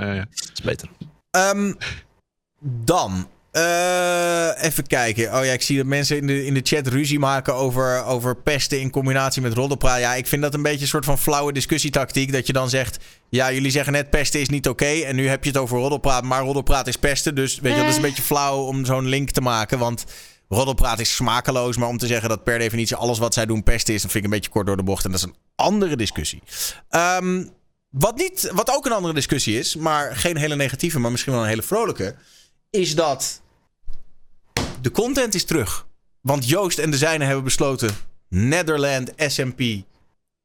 Dat 0.00 0.08
ja, 0.08 0.14
ja, 0.14 0.14
ja. 0.14 0.26
is 0.54 0.60
beter. 0.62 0.88
Ehm, 1.30 1.72
dan. 2.84 3.28
eh, 3.50 4.62
even 4.64 4.86
kijken. 4.86 5.38
Oh 5.38 5.44
ja, 5.44 5.52
ik 5.52 5.62
zie 5.62 5.76
dat 5.76 5.86
mensen 5.86 6.16
in 6.16 6.26
de, 6.26 6.46
in 6.46 6.54
de 6.54 6.60
chat 6.62 6.86
ruzie 6.86 7.18
maken 7.18 7.54
over, 7.54 8.04
over 8.04 8.36
pesten 8.36 8.80
in 8.80 8.90
combinatie 8.90 9.42
met 9.42 9.52
roddelpraat. 9.54 10.00
Ja, 10.00 10.14
ik 10.14 10.26
vind 10.26 10.42
dat 10.42 10.54
een 10.54 10.62
beetje 10.62 10.80
een 10.80 10.86
soort 10.86 11.04
van 11.04 11.18
flauwe 11.18 11.52
discussietactiek. 11.52 12.32
Dat 12.32 12.46
je 12.46 12.52
dan 12.52 12.68
zegt, 12.70 12.98
ja, 13.28 13.52
jullie 13.52 13.70
zeggen 13.70 13.92
net 13.92 14.10
pesten 14.10 14.40
is 14.40 14.48
niet 14.48 14.68
oké. 14.68 14.84
en 14.86 15.16
nu 15.16 15.28
heb 15.28 15.44
je 15.44 15.50
het 15.50 15.58
over 15.58 15.78
roddelpraat, 15.78 16.24
maar 16.24 16.42
roddelpraat 16.42 16.86
is 16.86 16.96
pesten. 16.96 17.34
Dus 17.34 17.54
weet 17.60 17.62
je, 17.72 17.76
wel, 17.76 17.78
dat 17.78 17.88
is 17.88 17.96
een 17.96 18.02
beetje 18.08 18.22
flauw 18.22 18.64
om 18.64 18.84
zo'n 18.84 19.06
link 19.06 19.30
te 19.30 19.40
maken. 19.40 19.78
Want 19.78 20.04
roddelpraat 20.48 21.00
is 21.00 21.14
smakeloos. 21.14 21.76
Maar 21.76 21.88
om 21.88 21.98
te 21.98 22.06
zeggen 22.06 22.28
dat 22.28 22.44
per 22.44 22.58
definitie 22.58 22.96
alles 22.96 23.18
wat 23.18 23.34
zij 23.34 23.46
doen 23.46 23.62
pesten 23.62 23.94
is... 23.94 24.02
dan 24.02 24.10
vind 24.10 24.24
ik 24.24 24.30
een 24.30 24.36
beetje 24.36 24.52
kort 24.52 24.66
door 24.66 24.76
de 24.76 24.82
bocht. 24.82 25.04
En 25.04 25.10
dat 25.10 25.20
is 25.20 25.26
een 25.26 25.36
andere 25.54 25.96
discussie. 25.96 26.42
Ehm, 26.88 27.44
wat, 27.90 28.16
niet, 28.16 28.50
wat 28.54 28.70
ook 28.70 28.86
een 28.86 28.92
andere 28.92 29.14
discussie 29.14 29.58
is, 29.58 29.76
maar 29.76 30.16
geen 30.16 30.36
hele 30.36 30.56
negatieve, 30.56 30.98
maar 30.98 31.10
misschien 31.10 31.32
wel 31.32 31.42
een 31.42 31.48
hele 31.48 31.62
vrolijke, 31.62 32.14
is 32.70 32.94
dat 32.94 33.40
de 34.80 34.90
content 34.90 35.34
is 35.34 35.44
terug. 35.44 35.86
Want 36.20 36.48
Joost 36.48 36.78
en 36.78 36.90
de 36.90 36.96
zijnen 36.96 37.26
hebben 37.26 37.44
besloten 37.44 37.96
Netherland 38.28 39.12
SMP 39.16 39.60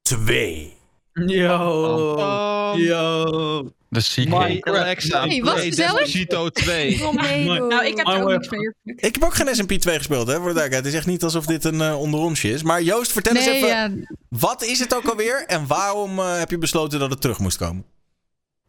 2. 0.02 0.75
Yo. 1.16 2.76
Yo. 2.78 3.70
De 3.90 4.00
secret. 4.00 4.64
Alexa, 4.64 5.28
Hey, 5.28 5.42
wat 5.42 5.60
gezellig. 5.60 5.92
Despacito 5.92 6.50
2. 6.50 6.98
Nou, 7.04 7.86
ik 7.86 7.98
heb 7.98 8.08
er 8.08 8.22
ook 8.22 8.30
niks 8.30 8.50
mee. 8.50 8.72
Ik 8.84 9.14
heb 9.16 9.24
ook 9.24 9.34
geen 9.34 9.56
SMP 9.56 9.72
2 9.72 9.98
gespeeld, 9.98 10.28
hè, 10.28 10.40
voor 10.40 10.54
de. 10.54 10.60
Het 10.60 10.86
is 10.86 10.94
echt 10.94 11.06
niet 11.06 11.24
alsof 11.24 11.46
dit 11.46 11.64
een 11.64 11.82
onderonsje 11.94 12.50
is. 12.50 12.64
Maar 12.64 12.82
Joost, 12.82 13.12
vertel 13.12 13.36
eens 13.36 13.46
even, 13.46 13.68
ja, 13.68 13.90
wat 14.30 14.64
is 14.64 14.80
het 14.80 14.96
ook 14.96 15.06
alweer 15.06 15.44
en 15.48 15.68
waarom 15.68 16.20
eh, 16.20 16.38
heb 16.38 16.50
je 16.50 16.58
besloten 16.58 17.00
dat 17.00 17.10
het 17.10 17.22
terug 17.22 17.40
moest 17.40 17.58
komen? 17.58 17.86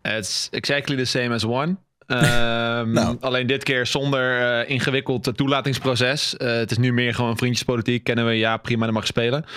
It's 0.02 0.48
exactly 0.50 0.96
the 0.96 1.04
same 1.04 1.34
as 1.34 1.44
one. 1.44 1.76
Ehm, 2.06 2.90
Nou. 2.92 3.16
Alleen 3.20 3.46
dit 3.46 3.62
keer 3.62 3.86
zonder 3.86 4.60
eh, 4.60 4.70
ingewikkeld 4.70 5.36
toelatingsproces. 5.36 6.36
Eh, 6.36 6.52
het 6.52 6.70
is 6.70 6.78
nu 6.78 6.92
meer 6.92 7.14
gewoon 7.14 7.36
vriendjespolitiek. 7.36 8.04
Kennen 8.04 8.26
we, 8.26 8.32
ja, 8.32 8.56
prima, 8.56 8.84
dan 8.84 8.94
mag 8.94 9.02
je 9.02 9.08
spelen. 9.08 9.44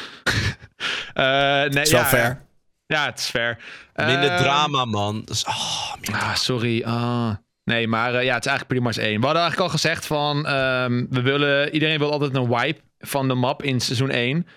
Eh, 1.14 1.64
nee, 1.64 1.90
ja, 1.90 2.06
fair. 2.06 2.41
Ja, 2.94 3.06
het 3.06 3.20
is 3.20 3.26
fair. 3.26 3.57
Minder 3.95 4.30
Ehm, 4.30 4.41
drama, 4.44 4.86
man. 4.86 5.24
Oh, 5.48 5.94
minder 6.02 6.22
Ah, 6.22 6.36
sorry. 6.36 6.84
Ah. 6.84 7.32
Nee, 7.64 7.88
maar 7.88 8.14
eh, 8.16 8.24
ja, 8.24 8.34
het 8.34 8.45
is 8.45 8.52
eigenlijk 8.52 8.68
pretty 8.68 8.86
much 8.86 9.07
één. 9.07 9.20
We 9.20 9.26
hadden 9.26 9.41
eigenlijk 9.41 9.72
al 9.72 9.78
gezegd 9.80 10.06
van... 10.06 10.45
ehm, 10.48 11.06
we 11.10 11.22
willen, 11.22 11.74
iedereen 11.74 11.99
wil 11.99 12.11
altijd 12.11 12.36
een 12.36 12.48
wipe 12.48 12.82
van 12.99 13.28
de 13.28 13.34
map 13.34 13.64
in 13.64 13.80
seizoen 13.80 14.10
1. 14.10 14.48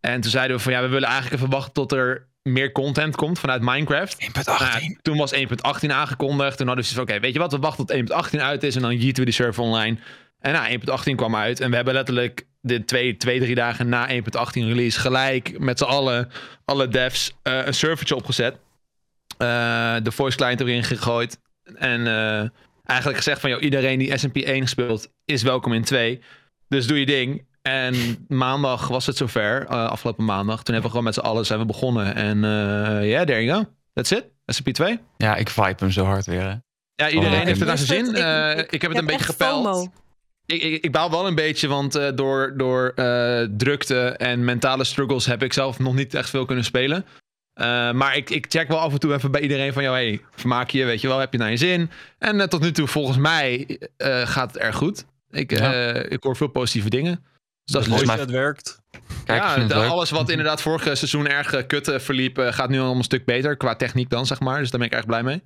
En 0.00 0.20
toen 0.20 0.30
zeiden 0.30 0.56
we 0.56 0.62
van... 0.62 0.72
Ja, 0.72 0.80
we 0.82 0.88
willen 0.88 1.08
eigenlijk 1.08 1.36
even 1.36 1.50
wachten 1.54 1.72
tot 1.72 1.92
er 1.92 2.28
meer 2.42 2.72
content 2.72 3.16
komt 3.16 3.38
vanuit 3.38 3.62
Minecraft. 3.62 4.22
1.18. 4.22 4.28
Nou 4.44 4.98
toen 5.02 5.16
was 5.16 5.34
1.18 5.34 5.40
aangekondigd. 5.86 6.56
Toen 6.56 6.66
hadden 6.66 6.84
we 6.84 6.90
zoiets 6.90 6.92
van... 6.92 7.02
Oké, 7.02 7.20
weet 7.20 7.32
je 7.32 7.38
wat? 7.38 7.52
We 7.52 7.58
wachten 7.58 7.86
tot 7.86 8.30
1.18 8.34 8.40
uit 8.40 8.62
is 8.62 8.76
en 8.76 8.82
dan 8.82 8.96
jieten 8.96 9.24
we 9.24 9.30
die 9.30 9.34
server 9.40 9.62
online. 9.62 9.98
En 10.42 10.52
nou, 10.52 10.78
1.18 11.10 11.14
kwam 11.14 11.36
uit. 11.36 11.60
En 11.60 11.70
we 11.70 11.76
hebben 11.76 11.94
letterlijk 11.94 12.46
de 12.60 12.84
twee, 12.84 13.16
twee 13.16 13.40
drie 13.40 13.54
dagen 13.54 13.88
na 13.88 14.08
1.18 14.10 14.14
release... 14.52 15.00
gelijk 15.00 15.58
met 15.58 15.78
z'n 15.78 15.84
allen, 15.84 16.28
alle 16.64 16.88
devs, 16.88 17.32
eh, 17.42 17.66
een 17.66 17.74
servertje 17.74 18.14
opgezet. 18.16 18.54
Eh, 19.38 19.96
de 20.02 20.12
voice 20.12 20.36
client 20.36 20.60
erin 20.60 20.84
gegooid. 20.84 21.38
En 21.74 22.06
eh, 22.06 22.48
eigenlijk 22.84 23.16
gezegd 23.18 23.40
van... 23.40 23.50
Joh, 23.50 23.62
iedereen 23.62 23.98
die 23.98 24.18
SMP 24.18 24.36
1 24.36 24.66
speelt 24.66 25.08
is 25.24 25.42
welkom 25.42 25.72
in 25.72 25.84
2. 25.84 26.20
Dus 26.68 26.86
doe 26.86 26.98
je 26.98 27.06
ding. 27.06 27.46
En 27.62 27.94
maandag 28.28 28.88
was 28.88 29.06
het 29.06 29.16
zover. 29.16 29.66
eh, 29.66 29.86
afgelopen 29.88 30.24
maandag. 30.24 30.62
Toen 30.62 30.74
hebben 30.74 30.82
we 30.82 30.88
gewoon 30.88 31.04
met 31.04 31.14
z'n 31.14 31.20
allen 31.20 31.46
zijn 31.46 31.58
we 31.58 31.64
begonnen. 31.66 32.14
En 32.14 32.38
ja, 32.40 33.00
yeah, 33.02 33.26
there 33.26 33.44
you 33.44 33.62
go. 33.64 33.70
That's 33.92 34.10
it. 34.10 34.24
SMP 34.46 34.68
2. 34.68 34.98
Ja, 35.16 35.36
ik 35.36 35.48
vibe 35.50 35.74
hem 35.76 35.90
zo 35.90 36.04
hard 36.04 36.26
weer. 36.26 36.40
Hè. 36.42 36.54
Ja, 36.94 37.08
iedereen 37.10 37.38
Oh, 37.40 37.44
heeft 37.44 37.58
het 37.58 37.68
naar 37.68 37.78
zijn 37.78 38.04
zin. 38.06 38.14
ik- 38.14 38.20
Eh, 38.22 38.58
ik- 38.58 38.72
ik, 38.72 38.82
heb 38.82 38.90
het 38.90 39.00
een 39.00 39.06
beetje 39.06 39.24
gepeld. 39.24 39.66
FOMO. 39.66 39.92
Ik, 40.52 40.62
ik, 40.62 40.84
ik 40.84 40.92
baal 40.92 41.10
wel 41.10 41.26
een 41.26 41.34
beetje, 41.34 41.68
want 41.68 41.94
eh, 41.94 42.08
door, 42.14 42.52
door 42.56 42.92
eh, 42.94 43.46
drukte 43.56 44.00
en 44.08 44.44
mentale 44.44 44.84
struggles 44.84 45.26
heb 45.26 45.42
ik 45.42 45.52
zelf 45.52 45.78
nog 45.78 45.94
niet 45.94 46.14
echt 46.14 46.30
veel 46.30 46.44
kunnen 46.44 46.64
spelen. 46.64 47.04
Eh, 47.54 47.92
maar 47.92 48.16
ik, 48.16 48.30
ik 48.30 48.46
check 48.48 48.68
wel 48.68 48.78
af 48.78 48.92
en 48.92 48.98
toe 48.98 49.14
even 49.14 49.30
bij 49.30 49.40
iedereen 49.40 49.72
van, 49.72 49.82
jou, 49.82 49.96
hey, 49.96 50.20
vermaak 50.34 50.70
je, 50.70 50.84
weet 50.84 51.00
je 51.00 51.08
wel, 51.08 51.18
heb 51.18 51.32
je 51.32 51.38
naar 51.38 51.50
je 51.50 51.56
zin? 51.56 51.90
En 52.18 52.48
tot 52.48 52.60
nu 52.60 52.72
toe, 52.72 52.86
volgens 52.86 53.16
mij, 53.18 53.78
eh, 53.96 54.26
gaat 54.26 54.52
het 54.52 54.62
erg 54.62 54.76
goed. 54.76 55.04
Ik, 55.30 55.52
eh, 55.52 56.10
ik 56.10 56.22
hoor 56.22 56.36
veel 56.36 56.46
positieve 56.46 56.90
dingen. 56.90 57.24
Dus 57.64 57.74
dat 57.74 57.82
is 57.82 57.88
mooi. 57.88 58.20
het 58.20 58.30
werkt. 58.30 58.80
Kijk, 59.24 59.42
ja, 59.42 59.56
de- 59.56 59.74
alles 59.74 60.10
wat 60.10 60.30
inderdaad 60.30 60.62
vorige 60.62 60.94
seizoen 60.94 61.28
erg 61.28 61.66
kut 61.66 61.92
verliep, 61.96 62.38
gaat 62.50 62.68
nu 62.68 62.80
al 62.80 62.94
een 62.94 63.02
stuk 63.02 63.24
beter. 63.24 63.56
Qua 63.56 63.74
techniek 63.76 64.10
dan, 64.10 64.26
zeg 64.26 64.40
maar. 64.40 64.58
Dus 64.58 64.70
daar 64.70 64.80
ben 64.80 64.88
ik 64.88 64.94
erg 64.94 65.06
blij 65.06 65.22
mee. 65.22 65.42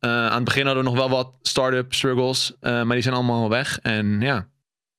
Eh, 0.00 0.10
aan 0.26 0.34
het 0.34 0.44
begin 0.44 0.66
hadden 0.66 0.84
we 0.84 0.90
nog 0.90 0.98
wel 0.98 1.10
wat 1.10 1.32
start-up 1.42 1.94
struggles. 1.94 2.54
eh, 2.60 2.72
maar 2.82 2.92
die 2.94 3.02
zijn 3.02 3.14
allemaal 3.14 3.48
weg. 3.48 3.78
En 3.82 4.20
ja, 4.20 4.46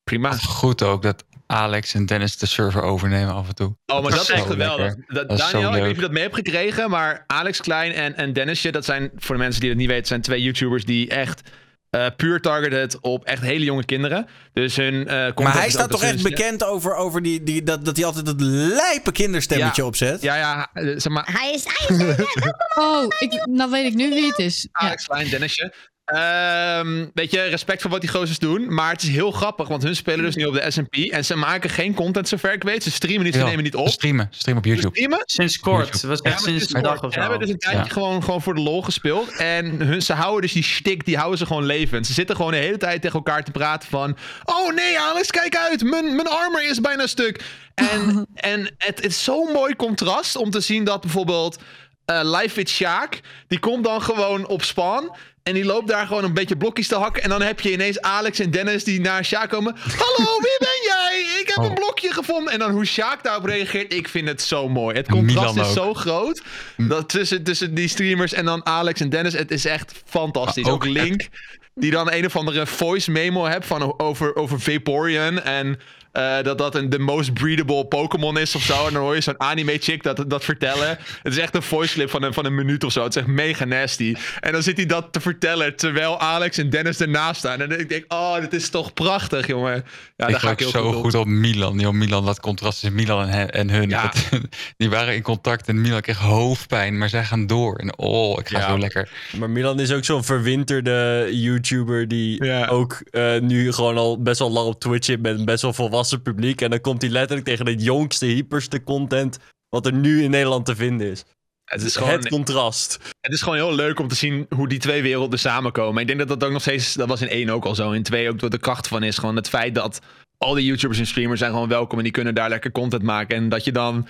prima. 0.04 0.32
Goed 0.32 0.84
ook 0.84 1.02
dat 1.02 1.24
Alex 1.48 1.94
en 1.94 2.06
Dennis 2.06 2.38
de 2.38 2.46
server 2.46 2.82
overnemen 2.82 3.34
af 3.34 3.48
en 3.48 3.56
toe. 3.56 3.76
Oh, 3.86 4.02
maar 4.02 4.12
dat 4.12 4.22
is 4.22 4.30
echt 4.30 4.46
geweldig. 4.46 4.96
Dat, 5.08 5.30
Dat 5.30 5.38
Daniel, 5.38 5.68
ik 5.68 5.74
weet 5.74 5.82
niet 5.82 5.90
of 5.92 5.96
je 5.96 6.02
dat 6.02 6.12
mee 6.12 6.24
hebt 6.24 6.36
gekregen, 6.36 6.90
maar 6.90 7.24
Alex 7.28 7.62
Klein 7.62 7.94
en, 7.94 8.16
en 8.16 8.34
Dennisje, 8.34 8.72
dat 8.72 8.86
zijn 8.86 9.12
voor 9.16 9.36
de 9.36 9.42
mensen 9.42 9.62
die 9.62 9.70
dat 9.70 9.80
niet 9.80 9.88
weten, 9.88 10.08
zijn 10.08 10.22
twee 10.22 10.42
YouTubers 10.42 10.86
die 10.86 11.10
echt 11.10 11.50
eh, 11.92 12.06
puur 12.18 12.42
targeted 12.42 13.00
op 13.00 13.24
echt 13.26 13.42
hele 13.42 13.66
jonge 13.66 13.86
kinderen. 13.86 14.28
Dus 14.54 14.76
hun 14.76 15.08
eh, 15.08 15.26
content 15.26 15.40
Maar 15.40 15.54
hij 15.58 15.70
staat 15.70 15.90
toch 15.90 16.04
echt 16.04 16.24
bekend 16.24 16.64
over, 16.64 16.96
over 16.96 17.22
die, 17.22 17.44
die, 17.44 17.64
dat, 17.64 17.86
dat 17.86 17.96
hij 17.96 18.06
altijd 18.06 18.26
dat 18.26 18.42
lijpe 18.42 19.12
kinderstemmetje 19.12 19.82
Ja. 19.82 19.88
opzet? 19.88 20.22
Ja, 20.22 20.36
ja, 20.36 20.70
eh, 20.74 20.84
zeg 20.84 21.10
maar, 21.14 21.28
Hij 21.32 21.52
is, 21.54 21.64
hij 21.66 21.98
is, 21.98 22.26
Oh, 22.84 23.06
ik, 23.20 23.46
nou 23.46 23.72
weet 23.72 23.86
ik 23.86 23.94
nu 23.94 24.10
wie 24.10 24.28
het 24.28 24.38
is. 24.40 24.62
Ja. 24.62 24.70
Alex 24.88 25.06
Klein, 25.06 25.30
Dennisje. 25.30 25.74
Ehm, 26.12 27.06
weet 27.14 27.32
je, 27.32 27.42
respect 27.42 27.82
voor 27.82 27.92
wat 27.92 28.02
die 28.02 28.10
gozers 28.10 28.40
doen. 28.40 28.74
Maar 28.74 28.92
het 28.92 29.02
is 29.04 29.10
heel 29.10 29.32
grappig, 29.32 29.68
want 29.68 29.84
hun 29.84 29.96
spelen 29.96 30.26
dus 30.26 30.36
nu 30.36 30.46
op 30.46 30.54
de 30.54 30.72
SMP. 30.72 30.96
En 30.96 31.26
ze 31.26 31.36
maken 31.36 31.70
geen 31.70 31.94
content 31.94 32.28
zover 32.28 32.54
ik 32.54 32.64
weet. 32.64 32.84
Ze 32.84 32.92
streamen 32.92 33.24
niet, 33.24 33.34
ze 33.34 33.40
Ja, 33.40 33.46
nemen 33.46 33.64
niet 33.64 33.76
op. 33.76 33.88
Streamen, 33.90 34.28
streamen 34.32 34.64
op 34.64 34.68
Ze 34.70 34.74
YouTube. 34.76 34.96
streamen. 34.96 35.22
Sinds 35.26 35.60
kort. 35.60 35.92
Het 35.92 36.02
was 36.04 36.22
echt 36.22 36.42
sinds 36.42 36.74
een 36.74 36.82
dag 36.84 37.04
of 37.04 37.14
Ze 37.14 37.20
hebben 37.20 37.40
dus 37.40 37.48
zo. 37.48 37.54
een 37.54 37.60
tijdje 37.60 37.84
Ja. 37.84 37.90
gewoon, 37.90 38.24
gewoon 38.24 38.42
voor 38.42 38.54
de 38.56 38.62
lol 38.62 38.82
gespeeld. 38.82 39.32
En 39.38 39.66
hun, 39.82 40.02
ze 40.02 40.14
houden 40.14 40.42
dus 40.42 40.54
die 40.54 40.64
stick, 40.64 41.06
die 41.06 41.18
houden 41.18 41.38
ze 41.38 41.46
gewoon 41.46 41.66
levend. 41.66 42.08
Ze 42.08 42.14
zitten 42.14 42.36
gewoon 42.36 42.52
de 42.52 42.58
hele 42.58 42.78
tijd 42.78 43.02
tegen 43.02 43.16
elkaar 43.18 43.44
te 43.44 43.52
praten 43.52 43.90
van... 43.90 44.18
Oh 44.44 44.74
nee, 44.76 45.00
Alex, 45.00 45.32
kijk 45.32 45.56
uit. 45.58 45.84
Mijn, 45.84 46.16
mijn 46.16 46.28
armor 46.28 46.64
is 46.70 46.82
bijna 46.82 47.08
stuk. 47.08 47.42
En, 47.76 48.26
en 48.34 48.62
het, 48.78 48.96
het 48.96 49.06
is 49.06 49.24
zo'n 49.24 49.52
mooi 49.52 49.76
contrast 49.76 50.36
om 50.36 50.50
te 50.50 50.60
zien 50.60 50.84
dat 50.84 51.02
bijvoorbeeld... 51.02 51.58
eh 52.06 52.20
Live 52.24 52.56
with 52.56 52.70
Sjaak, 52.70 53.20
die 53.48 53.60
komt 53.60 53.84
dan 53.84 54.02
gewoon 54.02 54.48
op 54.48 54.64
spawn. 54.64 55.12
En 55.44 55.54
die 55.54 55.66
loopt 55.66 55.88
daar 55.88 56.08
gewoon 56.08 56.24
een 56.24 56.34
beetje 56.34 56.58
blokjes 56.58 56.88
te 56.88 56.96
hakken. 56.96 57.24
En 57.24 57.30
dan 57.30 57.42
heb 57.42 57.60
je 57.60 57.72
ineens 57.72 58.02
Alex 58.02 58.40
en 58.40 58.52
Dennis 58.52 58.84
die 58.84 59.02
naar 59.02 59.26
Sjaak 59.26 59.50
komen. 59.50 59.76
Hallo, 59.98 60.30
wie 60.40 60.58
ben 60.60 60.82
jij? 60.84 61.40
Ik 61.42 61.48
heb 61.48 61.58
een 61.58 61.64
Oh. 61.70 61.74
blokje 61.74 62.14
gevonden. 62.14 62.54
En 62.54 62.60
dan 62.60 62.72
hoe 62.72 62.86
Sjaak 62.86 63.24
daarop 63.24 63.46
reageert, 63.46 63.94
ik 63.94 64.08
vind 64.08 64.28
het 64.28 64.42
zo 64.42 64.70
mooi. 64.70 64.96
Het 64.96 65.08
contrast 65.10 65.56
is 65.58 65.74
zo 65.74 65.94
groot. 65.94 66.42
Dat 66.78 67.10
tussen, 67.10 67.44
tussen 67.44 67.74
die 67.74 67.88
streamers 67.88 68.34
en 68.34 68.46
dan 68.46 68.66
Alex 68.66 69.02
en 69.02 69.10
Dennis. 69.10 69.34
Het 69.34 69.52
is 69.52 69.66
echt 69.66 69.94
fantastisch. 70.06 70.64
Maar 70.64 70.74
ook, 70.74 70.86
ook 70.86 70.92
Link, 70.92 71.28
die 71.76 71.92
dan 71.92 72.12
een 72.12 72.26
of 72.26 72.36
andere 72.36 72.68
voice 72.68 73.12
memo 73.12 73.46
hebt 73.46 73.66
van 73.66 74.00
over, 74.00 74.36
over 74.36 74.60
Vaporeon. 74.60 75.42
En 75.42 75.80
eh, 76.12 76.42
dat 76.44 76.58
dat 76.58 76.76
een 76.76 76.90
de 76.90 77.00
most 77.00 77.34
breedable 77.34 77.86
Pokémon 77.86 78.38
is 78.38 78.56
of 78.56 78.62
zo. 78.62 78.88
En 78.88 78.94
dan 78.94 79.02
hoor 79.02 79.16
je 79.16 79.22
zo'n 79.22 79.40
anime 79.40 79.78
chick 79.80 80.04
dat, 80.04 80.24
dat 80.28 80.44
vertellen. 80.44 80.98
Het 81.24 81.34
is 81.34 81.38
echt 81.38 81.56
een 81.56 81.62
voice 81.62 81.94
clip 81.94 82.10
van 82.10 82.24
een, 82.24 82.34
van 82.34 82.46
een 82.46 82.56
minuut 82.56 82.84
of 82.84 82.92
zo. 82.92 83.04
Het 83.04 83.16
is 83.16 83.22
echt 83.22 83.32
mega 83.32 83.66
nasty. 83.66 84.16
En 84.40 84.52
dan 84.52 84.64
zit 84.64 84.78
hij 84.78 84.86
dat 84.86 85.08
te 85.14 85.20
vertellen 85.22 85.76
terwijl 85.76 86.20
Alex 86.20 86.58
en 86.58 86.70
Dennis 86.70 87.00
ernaast 87.00 87.40
staan. 87.40 87.62
En 87.62 87.80
ik 87.80 87.90
denk, 87.90 88.06
oh, 88.08 88.40
dit 88.40 88.54
is 88.54 88.70
toch 88.70 88.94
prachtig, 88.94 89.48
jongen. 89.48 89.84
Ja, 90.18 90.26
ik 90.26 90.32
daar 90.32 90.40
ga 90.40 90.52
ik 90.52 90.60
heel 90.60 90.70
zo 90.70 90.86
goed 90.88 90.96
op. 90.96 91.04
goed 91.04 91.16
op 91.16 91.28
Milan. 91.28 91.80
Yo, 91.80 91.92
Milan, 91.92 92.26
dat 92.26 92.40
contrast 92.40 92.80
tussen 92.80 92.98
Milan 92.98 93.28
en, 93.28 93.50
en 93.52 93.70
hun. 93.70 93.90
Ja. 93.90 94.02
Dat- 94.04 94.42
die 94.78 94.90
waren 94.90 95.16
in 95.16 95.22
contact 95.22 95.68
en 95.68 95.82
Milan 95.82 96.02
kreeg 96.02 96.18
hoofdpijn, 96.18 96.98
maar 96.98 97.10
zij 97.10 97.24
gaan 97.24 97.48
door. 97.48 97.76
En 97.76 97.98
oh, 97.98 98.40
ik 98.40 98.50
ga 98.50 98.60
Ja. 98.60 98.68
zo 98.70 98.78
lekker. 98.80 99.10
Maar 99.38 99.50
Milan 99.50 99.80
is 99.80 99.92
ook 99.92 100.06
zo'n 100.06 100.24
verwinterde 100.24 101.28
YouTuber 101.32 102.08
die 102.08 102.44
Ja. 102.46 102.68
ook 102.68 103.02
eh, 103.12 103.40
nu 103.40 103.74
gewoon 103.74 103.98
al 103.98 104.22
best 104.22 104.40
wel 104.40 104.52
lang 104.52 104.68
op 104.68 104.80
Twitch 104.80 105.06
zit 105.06 105.22
met 105.22 105.46
best 105.46 105.62
wel 105.62 105.74
volwassen 105.74 106.00
publiek. 106.22 106.62
En 106.62 106.70
dan 106.70 106.82
komt 106.82 107.02
hij 107.02 107.12
letterlijk 107.12 107.48
tegen 107.48 107.68
het 107.68 107.84
jongste, 107.84 108.26
hyperste 108.26 108.84
content 108.84 109.38
wat 109.70 109.86
er 109.86 109.94
nu 109.94 110.24
in 110.24 110.30
Nederland 110.30 110.66
te 110.66 110.76
vinden 110.76 111.12
is. 111.12 111.24
Het 111.66 111.82
is 111.82 111.96
Het 111.96 112.04
gewoon, 112.04 112.28
contrast. 112.28 113.00
Het 113.22 113.34
is 113.34 113.42
gewoon 113.42 113.58
heel 113.58 113.76
leuk 113.76 114.00
om 114.00 114.08
te 114.08 114.16
zien 114.16 114.46
hoe 114.56 114.68
die 114.68 114.80
twee 114.80 115.02
werelden 115.02 115.40
samenkomen. 115.40 116.02
Ik 116.02 116.08
denk 116.08 116.20
dat 116.20 116.28
dat 116.28 116.44
ook 116.44 116.52
nog 116.52 116.62
steeds, 116.62 116.94
dat 116.94 117.08
was 117.08 117.22
in 117.22 117.28
één 117.28 117.50
ook 117.50 117.66
al 117.66 117.76
zo. 117.76 117.92
In 117.92 118.04
twee 118.04 118.30
ook 118.30 118.40
wat 118.40 118.52
de 118.52 118.58
kracht 118.58 118.88
van 118.88 119.04
is. 119.04 119.18
Gewoon 119.18 119.36
het 119.36 119.50
feit 119.50 119.76
dat 119.76 120.00
al 120.38 120.54
die 120.54 120.66
YouTubers 120.66 121.00
en 121.00 121.08
streamers 121.08 121.40
zijn 121.40 121.52
gewoon 121.52 121.68
welkom 121.68 121.98
en 121.98 122.04
die 122.04 122.14
kunnen 122.14 122.36
daar 122.36 122.50
lekker 122.50 122.72
content 122.72 123.04
maken. 123.04 123.38
En 123.38 123.50
dat 123.50 123.64
je 123.64 123.72
dan 123.72 124.08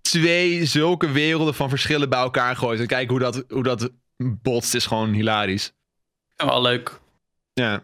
twee 0.00 0.64
zulke 0.64 1.10
werelden 1.10 1.54
van 1.54 1.68
verschillen 1.68 2.08
bij 2.08 2.18
elkaar 2.18 2.56
gooit. 2.56 2.80
En 2.80 2.86
kijk 2.86 3.10
hoe 3.10 3.18
dat, 3.18 3.44
hoe 3.48 3.62
dat 3.62 3.90
botst 4.16 4.74
is 4.74 4.86
gewoon 4.86 5.12
hilarisch. 5.12 5.72
Wel 6.36 6.62
leuk. 6.62 7.00
Ja. 7.52 7.74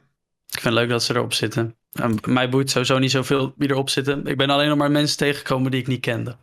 Ik 0.46 0.60
vind 0.60 0.64
het 0.64 0.72
leuk 0.72 0.88
dat 0.88 1.02
ze 1.02 1.14
erop 1.14 1.32
zitten. 1.32 1.76
En 2.00 2.18
mij 2.24 2.48
boeit 2.48 2.70
sowieso 2.70 2.98
niet 2.98 3.10
zoveel 3.10 3.54
wie 3.56 3.70
erop 3.70 3.90
zitten. 3.90 4.26
Ik 4.26 4.36
ben 4.36 4.50
alleen 4.50 4.68
nog 4.68 4.78
maar 4.78 4.90
mensen 4.90 5.16
tegengekomen 5.16 5.70
die 5.70 5.80
ik 5.80 5.86
niet 5.86 6.00
kende. 6.00 6.36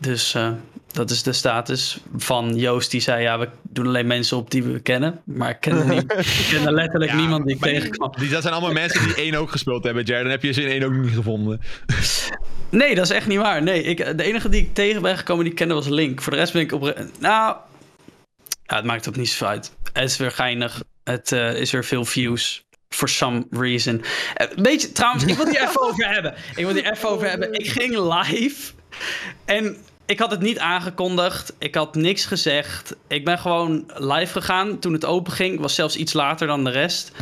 Dus 0.00 0.34
eh, 0.34 0.52
dat 0.92 1.10
is 1.10 1.22
de 1.22 1.32
status 1.32 2.00
van 2.16 2.56
Joost. 2.56 2.90
Die 2.90 3.00
zei, 3.00 3.22
ja, 3.22 3.38
we 3.38 3.48
doen 3.62 3.86
alleen 3.86 4.06
mensen 4.06 4.36
op 4.36 4.50
die 4.50 4.62
we 4.62 4.80
kennen. 4.80 5.20
Maar 5.24 5.50
ik 5.50 5.60
kende, 5.60 5.84
niet, 5.84 6.12
ik 6.42 6.46
kende 6.50 6.72
letterlijk 6.72 7.10
Ja, 7.10 7.16
niemand 7.16 7.46
die 7.46 7.54
ik 7.54 7.62
tegenkwam. 7.62 8.12
Die, 8.18 8.28
dat 8.28 8.42
zijn 8.42 8.54
allemaal 8.54 8.72
mensen 8.72 9.04
die 9.04 9.14
één 9.14 9.34
ook 9.34 9.50
gespeeld 9.50 9.84
hebben, 9.84 10.04
Jared. 10.04 10.22
Dan 10.22 10.32
heb 10.32 10.42
je 10.42 10.52
ze 10.52 10.62
in 10.62 10.70
één 10.70 10.82
ook 10.82 10.92
niet 10.92 11.14
gevonden. 11.14 11.60
Nee, 12.70 12.94
dat 12.94 13.04
is 13.04 13.10
echt 13.10 13.26
niet 13.26 13.38
waar. 13.38 13.62
Nee, 13.62 13.82
ik, 13.82 14.18
de 14.18 14.22
enige 14.22 14.48
die 14.48 14.62
ik 14.62 14.74
tegen 14.74 15.02
ben 15.02 15.18
gekomen 15.18 15.42
die 15.42 15.52
ik 15.52 15.58
kende 15.58 15.74
was 15.74 15.88
Link. 15.88 16.22
Voor 16.22 16.32
de 16.32 16.38
rest 16.38 16.52
ben 16.52 16.62
ik 16.62 16.72
op... 16.72 16.80
Nou, 17.20 17.56
ja, 18.62 18.76
het 18.76 18.84
maakt 18.84 19.08
ook 19.08 19.16
niet 19.16 19.28
zo 19.28 19.44
uit. 19.44 19.72
Het 19.92 20.10
is 20.10 20.16
weer 20.16 20.30
geinig. 20.30 20.82
Het 21.04 21.32
eh, 21.32 21.54
is 21.54 21.70
weer 21.70 21.84
veel 21.84 22.04
views. 22.04 22.64
For 22.94 23.08
some 23.08 23.46
reason. 23.50 24.02
Eh, 24.34 24.46
Weet 24.56 24.80
je, 24.82 24.92
trouwens, 24.92 25.24
ik 25.24 25.34
wil 25.36 25.44
die 25.44 25.60
even 25.60 25.80
over 25.88 26.08
hebben. 26.12 26.34
Ik 26.56 26.64
wil 26.64 26.74
die 26.74 26.90
even 26.90 27.08
over 27.08 27.28
hebben. 27.28 27.52
Ik 27.52 27.68
ging 27.68 27.96
live. 27.98 28.72
En 29.44 29.76
ik 30.06 30.18
had 30.18 30.30
het 30.30 30.40
niet 30.40 30.58
aangekondigd. 30.58 31.52
Ik 31.58 31.74
had 31.74 31.94
niks 31.94 32.24
gezegd. 32.24 32.96
Ik 33.08 33.24
ben 33.24 33.38
gewoon 33.38 33.90
live 33.94 34.32
gegaan 34.32 34.78
toen 34.78 34.92
het 34.92 35.04
open 35.04 35.32
ging. 35.32 35.60
Was 35.60 35.74
zelfs 35.74 35.96
iets 35.96 36.12
later 36.12 36.46
dan 36.46 36.64
de 36.64 36.70
rest. 36.70 37.12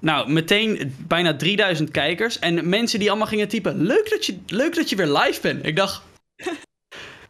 Nou, 0.00 0.30
meteen 0.30 0.94
bijna 0.98 1.36
3000 1.36 1.90
kijkers. 1.90 2.38
En 2.38 2.68
mensen 2.68 2.98
die 2.98 3.08
allemaal 3.08 3.26
gingen 3.26 3.48
typen. 3.48 3.82
Leuk 3.82 4.10
dat 4.10 4.26
je, 4.26 4.38
leuk 4.46 4.74
dat 4.74 4.88
je 4.90 4.96
weer 4.96 5.06
live 5.18 5.40
bent. 5.40 5.66
Ik 5.66 5.76
dacht. 5.76 6.02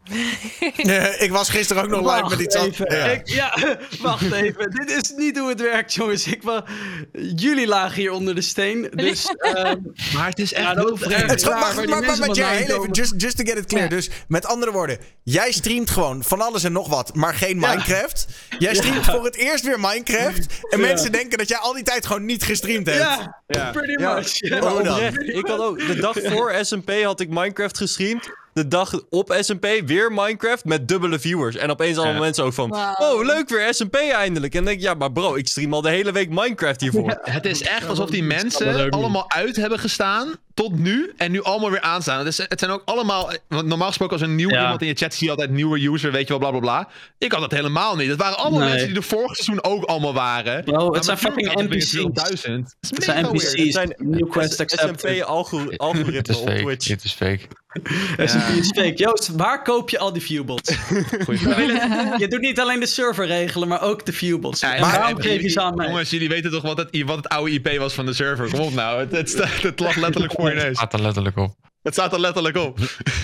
ik 1.24 1.28
was 1.30 1.48
gisteren 1.48 1.82
ook 1.82 1.88
nog 1.88 2.14
live 2.16 2.28
met 2.28 2.40
iets 2.40 2.56
anders. 2.56 2.78
Ja. 2.78 3.04
Ik- 3.04 3.28
ja, 3.28 3.58
wacht 4.00 4.32
even. 4.32 4.70
Dit 4.70 4.90
is 4.90 5.12
niet 5.16 5.38
hoe 5.38 5.48
het 5.48 5.60
werkt, 5.60 5.94
jongens. 5.94 6.26
Ik 6.26 6.42
wa- 6.42 6.64
Jullie 7.36 7.66
lagen 7.66 8.00
hier 8.00 8.10
onder 8.10 8.34
de 8.34 8.40
steen. 8.40 8.90
Dus. 8.94 9.26
ehm, 9.36 9.76
Maar 10.14 10.26
het 10.28 10.38
is 10.38 10.52
echt 10.52 10.64
Ja, 10.66 10.74
heel 10.74 10.96
vreemd. 10.96 11.44
Maar, 11.44 11.88
maar, 11.88 12.18
maar, 12.18 12.30
Jerry, 12.30 12.56
heel 12.56 12.76
even, 12.78 12.90
just, 12.90 13.14
just 13.16 13.36
to 13.36 13.44
get 13.44 13.56
it 13.58 13.66
clear. 13.66 13.82
Ja. 13.84 13.88
Dus 13.90 14.10
met 14.28 14.46
andere 14.46 14.72
woorden, 14.72 14.98
jij 15.22 15.52
streamt 15.52 15.90
gewoon 15.90 16.22
van 16.24 16.40
alles 16.40 16.64
en 16.64 16.72
nog 16.72 16.88
wat, 16.88 17.14
maar 17.14 17.34
geen 17.34 17.60
Ja. 17.60 17.68
Minecraft. 17.68 18.26
Jij 18.58 18.74
streamt 18.74 19.04
voor 19.04 19.24
het 19.24 19.36
eerst 19.36 19.64
weer 19.64 19.80
Minecraft. 19.80 20.46
En 20.70 20.80
Ja. 20.80 20.86
mensen 20.86 21.12
denken 21.12 21.38
dat 21.38 21.48
jij 21.48 21.58
al 21.58 21.72
die 21.72 21.82
tijd 21.84 22.06
gewoon 22.06 22.24
niet 22.24 22.42
gestreamd 22.44 22.86
hebt. 22.86 22.98
ja, 22.98 23.42
Ja. 23.46 23.70
pretty 23.70 24.02
Ja. 24.02 24.14
much. 24.14 24.62
Oh, 24.62 25.36
ik 25.36 25.46
had 25.46 25.58
ook 25.60 25.78
de 25.86 25.94
dag 26.00 26.16
voor 26.24 26.54
SMP 26.60 26.90
had 27.02 27.20
ik 27.20 27.28
Minecraft 27.28 27.76
gestreamd. 27.78 28.30
De 28.52 28.68
dag 28.68 29.00
op 29.10 29.36
SMP 29.40 29.66
weer 29.86 30.12
Minecraft 30.12 30.64
met 30.64 30.88
dubbele 30.88 31.18
viewers. 31.18 31.56
En 31.56 31.70
opeens 31.70 31.96
allemaal 31.96 32.14
Ja. 32.14 32.20
mensen 32.20 32.44
ook 32.44 32.52
van... 32.52 32.74
Oh, 32.98 33.24
leuk 33.24 33.48
weer 33.48 33.74
SMP 33.74 33.94
eindelijk. 33.94 34.52
En 34.54 34.58
dan 34.58 34.64
denk 34.64 34.76
ik, 34.76 34.82
ja, 34.84 34.94
maar 34.94 35.12
bro, 35.12 35.34
ik 35.34 35.48
stream 35.48 35.74
al 35.74 35.82
de 35.82 35.88
hele 35.90 36.12
week 36.12 36.28
Minecraft 36.28 36.80
hiervoor. 36.80 37.18
Het 37.22 37.44
is 37.44 37.62
echt 37.62 37.88
alsof 37.88 38.10
die 38.10 38.22
mensen 38.22 38.90
allemaal 38.90 39.30
uit 39.30 39.56
hebben 39.56 39.78
gestaan 39.78 40.34
tot 40.54 40.78
nu 40.78 41.12
en 41.16 41.30
nu 41.30 41.42
allemaal 41.42 41.70
weer 41.70 41.80
aanstaan. 41.80 42.18
Het, 42.18 42.26
is, 42.26 42.38
het 42.38 42.58
zijn 42.58 42.70
ook 42.70 42.82
allemaal, 42.84 43.32
want 43.48 43.66
normaal 43.66 43.88
gesproken 43.88 44.12
als 44.18 44.26
een 44.28 44.34
nieuw 44.34 44.50
Ja. 44.50 44.62
iemand 44.62 44.80
in 44.80 44.86
je 44.86 44.94
chat 44.94 45.14
zie 45.14 45.24
je 45.24 45.30
altijd 45.30 45.50
nieuwe 45.50 45.88
user, 45.88 46.12
weet 46.12 46.22
je 46.28 46.28
wel, 46.28 46.38
bla 46.38 46.50
bla 46.50 46.58
bla. 46.60 46.88
Ik 47.18 47.32
had 47.32 47.40
dat 47.40 47.50
helemaal 47.50 47.96
niet. 47.96 48.08
Het 48.08 48.18
waren 48.18 48.38
allemaal 48.38 48.58
Nee. 48.60 48.68
mensen 48.68 48.88
die 48.88 48.96
er 48.96 49.02
vorig 49.02 49.34
seizoen 49.36 49.64
ook 49.64 49.84
allemaal 49.84 50.14
waren. 50.14 50.64
Bro, 50.64 50.94
het 50.94 51.04
zijn 51.04 51.18
fucking 51.18 51.52
NPC's. 51.54 51.90
2000. 51.90 52.74
Het 52.80 52.90
Het 52.94 53.04
zijn. 53.04 53.26
NPC's. 53.26 53.72
zijn 53.72 53.94
New 53.98 54.30
quest. 54.30 54.62
SMP-algoritme 54.66 55.78
op 55.88 55.96
fake. 56.48 56.60
Twitch. 56.62 56.86
Dit 56.86 57.04
is 57.04 57.12
fake. 57.12 57.40
SMP 58.28 58.48
is 58.58 58.70
fake. 58.74 58.92
Joost, 58.94 59.28
waar 59.36 59.62
koop 59.62 59.90
je 59.90 59.98
al 59.98 60.12
die 60.12 60.22
viewbots? 60.22 60.76
Goeie 61.24 61.40
vraag. 61.40 62.18
je 62.18 62.28
doet 62.28 62.40
niet 62.40 62.60
alleen 62.60 62.80
de 62.80 62.86
server 62.86 63.26
regelen, 63.26 63.68
maar 63.68 63.82
ook 63.82 64.06
de 64.06 64.12
viewbots. 64.12 64.60
Ja, 64.60 64.68
maar 64.80 64.98
waarom 64.98 65.20
geef 65.20 65.42
je 65.42 65.48
ze 65.48 65.60
aan 65.60 65.74
mij? 65.74 65.86
Jongens, 65.86 66.10
jullie 66.10 66.28
weten 66.28 66.50
toch 66.50 66.62
wat 66.62 66.76
het, 66.76 67.02
wat 67.06 67.16
het 67.16 67.28
oude 67.28 67.50
IP 67.50 67.78
was 67.78 67.92
van 67.94 68.06
de 68.06 68.12
server? 68.12 68.50
Kom 68.50 68.60
op 68.60 68.72
nou, 68.74 69.00
het, 69.00 69.12
het, 69.12 69.28
staat- 69.30 69.62
het 69.62 69.80
lag 69.80 69.96
letterlijk 69.96 70.32
voor 70.32 70.41
je 70.48 70.54
neus. 70.54 70.76
Staat 70.76 70.92
er 70.92 71.02
letterlijk 71.02 71.36
op. 71.36 71.54
Het 71.82 71.92
staat 71.92 72.12
er 72.12 72.20
letterlijk 72.20 72.56
op. 72.56 72.78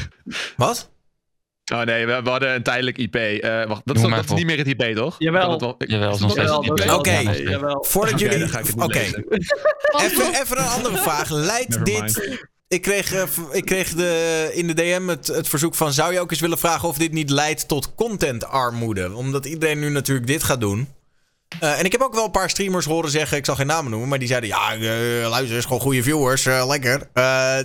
Wat? 0.56 0.90
Oh 1.72 1.82
nee, 1.82 2.06
we, 2.06 2.22
we 2.22 2.30
hadden 2.30 2.54
een 2.54 2.62
tijdelijk 2.62 2.98
IP. 2.98 3.14
Eh, 3.14 3.66
wacht, 3.66 3.82
dat, 3.84 3.96
Noem 3.96 4.10
is, 4.10 4.16
dat 4.16 4.24
is 4.24 4.30
niet 4.30 4.46
meer 4.46 4.58
het 4.58 4.66
IP, 4.66 4.96
toch? 4.96 5.16
Jawel. 5.18 5.50
Het 5.50 5.60
wel- 5.60 5.74
ik- 5.78 5.90
Jawel, 5.90 6.14
is 6.14 6.20
nog 6.20 6.30
steeds 6.30 6.50
IP. 6.50 6.90
Oké. 6.90 7.22
Voordat 7.88 8.20
jullie... 8.20 8.44
het 8.44 8.74
Oké, 8.74 8.98
even, 10.04 10.40
even 10.40 10.58
een 10.58 10.64
andere 10.64 10.96
vraag. 10.96 11.30
Leidt 11.30 11.84
dit... 11.84 12.38
Ik 12.68 12.82
kreeg, 12.82 13.12
eh, 13.12 13.22
ik 13.52 13.64
kreeg 13.64 13.94
de, 13.94 14.50
in 14.54 14.66
de 14.66 14.74
DM 14.74 15.06
het, 15.08 15.26
het 15.26 15.48
verzoek 15.48 15.74
van... 15.74 15.92
zou 15.92 16.12
je 16.12 16.20
ook 16.20 16.30
eens 16.30 16.40
willen 16.40 16.58
vragen 16.58 16.88
of 16.88 16.98
dit 16.98 17.12
niet 17.12 17.30
leidt 17.30 17.68
tot 17.68 17.94
contentarmoede? 17.94 19.14
Omdat 19.14 19.44
iedereen 19.46 19.78
nu 19.78 19.88
natuurlijk 19.90 20.26
dit 20.26 20.42
gaat 20.42 20.60
doen. 20.60 20.88
Eh, 21.60 21.78
en 21.78 21.84
ik 21.84 21.92
heb 21.92 22.00
ook 22.00 22.14
wel 22.14 22.24
een 22.24 22.30
paar 22.30 22.50
streamers 22.50 22.84
horen 22.86 23.10
zeggen... 23.10 23.36
ik 23.38 23.44
zal 23.44 23.54
geen 23.54 23.66
namen 23.66 23.90
noemen, 23.90 24.08
maar 24.08 24.18
die 24.18 24.28
zeiden... 24.28 24.48
ja, 24.48 24.72
eh, 24.74 25.28
luister, 25.28 25.56
is 25.56 25.64
gewoon 25.64 25.80
goede 25.80 26.02
viewers, 26.02 26.46
eh, 26.46 26.66
lekker. 26.68 27.08
Eh, 27.12 27.58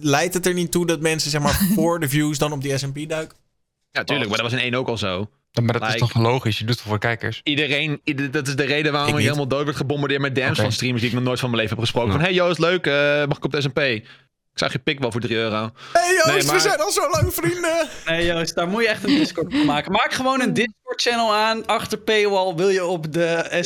leidt 0.00 0.34
het 0.34 0.46
er 0.46 0.54
niet 0.54 0.72
toe 0.72 0.86
dat 0.86 1.00
mensen 1.00 1.30
zeg 1.30 1.40
maar 1.40 1.60
voor 1.74 2.00
de 2.00 2.08
views 2.08 2.38
dan 2.38 2.52
op 2.52 2.62
die 2.62 2.78
S&P 2.78 3.08
duiken? 3.08 3.36
Ja, 3.90 4.04
tuurlijk, 4.04 4.28
maar 4.30 4.38
dat 4.38 4.50
was 4.50 4.58
in 4.60 4.64
één 4.64 4.74
ook 4.74 4.88
al 4.88 4.98
zo. 4.98 5.28
Maar 5.62 5.80
dat 5.80 5.88
is 5.88 6.00
toch 6.00 6.14
logisch? 6.14 6.58
Je 6.58 6.64
doet 6.64 6.74
het 6.78 6.84
voor 6.88 6.98
kijkers. 6.98 7.40
Iedereen, 7.44 8.00
ieder- 8.04 8.30
dat 8.30 8.46
is 8.48 8.56
de 8.56 8.64
reden 8.64 8.92
waarom 8.92 9.16
Ik 9.18 9.22
helemaal 9.24 9.48
dood 9.48 9.64
werd 9.64 9.76
gebombardeerd 9.76 10.20
met 10.20 10.34
DM's 10.34 10.50
Oké. 10.50 10.60
van 10.62 10.72
streamers 10.72 11.00
die 11.02 11.10
ik 11.10 11.16
nog 11.16 11.24
nooit 11.26 11.40
van 11.40 11.50
mijn 11.50 11.62
leven 11.62 11.76
heb 11.76 11.84
gesproken. 11.84 12.10
Ja. 12.12 12.16
Van, 12.16 12.24
hey 12.26 12.34
Joost, 12.34 12.58
leuk, 12.58 12.86
eh, 12.86 13.26
mag 13.26 13.36
ik 13.36 13.44
op 13.44 13.52
de 13.52 13.60
SMP? 13.60 13.78
Ik 13.78 14.04
zag 14.60 14.72
je 14.72 14.78
pik 14.78 14.98
wel 14.98 15.12
voor 15.12 15.20
3 15.20 15.36
euro. 15.36 15.70
hey 15.92 16.12
Joost, 16.14 16.26
Nee, 16.26 16.44
maar- 16.44 16.54
we 16.54 16.60
zijn 16.60 16.80
al 16.80 16.90
zo 16.90 17.10
lang 17.10 17.34
vrienden. 17.34 17.88
Nee, 18.06 18.26
Joost, 18.26 18.54
daar 18.54 18.68
moet 18.68 18.82
je 18.82 18.88
echt 18.88 19.02
een 19.04 19.18
Discord 19.18 19.54
voor 19.54 19.64
maken. 19.64 19.92
Maak 19.92 20.12
gewoon 20.12 20.40
een 20.40 20.52
Discord-channel 20.94 21.34
aan. 21.34 21.66
Achter 21.66 21.98
paywall 21.98 22.54
wil 22.54 22.68
je 22.68 22.84
op 22.84 23.12
de. 23.12 23.22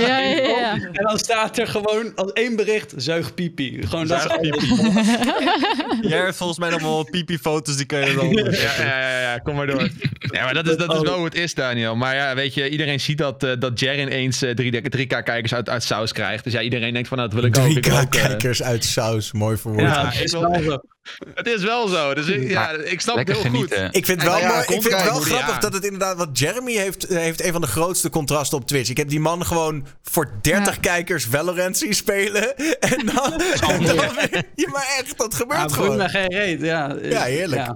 Ja, 0.00 0.18
ja, 0.18 0.48
ja. 0.48 0.72
En 0.72 1.04
dan 1.04 1.18
staat 1.18 1.58
er 1.58 1.66
gewoon 1.66 2.12
als 2.14 2.32
één 2.32 2.56
bericht: 2.56 2.92
zuig 2.96 3.34
pipi. 3.34 3.82
Gewoon 3.82 4.06
dat 4.06 4.20
Zuig 4.20 4.38
alles. 4.38 4.68
Jij 6.00 6.18
hebt 6.18 6.36
volgens 6.36 6.58
mij 6.58 6.70
nog 6.70 6.82
wel 6.82 6.96
wat 6.96 7.10
pipi-foto's, 7.10 7.76
die 7.76 7.86
kan 7.86 8.00
je 8.00 8.14
dan... 8.14 8.28
Ja, 8.30 8.50
ja, 8.78 9.00
ja, 9.00 9.20
ja, 9.20 9.38
kom 9.38 9.54
maar 9.54 9.66
door. 9.66 9.88
Ja, 10.18 10.44
maar 10.44 10.54
dat 10.54 10.68
is, 10.68 10.76
dat 10.76 10.94
is 10.94 11.00
wel 11.00 11.16
hoe 11.16 11.24
het 11.24 11.34
is, 11.34 11.54
Daniel. 11.54 11.96
Maar 11.96 12.14
ja, 12.14 12.34
weet 12.34 12.54
je, 12.54 12.68
iedereen 12.68 13.00
ziet 13.00 13.18
dat, 13.18 13.42
eh, 13.42 13.52
dat 13.58 13.80
Jer 13.80 13.98
ineens 13.98 14.42
eh, 14.42 14.54
3, 14.54 14.82
3k 14.82 15.06
kijkers 15.06 15.54
uit, 15.54 15.68
uit 15.68 15.82
saus 15.82 16.12
krijgt. 16.12 16.44
Dus 16.44 16.52
ja, 16.52 16.60
iedereen 16.60 16.92
denkt 16.92 17.08
van, 17.08 17.16
nou, 17.18 17.30
dat 17.30 17.40
wil 17.40 17.48
ik 17.48 17.58
ook. 17.58 17.76
Ik 17.76 17.84
wil 17.84 17.94
3k 17.94 18.00
ook, 18.02 18.14
eh, 18.14 18.22
kijkers 18.26 18.62
uit 18.62 18.84
saus, 18.84 19.32
mooi 19.32 19.56
verwoord. 19.56 19.82
Ja, 19.82 20.12
is 20.12 20.32
wel. 20.32 20.82
Het 21.34 21.46
is 21.46 21.62
wel 21.62 21.88
zo. 21.88 22.14
Dus 22.14 22.26
ik, 22.26 22.48
ja, 22.48 22.70
ik 22.70 23.00
snap 23.00 23.16
het 23.16 23.28
heel 23.28 23.50
goed. 23.50 23.72
Ik 23.90 24.06
vind 24.06 24.22
het 24.22 24.22
wel, 24.22 24.32
Ja, 24.38 24.38
ja, 24.38 24.48
mooi, 24.48 24.60
ik 24.60 24.82
vind 24.82 24.84
het 24.94 25.04
wel 25.04 25.20
grappig 25.20 25.58
dat 25.58 25.72
het 25.72 25.84
inderdaad... 25.84 26.16
Want 26.16 26.38
Jeremy 26.38 26.72
heeft, 26.72 27.06
heeft 27.08 27.44
een 27.44 27.52
van 27.52 27.60
de 27.60 27.66
grootste 27.66 28.10
contrasten 28.10 28.58
op 28.58 28.66
Twitch. 28.66 28.90
Ik 28.90 28.96
heb 28.96 29.08
die 29.08 29.20
man 29.20 29.46
gewoon 29.46 29.86
voor 30.02 30.30
30 30.40 30.74
Ja. 30.74 30.80
kijkers 30.80 31.24
Valorant 31.24 31.78
zien 31.78 31.94
spelen. 31.94 32.56
En 32.80 33.06
dan... 33.14 33.32
en 33.70 33.84
dan 33.84 33.96
je 34.54 34.68
maar 34.72 34.94
echt, 34.98 35.18
dat 35.18 35.34
gebeurt 35.34 35.60
boeit 35.60 35.72
gewoon. 35.72 35.96
me 35.96 36.08
geen 36.08 36.32
reet. 36.32 36.60
Ja, 36.60 36.96
Ja, 37.02 37.22
heerlijk. 37.22 37.70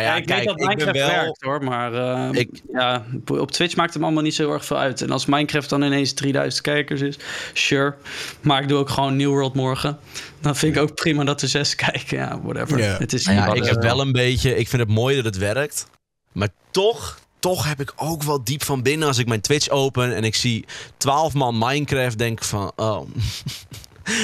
Ja. 0.00 0.02
Ah 0.02 0.08
Ja, 0.08 0.14
ja, 0.14 0.16
ik 0.20 0.26
kijk, 0.26 0.38
weet 0.38 0.46
dat 0.46 0.60
ik 0.60 0.66
ben 0.66 0.76
Minecraft 0.86 1.12
wel... 1.12 1.22
werkt 1.22 1.42
hoor, 1.42 1.64
maar 1.64 1.94
eh, 1.94 2.40
Ik- 2.40 2.62
ja, 2.72 3.04
op 3.26 3.50
Twitch 3.50 3.76
maakt 3.76 3.90
het 3.90 3.98
me 3.98 4.04
allemaal 4.04 4.22
niet 4.22 4.34
zo 4.34 4.42
heel 4.42 4.52
erg 4.52 4.64
veel 4.64 4.78
uit. 4.78 5.00
En 5.02 5.10
als 5.10 5.26
Minecraft 5.26 5.68
dan 5.68 5.82
ineens 5.82 6.12
3000 6.12 6.62
kijkers 6.62 7.00
is, 7.00 7.18
sure. 7.52 7.94
Maar 8.40 8.62
ik 8.62 8.68
doe 8.68 8.78
ook 8.78 8.88
gewoon 8.90 9.16
New 9.16 9.28
World 9.28 9.54
morgen. 9.54 9.98
Dan 10.40 10.56
vind 10.56 10.76
ik 10.76 10.82
ook 10.82 10.94
prima 10.94 11.24
dat 11.24 11.42
er 11.42 11.48
zes 11.48 11.74
kijken. 11.86 12.16
Ja, 12.18 12.40
whatever. 12.42 12.78
Ja. 12.78 12.96
Het 12.98 13.12
is 13.12 13.24
Nou 13.24 13.36
ja, 13.36 13.52
ik 13.54 13.64
heb 13.64 13.76
eh, 13.76 13.82
wel 13.82 14.00
een 14.00 14.12
beetje... 14.12 14.56
Ik 14.56 14.68
vind 14.68 14.82
het 14.82 14.90
mooi 14.90 15.16
dat 15.16 15.24
het 15.24 15.36
werkt. 15.38 15.86
Maar 16.32 16.48
toch, 16.70 17.18
toch 17.38 17.68
heb 17.68 17.80
ik 17.80 17.92
ook 17.96 18.22
wel 18.22 18.44
diep 18.44 18.64
van 18.64 18.82
binnen... 18.82 19.08
als 19.08 19.18
ik 19.18 19.26
mijn 19.26 19.40
Twitch 19.40 19.68
open 19.68 20.14
en 20.14 20.24
ik 20.24 20.34
zie 20.34 20.64
12 20.96 21.34
man 21.34 21.58
Minecraft... 21.58 22.18
denk 22.18 22.38
ik 22.38 22.44
van, 22.44 22.72
oh... 22.76 23.08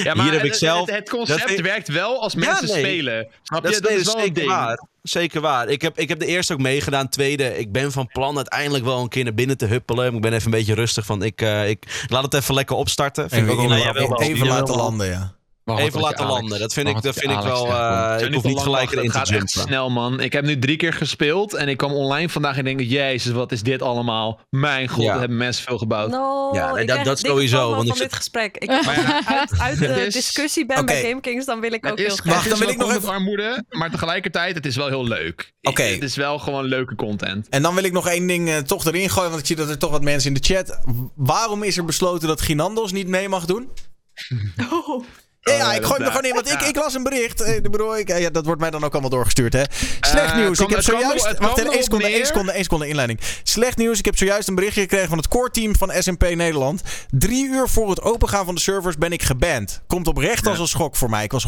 Ja, 0.03 0.15
maar 0.15 0.25
Hier 0.25 0.33
heb 0.35 0.43
het, 0.43 0.53
ik 0.53 0.59
zelf- 0.59 0.87
het, 0.87 0.95
het 0.97 1.09
concept 1.11 1.61
werkt 1.61 1.89
wel 1.89 2.23
als 2.23 2.33
Ja, 2.33 2.39
mensen 2.39 2.67
nee. 2.69 2.79
spelen. 2.79 3.29
Snap 3.43 3.63
Dat 3.63 3.71
je? 3.71 3.77
is, 3.77 3.83
Dat 3.83 3.93
is 3.93 4.05
wel 4.05 4.15
een 4.15 4.21
zeker 4.21 4.35
ding. 4.35 4.49
waar. 4.49 4.87
Zeker 5.03 5.41
waar. 5.41 5.69
Ik 5.69 5.83
heb, 5.83 5.99
ik 5.99 6.09
heb 6.09 6.19
de 6.19 6.27
eerste 6.27 6.53
ook 6.53 6.59
meegedaan. 6.61 7.09
Tweede, 7.09 7.59
ik 7.59 7.73
ben 7.73 7.93
van 7.93 8.09
plan 8.13 8.37
uiteindelijk 8.37 8.85
wel 8.85 9.01
een 9.01 9.09
keer 9.09 9.25
naar 9.25 9.35
binnen 9.35 9.57
te 9.57 9.67
huppelen. 9.67 10.15
Ik 10.15 10.21
ben 10.21 10.33
even 10.33 10.45
een 10.45 10.51
beetje 10.59 10.75
rustig 10.75 11.07
van, 11.07 11.23
ik, 11.23 11.41
eh, 11.41 11.69
ik 11.69 12.05
laat 12.09 12.23
het 12.25 12.35
even 12.35 12.55
lekker 12.55 12.77
opstarten. 12.77 13.31
Vind 13.31 13.47
ik 13.47 13.53
ook 13.53 13.69
wel 13.69 13.77
Even, 13.77 13.95
wel. 14.09 14.21
even 14.23 14.47
laten 14.47 14.77
landen, 14.77 15.07
ja. 15.07 15.33
Even 15.79 16.01
laten 16.01 16.27
landen. 16.27 16.59
Dat 16.59 16.73
vind 16.73 16.89
ik, 16.89 17.03
dat 17.03 17.15
vind 17.15 17.33
ik 17.33 17.41
wel... 17.41 17.67
eh, 17.67 17.73
Zijn 18.19 18.33
ik 18.35 18.45
niet 18.45 18.53
hoef 18.55 18.63
gelijk 18.63 18.91
erin 18.91 19.03
het 19.05 19.13
te 19.13 19.19
gaat 19.19 19.29
echt 19.29 19.37
jumpen. 19.37 19.49
snel, 19.73 19.91
man. 19.91 20.21
Ik 20.21 20.33
heb 20.33 20.45
nu 20.45 20.59
drie 20.59 20.77
keer 20.77 20.93
gespeeld 20.93 21.55
en 21.55 21.69
ik 21.69 21.77
kwam 21.77 21.93
online 21.93 22.29
vandaag 22.29 22.57
en 22.57 22.65
denk 22.65 22.81
jezus, 22.81 23.33
wat 23.33 23.53
is 23.53 23.63
dit 23.63 23.83
allemaal? 23.83 24.41
Mijn 24.51 24.89
god, 24.89 25.05
Ja. 25.05 25.19
hebben 25.19 25.37
mensen 25.37 25.65
veel 25.65 25.79
gebouwd. 25.79 26.11
No, 26.11 26.51
Ja, 26.53 26.77
ik 26.77 26.87
dat- 26.89 27.05
dat 27.05 27.19
sowieso, 27.19 27.71
want 27.71 27.89
ik 27.89 27.95
zit- 27.95 28.03
dit 28.03 28.13
gesprek. 28.17 28.57
Ik, 28.57 28.71
als 28.71 28.81
ik 28.97 29.23
uit, 29.27 29.59
uit 29.67 29.79
de 29.79 30.07
is- 30.07 30.15
discussie 30.15 30.67
ben 30.67 30.87
bij 30.87 31.03
GameKings, 31.03 31.47
dan 31.47 31.61
wil 31.61 31.73
ik 31.73 31.87
ook 31.87 31.99
heel 31.99 32.09
graag. 32.17 32.35
Wacht, 32.35 32.49
dan 32.49 32.59
wil 32.59 32.69
ik 32.69 32.77
nog 32.77 32.95
even- 32.95 33.09
armoede, 33.09 33.65
maar 33.71 33.91
tegelijkertijd, 33.91 34.55
het 34.55 34.67
is 34.67 34.77
wel 34.77 34.89
heel 34.89 35.07
leuk. 35.07 35.53
Oké. 35.63 35.83
Het 35.83 36.03
is 36.03 36.17
wel 36.17 36.39
gewoon 36.39 36.65
leuke 36.65 36.95
content. 36.95 37.49
En 37.49 37.63
dan 37.63 37.75
wil 37.75 37.85
ik 37.85 37.93
nog 37.93 38.09
één 38.09 38.27
ding 38.27 38.49
eh, 38.49 38.57
toch 38.57 38.85
erin 38.87 39.11
gooien, 39.11 39.29
want 39.29 39.41
ik 39.41 39.47
zie 39.47 39.57
dat 39.57 39.69
er 39.69 39.79
toch 39.79 39.91
wat 39.91 40.03
mensen 40.03 40.29
in 40.35 40.41
de 40.43 40.55
chat. 40.55 40.79
Waarom 41.15 41.63
is 41.63 41.77
er 41.77 41.85
besloten 41.85 42.29
dat 42.29 42.41
Ginandos 42.41 42.93
niet 42.93 43.09
mee 43.09 43.29
mag 43.29 43.45
doen? 43.45 43.69
Ja, 45.45 45.53
ja, 45.57 45.69
Oh, 45.69 45.75
ik 45.75 45.85
gooi 45.85 46.01
er 46.01 46.07
gewoon 46.07 46.25
in, 46.25 46.35
want 46.35 46.53
ik, 46.53 46.61
ik 46.61 46.77
las 46.77 46.95
een 46.95 47.03
bericht. 47.03 47.41
Eh, 47.41 47.55
ik 47.57 47.71
bedoel, 47.71 47.99
ik, 47.99 48.19
ja, 48.19 48.31
dat 48.31 48.45
wordt 48.45 48.61
mij 48.61 48.71
dan 48.71 48.85
ook 48.85 48.93
allemaal 48.93 49.11
doorgestuurd, 49.11 49.53
hè. 49.53 49.63
Slecht 50.01 50.31
Eh, 50.31 50.37
nieuws. 50.37 50.59
ik 50.59 50.71
heb 50.71 50.83
zojuist... 50.83 51.39
Wacht 51.39 51.59
één 51.59 51.83
seconde, 51.83 52.07
één 52.07 52.27
seconde, 52.27 52.53
één 52.53 52.63
seconde 52.63 52.89
inleiding. 52.89 53.21
Slecht 53.43 53.77
nieuws. 53.77 53.99
Ik 53.99 54.05
heb 54.05 54.17
zojuist 54.19 54.49
een 54.49 54.55
berichtje 54.55 54.81
gekregen 54.81 55.09
van 55.09 55.19
het 55.19 55.29
core 55.29 55.51
team 55.51 55.77
van 55.77 55.93
SMP 55.99 56.35
Nederland. 56.35 56.83
Drie 57.11 57.47
uur 57.47 57.69
voor 57.69 57.91
het 57.91 58.03
opengaan 58.03 58.45
van 58.45 58.55
de 58.55 58.61
servers 58.61 58.97
ben 58.97 59.13
ik 59.13 59.23
geband. 59.23 59.83
Komt 59.87 60.07
oprecht 60.09 60.47
als 60.47 60.59
een 60.59 60.69
schok 60.69 60.97
voor 60.97 61.11
mij. 61.11 61.25
Ik 61.25 61.33
was 61.33 61.47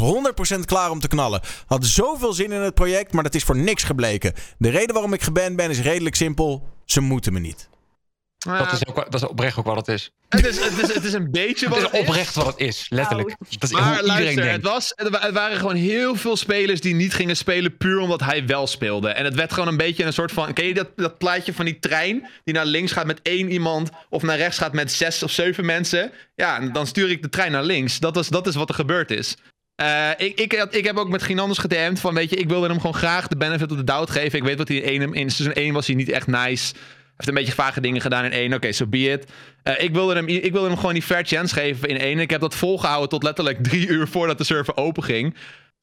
100% 0.56 0.64
klaar 0.64 0.90
om 0.90 1.00
te 1.00 1.08
knallen. 1.08 1.40
Had 1.66 1.84
zoveel 1.84 2.32
zin 2.32 2.52
in 2.52 2.60
het 2.60 2.74
project, 2.74 3.12
maar 3.12 3.22
dat 3.22 3.34
is 3.34 3.44
voor 3.44 3.56
niks 3.56 3.82
gebleken. 3.82 4.32
De 4.58 4.68
reden 4.70 4.92
waarom 4.94 5.12
ik 5.12 5.22
geband 5.22 5.56
ben 5.56 5.70
is 5.70 5.80
redelijk 5.80 6.14
simpel. 6.16 6.68
Ze 6.84 7.00
moeten 7.00 7.32
me 7.32 7.40
niet. 7.40 7.68
Dat 8.44 8.72
is, 8.72 8.86
ook, 8.86 8.94
dat 8.96 9.14
is 9.22 9.26
oprecht 9.28 9.56
ook 9.58 9.64
wat 9.64 9.76
het 9.76 9.88
is. 9.88 10.10
Het 10.28 10.46
is, 10.46 10.64
het, 10.64 10.78
is, 10.82 10.94
het 10.94 11.04
is 11.04 11.12
een 11.12 11.30
beetje 11.30 11.68
wat 11.68 11.78
Het 11.78 11.86
is 11.86 11.92
het 11.92 12.00
is. 12.02 12.08
oprecht 12.08 12.34
wat 12.34 12.46
het 12.46 12.58
is, 12.58 12.86
letterlijk. 12.88 13.34
Dat 13.38 13.62
is 13.62 13.70
hoe 13.70 13.80
Maar 13.80 13.90
iedereen 14.00 14.06
luister, 14.24 14.42
het, 14.44 14.50
denkt. 14.52 14.66
was, 14.66 14.92
het 14.96 15.08
wa- 15.08 15.20
het 15.20 15.34
waren 15.34 15.56
gewoon 15.56 15.74
heel 15.74 16.16
veel 16.16 16.36
spelers 16.36 16.80
die 16.80 16.94
niet 16.94 17.14
gingen 17.14 17.36
spelen 17.36 17.76
puur 17.76 17.98
omdat 18.00 18.20
hij 18.20 18.46
wel 18.46 18.66
speelde. 18.66 19.08
En 19.08 19.24
het 19.24 19.34
werd 19.34 19.52
gewoon 19.52 19.68
een 19.68 19.76
beetje 19.76 20.04
een 20.04 20.12
soort 20.12 20.32
van... 20.32 20.52
Ken 20.52 20.66
je 20.66 20.74
dat, 20.74 20.88
dat 20.96 21.18
plaatje 21.18 21.52
van 21.54 21.64
die 21.64 21.78
trein 21.78 22.26
die 22.44 22.54
naar 22.54 22.66
links 22.66 22.92
gaat 22.92 23.06
met 23.06 23.20
één 23.22 23.50
iemand... 23.50 23.90
of 24.10 24.22
naar 24.22 24.36
rechts 24.36 24.58
gaat 24.58 24.72
met 24.72 24.92
zes 24.92 25.22
of 25.22 25.30
zeven 25.30 25.64
mensen? 25.66 26.12
Ja, 26.34 26.60
en 26.60 26.72
dan 26.72 26.86
stuur 26.86 27.10
ik 27.10 27.22
de 27.22 27.28
trein 27.28 27.52
naar 27.52 27.64
links. 27.64 27.98
Dat 28.00 28.16
is, 28.16 28.28
dat 28.28 28.46
is 28.46 28.54
wat 28.54 28.68
er 28.68 28.74
gebeurd 28.74 29.10
is. 29.10 29.36
Eh, 29.74 30.10
ik, 30.16 30.40
ik, 30.40 30.52
ik 30.70 30.84
heb 30.84 30.96
ook 30.96 31.08
met 31.08 31.22
Ginanders 31.22 31.58
gedM'd 31.58 32.00
van, 32.00 32.14
weet 32.14 32.30
je, 32.30 32.36
ik 32.36 32.48
wilde 32.48 32.66
hem 32.66 32.76
gewoon 32.80 32.94
graag 32.94 33.28
de 33.28 33.36
benefit 33.36 33.70
of 33.70 33.76
the 33.76 33.84
doubt 33.84 34.10
geven. 34.10 34.38
Ik 34.38 34.44
weet 34.44 34.58
wat 34.58 34.68
hij 34.68 34.76
in, 34.76 35.12
in 35.14 35.30
seizoen 35.30 35.54
1 35.62 35.72
was 35.72 35.86
hij 35.86 35.96
niet 35.96 36.08
echt 36.08 36.26
nice. 36.26 36.74
Heeft 37.16 37.28
een 37.28 37.34
beetje 37.34 37.52
vage 37.52 37.80
dingen 37.80 38.00
gedaan 38.00 38.24
in 38.24 38.32
één. 38.32 38.54
Oké, 38.54 38.72
so 38.72 38.86
be 38.86 38.98
it. 38.98 39.26
Eh, 39.62 39.82
ik, 39.82 39.92
wilde 39.92 40.14
hem, 40.14 40.28
ik 40.28 40.52
wilde 40.52 40.68
hem 40.68 40.76
gewoon 40.76 40.92
die 40.92 41.02
fair 41.02 41.24
chance 41.24 41.54
geven 41.54 41.88
in 41.88 41.98
één. 41.98 42.18
Ik 42.18 42.30
heb 42.30 42.40
dat 42.40 42.54
volgehouden 42.54 43.08
tot 43.08 43.22
letterlijk 43.22 43.62
drie 43.68 43.86
uur 43.86 44.08
voordat 44.08 44.38
de 44.38 44.44
server 44.44 44.76
open 44.76 45.02
ging. 45.02 45.36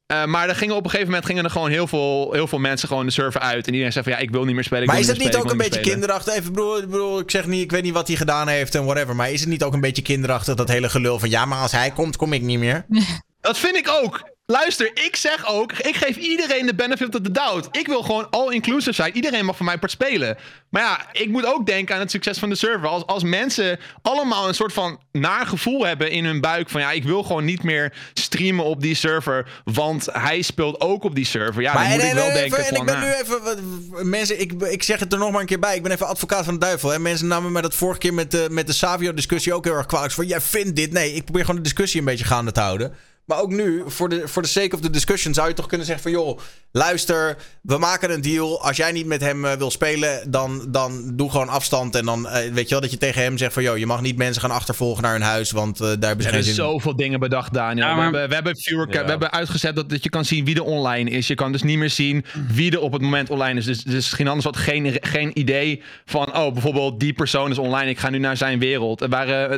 Eh, 0.05 0.25
maar 0.25 0.49
er 0.49 0.55
gingen 0.55 0.75
op 0.75 0.83
een 0.83 0.89
gegeven 0.89 1.09
moment 1.09 1.25
gingen 1.25 1.43
er 1.43 1.49
gewoon 1.49 1.69
heel 1.69 1.87
veel, 1.87 2.33
heel 2.33 2.47
veel 2.47 2.59
mensen 2.59 2.87
gewoon 2.87 3.05
de 3.05 3.11
server 3.11 3.41
uit. 3.41 3.67
En 3.67 3.71
iedereen 3.71 3.93
zei 3.93 4.03
van 4.03 4.13
ja, 4.13 4.19
ik 4.19 4.31
wil 4.31 4.45
niet 4.45 4.55
meer 4.55 4.63
spelen. 4.63 4.85
Maar 4.87 4.99
is 4.99 5.07
het 5.07 5.17
meer 5.17 5.27
niet 5.27 5.35
ook 5.35 5.51
een 5.51 5.57
beetje 5.57 5.73
spelen. 5.73 5.91
kinderachtig? 5.91 6.33
Even, 6.33 6.45
ik 6.45 6.53
bedoel, 6.53 6.77
ik, 6.77 6.89
bedoel, 6.89 7.19
ik 7.19 7.31
zeg 7.31 7.47
niet, 7.47 7.61
ik 7.61 7.71
weet 7.71 7.83
niet 7.83 7.93
wat 7.93 8.07
hij 8.07 8.15
gedaan 8.17 8.47
heeft 8.47 8.75
en 8.75 8.85
whatever. 8.85 9.15
Maar 9.15 9.31
is 9.31 9.39
het 9.39 9.49
niet 9.49 9.63
ook 9.63 9.73
een 9.73 9.81
beetje 9.81 10.01
kinderachtig 10.01 10.55
dat 10.55 10.69
hele 10.69 10.89
gelul 10.89 11.19
van 11.19 11.29
ja, 11.29 11.45
maar 11.45 11.61
als 11.61 11.71
hij 11.71 11.91
komt, 11.91 12.15
kom 12.15 12.33
ik 12.33 12.41
niet 12.41 12.59
meer? 12.59 12.85
Dat 13.41 13.57
vind 13.57 13.75
ik 13.75 13.89
ook. 13.89 14.29
Luister, 14.45 14.91
ik 15.05 15.15
zeg 15.15 15.47
ook, 15.47 15.71
ik 15.73 15.95
geef 15.95 16.15
iedereen 16.15 16.65
de 16.65 16.75
benefit 16.75 17.15
of 17.15 17.21
the 17.21 17.31
doubt. 17.31 17.77
Ik 17.77 17.87
wil 17.87 18.01
gewoon 18.03 18.29
all-inclusive 18.29 18.93
zijn. 18.93 19.15
Iedereen 19.15 19.45
mag 19.45 19.57
van 19.57 19.65
mij 19.65 19.77
part 19.77 19.91
spelen. 19.91 20.37
Maar 20.69 20.81
ja, 20.81 21.05
ik 21.11 21.29
moet 21.29 21.45
ook 21.45 21.65
denken 21.65 21.95
aan 21.95 22.01
het 22.01 22.11
succes 22.11 22.37
van 22.37 22.49
de 22.49 22.55
server. 22.55 22.87
Als, 22.87 23.05
als 23.05 23.23
mensen 23.23 23.79
allemaal 24.01 24.47
een 24.47 24.53
soort 24.53 24.73
van 24.73 24.99
naar 25.11 25.47
gevoel 25.47 25.85
hebben 25.85 26.11
in 26.11 26.25
hun 26.25 26.41
buik 26.41 26.69
van 26.69 26.81
ja, 26.81 26.91
ik 26.91 27.03
wil 27.03 27.23
gewoon 27.23 27.45
niet 27.45 27.63
meer 27.63 27.93
streamen 28.13 28.65
op 28.65 28.81
die 28.81 28.95
server, 28.95 29.61
want 29.63 30.07
hij 30.11 30.41
speelt 30.41 30.81
ook 30.81 31.03
op 31.03 31.15
die 31.15 31.25
server. 31.25 31.61
Ja, 31.61 31.73
dan 31.73 31.81
moet 31.91 32.01
en, 32.01 32.07
ik 32.07 32.13
wel 32.13 32.27
en, 32.27 32.33
denken 32.33 32.57
en 32.57 32.65
van, 32.65 32.77
ik 32.77 32.85
ben 32.85 32.99
nu 32.99 33.11
even, 33.13 33.43
wat- 33.43 34.03
mensen, 34.03 34.39
ik, 34.41 34.51
ik 34.51 34.83
zeg 34.83 34.99
het 34.99 35.13
er 35.13 35.19
nog 35.19 35.31
maar 35.31 35.41
een 35.41 35.47
keer 35.47 35.59
bij. 35.59 35.75
Ik 35.75 35.83
ben 35.83 35.91
even 35.91 36.07
advocaat 36.07 36.45
van 36.45 36.53
de 36.53 36.59
duivel. 36.59 36.89
Hè. 36.89 36.99
Mensen 36.99 37.27
namen 37.27 37.51
mij 37.51 37.61
dat 37.61 37.75
vorige 37.75 37.99
keer 37.99 38.13
met 38.13 38.31
de, 38.31 38.47
met 38.49 38.67
de 38.67 38.73
Savio-discussie 38.73 39.53
ook 39.53 39.65
heel 39.65 39.75
erg 39.75 39.85
kwalijk. 39.85 40.13
Van 40.13 40.27
jij 40.27 40.41
vindt 40.41 40.75
dit. 40.75 40.91
Nee, 40.91 41.13
ik 41.13 41.23
probeer 41.23 41.41
gewoon 41.41 41.55
de 41.61 41.69
discussie 41.69 41.99
een 41.99 42.05
beetje 42.05 42.25
gaande 42.25 42.51
te 42.51 42.59
houden. 42.59 42.93
Maar 43.31 43.41
ook 43.41 43.51
nu, 43.51 43.83
voor 43.85 44.09
de, 44.09 44.27
voor 44.27 44.41
de 44.41 44.47
sake 44.47 44.75
of 44.75 44.81
the 44.81 44.89
discussion, 44.89 45.33
zou 45.33 45.47
je 45.47 45.53
toch 45.53 45.67
kunnen 45.67 45.87
zeggen 45.87 46.03
van... 46.03 46.21
joh, 46.21 46.39
luister, 46.71 47.37
we 47.61 47.77
maken 47.77 48.11
een 48.11 48.21
deal. 48.21 48.61
Als 48.61 48.77
jij 48.77 48.91
niet 48.91 49.05
met 49.05 49.21
hem 49.21 49.45
eh, 49.45 49.53
wil 49.53 49.71
spelen, 49.71 50.31
dan, 50.31 50.65
dan 50.67 51.11
doe 51.13 51.31
gewoon 51.31 51.49
afstand. 51.49 51.95
En 51.95 52.05
dan 52.05 52.27
eh, 52.27 52.53
weet 52.53 52.63
je 52.63 52.69
wel 52.69 52.81
dat 52.81 52.91
je 52.91 52.97
tegen 52.97 53.21
hem 53.21 53.37
zegt 53.37 53.53
van... 53.53 53.63
joh, 53.63 53.77
je 53.77 53.85
mag 53.85 54.01
niet 54.01 54.17
mensen 54.17 54.41
gaan 54.41 54.51
achtervolgen 54.51 55.03
naar 55.03 55.11
hun 55.11 55.21
huis, 55.21 55.51
want 55.51 55.79
eh, 55.79 55.87
daar 55.87 56.07
hebben 56.07 56.21
ze 56.21 56.27
Er 56.27 56.35
geen 56.35 56.43
zijn 56.43 56.55
zoveel 56.55 56.95
dingen 56.95 57.19
bedacht, 57.19 57.53
Daniel. 57.53 57.85
Ja, 57.87 57.95
we, 57.95 58.01
hebben, 58.01 58.27
we, 58.27 58.33
hebben 58.33 58.57
viewer, 58.57 58.87
Ja. 58.93 59.03
we 59.03 59.09
hebben 59.09 59.31
uitgezet 59.31 59.75
dat, 59.75 59.89
dat 59.89 60.03
je 60.03 60.09
kan 60.09 60.25
zien 60.25 60.45
wie 60.45 60.55
er 60.55 60.63
online 60.63 61.09
is. 61.09 61.27
Je 61.27 61.35
kan 61.35 61.51
dus 61.51 61.63
niet 61.63 61.77
meer 61.77 61.89
zien 61.89 62.25
wie 62.47 62.71
er 62.71 62.79
op 62.79 62.91
het 62.91 63.01
moment 63.01 63.29
online 63.29 63.59
is. 63.59 63.65
Dus, 63.65 63.83
dus 63.83 64.11
geen 64.11 64.27
anders 64.27 64.45
had 64.45 64.57
geen, 64.57 64.97
geen 65.01 65.39
idee 65.39 65.83
van... 66.05 66.37
oh, 66.37 66.53
bijvoorbeeld 66.53 66.99
die 66.99 67.13
persoon 67.13 67.51
is 67.51 67.57
online, 67.57 67.89
ik 67.89 67.99
ga 67.99 68.09
nu 68.09 68.17
naar 68.17 68.37
zijn 68.37 68.59
wereld. 68.59 69.01
Er 69.01 69.13
er 69.13 69.51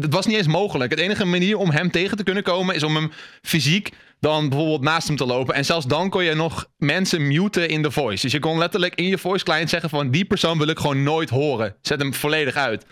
het 0.00 0.12
was 0.12 0.26
niet 0.26 0.36
eens 0.36 0.46
mogelijk. 0.46 0.90
Het 0.90 1.00
enige 1.00 1.24
manier 1.24 1.56
om 1.56 1.70
hem 1.70 1.90
tegen 1.90 2.16
te 2.16 2.22
kunnen 2.22 2.42
komen... 2.42 2.74
is 2.74 2.82
om 2.82 2.94
hem 2.96 3.09
fysiek 3.42 3.90
dan 4.20 4.48
bijvoorbeeld 4.48 4.82
naast 4.82 5.06
hem 5.06 5.16
te 5.16 5.26
lopen. 5.26 5.54
En 5.54 5.64
zelfs 5.64 5.86
dan 5.86 6.10
kon 6.10 6.24
je 6.24 6.34
nog 6.34 6.66
mensen 6.76 7.26
muten 7.26 7.68
in 7.68 7.82
de 7.82 7.90
voice. 7.90 8.22
Dus 8.22 8.32
je 8.32 8.38
kon 8.38 8.58
letterlijk 8.58 8.94
in 8.94 9.06
je 9.06 9.18
voice 9.18 9.44
client 9.44 9.70
zeggen 9.70 9.90
van... 9.90 10.10
die 10.10 10.24
persoon 10.24 10.58
wil 10.58 10.66
ik 10.66 10.78
gewoon 10.78 11.02
nooit 11.02 11.30
horen. 11.30 11.76
Zet 11.80 12.00
hem 12.00 12.14
volledig 12.14 12.54
uit. 12.54 12.86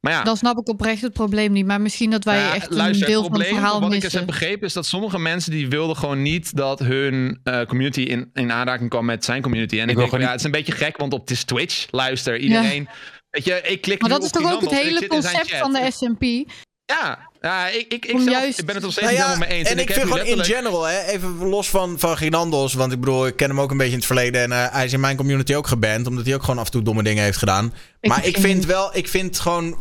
Maar 0.00 0.12
ja... 0.12 0.22
Dan 0.22 0.36
snap 0.36 0.58
ik 0.58 0.68
oprecht 0.68 1.02
het 1.02 1.12
probleem 1.12 1.52
niet. 1.52 1.66
Maar 1.66 1.80
misschien 1.80 2.10
dat 2.10 2.24
wij 2.24 2.38
Ja, 2.38 2.54
echt 2.54 2.70
luister, 2.70 3.06
een 3.06 3.12
deel 3.12 3.22
het 3.22 3.30
van 3.30 3.40
het 3.40 3.48
verhaal 3.48 3.80
wat 3.80 3.88
ik 3.88 3.94
eens 3.94 4.02
missen. 4.02 4.20
heb 4.20 4.28
begrepen, 4.28 4.66
is 4.66 4.72
dat 4.72 4.86
sommige 4.86 5.18
mensen 5.18 5.50
die 5.50 5.68
wilden 5.68 5.96
gewoon 5.96 6.22
niet 6.22 6.56
dat 6.56 6.78
hun 6.78 7.40
eh, 7.44 7.62
community 7.62 8.00
in, 8.00 8.30
in 8.34 8.52
aanraking 8.52 8.90
kwam 8.90 9.04
met 9.04 9.24
zijn 9.24 9.42
community. 9.42 9.80
En 9.80 9.88
ik, 9.88 9.96
denk, 9.96 10.10
ja, 10.10 10.30
het 10.30 10.38
is 10.38 10.44
een 10.44 10.50
beetje 10.50 10.72
gek, 10.72 10.96
want 10.96 11.12
op 11.12 11.20
het 11.20 11.30
is 11.30 11.44
Twitch. 11.44 11.86
Luister, 11.90 12.38
iedereen. 12.38 12.88
Weet 13.30 13.44
je, 13.44 13.60
ik 13.62 13.80
klik 13.80 14.00
Maar 14.00 14.10
dat 14.10 14.24
is 14.24 14.30
toch 14.30 14.52
ook 14.52 14.60
het 14.60 14.70
hele 14.70 15.06
concept 15.06 15.56
van 15.56 15.72
de 15.72 15.90
SMP? 15.90 16.50
Ja, 16.88 17.18
ja 17.40 17.68
ik, 17.68 17.92
ik, 17.92 18.04
ik, 18.06 18.14
Om 18.14 18.22
zelf, 18.22 18.36
juist- 18.40 18.58
ik 18.58 18.66
ben 18.66 18.74
het 18.74 18.84
nog 18.84 18.92
steeds 18.92 19.06
Nou 19.06 19.18
ja, 19.18 19.26
helemaal 19.26 19.48
mee 19.48 19.58
eens. 19.58 19.68
en 19.68 19.78
ik 19.78 19.88
heb 19.88 19.96
vind 19.96 20.10
gewoon 20.12 20.26
in 20.26 20.44
general, 20.44 20.82
hè, 20.84 21.02
even 21.02 21.36
los 21.48 21.70
van, 21.70 21.98
van 21.98 22.16
Ginandos, 22.16 22.74
want 22.74 22.92
ik 22.92 23.00
bedoel, 23.00 23.26
ik 23.26 23.36
ken 23.36 23.48
hem 23.48 23.60
ook 23.60 23.70
een 23.70 23.76
beetje 23.76 23.92
in 23.92 23.98
het 23.98 24.06
verleden 24.06 24.42
en 24.42 24.52
eh, 24.52 24.72
hij 24.72 24.84
is 24.84 24.92
in 24.92 25.00
mijn 25.00 25.16
community 25.16 25.54
ook 25.54 25.66
geband, 25.66 26.06
omdat 26.06 26.24
hij 26.24 26.34
ook 26.34 26.40
gewoon 26.42 26.58
af 26.58 26.64
en 26.64 26.70
toe 26.72 26.82
domme 26.82 27.02
dingen 27.02 27.24
heeft 27.24 27.38
gedaan. 27.38 27.74
Ik 28.00 28.08
maar 28.10 28.18
ik 28.26 28.32
vind- 28.32 28.44
vind 28.46 28.64
wel, 28.66 28.96
ik 28.96 29.08
vind 29.08 29.40
gewoon, 29.40 29.76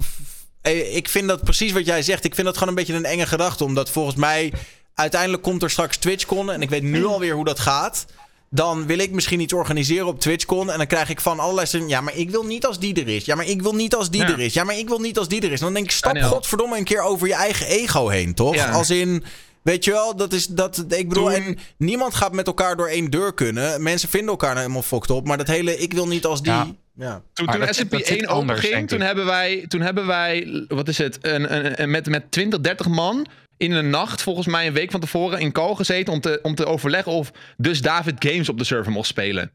eh, 0.61 0.95
ik 0.95 1.09
vind 1.09 1.27
dat 1.27 1.43
precies 1.43 1.71
wat 1.71 1.85
jij 1.85 2.01
zegt, 2.01 2.23
ik 2.23 2.33
vind 2.35 2.45
dat 2.47 2.55
gewoon 2.57 2.69
een 2.69 2.79
beetje 2.79 2.93
een 2.93 3.05
enge 3.05 3.25
gedachte, 3.25 3.63
omdat 3.63 3.89
volgens 3.89 4.15
mij 4.15 4.53
uiteindelijk 4.93 5.43
komt 5.43 5.63
er 5.63 5.69
straks 5.69 5.97
TwitchCon 5.97 6.51
en 6.51 6.61
ik 6.61 6.69
weet 6.69 6.83
nu 6.83 7.05
alweer 7.05 7.33
hoe 7.33 7.45
dat 7.45 7.59
gaat. 7.59 8.05
Dan 8.49 8.85
wil 8.85 8.97
ik 8.99 9.11
misschien 9.11 9.39
iets 9.39 9.53
organiseren 9.53 10.07
op 10.07 10.19
TwitchCon. 10.19 10.71
En 10.71 10.77
dan 10.77 10.87
krijg 10.87 11.09
ik 11.09 11.21
van 11.21 11.39
allerlei 11.39 11.67
stemmen. 11.67 11.89
Ja, 11.89 12.01
maar 12.01 12.15
ik 12.15 12.29
wil 12.29 12.43
niet 12.43 12.65
als 12.65 12.79
die 12.79 12.93
er 13.01 13.07
is. 13.07 13.25
Ja, 13.25 13.35
maar 13.35 13.45
ik 13.47 13.61
wil 13.61 13.73
niet 13.75 13.95
als 13.95 14.09
die 14.09 14.21
Ja. 14.21 14.29
er 14.31 14.39
is. 14.39 14.53
Ja, 14.53 14.63
maar 14.63 14.77
ik 14.77 14.87
wil 14.87 14.99
niet 14.99 15.17
als 15.17 15.27
die 15.27 15.41
er 15.41 15.51
is. 15.51 15.59
Dan 15.59 15.73
denk 15.73 15.85
ik, 15.85 15.91
stap 15.91 16.17
godverdomme 16.21 16.77
een 16.77 16.83
keer 16.83 17.01
over 17.01 17.27
je 17.27 17.33
eigen 17.33 17.65
ego 17.67 18.07
heen, 18.07 18.33
toch? 18.33 18.55
Ja. 18.55 18.69
Als 18.71 18.89
in, 18.89 19.23
weet 19.61 19.83
je 19.85 19.91
wel, 19.91 20.15
dat 20.15 20.33
is 20.33 20.47
dat. 20.47 20.85
Ik 20.87 21.07
bedoel, 21.09 21.23
Toen- 21.25 21.33
en 21.33 21.57
niemand 21.77 22.15
gaat 22.15 22.33
met 22.33 22.47
elkaar 22.47 22.75
door 22.75 22.87
één 22.87 23.09
deur 23.11 23.33
kunnen. 23.33 23.83
Mensen 23.83 24.09
vinden 24.09 24.29
elkaar 24.29 24.49
nou 24.49 24.59
helemaal 24.61 24.81
fucked 24.81 25.09
op. 25.09 25.27
Maar 25.27 25.37
dat 25.37 25.47
hele, 25.47 25.77
ik 25.77 25.93
wil 25.93 26.07
niet 26.07 26.25
als 26.25 26.41
die. 26.41 26.51
Ja. 26.51 26.67
Ja. 26.99 27.21
Toen, 27.33 27.45
toen 27.47 27.73
zit 27.73 27.93
1 27.93 28.25
anders, 28.27 28.29
open 28.29 28.57
ging, 28.57 28.73
denk 28.73 28.89
toen 28.89 29.01
hebben, 29.01 29.25
wij, 29.25 29.65
toen 29.67 29.81
hebben 29.81 30.07
wij, 30.07 30.65
wat 30.67 30.87
is 30.87 30.97
het, 30.97 31.17
een, 31.21 31.55
een, 31.55 31.81
een- 31.81 31.89
met, 31.91 32.09
met 32.09 32.31
20, 32.31 32.59
30 32.61 32.87
man 32.87 33.25
in 33.57 33.71
een 33.71 33.89
nacht, 33.89 34.21
volgens 34.21 34.47
mij 34.47 34.67
een 34.67 34.73
week 34.73 34.91
van 34.91 34.99
tevoren, 34.99 35.39
in 35.39 35.51
call 35.51 35.75
gezeten 35.75 36.13
om 36.13 36.21
te, 36.21 36.39
om 36.41 36.55
te 36.55 36.65
overleggen 36.65 37.11
of 37.11 37.31
dus 37.57 37.81
David 37.81 38.15
Games 38.19 38.49
op 38.49 38.57
de 38.57 38.63
server 38.63 38.91
mocht 38.91 39.07
spelen. 39.07 39.51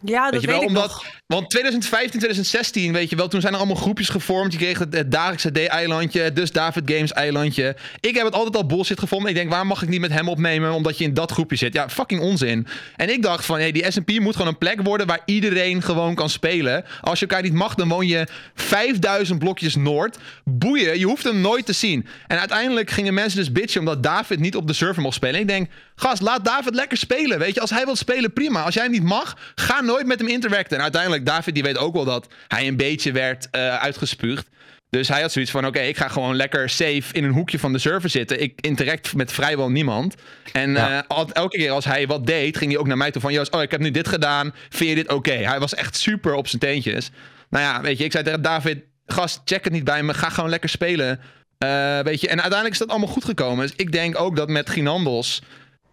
Ja, 0.00 0.22
dat 0.22 0.32
Weet 0.32 0.40
je 0.40 0.46
weet, 0.46 0.56
wel, 0.56 0.66
omdat, 0.66 0.88
nog. 0.88 1.04
want 1.26 1.50
2015, 1.50 2.10
2016, 2.10 2.92
weet 2.92 3.10
je 3.10 3.16
wel, 3.16 3.28
toen 3.28 3.40
zijn 3.40 3.52
er 3.52 3.58
allemaal 3.58 3.76
groepjes 3.76 4.08
gevormd. 4.08 4.52
Je 4.52 4.58
kreeg 4.58 4.78
het, 4.78 4.94
het 4.94 5.10
dagelijkse 5.10 5.52
D-eilandje, 5.52 6.32
dus 6.32 6.52
David 6.52 6.90
Games 6.90 7.12
eilandje. 7.12 7.76
Ik 8.00 8.14
heb 8.14 8.24
het 8.24 8.34
altijd 8.34 8.56
al 8.56 8.66
bullshit 8.66 8.98
gevonden. 8.98 9.28
Ik 9.28 9.34
denk, 9.34 9.50
waar 9.50 9.66
mag 9.66 9.82
ik 9.82 9.88
niet 9.88 10.00
met 10.00 10.12
hem 10.12 10.28
opnemen, 10.28 10.72
omdat 10.72 10.98
je 10.98 11.04
in 11.04 11.14
dat 11.14 11.30
groepje 11.30 11.56
zit? 11.56 11.72
Ja, 11.72 11.88
fucking 11.88 12.20
onzin. 12.20 12.66
En 12.96 13.12
ik 13.12 13.22
dacht 13.22 13.44
van, 13.44 13.58
hey, 13.58 13.72
die 13.72 13.90
S&P 13.92 14.20
moet 14.20 14.36
gewoon 14.36 14.50
een 14.50 14.58
plek 14.58 14.80
worden 14.82 15.06
waar 15.06 15.20
iedereen 15.24 15.82
gewoon 15.82 16.14
kan 16.14 16.30
spelen. 16.30 16.84
Als 17.00 17.18
je 17.18 17.26
elkaar 17.26 17.42
niet 17.42 17.52
mag, 17.52 17.74
dan 17.74 17.88
woon 17.88 18.06
je 18.06 18.26
5000 18.54 19.38
blokjes 19.38 19.76
noord. 19.76 20.18
Boeien, 20.44 20.98
je 20.98 21.06
hoeft 21.06 21.24
hem 21.24 21.40
nooit 21.40 21.66
te 21.66 21.72
zien. 21.72 22.06
En 22.26 22.38
uiteindelijk 22.38 22.90
gingen 22.90 23.14
mensen 23.14 23.38
dus 23.38 23.52
bitchen 23.52 23.80
omdat 23.80 24.02
David 24.02 24.38
niet 24.38 24.56
op 24.56 24.66
de 24.66 24.72
server 24.72 25.02
mocht 25.02 25.14
spelen. 25.14 25.34
En 25.34 25.40
ik 25.40 25.48
denk, 25.48 25.68
gast, 25.96 26.22
laat 26.22 26.44
David 26.44 26.74
lekker 26.74 26.96
spelen. 26.96 27.38
Weet 27.38 27.54
je, 27.54 27.60
als 27.60 27.70
hij 27.70 27.84
wil 27.84 27.96
spelen, 27.96 28.32
prima. 28.32 28.62
Als 28.62 28.74
jij 28.74 28.82
hem 28.82 28.92
niet 28.92 29.02
mag, 29.02 29.36
ga 29.54 29.80
nooit 29.80 30.06
met 30.06 30.18
hem 30.18 30.28
interacten. 30.28 30.76
En 30.76 30.82
uiteindelijk, 30.82 31.26
David 31.26 31.54
die 31.54 31.62
weet 31.62 31.78
ook 31.78 31.94
wel 31.94 32.04
dat 32.04 32.26
hij 32.48 32.66
een 32.66 32.76
beetje 32.76 33.12
werd 33.12 33.48
eh, 33.50 33.76
uitgespuugd. 33.76 34.46
Dus 34.90 35.08
hij 35.08 35.20
had 35.20 35.32
zoiets 35.32 35.50
van, 35.50 35.66
oké, 35.66 35.80
ik 35.80 35.96
ga 35.96 36.08
gewoon 36.08 36.36
lekker 36.36 36.68
safe 36.68 37.04
in 37.12 37.24
een 37.24 37.32
hoekje 37.32 37.58
van 37.58 37.72
de 37.72 37.78
server 37.78 38.10
zitten. 38.10 38.42
Ik 38.42 38.60
interact 38.60 39.14
met 39.14 39.32
vrijwel 39.32 39.70
niemand. 39.70 40.14
En 40.52 40.76
eh, 40.76 40.98
elke 41.32 41.56
keer 41.56 41.70
als 41.70 41.84
hij 41.84 42.06
wat 42.06 42.26
deed, 42.26 42.56
ging 42.56 42.70
hij 42.70 42.80
ook 42.80 42.86
naar 42.86 42.96
mij 42.96 43.10
toe 43.10 43.22
van... 43.22 43.32
Joost, 43.32 43.54
oh, 43.54 43.62
ik 43.62 43.70
heb 43.70 43.80
nu 43.80 43.90
dit 43.90 44.08
gedaan. 44.08 44.54
Vind 44.68 44.90
je 44.90 44.96
dit 44.96 45.12
oké? 45.12 45.32
Hij 45.32 45.58
was 45.58 45.74
echt 45.74 45.96
super 45.96 46.34
op 46.34 46.48
zijn 46.48 46.60
teentjes. 46.60 47.10
Nou 47.50 47.64
ja, 47.64 47.80
weet 47.80 47.98
je, 47.98 48.04
ik 48.04 48.12
zei 48.12 48.24
tegen 48.24 48.42
David... 48.42 48.78
Gast, 49.06 49.40
check 49.44 49.64
het 49.64 49.72
niet 49.72 49.84
bij 49.84 50.02
me. 50.02 50.14
Ga 50.14 50.28
gewoon 50.28 50.50
lekker 50.50 50.68
spelen. 50.68 51.20
Eh, 51.58 52.00
weet 52.00 52.20
je, 52.20 52.28
en 52.28 52.40
uiteindelijk 52.40 52.72
is 52.72 52.78
dat 52.78 52.88
allemaal 52.88 53.08
goed 53.08 53.24
gekomen. 53.24 53.66
Dus 53.66 53.76
ik 53.76 53.92
denk 53.92 54.20
ook 54.20 54.36
dat 54.36 54.48
met 54.48 54.70
Ginandos 54.70 55.42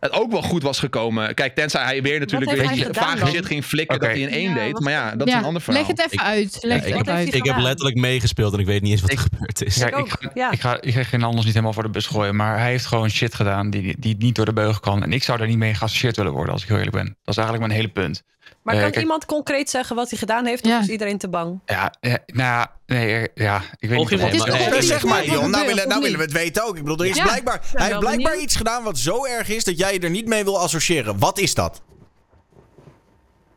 het 0.03 0.11
ook 0.11 0.31
wel 0.31 0.41
goed 0.41 0.63
was 0.63 0.79
gekomen. 0.79 1.33
Kijk, 1.33 1.55
tenzij 1.55 1.83
hij 1.83 2.01
weer 2.01 2.19
natuurlijk 2.19 2.51
hij 2.51 2.77
gedaan 2.77 2.93
vage 3.03 3.19
dan? 3.19 3.27
shit 3.27 3.45
ging 3.45 3.65
flikken 3.65 3.99
dat 3.99 4.09
hij 4.09 4.19
in 4.19 4.29
één 4.29 4.49
Ja, 4.49 4.55
deed. 4.55 4.79
Maar 4.79 4.91
ja, 4.91 5.15
dat 5.15 5.27
is 5.27 5.33
een 5.33 5.43
ander 5.43 5.61
verhaal. 5.61 5.81
leg 5.81 5.97
het 5.97 6.11
even 6.11 6.25
uit. 6.25 6.57
Leg 6.61 6.87
Ja, 6.87 6.97
het 6.97 7.07
ik, 7.07 7.13
uit. 7.13 7.33
ik 7.33 7.45
heb 7.45 7.57
letterlijk 7.57 7.97
meegespeeld 7.97 8.53
en 8.53 8.59
ik 8.59 8.65
weet 8.65 8.81
niet 8.81 8.91
eens 8.91 9.01
wat 9.01 9.11
er 9.11 9.17
gebeurd 9.17 9.63
is. 9.63 9.75
Ja, 9.75 9.87
Ik 9.87 10.09
ga, 10.09 10.49
ik, 10.51 10.59
ga, 10.61 10.81
ik 10.81 10.93
ga 10.93 11.03
geen 11.03 11.23
anders 11.23 11.43
niet 11.45 11.53
helemaal 11.53 11.73
voor 11.73 11.83
de 11.83 11.89
bus 11.89 12.05
gooien. 12.07 12.35
Maar 12.35 12.57
hij 12.59 12.69
heeft 12.69 12.85
gewoon 12.85 13.09
shit 13.09 13.35
gedaan 13.35 13.69
die, 13.69 13.95
die 13.99 14.15
niet 14.19 14.35
door 14.35 14.45
de 14.45 14.53
beugel 14.53 14.79
kan. 14.79 15.03
En 15.03 15.13
ik 15.13 15.23
zou 15.23 15.37
daar 15.37 15.47
niet 15.47 15.57
mee 15.57 15.73
geassocieerd 15.73 16.15
willen 16.17 16.31
worden, 16.31 16.53
als 16.53 16.61
ik 16.61 16.67
heel 16.67 16.77
eerlijk 16.77 16.95
ben. 16.95 17.05
Dat 17.05 17.35
is 17.35 17.37
eigenlijk 17.37 17.67
mijn 17.67 17.79
hele 17.79 17.93
punt. 17.93 18.23
Maar 18.63 18.75
Eh, 18.75 18.81
kan 18.81 18.91
kijk- 18.91 19.03
iemand 19.03 19.25
concreet 19.25 19.69
zeggen 19.69 19.95
wat 19.95 20.09
hij 20.09 20.19
gedaan 20.19 20.45
heeft? 20.45 20.65
Ja. 20.67 20.77
Of 20.77 20.83
is 20.83 20.89
iedereen 20.89 21.17
te 21.17 21.29
bang? 21.29 21.59
Ja, 21.65 21.93
ja, 22.01 22.17
nou 22.25 22.41
ja, 22.49 22.71
nee, 22.85 23.15
eh, 23.15 23.43
ja, 23.45 23.61
ik 23.79 23.89
weet 23.89 23.97
niet. 23.99 24.09
Het 24.09 24.69
Nee, 24.69 24.81
zeg 24.81 25.03
maar, 25.03 25.21
Dion. 25.21 25.49
Nou 25.49 25.65
willen, 25.67 25.87
nou 25.87 26.01
willen 26.01 26.17
we 26.17 26.23
het 26.23 26.33
weten 26.33 26.63
ook. 26.65 26.77
Ik 26.77 26.83
bedoel, 26.83 26.99
er 26.99 27.05
is 27.11 27.17
Ja. 27.17 27.23
blijkbaar, 27.23 27.61
hij 27.73 27.87
heeft 27.87 27.99
blijkbaar 27.99 28.37
iets 28.37 28.55
gedaan 28.55 28.83
wat 28.83 28.97
zo 28.97 29.25
erg 29.25 29.49
is 29.49 29.63
dat 29.63 29.77
jij 29.77 29.93
je 29.93 29.99
er 29.99 30.09
niet 30.09 30.27
mee 30.27 30.43
wil 30.43 30.59
associëren. 30.59 31.19
Wat 31.19 31.37
is 31.39 31.53
dat? 31.53 31.81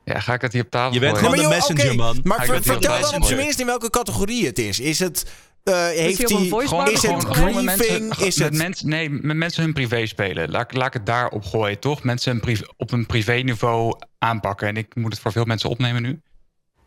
Ja, 0.04 0.20
ga 0.20 0.32
ik 0.34 0.40
het 0.40 0.52
hier 0.52 0.62
op 0.62 0.70
tafel 0.70 0.94
Je 0.94 1.00
bent 1.00 1.18
gooien? 1.18 1.30
gewoon 1.34 1.44
de 1.50 1.56
maar 1.56 1.66
joh, 1.66 1.76
messenger, 1.76 1.96
man. 1.96 2.20
Maar 2.24 2.44
ver- 2.44 2.62
vertel 2.62 3.00
dan 3.00 3.14
op 3.14 3.24
zijn 3.24 3.38
minst 3.38 3.58
in 3.60 3.66
welke 3.66 3.90
categorie 3.90 4.46
het 4.46 4.58
is. 4.58 4.80
Is 4.80 4.98
het... 4.98 5.24
eh, 5.66 5.86
heeft 5.86 6.18
hij 6.18 6.48
Gewoon, 6.66 6.90
Is 6.90 7.02
het 7.02 7.24
grieving? 7.24 7.64
mensen, 7.64 8.08
Is 8.26 8.38
met 8.38 8.48
het- 8.48 8.56
mensen, 8.56 8.88
nee, 8.88 9.10
met 9.10 9.36
mensen 9.36 9.62
hun 9.62 9.72
privé 9.72 10.06
spelen. 10.06 10.50
Laat, 10.50 10.74
laat 10.74 10.86
ik 10.86 10.92
het 10.92 11.06
daarop 11.06 11.44
gooien, 11.44 11.78
toch? 11.78 12.02
Mensen 12.02 12.32
een 12.32 12.40
privé, 12.40 12.64
op 12.76 12.92
een 12.92 13.06
privé-niveau 13.06 13.98
aanpakken. 14.18 14.68
En 14.68 14.76
ik 14.76 14.94
moet 14.94 15.12
het 15.12 15.22
voor 15.22 15.32
veel 15.32 15.44
mensen 15.44 15.70
opnemen 15.70 16.02
nu. 16.02 16.20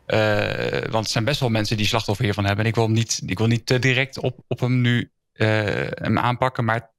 Eh, 0.06 0.90
want 0.90 1.04
er 1.04 1.10
zijn 1.10 1.24
best 1.24 1.40
wel 1.40 1.48
mensen 1.48 1.76
die 1.76 1.86
slachtoffer 1.86 2.24
hiervan 2.24 2.44
hebben. 2.44 2.64
En 2.64 2.70
ik 2.70 2.76
wil 2.76 2.84
hem 2.84 2.94
niet, 2.94 3.22
ik 3.26 3.38
wil 3.38 3.46
niet 3.46 3.66
te 3.66 3.78
direct 3.78 4.18
op, 4.18 4.38
op 4.48 4.60
hem 4.60 4.80
nu 4.80 5.10
eh, 5.32 5.48
hem 5.88 6.18
aanpakken. 6.18 6.64
Maar 6.64 6.90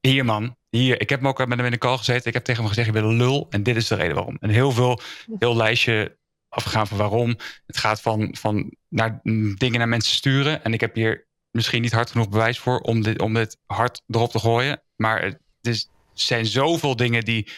hier, 0.00 0.24
man. 0.24 0.56
Hier. 0.70 1.00
Ik 1.00 1.08
heb 1.10 1.18
hem 1.18 1.28
ook 1.28 1.46
met 1.46 1.56
hem 1.56 1.64
in 1.66 1.72
de 1.72 1.78
call 1.78 1.96
gezeten. 1.96 2.26
Ik 2.26 2.34
heb 2.34 2.44
tegen 2.44 2.60
hem 2.60 2.68
gezegd, 2.70 2.86
je 2.86 2.92
bent 2.92 3.04
een 3.06 3.16
lul. 3.16 3.46
En 3.50 3.62
dit 3.62 3.76
is 3.76 3.86
de 3.88 3.94
reden 3.94 4.14
waarom. 4.14 4.36
En 4.40 4.50
heel 4.50 4.72
veel, 4.72 5.00
heel 5.38 5.56
lijstje 5.56 6.16
afgegaan 6.52 6.86
van 6.86 6.98
waarom. 6.98 7.36
Het 7.66 7.76
gaat 7.76 8.00
van, 8.00 8.34
van 8.38 8.76
naar, 8.88 9.20
mm, 9.22 9.56
dingen 9.56 9.78
naar 9.78 9.88
mensen 9.88 10.14
sturen. 10.14 10.64
En 10.64 10.72
ik 10.72 10.80
heb 10.80 10.94
hier 10.94 11.26
misschien 11.50 11.82
niet 11.82 11.92
hard 11.92 12.10
genoeg 12.10 12.28
bewijs 12.28 12.58
voor 12.58 12.78
om 12.78 13.02
dit, 13.02 13.20
om 13.20 13.34
dit 13.34 13.58
hard 13.66 14.02
erop 14.08 14.30
te 14.30 14.38
gooien. 14.38 14.82
Maar 14.96 15.22
het 15.22 15.38
is, 15.60 15.88
zijn 16.12 16.46
zoveel 16.46 16.96
dingen 16.96 17.24
die, 17.24 17.48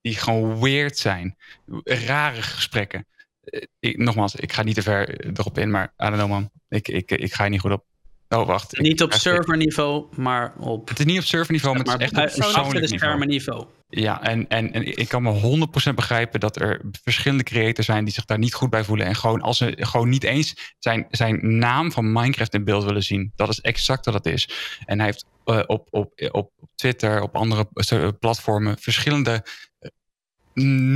die 0.00 0.16
gewoon 0.16 0.60
weird 0.60 0.98
zijn. 0.98 1.36
Rare 1.84 2.42
gesprekken. 2.42 3.06
Eh, 3.42 3.62
Ik, 3.80 3.98
nogmaals, 3.98 4.34
ik 4.34 4.52
ga 4.52 4.62
niet 4.62 4.74
te 4.74 4.82
ver 4.82 5.30
erop 5.38 5.58
in, 5.58 5.70
maar 5.70 5.84
I 5.84 6.04
don't 6.04 6.14
know 6.14 6.28
man. 6.28 6.50
Ik, 6.68 6.88
ik, 6.88 7.10
ik 7.10 7.32
ga 7.32 7.42
hier 7.42 7.50
niet 7.50 7.60
goed 7.60 7.72
op. 7.72 7.84
Oh, 8.28 8.46
wacht. 8.46 8.72
Ik- 8.72 8.80
Niet 8.80 9.02
op 9.02 9.12
ik- 9.12 9.18
serverniveau, 9.20 10.06
maar 10.16 10.54
op 10.58 10.88
Het 10.88 10.98
is 10.98 11.04
niet 11.04 11.18
op 11.18 11.24
serverniveau, 11.24 11.74
maar 11.76 11.84
het 11.84 11.94
is 12.00 12.02
echt 12.02 12.10
op 12.10 12.16
maar 12.16 12.52
persoonlijk 12.52 13.26
niveau. 13.26 13.66
Ja, 13.90 14.22
en, 14.22 14.48
en, 14.48 14.72
en 14.72 14.96
ik 14.96 15.08
kan 15.08 15.22
me 15.22 15.66
100% 15.90 15.94
begrijpen 15.94 16.40
dat 16.40 16.60
er 16.60 16.80
verschillende 17.02 17.44
creators 17.44 17.86
zijn 17.86 18.04
die 18.04 18.12
zich 18.14 18.24
daar 18.24 18.38
niet 18.38 18.54
goed 18.54 18.70
bij 18.70 18.84
voelen. 18.84 19.06
En 19.06 19.16
gewoon 19.16 19.40
als 19.40 19.56
ze 19.58 19.76
gewoon 19.80 20.08
niet 20.08 20.24
eens 20.24 20.74
zijn, 20.78 21.06
zijn 21.10 21.58
naam 21.58 21.92
van 21.92 22.12
Minecraft 22.12 22.54
in 22.54 22.64
beeld 22.64 22.84
willen 22.84 23.02
zien. 23.02 23.32
Dat 23.36 23.48
is 23.48 23.60
exact 23.60 24.04
wat 24.04 24.14
het 24.14 24.26
is. 24.26 24.48
En 24.84 24.96
hij 24.98 25.06
heeft 25.06 25.24
eh, 25.44 25.62
op, 25.66 25.86
op, 25.90 26.12
op 26.30 26.52
Twitter, 26.74 27.22
op 27.22 27.36
andere 27.36 27.68
eh, 27.72 28.08
platformen, 28.20 28.78
verschillende. 28.78 29.44
eh, 29.78 29.90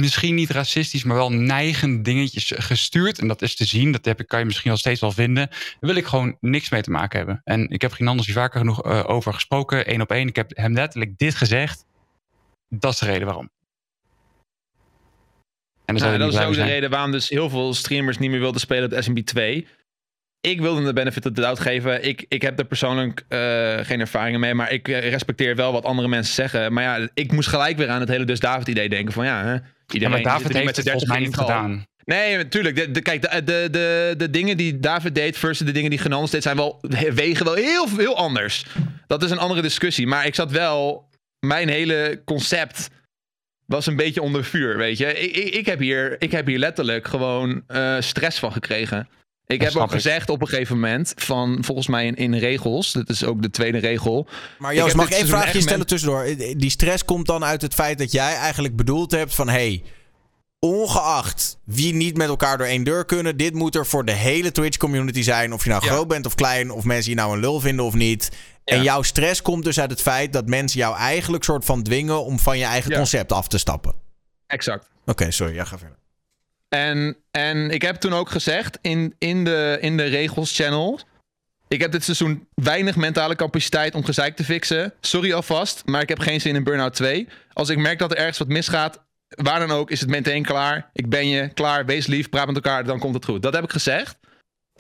Misschien 0.01 0.35
niet 0.35 0.51
racistisch, 0.51 1.05
maar 1.05 1.17
wel 1.17 1.33
neigende 1.33 2.03
dingetjes 2.03 2.53
gestuurd. 2.57 3.19
En 3.19 3.29
dat 3.29 3.43
is 3.43 3.57
te 3.57 3.65
zien. 3.65 3.93
Dat 3.93 4.05
heb 4.05 4.21
ik, 4.21 4.29
kan 4.29 4.39
je 4.39 4.45
misschien 4.45 4.71
al 4.71 4.77
steeds 4.77 5.01
wel 5.01 5.13
vinden. 5.13 5.49
Daar 5.51 5.77
wil 5.81 5.95
ik 5.97 6.07
gewoon 6.07 6.37
niks 6.41 6.71
mee 6.71 6.83
te 6.83 6.91
maken 6.91 7.19
hebben. 7.19 7.41
En 7.45 7.69
ik 7.71 7.83
heb 7.83 7.93
geen 7.93 8.09
anders 8.09 8.27
hier 8.27 8.37
vaker 8.37 8.59
genoeg 8.59 8.85
over 8.85 9.35
gesproken. 9.35 9.87
één 9.87 10.01
op 10.01 10.11
één. 10.11 10.29
Ik 10.29 10.37
heb 10.37 10.51
hem 10.57 10.73
letterlijk 10.75 11.19
dit 11.19 11.35
gezegd. 11.35 11.85
Dat 12.69 12.93
is 12.93 12.99
de 12.99 13.07
reden 13.07 13.27
waarom. 13.27 13.51
En 15.85 15.95
Nou, 15.95 16.19
dat 16.19 16.33
is 16.33 16.41
ook 16.41 16.55
de 16.55 16.65
reden 16.65 16.91
waarom 16.91 17.11
dus 17.11 17.29
heel 17.29 17.49
veel 17.49 17.75
streamers 17.75 18.19
niet 18.19 18.31
meer 18.31 18.41
wilden 18.41 18.61
spelen 18.61 18.93
op 18.93 19.03
SMB 19.03 19.19
2. 19.19 19.67
Ik 20.41 20.61
wilde 20.61 20.77
hem 20.77 20.85
de 20.85 20.93
benefit 20.93 21.27
of 21.27 21.33
the 21.33 21.41
doubt 21.41 21.61
geven. 21.61 22.05
Ik, 22.05 22.25
ik 22.29 22.43
heb 22.43 22.59
er 22.59 22.65
persoonlijk 22.65 23.25
eh, 23.29 23.39
geen 23.83 24.01
ervaringen 24.01 24.41
mee, 24.41 24.55
maar 24.55 24.73
ik 24.73 24.89
eh, 24.89 25.11
respecteer 25.11 25.57
wel 25.57 25.73
wat 25.73 25.85
andere 25.85 26.09
mensen 26.09 26.35
zeggen. 26.35 26.73
Maar 26.73 26.83
ja, 26.83 27.09
ik 27.15 27.33
moest 27.33 27.49
gelijk 27.49 27.77
weer 27.77 27.89
aan 27.89 28.01
het 28.01 28.09
hele 28.09 28.25
Dus 28.25 28.41
David 28.41 28.69
idee 28.69 28.89
denken 28.89 29.13
van 29.13 29.25
ja, 29.25 29.43
hè, 29.43 29.53
Ja, 29.53 29.63
iedereen 29.93 30.09
maar 30.09 30.19
zit 30.19 30.29
David 30.29 30.53
heeft 30.53 30.65
met 30.65 30.77
het 30.77 30.91
volgens 30.91 31.11
mij 31.11 31.19
niet 31.19 31.37
30 31.37 31.47
in 31.47 31.53
een 31.53 31.61
call. 31.61 31.69
gedaan. 31.69 31.87
Nee, 32.05 32.37
natuurlijk. 32.37 32.77
De, 32.77 32.91
de, 32.91 33.01
kijk, 33.03 33.23
de, 33.23 33.45
de, 33.45 33.69
de, 33.71 34.15
de 34.17 34.31
dingen 34.31 34.57
die 34.57 34.81
David 34.81 35.15
deed 35.15 35.39
versus 35.39 35.67
de 35.67 35.73
dingen 35.73 35.91
die 35.91 35.99
Genans 35.99 36.31
deed, 36.31 36.43
zijn 36.43 36.57
wel, 36.57 36.79
wegen 37.15 37.45
wel 37.45 37.55
heel, 37.55 37.89
heel 37.97 38.17
anders. 38.17 38.67
Dat 39.07 39.23
is 39.23 39.31
een 39.31 39.39
andere 39.39 39.63
discussie. 39.63 40.07
Maar 40.07 40.27
ik 40.27 40.35
zat 40.35 40.51
wel, 40.51 41.09
mijn 41.47 41.69
hele 41.69 42.23
concept 42.25 42.89
was 43.67 43.87
een 43.87 43.97
beetje 43.97 44.23
onder 44.23 44.45
vuur, 44.45 44.77
weet 44.77 44.99
je. 44.99 45.07
Ik, 45.07 45.37
ik, 45.37 45.55
ik, 45.55 45.67
heb, 45.67 45.79
hier, 45.79 46.17
ik 46.23 46.33
heb 46.33 46.47
hier 46.47 46.59
letterlijk 46.59 47.07
gewoon 47.07 47.63
eh, 47.67 47.97
stress 48.01 48.39
van 48.39 48.53
gekregen. 48.53 49.09
Ik 49.47 49.63
heb 49.63 49.77
ook 49.77 49.87
ik. 49.87 49.91
gezegd 49.91 50.29
op 50.29 50.41
een 50.41 50.49
gegeven 50.49 50.75
moment 50.75 51.13
van 51.17 51.59
volgens 51.61 51.87
mij 51.87 52.07
in, 52.07 52.15
in 52.15 52.35
regels, 52.35 52.93
dat 52.93 53.09
is 53.09 53.25
ook 53.25 53.43
de 53.43 53.51
tweede 53.51 53.79
regel. 53.79 54.27
Maar 54.59 54.75
Joost, 54.75 54.95
mag 54.95 55.07
ik 55.07 55.13
één 55.13 55.27
vraagje 55.27 55.61
stellen 55.61 55.87
tussendoor? 55.87 56.27
Die 56.57 56.71
stress 56.71 57.05
komt 57.05 57.27
dan 57.27 57.45
uit 57.45 57.63
het 57.63 57.75
feit 57.75 57.99
dat 57.99 58.13
jij 58.13 58.35
eigenlijk 58.35 58.77
bedoeld 58.77 59.11
hebt 59.11 59.35
van... 59.35 59.49
hey, 59.49 59.83
ongeacht 60.59 61.59
wie 61.65 61.95
niet 61.95 62.17
met 62.17 62.29
elkaar 62.29 62.59
door 62.59 62.67
één 62.67 62.85
deur 62.85 63.05
kunnen... 63.05 63.37
dit 63.37 63.55
moet 63.55 63.75
er 63.75 63.87
voor 63.87 64.05
de 64.05 64.13
hele 64.13 64.53
Twitch-community 64.53 65.23
zijn. 65.23 65.53
Of 65.53 65.65
je 65.65 65.71
nou 65.71 65.85
Ja. 65.85 65.91
groot 65.91 66.09
bent 66.09 66.27
of 66.27 66.35
klein, 66.35 66.71
of 66.71 66.85
mensen 66.85 67.11
je 67.11 67.17
nou 67.17 67.35
een 67.35 67.41
lul 67.41 67.61
vinden 67.61 67.85
of 67.85 67.95
niet. 67.95 68.31
En 68.65 68.83
jouw 68.83 69.03
stress 69.03 69.43
komt 69.43 69.65
dus 69.65 69.81
uit 69.81 69.91
het 69.91 70.03
feit 70.03 70.33
dat 70.33 70.47
mensen 70.47 70.79
jou 70.79 70.97
eigenlijk 70.97 71.45
soort 71.45 71.65
van 71.65 71.83
dwingen... 71.83 72.25
om 72.25 72.39
van 72.39 72.59
je 72.59 72.65
eigen 72.65 72.93
concept 72.93 73.33
af 73.33 73.49
te 73.49 73.59
stappen. 73.59 73.91
Oké, 73.91 73.99
Exact. 74.47 74.89
sorry, 75.29 75.55
ja, 75.55 75.65
ga 75.65 75.79
verder. 75.79 75.99
En, 76.69 77.17
en 77.31 77.71
ik 77.71 77.83
heb 77.83 77.97
toen 77.97 78.13
ook 78.13 78.31
gezegd 78.31 78.79
in, 78.81 79.15
in, 79.19 79.45
de, 79.45 79.79
in 79.81 79.97
de 79.97 80.05
regels 80.05 80.57
channel. 80.57 81.01
Ik 81.69 81.81
heb 81.81 81.93
dit 81.93 82.05
seizoen 82.05 82.49
weinig 82.55 82.97
mentale 82.97 83.37
capaciteit 83.37 83.95
om 83.95 84.05
gezeik 84.05 84.37
te 84.37 84.45
fixen. 84.45 84.93
Sorry 85.01 85.33
alvast, 85.33 85.83
maar 85.85 86.03
ik 86.03 86.09
heb 86.09 86.19
geen 86.19 86.41
zin 86.41 86.55
in 86.55 86.65
Burnout 86.65 86.95
2. 86.95 87.29
Als 87.53 87.69
ik 87.69 87.79
merk 87.79 87.99
dat 87.99 88.11
er 88.11 88.17
ergens 88.17 88.39
wat 88.39 88.49
misgaat, 88.49 89.03
waar 89.29 89.59
dan 89.59 89.71
ook, 89.71 89.91
is 89.91 90.01
het 90.01 90.09
meteen 90.09 90.43
klaar. 90.43 90.91
Ik 90.93 91.09
ben 91.09 91.29
je, 91.29 91.49
klaar, 91.49 91.87
wees 91.87 92.07
lief, 92.07 92.29
praat 92.29 92.47
met 92.47 92.55
elkaar, 92.55 92.85
dan 92.85 92.99
komt 92.99 93.15
het 93.15 93.25
goed. 93.25 93.43
Dat 93.43 93.55
heb 93.55 93.65
ik 93.65 93.71
gezegd. 93.71 94.17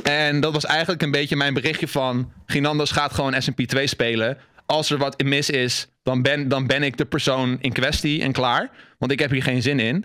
En 0.02 0.40
dat 0.40 0.52
was 0.52 0.64
eigenlijk 0.64 1.02
een 1.02 1.10
beetje 1.10 1.36
mijn 1.36 1.54
berichtje 1.54 1.88
van... 1.88 2.32
Ginandos 2.46 2.90
gaat 2.90 3.14
gewoon 3.14 3.42
SMP 3.42 3.60
2 3.60 3.86
spelen. 3.86 4.38
Als 4.66 4.90
er 4.90 4.98
wat 4.98 5.22
mis 5.22 5.50
is, 5.50 5.88
dan 6.02 6.22
ben, 6.22 6.48
dan 6.48 6.66
ben 6.66 6.82
ik 6.82 6.96
de 6.96 7.04
persoon 7.04 7.58
in 7.60 7.72
kwestie 7.72 8.22
en 8.22 8.32
klaar. 8.32 8.70
Want 8.98 9.12
ik 9.12 9.18
heb 9.18 9.30
hier 9.30 9.42
geen 9.42 9.62
zin 9.62 9.80
in. 9.80 10.04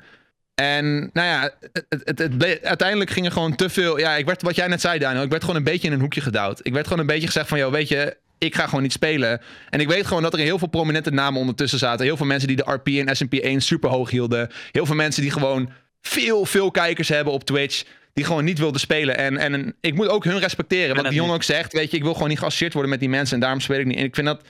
En 0.56 1.10
nou 1.14 1.28
ja, 1.28 1.52
het, 1.90 2.20
het, 2.20 2.64
uiteindelijk 2.64 3.10
ging 3.10 3.26
er 3.26 3.32
gewoon 3.32 3.56
te 3.56 3.70
veel. 3.70 4.00
Ja, 4.00 4.16
ik 4.16 4.26
werd, 4.26 4.42
wat 4.42 4.56
jij 4.56 4.68
net 4.68 4.82
zei, 4.82 5.00
Daniel. 5.00 5.24
Ik 5.24 5.30
werd 5.30 5.42
gewoon 5.42 5.58
een 5.58 5.64
beetje 5.64 5.88
in 5.88 5.94
een 5.94 6.00
hoekje 6.00 6.22
gedouwd. 6.22 6.60
Ik 6.64 6.74
werd 6.74 6.88
gewoon 6.88 7.00
een 7.00 7.06
beetje 7.06 7.28
gezegd 7.28 7.48
van, 7.48 7.58
joh, 7.58 7.72
weet 7.72 7.88
je, 7.88 8.18
ik 8.38 8.56
ga 8.56 8.66
gewoon 8.66 8.82
niet 8.82 8.92
spelen. 8.92 9.42
En 9.70 9.80
ik 9.80 9.88
weet 9.88 10.08
gewoon 10.08 10.24
dat 10.24 10.34
er 10.34 10.40
heel 10.40 10.58
veel 10.58 10.68
prominente 10.68 11.12
namen 11.12 11.40
ondertussen 11.40 11.80
zaten. 11.80 12.06
Heel 12.06 12.18
veel 12.18 12.26
mensen 12.26 12.48
die 12.48 12.58
de 12.58 12.72
RP 12.72 12.88
en 12.88 13.16
SMP 13.16 13.34
1 13.34 13.62
super 13.62 13.90
hoog 13.90 14.10
hielden. 14.10 14.50
Heel 14.72 14.86
veel 14.86 14.96
mensen 14.96 15.22
die 15.22 15.32
gewoon 15.32 15.70
veel, 16.02 16.46
veel 16.46 16.72
kijkers 16.72 17.10
hebben 17.10 17.34
op 17.34 17.44
Twitch. 17.44 17.84
Die 18.14 18.26
gewoon 18.26 18.44
niet 18.44 18.60
wilden 18.60 18.80
spelen. 18.80 19.18
En, 19.18 19.38
en 19.38 19.76
ik 19.82 19.94
moet 19.94 20.08
ook 20.08 20.24
hun 20.24 20.40
respecteren. 20.40 20.96
Wat 20.96 21.10
Dion 21.12 21.32
ook 21.32 21.44
zegt, 21.44 21.74
weet 21.74 21.92
je, 21.92 21.98
ik 21.98 22.04
wil 22.04 22.14
gewoon 22.14 22.30
niet 22.30 22.40
geassocieerd 22.40 22.74
worden 22.74 22.92
met 22.92 23.00
die 23.00 23.10
mensen. 23.10 23.34
En 23.34 23.40
daarom 23.40 23.60
speel 23.60 23.80
ik 23.80 23.86
niet. 23.86 23.98
En 23.98 24.04
ik 24.04 24.16
vind 24.16 24.28
dat 24.28 24.42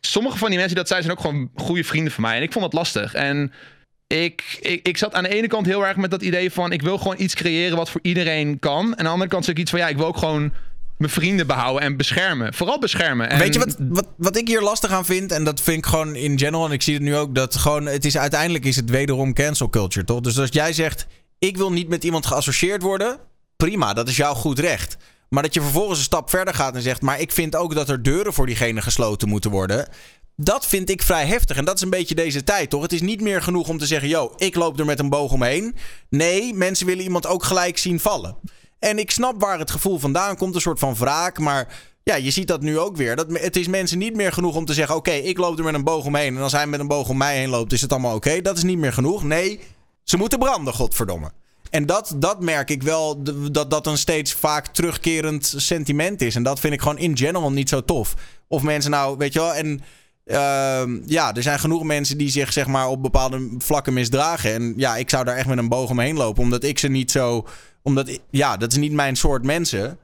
sommige 0.00 0.38
van 0.38 0.48
die 0.48 0.58
mensen 0.58 0.74
die 0.74 0.84
dat 0.84 0.92
zijn, 0.92 1.02
zijn 1.02 1.16
ook 1.16 1.20
gewoon 1.20 1.50
goede 1.54 1.84
vrienden 1.84 2.12
van 2.12 2.22
mij. 2.22 2.36
En 2.36 2.42
ik 2.42 2.52
vond 2.52 2.64
dat 2.64 2.74
lastig. 2.74 3.14
En 3.14 3.52
ik, 4.06 4.58
ik, 4.60 4.86
ik 4.86 4.96
zat 4.96 5.14
aan 5.14 5.22
de 5.22 5.34
ene 5.34 5.46
kant 5.46 5.66
heel 5.66 5.86
erg 5.86 5.96
met 5.96 6.10
dat 6.10 6.22
idee 6.22 6.50
van... 6.50 6.72
ik 6.72 6.82
wil 6.82 6.98
gewoon 6.98 7.20
iets 7.20 7.34
creëren 7.34 7.76
wat 7.76 7.90
voor 7.90 8.00
iedereen 8.02 8.58
kan. 8.58 8.84
En 8.84 8.98
aan 8.98 9.04
de 9.04 9.10
andere 9.10 9.30
kant 9.30 9.44
zit 9.44 9.54
ik 9.54 9.60
iets 9.60 9.70
van... 9.70 9.80
ja, 9.80 9.88
ik 9.88 9.96
wil 9.96 10.06
ook 10.06 10.18
gewoon 10.18 10.52
mijn 10.98 11.10
vrienden 11.10 11.46
behouden 11.46 11.82
en 11.82 11.96
beschermen. 11.96 12.54
Vooral 12.54 12.78
beschermen. 12.78 13.30
En 13.30 13.38
Weet 13.38 13.54
je 13.54 13.58
wat, 13.58 13.76
wat, 13.78 14.08
wat 14.16 14.36
ik 14.36 14.48
hier 14.48 14.60
lastig 14.60 14.90
aan 14.90 15.04
vind? 15.04 15.32
En 15.32 15.44
dat 15.44 15.60
vind 15.60 15.78
ik 15.78 15.86
gewoon 15.86 16.14
in 16.14 16.38
general, 16.38 16.66
en 16.66 16.72
ik 16.72 16.82
zie 16.82 16.94
het 16.94 17.02
nu 17.02 17.16
ook, 17.16 17.34
dat 17.34 17.56
gewoon, 17.56 17.86
het 17.86 18.04
is 18.04 18.18
uiteindelijk 18.18 18.64
is 18.64 18.76
het 18.76 18.90
wederom 18.90 19.34
cancel 19.34 19.68
culture, 19.68 20.06
toch? 20.06 20.20
Dus 20.20 20.38
als 20.38 20.48
jij 20.52 20.72
zegt, 20.72 21.06
ik 21.38 21.56
wil 21.56 21.72
niet 21.72 21.88
met 21.88 22.04
iemand 22.04 22.26
geassocieerd 22.26 22.82
worden, 22.82 23.18
prima, 23.56 23.92
dat 23.92 24.08
is 24.08 24.16
jouw 24.16 24.34
goed 24.34 24.58
recht. 24.58 24.96
Maar 25.28 25.42
dat 25.42 25.54
je 25.54 25.60
vervolgens 25.60 25.98
een 25.98 26.04
stap 26.04 26.30
verder 26.30 26.54
gaat 26.54 26.74
en 26.74 26.82
zegt, 26.82 27.02
maar 27.02 27.20
ik 27.20 27.32
vind 27.32 27.56
ook 27.56 27.74
dat 27.74 27.88
er 27.88 28.02
deuren 28.02 28.32
voor 28.32 28.46
diegene 28.46 28.82
gesloten 28.82 29.28
moeten 29.28 29.50
worden. 29.50 29.88
Dat 30.36 30.66
vind 30.66 30.90
ik 30.90 31.02
vrij 31.02 31.26
heftig. 31.26 31.56
En 31.56 31.64
dat 31.64 31.76
is 31.76 31.82
een 31.82 31.90
beetje 31.90 32.14
deze 32.14 32.44
tijd, 32.44 32.70
toch? 32.70 32.82
Het 32.82 32.92
is 32.92 33.00
niet 33.00 33.20
meer 33.20 33.42
genoeg 33.42 33.68
om 33.68 33.78
te 33.78 33.86
zeggen: 33.86 34.08
yo, 34.08 34.32
ik 34.36 34.54
loop 34.54 34.78
er 34.78 34.84
met 34.84 34.98
een 34.98 35.08
boog 35.08 35.32
omheen. 35.32 35.76
Nee, 36.08 36.54
mensen 36.54 36.86
willen 36.86 37.04
iemand 37.04 37.26
ook 37.26 37.44
gelijk 37.44 37.78
zien 37.78 38.00
vallen. 38.00 38.36
En 38.78 38.98
ik 38.98 39.10
snap 39.10 39.40
waar 39.40 39.58
het 39.58 39.70
gevoel 39.70 39.98
vandaan 39.98 40.36
komt, 40.36 40.54
een 40.54 40.60
soort 40.60 40.78
van 40.78 40.94
wraak. 40.94 41.38
Maar 41.38 41.80
ja, 42.02 42.14
je 42.14 42.30
ziet 42.30 42.48
dat 42.48 42.62
nu 42.62 42.78
ook 42.78 42.96
weer. 42.96 43.16
Dat, 43.16 43.26
het 43.32 43.56
is 43.56 43.66
mensen 43.66 43.98
niet 43.98 44.16
meer 44.16 44.32
genoeg 44.32 44.56
om 44.56 44.64
te 44.64 44.74
zeggen: 44.74 44.96
oké, 44.96 45.10
ik 45.10 45.38
loop 45.38 45.58
er 45.58 45.64
met 45.64 45.74
een 45.74 45.84
boog 45.84 46.04
omheen. 46.04 46.36
En 46.36 46.42
als 46.42 46.52
hij 46.52 46.66
met 46.66 46.80
een 46.80 46.88
boog 46.88 47.08
om 47.08 47.16
mij 47.16 47.36
heen 47.36 47.48
loopt, 47.48 47.72
is 47.72 47.80
het 47.80 47.92
allemaal 47.92 48.14
oké. 48.14 48.40
Dat 48.40 48.56
is 48.56 48.62
niet 48.62 48.78
meer 48.78 48.92
genoeg. 48.92 49.22
Nee, 49.22 49.60
ze 50.08 50.16
moeten 50.16 50.38
branden, 50.38 50.74
godverdomme. 50.74 51.30
En 51.70 51.86
dat, 51.86 52.14
dat 52.16 52.40
merk 52.40 52.70
ik 52.70 52.82
wel, 52.82 53.22
dat 53.52 53.70
dat 53.70 53.86
een 53.86 53.98
steeds 53.98 54.32
vaak 54.32 54.66
terugkerend 54.66 55.54
sentiment 55.56 56.20
is. 56.20 56.34
En 56.34 56.42
dat 56.42 56.60
vind 56.60 56.72
ik 56.72 56.80
gewoon 56.80 56.98
in 56.98 57.16
general 57.16 57.52
niet 57.52 57.68
zo 57.68 57.84
tof. 57.84 58.14
Of 58.46 58.62
mensen 58.62 58.90
nou, 58.90 59.16
weet 59.16 59.32
je 59.32 59.38
wel, 59.38 59.54
en 59.54 59.80
ehm, 60.24 61.00
ja, 61.06 61.34
er 61.34 61.42
zijn 61.42 61.58
genoeg 61.58 61.82
mensen 61.82 62.18
die 62.18 62.30
zich 62.30 62.52
zeg 62.52 62.66
maar 62.66 62.88
op 62.88 63.02
bepaalde 63.02 63.48
vlakken 63.58 63.92
misdragen. 63.92 64.52
En 64.52 64.74
ja, 64.76 64.96
ik 64.96 65.10
zou 65.10 65.24
daar 65.24 65.36
echt 65.36 65.48
met 65.48 65.58
een 65.58 65.68
boog 65.68 65.90
omheen 65.90 66.16
lopen, 66.16 66.42
omdat 66.42 66.64
ik 66.64 66.78
ze 66.78 66.88
niet 66.88 67.10
zo, 67.10 67.46
omdat, 67.82 68.18
ja, 68.30 68.56
dat 68.56 68.72
is 68.72 68.78
niet 68.78 68.92
mijn 68.92 69.16
soort 69.16 69.44
mensen. 69.44 69.98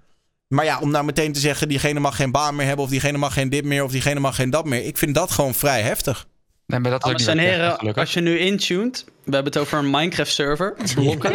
Maar 0.48 0.64
ja, 0.64 0.78
om 0.80 0.90
nou 0.90 1.04
meteen 1.04 1.32
te 1.32 1.40
zeggen, 1.40 1.68
diegene 1.68 2.00
mag 2.00 2.16
geen 2.16 2.32
baan 2.32 2.56
meer 2.56 2.66
hebben, 2.66 2.84
of 2.84 2.90
diegene 2.90 3.18
mag 3.18 3.32
geen 3.32 3.48
dit 3.48 3.64
meer, 3.64 3.84
of 3.84 3.90
diegene 3.90 4.20
mag 4.20 4.34
geen 4.34 4.50
dat 4.50 4.64
meer. 4.64 4.84
Ik 4.84 4.98
vind 4.98 5.14
dat 5.14 5.30
gewoon 5.30 5.54
vrij 5.54 5.82
heftig. 5.82 6.26
Nee, 6.66 6.80
maar 6.80 6.90
dat 6.90 7.02
Dames 7.02 7.18
niet 7.20 7.28
en 7.28 7.38
heren, 7.38 7.94
als 7.94 8.12
je 8.12 8.20
nu 8.20 8.38
intuned, 8.38 9.04
we 9.24 9.34
hebben 9.34 9.52
het 9.52 9.58
over 9.62 9.78
een 9.78 9.90
Minecraft-server. 9.90 10.74
Blokken 10.94 11.34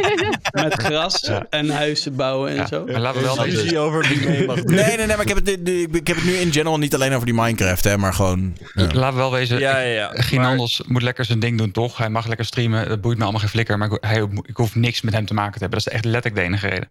met 0.52 0.74
gras 0.74 1.32
en 1.50 1.70
huizen 1.70 2.16
bouwen 2.16 2.50
en 2.50 2.56
Ja, 2.56 2.68
zo. 2.68 2.86
maar 2.86 3.00
laten 3.00 3.22
we 3.22 3.28
wel 3.72 3.86
over 3.86 4.08
wie 4.08 4.28
mee 4.30 4.46
mag 4.46 4.56
doen. 4.64 4.76
Nee, 4.76 4.86
nee, 4.86 4.98
nee, 4.98 5.08
maar 5.08 5.22
ik 5.22 5.28
heb 5.28 5.46
het, 5.46 5.64
nu- 5.64 5.88
ik 5.92 6.08
heb 6.08 6.16
het 6.16 6.26
nu 6.26 6.34
in 6.34 6.52
general 6.52 6.78
niet 6.78 6.94
alleen 6.94 7.14
over 7.14 7.26
die 7.26 7.36
Minecraft, 7.36 7.84
hè, 7.84 7.98
maar 7.98 8.14
gewoon. 8.14 8.58
ja. 8.74 8.88
Laten 8.94 9.14
we 9.14 9.22
wel 9.22 9.32
wezen, 9.32 9.60
Ja, 9.60 9.80
ja, 9.80 9.92
ja. 9.94 10.12
Ginandos 10.22 10.82
moet 10.88 11.02
lekker 11.02 11.26
zijn 11.26 11.40
ding 11.40 11.58
doen, 11.58 11.72
toch? 11.72 11.98
Hij 11.98 12.10
mag 12.10 12.28
lekker 12.28 12.46
streamen, 12.46 12.88
dat 12.90 13.02
boeit 13.02 13.18
me 13.18 13.24
allemaal 13.24 13.42
geen 13.42 13.50
flikker. 13.50 13.78
Maar 13.78 13.92
ik, 13.92 13.98
hij, 14.04 14.28
ik 14.42 14.58
hoef 14.58 14.76
niks 14.76 15.02
met 15.02 15.14
hem 15.14 15.26
te 15.26 15.34
maken 15.34 15.54
te 15.54 15.60
hebben. 15.60 15.78
Dat 15.80 15.88
is 15.88 15.94
echt 15.94 16.06
letterlijk 16.06 16.36
de 16.36 16.42
enige 16.48 16.68
reden. 16.68 16.90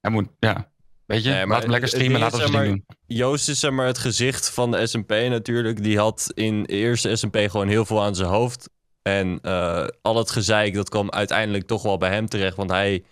Hij 0.00 0.10
moet, 0.10 0.26
ja, 0.38 0.68
weet 1.08 1.24
je, 1.24 1.30
Nee, 1.30 1.38
maar 1.38 1.48
laat 1.48 1.62
hem 1.62 1.70
lekker 1.70 1.88
streamen, 1.88 2.20
laat 2.20 2.38
hem 2.38 2.52
doen. 2.52 2.84
Joost 3.06 3.48
is 3.48 3.60
zeg 3.60 3.70
maar 3.70 3.86
het 3.86 3.98
gezicht 3.98 4.50
van 4.50 4.70
de 4.70 4.86
SMP 4.86 5.10
natuurlijk. 5.10 5.82
Die 5.82 5.98
had 5.98 6.30
in 6.34 6.62
de 6.62 6.72
eerste 6.72 7.16
SMP 7.16 7.36
gewoon 7.36 7.68
heel 7.68 7.84
veel 7.84 8.02
aan 8.02 8.14
zijn 8.14 8.28
hoofd. 8.28 8.70
En 9.02 9.38
eh, 9.42 9.86
al 10.02 10.16
het 10.16 10.30
gezeik, 10.30 10.74
dat 10.74 10.88
kwam 10.88 11.10
uiteindelijk 11.10 11.66
toch 11.66 11.82
wel 11.82 11.98
bij 11.98 12.10
hem 12.10 12.28
terecht. 12.28 12.56
Want 12.56 12.70
hij 12.70 13.04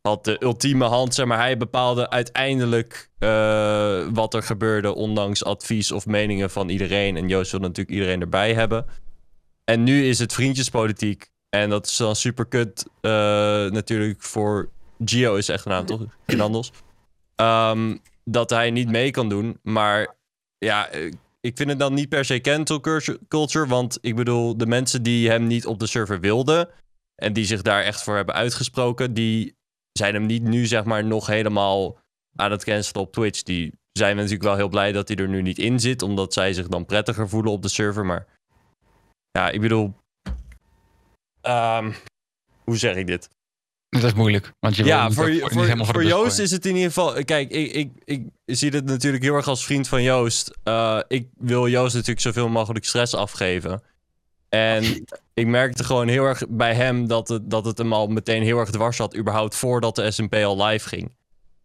had 0.00 0.24
de 0.24 0.42
ultieme 0.42 0.84
hand, 0.84 1.14
zeg 1.14 1.26
maar. 1.26 1.38
Hij 1.38 1.56
bepaalde 1.56 2.10
uiteindelijk 2.10 3.10
eh, 3.18 4.06
wat 4.12 4.34
er 4.34 4.42
gebeurde, 4.42 4.94
ondanks 4.94 5.44
advies 5.44 5.92
of 5.92 6.06
meningen 6.06 6.50
van 6.50 6.68
iedereen. 6.68 7.16
En 7.16 7.28
Joost 7.28 7.50
wil 7.50 7.60
natuurlijk 7.60 7.90
iedereen 7.90 8.20
erbij 8.20 8.54
hebben. 8.54 8.86
En 9.64 9.82
nu 9.82 10.04
is 10.04 10.18
het 10.18 10.32
vriendjespolitiek. 10.32 11.30
En 11.48 11.70
dat 11.70 11.86
is 11.86 11.96
dan 11.96 12.16
super 12.16 12.46
kut 12.46 12.86
eh, 13.00 13.10
natuurlijk 13.70 14.22
voor... 14.22 14.68
Gio 15.04 15.34
is 15.34 15.48
echt 15.48 15.64
een 15.64 15.70
naam, 15.70 15.86
toch? 15.86 16.00
Fernandos. 16.26 16.72
Ehm, 17.42 17.96
dat 18.24 18.50
hij 18.50 18.70
niet 18.70 18.88
mee 18.88 19.10
kan 19.10 19.28
doen. 19.28 19.58
Maar 19.62 20.14
ja, 20.58 20.88
ik 21.40 21.56
vind 21.56 21.68
het 21.68 21.78
dan 21.78 21.94
niet 21.94 22.08
per 22.08 22.24
se 22.24 22.40
cancel 22.40 22.80
culture- 22.80 23.18
culture. 23.28 23.66
Want 23.66 23.98
ik 24.00 24.16
bedoel, 24.16 24.56
de 24.56 24.66
mensen 24.66 25.02
die 25.02 25.28
hem 25.30 25.46
niet 25.46 25.66
op 25.66 25.78
de 25.78 25.86
server 25.86 26.20
wilden. 26.20 26.68
en 27.14 27.32
die 27.32 27.44
zich 27.44 27.62
daar 27.62 27.82
echt 27.82 28.02
voor 28.02 28.16
hebben 28.16 28.34
uitgesproken. 28.34 29.14
die 29.14 29.54
zijn 29.92 30.14
hem 30.14 30.26
niet 30.26 30.42
nu, 30.42 30.66
zeg 30.66 30.84
maar, 30.84 31.04
nog 31.04 31.26
helemaal 31.26 31.98
aan 32.36 32.50
het 32.50 32.64
cancelen 32.64 33.02
op 33.02 33.12
Twitch. 33.12 33.42
Die 33.42 33.72
zijn 33.92 34.16
natuurlijk 34.16 34.42
wel 34.42 34.56
heel 34.56 34.68
blij 34.68 34.92
dat 34.92 35.08
hij 35.08 35.16
er 35.16 35.28
nu 35.28 35.42
niet 35.42 35.58
in 35.58 35.80
zit. 35.80 36.02
omdat 36.02 36.32
zij 36.32 36.52
zich 36.52 36.68
dan 36.68 36.86
prettiger 36.86 37.28
voelen 37.28 37.52
op 37.52 37.62
de 37.62 37.68
server. 37.68 38.04
Maar 38.06 38.26
ja, 39.30 39.50
ik 39.50 39.60
bedoel. 39.60 39.94
ehm, 41.40 41.92
hoe 42.64 42.76
zeg 42.76 42.96
ik 42.96 43.06
dit? 43.06 43.28
Dat 44.00 44.02
is 44.04 44.14
moeilijk, 44.14 44.52
want 44.60 44.76
je 44.76 44.84
Ja, 44.84 45.10
voor, 45.10 46.04
Joost 46.04 46.38
is 46.38 46.50
het 46.50 46.66
in 46.66 46.74
ieder 46.74 46.88
geval... 46.88 47.24
Kijk, 47.24 47.50
ik, 47.50 47.72
ik, 47.72 47.90
ik 48.04 48.22
zie 48.44 48.70
dit 48.70 48.84
natuurlijk 48.84 49.22
heel 49.22 49.34
erg 49.34 49.48
als 49.48 49.64
vriend 49.64 49.88
van 49.88 50.02
Joost. 50.02 50.58
Eh, 50.62 50.98
ik 51.08 51.28
wil 51.38 51.68
Joost 51.68 51.94
natuurlijk 51.94 52.20
zoveel 52.20 52.48
mogelijk 52.48 52.84
stress 52.84 53.14
afgeven. 53.14 53.82
En 54.48 55.04
ik 55.34 55.46
merkte 55.46 55.84
gewoon 55.84 56.08
heel 56.08 56.24
erg 56.24 56.42
bij 56.48 56.74
hem 56.74 57.06
dat 57.06 57.28
het, 57.28 57.50
dat 57.50 57.64
het 57.64 57.78
hem 57.78 57.92
al 57.92 58.06
meteen 58.06 58.42
heel 58.42 58.58
erg 58.58 58.70
dwars 58.70 58.96
zat... 58.96 59.16
überhaupt 59.16 59.56
voordat 59.56 59.96
de 59.96 60.10
SMP 60.10 60.34
al 60.34 60.64
live 60.64 60.88
ging. 60.88 61.14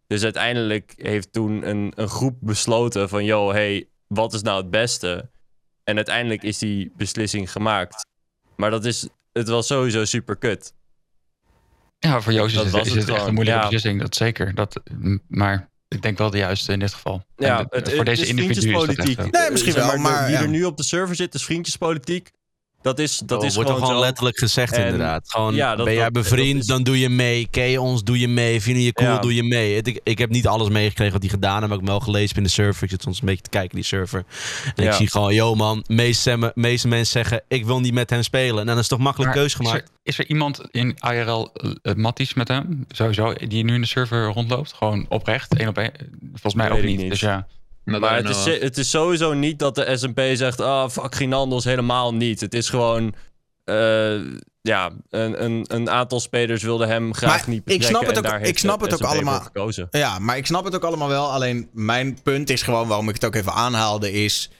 Dus 0.06 0.22
uiteindelijk 0.22 0.92
heeft 0.96 1.32
toen 1.32 1.68
een, 1.68 1.92
een 1.94 2.08
groep 2.08 2.36
besloten 2.40 3.08
van... 3.08 3.24
yo, 3.24 3.52
hey, 3.52 3.88
wat 4.06 4.32
is 4.32 4.42
nou 4.42 4.60
het 4.60 4.70
beste? 4.70 5.28
En 5.84 5.96
uiteindelijk 5.96 6.42
is 6.42 6.58
die 6.58 6.92
beslissing 6.96 7.52
gemaakt. 7.52 8.06
Maar 8.56 8.70
dat 8.70 8.84
is, 8.84 9.08
het 9.32 9.48
was 9.48 9.66
sowieso 9.66 10.04
super 10.04 10.36
kut. 10.36 10.72
Ja, 11.98 12.20
voor 12.20 12.32
Joost 12.32 12.48
is 12.48 12.54
Dat 12.54 12.64
het, 12.64 12.72
was 12.72 12.86
is 12.86 12.92
het 12.92 13.06
het 13.06 13.16
echt 13.16 13.26
een 13.26 13.34
moeilijke 13.34 13.60
ja. 13.60 13.68
beslissing, 13.68 14.00
dat 14.00 14.16
zeker. 14.16 14.54
Dat, 14.54 14.80
maar 15.28 15.68
ik 15.88 16.02
denk 16.02 16.18
wel 16.18 16.30
de 16.30 16.38
juiste 16.38 16.72
in 16.72 16.78
dit 16.78 16.94
geval. 16.94 17.24
Ja, 17.36 17.66
het, 17.70 17.88
voor 17.88 17.96
het 17.96 18.06
deze 18.06 18.22
is 18.22 18.28
individu 18.28 18.76
is 18.76 18.86
dat 18.86 18.96
echt. 18.96 19.30
Nee, 19.30 19.50
misschien 19.50 19.74
wel, 19.74 19.96
maar 19.96 20.26
Wie 20.26 20.34
ja. 20.34 20.42
er 20.42 20.48
nu 20.48 20.64
op 20.64 20.76
de 20.76 20.82
server 20.82 21.16
zit, 21.16 21.34
is 21.34 21.44
vriendjespolitiek. 21.44 22.30
Dat 22.88 22.98
is, 22.98 23.18
dat 23.18 23.42
is 23.44 23.54
wordt 23.54 23.70
gewoon, 23.70 23.82
er 23.82 23.86
gewoon 23.86 24.00
zo. 24.02 24.06
letterlijk 24.06 24.38
gezegd 24.38 24.72
En- 24.72 24.84
inderdaad. 24.84 25.30
Gewoon, 25.30 25.54
ja, 25.54 25.76
dat- 25.76 25.84
ben 25.84 25.94
jij 25.94 26.10
bevriend, 26.10 26.60
is- 26.60 26.66
dan 26.66 26.82
doe 26.82 26.98
je 26.98 27.08
mee. 27.08 27.48
Ken 27.50 27.64
je 27.68 27.80
ons, 27.80 28.02
doe 28.04 28.18
je 28.18 28.28
mee. 28.28 28.60
Vinden 28.62 28.82
je 28.82 28.92
cool, 28.92 29.08
Ja. 29.08 29.18
doe 29.18 29.34
je 29.34 29.42
mee. 29.42 29.74
Het- 29.74 29.86
Ik, 29.86 30.00
ik 30.02 30.18
heb 30.18 30.30
niet 30.30 30.46
alles 30.46 30.68
meegekregen 30.68 31.12
wat 31.12 31.22
hij 31.22 31.30
gedaan 31.30 31.54
heeft. 31.56 31.66
Maar 31.68 31.78
ik 31.78 31.80
heb 31.84 31.90
wel 31.90 32.00
gelezen 32.00 32.36
in 32.36 32.42
de 32.42 32.48
server. 32.48 32.82
Ik 32.84 32.90
zit 32.90 33.02
soms 33.02 33.20
een 33.20 33.26
beetje 33.26 33.42
te 33.42 33.50
kijken 33.50 33.74
die 33.74 33.84
server. 33.84 34.24
En 34.74 34.84
Ja. 34.84 34.90
ik 34.90 34.96
zie 34.96 35.10
gewoon, 35.10 35.34
yo 35.34 35.54
man, 35.54 35.84
meeste, 35.86 36.52
meeste 36.54 36.88
mensen 36.88 37.12
zeggen... 37.12 37.42
ik 37.48 37.64
wil 37.66 37.80
niet 37.80 37.92
met 37.94 38.10
hem 38.10 38.22
spelen. 38.22 38.60
En 38.60 38.66
dan 38.66 38.78
is 38.78 38.88
toch 38.88 38.98
makkelijk 38.98 39.30
Maar 39.34 39.40
keus 39.42 39.52
is 39.52 39.58
gemaakt. 39.58 39.76
er, 39.88 39.94
is 40.02 40.18
er 40.18 40.28
iemand 40.28 40.60
in 40.70 40.96
IRL 41.12 41.50
uh, 41.82 41.94
Matties 41.94 42.34
met 42.34 42.48
hem, 42.48 42.84
sowieso, 42.88 43.32
die 43.48 43.64
nu 43.64 43.74
in 43.74 43.80
de 43.80 43.86
server 43.86 44.26
rondloopt? 44.26 44.72
Gewoon 44.72 45.06
oprecht, 45.08 45.54
één 45.56 45.68
op 45.68 45.78
één? 45.78 45.92
Volgens 46.32 46.54
mij 46.54 46.70
ook 46.70 46.82
niet. 46.82 46.98
niet. 46.98 47.10
Dus 47.10 47.20
ja. 47.20 47.46
Maar 47.88 48.16
het 48.16 48.28
is, 48.28 48.44
het 48.60 48.78
is 48.78 48.90
sowieso 48.90 49.32
niet 49.34 49.58
dat 49.58 49.74
de 49.74 49.96
SMP 49.96 50.20
zegt... 50.32 50.60
ah, 50.60 50.88
fuck 50.90 51.14
Ginandos, 51.14 51.64
helemaal 51.64 52.14
niet. 52.14 52.40
Het 52.40 52.54
is 52.54 52.68
gewoon... 52.68 53.14
eh, 53.64 54.14
ja, 54.62 54.90
een, 55.10 55.44
een, 55.44 55.64
een 55.68 55.90
aantal 55.90 56.20
spelers 56.20 56.62
wilden 56.62 56.88
hem 56.88 57.14
graag 57.14 57.30
Maar 57.30 57.48
niet 57.48 57.58
ik 57.58 57.64
betrekken. 57.64 57.88
snap 57.88 58.06
het 58.14 58.26
ook- 58.34 58.40
ik 58.46 58.58
snap 58.58 58.80
het 58.80 58.92
ook 58.92 59.00
allemaal. 59.02 59.40
gekozen. 59.40 59.86
Ja, 59.90 60.18
maar 60.18 60.36
ik 60.36 60.46
snap 60.46 60.64
het 60.64 60.74
ook 60.74 60.84
allemaal 60.84 61.08
wel. 61.08 61.32
Alleen 61.32 61.68
mijn 61.72 62.18
punt 62.22 62.50
is 62.50 62.62
gewoon 62.62 62.88
waarom 62.88 63.08
ik 63.08 63.14
het 63.14 63.24
ook 63.24 63.34
even 63.34 63.52
aanhaalde 63.52 64.12
is... 64.12 64.50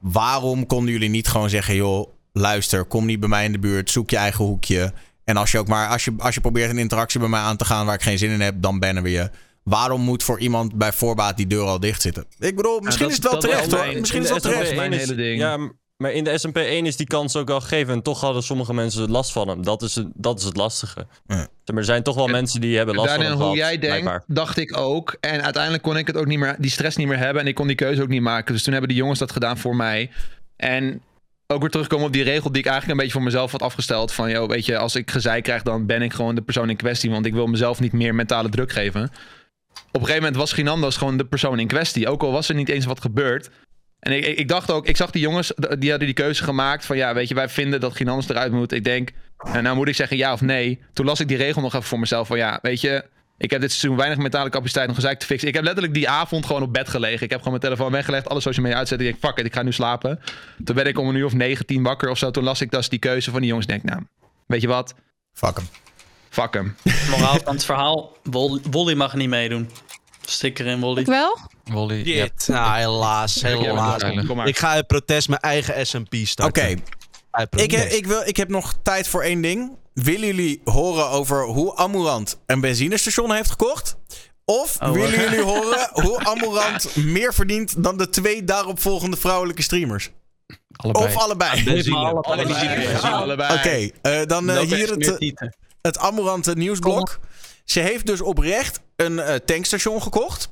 waarom 0.00 0.66
konden 0.66 0.92
jullie 0.92 1.08
niet 1.08 1.28
gewoon 1.28 1.50
zeggen... 1.50 1.74
joh, 1.74 2.08
luister, 2.32 2.84
kom 2.84 3.06
niet 3.06 3.20
bij 3.20 3.28
mij 3.28 3.44
in 3.44 3.52
de 3.52 3.58
buurt, 3.58 3.90
zoek 3.90 4.10
je 4.10 4.16
eigen 4.16 4.44
hoekje. 4.44 4.92
En 5.24 5.36
als 5.36 5.52
je 5.52 5.58
ook 5.58 5.68
maar, 5.68 5.88
als 5.88 6.04
je, 6.04 6.14
als 6.18 6.34
je 6.34 6.40
probeert 6.40 6.70
een 6.70 6.78
interactie 6.78 7.20
bij 7.20 7.28
mij 7.28 7.40
aan 7.40 7.56
te 7.56 7.64
gaan... 7.64 7.86
waar 7.86 7.94
ik 7.94 8.02
geen 8.02 8.18
zin 8.18 8.30
in 8.30 8.40
heb, 8.40 8.54
dan 8.62 8.78
bannen 8.78 9.02
we 9.02 9.10
je. 9.10 9.30
Waarom 9.64 10.00
moet 10.00 10.22
voor 10.22 10.40
iemand 10.40 10.74
bij 10.74 10.92
voorbaat 10.92 11.36
die 11.36 11.46
deur 11.46 11.64
al 11.64 11.80
dicht 11.80 12.02
zitten? 12.02 12.24
Ik 12.38 12.56
bedoel, 12.56 12.80
misschien 12.80 13.08
dat- 13.08 13.16
is 13.18 13.22
het 13.22 13.30
wel 13.32 13.40
terecht 13.40 13.72
hoor. 13.72 13.98
Misschien 13.98 14.18
In 14.18 14.22
is 14.24 14.28
de 14.28 14.34
het 14.34 14.42
wel 14.44 14.52
terecht. 14.52 14.70
SMP1 14.70 14.76
mijn 14.76 14.92
is- 14.92 15.00
hele 15.00 15.14
ding. 15.14 15.38
Ja, 15.40 15.56
maar 15.96 16.12
in 16.12 16.24
de 16.24 16.38
SMP1 16.38 16.86
is 16.86 16.96
die 16.96 17.06
kans 17.06 17.36
ook 17.36 17.50
al 17.50 17.60
gegeven. 17.60 17.94
En 17.94 18.02
toch 18.02 18.20
hadden 18.20 18.42
sommige 18.42 18.74
mensen 18.74 19.10
last 19.10 19.32
van 19.32 19.48
hem. 19.48 19.62
Dat 19.64 19.82
is 19.82 19.94
het, 19.94 20.06
dat 20.14 20.38
is 20.38 20.44
het 20.44 20.56
lastige. 20.56 21.06
Ja. 21.26 21.48
Er 21.64 21.84
zijn 21.84 22.02
toch 22.02 22.14
wel 22.14 22.26
mensen 22.28 22.60
die 22.60 22.76
hebben 22.76 22.94
last 22.94 23.08
Daarin 23.08 23.26
van 23.26 23.36
hem 23.36 23.46
hoe 23.46 23.54
gehad, 23.56 23.68
jij 23.70 23.78
denkt, 23.78 23.86
blijkbaar. 24.02 24.24
dacht 24.26 24.56
ik 24.56 24.76
ook. 24.76 25.16
En 25.20 25.42
uiteindelijk 25.42 25.82
kon 25.82 25.96
ik 25.96 26.06
het 26.06 26.16
ook 26.16 26.26
niet 26.26 26.38
meer, 26.38 26.56
die 26.58 26.70
stress 26.70 26.96
niet 26.96 27.06
meer 27.08 27.18
hebben. 27.18 27.42
En 27.42 27.48
ik 27.48 27.54
kon 27.54 27.66
die 27.66 27.76
keuze 27.76 28.02
ook 28.02 28.08
niet 28.08 28.22
maken. 28.22 28.52
Dus 28.54 28.62
toen 28.62 28.72
hebben 28.72 28.90
die 28.90 28.98
jongens 28.98 29.18
dat 29.18 29.32
gedaan 29.32 29.58
voor 29.58 29.76
mij. 29.76 30.10
En 30.56 31.02
ook 31.46 31.60
weer 31.60 31.70
terugkomen 31.70 32.06
op 32.06 32.12
die 32.12 32.22
regel 32.22 32.50
die 32.52 32.60
ik 32.60 32.66
eigenlijk 32.66 32.90
een 32.98 33.04
beetje 33.04 33.18
voor 33.18 33.30
mezelf 33.30 33.52
had 33.52 33.62
afgesteld. 33.62 34.12
Van, 34.12 34.30
joh, 34.30 34.48
weet 34.48 34.66
je, 34.66 34.78
als 34.78 34.94
ik 34.94 35.10
gezeik 35.10 35.42
krijg, 35.42 35.62
dan 35.62 35.86
ben 35.86 36.02
ik 36.02 36.12
gewoon 36.12 36.34
de 36.34 36.42
persoon 36.42 36.70
in 36.70 36.76
kwestie. 36.76 37.10
Want 37.10 37.26
ik 37.26 37.32
wil 37.32 37.46
mezelf 37.46 37.80
niet 37.80 37.92
meer 37.92 38.14
mentale 38.14 38.48
druk 38.48 38.72
geven. 38.72 39.10
Op 39.74 40.00
een 40.00 40.06
gegeven 40.06 40.22
moment 40.22 40.36
was 40.36 40.52
Ginandos 40.52 40.96
gewoon 40.96 41.16
de 41.16 41.24
persoon 41.24 41.58
in 41.58 41.66
kwestie. 41.66 42.08
Ook 42.08 42.22
al 42.22 42.32
was 42.32 42.48
er 42.48 42.54
niet 42.54 42.68
eens 42.68 42.84
wat 42.84 43.00
gebeurd. 43.00 43.50
En 43.98 44.12
ik, 44.12 44.26
ik 44.26 44.48
dacht 44.48 44.70
ook, 44.70 44.86
ik 44.86 44.96
zag 44.96 45.10
die 45.10 45.22
jongens, 45.22 45.52
die 45.56 45.90
hadden 45.90 45.98
die 45.98 46.12
keuze 46.12 46.44
gemaakt 46.44 46.86
van 46.86 46.96
ja, 46.96 47.14
weet 47.14 47.28
je, 47.28 47.34
wij 47.34 47.48
vinden 47.48 47.80
dat 47.80 47.96
Ginandos 47.96 48.28
eruit 48.28 48.52
moet. 48.52 48.72
Ik 48.72 48.84
denk, 48.84 49.10
en 49.38 49.62
nou 49.62 49.76
moet 49.76 49.88
ik 49.88 49.94
zeggen 49.94 50.16
ja 50.16 50.32
of 50.32 50.40
nee. 50.40 50.80
Toen 50.92 51.06
las 51.06 51.20
ik 51.20 51.28
die 51.28 51.36
regel 51.36 51.62
nog 51.62 51.74
even 51.74 51.86
voor 51.86 51.98
mezelf 51.98 52.26
van 52.26 52.38
ja, 52.38 52.58
weet 52.62 52.80
je, 52.80 53.04
ik 53.42 53.50
heb 53.50 53.60
dit 53.60 53.72
seizoen 53.72 53.96
weinig 53.96 54.18
mentale 54.18 54.50
capaciteit 54.50 54.88
om 54.88 54.94
gezeik 54.94 55.18
te 55.18 55.26
fixen. 55.26 55.48
Ik 55.48 55.54
heb 55.54 55.64
letterlijk 55.64 55.94
die 55.94 56.08
avond 56.08 56.46
gewoon 56.46 56.62
op 56.62 56.72
bed 56.72 56.88
gelegen. 56.88 57.22
Ik 57.22 57.30
heb 57.30 57.42
gewoon 57.42 57.58
mijn 57.58 57.72
telefoon 57.72 57.92
weggelegd, 57.92 58.28
alle 58.28 58.40
social 58.40 58.64
media 58.64 58.78
uitzetten. 58.78 59.06
Ik 59.06 59.12
denk, 59.12 59.24
fuck 59.24 59.38
it, 59.40 59.46
ik 59.46 59.54
ga 59.54 59.62
nu 59.62 59.72
slapen. 59.72 60.20
Toen 60.64 60.76
ben 60.76 60.86
ik 60.86 60.98
om 60.98 61.08
een 61.08 61.14
uur 61.14 61.24
of 61.24 61.34
negen, 61.34 61.66
tien 61.66 61.82
wakker 61.82 62.10
of 62.10 62.18
zo. 62.18 62.30
Toen 62.30 62.44
las 62.44 62.60
ik 62.60 62.70
dus 62.70 62.88
die 62.88 62.98
keuze 62.98 63.30
van 63.30 63.40
die 63.40 63.48
jongens. 63.48 63.66
Denk, 63.66 63.82
nou, 63.82 64.02
weet 64.46 64.60
je 64.60 64.68
wat? 64.68 64.94
Fuck 65.32 65.56
hem. 65.56 65.81
Fuck 66.32 66.54
hem. 66.54 66.76
Moraal 67.10 67.38
van 67.44 67.54
het 67.54 67.64
verhaal, 67.64 68.16
Wol- 68.22 68.60
Wolly 68.70 68.94
mag 68.94 69.14
niet 69.14 69.28
meedoen. 69.28 69.70
Sticker 70.26 70.66
in 70.66 70.80
Wolly. 70.80 71.00
Ik 71.00 71.06
wel? 71.06 71.38
Wolly, 71.64 72.08
ja. 72.08 72.28
Nou, 72.46 72.76
helaas, 72.78 73.34
Ja, 73.34 73.48
helaas. 73.48 74.02
maar. 74.34 74.48
Ik 74.48 74.58
ga 74.58 74.68
uit 74.68 74.86
protest 74.86 75.28
mijn 75.28 75.40
eigen 75.40 75.86
SMP 75.86 76.12
Oké, 76.14 76.24
starten. 76.26 76.82
Uit 77.30 77.60
ik, 77.60 77.70
heb- 77.70 77.90
ik, 77.90 78.06
wil, 78.06 78.22
ik 78.24 78.36
heb 78.36 78.48
nog 78.48 78.74
tijd 78.82 79.08
voor 79.08 79.22
één 79.22 79.40
ding. 79.40 79.70
Willen 79.94 80.26
jullie 80.26 80.60
horen 80.64 81.08
over 81.08 81.44
hoe 81.44 81.74
Amurant 81.76 82.38
een 82.46 82.60
benzinestation 82.60 83.32
heeft 83.34 83.50
gekocht? 83.50 83.96
Of 84.44 84.76
Oh, 84.82 84.90
willen 84.90 85.12
eh. 85.14 85.22
jullie 85.22 85.42
horen 85.52 85.88
hoe 85.92 86.18
Amurant 86.24 86.96
meer 86.96 87.34
verdient 87.34 87.82
dan 87.84 87.96
de 87.96 88.08
twee 88.08 88.44
daaropvolgende 88.44 89.16
vrouwelijke 89.16 89.62
streamers? 89.62 90.10
allebei. 90.76 91.04
Of 91.04 91.16
allebei? 91.16 91.62
Benzine. 91.64 91.96
Allebei. 91.96 93.00
Allebei. 93.02 93.54
Oké, 93.58 93.90
eh, 94.02 94.26
dan 94.26 94.50
eh, 94.50 94.58
hier 94.60 94.90
het, 94.90 95.18
eh? 95.18 95.48
Het 95.82 95.98
Amorante 95.98 96.54
nieuwsblok. 96.54 97.18
Ze 97.64 97.80
heeft 97.80 98.06
dus 98.06 98.20
oprecht 98.20 98.80
een 98.96 99.18
eh, 99.18 99.34
tankstation 99.34 100.02
gekocht. 100.02 100.50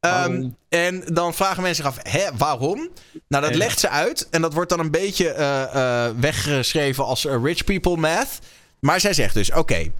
Ehm. 0.00 0.48
En 0.68 1.04
dan 1.12 1.34
vragen 1.34 1.62
mensen 1.62 1.84
zich 1.84 1.92
af, 1.92 2.12
hè, 2.12 2.36
waarom? 2.36 2.88
Nou, 3.28 3.44
dat 3.44 3.54
legt 3.54 3.80
ze 3.80 3.88
uit. 3.88 4.28
En 4.30 4.42
dat 4.42 4.54
wordt 4.54 4.70
dan 4.70 4.78
een 4.78 4.90
beetje 4.90 5.30
eh, 5.30 6.06
eh, 6.06 6.14
weggeschreven 6.16 7.04
als 7.04 7.24
rich 7.24 7.64
people 7.64 7.96
math. 7.96 8.38
Maar 8.80 9.00
zij 9.00 9.12
zegt 9.12 9.34
dus, 9.34 9.52
oké. 9.52 9.92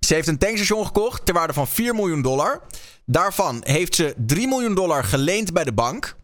ze 0.00 0.14
heeft 0.14 0.28
een 0.28 0.38
tankstation 0.38 0.86
gekocht 0.86 1.26
ter 1.26 1.34
waarde 1.34 1.52
van 1.52 1.68
4 1.68 1.94
miljoen 1.94 2.22
dollar. 2.22 2.60
Daarvan 3.06 3.60
heeft 3.62 3.94
ze 3.94 4.14
3 4.16 4.48
miljoen 4.48 4.74
dollar 4.74 5.04
geleend 5.04 5.52
bij 5.52 5.64
de 5.64 5.72
bank. 5.72 6.16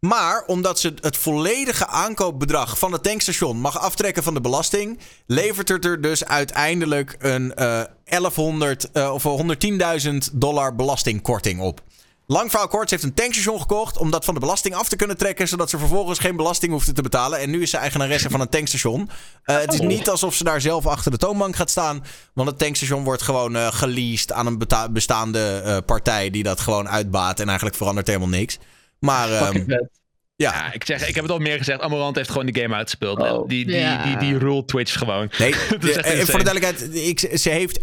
Maar 0.00 0.44
omdat 0.46 0.80
ze 0.80 0.94
het 1.00 1.16
volledige 1.16 1.86
aankoopbedrag 1.86 2.78
van 2.78 2.92
het 2.92 3.02
tankstation 3.02 3.60
mag 3.60 3.78
aftrekken 3.78 4.22
van 4.22 4.34
de 4.34 4.40
belasting, 4.40 4.98
levert 5.26 5.68
het 5.68 5.84
er 5.84 6.00
dus 6.00 6.24
uiteindelijk 6.24 7.16
een 7.18 7.54
eh 7.54 7.82
1100 8.04 8.90
eh, 8.92 9.12
of 9.12 9.24
110.000 10.02 10.16
dollar 10.32 10.74
belastingkorting 10.74 11.60
op. 11.60 11.82
Lang 12.26 12.50
verhaal 12.50 12.68
kort, 12.68 12.88
ze 12.88 12.94
heeft 12.94 13.06
een 13.06 13.14
tankstation 13.14 13.60
gekocht 13.60 13.96
om 13.96 14.10
dat 14.10 14.24
van 14.24 14.34
de 14.34 14.40
belasting 14.40 14.74
af 14.74 14.88
te 14.88 14.96
kunnen 14.96 15.16
trekken, 15.16 15.48
zodat 15.48 15.70
ze 15.70 15.78
vervolgens 15.78 16.18
geen 16.18 16.36
belasting 16.36 16.72
hoefde 16.72 16.92
te 16.92 17.02
betalen. 17.02 17.38
En 17.38 17.50
nu 17.50 17.62
is 17.62 17.70
ze 17.70 17.76
eigenaresse 17.76 18.30
van 18.30 18.40
een 18.40 18.48
tankstation. 18.48 19.10
Eh, 19.42 19.58
het 19.58 19.72
is 19.72 19.80
niet 19.80 20.08
alsof 20.08 20.34
ze 20.34 20.44
daar 20.44 20.60
zelf 20.60 20.86
achter 20.86 21.10
de 21.10 21.16
toonbank 21.16 21.56
gaat 21.56 21.70
staan, 21.70 22.04
want 22.32 22.48
het 22.48 22.58
tankstation 22.58 23.04
wordt 23.04 23.22
gewoon 23.22 23.56
eh 23.56 23.66
geleased 23.70 24.32
aan 24.32 24.46
een 24.46 24.58
bestaande 24.90 25.62
eh, 25.64 25.76
partij 25.86 26.30
die 26.30 26.42
dat 26.42 26.60
gewoon 26.60 26.88
uitbaat 26.88 27.40
en 27.40 27.46
eigenlijk 27.46 27.76
verandert 27.76 28.06
helemaal 28.06 28.28
niks. 28.28 28.58
Maar 29.00 29.32
ehm, 29.32 29.62
ja, 29.70 29.88
Ja, 30.36 30.72
ik, 30.72 30.84
zeg, 30.84 31.08
ik 31.08 31.14
heb 31.14 31.24
het 31.24 31.32
al 31.32 31.38
meer 31.38 31.58
gezegd. 31.58 31.80
Amorant 31.80 32.16
heeft 32.16 32.30
gewoon 32.30 32.46
die 32.46 32.62
game 32.62 32.74
uitgespeeld. 32.74 33.18
Oh. 33.20 33.48
Die, 33.48 33.66
die, 33.66 33.76
Ja. 33.76 34.02
die, 34.04 34.16
die, 34.16 34.38
rule 34.38 34.64
Twitch 34.64 34.98
gewoon. 34.98 35.30
Nee, 35.38 35.54
Dat 35.70 35.84
is 35.84 35.96
echt 35.96 36.18
eh, 36.18 36.24
voor 36.24 36.38
de 36.38 36.44
duidelijkheid, 36.44 36.94
ik, 36.94 37.38
ze 37.38 37.50
heeft 37.50 37.78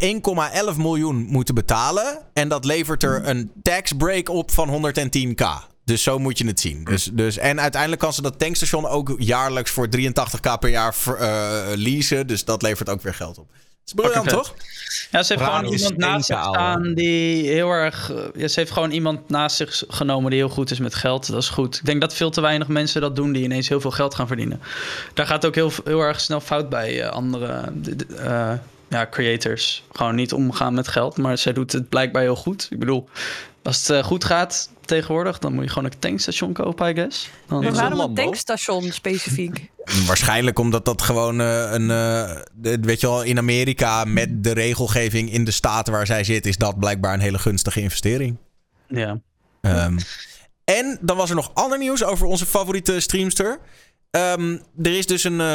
1,11 0.71 0.77
miljoen 0.77 1.15
moeten 1.15 1.55
betalen. 1.55 2.19
En 2.33 2.47
dat 2.49 2.65
levert 2.65 3.03
er 3.03 3.27
een 3.27 3.51
tax 3.61 3.91
break 3.97 4.29
op 4.29 4.51
van 4.51 4.93
110k. 4.93 5.45
Dus 5.83 6.03
zo 6.03 6.19
moet 6.19 6.37
je 6.37 6.45
het 6.47 6.59
zien. 6.59 6.83
Dus, 6.83 7.09
dus, 7.13 7.37
en 7.37 7.61
uiteindelijk 7.61 8.01
kan 8.01 8.13
ze 8.13 8.21
dat 8.21 8.39
tankstation 8.39 8.87
ook 8.87 9.15
jaarlijks 9.17 9.71
voor 9.71 9.87
83k 9.97 10.59
per 10.59 10.69
jaar 10.69 10.95
ver- 10.95 11.17
eh, 11.17 11.63
leasen. 11.75 12.27
Dus 12.27 12.45
dat 12.45 12.61
levert 12.61 12.89
ook 12.89 13.01
weer 13.01 13.13
geld 13.13 13.37
op. 13.37 13.47
Dat 13.85 14.05
is 14.05 14.11
briljant, 14.11 14.29
toch? 14.29 14.53
Ja, 15.11 15.23
ze 15.23 15.33
heeft 15.33 15.45
gewoon 15.45 15.65
iemand 15.73 15.97
naast 15.97 16.25
zich 16.25 16.43
staan 16.43 16.93
die 16.93 17.47
heel 17.49 17.69
erg... 17.71 18.11
eh, 18.11 18.17
Ja, 18.35 18.47
ze 18.47 18.59
heeft 18.59 18.71
gewoon 18.71 18.91
iemand 18.91 19.29
naast 19.29 19.55
zich 19.55 19.83
genomen 19.87 20.29
die 20.31 20.39
heel 20.39 20.49
goed 20.49 20.71
is 20.71 20.79
met 20.79 20.95
geld. 20.95 21.27
Dat 21.31 21.41
is 21.41 21.49
goed. 21.49 21.75
Ik 21.77 21.85
denk 21.85 22.01
dat 22.01 22.13
veel 22.13 22.29
te 22.29 22.41
weinig 22.41 22.67
mensen 22.67 23.01
dat 23.01 23.15
doen 23.15 23.31
die 23.31 23.43
ineens 23.43 23.69
heel 23.69 23.81
veel 23.81 23.91
geld 23.91 24.15
gaan 24.15 24.27
verdienen. 24.27 24.61
Daar 25.13 25.25
gaat 25.27 25.45
ook 25.45 25.55
heel, 25.55 25.71
heel 25.83 26.01
erg 26.01 26.19
snel 26.21 26.39
fout 26.41 26.69
bij 26.69 27.01
eh, 27.01 27.09
andere 27.09 27.63
de- 27.73 27.95
de- 27.95 28.15
eh, 28.15 28.53
ja, 28.89 29.07
creators. 29.11 29.83
Gewoon 29.91 30.15
niet 30.15 30.33
omgaan 30.33 30.73
met 30.73 30.87
geld, 30.87 31.17
maar 31.17 31.37
zij 31.37 31.53
doet 31.53 31.71
het 31.71 31.89
blijkbaar 31.89 32.21
heel 32.21 32.35
goed. 32.35 32.67
Ik 32.69 32.79
bedoel, 32.79 33.09
als 33.65 33.87
het 33.87 33.89
eh, 33.89 34.03
goed 34.03 34.23
gaat 34.23 34.69
tegenwoordig, 34.85 35.39
dan 35.39 35.53
moet 35.53 35.63
je 35.63 35.69
gewoon 35.69 35.91
een 35.91 35.99
tankstation 35.99 36.53
kopen, 36.53 36.89
I 36.89 36.93
guess. 36.93 37.29
Dan, 37.47 37.63
Maar 37.63 37.71
waarom 37.73 37.99
een 37.99 38.13
tankstation 38.15 38.91
specifiek? 38.91 39.71
Waarschijnlijk 40.07 40.59
omdat 40.59 40.85
dat 40.85 41.01
gewoon 41.01 41.41
eh, 41.41 41.71
een. 41.71 41.91
eh, 41.91 42.37
weet 42.81 43.01
je 43.01 43.07
wel, 43.07 43.23
in 43.23 43.37
Amerika 43.37 44.03
met 44.05 44.43
de 44.43 44.51
regelgeving 44.53 45.31
in 45.31 45.43
de 45.45 45.51
staten 45.51 45.93
waar 45.93 46.05
zij 46.05 46.23
zit, 46.23 46.45
is 46.45 46.57
dat 46.57 46.79
blijkbaar 46.79 47.13
een 47.13 47.19
hele 47.19 47.39
gunstige 47.39 47.81
investering. 47.81 48.37
ja. 48.87 49.19
Ehm, 49.61 49.97
en 50.63 50.97
dan 51.01 51.17
was 51.17 51.29
er 51.29 51.35
nog 51.35 51.51
ander 51.53 51.77
nieuws 51.77 52.03
over 52.03 52.27
onze 52.27 52.45
favoriete 52.45 52.99
streamster. 52.99 53.59
Ehm, 54.11 54.57
er 54.81 54.97
is 54.97 55.05
dus 55.05 55.23
een. 55.23 55.39
eh, 55.41 55.47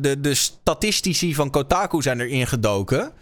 de, 0.00 0.16
de 0.20 0.34
statistici 0.34 1.34
van 1.34 1.50
Kotaku 1.50 2.02
zijn 2.02 2.20
erin 2.20 2.46
gedoken. 2.46 3.12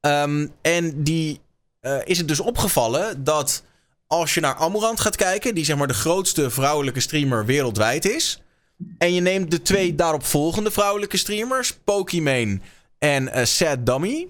Ehm, 0.00 0.46
en 0.62 1.02
die 1.02 1.40
eh, 1.80 1.96
is 2.04 2.18
het 2.18 2.28
dus 2.28 2.40
opgevallen 2.40 3.24
dat 3.24 3.62
als 4.06 4.34
je 4.34 4.40
naar 4.40 4.54
Amorant 4.54 5.00
gaat 5.00 5.16
kijken, 5.16 5.54
die 5.54 5.64
zeg 5.64 5.76
maar 5.76 5.86
de 5.86 5.94
grootste 5.94 6.50
vrouwelijke 6.50 7.00
streamer 7.00 7.46
wereldwijd 7.46 8.04
is. 8.04 8.42
En 8.98 9.12
je 9.14 9.20
neemt 9.20 9.50
de 9.50 9.62
twee 9.62 9.94
daaropvolgende 9.94 10.70
vrouwelijke 10.70 11.16
streamers, 11.16 11.72
Pokimane 11.84 12.60
en 12.98 13.28
eh, 13.28 13.44
Sad 13.44 13.86
Dummy. 13.86 14.28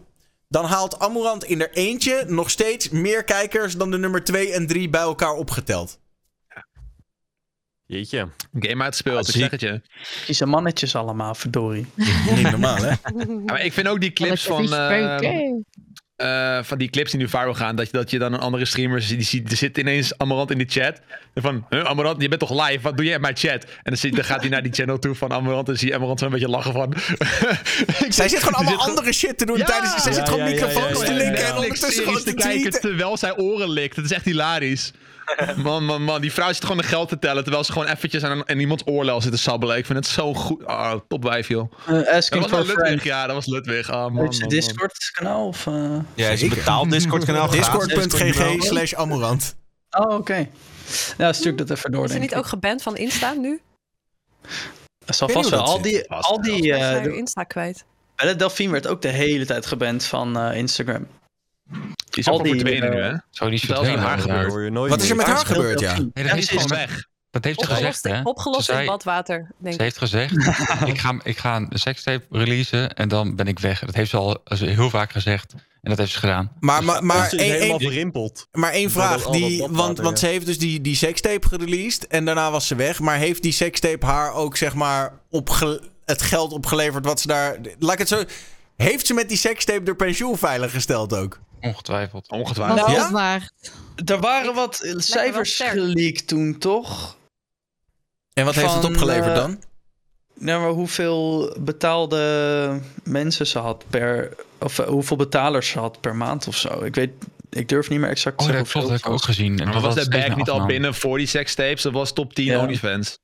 Dan 0.48 0.64
haalt 0.64 0.98
Amorant 0.98 1.44
in 1.44 1.60
er 1.60 1.70
eentje 1.72 2.24
nog 2.26 2.50
steeds 2.50 2.88
meer 2.88 3.24
kijkers 3.24 3.76
dan 3.76 3.90
de 3.90 3.98
nummer 3.98 4.24
2 4.24 4.52
en 4.52 4.66
3 4.66 4.88
bij 4.90 5.00
elkaar 5.00 5.32
opgeteld. 5.32 5.98
Jeetje. 7.86 8.28
Game 8.58 8.82
uitgespeeld, 8.82 9.28
ik 9.28 9.34
ziek. 9.34 9.40
zeg 9.40 9.50
het 9.50 9.60
je. 9.60 9.80
Kiezen 10.24 10.48
mannetjes 10.48 10.96
allemaal, 10.96 11.34
verdorie. 11.34 11.86
Niet 12.34 12.50
normaal, 12.50 12.76
hè? 12.76 12.88
Ja, 12.88 12.96
maar 13.44 13.64
ik 13.64 13.72
vind 13.72 13.88
ook 13.88 14.00
die 14.00 14.12
clips 14.12 14.44
van, 14.44 14.74
eh, 14.74 15.18
eh, 16.16 16.58
van 16.62 16.78
die 16.78 16.90
clips 16.90 17.10
die 17.10 17.20
nu 17.20 17.28
viral 17.28 17.54
gaan, 17.54 17.76
dat 17.76 17.86
je, 17.86 17.92
dat 17.92 18.10
je 18.10 18.18
dan 18.18 18.32
een 18.32 18.40
andere 18.40 18.64
streamer 18.64 19.02
ziet, 19.02 19.16
die 19.16 19.26
ziet, 19.26 19.50
er 19.50 19.56
zit 19.56 19.78
ineens 19.78 20.18
Amarant 20.18 20.50
in 20.50 20.58
die 20.58 20.66
chat. 20.70 21.00
En 21.34 21.42
van, 21.42 21.66
huh, 21.70 21.84
Amarant, 21.84 22.22
je 22.22 22.28
bent 22.28 22.40
toch 22.40 22.66
live? 22.66 22.80
Wat 22.82 22.96
doe 22.96 23.04
jij 23.04 23.14
in 23.14 23.20
mijn 23.20 23.36
chat? 23.36 23.64
En 23.64 23.70
dan, 23.82 23.96
zit, 23.96 24.14
dan 24.14 24.24
gaat 24.24 24.40
hij 24.40 24.48
naar 24.48 24.62
die 24.62 24.72
channel 24.72 24.98
toe 24.98 25.14
van 25.14 25.32
Amarant 25.32 25.68
en 25.68 25.78
zie 25.78 25.88
je 25.88 25.94
Amarant 25.94 26.18
zo'n 26.18 26.30
beetje 26.30 26.48
lachen 26.48 26.72
van... 26.72 26.94
Zij 28.08 28.28
zit 28.28 28.42
gewoon 28.42 28.54
allemaal 28.54 28.88
andere 28.88 29.12
shit 29.12 29.38
te 29.38 29.46
doen 29.46 29.56
Ja! 29.56 29.64
tijdens... 29.64 30.02
Zij 30.02 30.12
zit 30.12 30.28
gewoon 30.28 30.48
ja, 30.48 30.54
microfoons 30.54 31.04
te 31.04 31.12
linken 31.12 31.46
en 31.46 31.56
ondertussen 31.56 32.04
gewoon 32.04 32.18
te 32.18 32.24
te 32.24 32.34
kijken 32.34 32.60
tweeten. 32.60 32.80
terwijl 32.80 33.16
zij 33.16 33.36
oren 33.36 33.70
likt. 33.70 33.96
Het 33.96 34.04
is 34.04 34.12
echt 34.12 34.24
hilarisch. 34.24 34.92
Man, 35.62 35.84
man, 35.84 36.02
man. 36.02 36.20
Die 36.20 36.32
vrouw 36.32 36.52
zit 36.52 36.62
gewoon 36.62 36.76
de 36.76 36.82
geld 36.82 37.08
te 37.08 37.18
tellen 37.18 37.42
terwijl 37.42 37.64
ze 37.64 37.72
gewoon 37.72 37.88
eventjes 37.88 38.22
aan, 38.24 38.48
aan 38.48 38.58
iemands 38.58 38.82
oorlel 38.86 39.20
zit 39.20 39.32
te 39.32 39.38
sabbelen. 39.38 39.76
Ik 39.76 39.86
vind 39.86 39.98
het 39.98 40.06
zo 40.08 40.34
goed. 40.34 40.64
Ah, 40.66 41.00
topwijf, 41.08 41.48
joh. 41.48 41.72
Uh, 41.88 41.94
Dat 41.94 42.06
asking 42.08 42.42
was 42.42 42.50
for 42.50 42.60
a 42.60 42.62
Ludwig, 42.62 42.84
friend. 42.86 43.02
ja, 43.02 43.26
dat 43.26 43.34
was 43.34 43.46
Ludwig. 43.46 43.90
Ah, 43.90 44.00
man, 44.02 44.12
man, 44.12 44.22
Heeft 44.22 44.34
ze 44.34 44.40
man. 44.40 44.48
Discord 44.48 45.10
kanaal 45.12 45.46
of... 45.46 45.66
eh? 45.66 45.96
Ja, 46.14 46.28
is 46.28 46.42
een 46.42 46.48
betaald 46.48 46.90
Discord 46.90 47.24
kanaal. 47.24 47.50
Discord.gg 47.50 48.62
slash 48.64 48.92
Amorant. 48.94 49.56
Oh, 49.90 50.14
oké. 50.14 50.48
Ja, 51.18 51.32
stuur 51.32 51.56
dat 51.56 51.70
even 51.70 51.92
door, 51.92 52.04
Is 52.04 52.12
ze 52.12 52.18
niet 52.18 52.34
ook 52.34 52.46
geband 52.46 52.82
van 52.82 52.96
Insta 52.96 53.32
nu? 53.32 53.60
Dat 55.04 55.16
zal 55.16 55.28
vast 55.28 55.50
wel. 55.50 55.58
dat 55.58 55.68
Al 55.68 55.82
die, 55.82 56.04
Vast 56.08 56.28
al 56.28 56.40
die 56.42 56.72
eh, 56.74 57.16
Insta 57.16 57.42
kwijt. 57.44 57.84
Delphine 58.36 58.72
werd 58.72 58.86
ook 58.86 59.02
de 59.02 59.08
hele 59.08 59.46
tijd 59.46 59.66
geband 59.66 60.04
van 60.04 60.38
eh, 60.38 60.56
Instagram. 60.56 61.06
Die 62.14 62.24
is 62.24 62.28
al 62.28 62.42
die, 62.42 62.52
verdwenen 62.54 62.90
nu, 62.90 63.00
eh, 63.00 63.10
hè? 63.10 63.16
Zo, 63.30 63.44
aan 63.44 63.58
verdwenen 63.58 63.98
haar 63.98 64.18
gebeurd. 64.18 64.50
hoor 64.50 64.62
je 64.62 64.70
nooit 64.70 64.90
Wat 64.90 65.02
is 65.02 65.10
er 65.10 65.16
met 65.16 65.26
haar 65.26 65.46
gebeurd, 65.46 65.80
ja? 65.80 65.92
Nee, 66.14 66.26
dat 66.26 66.36
is 66.36 66.48
gezegd. 66.48 66.68
weg. 66.68 67.06
Dat 67.30 67.44
heeft 67.44 67.60
ze 67.60 67.66
gezegd, 67.66 68.04
Opgelost, 68.04 68.24
hè? 68.24 68.30
opgelost 68.30 68.64
Ze 68.66 68.72
in 68.72 68.86
badwater, 68.86 69.50
denk 69.58 69.74
Ze 69.74 69.82
heeft 69.82 69.98
gezegd, 69.98 70.32
ik, 70.92 70.98
ga, 70.98 71.14
ik 71.22 71.38
ga 71.38 71.56
een 71.56 71.68
sekstape 71.70 72.24
releasen 72.30 72.94
en 72.94 73.08
dan 73.08 73.36
ben 73.36 73.46
ik 73.46 73.58
weg. 73.58 73.80
Dat 73.84 73.94
heeft 73.94 74.10
ze 74.10 74.16
al 74.16 74.40
heel 74.44 74.90
vaak 74.90 75.12
gezegd. 75.12 75.54
En 75.82 75.90
dat 75.90 75.98
heeft 75.98 76.12
ze 76.12 76.18
gedaan. 76.18 76.52
Maar, 76.60 76.84
maar, 76.84 77.04
maar, 77.04 77.28
Ze 77.28 77.36
is 77.36 77.42
één, 77.42 77.52
helemaal 77.52 77.78
verrimpeld. 77.80 78.48
maar 78.52 78.72
één 78.72 78.90
vraag. 78.90 79.22
dat 79.22 79.32
Die, 79.32 79.58
badwater, 79.58 79.76
want, 79.76 79.98
want 79.98 80.18
ze 80.18 80.26
heeft 80.26 80.46
dus 80.46 80.58
die, 80.58 80.80
die 80.80 80.96
sekstape 80.96 81.48
gereleased 81.48 82.06
en 82.06 82.24
daarna 82.24 82.50
was 82.50 82.66
ze 82.66 82.74
weg. 82.74 83.00
Maar 83.00 83.16
heeft 83.16 83.42
die 83.42 83.52
sekstape 83.52 84.06
haar 84.06 84.32
ook 84.32 84.56
zeg 84.56 84.74
maar 84.74 85.12
opge- 85.30 85.80
het 86.04 86.22
geld 86.22 86.52
opgeleverd 86.52 87.04
wat 87.06 87.20
ze 87.20 87.26
daar... 87.26 87.56
Laat 87.78 87.92
ik 87.92 87.98
het 87.98 88.08
zo... 88.08 88.22
Heeft 88.76 89.06
ze 89.06 89.14
met 89.14 89.28
die 89.28 89.38
sekstape 89.38 89.82
de 89.82 89.94
pensioen 89.94 90.38
veilig 90.38 90.70
gesteld 90.72 91.14
ook? 91.14 91.40
Ongetwijfeld. 91.64 92.30
Ongetwijfeld. 92.30 92.80
Was 92.80 92.92
Ja? 92.92 93.10
waar? 93.10 93.50
Er 94.04 94.20
waren 94.20 94.54
wat 94.54 94.94
cijfers 94.96 95.56
geleakt 95.56 96.26
toen, 96.26 96.58
toch? 96.58 97.16
En 98.32 98.44
wat 98.44 98.54
heeft 98.54 98.74
het 98.74 98.84
opgeleverd 98.84 99.28
eh, 99.28 99.34
dan? 99.34 99.62
Nou, 100.38 100.60
maar 100.60 100.70
hoeveel 100.70 101.56
betaalde 101.60 102.80
mensen 103.02 103.46
ze 103.46 103.58
had 103.58 103.84
per... 103.90 104.36
Of 104.58 104.78
eh, 104.78 104.86
hoeveel 104.86 105.16
betalers 105.16 105.68
ze 105.68 105.78
had 105.78 106.00
per 106.00 106.16
maand 106.16 106.48
of 106.48 106.56
zo. 106.56 106.84
Ik 106.84 106.94
weet... 106.94 107.10
Ik 107.50 107.68
durf 107.68 107.88
niet 107.88 108.00
meer 108.00 108.10
exact 108.10 108.38
te 108.38 108.44
Oh, 108.44 108.50
zeggen 108.50 108.80
dat 108.80 108.90
heb 108.90 108.98
ik 108.98 109.08
ook 109.08 109.22
gezien. 109.22 109.58
En 109.58 109.64
Maar 109.64 109.74
dat 109.74 109.82
was 109.82 109.94
de 109.94 110.08
bag 110.08 110.36
niet 110.36 110.50
al 110.50 110.66
binnen 110.66 110.94
voor 110.94 111.18
die 111.18 111.26
sekstapes? 111.26 111.82
Dat 111.82 111.92
was 111.92 112.12
top 112.12 112.34
10 112.34 112.44
Ja. 112.44 112.60
OnlyFans. 112.62 113.18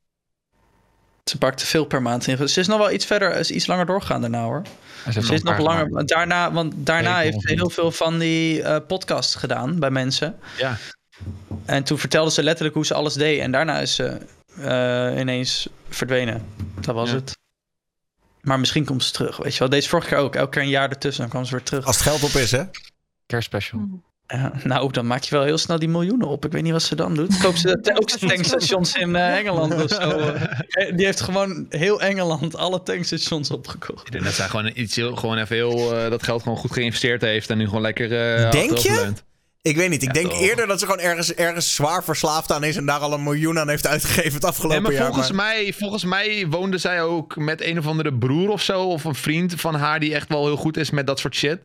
Ze 1.24 1.38
pakte 1.38 1.66
veel 1.66 1.84
per 1.84 2.02
maand 2.02 2.26
in. 2.26 2.48
Ze 2.48 2.60
is 2.60 2.66
nog 2.66 2.78
wel 2.78 2.90
iets 2.90 3.06
verder, 3.06 3.36
is 3.36 3.50
iets 3.50 3.66
langer 3.66 3.86
doorgegaan 3.86 4.20
daarna 4.20 4.42
hoor. 4.42 4.62
Ze 5.10 5.34
is 5.34 5.42
nog 5.42 5.58
langer. 5.58 5.84
gemaakt. 5.84 6.08
Daarna, 6.08 6.52
want 6.52 6.72
daarna 6.76 7.14
Nee, 7.16 7.22
heeft 7.24 7.40
ze 7.40 7.52
heel 7.54 7.70
veel 7.70 7.90
van 7.90 8.18
die 8.18 8.62
eh 8.62 8.76
podcasts 8.86 9.34
gedaan 9.34 9.78
bij 9.78 9.90
mensen. 9.90 10.38
Ja. 10.58 10.76
En 11.64 11.84
toen 11.84 11.98
vertelde 11.98 12.30
ze 12.30 12.42
letterlijk 12.42 12.74
hoe 12.76 12.86
ze 12.86 12.94
alles 12.94 13.14
deed. 13.14 13.40
En 13.40 13.50
daarna 13.50 13.78
is 13.78 13.94
ze 13.94 14.18
eh, 14.60 15.18
ineens 15.20 15.68
verdwenen. 15.88 16.46
Dat 16.80 16.94
was 16.94 17.08
Ja. 17.08 17.14
het. 17.14 17.38
Maar 18.40 18.58
misschien 18.60 18.84
komt 18.84 19.04
ze 19.04 19.12
terug, 19.12 19.36
weet 19.36 19.52
je 19.52 19.58
wel. 19.58 19.68
Deze 19.68 19.88
vorige 19.88 20.08
keer 20.08 20.18
ook. 20.18 20.34
Elke 20.34 20.50
keer 20.50 20.62
een 20.62 20.68
jaar 20.68 20.88
ertussen, 20.90 21.20
dan 21.22 21.30
kwam 21.30 21.44
ze 21.44 21.50
weer 21.50 21.62
terug. 21.62 21.84
Als 21.86 21.96
het 21.98 22.06
geld 22.06 22.22
op 22.22 22.30
is, 22.30 22.50
hè? 22.50 22.62
Kerstspecial. 23.26 23.80
Ja, 24.32 24.52
nou, 24.64 24.92
dan 24.92 25.06
maak 25.06 25.22
je 25.22 25.34
wel 25.34 25.44
heel 25.44 25.58
snel 25.58 25.78
die 25.78 25.88
miljoenen 25.88 26.28
op. 26.28 26.44
Ik 26.44 26.52
weet 26.52 26.62
niet 26.62 26.72
wat 26.72 26.82
ze 26.82 26.94
dan 26.94 27.14
doet. 27.14 27.36
Koop 27.38 27.56
ze 27.56 27.80
de- 27.80 27.96
ook 28.00 28.10
tankstations 28.28 28.94
in 28.94 29.16
eh, 29.16 29.36
Engeland 29.38 29.74
of 29.82 29.90
zo. 29.90 30.18
Eh, 30.70 30.96
Die 30.96 31.04
heeft 31.06 31.20
gewoon 31.20 31.66
heel 31.68 32.00
Engeland 32.00 32.56
alle 32.56 32.82
tankstations 32.82 33.50
opgekocht. 33.50 34.06
Ik 34.06 34.12
denk 34.12 34.24
dat 34.24 34.32
zij 34.32 34.48
gewoon 34.48 34.70
iets 34.74 34.96
heel, 34.96 35.16
gewoon 35.16 35.38
even 35.38 35.56
heel, 35.56 35.96
eh, 35.96 36.10
dat 36.10 36.22
geld 36.22 36.42
gewoon 36.42 36.58
goed 36.58 36.72
geïnvesteerd 36.72 37.20
heeft 37.22 37.50
en 37.50 37.58
nu 37.58 37.64
gewoon 37.66 37.80
lekker 37.82 38.36
eh 38.42 38.50
Denk 38.50 38.76
je? 38.76 39.12
Ik 39.62 39.76
weet 39.76 39.88
niet. 39.90 40.02
Ik 40.02 40.14
denk 40.14 40.30
toch. 40.30 40.40
eerder 40.40 40.66
dat 40.66 40.78
ze 40.78 40.84
gewoon 40.86 41.00
ergens, 41.00 41.34
ergens 41.34 41.74
zwaar 41.74 42.04
verslaafd 42.04 42.52
aan 42.52 42.64
is 42.64 42.76
en 42.76 42.86
daar 42.86 42.98
al 42.98 43.12
een 43.12 43.22
miljoen 43.22 43.58
aan 43.58 43.68
heeft 43.68 43.86
uitgegeven 43.86 44.32
het 44.34 44.44
afgelopen 44.44 44.82
Nee, 44.82 44.90
maar 44.90 45.00
jaar. 45.00 45.06
volgens, 45.06 45.30
Mij, 45.32 45.74
volgens 45.78 46.04
mij 46.04 46.46
woonde 46.50 46.78
zij 46.78 47.02
ook 47.02 47.36
met 47.36 47.62
een 47.64 47.78
of 47.78 47.86
andere 47.86 48.14
broer 48.14 48.48
of 48.48 48.62
zo. 48.62 48.82
Of 48.82 49.04
een 49.04 49.14
vriend 49.14 49.54
van 49.60 49.74
haar 49.74 50.00
die 50.00 50.14
echt 50.14 50.28
wel 50.28 50.44
heel 50.46 50.56
goed 50.56 50.76
is 50.76 50.90
met 50.90 51.06
dat 51.06 51.18
soort 51.18 51.34
shit. 51.34 51.58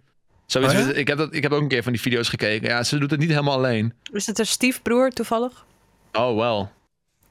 Zoiets, 0.46 0.74
Oh 0.74 0.80
ja? 0.80 0.94
ik, 0.94 1.08
heb 1.08 1.18
dat, 1.18 1.34
ik 1.34 1.44
heb 1.44 1.52
ook 1.52 1.62
een 1.62 1.68
keer 1.68 1.84
van 1.84 1.92
die 1.92 2.02
video's 2.02 2.30
gekeken. 2.30 2.68
Ja, 2.70 2.84
ze 2.84 2.98
doet 2.98 3.12
het 3.12 3.20
niet 3.20 3.30
helemaal 3.30 3.58
alleen. 3.58 3.94
Is 4.12 4.26
het 4.26 4.40
een 4.40 4.46
stiefbroer 4.48 5.10
toevallig? 5.12 5.66
Oh, 6.12 6.36
wel. 6.36 6.72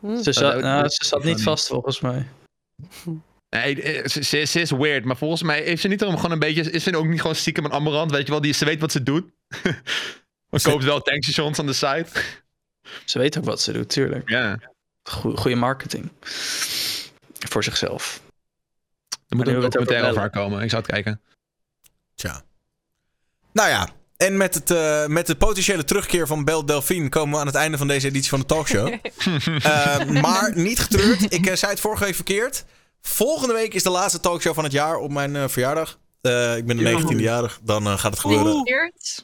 Hm. 0.00 0.16
Ze 0.22 0.32
zat, 0.32 0.52
dat- 0.52 0.62
nou, 0.62 0.88
ze 0.88 1.04
zat 1.04 1.24
niet 1.24 1.42
vast 1.42 1.66
volgens 1.66 2.00
mij. 2.00 2.26
Nee, 3.50 3.82
eh, 3.82 4.06
ze, 4.08 4.22
ze, 4.24 4.44
ze 4.44 4.60
is 4.60 4.70
weird. 4.70 5.04
Maar 5.04 5.16
volgens 5.16 5.42
mij 5.42 5.62
heeft 5.62 5.80
ze 5.82 5.88
niet 5.88 6.04
om 6.04 6.16
gewoon 6.16 6.30
een 6.30 6.38
beetje... 6.38 6.70
Is 6.70 6.82
ze 6.82 6.96
ook 6.96 7.06
niet 7.06 7.20
gewoon 7.20 7.36
stiekem 7.36 7.64
een 7.64 7.70
amberant? 7.70 8.10
Weet 8.10 8.24
je 8.26 8.32
wel, 8.32 8.40
die, 8.40 8.52
ze 8.52 8.64
weet 8.64 8.80
wat 8.80 8.92
ze 8.92 9.02
doet. 9.02 9.24
maar 10.50 10.60
Ze- 10.60 10.70
koopt 10.70 10.84
wel 10.84 11.00
tankstations 11.00 11.58
aan 11.58 11.66
de 11.66 11.72
site. 11.72 12.06
Ze 13.04 13.18
weet 13.18 13.38
ook 13.38 13.44
wat 13.44 13.60
ze 13.60 13.72
doet, 13.72 13.88
tuurlijk. 13.88 14.28
Ja. 14.28 14.58
Goe- 15.02 15.36
Goede 15.36 15.56
marketing. 15.56 16.10
Voor 17.48 17.64
zichzelf. 17.64 18.22
Er 19.28 19.36
moet 19.36 19.46
een 19.48 19.60
documentaire 19.60 20.06
over 20.08 20.20
haar 20.20 20.30
komen. 20.30 20.62
Ik 20.62 20.70
zou 20.70 20.82
het 20.82 20.90
kijken. 20.90 21.20
Tja. 22.14 22.42
Nou 23.54 23.68
ja, 23.68 23.88
en 24.16 24.36
met, 24.36 24.54
het, 24.54 24.70
eh, 24.70 25.06
met 25.06 25.26
de 25.26 25.34
potentiële 25.34 25.84
terugkeer 25.84 26.26
van 26.26 26.44
Bel 26.44 26.66
Delphine 26.66 27.08
komen 27.08 27.34
we 27.34 27.40
aan 27.40 27.46
het 27.46 27.54
einde 27.54 27.78
van 27.78 27.86
deze 27.88 28.06
editie 28.06 28.28
van 28.30 28.40
de 28.40 28.46
talkshow. 28.46 28.92
Eh, 29.62 30.06
maar 30.06 30.52
niet 30.54 30.78
getreurd. 30.80 31.32
Ik 31.32 31.46
eh, 31.46 31.54
zei 31.56 31.70
het 31.72 31.80
vorige 31.80 32.04
week 32.04 32.14
verkeerd. 32.14 32.64
Volgende 33.02 33.54
week 33.54 33.74
is 33.74 33.82
de 33.82 33.90
laatste 33.90 34.20
talkshow 34.20 34.54
van 34.54 34.64
het 34.64 34.72
jaar 34.72 34.96
op 34.96 35.10
mijn 35.12 35.36
eh, 35.36 35.44
verjaardag. 35.48 35.98
Eh, 36.20 36.56
ik 36.56 36.66
ben 36.66 36.76
de 36.76 36.82
19e 37.12 37.16
jarig. 37.20 37.58
Dan 37.62 37.98
gaat 37.98 38.10
het 38.10 38.20
gebeuren. 38.20 38.62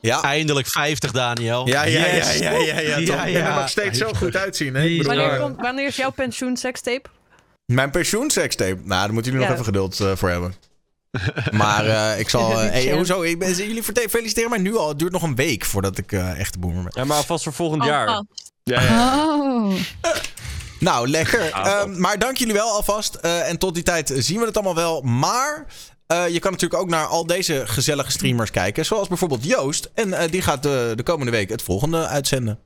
Ja. 0.00 0.22
Eindelijk 0.22 0.66
50, 0.66 1.10
Daniel. 1.12 1.66
Ja, 1.68 1.82
ja, 1.82 2.06
ja, 2.06 2.14
Yes. 2.14 2.38
ja, 2.38 2.50
ja, 2.50 2.58
ja? 2.58 2.80
Ja, 2.80 2.96
Ik 2.96 3.06
ben 3.06 3.18
er 3.24 3.28
ja. 3.30 3.60
nog 3.60 3.68
steeds 3.68 3.98
zo 3.98 4.12
goed 4.12 4.36
uitzien. 4.36 4.74
Hè? 4.74 4.84
Ik 4.84 4.96
bedoel, 5.02 5.16
Wanneer, 5.16 5.38
komt, 5.40 5.60
wanneer 5.60 5.86
is 5.86 5.96
jouw 5.96 6.10
pensioen 6.10 6.56
sekstape? 6.56 7.08
Mijn 7.66 7.90
pensioensekstape. 7.90 8.74
Nou, 8.84 8.86
daar 8.86 9.12
moeten 9.12 9.32
jullie 9.32 9.46
nog 9.46 9.56
Ja. 9.56 9.62
even 9.62 9.64
geduld 9.64 10.00
eh, 10.00 10.16
voor 10.16 10.28
hebben. 10.30 10.54
Maar 11.50 11.86
eh, 11.86 12.18
ik 12.18 12.28
zal... 12.28 12.50
eh, 12.62 12.70
hey, 12.70 12.92
hoezo? 12.92 13.22
Ik 13.22 13.38
ben, 13.38 13.52
jullie 13.54 13.82
verte- 13.82 14.06
feliciteren 14.10 14.50
mij 14.50 14.58
nu 14.58 14.76
al. 14.76 14.88
Het 14.88 14.98
duurt 14.98 15.12
nog 15.12 15.22
een 15.22 15.34
week 15.34 15.64
voordat 15.64 15.98
ik 15.98 16.12
eh 16.12 16.38
echt 16.38 16.52
de 16.52 16.58
boomer 16.58 16.82
ben. 16.82 16.92
Ja, 16.94 17.04
maar 17.04 17.16
alvast 17.16 17.44
voor 17.44 17.52
volgend 17.52 17.82
Oh, 17.82 17.88
jaar. 17.88 18.08
oh. 18.08 18.20
Ja, 18.62 18.82
ja. 18.82 19.24
Oh. 19.26 19.74
Nou, 20.80 21.08
lekker. 21.08 21.52
Ah, 21.52 21.66
Ehm, 21.66 22.00
maar 22.00 22.18
dank 22.18 22.36
jullie 22.36 22.54
wel 22.54 22.70
alvast. 22.70 23.14
Eh, 23.14 23.48
en 23.48 23.58
tot 23.58 23.74
die 23.74 23.82
tijd 23.82 24.12
zien 24.16 24.38
we 24.40 24.46
het 24.46 24.54
allemaal 24.56 24.74
wel. 24.74 25.00
Maar 25.00 25.66
eh, 26.06 26.28
je 26.28 26.38
kan 26.38 26.52
natuurlijk 26.52 26.82
ook 26.82 26.88
naar 26.88 27.06
al 27.06 27.26
deze 27.26 27.62
gezellige 27.66 28.10
streamers 28.10 28.50
kijken. 28.50 28.84
Zoals 28.86 29.08
bijvoorbeeld 29.08 29.44
Joost. 29.44 29.90
En 29.94 30.12
eh, 30.12 30.30
die 30.30 30.42
gaat 30.42 30.62
de, 30.62 30.92
de 30.96 31.02
komende 31.02 31.30
week 31.32 31.48
het 31.48 31.62
volgende 31.62 32.06
uitzenden. 32.06 32.58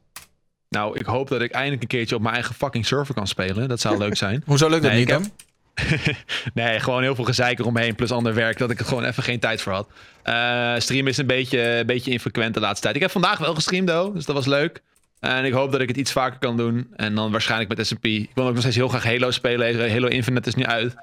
Nou, 0.69 0.99
ik 0.99 1.07
hoop 1.07 1.29
dat 1.29 1.41
ik 1.41 1.53
eindelijk 1.53 1.83
een 1.83 1.89
keertje 1.89 2.15
op 2.15 2.23
mijn 2.23 2.35
eigen 2.35 2.55
fucking 2.55 2.87
server 2.87 3.15
kan 3.15 3.27
spelen. 3.27 3.69
Dat 3.69 3.81
zou 3.81 3.99
leuk 3.99 4.17
zijn. 4.17 4.43
Hoezo 4.47 4.69
lukt 4.69 4.83
dat 4.83 4.91
Nee, 4.91 5.01
niet 5.01 5.09
dan? 5.09 5.31
nee, 6.55 6.81
gewoon 6.81 7.03
heel 7.03 7.15
veel 7.15 7.25
gezeik 7.25 7.59
eromheen 7.59 7.95
plus 7.95 8.11
ander 8.11 8.35
werk 8.35 8.59
dat 8.59 8.71
ik 8.71 8.79
er 8.79 8.87
gewoon 8.87 9.05
even 9.05 9.23
geen 9.23 9.41
tijd 9.41 9.61
voor 9.61 9.73
had. 9.73 9.89
Eh 10.23 10.75
streamen 10.79 11.11
is 11.11 11.17
een 11.17 11.27
beetje, 11.27 11.61
een 11.61 11.87
beetje 11.87 12.11
infrequent 12.11 12.55
de 12.55 12.61
laatste 12.61 12.83
tijd. 12.83 12.95
Ik 12.95 13.03
heb 13.03 13.11
vandaag 13.11 13.39
wel 13.39 13.55
gestreamd, 13.55 13.89
though, 13.89 14.15
dus 14.15 14.25
dat 14.25 14.35
was 14.35 14.47
leuk. 14.47 14.83
En 15.21 15.45
ik 15.45 15.53
hoop 15.53 15.73
dat 15.73 15.81
ik 15.81 15.89
het 15.89 15.97
iets 15.97 16.13
vaker 16.13 16.39
kan 16.39 16.57
doen. 16.57 16.87
En 16.97 17.15
dan 17.15 17.31
waarschijnlijk 17.31 17.77
met 17.77 17.87
SMP. 17.87 18.05
Ik 18.05 18.31
wil 18.35 18.45
ook 18.45 18.53
nog 18.53 18.61
steeds 18.61 18.77
heel 18.77 18.89
graag 18.89 19.05
Halo 19.05 19.31
spelen. 19.31 19.91
Halo 19.91 20.07
Infinite 20.07 20.49
is 20.49 20.55
nu 20.55 20.65
uit. 20.65 20.95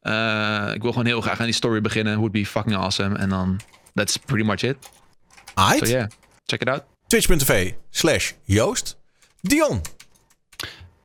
Eh, 0.00 0.70
ik 0.74 0.82
wil 0.82 0.90
gewoon 0.90 1.06
heel 1.06 1.20
graag 1.20 1.38
aan 1.38 1.44
die 1.44 1.54
story 1.54 1.80
beginnen. 1.80 2.16
Would 2.16 2.32
be 2.32 2.46
fucking 2.46 2.76
awesome. 2.76 3.18
En 3.18 3.28
dan, 3.28 3.60
that's 3.94 4.16
pretty 4.16 4.44
much 4.44 4.62
it. 4.62 4.76
Aight. 5.54 5.86
So 5.86 5.92
yeah, 5.92 6.06
check 6.46 6.60
it 6.60 6.68
out. 6.68 6.82
Twitch.tv 7.06 7.72
slash 7.90 8.32
Joost. 8.44 8.96
Dion. 9.40 9.80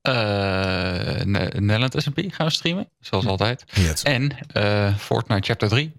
Eh 0.10 1.24
Ne- 1.26 1.52
Nederland 1.60 1.94
SMP 1.98 2.20
gaan 2.28 2.46
we 2.48 2.52
streamen, 2.54 2.90
zoals 3.00 3.26
altijd. 3.26 3.64
Yes. 3.74 4.04
En 4.04 4.38
eh 4.54 4.96
Fortnite 4.98 5.48
Chapter 5.48 5.68
3. 5.70 5.84
Zijn 5.84 5.94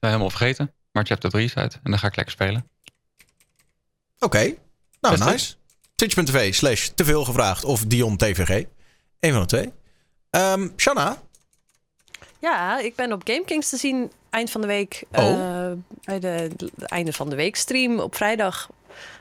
we 0.00 0.06
helemaal 0.06 0.30
vergeten. 0.30 0.72
Maar 0.92 1.04
Chapter 1.06 1.30
3 1.30 1.44
is 1.44 1.54
uit. 1.54 1.74
En 1.82 1.90
dan 1.90 1.98
ga 1.98 2.06
ik 2.06 2.16
lekker 2.16 2.34
spelen. 2.34 2.68
Oké. 4.18 4.54
Nou, 5.00 5.16
Best 5.16 5.30
nice. 5.30 5.54
Twitch.tv 5.94 6.54
slash 6.54 6.88
te 6.94 7.04
veel 7.04 7.24
gevraagd 7.24 7.64
of 7.64 7.84
Dion 7.84 8.16
TVG. 8.16 8.64
Eén 9.20 9.32
van 9.32 9.40
de 9.40 9.46
twee. 9.46 9.72
Ehm 10.30 10.68
Shanna. 10.76 11.16
Ja, 12.38 12.78
ik 12.80 12.94
ben 12.94 13.12
op 13.12 13.22
GameKings 13.24 13.68
te 13.68 13.76
zien 13.76 14.12
eind 14.30 14.50
van 14.50 14.60
de 14.60 14.66
week. 14.66 15.04
Oh. 15.12 15.22
eh, 15.22 15.72
bij 16.04 16.18
de, 16.18 16.50
de 16.56 16.86
einde 16.86 17.12
van 17.12 17.30
de 17.30 17.36
week 17.36 17.56
stream 17.56 17.98
op 18.00 18.14
vrijdag. 18.14 18.68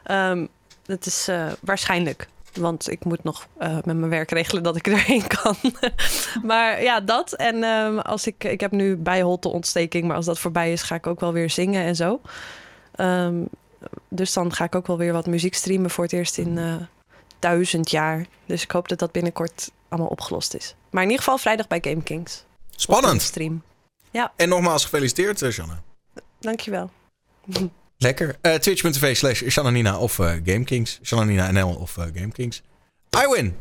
Ehm, 0.03 0.45
dat 0.85 1.05
is 1.05 1.27
eh, 1.27 1.51
waarschijnlijk. 1.61 2.27
Want 2.57 2.91
ik 2.91 3.05
moet 3.05 3.23
nog 3.23 3.47
eh, 3.57 3.73
met 3.73 3.97
mijn 3.97 4.09
werk 4.09 4.31
regelen 4.31 4.63
dat 4.63 4.75
ik 4.75 4.88
erheen 4.97 5.27
kan. 5.27 5.55
maar 6.43 6.84
ja, 6.84 6.99
dat. 6.99 7.34
En 7.34 7.63
ehm, 7.63 7.97
als 7.97 8.27
ik, 8.27 8.43
ik 8.43 8.59
heb 8.59 8.71
nu 8.71 8.95
bijholteontsteking, 8.95 10.07
maar 10.07 10.15
als 10.15 10.25
dat 10.25 10.39
voorbij 10.39 10.71
is, 10.71 10.81
ga 10.81 10.95
ik 10.95 11.07
ook 11.07 11.19
wel 11.19 11.34
weer 11.34 11.49
zingen 11.49 11.84
en 11.84 11.95
zo. 11.95 12.21
Ehm, 12.95 13.43
dus 14.09 14.34
dan 14.34 14.53
ga 14.53 14.63
ik 14.63 14.75
ook 14.75 14.88
wel 14.88 14.97
weer 14.97 15.13
wat 15.13 15.25
muziek 15.25 15.53
streamen 15.53 15.89
voor 15.89 16.03
het 16.03 16.13
eerst 16.13 16.38
in 16.38 16.57
eh, 16.57 16.75
duizend 17.39 17.91
jaar. 17.91 18.25
Dus 18.45 18.63
ik 18.63 18.71
hoop 18.71 18.88
dat 18.88 18.99
dat 18.99 19.11
binnenkort 19.11 19.71
allemaal 19.89 20.09
opgelost 20.09 20.53
is. 20.53 20.75
Maar 20.89 21.03
in 21.03 21.09
ieder 21.09 21.23
geval 21.23 21.39
vrijdag 21.39 21.67
bij 21.67 21.79
GameKings. 21.81 22.45
Spannend. 22.69 23.21
Stream. 23.21 23.61
En 24.35 24.49
nogmaals 24.49 24.84
gefeliciteerd, 24.84 25.41
eh, 25.41 25.49
Shanna. 25.49 25.81
Dankjewel. 26.39 26.89
Lekker. 27.97 28.37
Eh, 28.41 28.55
Twitch.tv 28.55 29.15
slash 29.15 29.43
Shananina 29.47 29.99
of 29.99 30.19
eh, 30.19 30.33
GameKings. 30.43 30.99
Shananina 31.03 31.51
NL 31.51 31.75
of 31.75 31.97
eh, 31.97 32.05
GameKings. 32.13 32.61
I 33.17 33.27
win. 33.33 33.55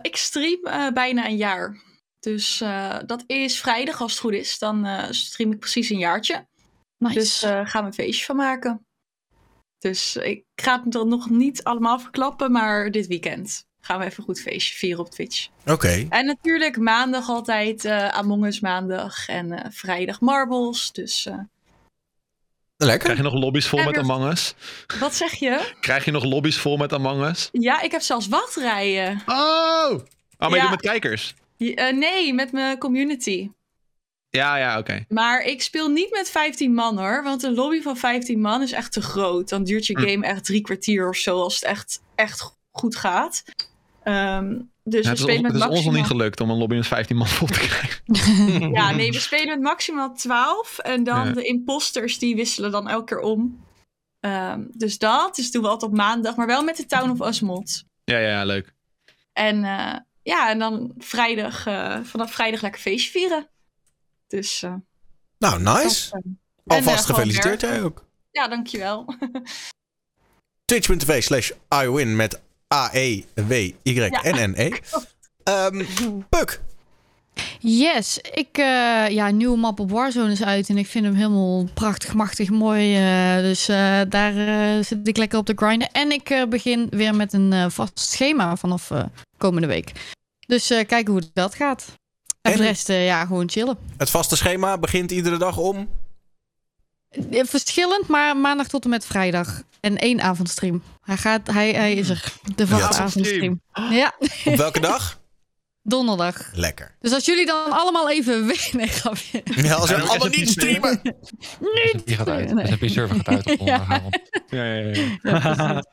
Ik 0.00 0.16
stream 0.16 0.64
eh, 0.64 0.92
bijna 0.92 1.26
een 1.26 1.36
jaar. 1.36 1.82
Dus 2.20 2.60
eh, 2.60 2.98
dat 3.06 3.24
is 3.26 3.60
vrijdag 3.60 4.00
als 4.00 4.12
het 4.12 4.20
goed 4.20 4.32
is. 4.32 4.58
Dan 4.58 4.84
eh, 4.84 5.10
stream 5.10 5.52
ik 5.52 5.58
precies 5.58 5.90
een 5.90 5.98
jaartje. 5.98 6.46
Nice. 6.98 7.14
Dus 7.18 7.42
eh 7.42 7.60
gaan 7.64 7.80
we 7.82 7.86
een 7.86 7.94
feestje 7.94 8.24
van 8.24 8.36
maken. 8.36 8.86
Dus 9.78 10.16
ik 10.16 10.44
ga 10.54 10.82
het 10.84 10.94
er 10.94 11.06
nog 11.06 11.30
niet 11.30 11.64
allemaal 11.64 11.98
verklappen, 11.98 12.52
maar 12.52 12.90
dit 12.90 13.06
weekend 13.06 13.66
gaan 13.80 13.98
we 13.98 14.04
even 14.04 14.18
een 14.18 14.24
goed 14.24 14.40
feestje 14.40 14.74
vieren 14.74 15.04
op 15.04 15.10
Twitch. 15.10 15.48
Oké. 15.66 16.06
En 16.08 16.26
natuurlijk 16.26 16.78
maandag 16.78 17.28
altijd 17.28 17.84
eh 17.84 18.08
Among 18.08 18.46
Us 18.46 18.60
maandag 18.60 19.28
en 19.28 19.52
eh, 19.52 19.70
vrijdag 19.70 20.20
Marbles. 20.20 20.92
Dus 20.92 21.26
eh, 21.26 21.38
Lekker. 22.76 22.98
Krijg 22.98 23.16
je 23.16 23.22
nog 23.24 23.34
lobby's 23.34 23.66
vol 23.68 23.84
met 23.84 23.98
Among 23.98 24.30
Us? 24.32 24.54
wat 25.00 25.14
zeg 25.14 25.34
je? 25.34 25.72
Krijg 25.80 26.04
je 26.04 26.10
nog 26.10 26.24
lobby's 26.24 26.56
vol 26.58 26.76
met 26.76 26.92
Among 26.92 27.24
Us? 27.24 27.48
Ja, 27.52 27.80
ik 27.80 27.90
heb 27.90 28.00
zelfs 28.00 28.28
wachtrijen. 28.28 29.22
Oh! 29.26 29.90
Oh, 29.90 30.00
maar 30.38 30.50
je 30.50 30.56
Ja. 30.56 30.60
doet 30.62 30.70
met 30.70 30.80
kijkers? 30.80 31.34
Eh, 31.58 31.92
nee, 31.92 32.34
met 32.34 32.52
mijn 32.52 32.78
community. 32.78 33.50
Ja, 34.30 34.56
ja, 34.56 34.78
oké. 34.78 35.04
Maar 35.08 35.42
ik 35.42 35.62
speel 35.62 35.88
niet 35.88 36.10
met 36.10 36.30
15 36.30 36.74
man 36.74 36.98
hoor. 36.98 37.22
Want 37.22 37.42
een 37.42 37.54
lobby 37.54 37.80
van 37.82 37.96
15 37.96 38.40
man 38.40 38.62
is 38.62 38.72
echt 38.72 38.92
te 38.92 39.02
groot. 39.02 39.48
Dan 39.48 39.64
duurt 39.64 39.86
je 39.86 39.98
Hm. 39.98 40.06
game 40.08 40.26
echt 40.26 40.44
drie 40.44 40.60
kwartier 40.60 41.08
of 41.08 41.16
zo. 41.16 41.40
Als 41.42 41.54
het 41.54 41.64
echt, 41.64 42.02
echt 42.14 42.56
goed 42.70 42.96
gaat. 42.96 43.42
Ehm, 44.04 44.60
dus 44.84 45.04
Ja, 45.04 45.12
we 45.12 45.16
het 45.16 45.18
is, 45.18 45.22
spelen 45.22 45.34
ons, 45.34 45.42
met 45.42 45.52
het 45.52 45.60
is 45.60 45.60
ons 45.60 45.60
nog 45.60 45.68
maximaal... 45.70 45.92
niet 45.92 46.06
gelukt 46.06 46.40
om 46.40 46.50
een 46.50 46.56
lobby 46.56 46.74
met 46.74 46.86
15 46.86 47.16
man 47.16 47.26
vol 47.26 47.46
te 47.46 47.58
krijgen. 47.58 48.02
Ja, 48.74 48.90
nee, 48.90 49.10
we 49.12 49.18
spelen 49.20 49.48
met 49.48 49.60
maximaal 49.60 50.14
12. 50.14 50.78
En 50.78 51.04
dan 51.04 51.26
Ja. 51.26 51.32
de 51.32 51.42
imposters 51.44 52.18
die 52.18 52.36
wisselen 52.36 52.70
dan 52.70 52.88
elke 52.88 53.04
keer 53.04 53.20
om. 53.20 53.64
Ehm, 54.20 54.62
dus 54.72 54.98
dat. 54.98 55.36
Dus 55.36 55.50
doen 55.50 55.62
we 55.62 55.68
altijd 55.68 55.90
op 55.90 55.96
maandag. 55.96 56.36
Maar 56.36 56.46
wel 56.46 56.62
met 56.62 56.76
de 56.76 56.86
Town 56.86 57.10
of 57.10 57.26
Us 57.28 57.40
mod. 57.40 57.84
Ja, 58.04 58.18
ja, 58.18 58.28
ja, 58.28 58.44
leuk. 58.44 58.74
En 59.32 59.64
eh, 59.64 59.94
ja, 60.22 60.50
en 60.50 60.58
dan 60.58 60.92
vrijdag, 60.98 61.66
eh, 61.66 62.00
vanaf 62.02 62.32
vrijdag 62.32 62.62
lekker 62.62 62.80
feestje 62.80 63.10
vieren. 63.10 63.48
Dus 64.26 64.62
eh, 64.62 64.74
Nou, 65.38 65.62
nice. 65.62 66.10
dat, 66.10 66.22
Alvast 66.78 67.04
gefeliciteerd 67.06 67.60
jij 67.60 67.82
ook. 67.82 68.04
Ja, 68.30 68.48
dankjewel. 68.48 69.04
Twitch.tv 70.64 71.22
slash 71.22 71.50
iWin 71.82 72.16
met 72.16 72.40
E 72.74 73.24
A-E-W-Y-N-N-E. 73.84 74.70
Ehm 75.44 75.82
Puk. 76.28 76.60
Yes, 77.60 78.18
ik, 78.32 78.48
eh, 78.58 79.08
ja, 79.08 79.30
nieuwe 79.30 79.56
map 79.56 79.80
op 79.80 79.90
Warzone 79.90 80.32
is 80.32 80.42
uit 80.42 80.68
en 80.68 80.78
ik 80.78 80.86
vind 80.86 81.04
hem 81.04 81.14
helemaal 81.14 81.68
prachtig, 81.74 82.14
machtig, 82.14 82.50
mooi. 82.50 82.96
eh, 82.96 83.36
dus 83.42 83.68
eh, 83.68 84.00
daar 84.08 84.32
zit 84.84 85.08
ik 85.08 85.16
lekker 85.16 85.38
op 85.38 85.46
te 85.46 85.52
grinden. 85.56 85.88
En 85.92 86.10
ik 86.12 86.46
begin 86.48 86.86
weer 86.90 87.14
met 87.14 87.32
een 87.32 87.70
vast 87.70 87.98
schema 87.98 88.56
vanaf 88.56 88.90
komende 89.36 89.66
week. 89.66 89.92
Dus 90.46 90.66
kijken 90.66 91.12
hoe 91.12 91.22
dat 91.32 91.54
gaat. 91.54 91.84
En 92.42 92.52
En- 92.52 92.58
de 92.58 92.64
rest, 92.64 92.88
ja, 92.88 93.24
gewoon 93.26 93.50
chillen. 93.50 93.78
Het 93.96 94.10
vaste 94.10 94.36
schema 94.36 94.78
begint 94.78 95.10
iedere 95.10 95.36
dag 95.36 95.58
om. 95.58 95.88
Eh, 97.30 97.44
Verschillend, 97.44 98.08
maar 98.08 98.36
maandag 98.36 98.68
tot 98.68 98.84
en 98.84 98.90
met 98.90 99.06
vrijdag. 99.06 99.62
En 99.80 99.98
één 99.98 100.20
avondstream. 100.20 100.82
Hij, 101.02 101.16
gaat, 101.16 101.50
hij, 101.52 101.70
hij 101.72 101.94
is 101.94 102.08
er. 102.08 102.24
De 102.54 102.66
vaste 102.66 102.96
Ja. 102.98 103.04
avondstream. 103.04 103.60
Ja, 103.90 104.12
Op 104.44 104.54
welke 104.56 104.80
dag? 104.80 105.22
donderdag. 105.82 106.50
Lekker. 106.54 106.96
Dus 107.00 107.12
als 107.12 107.24
jullie 107.24 107.46
dan 107.46 107.70
allemaal 107.70 108.10
even 108.10 108.46
weg... 108.52 108.72
Nee, 108.72 108.86
grapje. 108.86 109.40
Ja, 109.44 109.74
als 109.74 109.90
we 109.90 109.96
Ja, 109.96 110.02
allemaal 110.02 110.28
niet 110.28 110.36
niet 110.36 110.48
streamen. 110.50 111.00
Die 112.04 112.16
gaat 112.16 112.28
uit. 112.28 112.54
Nee. 112.54 112.88
Server 112.90 113.16
gaat 113.16 113.28
uit 113.28 113.46
op 113.50 113.56
donderdagavond. 113.58 114.20
Ja, 114.48 114.64
ja, 114.64 114.74
ja. 114.74 114.84
Ja, 115.22 115.38
precies. 115.40 115.84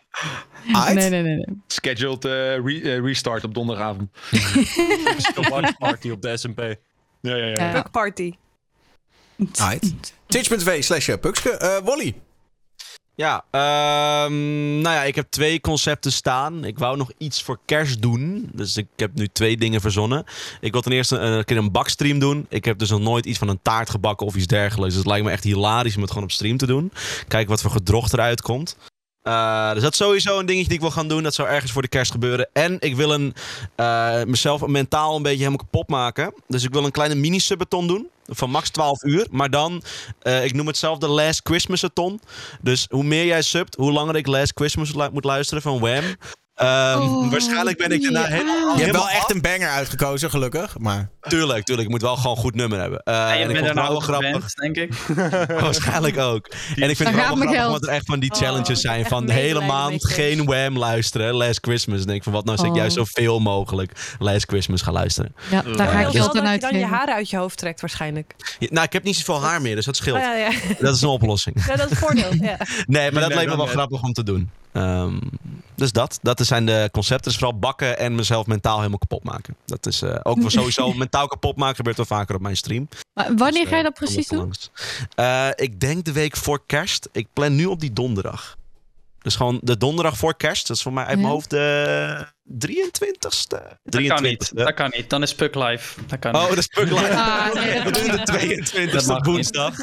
Aight. 0.71 0.93
nee, 0.93 1.09
nee, 1.09 1.21
nee, 1.21 1.35
nee. 1.35 1.45
Scheduled 1.67 2.25
eh, 2.25 2.31
re- 2.31 2.81
eh, 2.81 2.99
restart 3.03 3.43
op 3.43 3.53
donderdagavond. 3.53 4.09
De 4.31 5.47
watch 5.49 5.77
party 5.77 6.09
op 6.09 6.21
de 6.21 6.37
SMP. 6.37 6.59
Ja, 7.21 7.35
ja, 7.35 7.45
ja. 7.45 7.65
Ja. 7.65 7.71
Bug 7.71 7.91
party. 7.91 8.33
Twitch.tv 10.27 10.83
slash 10.83 11.09
Pukske. 11.21 11.49
Eh, 11.49 11.77
Wally. 11.83 12.15
Ja, 13.15 13.45
ehm, 13.51 14.81
nou 14.81 14.95
ja, 14.95 15.03
ik 15.03 15.15
heb 15.15 15.27
twee 15.29 15.61
concepten 15.61 16.11
staan. 16.11 16.63
Ik 16.65 16.77
wou 16.77 16.97
nog 16.97 17.11
iets 17.17 17.43
voor 17.43 17.59
kerst 17.65 18.01
doen. 18.01 18.49
Dus 18.53 18.77
ik 18.77 18.87
heb 18.95 19.13
nu 19.13 19.27
twee 19.27 19.57
dingen 19.57 19.81
verzonnen. 19.81 20.23
Ik 20.61 20.71
wil 20.71 20.81
ten 20.81 20.91
eerste 20.91 21.17
een 21.17 21.45
keer 21.45 21.57
een 21.57 21.71
bakstream 21.71 22.19
doen. 22.19 22.45
Ik 22.49 22.65
heb 22.65 22.77
dus 22.77 22.89
nog 22.89 22.99
nooit 22.99 23.25
iets 23.25 23.37
van 23.37 23.47
een 23.47 23.61
taart 23.61 23.89
gebakken 23.89 24.27
of 24.27 24.35
iets 24.35 24.47
dergelijks. 24.47 24.93
Dus 24.93 25.03
het 25.03 25.11
lijkt 25.11 25.25
me 25.25 25.31
echt 25.31 25.43
hilarisch 25.43 25.95
om 25.95 26.01
het 26.01 26.09
gewoon 26.11 26.25
op 26.25 26.31
stream 26.31 26.57
te 26.57 26.65
doen. 26.65 26.91
Kijken 27.27 27.49
wat 27.49 27.61
voor 27.61 27.71
gedrocht 27.71 28.13
eruit 28.13 28.41
komt. 28.41 28.77
Eh, 29.23 29.73
dus 29.73 29.81
dat 29.81 29.91
is 29.91 29.97
sowieso 29.97 30.39
een 30.39 30.45
dingetje 30.45 30.67
die 30.67 30.75
ik 30.75 30.81
wil 30.81 30.91
gaan 30.91 31.07
doen. 31.07 31.23
Dat 31.23 31.33
zou 31.33 31.49
ergens 31.49 31.71
voor 31.71 31.81
de 31.81 31.87
kerst 31.87 32.11
gebeuren. 32.11 32.49
En 32.53 32.77
ik 32.79 32.95
wil 32.95 33.13
een, 33.13 33.33
eh, 33.75 34.23
mezelf 34.23 34.65
mentaal 34.67 35.15
een 35.15 35.21
beetje 35.21 35.37
helemaal 35.37 35.65
kapot 35.65 35.89
maken. 35.89 36.33
Dus 36.47 36.63
ik 36.63 36.73
wil 36.73 36.85
een 36.85 36.91
kleine 36.91 37.15
mini-subathon 37.15 37.87
doen. 37.87 38.09
Van 38.25 38.49
max 38.49 38.69
12 38.69 39.03
uur. 39.03 39.27
Maar 39.31 39.49
dan, 39.49 39.83
eh, 40.21 40.45
ik 40.45 40.53
noem 40.53 40.67
het 40.67 40.77
zelf 40.77 40.97
de 40.97 41.07
Last 41.07 41.41
Christmas-athon. 41.43 42.21
Dus 42.61 42.85
hoe 42.89 43.03
meer 43.03 43.25
jij 43.25 43.41
subt, 43.41 43.75
hoe 43.75 43.91
langer 43.91 44.15
ik 44.15 44.27
Last 44.27 44.51
Christmas 44.55 44.93
moet 45.11 45.23
luisteren 45.23 45.61
van 45.61 45.79
Wham. 45.79 46.03
Ehm, 46.61 47.01
Oh, 47.01 47.31
waarschijnlijk 47.31 47.77
ben 47.77 47.91
ik 47.91 48.01
daarna 48.01 48.19
ja. 48.19 48.25
helemaal, 48.25 48.75
Je 48.77 48.81
hebt 48.83 48.95
wel 48.95 49.09
echt 49.09 49.31
een 49.31 49.41
banger 49.41 49.69
uitgekozen, 49.69 50.29
gelukkig. 50.29 50.77
Maar 50.77 51.09
Tuurlijk, 51.21 51.63
tuurlijk. 51.65 51.87
Ik 51.87 51.93
moet 51.93 52.01
wel 52.01 52.15
gewoon 52.15 52.35
een 52.35 52.41
goed 52.41 52.55
nummer 52.55 52.79
hebben. 52.79 52.99
Eh, 53.03 53.13
Ja, 53.13 53.33
je 53.33 53.43
en 53.43 53.49
ik 53.49 53.55
bent 53.55 53.57
vond 53.57 53.61
er 53.61 53.65
het 53.67 53.75
nou 53.75 53.89
wel 53.91 53.99
grappig. 54.31 54.53
denk 54.53 54.75
ik. 54.75 54.93
Waarschijnlijk 55.61 56.17
ook. 56.17 56.47
En 56.75 56.89
ik 56.89 56.95
vind 56.95 57.09
het 57.09 57.17
wel 57.17 57.25
grappig, 57.25 57.49
geld. 57.51 57.71
want 57.71 57.83
er 57.87 57.93
echt 57.93 58.05
van 58.05 58.19
die 58.19 58.31
Oh, 58.31 58.37
challenges 58.37 58.81
zijn 58.81 59.05
van 59.05 59.25
de 59.25 59.33
hele 59.33 59.61
maand 59.65 60.05
geen 60.07 60.45
Wham 60.45 60.77
luisteren. 60.77 61.33
Last 61.33 61.59
Christmas. 61.61 62.05
Denk 62.05 62.17
ik 62.17 62.23
van 62.23 62.33
wat 62.33 62.45
nou 62.45 62.57
als 62.57 62.65
ik 62.65 62.71
Oh. 62.71 62.77
juist 62.77 62.95
zoveel 62.95 63.39
mogelijk 63.39 64.15
Last 64.19 64.45
Christmas 64.47 64.81
ga 64.81 64.91
luisteren. 64.91 65.35
Ja, 65.49 65.61
daar 65.61 65.87
ga 65.87 65.99
ik 65.99 66.07
geld 66.07 66.37
aan 66.37 66.43
dat 66.43 66.53
je 66.53 66.59
dan 66.59 66.77
je 66.79 66.85
haren 66.85 67.13
uit 67.15 67.29
je 67.29 67.37
hoofd 67.37 67.57
trekt 67.57 67.81
waarschijnlijk. 67.81 68.33
Ja, 68.59 68.67
nou, 68.71 68.85
ik 68.85 68.93
heb 68.93 69.03
niet 69.03 69.15
zoveel 69.15 69.41
haar 69.43 69.61
meer, 69.61 69.75
dus 69.75 69.85
dat 69.85 69.95
scheelt. 69.95 70.17
Oh, 70.17 70.23
ja, 70.23 70.33
ja. 70.35 70.51
Dat 70.79 70.95
is 70.95 71.01
een 71.01 71.09
oplossing. 71.09 71.65
ja, 71.67 71.75
dat 71.75 71.85
is 71.85 71.89
het 71.89 71.99
voordeel. 71.99 72.33
Ja. 72.41 72.57
Nee, 72.87 73.11
maar 73.11 73.21
dat 73.21 73.29
Nee, 73.29 73.37
leek 73.39 73.47
me 73.49 73.55
wel 73.57 73.65
grappig 73.65 74.01
om 74.03 74.13
te 74.13 74.23
doen. 74.23 74.49
Ehm, 74.73 75.17
dus 75.81 75.91
dat. 75.91 76.19
Dat 76.21 76.45
zijn 76.45 76.65
de 76.65 76.89
concepten. 76.91 77.31
Dus 77.31 77.39
vooral 77.39 77.59
bakken 77.59 77.97
en 77.97 78.15
mezelf 78.15 78.45
mentaal 78.45 78.77
helemaal 78.77 78.97
kapot 78.97 79.23
maken. 79.23 79.55
Dat 79.65 79.85
is 79.85 80.01
eh, 80.01 80.19
ook 80.23 80.39
wel 80.39 80.49
sowieso 80.49 80.93
mentaal 81.03 81.27
kapot 81.27 81.55
maken 81.55 81.75
gebeurt 81.75 81.97
wel 81.97 82.05
vaker 82.05 82.35
op 82.35 82.41
mijn 82.41 82.57
stream. 82.57 82.87
Maar 83.13 83.35
wanneer 83.35 83.61
Dus, 83.61 83.69
ga 83.69 83.77
je 83.77 83.83
eh, 83.83 83.83
dat 83.83 83.93
precies 83.93 84.27
doen? 84.27 84.53
Eh, 85.15 85.47
ik 85.55 85.79
denk 85.79 86.05
de 86.05 86.11
week 86.11 86.37
voor 86.37 86.61
kerst. 86.65 87.09
Ik 87.11 87.27
plan 87.33 87.55
nu 87.55 87.65
op 87.65 87.79
die 87.79 87.93
donderdag. 87.93 88.57
Dus 89.21 89.35
gewoon 89.35 89.59
de 89.63 89.77
donderdag 89.77 90.17
voor 90.17 90.35
kerst. 90.37 90.67
Dat 90.67 90.77
is 90.77 90.83
voor 90.83 90.93
mij 90.93 91.03
uit 91.05 91.15
mijn 91.15 91.27
Ja. 91.27 91.33
hoofd 91.33 91.49
de 91.49 92.25
23ste. 92.43 93.77
Dat 93.83 94.07
kan 94.07 94.23
niet. 94.23 94.51
23ste. 94.51 94.53
Dat 94.63 94.73
kan 94.73 94.91
niet. 94.95 95.09
Dan 95.09 95.21
is 95.21 95.35
Puck 95.35 95.55
live. 95.55 96.01
Dat 96.07 96.19
kan 96.19 96.33
Oh, 96.35 96.39
niet. 96.41 96.49
dat 96.49 96.57
is 96.57 96.67
Puk 96.67 96.89
Live. 96.89 97.13
Ah, 97.13 97.53
nee, 97.53 97.73
dat 97.73 97.83
We 97.85 97.91
doen 97.91 98.11
de 98.11 98.31
mag 98.31 98.41
niet. 98.41 98.71
22ste 98.71 98.91
Dat 98.93 99.05
mag 99.05 99.17
op 99.17 99.25
niet. 99.25 99.33
woensdag. 99.33 99.77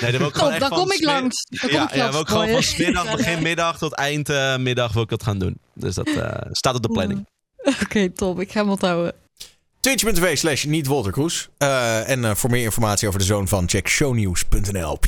Nee, 0.00 0.10
dan 0.10 0.18
wil 0.20 0.28
ik 0.28 0.34
gewoon 0.34 0.50
Top, 0.50 0.60
dan 0.60 0.70
kom 0.70 0.92
ik 0.92 1.04
langs. 1.04 1.44
Dan 1.48 1.58
kom 1.60 1.78
ja, 1.78 1.84
ik 1.84 1.90
ja, 1.94 1.96
langs 1.96 2.12
wil 2.12 2.20
ik 2.20 2.28
gewoon 2.28 2.48
van 2.48 2.62
smiddag, 2.62 3.10
begin 3.16 3.42
middag 3.42 3.78
tot 3.78 3.92
eind 3.94 4.28
eh, 4.28 4.56
middag 4.56 4.92
wil 4.92 5.02
ik 5.02 5.08
dat 5.08 5.22
gaan 5.22 5.38
doen. 5.38 5.58
Dus 5.74 5.94
dat 5.94 6.06
eh, 6.08 6.30
staat 6.50 6.74
op 6.74 6.82
de 6.82 6.88
planning. 6.88 7.26
Oké, 7.82 8.10
top. 8.10 8.40
Ik 8.40 8.52
ga 8.52 8.60
hem 8.60 8.70
onthouden. 8.70 9.12
Twitch.tv 9.80 10.38
slash 10.38 10.64
niet 10.64 10.86
Walter 10.86 11.12
Kroes. 11.12 11.48
Eh, 11.58 12.08
en 12.08 12.24
eh, 12.24 12.34
voor 12.34 12.50
meer 12.50 12.62
informatie 12.64 13.08
over 13.08 13.20
de 13.20 13.26
zoon 13.26 13.48
van, 13.48 13.68
check 13.68 13.88
shownieuws.nl. 13.88 14.98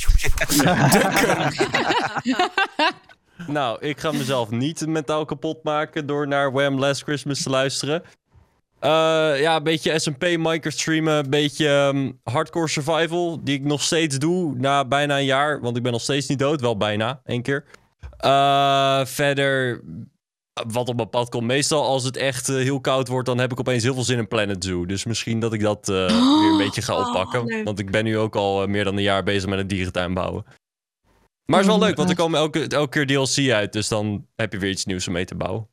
Nou, 3.47 3.81
ik 3.81 4.01
ga 4.01 4.12
mezelf 4.12 4.51
niet 4.51 4.86
mentaal 4.86 5.25
kapot 5.25 5.62
maken 5.62 6.07
door 6.07 6.28
naar 6.28 6.52
Wham 6.52 6.78
Last 6.78 7.02
Christmas 7.02 7.43
te 7.43 7.51
luisteren. 7.51 8.02
Eh, 8.81 9.41
ja, 9.41 9.57
een 9.57 9.62
beetje 9.62 9.99
SMP 9.99 10.23
Minecraft 10.23 10.78
streamen, 10.78 11.12
een 11.12 11.31
beetje 11.31 11.69
ehm, 11.69 12.10
hardcore 12.23 12.69
survival, 12.69 13.44
die 13.44 13.55
ik 13.55 13.65
nog 13.65 13.83
steeds 13.83 14.19
doe 14.19 14.55
na 14.57 14.85
bijna 14.85 15.19
een 15.19 15.25
jaar, 15.25 15.60
want 15.60 15.77
ik 15.77 15.83
ben 15.83 15.93
nog 15.93 16.01
steeds 16.01 16.27
niet 16.27 16.39
dood, 16.39 16.60
wel 16.60 16.77
bijna, 16.77 17.20
één 17.25 17.43
keer. 17.43 17.65
Eh, 18.17 19.05
verder, 19.05 19.83
wat 20.69 20.89
op 20.89 20.97
mijn 20.97 21.10
pad 21.10 21.28
komt, 21.28 21.47
meestal 21.47 21.85
als 21.85 22.05
het 22.05 22.17
echt 22.17 22.49
eh, 22.49 22.57
heel 22.57 22.81
koud 22.81 23.09
wordt, 23.09 23.27
dan 23.27 23.39
heb 23.39 23.52
ik 23.52 23.60
opeens 23.60 23.83
heel 23.83 23.94
veel 23.94 24.02
zin 24.02 24.19
in 24.19 24.28
Planet 24.28 24.65
Zoo. 24.65 24.86
Dus 24.86 25.05
misschien 25.05 25.41
dat 25.41 25.52
ik 25.52 25.60
dat 25.60 25.86
weer 25.86 26.51
een 26.51 26.57
beetje 26.65 26.83
ga 26.83 26.99
Oh, 26.99 27.07
oppakken, 27.07 27.65
want 27.65 27.78
ik 27.78 27.91
ben 27.91 28.05
nu 28.05 28.19
ook 28.19 28.36
al 28.36 28.67
meer 28.67 28.85
dan 28.85 28.97
een 28.97 29.02
jaar 29.02 29.23
bezig 29.23 29.49
met 29.49 29.59
een 29.59 29.67
dierentuin 29.67 30.15
bouwen. 30.15 30.44
Maar 31.51 31.59
het 31.59 31.69
is 31.69 31.75
wel 31.75 31.81
Oh, 31.83 31.89
leuk, 31.89 31.97
want 31.97 32.11
er 32.11 32.17
komen 32.17 32.39
elke, 32.41 32.67
elke 32.67 33.05
keer 33.05 33.27
DLC 33.27 33.51
uit. 33.53 33.73
Dus 33.73 33.89
dan 33.89 34.27
heb 34.37 34.53
je 34.53 34.59
weer 34.59 34.70
iets 34.70 34.85
nieuws 34.85 35.07
om 35.07 35.12
mee 35.12 35.25
te 35.25 35.35
bouwen. 35.35 35.69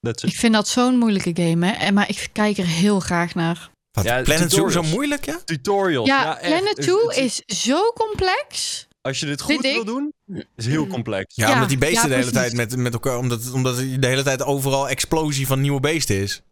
That's 0.00 0.22
it. 0.22 0.30
Ik 0.30 0.36
vind 0.36 0.52
dat 0.54 0.68
zo'n 0.68 0.98
moeilijke 0.98 1.30
game, 1.42 1.66
hè. 1.66 1.72
En, 1.72 1.94
maar 1.94 2.08
ik 2.08 2.28
kijk 2.32 2.58
er 2.58 2.66
heel 2.66 3.00
graag 3.00 3.34
naar. 3.34 3.70
Wat, 3.92 4.04
Ja, 4.04 4.22
Planet 4.22 4.52
Zoo 4.52 4.68
zo 4.68 4.82
moeilijk, 4.82 5.24
ja? 5.24 5.38
Tutorials. 5.44 6.06
Ja, 6.08 6.38
echt. 6.40 6.48
Planet 6.50 6.76
Het- 6.76 6.84
Zoo 6.84 7.08
is 7.08 7.42
zo 7.46 7.92
complex. 7.94 8.86
Als 9.00 9.20
je 9.20 9.26
dit 9.26 9.40
goed 9.40 9.60
wil 9.60 9.84
doen, 9.84 10.12
is 10.56 10.66
heel 10.66 10.86
complex. 10.86 11.34
Ja, 11.34 11.48
Ja, 11.48 11.52
omdat 11.54 11.68
die 11.68 11.78
beesten 11.78 12.02
ja, 12.02 12.08
de 12.08 12.14
hele 12.14 12.30
precies. 12.30 12.54
tijd 12.56 12.68
met, 12.70 12.78
met 12.78 12.92
elkaar... 12.92 13.18
Omdat, 13.18 13.50
omdat 13.52 13.76
de 13.76 14.06
hele 14.06 14.22
tijd 14.22 14.42
overal 14.42 14.88
explosie 14.88 15.46
van 15.46 15.60
nieuwe 15.60 15.80
beesten 15.80 16.16
is. 16.16 16.42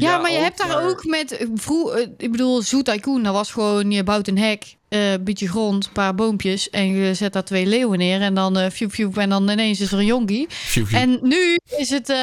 Ja, 0.00 0.18
maar 0.18 0.32
je 0.32 0.38
hebt 0.38 0.58
daar 0.58 0.68
maar- 0.68 0.88
ook 0.88 1.04
met... 1.04 1.32
eh, 1.32 1.46
Vroeg, 1.54 1.92
eh, 1.94 2.06
ik 2.16 2.30
bedoel, 2.30 2.62
Zoo 2.62 2.82
Tycoon, 2.82 3.22
dat 3.22 3.32
was 3.32 3.50
gewoon... 3.52 3.90
Je 3.90 4.02
bouwt 4.04 4.28
een 4.28 4.38
hek, 4.38 4.76
eh, 4.88 5.12
een 5.12 5.24
beetje 5.24 5.48
grond, 5.48 5.86
een 5.86 5.92
paar 5.92 6.14
boompjes... 6.14 6.70
en 6.70 6.86
je 6.96 7.14
zet 7.14 7.32
daar 7.32 7.44
twee 7.44 7.66
leeuwen 7.66 7.98
neer 7.98 8.20
en 8.20 8.34
dan... 8.34 8.70
fiu, 8.70 9.10
en 9.14 9.28
dan 9.28 9.48
ineens 9.50 9.80
is 9.80 9.92
er 9.92 9.98
een 9.98 10.04
jonkie. 10.06 10.48
En 10.92 11.18
nu 11.22 11.58
is 11.76 11.90
het... 11.90 12.08
eh, 12.08 12.16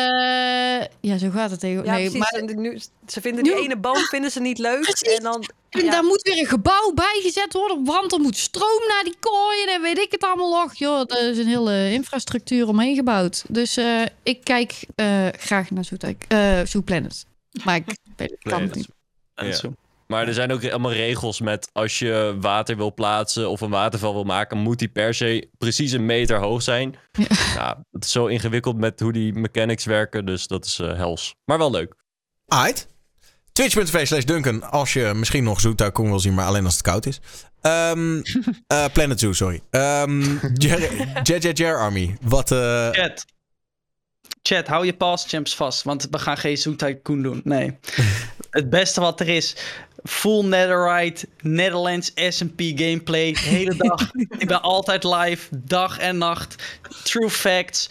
ja, 1.02 1.18
zo 1.18 1.30
gaat 1.34 1.52
het 1.52 1.60
tegen. 1.60 1.84
Ja, 1.86 1.92
nee, 1.94 2.10
precies. 2.10 2.20
maar 2.20 2.42
En 2.42 2.62
nu, 2.62 2.80
ze 3.08 3.22
vinden 3.22 3.44
die 3.44 3.54
Nu- 3.56 3.60
ene 3.62 3.78
boom 3.78 3.98
vinden 3.98 4.32
ze 4.32 4.40
niet 4.40 4.58
leuk. 4.58 4.82
Precies. 4.82 5.18
En 5.18 5.24
dan, 5.24 5.44
en 5.70 5.84
ja. 5.86 5.92
daar 5.92 6.04
moet 6.04 6.22
weer 6.22 6.38
een 6.40 6.46
gebouw 6.46 6.92
bijgezet 6.96 7.54
worden... 7.54 7.84
want 7.86 8.14
er 8.14 8.20
moet 8.20 8.38
stroom 8.38 8.82
naar 8.88 9.04
die 9.04 9.16
kooien 9.20 9.74
en 9.74 9.82
weet 9.82 9.98
ik 9.98 10.12
het 10.12 10.24
allemaal 10.24 10.62
nog. 10.64 10.76
Joh, 10.76 11.00
er 11.08 11.30
is 11.30 11.38
een 11.38 11.48
hele 11.48 11.92
infrastructuur 11.92 12.68
omheen 12.68 12.96
gebouwd. 12.96 13.44
Dus 13.48 13.78
eh, 13.78 14.02
ik 14.24 14.44
kijk 14.44 14.74
eh, 14.96 15.28
graag 15.40 15.70
naar 15.72 15.86
Zoo, 15.86 15.98
eh, 16.28 16.60
Zoo 16.66 16.82
Planet. 16.82 17.26
Maar 17.64 17.76
ik 17.76 17.98
weet, 18.16 18.36
kan 18.40 18.52
Nee, 18.52 18.62
het 18.62 18.68
dat 18.68 18.76
niet. 18.76 18.88
is- 19.36 19.46
Ja. 19.48 19.54
Zo. 19.54 19.74
Maar 20.08 20.28
er 20.28 20.34
zijn 20.34 20.52
ook 20.52 20.70
allemaal 20.70 20.94
regels 20.94 21.40
met 21.42 21.70
als 21.74 22.00
je 22.00 22.36
water 22.40 22.78
wil 22.78 22.94
plaatsen 22.94 23.50
of 23.50 23.62
een 23.62 23.70
waterval 23.70 24.14
wil 24.14 24.24
maken, 24.24 24.58
moet 24.58 24.80
die 24.80 24.88
per 24.88 25.14
se 25.14 25.50
precies 25.58 25.92
een 25.92 26.06
meter 26.06 26.38
hoog 26.38 26.62
zijn. 26.62 26.96
Ja. 27.12 27.26
Ja, 27.56 27.84
het 27.92 28.04
is 28.04 28.12
zo 28.12 28.26
ingewikkeld 28.26 28.78
met 28.78 29.00
hoe 29.00 29.14
die 29.14 29.34
mechanics 29.34 29.86
werken, 29.86 30.26
dus 30.26 30.48
dat 30.48 30.66
is 30.66 30.80
eh, 30.80 30.94
hels. 30.96 31.36
Maar 31.46 31.58
wel 31.58 31.72
leuk. 31.72 31.96
Aight. 32.48 32.88
Twitch.tv 33.52 34.08
slash 34.08 34.24
Duncan. 34.24 34.72
Als 34.72 34.94
je 34.94 35.12
misschien 35.16 35.44
nog 35.44 35.60
Zoo 35.60 35.76
Tycoon 35.76 36.06
wil 36.10 36.20
zien, 36.20 36.34
maar 36.34 36.46
alleen 36.46 36.66
als 36.66 36.74
het 36.74 36.84
koud 36.84 37.06
is. 37.06 37.20
Ehm, 37.62 38.22
eh, 38.68 38.86
Planet 38.94 39.20
Zoo, 39.20 39.32
sorry. 39.34 39.62
Ehm 39.70 40.22
JJJ 41.24 41.66
Army. 41.66 42.18
Wat... 42.22 42.52
eh. 42.52 42.90
Chat, 44.48 44.68
hou 44.68 44.86
je 44.86 44.94
past 44.94 45.30
champs 45.30 45.56
vast, 45.56 45.84
want 45.84 46.08
we 46.12 46.20
gaan 46.20 46.38
geen 46.38 46.58
Zoo 46.58 46.76
Tycoon 46.76 47.22
doen. 47.22 47.42
Nee. 47.44 47.78
het 48.50 48.70
beste 48.70 49.02
wat 49.02 49.20
er 49.20 49.28
is. 49.28 49.56
Full 50.04 50.46
Netherite, 50.46 51.28
Netherlands 51.42 52.12
SMP 52.16 52.62
gameplay, 52.62 53.32
de 53.34 53.40
hele 53.40 53.76
dag. 53.76 54.12
ik 54.38 54.48
ben 54.48 54.62
altijd 54.62 55.04
live, 55.04 55.48
dag 55.52 55.98
en 56.00 56.18
nacht. 56.18 56.56
True 57.04 57.30
facts. 57.30 57.90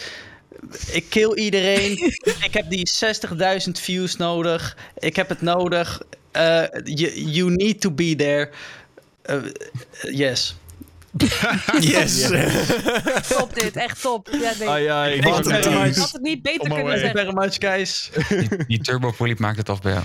Ik 0.92 1.05
kill 1.08 1.34
iedereen. 1.34 1.92
ik 2.49 2.50
heb 2.52 2.70
die 2.70 2.91
60.000 3.66 3.70
views 3.73 4.16
nodig. 4.16 4.76
Ik 4.99 5.16
heb 5.16 5.28
het 5.28 5.41
nodig. 5.41 6.02
Eh, 6.33 6.62
you, 6.84 7.20
you 7.20 7.50
need 7.50 7.81
to 7.81 7.91
be 7.91 8.15
there. 8.16 8.50
Eh, 9.23 9.42
yes. 10.02 10.55
yes. 11.81 12.28
top 13.28 13.55
dit, 13.55 13.76
echt 13.76 14.01
top. 14.01 14.28
Ja, 14.33 14.52
nee. 14.59 14.68
Ai, 14.68 14.86
ai. 14.86 15.15
Ik 15.15 15.25
had 15.25 15.44
het 15.47 16.23
niet 16.23 16.43
beter 16.43 16.68
kunnen 16.68 16.84
you 16.84 16.99
zeggen. 16.99 17.18
very 17.18 17.34
much, 17.34 17.55
guys. 17.59 18.10
Die, 18.28 18.67
die 18.67 18.81
turbo 18.81 19.10
polyp 19.10 19.39
maakt 19.39 19.57
het 19.57 19.68
af 19.68 19.81
bij 19.81 19.93
jou. 19.93 20.05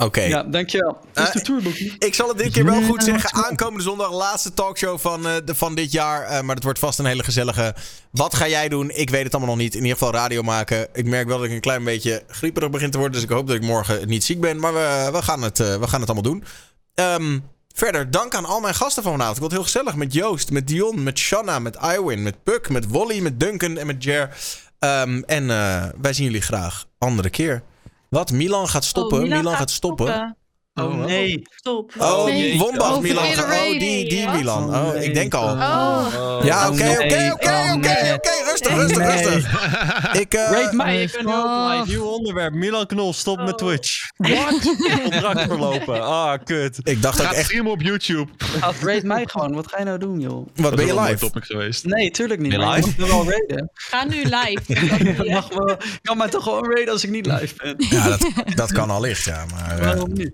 Oké. 0.00 0.20
Ja, 0.20 0.42
dankjewel. 0.42 0.98
Dat 1.12 1.22
is 1.22 1.28
Eh, 1.28 1.32
de 1.32 1.40
Turbo. 1.40 1.70
Ik 1.98 2.14
zal 2.14 2.28
het 2.28 2.38
dit 2.38 2.52
keer 2.52 2.64
wel 2.64 2.82
goed 2.82 3.04
zeggen. 3.04 3.44
Aankomende 3.44 3.82
zondag, 3.82 4.12
laatste 4.12 4.54
talkshow 4.54 4.98
van, 4.98 5.26
eh, 5.26 5.34
de, 5.44 5.54
van 5.54 5.74
dit 5.74 5.92
jaar. 5.92 6.22
Eh, 6.22 6.40
maar 6.42 6.54
het 6.54 6.64
wordt 6.64 6.78
vast 6.78 6.98
een 6.98 7.04
hele 7.04 7.24
gezellige. 7.24 7.74
Wat 8.10 8.34
ga 8.34 8.48
jij 8.48 8.68
doen? 8.68 8.90
Ik 8.90 9.10
weet 9.10 9.22
het 9.24 9.34
allemaal 9.34 9.54
nog 9.54 9.64
niet. 9.64 9.74
In 9.74 9.82
ieder 9.82 9.98
geval 9.98 10.12
radio 10.12 10.42
maken. 10.42 10.88
Ik 10.92 11.06
merk 11.06 11.26
wel 11.26 11.36
dat 11.36 11.46
ik 11.46 11.52
een 11.52 11.60
klein 11.60 11.84
beetje 11.84 12.22
grieperig 12.28 12.70
begin 12.70 12.90
te 12.90 12.98
worden. 12.98 13.14
Dus 13.16 13.30
ik 13.30 13.34
hoop 13.34 13.46
dat 13.46 13.56
ik 13.56 13.62
morgen 13.62 14.08
niet 14.08 14.24
ziek 14.24 14.40
ben. 14.40 14.58
Maar 14.58 14.72
we, 14.72 15.08
we, 15.12 15.22
gaan, 15.22 15.42
het, 15.42 15.60
eh, 15.60 15.76
we 15.76 15.88
gaan 15.88 16.00
het 16.00 16.10
allemaal 16.10 16.32
doen. 16.32 16.44
Ehm, 16.94 17.38
verder, 17.74 18.10
dank 18.10 18.34
aan 18.34 18.44
al 18.44 18.60
mijn 18.60 18.74
gasten 18.74 19.02
van 19.02 19.12
vanavond. 19.12 19.36
Ik 19.36 19.42
vond 19.42 19.52
het 19.52 19.60
heel 19.60 19.70
gezellig. 19.72 19.94
Met 19.94 20.12
Joost, 20.12 20.50
met 20.50 20.68
Dion, 20.68 21.02
met 21.02 21.18
Shanna, 21.18 21.58
met 21.58 21.76
Iwin, 21.76 22.22
met 22.22 22.42
Puck, 22.42 22.68
met 22.68 22.88
Wally, 22.88 23.20
met 23.20 23.40
Duncan 23.40 23.76
en 23.76 23.86
met 23.86 24.04
Jer. 24.04 24.36
Ehm, 24.78 25.22
en 25.26 25.50
eh, 25.50 25.84
wij 26.00 26.12
zien 26.12 26.24
jullie 26.24 26.40
graag 26.40 26.86
andere 26.98 27.30
keer. 27.30 27.62
Wat? 28.08 28.30
Milan 28.32 28.68
gaat 28.68 28.84
stoppen? 28.84 29.22
Oh, 29.22 29.28
Milan, 29.28 29.56
gaat 29.56 29.70
stoppen. 29.70 30.36
Oh 30.84 31.04
nee. 31.04 31.42
Stop. 31.56 31.92
Oh, 31.98 32.24
Nee. 32.24 32.58
Wombach 32.58 32.94
Oh, 32.96 33.00
Milan. 33.00 33.24
Oh, 33.24 33.50
die, 33.78 34.08
die. 34.08 34.28
Milan. 34.28 34.74
Oh, 34.76 35.02
ik 35.02 35.14
denk 35.14 35.34
al. 35.34 35.44
Oh. 35.52 36.40
Ja, 36.44 36.68
oké, 36.70 36.82
Oh, 36.84 36.90
oké, 36.90 37.30
oké, 37.32 37.48
Oh, 37.48 37.72
oké. 37.74 38.18
Rustig, 38.50 38.74
rustig, 38.74 38.98
Nee. 38.98 39.06
rustig. 39.06 39.58
Ik, 40.20 40.34
eh, 40.34 40.50
Rate 40.50 40.76
mij, 40.76 41.02
ik 41.02 41.12
ben 41.12 41.26
live. 41.26 41.84
Nieuw 41.86 42.04
onderwerp. 42.04 42.54
Milan 42.54 42.86
Knol, 42.86 43.12
stop 43.12 43.38
met 43.38 43.48
Oh. 43.48 43.54
Twitch. 43.68 44.08
Contract 45.02 45.40
verlopen. 45.40 46.02
Ah, 46.02 46.32
kut. 46.44 46.78
ik 46.82 47.02
dacht 47.02 47.20
ook 47.20 47.26
Gaat 47.26 47.34
echt... 47.34 47.44
streamen 47.44 47.72
op 47.72 47.80
YouTube. 47.82 48.30
Rate 48.60 49.06
mij 49.06 49.26
gewoon. 49.26 49.54
Wat 49.54 49.68
ga 49.68 49.78
je 49.78 49.84
nou 49.84 49.98
doen, 49.98 50.20
joh? 50.20 50.46
Wat 50.54 50.74
ben 50.74 50.86
je 50.86 50.94
Dat 50.94 51.04
live? 51.06 51.18
topic 51.18 51.44
geweest. 51.44 51.84
Nee, 51.84 52.10
tuurlijk 52.10 52.40
niet. 52.40 52.50
Ben 52.56 52.68
live? 52.68 53.06
wel 53.06 53.24
raiden. 53.30 53.70
Ga 53.74 54.04
nu 54.04 54.22
live. 54.24 54.60
Je 55.24 55.30
mag 55.32 55.50
me, 55.50 55.76
je 55.92 55.98
kan 56.02 56.16
mij 56.16 56.28
toch 56.28 56.42
gewoon 56.42 56.70
raiden 56.70 56.92
als 56.92 57.04
ik 57.04 57.10
niet 57.10 57.26
live 57.26 57.54
ben. 57.56 57.74
Ja, 57.78 58.08
dat, 58.08 58.26
dat 58.54 58.72
kan 58.72 58.90
allicht, 58.90 59.24
ja. 59.24 59.44
Maar, 59.50 59.78
eh, 59.78 59.84
Waarom 59.84 60.12
niet? 60.12 60.32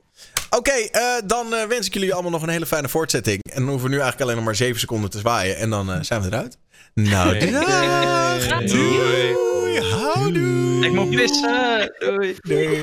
Oké, 0.51 0.73
eh, 0.73 1.03
dan 1.25 1.55
eh, 1.55 1.65
wens 1.65 1.87
ik 1.87 1.95
jullie 1.95 2.13
allemaal 2.13 2.31
nog 2.31 2.43
een 2.43 2.49
hele 2.49 2.67
fijne 2.67 2.89
voortzetting. 2.89 3.41
En 3.43 3.61
dan 3.61 3.69
hoeven 3.69 3.83
we 3.83 3.95
nu 3.95 4.01
eigenlijk 4.01 4.23
alleen 4.23 4.37
nog 4.37 4.45
maar 4.45 4.57
7 4.57 4.81
seconden 4.81 5.11
te 5.11 5.19
zwaaien. 5.19 5.57
En 5.57 5.71
dan 5.71 5.93
eh, 5.93 5.99
zijn 6.01 6.21
we 6.21 6.27
eruit. 6.27 6.59
Nou, 6.95 7.39
Doei. 7.39 7.51
dag. 7.51 8.65
Doei. 8.65 9.33
Doei. 9.33 9.81
Houdoe. 9.81 10.85
Ik 10.85 10.93
moet 10.93 11.11
pissen. 11.11 11.95
Doei. 11.99 12.37
Doei. 12.41 12.83